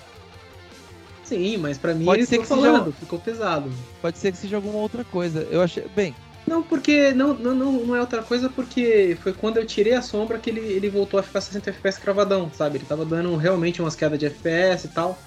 Sim, 1.25 1.57
mas 1.57 1.79
para 1.79 1.95
mim 1.95 2.05
pode 2.05 2.27
ser 2.27 2.39
que 2.39 2.47
falando, 2.47 2.87
seja... 2.87 2.97
ficou 2.99 3.19
pesado. 3.19 3.73
Pode 4.03 4.19
ser 4.19 4.33
que 4.33 4.39
seja 4.39 4.57
alguma 4.57 4.79
outra 4.79 5.05
coisa. 5.05 5.47
Eu 5.51 5.63
achei, 5.63 5.87
bem, 5.97 6.15
não, 6.47 6.63
porque 6.63 7.13
não, 7.13 7.35
não, 7.35 7.55
não, 7.55 7.73
não 7.73 7.97
é 7.97 8.01
outra 8.01 8.23
coisa, 8.23 8.49
porque 8.49 9.17
foi 9.23 9.33
quando 9.33 9.59
eu 9.59 9.67
tirei 9.67 9.95
a 9.95 10.03
sombra 10.03 10.39
que 10.39 10.51
ele, 10.51 10.61
ele 10.61 10.89
voltou 10.89 11.21
a 11.21 11.23
ficar 11.23 11.41
60 11.41 11.71
FPS 11.71 11.99
cravadão, 12.01 12.51
sabe? 12.53 12.79
Ele 12.79 12.87
tava 12.87 13.05
dando 13.05 13.37
realmente 13.37 13.81
umas 13.81 13.95
quedas 13.95 14.19
de 14.19 14.27
FPS 14.27 14.87
e 14.87 14.89
tal. 14.89 15.19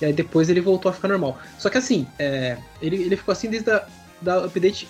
E 0.00 0.04
aí 0.04 0.12
depois 0.12 0.48
ele 0.48 0.60
voltou 0.60 0.90
a 0.90 0.92
ficar 0.92 1.08
normal. 1.08 1.38
Só 1.58 1.68
que 1.68 1.78
assim, 1.78 2.06
é, 2.18 2.56
ele, 2.80 2.96
ele 2.96 3.16
ficou 3.16 3.32
assim 3.32 3.48
desde 3.48 3.70
a 3.70 3.86
da 4.22 4.44
update, 4.44 4.88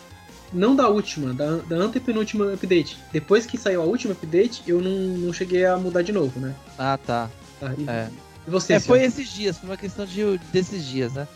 não 0.52 0.76
da 0.76 0.88
última, 0.88 1.32
da, 1.32 1.56
da 1.56 1.76
antepenúltima 1.76 2.52
update. 2.52 2.98
Depois 3.12 3.46
que 3.46 3.56
saiu 3.56 3.82
a 3.82 3.84
última 3.84 4.12
update, 4.12 4.62
eu 4.66 4.80
não, 4.80 4.90
não 4.90 5.32
cheguei 5.32 5.64
a 5.64 5.76
mudar 5.76 6.02
de 6.02 6.12
novo, 6.12 6.38
né? 6.38 6.54
Ah, 6.78 6.98
tá. 6.98 7.30
tá 7.58 7.72
e, 7.76 7.88
é. 7.88 8.08
e 8.46 8.50
você? 8.50 8.74
É, 8.74 8.80
foi 8.80 9.02
esses 9.02 9.28
dias, 9.28 9.58
foi 9.58 9.68
uma 9.70 9.76
questão 9.76 10.04
de, 10.04 10.38
desses 10.52 10.84
dias, 10.84 11.14
né? 11.14 11.26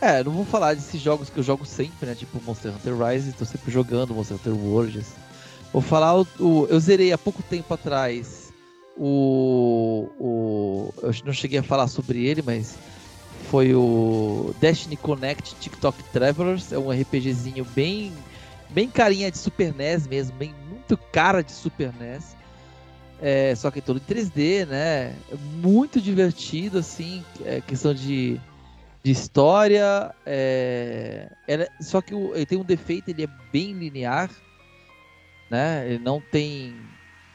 É, 0.00 0.22
não 0.22 0.32
vou 0.32 0.44
falar 0.44 0.74
desses 0.74 1.00
jogos 1.00 1.30
que 1.30 1.38
eu 1.38 1.42
jogo 1.42 1.64
sempre, 1.64 2.06
né? 2.06 2.14
Tipo 2.14 2.40
Monster 2.44 2.72
Hunter 2.72 2.96
Rise, 2.96 3.32
tô 3.32 3.44
sempre 3.44 3.72
jogando 3.72 4.14
Monster 4.14 4.36
Hunter 4.36 4.54
Worlds. 4.54 5.06
Vou 5.72 5.82
falar 5.82 6.20
o, 6.20 6.26
o, 6.38 6.66
Eu 6.68 6.78
zerei 6.80 7.12
há 7.12 7.18
pouco 7.18 7.42
tempo 7.42 7.72
atrás 7.72 8.52
o, 8.96 10.08
o. 10.18 10.94
Eu 11.02 11.14
não 11.24 11.32
cheguei 11.32 11.58
a 11.58 11.62
falar 11.62 11.88
sobre 11.88 12.24
ele, 12.26 12.42
mas 12.42 12.76
foi 13.50 13.74
o 13.74 14.54
Destiny 14.60 14.96
Connect 14.96 15.54
TikTok 15.56 16.02
Travelers. 16.04 16.72
É 16.72 16.78
um 16.78 16.90
RPGzinho 16.90 17.64
bem. 17.74 18.12
Bem 18.70 18.88
carinha 18.90 19.30
de 19.30 19.38
Super 19.38 19.72
NES 19.72 20.08
mesmo, 20.08 20.36
bem 20.36 20.52
muito 20.68 20.96
cara 21.12 21.42
de 21.42 21.52
Super 21.52 21.92
NES. 21.98 22.36
É, 23.22 23.54
só 23.54 23.70
que 23.70 23.78
é 23.78 23.82
todo 23.82 23.98
em 23.98 24.14
3D, 24.14 24.66
né? 24.66 25.14
Muito 25.62 26.00
divertido, 26.00 26.78
assim. 26.78 27.24
É 27.44 27.60
questão 27.60 27.94
de 27.94 28.40
de 29.06 29.12
história. 29.12 30.12
É... 30.26 31.30
Ela... 31.46 31.68
Só 31.80 32.02
que 32.02 32.12
o... 32.12 32.34
ele 32.34 32.44
tem 32.44 32.58
um 32.58 32.64
defeito, 32.64 33.08
ele 33.08 33.22
é 33.22 33.28
bem 33.52 33.72
linear, 33.72 34.28
né? 35.48 35.88
Ele 35.88 36.00
não 36.00 36.20
tem 36.20 36.74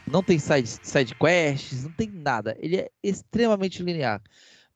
não 0.06 0.22
tem 0.22 0.38
side, 0.38 0.68
side 0.68 1.16
quests, 1.16 1.86
não 1.86 1.92
tem 1.94 2.10
nada. 2.10 2.58
Ele 2.60 2.76
é 2.76 2.92
extremamente 3.02 3.82
linear. 3.82 4.22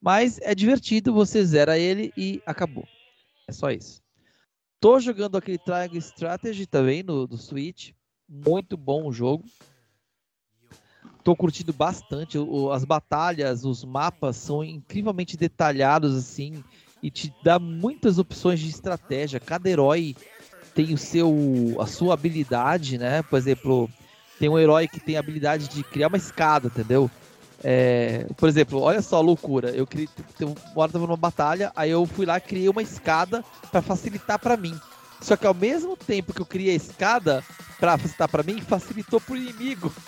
Mas 0.02 0.40
é 0.42 0.56
divertido, 0.56 1.14
você 1.14 1.44
zera 1.44 1.78
ele 1.78 2.14
e 2.16 2.42
acabou. 2.46 2.88
É 3.46 3.52
só 3.52 3.72
isso. 3.72 4.02
Tô 4.80 4.98
jogando 4.98 5.36
aquele 5.36 5.58
Triangle 5.58 5.98
Strategy 5.98 6.66
também 6.66 7.04
no 7.04 7.28
do 7.28 7.38
Switch. 7.38 7.92
Muito 8.30 8.78
bom 8.78 9.06
o 9.06 9.12
jogo. 9.12 9.44
tô 11.26 11.36
curtindo 11.36 11.74
bastante. 11.74 12.38
O, 12.38 12.72
as 12.72 12.86
batalhas, 12.86 13.66
os 13.66 13.84
mapas 13.84 14.38
são 14.38 14.64
incrivelmente 14.64 15.36
detalhados, 15.36 16.16
assim, 16.16 16.64
e 17.06 17.11
te 17.11 17.32
dá 17.43 17.59
muitas 17.59 18.17
opções 18.17 18.59
de 18.59 18.67
estratégia. 18.67 19.40
Cada 19.40 19.69
herói 19.69 20.16
tem 20.74 20.92
o 20.92 20.98
seu, 20.98 21.32
a 21.80 21.85
sua 21.85 22.16
habilidade, 22.16 22.98
né? 22.98 23.22
Por 23.22 23.38
exemplo, 23.38 23.88
tem 24.40 24.50
um 24.50 24.58
herói 24.58 24.88
que 24.88 25.00
tem 25.00 25.16
a 25.16 25.19
habilidade 25.19 25.67
de 25.67 25.84
criar 25.84 26.08
uma 26.08 26.17
escada, 26.17 26.66
entendeu? 26.66 27.09
É, 27.64 28.25
por 28.35 28.50
exemplo, 28.50 28.82
olha 28.82 29.03
só 29.03 29.17
a 29.17 29.22
loucura. 29.22 29.69
Eu 29.69 29.85
criei, 29.85 30.09
uma 30.42 30.56
hora 30.74 30.92
tava 30.92 31.06
numa 31.06 31.16
batalha, 31.16 31.72
aí 31.75 31.92
eu 31.92 32.08
fui 32.08 32.25
lá 32.25 32.38
e 32.38 32.42
criei 32.42 32.69
uma 32.69 32.82
escada 32.82 33.45
para 33.72 33.84
facilitar 33.84 34.40
para 34.40 34.58
mim. 34.58 34.75
Só 35.22 35.38
que 35.38 35.45
ao 35.45 35.53
mesmo 35.53 35.95
tempo 35.95 36.34
que 36.34 36.42
eu 36.42 36.45
criei 36.45 36.74
a 36.74 36.75
escada 36.75 37.43
para 37.80 38.00
facilitar 38.00 38.30
para 38.30 38.42
mim, 38.42 38.61
facilitou 38.61 39.22
pro 39.22 39.38
inimigo. 39.38 39.93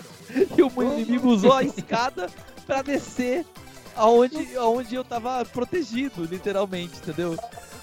E 0.58 0.62
o 0.62 0.82
inimigo 0.82 1.28
usou 1.28 1.54
a 1.54 1.62
escada 1.62 2.28
para 2.66 2.82
descer 2.82 3.46
aonde, 3.98 4.56
aonde 4.56 4.94
eu 4.94 5.04
tava 5.04 5.44
protegido, 5.44 6.24
literalmente, 6.24 6.98
entendeu? 6.98 7.36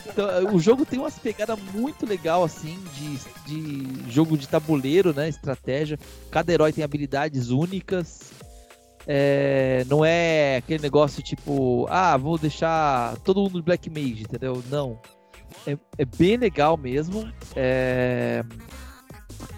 Então, 0.08 0.54
o 0.54 0.60
jogo 0.60 0.86
tem 0.86 1.00
umas 1.00 1.18
pegadas 1.18 1.60
muito 1.74 2.06
legal, 2.06 2.44
assim, 2.44 2.78
de, 2.94 3.18
de 3.46 4.12
jogo 4.12 4.38
de 4.38 4.48
tabuleiro, 4.48 5.14
né? 5.14 5.28
Estratégia. 5.28 6.00
Cada 6.32 6.54
herói 6.54 6.72
tem 6.72 6.84
habilidades 6.84 7.50
únicas. 7.50 8.32
É, 9.08 9.86
não 9.88 10.04
é 10.04 10.58
aquele 10.58 10.82
negócio 10.82 11.22
tipo, 11.22 11.86
ah, 11.90 12.18
vou 12.18 12.38
deixar 12.38 13.16
todo 13.18 13.42
mundo 13.42 13.60
de 13.60 13.62
Black 13.62 13.90
Mage, 13.90 14.24
entendeu? 14.24 14.64
Não. 14.70 15.00
É, 15.66 15.78
é 15.98 16.06
bem 16.06 16.38
legal 16.38 16.78
mesmo. 16.78 17.32
É, 17.56 18.44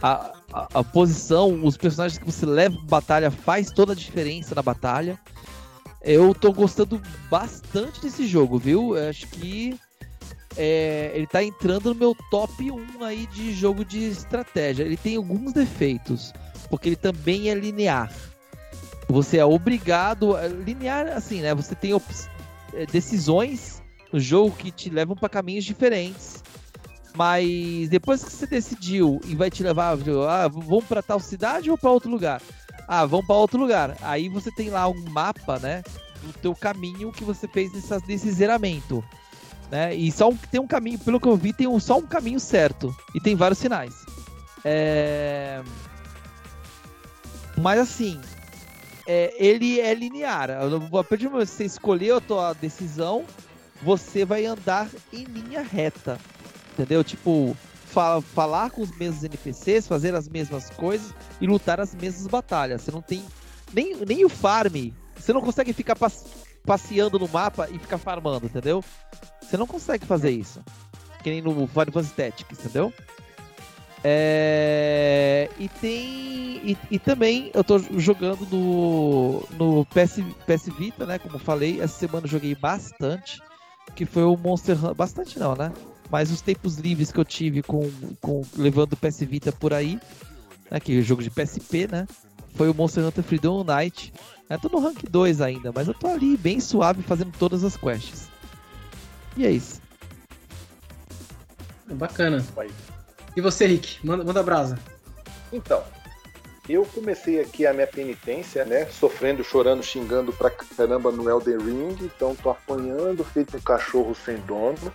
a, 0.01 0.33
a, 0.51 0.67
a, 0.79 0.83
posição, 0.83 1.63
os 1.63 1.77
personagens 1.77 2.19
que 2.19 2.25
você 2.25 2.45
leva 2.45 2.75
pra 2.77 2.85
batalha 2.85 3.31
faz 3.31 3.71
toda 3.71 3.93
a 3.93 3.95
diferença 3.95 4.55
na 4.55 4.61
batalha. 4.61 5.19
Eu 6.07 6.33
tô 6.33 6.53
gostando 6.53 7.01
bastante 7.29 7.99
desse 7.99 8.25
jogo, 8.25 8.57
viu? 8.57 8.95
Acho 9.09 9.27
que 9.27 9.77
é, 10.55 11.11
ele 11.13 11.27
tá 11.27 11.43
entrando 11.43 11.89
no 11.89 11.95
meu 11.95 12.15
top 12.31 12.71
1 12.71 13.03
aí 13.03 13.27
de 13.27 13.53
jogo 13.53 13.83
de 13.83 14.05
estratégia. 14.05 14.85
Ele 14.85 14.95
tem 14.95 15.17
alguns 15.17 15.51
defeitos, 15.51 16.31
porque 16.69 16.87
ele 16.87 16.95
também 16.95 17.49
é 17.49 17.53
linear. 17.53 18.09
Você 19.09 19.37
é 19.37 19.43
obrigado. 19.43 20.33
Linear, 20.65 21.09
assim, 21.09 21.41
né? 21.41 21.53
Você 21.53 21.75
tem 21.75 21.91
é, 22.73 22.85
decisões 22.85 23.83
no 24.11 24.17
jogo 24.17 24.55
que 24.55 24.71
te 24.71 24.89
levam 24.89 25.13
para 25.13 25.27
caminhos 25.27 25.65
diferentes. 25.65 26.41
Mas 27.17 27.89
depois 27.89 28.23
que 28.23 28.31
você 28.31 28.47
decidiu 28.47 29.19
e 29.25 29.35
vai 29.35 29.49
te 29.49 29.61
levar, 29.61 29.97
ah, 30.29 30.47
vamos 30.47 30.85
para 30.85 31.03
tal 31.03 31.19
cidade 31.19 31.69
ou 31.69 31.77
para 31.77 31.91
outro 31.91 32.09
lugar? 32.09 32.41
Ah, 32.87 33.05
vamos 33.05 33.25
para 33.25 33.35
outro 33.35 33.59
lugar. 33.59 33.97
Aí 34.01 34.29
você 34.29 34.49
tem 34.49 34.69
lá 34.69 34.87
um 34.87 35.09
mapa, 35.09 35.59
né, 35.59 35.83
do 36.21 36.33
teu 36.33 36.55
caminho 36.55 37.11
que 37.11 37.23
você 37.23 37.47
fez 37.47 37.71
nesse 38.07 38.31
zeramento, 38.31 39.03
né? 39.69 39.93
E 39.93 40.11
só 40.11 40.29
um, 40.29 40.37
tem 40.37 40.61
um 40.61 40.67
caminho, 40.67 40.97
pelo 40.99 41.19
que 41.19 41.27
eu 41.27 41.35
vi, 41.35 41.51
tem 41.51 41.67
um, 41.67 41.79
só 41.79 41.97
um 41.97 42.07
caminho 42.07 42.39
certo 42.39 42.95
e 43.13 43.19
tem 43.19 43.35
vários 43.35 43.59
sinais. 43.59 43.93
É... 44.63 45.61
Mas 47.57 47.79
assim, 47.79 48.19
é, 49.05 49.33
ele 49.37 49.79
é 49.79 49.93
linear. 49.93 50.49
A 50.51 51.03
partir 51.03 51.25
do 51.25 51.31
momento 51.31 51.49
que 51.49 51.55
você 51.55 51.65
escolheu 51.65 52.17
a 52.17 52.21
tua 52.21 52.53
decisão, 52.53 53.25
você 53.81 54.25
vai 54.25 54.45
andar 54.45 54.89
em 55.11 55.23
linha 55.23 55.61
reta. 55.61 56.19
Entendeu? 56.73 57.03
Tipo, 57.03 57.57
fa 57.97 58.21
falar 58.21 58.69
com 58.69 58.83
os 58.83 58.95
mesmos 58.95 59.23
NPCs, 59.23 59.87
fazer 59.87 60.13
as 60.13 60.29
mesmas 60.29 60.69
coisas 60.69 61.15
e 61.41 61.47
lutar 61.47 61.79
as 61.79 61.95
mesmas 61.95 62.27
batalhas. 62.27 62.83
Você 62.83 62.91
não 62.91 63.01
tem 63.01 63.25
nem, 63.73 63.95
nem 64.05 64.23
o 64.23 64.29
farm. 64.29 64.91
Você 65.15 65.33
não 65.33 65.41
consegue 65.41 65.73
ficar 65.73 65.97
passeando 66.63 67.17
no 67.17 67.27
mapa 67.27 67.67
e 67.71 67.79
ficar 67.79 67.97
farmando, 67.97 68.45
entendeu? 68.45 68.83
Você 69.41 69.57
não 69.57 69.65
consegue 69.65 70.05
fazer 70.05 70.29
isso. 70.29 70.61
Que 71.23 71.31
nem 71.31 71.41
no 71.41 71.65
Final 71.65 71.91
Fantasy 71.91 72.13
Tactics, 72.13 72.59
entendeu? 72.59 72.93
É... 74.03 75.49
E 75.57 75.67
tem. 75.67 76.61
E, 76.63 76.77
e, 76.91 76.99
também 76.99 77.49
eu 77.51 77.63
tô 77.63 77.79
jogando 77.79 78.45
no, 78.51 79.43
no 79.57 79.85
PS, 79.85 80.19
PS 80.45 80.69
Vita, 80.77 81.03
né? 81.07 81.17
Como 81.17 81.39
falei, 81.39 81.81
essa 81.81 81.97
semana 81.97 82.27
eu 82.27 82.29
joguei 82.29 82.53
bastante. 82.53 83.41
Que 83.95 84.05
foi 84.05 84.23
o 84.23 84.37
Monster 84.37 84.77
Hunter. 84.77 84.93
Bastante 84.93 85.39
não, 85.39 85.55
né? 85.55 85.71
Mas 86.09 86.31
os 86.31 86.41
tempos 86.41 86.77
livres 86.77 87.11
que 87.11 87.19
eu 87.19 87.25
tive 87.25 87.61
com, 87.61 87.89
com 88.21 88.41
levando 88.55 88.93
o 88.93 88.97
PS 88.97 89.19
Vita 89.21 89.51
por 89.51 89.73
aí, 89.73 89.99
né, 90.71 90.79
que 90.79 90.95
é 90.95 90.99
o 90.99 91.03
jogo 91.03 91.21
de 91.21 91.29
PSP, 91.29 91.87
né? 91.87 92.07
Foi 92.55 92.69
o 92.69 92.73
Monster 92.73 93.05
Hunter 93.05 93.23
Freedom 93.23 93.63
Night. 93.63 94.13
Eu 94.49 94.59
tô 94.59 94.69
no 94.69 94.79
rank 94.79 95.03
2 95.09 95.41
ainda, 95.41 95.71
mas 95.73 95.87
eu 95.87 95.93
tô 95.93 96.07
ali 96.07 96.37
bem 96.37 96.59
suave 96.59 97.03
fazendo 97.03 97.31
todas 97.37 97.63
as 97.63 97.75
quests. 97.75 98.29
E 99.35 99.45
é 99.45 99.51
isso. 99.51 99.81
Bacana. 101.85 102.43
E 103.35 103.41
você, 103.41 103.67
Rick? 103.67 104.05
Manda, 104.05 104.23
manda 104.23 104.41
brasa. 104.41 104.79
Então, 105.53 105.83
eu 106.67 106.85
comecei 106.85 107.39
aqui 107.39 107.65
a 107.65 107.73
minha 107.73 107.87
penitência, 107.87 108.65
né? 108.65 108.85
Sofrendo, 108.87 109.43
chorando, 109.43 109.83
xingando 109.83 110.33
pra 110.33 110.49
caramba 110.49 111.11
no 111.11 111.29
Elden 111.29 111.57
Ring. 111.57 111.97
Então 112.01 112.35
tô 112.35 112.49
apanhando, 112.49 113.23
feito 113.23 113.55
um 113.55 113.61
cachorro 113.61 114.15
sem 114.15 114.37
dono. 114.37 114.91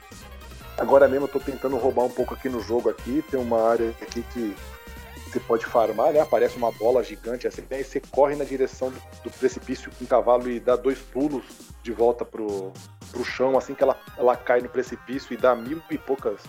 Agora 0.82 1.06
mesmo 1.06 1.26
eu 1.26 1.28
tô 1.28 1.38
tentando 1.38 1.76
roubar 1.76 2.02
um 2.02 2.10
pouco 2.10 2.34
aqui 2.34 2.48
no 2.48 2.60
jogo 2.60 2.90
aqui. 2.90 3.24
Tem 3.30 3.38
uma 3.38 3.70
área 3.70 3.90
aqui 4.02 4.20
que 4.32 4.52
você 5.30 5.38
pode 5.38 5.64
farmar, 5.64 6.12
né? 6.12 6.18
Aparece 6.18 6.56
uma 6.56 6.72
bola 6.72 7.04
gigante 7.04 7.46
assim, 7.46 7.62
aí 7.70 7.84
você 7.84 8.00
corre 8.00 8.34
na 8.34 8.42
direção 8.42 8.90
do, 8.90 9.00
do 9.22 9.30
precipício 9.30 9.92
com 9.96 10.04
o 10.04 10.08
cavalo 10.08 10.50
e 10.50 10.58
dá 10.58 10.74
dois 10.74 10.98
pulos 10.98 11.44
de 11.84 11.92
volta 11.92 12.24
pro, 12.24 12.72
pro 13.12 13.24
chão, 13.24 13.56
assim 13.56 13.76
que 13.76 13.82
ela, 13.84 13.96
ela 14.18 14.36
cai 14.36 14.60
no 14.60 14.68
precipício 14.68 15.32
e 15.32 15.36
dá 15.36 15.54
mil 15.54 15.80
e 15.88 15.96
poucas 15.96 16.40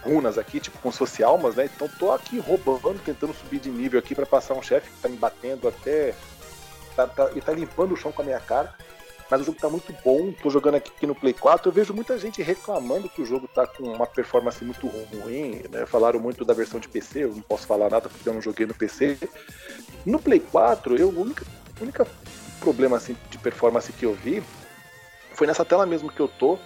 runas 0.00 0.38
aqui, 0.38 0.60
tipo 0.60 0.78
como 0.78 0.92
se 0.92 0.98
fosse 0.98 1.24
almas, 1.24 1.56
né? 1.56 1.64
Então 1.64 1.88
tô 1.98 2.12
aqui 2.12 2.38
roubando, 2.38 3.02
tentando 3.04 3.34
subir 3.34 3.58
de 3.58 3.68
nível 3.68 3.98
aqui 3.98 4.14
para 4.14 4.26
passar 4.26 4.54
um 4.54 4.62
chefe 4.62 4.88
que 4.92 5.00
tá 5.00 5.08
me 5.08 5.16
batendo 5.16 5.66
até. 5.66 6.14
Tá, 6.94 7.08
tá, 7.08 7.30
ele 7.32 7.40
tá 7.40 7.52
limpando 7.52 7.94
o 7.94 7.96
chão 7.96 8.12
com 8.12 8.22
a 8.22 8.24
minha 8.24 8.38
cara. 8.38 8.72
Mas 9.30 9.40
o 9.40 9.44
jogo 9.44 9.58
tá 9.58 9.68
muito 9.68 9.92
bom, 10.04 10.32
tô 10.32 10.50
jogando 10.50 10.76
aqui 10.76 11.06
no 11.06 11.14
Play 11.14 11.32
4. 11.32 11.68
Eu 11.68 11.72
vejo 11.72 11.92
muita 11.92 12.16
gente 12.16 12.42
reclamando 12.42 13.08
que 13.08 13.20
o 13.20 13.26
jogo 13.26 13.48
tá 13.48 13.66
com 13.66 13.84
uma 13.84 14.06
performance 14.06 14.64
muito 14.64 14.86
ruim, 14.86 15.62
né? 15.70 15.84
Falaram 15.86 16.20
muito 16.20 16.44
da 16.44 16.54
versão 16.54 16.78
de 16.78 16.88
PC, 16.88 17.24
eu 17.24 17.34
não 17.34 17.42
posso 17.42 17.66
falar 17.66 17.90
nada 17.90 18.08
porque 18.08 18.28
eu 18.28 18.34
não 18.34 18.42
joguei 18.42 18.66
no 18.66 18.74
PC. 18.74 19.18
No 20.04 20.20
Play 20.20 20.40
4, 20.40 20.96
eu, 20.96 21.08
o 21.08 21.20
único, 21.20 21.44
único 21.80 22.06
problema 22.60 22.96
assim, 22.96 23.16
de 23.28 23.38
performance 23.38 23.92
que 23.92 24.06
eu 24.06 24.14
vi 24.14 24.42
foi 25.36 25.46
nessa 25.46 25.66
tela 25.66 25.84
mesmo 25.84 26.10
que 26.10 26.18
eu 26.18 26.28
tô, 26.28 26.58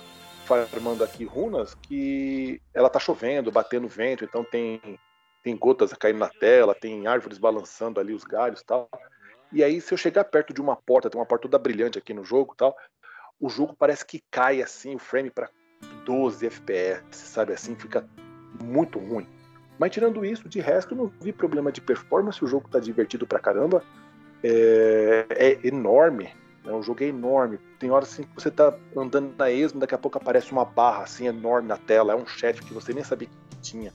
farmando 0.44 1.02
aqui 1.02 1.24
runas, 1.24 1.74
que 1.74 2.62
ela 2.72 2.88
tá 2.88 3.00
chovendo, 3.00 3.50
batendo 3.50 3.88
vento, 3.88 4.24
então 4.24 4.44
tem, 4.44 4.80
tem 5.42 5.56
gotas 5.56 5.92
caindo 5.92 6.20
na 6.20 6.28
tela, 6.28 6.72
tem 6.72 7.06
árvores 7.08 7.36
balançando 7.36 7.98
ali 7.98 8.14
os 8.14 8.22
galhos 8.22 8.60
e 8.60 8.64
tal. 8.64 8.88
E 9.52 9.64
aí, 9.64 9.80
se 9.80 9.92
eu 9.92 9.98
chegar 9.98 10.24
perto 10.24 10.54
de 10.54 10.60
uma 10.60 10.76
porta, 10.76 11.10
tem 11.10 11.20
uma 11.20 11.26
porta 11.26 11.42
toda 11.42 11.58
brilhante 11.58 11.98
aqui 11.98 12.14
no 12.14 12.24
jogo 12.24 12.54
tal, 12.56 12.76
o 13.40 13.48
jogo 13.48 13.74
parece 13.76 14.04
que 14.04 14.22
cai 14.30 14.62
assim, 14.62 14.94
o 14.94 14.98
frame 14.98 15.30
para 15.30 15.50
12 16.04 16.46
FPS, 16.46 17.16
sabe 17.16 17.52
assim, 17.52 17.74
fica 17.74 18.06
muito 18.62 18.98
ruim. 18.98 19.26
Mas 19.78 19.90
tirando 19.90 20.24
isso, 20.24 20.48
de 20.48 20.60
resto, 20.60 20.94
não 20.94 21.06
vi 21.20 21.32
problema 21.32 21.72
de 21.72 21.80
performance, 21.80 22.44
o 22.44 22.46
jogo 22.46 22.68
tá 22.68 22.78
divertido 22.78 23.26
pra 23.26 23.38
caramba, 23.38 23.82
é, 24.44 25.26
é 25.30 25.66
enorme, 25.66 26.32
né? 26.64 26.72
o 26.72 26.82
jogo 26.82 27.02
é 27.02 27.06
enorme. 27.06 27.58
Tem 27.78 27.90
horas 27.90 28.12
assim 28.12 28.22
que 28.22 28.34
você 28.34 28.50
tá 28.50 28.76
andando 28.96 29.34
na 29.36 29.50
esmo, 29.50 29.80
daqui 29.80 29.94
a 29.94 29.98
pouco 29.98 30.18
aparece 30.18 30.52
uma 30.52 30.64
barra 30.64 31.04
assim 31.04 31.26
enorme 31.26 31.66
na 31.66 31.78
tela, 31.78 32.12
é 32.12 32.16
um 32.16 32.26
chefe 32.26 32.62
que 32.62 32.74
você 32.74 32.92
nem 32.92 33.02
sabia 33.02 33.28
que 33.28 33.56
tinha. 33.62 33.92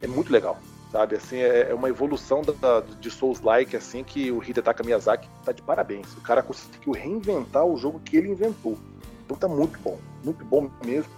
É 0.00 0.06
muito 0.06 0.32
legal 0.32 0.58
sabe? 0.92 1.16
Assim, 1.16 1.38
é, 1.38 1.70
é 1.70 1.74
uma 1.74 1.88
evolução 1.88 2.42
da, 2.42 2.80
de 2.80 3.10
Souls-like, 3.10 3.74
assim, 3.74 4.04
que 4.04 4.30
o 4.30 4.44
Hidetaka 4.44 4.84
Miyazaki 4.84 5.28
tá 5.42 5.50
de 5.50 5.62
parabéns. 5.62 6.12
O 6.12 6.20
cara 6.20 6.42
conseguiu 6.42 6.92
reinventar 6.92 7.64
o 7.64 7.76
jogo 7.78 7.98
que 7.98 8.16
ele 8.16 8.28
inventou. 8.28 8.78
Então 9.24 9.36
tá 9.36 9.48
muito 9.48 9.78
bom, 9.80 9.98
muito 10.22 10.44
bom 10.44 10.70
mesmo. 10.84 11.10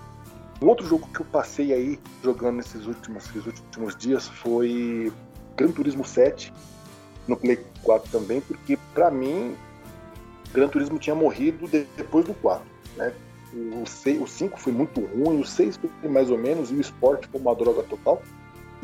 Um 0.62 0.68
outro 0.68 0.86
jogo 0.86 1.06
que 1.08 1.20
eu 1.20 1.26
passei 1.26 1.72
aí 1.72 1.98
jogando 2.22 2.56
nesses 2.56 2.86
últimos, 2.86 3.26
esses 3.26 3.44
últimos 3.44 3.96
dias 3.96 4.28
foi 4.28 5.12
Gran 5.56 5.72
Turismo 5.72 6.04
7 6.04 6.52
no 7.26 7.36
Play 7.36 7.58
4 7.82 8.10
também, 8.10 8.40
porque 8.40 8.78
para 8.94 9.10
mim 9.10 9.56
Gran 10.52 10.68
Turismo 10.68 10.98
tinha 10.98 11.16
morrido 11.16 11.68
depois 11.96 12.24
do 12.24 12.34
4, 12.34 12.64
né? 12.96 13.12
O, 13.52 13.86
6, 13.86 14.20
o 14.22 14.26
5 14.26 14.60
foi 14.60 14.72
muito 14.72 15.00
ruim, 15.00 15.40
o 15.40 15.44
6 15.44 15.78
foi 16.00 16.10
mais 16.10 16.30
ou 16.30 16.38
menos, 16.38 16.70
e 16.70 16.74
o 16.74 16.80
Sport 16.80 17.26
foi 17.30 17.40
uma 17.40 17.54
droga 17.54 17.82
total. 17.84 18.22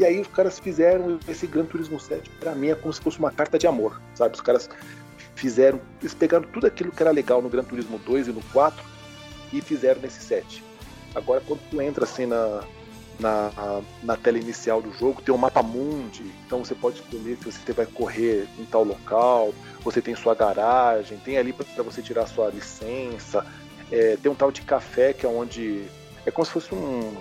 E 0.01 0.05
aí 0.05 0.19
os 0.19 0.29
caras 0.29 0.59
fizeram 0.59 1.20
esse 1.29 1.47
Gran 1.47 1.67
Turismo 1.67 2.01
7, 2.01 2.31
para 2.41 2.55
mim 2.55 2.69
é 2.69 2.75
como 2.75 2.91
se 2.91 3.03
fosse 3.03 3.19
uma 3.19 3.31
carta 3.31 3.59
de 3.59 3.67
amor, 3.67 4.01
sabe? 4.15 4.35
Os 4.35 4.41
caras 4.41 4.67
fizeram, 5.35 5.79
eles 6.01 6.15
pegaram 6.15 6.49
tudo 6.49 6.67
aquilo 6.67 6.91
que 6.91 7.03
era 7.03 7.11
legal 7.11 7.43
no 7.43 7.51
Gran 7.51 7.62
Turismo 7.62 7.99
2 7.99 8.29
e 8.29 8.33
no 8.33 8.41
4 8.45 8.83
e 9.53 9.61
fizeram 9.61 10.01
nesse 10.01 10.23
7. 10.25 10.65
Agora 11.15 11.43
quando 11.47 11.61
tu 11.69 11.83
entra 11.83 12.05
assim 12.05 12.25
na 12.25 12.65
na, 13.19 13.83
na 14.03 14.17
tela 14.17 14.39
inicial 14.39 14.81
do 14.81 14.91
jogo, 14.95 15.20
tem 15.20 15.35
um 15.35 15.37
mapa 15.37 15.62
mundi, 15.62 16.25
então 16.47 16.65
você 16.65 16.75
pode 16.75 17.01
escolher 17.01 17.37
se 17.37 17.53
você 17.53 17.73
vai 17.75 17.85
correr 17.85 18.49
em 18.59 18.65
tal 18.65 18.83
local, 18.83 19.53
você 19.85 20.01
tem 20.01 20.15
sua 20.15 20.35
garagem, 20.35 21.19
tem 21.19 21.37
ali 21.37 21.53
para 21.53 21.83
você 21.83 22.01
tirar 22.01 22.27
sua 22.27 22.49
licença, 22.49 23.45
é, 23.93 24.17
tem 24.17 24.33
um 24.33 24.35
tal 24.35 24.51
de 24.51 24.62
café 24.62 25.12
que 25.12 25.27
é 25.27 25.29
onde 25.29 25.85
é 26.25 26.31
como 26.31 26.47
se 26.47 26.53
fosse 26.53 26.75
um, 26.75 27.15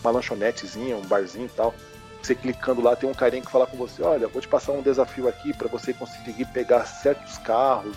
uma 0.00 0.12
lanchonetezinha, 0.12 0.96
um 0.96 1.02
barzinho 1.02 1.46
e 1.46 1.56
tal. 1.56 1.74
Você 2.22 2.34
clicando 2.36 2.80
lá, 2.80 2.94
tem 2.94 3.10
um 3.10 3.14
carinha 3.14 3.42
que 3.42 3.50
fala 3.50 3.66
com 3.66 3.76
você: 3.76 4.02
Olha, 4.02 4.28
vou 4.28 4.40
te 4.40 4.46
passar 4.46 4.72
um 4.72 4.82
desafio 4.82 5.28
aqui 5.28 5.52
para 5.52 5.68
você 5.68 5.92
conseguir 5.92 6.44
pegar 6.46 6.84
certos 6.84 7.36
carros 7.38 7.96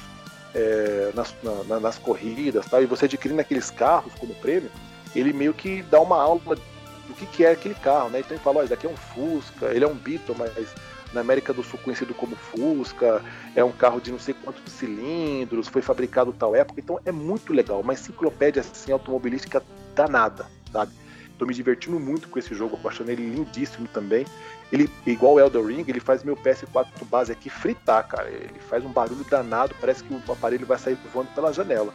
é, 0.54 1.12
nas, 1.14 1.36
na, 1.68 1.80
nas 1.80 1.98
corridas 1.98 2.66
tal, 2.66 2.82
e 2.82 2.86
você 2.86 3.06
adquirindo 3.06 3.40
aqueles 3.40 3.70
carros 3.70 4.14
como 4.16 4.34
prêmio, 4.36 4.72
ele 5.16 5.32
meio 5.32 5.54
que 5.54 5.84
dá 5.84 6.00
uma 6.00 6.20
aula 6.20 6.56
do 6.56 7.14
que, 7.14 7.26
que 7.28 7.46
é 7.46 7.52
aquele 7.52 7.76
carro, 7.76 8.10
né? 8.10 8.20
Então 8.20 8.32
ele 8.32 8.44
fala: 8.44 8.60
Olha, 8.60 8.68
daqui 8.68 8.88
é 8.88 8.90
um 8.90 8.98
Fusca, 8.98 9.68
ele 9.68 9.86
é 9.86 9.88
um 9.88 9.94
Beetle, 9.94 10.36
mas 10.38 10.74
na 11.14 11.22
América 11.22 11.54
do 11.54 11.64
Sul 11.64 11.80
conhecido 11.84 12.14
como 12.14 12.36
Fusca, 12.36 13.24
é 13.56 13.64
um 13.64 13.72
carro 13.72 14.02
de 14.02 14.12
não 14.12 14.20
sei 14.20 14.34
quantos 14.34 14.74
cilindros, 14.74 15.68
foi 15.68 15.82
fabricado 15.82 16.34
tal 16.34 16.56
época, 16.56 16.82
então 16.82 17.00
é 17.06 17.12
muito 17.12 17.54
legal, 17.54 17.80
uma 17.80 17.94
enciclopédia 17.94 18.62
assim 18.62 18.92
automobilística 18.92 19.64
danada, 19.96 20.48
sabe? 20.72 20.92
Tô 21.38 21.46
me 21.46 21.54
divertindo 21.54 22.00
muito 22.00 22.30
com 22.30 22.40
esse 22.40 22.56
jogo, 22.56 22.80
achando 22.88 23.10
ele 23.10 23.30
lindíssimo 23.30 23.88
também. 23.90 24.26
Ele, 24.72 24.90
igual 25.06 25.34
o 25.34 25.40
Elder 25.40 25.66
Ring, 25.66 25.84
ele 25.88 26.00
faz 26.00 26.24
meu 26.24 26.36
PS4 26.36 26.88
base 27.10 27.32
aqui 27.32 27.50
fritar, 27.50 28.08
cara. 28.08 28.30
Ele 28.30 28.60
faz 28.70 28.86
um 28.86 28.92
barulho 28.92 29.26
danado, 29.30 29.76
parece 29.80 30.04
que 30.04 30.14
o 30.14 30.32
aparelho 30.32 30.66
vai 30.66 30.78
sair 30.78 30.98
voando 31.14 31.30
pela 31.36 31.52
janela. 31.52 31.94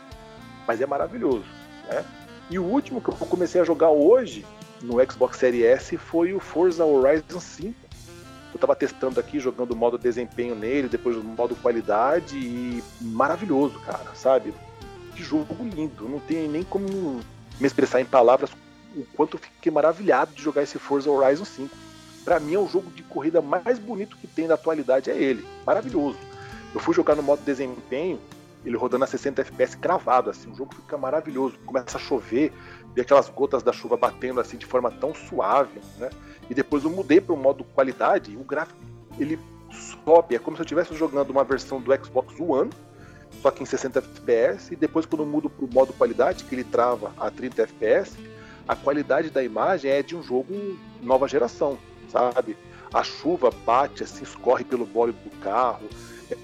Mas 0.67 0.81
é 0.81 0.87
maravilhoso, 0.87 1.45
né? 1.89 2.05
E 2.51 2.59
o 2.59 2.65
último 2.65 3.01
que 3.01 3.09
eu 3.09 3.15
comecei 3.15 3.61
a 3.61 3.65
jogar 3.65 3.91
hoje 3.91 4.45
no 4.83 4.97
Xbox 5.11 5.39
Series 5.39 5.65
S 5.65 5.97
foi 5.97 6.33
o 6.35 6.41
Forza 6.41 6.85
Horizon 6.85 7.41
5. 7.41 7.75
Eu 8.53 8.59
tava 8.59 8.75
testando 8.77 9.21
aqui, 9.21 9.39
jogando 9.39 9.71
o 9.71 9.77
modo 9.77 9.97
desempenho 9.97 10.55
nele, 10.55 10.89
depois 10.89 11.17
o 11.17 11.23
modo 11.23 11.55
qualidade 11.57 12.37
e 12.37 12.83
maravilhoso, 13.01 13.79
cara, 13.81 14.11
sabe? 14.15 14.53
Que 15.15 15.23
jogo 15.23 15.55
lindo, 15.63 16.09
não 16.09 16.19
tem 16.19 16.49
nem 16.49 16.63
como 16.63 17.21
me 17.59 17.67
expressar 17.67 18.01
em 18.01 18.05
palavras 18.05 18.51
o 18.97 19.05
quanto 19.17 19.37
eu 19.37 19.41
fiquei 19.41 19.71
maravilhado 19.71 20.33
de 20.35 20.43
jogar 20.43 20.63
esse 20.63 20.79
Forza 20.79 21.11
Horizon 21.11 21.45
5. 21.45 21.77
Para 22.25 22.39
mim 22.39 22.55
é 22.55 22.59
o 22.59 22.69
jogo 22.69 22.91
de 22.91 23.03
corrida 23.03 23.41
mais 23.41 23.79
bonito 23.79 24.17
que 24.17 24.27
tem 24.27 24.47
na 24.47 24.55
atualidade, 24.55 25.11
é 25.11 25.17
ele. 25.17 25.47
Maravilhoso. 25.67 26.19
Eu 26.75 26.81
fui 26.81 26.95
jogar 26.95 27.15
no 27.15 27.23
modo 27.23 27.43
desempenho, 27.43 28.21
ele 28.65 28.77
rodando 28.77 29.05
a 29.05 29.07
60 29.07 29.41
FPS 29.41 29.77
cravado, 29.77 30.31
assim, 30.31 30.51
o 30.51 30.55
jogo 30.55 30.75
fica 30.75 30.99
maravilhoso. 30.99 31.57
Começa 31.65 31.97
a 31.97 32.01
chover, 32.01 32.53
e 32.97 33.01
aquelas 33.01 33.29
gotas 33.29 33.63
da 33.63 33.73
chuva 33.73 33.97
batendo 33.97 34.41
assim 34.41 34.57
de 34.57 34.67
forma 34.67 34.91
tão 34.91 35.15
suave, 35.15 35.81
né? 35.99 36.11
E 36.49 36.55
depois 36.55 36.85
eu 36.85 36.91
mudei 36.91 37.21
para 37.21 37.35
o 37.35 37.37
modo 37.37 37.65
qualidade 37.65 38.33
e 38.33 38.37
o 38.37 38.45
gráfico 38.45 38.79
ele 39.19 39.39
sobe, 39.71 40.35
é 40.35 40.39
como 40.39 40.57
se 40.57 40.63
eu 40.63 40.65
estivesse 40.65 40.95
jogando 40.95 41.31
uma 41.31 41.45
versão 41.45 41.81
do 41.81 42.05
Xbox 42.05 42.35
One, 42.41 42.71
só 43.41 43.51
que 43.51 43.63
em 43.63 43.67
60 43.67 44.01
FPS, 44.01 44.73
e 44.73 44.77
depois 44.77 45.07
quando 45.07 45.23
eu 45.23 45.27
mudo 45.27 45.49
para 45.49 45.65
o 45.65 45.73
modo 45.73 45.93
qualidade, 45.93 46.45
que 46.45 46.55
ele 46.55 46.65
trava 46.65 47.13
a 47.17 47.31
30 47.31 47.63
FPS, 47.63 48.17
a 48.67 48.77
qualidade 48.77 49.31
da 49.31 49.43
imagem 49.43 49.91
é 49.91 50.03
de 50.03 50.17
um 50.17 50.23
jogo 50.23 50.79
nova 51.03 51.27
geração, 51.27 51.79
sabe? 52.09 52.57
A 52.93 53.03
chuva 53.03 53.51
bate, 53.65 54.03
assim, 54.03 54.25
escorre 54.25 54.65
pelo 54.65 54.85
bolo 54.85 55.13
do 55.13 55.31
carro. 55.41 55.89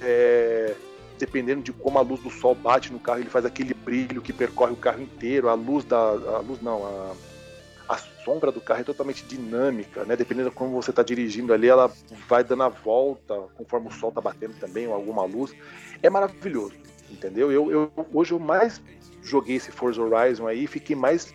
É... 0.00 0.74
Dependendo 1.18 1.62
de 1.62 1.72
como 1.72 1.98
a 1.98 2.02
luz 2.02 2.20
do 2.20 2.30
sol 2.30 2.54
bate 2.54 2.92
no 2.92 2.98
carro, 2.98 3.20
ele 3.20 3.30
faz 3.30 3.44
aquele 3.44 3.72
brilho 3.72 4.20
que 4.20 4.32
percorre 4.32 4.72
o 4.72 4.76
carro 4.76 5.00
inteiro. 5.00 5.48
A 5.48 5.54
luz 5.54 5.84
da. 5.84 5.96
A 5.96 6.38
luz 6.40 6.60
não, 6.60 6.84
a, 6.84 7.94
a 7.94 7.98
sombra 8.22 8.52
do 8.52 8.60
carro 8.60 8.80
é 8.80 8.84
totalmente 8.84 9.24
dinâmica, 9.24 10.04
né? 10.04 10.14
Dependendo 10.14 10.50
de 10.50 10.54
como 10.54 10.80
você 10.80 10.90
está 10.90 11.02
dirigindo 11.02 11.54
ali, 11.54 11.68
ela 11.68 11.90
vai 12.28 12.44
dando 12.44 12.64
a 12.64 12.68
volta 12.68 13.34
conforme 13.56 13.88
o 13.88 13.92
sol 13.92 14.10
está 14.10 14.20
batendo 14.20 14.54
também, 14.60 14.86
ou 14.86 14.94
alguma 14.94 15.24
luz. 15.24 15.54
É 16.02 16.10
maravilhoso, 16.10 16.74
entendeu? 17.10 17.50
Eu, 17.50 17.70
eu, 17.70 17.90
hoje 18.12 18.32
eu 18.32 18.38
mais 18.38 18.80
joguei 19.22 19.56
esse 19.56 19.72
Forza 19.72 20.02
Horizon 20.02 20.46
aí, 20.46 20.66
fiquei 20.66 20.94
mais 20.94 21.32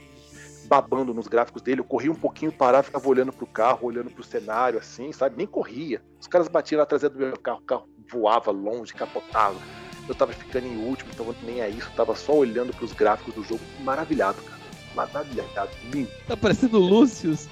babando 0.72 1.14
nos 1.14 1.28
gráficos 1.28 1.62
dele. 1.62 1.82
Eu 1.82 1.84
corria 1.84 2.10
um 2.10 2.16
pouquinho, 2.16 2.50
parava, 2.50 2.84
ficava 2.84 3.06
olhando 3.10 3.34
pro 3.34 3.46
carro, 3.46 3.88
olhando 3.88 4.10
pro 4.10 4.24
cenário, 4.24 4.80
assim, 4.80 5.12
sabe? 5.12 5.36
Nem 5.36 5.46
corria. 5.46 6.02
Os 6.18 6.28
caras 6.28 6.48
batiam 6.48 6.80
na 6.80 6.86
traseira 6.86 7.14
do 7.14 7.20
meu 7.20 7.38
carro, 7.38 7.60
o 7.60 7.64
carro 7.64 7.90
voava 8.10 8.52
longe, 8.52 8.94
capotava. 8.94 9.58
Eu 10.08 10.16
tava 10.16 10.32
ficando 10.32 10.68
em 10.68 10.78
último, 10.78 11.12
então 11.14 11.36
nem 11.44 11.60
é 11.60 11.70
isso. 11.70 11.92
tava 11.94 12.16
só 12.16 12.34
olhando 12.34 12.74
pros 12.74 12.94
gráficos 12.94 13.34
do 13.34 13.44
jogo, 13.44 13.60
maravilhado, 13.82 14.42
cara. 14.44 14.62
Maravilhado, 14.96 15.72
lindo. 15.94 16.10
Tá 16.28 16.38
parecendo 16.38 16.78
o 16.78 16.86
Lúcius. 16.86 17.50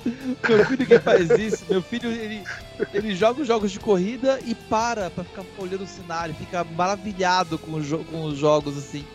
Meu 0.47 0.65
filho 0.65 0.85
que 0.85 0.99
faz 0.99 1.29
isso. 1.31 1.65
Meu 1.69 1.81
filho, 1.81 2.09
ele, 2.09 2.43
ele 2.93 3.15
joga 3.15 3.41
os 3.41 3.47
jogos 3.47 3.71
de 3.71 3.79
corrida 3.79 4.39
e 4.45 4.53
para 4.53 5.09
pra 5.09 5.23
ficar 5.23 5.45
olhando 5.57 5.83
o 5.83 5.87
cenário. 5.87 6.35
Fica 6.35 6.65
maravilhado 6.65 7.57
com, 7.57 7.71
com 8.11 8.23
os 8.25 8.37
jogos, 8.37 8.77
assim. 8.77 9.05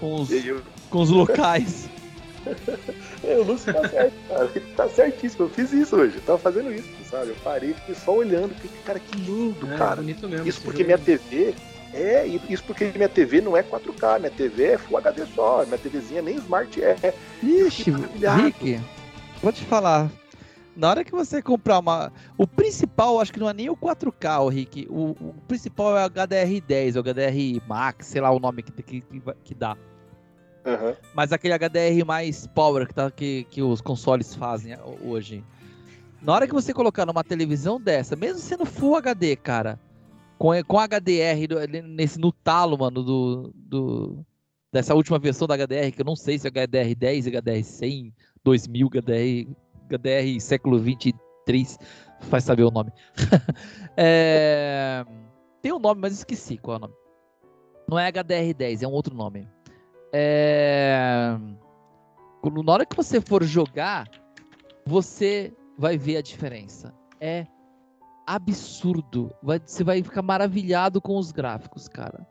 Com 0.00 0.22
os, 0.22 0.30
com 0.88 1.00
os 1.00 1.10
locais. 1.10 1.86
é, 3.24 3.36
o 3.36 3.42
Lúcio 3.42 3.72
tá 3.72 3.88
certo, 3.88 4.14
cara. 4.28 4.52
Tá 4.76 4.88
certíssimo. 4.88 5.46
Eu 5.46 5.50
fiz 5.50 5.72
isso 5.72 5.96
hoje. 5.96 6.16
Eu 6.16 6.22
tava 6.22 6.38
fazendo 6.38 6.72
isso, 6.72 6.88
sabe? 7.10 7.30
Eu 7.30 7.36
parei 7.42 7.70
e 7.70 7.74
fiquei 7.74 7.94
só 7.94 8.14
olhando. 8.14 8.54
Fiquei, 8.54 8.70
cara, 8.84 8.98
que 8.98 9.16
lindo, 9.18 9.72
é, 9.72 9.76
cara. 9.76 9.96
Bonito 9.96 10.28
mesmo, 10.28 10.46
isso 10.46 10.60
porque 10.62 10.84
minha 10.84 10.98
TV. 10.98 11.54
É, 11.94 12.26
isso 12.26 12.62
porque 12.64 12.92
minha 12.94 13.08
TV 13.08 13.40
não 13.40 13.56
é 13.56 13.62
4K, 13.62 14.18
minha 14.18 14.30
TV 14.30 14.64
é 14.64 14.78
Full 14.78 14.98
HD 14.98 15.24
só, 15.34 15.64
minha 15.64 15.78
TVzinha 15.78 16.20
nem 16.20 16.36
Smart 16.36 16.82
é. 16.82 17.14
Ixi, 17.42 17.90
Rick, 17.90 18.80
vou 19.42 19.52
te 19.52 19.64
falar. 19.64 20.10
Na 20.76 20.90
hora 20.90 21.02
que 21.02 21.12
você 21.12 21.40
comprar 21.40 21.78
uma. 21.78 22.12
O 22.36 22.46
principal, 22.46 23.18
acho 23.18 23.32
que 23.32 23.40
não 23.40 23.48
é 23.48 23.54
nem 23.54 23.70
o 23.70 23.76
4K, 23.76 24.42
o 24.42 24.48
Rick. 24.48 24.86
O, 24.90 25.12
o 25.18 25.34
principal 25.48 25.96
é 25.96 26.04
o 26.04 26.10
HDR10, 26.10 26.96
o 26.96 27.02
HDR 27.02 27.66
Max, 27.66 28.08
sei 28.08 28.20
lá 28.20 28.30
o 28.30 28.38
nome 28.38 28.62
que, 28.62 28.82
que, 28.82 29.02
que 29.42 29.54
dá. 29.54 29.74
Uhum. 30.66 30.96
Mas 31.14 31.32
aquele 31.32 31.54
HDR 31.54 32.04
mais 32.04 32.48
power 32.48 32.88
que, 32.88 32.94
tá, 32.94 33.08
que, 33.08 33.44
que 33.44 33.62
os 33.62 33.80
consoles 33.80 34.34
fazem 34.34 34.76
hoje. 35.00 35.44
Na 36.20 36.32
hora 36.32 36.46
que 36.46 36.52
você 36.52 36.74
colocar 36.74 37.06
numa 37.06 37.22
televisão 37.22 37.80
dessa, 37.80 38.16
mesmo 38.16 38.40
sendo 38.40 38.66
Full 38.66 38.96
HD, 38.96 39.36
cara, 39.36 39.78
com, 40.36 40.50
com 40.64 40.78
HDR 40.78 41.46
nesse, 41.84 42.18
no 42.18 42.32
talo, 42.32 42.76
mano, 42.76 43.02
do, 43.02 43.52
do, 43.54 44.26
dessa 44.72 44.92
última 44.92 45.20
versão 45.20 45.46
da 45.46 45.56
HDR, 45.56 45.92
que 45.94 46.00
eu 46.00 46.06
não 46.06 46.16
sei 46.16 46.36
se 46.36 46.48
é 46.48 46.50
HDR 46.50 46.96
10, 46.96 47.26
HDR 47.28 47.62
100, 47.62 48.12
2000, 48.42 48.88
HDR, 48.88 49.56
HDR 49.88 50.40
século 50.40 50.80
23, 50.80 51.78
faz 52.22 52.42
saber 52.42 52.64
o 52.64 52.72
nome. 52.72 52.90
é, 53.96 55.04
tem 55.62 55.72
um 55.72 55.78
nome, 55.78 56.00
mas 56.00 56.12
esqueci 56.12 56.58
qual 56.58 56.74
é 56.74 56.78
o 56.78 56.80
nome. 56.80 56.94
Não 57.88 57.96
é 57.96 58.10
HDR 58.10 58.52
10, 58.52 58.82
é 58.82 58.88
um 58.88 58.92
outro 58.92 59.14
nome. 59.14 59.48
É... 60.18 61.36
Na 62.64 62.72
hora 62.72 62.86
que 62.86 62.96
você 62.96 63.20
for 63.20 63.42
jogar, 63.44 64.08
você 64.86 65.52
vai 65.76 65.98
ver 65.98 66.16
a 66.16 66.22
diferença. 66.22 66.94
É 67.20 67.46
absurdo. 68.26 69.30
Vai, 69.42 69.60
você 69.62 69.84
vai 69.84 70.02
ficar 70.02 70.22
maravilhado 70.22 71.02
com 71.02 71.18
os 71.18 71.32
gráficos, 71.32 71.86
cara. 71.86 72.26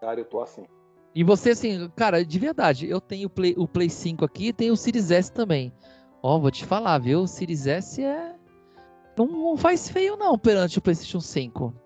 Cara, 0.00 0.20
eu 0.20 0.24
tô 0.24 0.40
assim. 0.40 0.64
E 1.14 1.22
você, 1.22 1.50
assim, 1.50 1.88
cara, 1.94 2.24
de 2.24 2.38
verdade, 2.38 2.88
eu 2.90 3.00
tenho 3.00 3.28
o 3.28 3.30
Play, 3.30 3.54
o 3.56 3.68
Play 3.68 3.88
5 3.88 4.24
aqui 4.24 4.48
e 4.48 4.52
tenho 4.52 4.72
o 4.72 4.76
Series 4.76 5.10
S 5.10 5.30
também. 5.30 5.72
Ó, 6.20 6.38
vou 6.40 6.50
te 6.50 6.64
falar, 6.64 6.98
viu? 6.98 7.20
O 7.20 7.28
Series 7.28 7.66
S 7.66 8.02
é. 8.02 8.34
Não, 9.16 9.26
não 9.26 9.56
faz 9.56 9.88
feio, 9.88 10.16
não, 10.16 10.36
perante 10.36 10.78
o 10.78 10.82
PlayStation 10.82 11.20
5. 11.20 11.85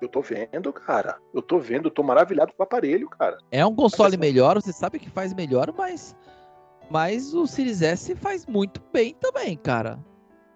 Eu 0.00 0.08
tô 0.08 0.20
vendo, 0.20 0.72
cara. 0.72 1.18
Eu 1.32 1.42
tô 1.42 1.58
vendo, 1.58 1.86
eu 1.86 1.90
tô 1.90 2.02
maravilhado 2.02 2.52
com 2.52 2.62
o 2.62 2.64
aparelho, 2.64 3.08
cara. 3.08 3.38
É 3.50 3.64
um 3.64 3.74
console 3.74 4.16
melhor, 4.16 4.60
você 4.60 4.72
sabe 4.72 4.98
que 4.98 5.10
faz 5.10 5.32
melhor, 5.32 5.72
mas. 5.76 6.16
Mas 6.90 7.34
o 7.34 7.46
Series 7.46 7.82
S 7.82 8.14
faz 8.14 8.46
muito 8.46 8.80
bem 8.92 9.14
também, 9.14 9.56
cara. 9.56 9.98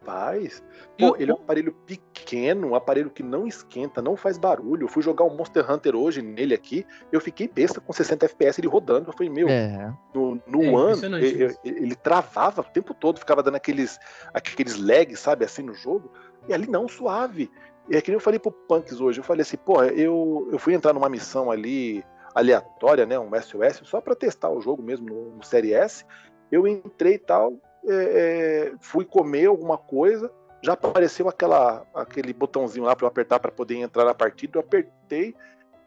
Faz. 0.05 0.62
Pô, 0.99 1.15
ele 1.19 1.31
é 1.31 1.35
um 1.35 1.39
aparelho 1.39 1.73
pequeno, 1.86 2.69
um 2.69 2.75
aparelho 2.75 3.10
que 3.10 3.23
não 3.23 3.47
esquenta, 3.47 4.01
não 4.01 4.17
faz 4.17 4.39
barulho. 4.39 4.85
Eu 4.85 4.89
fui 4.89 5.02
jogar 5.02 5.25
o 5.25 5.28
um 5.28 5.36
Monster 5.36 5.70
Hunter 5.70 5.94
hoje 5.94 6.23
nele 6.23 6.55
aqui, 6.55 6.86
eu 7.12 7.20
fiquei 7.20 7.47
besta 7.47 7.81
com 7.81 7.93
60 7.93 8.25
FPS 8.27 8.60
ele 8.60 8.69
rodando. 8.69 9.10
Eu 9.10 9.12
falei, 9.12 9.28
meu, 9.28 9.49
é. 9.49 9.93
no, 10.15 10.41
no 10.47 10.62
é, 10.62 10.70
One 10.70 11.23
ele, 11.23 11.57
ele, 11.65 11.94
travava 11.94 12.62
o 12.62 12.65
tempo 12.65 12.94
todo, 12.94 13.19
ficava 13.19 13.43
dando 13.43 13.57
aqueles, 13.57 13.99
aqueles 14.33 14.77
lags, 14.77 15.20
sabe, 15.20 15.44
assim 15.44 15.62
no 15.62 15.75
jogo. 15.75 16.10
E 16.49 16.55
ali 16.55 16.67
não, 16.67 16.89
suave. 16.89 17.51
E 17.91 17.97
é 17.97 18.01
que 18.01 18.09
nem 18.09 18.17
eu 18.17 18.20
falei 18.20 18.39
pro 18.39 18.52
Punks 18.52 19.01
hoje, 19.01 19.19
eu 19.19 19.25
falei 19.25 19.43
assim, 19.43 19.57
pô, 19.57 19.83
eu, 19.83 20.49
eu 20.52 20.59
fui 20.60 20.73
entrar 20.75 20.93
numa 20.93 21.09
missão 21.09 21.51
ali 21.51 22.05
aleatória, 22.33 23.05
né, 23.05 23.19
um 23.19 23.31
SOS, 23.35 23.81
só 23.83 24.01
para 24.01 24.15
testar 24.15 24.49
o 24.49 24.60
jogo 24.60 24.81
mesmo 24.81 25.09
no, 25.09 25.36
no 25.36 25.43
Série 25.43 25.75
S. 25.75 26.05
Eu 26.52 26.69
entrei 26.69 27.15
e 27.15 27.19
tal, 27.19 27.55
é, 27.85 27.93
é, 27.93 28.73
fui 28.81 29.05
comer 29.05 29.47
alguma 29.47 29.77
coisa, 29.77 30.31
já 30.62 30.75
apareceu 30.75 31.28
aquela, 31.28 31.85
aquele 31.93 32.33
botãozinho 32.33 32.85
lá 32.85 32.94
para 32.94 33.07
eu 33.07 33.09
apertar 33.09 33.41
para 33.41 33.51
poder 33.51 33.77
entrar 33.77 34.05
na 34.05 34.15
partida, 34.15 34.59
eu 34.59 34.60
apertei, 34.60 35.35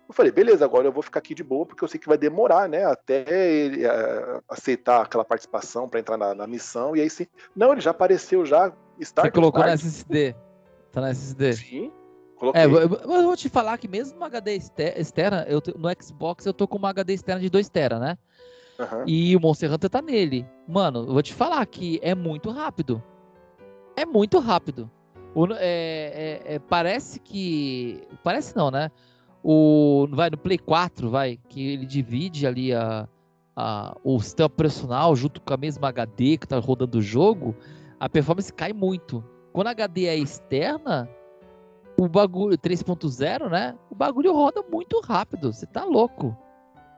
Eu 0.05 0.13
falei, 0.13 0.31
beleza, 0.33 0.65
agora 0.65 0.85
eu 0.85 0.91
vou 0.91 1.01
ficar 1.01 1.19
aqui 1.19 1.33
de 1.33 1.43
boa, 1.43 1.65
porque 1.65 1.85
eu 1.85 1.87
sei 1.87 1.97
que 1.97 2.09
vai 2.09 2.17
demorar, 2.17 2.67
né? 2.67 2.83
Até 2.83 3.23
ele 3.41 3.83
aceitar 4.49 5.01
aquela 5.01 5.23
participação 5.23 5.87
para 5.87 6.01
entrar 6.01 6.17
na, 6.17 6.35
na, 6.35 6.45
missão. 6.45 6.93
E 6.95 6.99
aí 6.99 7.09
sim. 7.09 7.25
Não, 7.55 7.71
ele 7.71 7.79
já 7.79 7.91
apareceu 7.91 8.45
já. 8.45 8.73
Start, 8.99 9.27
Você 9.27 9.31
colocou 9.31 9.61
start. 9.61 9.69
na 9.69 9.73
SSD. 9.73 10.35
Tá 10.93 11.01
na 11.01 11.09
SSD. 11.09 11.53
Sim. 11.53 11.91
Coloquei. 12.37 12.61
É, 12.61 12.65
eu, 12.65 12.79
eu 12.79 13.23
vou 13.23 13.35
te 13.35 13.49
falar 13.49 13.77
que 13.79 13.87
mesmo 13.87 14.15
uma 14.15 14.27
HD 14.27 14.55
externa, 14.95 15.43
eu, 15.49 15.61
no 15.75 15.89
Xbox 15.99 16.45
eu 16.45 16.53
tô 16.53 16.67
com 16.67 16.77
uma 16.77 16.89
HD 16.89 17.13
externa 17.13 17.41
de 17.41 17.49
2 17.49 17.67
TB, 17.67 17.99
né? 17.99 18.17
Uhum. 18.79 19.03
E 19.07 19.35
o 19.35 19.39
Monster 19.39 19.71
Hunter 19.73 19.89
tá 19.89 20.01
nele. 20.01 20.45
Mano, 20.67 20.99
eu 20.99 21.13
vou 21.13 21.23
te 21.23 21.33
falar 21.33 21.65
que 21.65 21.99
é 22.03 22.13
muito 22.13 22.51
rápido. 22.51 23.03
É 23.95 24.05
muito 24.05 24.37
rápido. 24.39 24.89
O, 25.33 25.47
é, 25.53 25.57
é, 25.57 26.41
é, 26.55 26.59
parece 26.59 27.19
que. 27.19 28.01
Parece 28.23 28.55
não, 28.55 28.69
né? 28.69 28.91
O, 29.43 30.07
vai 30.11 30.29
no 30.29 30.37
Play 30.37 30.59
4, 30.59 31.09
vai, 31.09 31.39
que 31.49 31.73
ele 31.73 31.85
divide 31.85 32.45
ali 32.45 32.73
a, 32.73 33.07
a, 33.55 33.97
o 34.03 34.19
sistema 34.19 34.47
operacional 34.47 35.15
junto 35.15 35.41
com 35.41 35.53
a 35.53 35.57
mesma 35.57 35.89
HD 35.89 36.37
que 36.37 36.47
tá 36.47 36.59
rodando 36.59 36.99
o 36.99 37.01
jogo, 37.01 37.55
a 37.99 38.07
performance 38.07 38.53
cai 38.53 38.71
muito. 38.71 39.23
Quando 39.53 39.67
a 39.67 39.71
HD 39.71 40.05
é 40.07 40.17
externa, 40.17 41.07
o 41.97 42.07
bagulho 42.09 42.57
3.0, 42.57 43.49
né? 43.49 43.77
O 43.89 43.95
bagulho 43.95 44.33
roda 44.33 44.63
muito 44.69 44.99
rápido. 44.99 45.53
Você 45.53 45.65
tá 45.65 45.85
louco. 45.85 46.35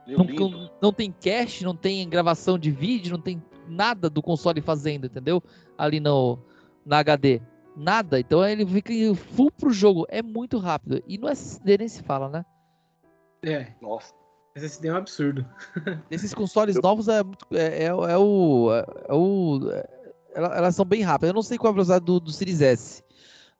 Não, 0.06 0.24
não, 0.24 0.70
não, 0.80 0.92
tem 0.92 1.12
cache, 1.12 1.64
não 1.64 1.76
tem 1.76 2.08
gravação 2.08 2.58
de 2.58 2.70
vídeo, 2.70 3.12
não 3.12 3.20
tem 3.20 3.42
nada 3.68 4.08
do 4.08 4.22
console 4.22 4.60
fazendo, 4.60 5.06
entendeu? 5.06 5.42
Ali 5.76 6.00
no 6.00 6.38
na 6.84 6.98
HD 6.98 7.42
nada. 7.76 8.18
Então 8.18 8.46
ele 8.46 8.64
fica 8.64 8.92
full 9.14 9.50
pro 9.50 9.70
jogo. 9.70 10.06
É 10.08 10.22
muito 10.22 10.58
rápido. 10.58 11.02
E 11.06 11.18
no 11.18 11.28
SSD 11.28 11.78
nem 11.78 11.88
se 11.88 12.02
fala, 12.02 12.28
né? 12.28 12.44
É. 13.42 13.72
Nossa. 13.82 14.14
SSD 14.54 14.88
é 14.88 14.92
um 14.92 14.96
absurdo. 14.96 15.46
Esses 16.10 16.32
consoles 16.32 16.76
Eu... 16.76 16.82
novos 16.82 17.08
é, 17.08 17.20
é, 17.52 17.84
é, 17.84 17.84
é, 17.84 17.90
o. 17.92 18.72
É, 18.72 19.12
o 19.12 19.60
é, 20.36 20.58
elas 20.58 20.74
são 20.74 20.84
bem 20.84 21.02
rápidas. 21.02 21.30
Eu 21.30 21.34
não 21.34 21.42
sei 21.42 21.58
qual 21.58 21.70
é 21.70 21.72
a 21.72 21.74
velocidade 21.74 22.04
do, 22.04 22.20
do 22.20 22.30
Series 22.30 22.60
S, 22.60 23.02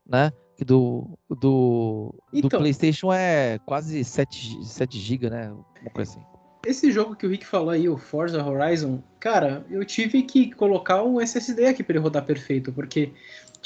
né? 0.07 0.33
Que 0.57 0.65
do, 0.65 1.19
do, 1.29 2.15
então, 2.33 2.49
do 2.49 2.59
PlayStation 2.59 3.13
é 3.13 3.59
quase 3.67 4.03
7, 4.03 4.65
7 4.65 4.99
GB, 4.99 5.31
né? 5.31 5.51
Uma 5.51 5.91
coisa 5.93 6.13
assim. 6.13 6.21
Esse 6.65 6.91
jogo 6.91 7.15
que 7.15 7.27
o 7.27 7.31
Rick 7.31 7.47
falou 7.47 7.71
aí, 7.71 7.89
o 7.89 7.97
Forza 7.97 8.45
Horizon, 8.45 9.01
cara, 9.21 9.65
eu 9.71 9.85
tive 9.85 10.23
que 10.23 10.53
colocar 10.53 11.03
um 11.05 11.21
SSD 11.21 11.67
aqui 11.67 11.85
para 11.85 11.95
ele 11.95 12.03
rodar 12.03 12.25
perfeito, 12.25 12.73
porque 12.73 13.13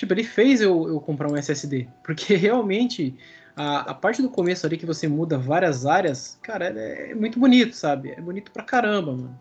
Tipo, 0.01 0.15
ele 0.15 0.25
fez 0.25 0.63
eu, 0.63 0.89
eu 0.89 0.99
comprar 0.99 1.31
um 1.31 1.37
SSD. 1.37 1.87
Porque 2.03 2.33
realmente 2.37 3.15
a, 3.55 3.91
a, 3.91 3.95
parte 3.95 4.23
do 4.23 4.31
começo 4.31 4.67
ali 4.67 4.79
que 4.79 4.87
você 4.87 5.07
muda 5.07 5.37
várias 5.37 5.85
áreas, 5.85 6.39
cara, 6.43 6.69
é, 6.69 7.11
é, 7.11 7.15
muito 7.15 7.39
bonito, 7.39 7.77
sabe? 7.77 8.11
É 8.13 8.21
bonito 8.21 8.51
pra 8.51 8.63
caramba, 8.63 9.13
mano. 9.13 9.41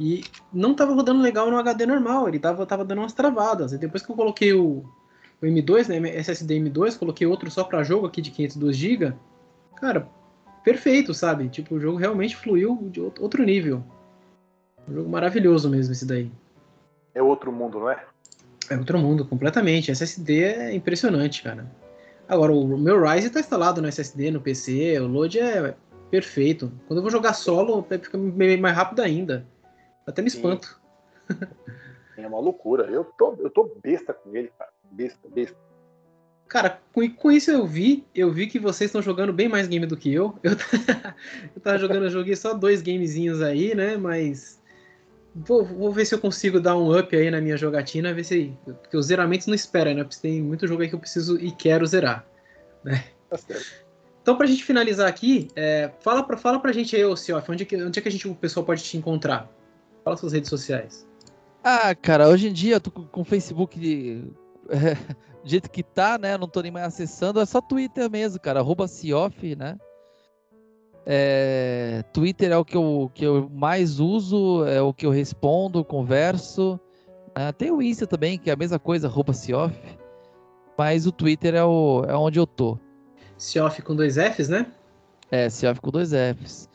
E 0.00 0.24
não 0.50 0.74
tava 0.74 0.94
rodando 0.94 1.20
legal 1.20 1.50
no 1.50 1.58
HD 1.58 1.84
normal, 1.84 2.26
ele 2.26 2.38
tava, 2.38 2.64
tava 2.64 2.86
dando 2.86 3.00
umas 3.00 3.12
travadas. 3.12 3.74
E 3.74 3.78
depois 3.78 4.02
que 4.02 4.10
eu 4.10 4.16
coloquei 4.16 4.54
o, 4.54 4.82
o 5.42 5.44
M2, 5.44 5.88
né, 5.88 6.16
SSD 6.16 6.58
M2, 6.58 6.98
coloquei 6.98 7.26
outro 7.26 7.50
só 7.50 7.64
para 7.64 7.84
jogo 7.84 8.06
aqui 8.06 8.22
de 8.22 8.30
502 8.30 8.76
GB, 8.78 9.12
cara, 9.76 10.08
perfeito, 10.64 11.12
sabe? 11.12 11.50
Tipo, 11.50 11.74
o 11.74 11.80
jogo 11.80 11.98
realmente 11.98 12.34
fluiu 12.34 12.88
de 12.90 12.98
outro 12.98 13.44
nível. 13.44 13.84
Um 14.88 14.94
jogo 14.94 15.10
maravilhoso 15.10 15.68
mesmo 15.68 15.92
esse 15.92 16.06
daí. 16.06 16.32
É 17.14 17.22
outro 17.22 17.52
mundo, 17.52 17.80
não 17.80 17.90
é? 17.90 18.02
É 18.70 18.78
outro 18.78 18.98
mundo, 18.98 19.26
completamente. 19.26 19.90
SSD 19.90 20.44
é 20.44 20.74
impressionante, 20.74 21.42
cara. 21.42 21.70
Agora, 22.26 22.52
o 22.52 22.78
meu 22.78 23.02
Ryzen 23.02 23.26
está 23.26 23.40
instalado 23.40 23.82
no 23.82 23.88
SSD, 23.88 24.30
no 24.30 24.40
PC, 24.40 24.98
o 24.98 25.08
load 25.08 25.38
é 25.38 25.74
perfeito. 26.10 26.72
Quando 26.88 27.00
eu 27.00 27.02
vou 27.02 27.10
jogar 27.10 27.34
solo, 27.34 27.82
fica 27.82 28.16
mais 28.16 28.74
rápido 28.74 29.02
ainda. 29.02 29.46
Até 30.06 30.22
me 30.22 30.28
espanto. 30.28 30.80
É 32.16 32.26
uma 32.26 32.40
loucura. 32.40 32.84
Eu 32.84 33.04
tô, 33.04 33.34
eu 33.38 33.50
tô 33.50 33.76
besta 33.82 34.12
com 34.12 34.34
ele, 34.34 34.52
cara. 34.58 34.70
Besta, 34.90 35.28
besta. 35.28 35.56
Cara, 36.48 36.80
com, 36.92 37.08
com 37.08 37.30
isso 37.30 37.50
eu 37.50 37.64
vi, 37.64 38.04
eu 38.14 38.32
vi 38.32 38.46
que 38.48 38.58
vocês 38.58 38.88
estão 38.88 39.00
jogando 39.00 39.32
bem 39.32 39.48
mais 39.48 39.68
game 39.68 39.86
do 39.86 39.96
que 39.96 40.12
eu. 40.12 40.36
Eu, 40.42 40.52
eu 41.54 41.60
tava 41.62 41.78
jogando, 41.78 42.04
eu 42.04 42.10
joguei 42.10 42.34
só 42.34 42.52
dois 42.54 42.82
gamezinhos 42.82 43.40
aí, 43.40 43.74
né? 43.74 43.96
Mas 43.96 44.60
Vou, 45.34 45.64
vou, 45.64 45.92
ver 45.92 46.04
se 46.04 46.14
eu 46.14 46.18
consigo 46.18 46.58
dar 46.58 46.76
um 46.76 46.96
up 46.98 47.14
aí 47.14 47.30
na 47.30 47.40
minha 47.40 47.56
jogatina, 47.56 48.12
ver 48.12 48.24
se. 48.24 48.52
Porque 48.64 48.96
os 48.96 49.06
zeramentos 49.06 49.46
não 49.46 49.54
esperam, 49.54 49.94
né? 49.94 50.02
Porque 50.02 50.20
tem 50.20 50.42
muito 50.42 50.66
jogo 50.66 50.82
aí 50.82 50.88
que 50.88 50.94
eu 50.94 50.98
preciso 50.98 51.38
e 51.38 51.52
quero 51.52 51.86
zerar. 51.86 52.26
Né? 52.82 53.04
Tá 53.28 53.36
certo. 53.36 53.90
Então, 54.22 54.36
pra 54.36 54.46
gente 54.46 54.64
finalizar 54.64 55.08
aqui, 55.08 55.48
é, 55.54 55.90
fala, 56.00 56.22
pra, 56.22 56.36
fala 56.36 56.58
pra 56.58 56.72
gente 56.72 56.94
aí, 56.96 57.04
ô 57.04 57.16
Cioff, 57.16 57.50
onde, 57.50 57.62
é 57.62 57.66
que, 57.66 57.76
onde 57.76 57.98
é 57.98 58.02
que 58.02 58.08
a 58.08 58.10
gente, 58.10 58.28
o 58.28 58.34
pessoal 58.34 58.66
pode 58.66 58.82
te 58.82 58.96
encontrar? 58.96 59.48
Fala 60.10 60.18
suas 60.18 60.32
redes 60.32 60.50
sociais. 60.50 61.06
Ah, 61.62 61.94
cara, 61.94 62.28
hoje 62.28 62.48
em 62.48 62.52
dia 62.52 62.74
eu 62.74 62.80
tô 62.80 62.90
com 62.90 63.20
o 63.20 63.24
Facebook 63.24 63.78
de, 63.78 64.24
é, 64.68 64.94
do 65.40 65.48
jeito 65.48 65.70
que 65.70 65.84
tá, 65.84 66.18
né? 66.18 66.36
Não 66.36 66.48
tô 66.48 66.60
nem 66.62 66.72
mais 66.72 66.86
acessando, 66.86 67.38
é 67.38 67.46
só 67.46 67.60
Twitter 67.60 68.10
mesmo, 68.10 68.40
cara. 68.40 68.58
Arroba 68.58 68.88
Cioff, 68.88 69.54
né? 69.54 69.78
É, 71.06 72.02
Twitter 72.12 72.50
é 72.50 72.56
o 72.56 72.64
que 72.64 72.76
eu, 72.76 73.08
que 73.14 73.24
eu 73.24 73.48
mais 73.50 74.00
uso, 74.00 74.64
é 74.64 74.82
o 74.82 74.92
que 74.92 75.06
eu 75.06 75.10
respondo, 75.10 75.84
converso. 75.84 76.80
É, 77.32 77.52
tem 77.52 77.70
o 77.70 77.80
Insta 77.80 78.04
também, 78.04 78.36
que 78.36 78.50
é 78.50 78.52
a 78.52 78.56
mesma 78.56 78.80
coisa, 78.80 79.06
roupa 79.06 79.32
Cioff. 79.32 79.78
Mas 80.76 81.06
o 81.06 81.12
Twitter 81.12 81.54
é, 81.54 81.62
o, 81.62 82.04
é 82.08 82.16
onde 82.16 82.40
eu 82.40 82.48
tô. 82.48 82.76
Cioff 83.38 83.80
com 83.82 83.94
dois 83.94 84.16
Fs, 84.16 84.48
né? 84.48 84.66
É, 85.30 85.48
Cioff 85.48 85.80
com 85.80 85.92
dois 85.92 86.10
Fs. 86.10 86.68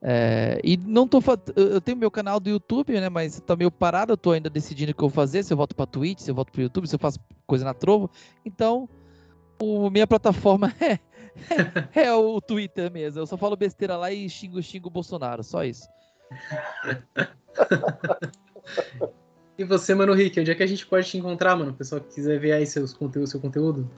É, 0.00 0.60
e 0.62 0.76
não 0.76 1.08
tô 1.08 1.20
eu 1.56 1.80
tenho 1.80 1.98
meu 1.98 2.10
canal 2.10 2.38
do 2.38 2.48
YouTube, 2.48 2.92
né? 3.00 3.08
Mas 3.08 3.40
tá 3.40 3.56
meio 3.56 3.70
parado, 3.70 4.12
eu 4.12 4.16
tô 4.16 4.30
ainda 4.30 4.48
decidindo 4.48 4.92
o 4.92 4.94
que 4.94 5.02
eu 5.02 5.08
vou 5.08 5.14
fazer, 5.14 5.42
se 5.42 5.52
eu 5.52 5.56
volto 5.56 5.74
para 5.74 5.86
Twitch, 5.86 6.20
se 6.20 6.30
eu 6.30 6.34
volto 6.34 6.52
pro 6.52 6.62
YouTube, 6.62 6.86
se 6.86 6.94
eu 6.94 7.00
faço 7.00 7.18
coisa 7.46 7.64
na 7.64 7.74
Trovo. 7.74 8.08
Então, 8.44 8.88
o, 9.60 9.90
minha 9.90 10.06
plataforma 10.06 10.72
é 10.80 11.00
é 11.94 12.12
o 12.12 12.40
Twitter 12.40 12.90
mesmo. 12.90 13.20
Eu 13.20 13.26
só 13.26 13.36
falo 13.36 13.56
besteira 13.56 13.96
lá 13.96 14.12
e 14.12 14.28
xingo, 14.28 14.62
xingo 14.62 14.88
o 14.88 14.90
Bolsonaro. 14.90 15.42
Só 15.42 15.64
isso. 15.64 15.88
e 19.56 19.64
você, 19.64 19.94
mano, 19.94 20.12
Rick, 20.12 20.40
onde 20.40 20.50
é 20.50 20.54
que 20.54 20.62
a 20.62 20.66
gente 20.66 20.86
pode 20.86 21.08
te 21.08 21.16
encontrar, 21.16 21.56
mano? 21.56 21.70
O 21.70 21.74
pessoal 21.74 22.00
que 22.00 22.14
quiser 22.14 22.38
ver 22.38 22.52
aí 22.52 22.66
seus 22.66 22.92
conteúdos, 22.92 23.30
seu 23.30 23.40
conteúdo. 23.40 23.88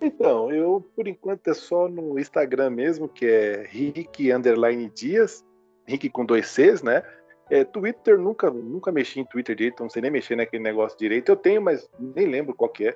Então, 0.00 0.50
eu 0.50 0.84
por 0.96 1.06
enquanto 1.06 1.48
é 1.48 1.54
só 1.54 1.88
no 1.88 2.18
Instagram 2.18 2.70
mesmo, 2.70 3.08
que 3.08 3.26
é 3.26 3.66
Rick 3.68 4.32
Underline 4.32 4.90
Dias, 4.94 5.44
Rick 5.86 6.08
com 6.08 6.24
dois 6.24 6.46
Cs, 6.46 6.82
né? 6.82 7.02
É, 7.50 7.64
Twitter, 7.64 8.16
nunca, 8.16 8.48
nunca 8.50 8.92
mexi 8.92 9.20
em 9.20 9.24
Twitter 9.24 9.56
direito, 9.56 9.82
não 9.82 9.90
sei 9.90 10.00
nem 10.00 10.10
mexer 10.10 10.36
naquele 10.36 10.62
negócio 10.62 10.96
direito. 10.96 11.28
Eu 11.28 11.36
tenho, 11.36 11.60
mas 11.60 11.88
nem 11.98 12.26
lembro 12.26 12.54
qual 12.54 12.70
que 12.70 12.88
é. 12.88 12.94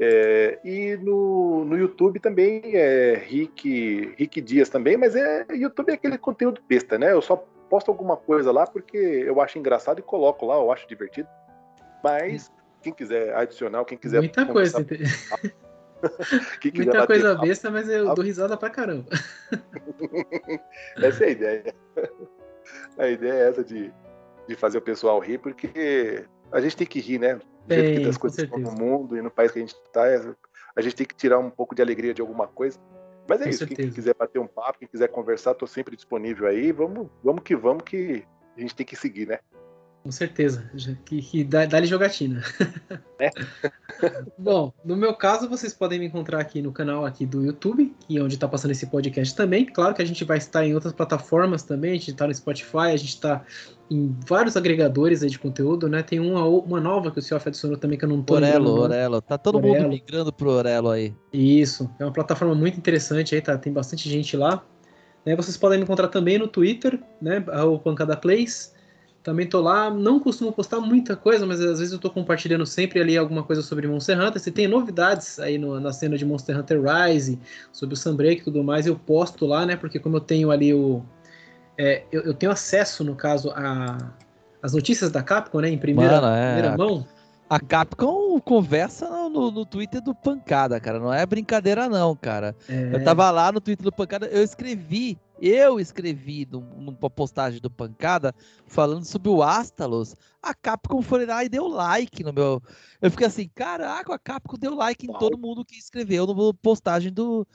É, 0.00 0.60
e 0.64 0.96
no, 0.98 1.64
no 1.64 1.76
YouTube 1.76 2.20
também 2.20 2.62
é 2.64 3.14
Rick, 3.14 4.14
Rick 4.16 4.40
Dias 4.40 4.68
também, 4.68 4.96
mas 4.96 5.16
é 5.16 5.44
YouTube 5.50 5.90
é 5.90 5.94
aquele 5.94 6.16
conteúdo 6.18 6.60
besta, 6.68 6.98
né? 6.98 7.12
Eu 7.12 7.22
só 7.22 7.36
posto 7.68 7.90
alguma 7.90 8.16
coisa 8.16 8.52
lá 8.52 8.66
porque 8.66 8.96
eu 8.96 9.40
acho 9.40 9.58
engraçado 9.58 9.98
e 9.98 10.02
coloco 10.02 10.46
lá, 10.46 10.54
eu 10.56 10.70
acho 10.70 10.86
divertido. 10.86 11.28
Mas 12.04 12.52
quem 12.82 12.92
quiser 12.92 13.34
adicionar, 13.34 13.84
quem 13.84 13.98
quiser. 13.98 14.18
Muita 14.18 14.46
coisa. 14.46 14.86
Muita 16.74 17.06
coisa 17.06 17.34
besta, 17.36 17.70
mas 17.70 17.88
eu 17.88 18.14
dou 18.14 18.24
risada 18.24 18.56
pra 18.56 18.70
caramba. 18.70 19.06
essa 20.96 21.24
é 21.24 21.28
a 21.28 21.30
ideia. 21.30 21.74
A 22.98 23.08
ideia 23.08 23.32
é 23.32 23.48
essa 23.48 23.64
de, 23.64 23.92
de 24.46 24.54
fazer 24.54 24.78
o 24.78 24.82
pessoal 24.82 25.18
rir, 25.18 25.38
porque 25.38 26.24
a 26.52 26.60
gente 26.60 26.76
tem 26.76 26.86
que 26.86 27.00
rir, 27.00 27.18
né? 27.18 27.38
Do 27.66 27.74
jeito 27.74 28.00
que 28.02 28.08
as 28.08 28.16
coisas 28.16 28.38
estão 28.38 28.58
no 28.58 28.72
mundo 28.72 29.16
e 29.16 29.22
no 29.22 29.30
país 29.30 29.52
que 29.52 29.58
a 29.58 29.62
gente 29.62 29.74
está, 29.74 30.04
a 30.76 30.80
gente 30.80 30.96
tem 30.96 31.06
que 31.06 31.14
tirar 31.14 31.38
um 31.38 31.50
pouco 31.50 31.74
de 31.74 31.82
alegria 31.82 32.14
de 32.14 32.20
alguma 32.20 32.46
coisa. 32.46 32.78
Mas 33.28 33.40
é 33.40 33.44
com 33.44 33.50
isso, 33.50 33.58
certeza. 33.58 33.82
quem 33.82 33.90
quiser 33.90 34.14
bater 34.14 34.38
um 34.38 34.46
papo, 34.46 34.78
quem 34.78 34.88
quiser 34.88 35.08
conversar, 35.08 35.52
estou 35.52 35.68
sempre 35.68 35.94
disponível 35.94 36.46
aí. 36.46 36.72
Vamos, 36.72 37.08
vamos 37.22 37.42
que 37.42 37.54
vamos, 37.54 37.82
que 37.82 38.24
a 38.56 38.60
gente 38.60 38.74
tem 38.74 38.86
que 38.86 38.96
seguir, 38.96 39.26
né? 39.26 39.38
Com 40.08 40.12
certeza, 40.12 40.64
que, 41.04 41.20
que 41.20 41.44
dá-lhe 41.44 41.86
jogatina. 41.86 42.42
É. 43.20 43.28
Bom, 44.38 44.72
no 44.82 44.96
meu 44.96 45.12
caso, 45.12 45.50
vocês 45.50 45.74
podem 45.74 45.98
me 45.98 46.06
encontrar 46.06 46.40
aqui 46.40 46.62
no 46.62 46.72
canal 46.72 47.04
aqui 47.04 47.26
do 47.26 47.44
YouTube, 47.44 47.94
que 48.00 48.16
é 48.16 48.22
onde 48.22 48.32
está 48.32 48.48
passando 48.48 48.70
esse 48.70 48.86
podcast 48.86 49.36
também. 49.36 49.66
Claro 49.66 49.94
que 49.94 50.00
a 50.00 50.04
gente 50.06 50.24
vai 50.24 50.38
estar 50.38 50.64
em 50.64 50.72
outras 50.72 50.94
plataformas 50.94 51.62
também, 51.62 51.90
a 51.90 51.94
gente 51.94 52.12
está 52.12 52.26
no 52.26 52.34
Spotify, 52.34 52.86
a 52.86 52.96
gente 52.96 53.10
está 53.10 53.44
em 53.90 54.16
vários 54.26 54.56
agregadores 54.56 55.20
de 55.20 55.38
conteúdo, 55.38 55.90
né? 55.90 56.02
Tem 56.02 56.18
uma, 56.18 56.42
uma 56.46 56.80
nova 56.80 57.10
que 57.10 57.18
o 57.18 57.22
Cioff 57.22 57.46
adicionou 57.46 57.76
também 57.76 57.98
que 57.98 58.06
eu 58.06 58.08
não 58.08 58.22
tô 58.22 58.32
Orelo, 58.32 58.80
Orelo. 58.80 59.20
Tá 59.20 59.36
todo 59.36 59.58
Orelo. 59.58 59.74
mundo 59.74 59.88
migrando 59.90 60.32
pro 60.32 60.52
Orelo 60.52 60.88
aí. 60.88 61.14
Isso, 61.30 61.90
é 62.00 62.04
uma 62.06 62.14
plataforma 62.14 62.54
muito 62.54 62.78
interessante 62.78 63.34
aí, 63.34 63.42
tá? 63.42 63.58
Tem 63.58 63.70
bastante 63.70 64.08
gente 64.08 64.38
lá. 64.38 64.64
Né? 65.26 65.36
Vocês 65.36 65.58
podem 65.58 65.76
me 65.76 65.84
encontrar 65.84 66.08
também 66.08 66.38
no 66.38 66.48
Twitter, 66.48 66.98
né? 67.20 67.44
O 67.62 67.78
Pancada 67.78 68.16
Plays. 68.16 68.77
Também 69.22 69.46
tô 69.46 69.60
lá, 69.60 69.90
não 69.90 70.20
costumo 70.20 70.52
postar 70.52 70.80
muita 70.80 71.16
coisa, 71.16 71.44
mas 71.44 71.60
às 71.60 71.80
vezes 71.80 71.92
eu 71.92 71.98
tô 71.98 72.08
compartilhando 72.08 72.64
sempre 72.64 73.00
ali 73.00 73.16
alguma 73.16 73.42
coisa 73.42 73.62
sobre 73.62 73.86
Monster 73.86 74.18
Hunter. 74.18 74.40
Se 74.40 74.50
tem 74.50 74.66
novidades 74.66 75.38
aí 75.38 75.58
no, 75.58 75.78
na 75.80 75.92
cena 75.92 76.16
de 76.16 76.24
Monster 76.24 76.58
Hunter 76.58 76.80
Rise, 76.80 77.38
sobre 77.72 77.94
o 77.94 77.96
Sunbreak 77.96 78.40
e 78.40 78.44
tudo 78.44 78.62
mais, 78.62 78.86
eu 78.86 78.96
posto 78.96 79.44
lá, 79.44 79.66
né? 79.66 79.76
Porque 79.76 79.98
como 79.98 80.16
eu 80.16 80.20
tenho 80.20 80.50
ali 80.50 80.72
o. 80.72 81.02
É, 81.76 82.04
eu, 82.10 82.22
eu, 82.22 82.34
tenho 82.34 82.50
acesso, 82.50 83.04
no 83.04 83.14
caso, 83.14 83.50
a 83.50 84.12
as 84.62 84.72
notícias 84.72 85.10
da 85.10 85.22
Capcom, 85.22 85.60
né? 85.60 85.68
Em 85.68 85.78
primeira, 85.78 86.20
Mano, 86.20 86.34
é, 86.34 86.46
primeira 86.46 86.76
mão. 86.76 87.06
A 87.48 87.58
Capcom 87.58 88.40
conversa 88.40 89.08
no, 89.28 89.50
no, 89.50 89.50
no, 89.50 89.66
Twitter 89.66 90.00
do 90.00 90.14
Pancada, 90.14 90.80
cara. 90.80 90.98
Não 90.98 91.12
é 91.12 91.24
brincadeira, 91.24 91.88
não, 91.88 92.14
cara. 92.16 92.54
É... 92.68 92.94
Eu 92.94 93.04
tava 93.04 93.30
lá 93.30 93.52
no 93.52 93.60
Twitter 93.60 93.84
do 93.84 93.92
Pancada, 93.92 94.26
eu 94.26 94.42
escrevi, 94.42 95.18
eu 95.40 95.78
escrevi 95.78 96.46
numa 96.50 97.10
postagem 97.10 97.60
do 97.60 97.70
Pancada 97.70 98.34
falando 98.66 99.04
sobre 99.04 99.28
o 99.28 99.42
Astalos. 99.42 100.14
A 100.42 100.54
Capcom 100.54 101.02
foi 101.02 101.26
lá 101.26 101.44
e 101.44 101.48
deu 101.48 101.66
like 101.66 102.22
no 102.22 102.32
meu. 102.32 102.62
Eu 103.00 103.10
fiquei 103.10 103.26
assim, 103.26 103.50
caraca, 103.54 104.14
a 104.14 104.18
Capcom 104.18 104.56
deu 104.58 104.74
like 104.74 105.06
em 105.06 105.12
todo 105.12 105.38
mundo 105.38 105.64
que 105.64 105.76
escreveu 105.76 106.26
na 106.26 106.34
postagem 106.62 107.12
do, 107.12 107.46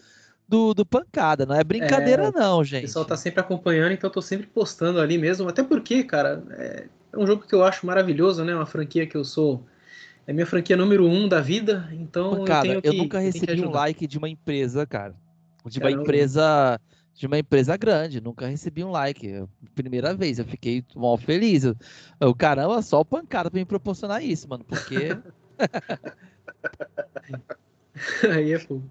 do, 0.47 0.73
do 0.73 0.85
Pancada. 0.85 1.45
Não 1.45 1.55
é 1.55 1.63
brincadeira, 1.63 2.25
é, 2.25 2.31
não, 2.31 2.63
gente. 2.63 2.83
O 2.83 2.87
pessoal 2.87 3.05
tá 3.05 3.17
sempre 3.17 3.39
acompanhando, 3.39 3.93
então 3.93 4.07
eu 4.07 4.13
tô 4.13 4.21
sempre 4.21 4.47
postando 4.47 4.99
ali 4.99 5.17
mesmo. 5.17 5.47
Até 5.47 5.63
porque, 5.63 6.03
cara, 6.03 6.43
é, 6.51 6.87
é 7.11 7.17
um 7.17 7.25
jogo 7.25 7.45
que 7.47 7.55
eu 7.55 7.63
acho 7.63 7.85
maravilhoso, 7.85 8.43
né? 8.43 8.55
Uma 8.55 8.65
franquia 8.65 9.07
que 9.07 9.15
eu 9.15 9.23
sou 9.23 9.65
é 10.25 10.33
minha 10.33 10.45
franquia 10.45 10.77
número 10.77 11.05
um 11.05 11.27
da 11.27 11.41
vida, 11.41 11.89
então 11.91 12.45
cara, 12.45 12.67
eu, 12.67 12.81
que, 12.81 12.87
eu 12.87 12.93
nunca 12.93 13.19
recebi 13.19 13.61
um 13.61 13.71
like 13.71 14.07
de 14.07 14.17
uma 14.17 14.29
empresa, 14.29 14.85
cara. 14.85 15.15
De 15.65 15.79
uma 15.79 15.91
empresa 15.91 16.79
de 17.15 17.27
uma 17.27 17.37
empresa 17.37 17.77
grande, 17.77 18.19
nunca 18.19 18.47
recebi 18.47 18.83
um 18.83 18.91
like. 18.91 19.45
Primeira 19.75 20.15
vez, 20.15 20.39
eu 20.39 20.45
fiquei 20.45 20.83
mal 20.95 21.17
feliz. 21.17 21.63
Eu, 22.19 22.35
caramba, 22.35 22.81
só 22.81 23.01
o 23.01 23.05
pancada 23.05 23.51
pra 23.51 23.59
me 23.59 23.65
proporcionar 23.65 24.23
isso, 24.23 24.49
mano, 24.49 24.63
porque. 24.63 25.15
Aí 28.29 28.53
é 28.53 28.59
fogo. 28.59 28.83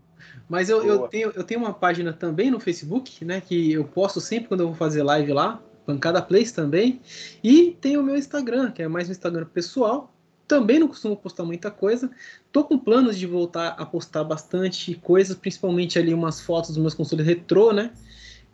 Mas 0.48 0.68
eu, 0.68 0.84
eu, 0.84 1.08
tenho, 1.08 1.32
eu 1.34 1.42
tenho 1.42 1.60
uma 1.60 1.72
página 1.72 2.12
também 2.12 2.50
no 2.50 2.60
Facebook, 2.60 3.24
né? 3.24 3.40
Que 3.40 3.72
eu 3.72 3.84
posto 3.84 4.20
sempre 4.20 4.48
quando 4.48 4.60
eu 4.60 4.68
vou 4.68 4.76
fazer 4.76 5.02
live 5.02 5.32
lá. 5.32 5.60
Pancada 5.84 6.22
Place 6.22 6.54
também. 6.54 7.00
E 7.42 7.76
tem 7.80 7.96
o 7.96 8.02
meu 8.02 8.16
Instagram, 8.16 8.70
que 8.70 8.82
é 8.82 8.88
mais 8.88 9.08
um 9.08 9.12
Instagram 9.12 9.46
pessoal, 9.46 10.11
também 10.52 10.78
não 10.78 10.86
costumo 10.86 11.16
postar 11.16 11.44
muita 11.44 11.70
coisa. 11.70 12.10
Tô 12.52 12.62
com 12.62 12.78
planos 12.78 13.18
de 13.18 13.26
voltar 13.26 13.68
a 13.68 13.86
postar 13.86 14.22
bastante 14.22 14.94
coisas, 14.96 15.34
principalmente 15.34 15.98
ali 15.98 16.12
umas 16.12 16.42
fotos 16.42 16.72
dos 16.72 16.78
meus 16.78 16.92
consoles 16.92 17.24
retrô, 17.24 17.72
né? 17.72 17.90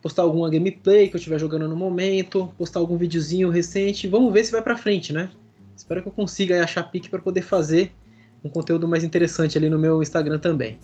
Postar 0.01 0.21
alguma 0.21 0.49
gameplay 0.49 1.09
que 1.09 1.17
eu 1.17 1.17
estiver 1.17 1.37
jogando 1.37 1.67
no 1.67 1.75
momento, 1.75 2.53
postar 2.57 2.79
algum 2.79 2.95
videozinho 2.95 3.49
recente. 3.49 4.07
Vamos 4.07 4.31
ver 4.31 4.45
se 4.45 4.51
vai 4.53 4.61
para 4.61 4.77
frente, 4.77 5.11
né? 5.11 5.29
Espero 5.75 6.01
que 6.01 6.07
eu 6.07 6.13
consiga 6.13 6.63
achar 6.63 6.83
pique 6.83 7.09
para 7.09 7.19
poder 7.19 7.41
fazer 7.41 7.91
um 8.41 8.47
conteúdo 8.47 8.87
mais 8.87 9.03
interessante 9.03 9.57
ali 9.57 9.69
no 9.69 9.77
meu 9.77 10.01
Instagram 10.01 10.39
também. 10.39 10.79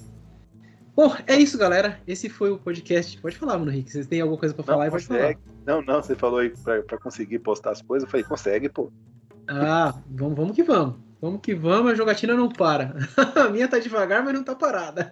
Bom, 0.93 1.15
é 1.27 1.37
isso, 1.37 1.57
galera. 1.57 1.97
Esse 2.05 2.27
foi 2.27 2.51
o 2.51 2.57
podcast. 2.57 3.21
Pode 3.21 3.37
falar, 3.37 3.57
Mano 3.57 3.71
Rick. 3.71 3.89
Vocês 3.89 4.05
têm 4.05 4.19
alguma 4.19 4.37
coisa 4.37 4.53
para 4.53 4.65
falar? 4.65 4.83
Não, 4.83 4.91
pode 4.91 5.05
falar. 5.05 5.35
Não, 5.65 5.81
não, 5.81 6.01
você 6.01 6.13
falou 6.13 6.39
aí 6.39 6.51
para 6.85 6.97
conseguir 6.97 7.39
postar 7.39 7.71
as 7.71 7.81
coisas. 7.81 8.05
Eu 8.05 8.11
falei, 8.11 8.25
consegue, 8.25 8.67
pô. 8.67 8.91
Ah, 9.47 9.93
vamos, 10.07 10.35
vamos 10.35 10.55
que 10.55 10.63
vamos. 10.63 10.95
Vamos 11.21 11.41
que 11.41 11.55
vamos, 11.55 11.91
a 11.91 11.95
jogatina 11.95 12.35
não 12.35 12.49
para. 12.49 12.95
a 13.35 13.49
minha 13.49 13.67
tá 13.67 13.79
devagar, 13.79 14.23
mas 14.23 14.33
não 14.33 14.43
tá 14.43 14.53
parada. 14.53 15.11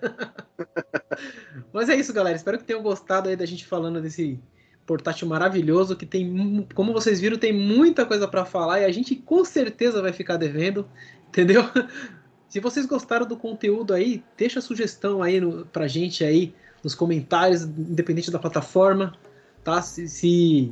mas 1.73 1.89
é 1.89 1.95
isso, 1.95 2.13
galera. 2.13 2.35
Espero 2.35 2.57
que 2.57 2.63
tenham 2.63 2.83
gostado 2.83 3.29
aí 3.29 3.35
da 3.35 3.45
gente 3.45 3.65
falando 3.65 4.01
desse 4.01 4.39
portátil 4.85 5.27
maravilhoso 5.27 5.95
que 5.95 6.05
tem, 6.05 6.67
como 6.75 6.93
vocês 6.93 7.19
viram, 7.19 7.37
tem 7.37 7.53
muita 7.53 8.05
coisa 8.05 8.27
para 8.27 8.45
falar 8.45 8.81
e 8.81 8.85
a 8.85 8.91
gente 8.91 9.15
com 9.15 9.43
certeza 9.45 10.01
vai 10.01 10.11
ficar 10.11 10.37
devendo, 10.37 10.87
entendeu? 11.29 11.63
Se 12.49 12.59
vocês 12.59 12.85
gostaram 12.85 13.25
do 13.25 13.35
conteúdo 13.35 13.93
aí, 13.93 14.23
deixa 14.37 14.59
a 14.59 14.61
sugestão 14.61 15.23
aí 15.23 15.41
no, 15.41 15.65
pra 15.65 15.87
gente 15.87 16.23
aí 16.23 16.53
nos 16.83 16.93
comentários, 16.93 17.63
independente 17.63 18.29
da 18.29 18.37
plataforma, 18.37 19.15
tá? 19.63 19.81
Se, 19.81 20.07
se 20.07 20.71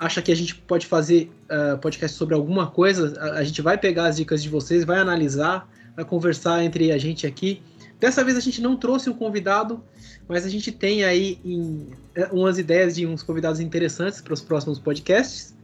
acha 0.00 0.22
que 0.22 0.32
a 0.32 0.34
gente 0.34 0.54
pode 0.54 0.86
fazer 0.86 1.30
uh, 1.44 1.76
podcast 1.78 2.16
sobre 2.16 2.34
alguma 2.34 2.70
coisa, 2.70 3.14
a, 3.20 3.32
a, 3.34 3.44
gente 3.44 3.60
vai 3.60 3.76
pegar 3.76 4.06
as 4.06 4.16
dicas 4.16 4.42
de 4.42 4.48
vocês, 4.48 4.82
vai 4.82 4.98
analisar, 4.98 5.70
vai 5.94 6.06
conversar 6.06 6.64
entre 6.64 6.90
a 6.90 6.96
gente 6.96 7.26
aqui. 7.26 7.62
Dessa 8.00 8.24
vez 8.24 8.34
a 8.34 8.40
gente 8.40 8.62
não 8.62 8.76
trouxe 8.76 9.10
um 9.10 9.12
convidado, 9.12 9.84
mas 10.26 10.46
a 10.46 10.48
gente 10.48 10.72
tem 10.72 11.04
aí 11.04 11.38
em, 11.44 11.88
eh, 12.14 12.30
umas 12.32 12.58
ideias 12.58 12.94
de 12.96 13.06
uns 13.06 13.22
convidados 13.22 13.60
interessantes 13.60 14.22
para 14.22 14.32
os 14.32 14.40
próximos 14.40 14.78
podcasts. 14.78 15.54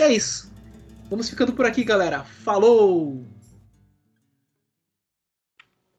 É 0.00 0.10
isso. 0.10 0.50
Vamos 1.10 1.28
ficando 1.28 1.52
por 1.52 1.66
aqui, 1.66 1.84
galera. 1.84 2.24
Falou! 2.24 3.26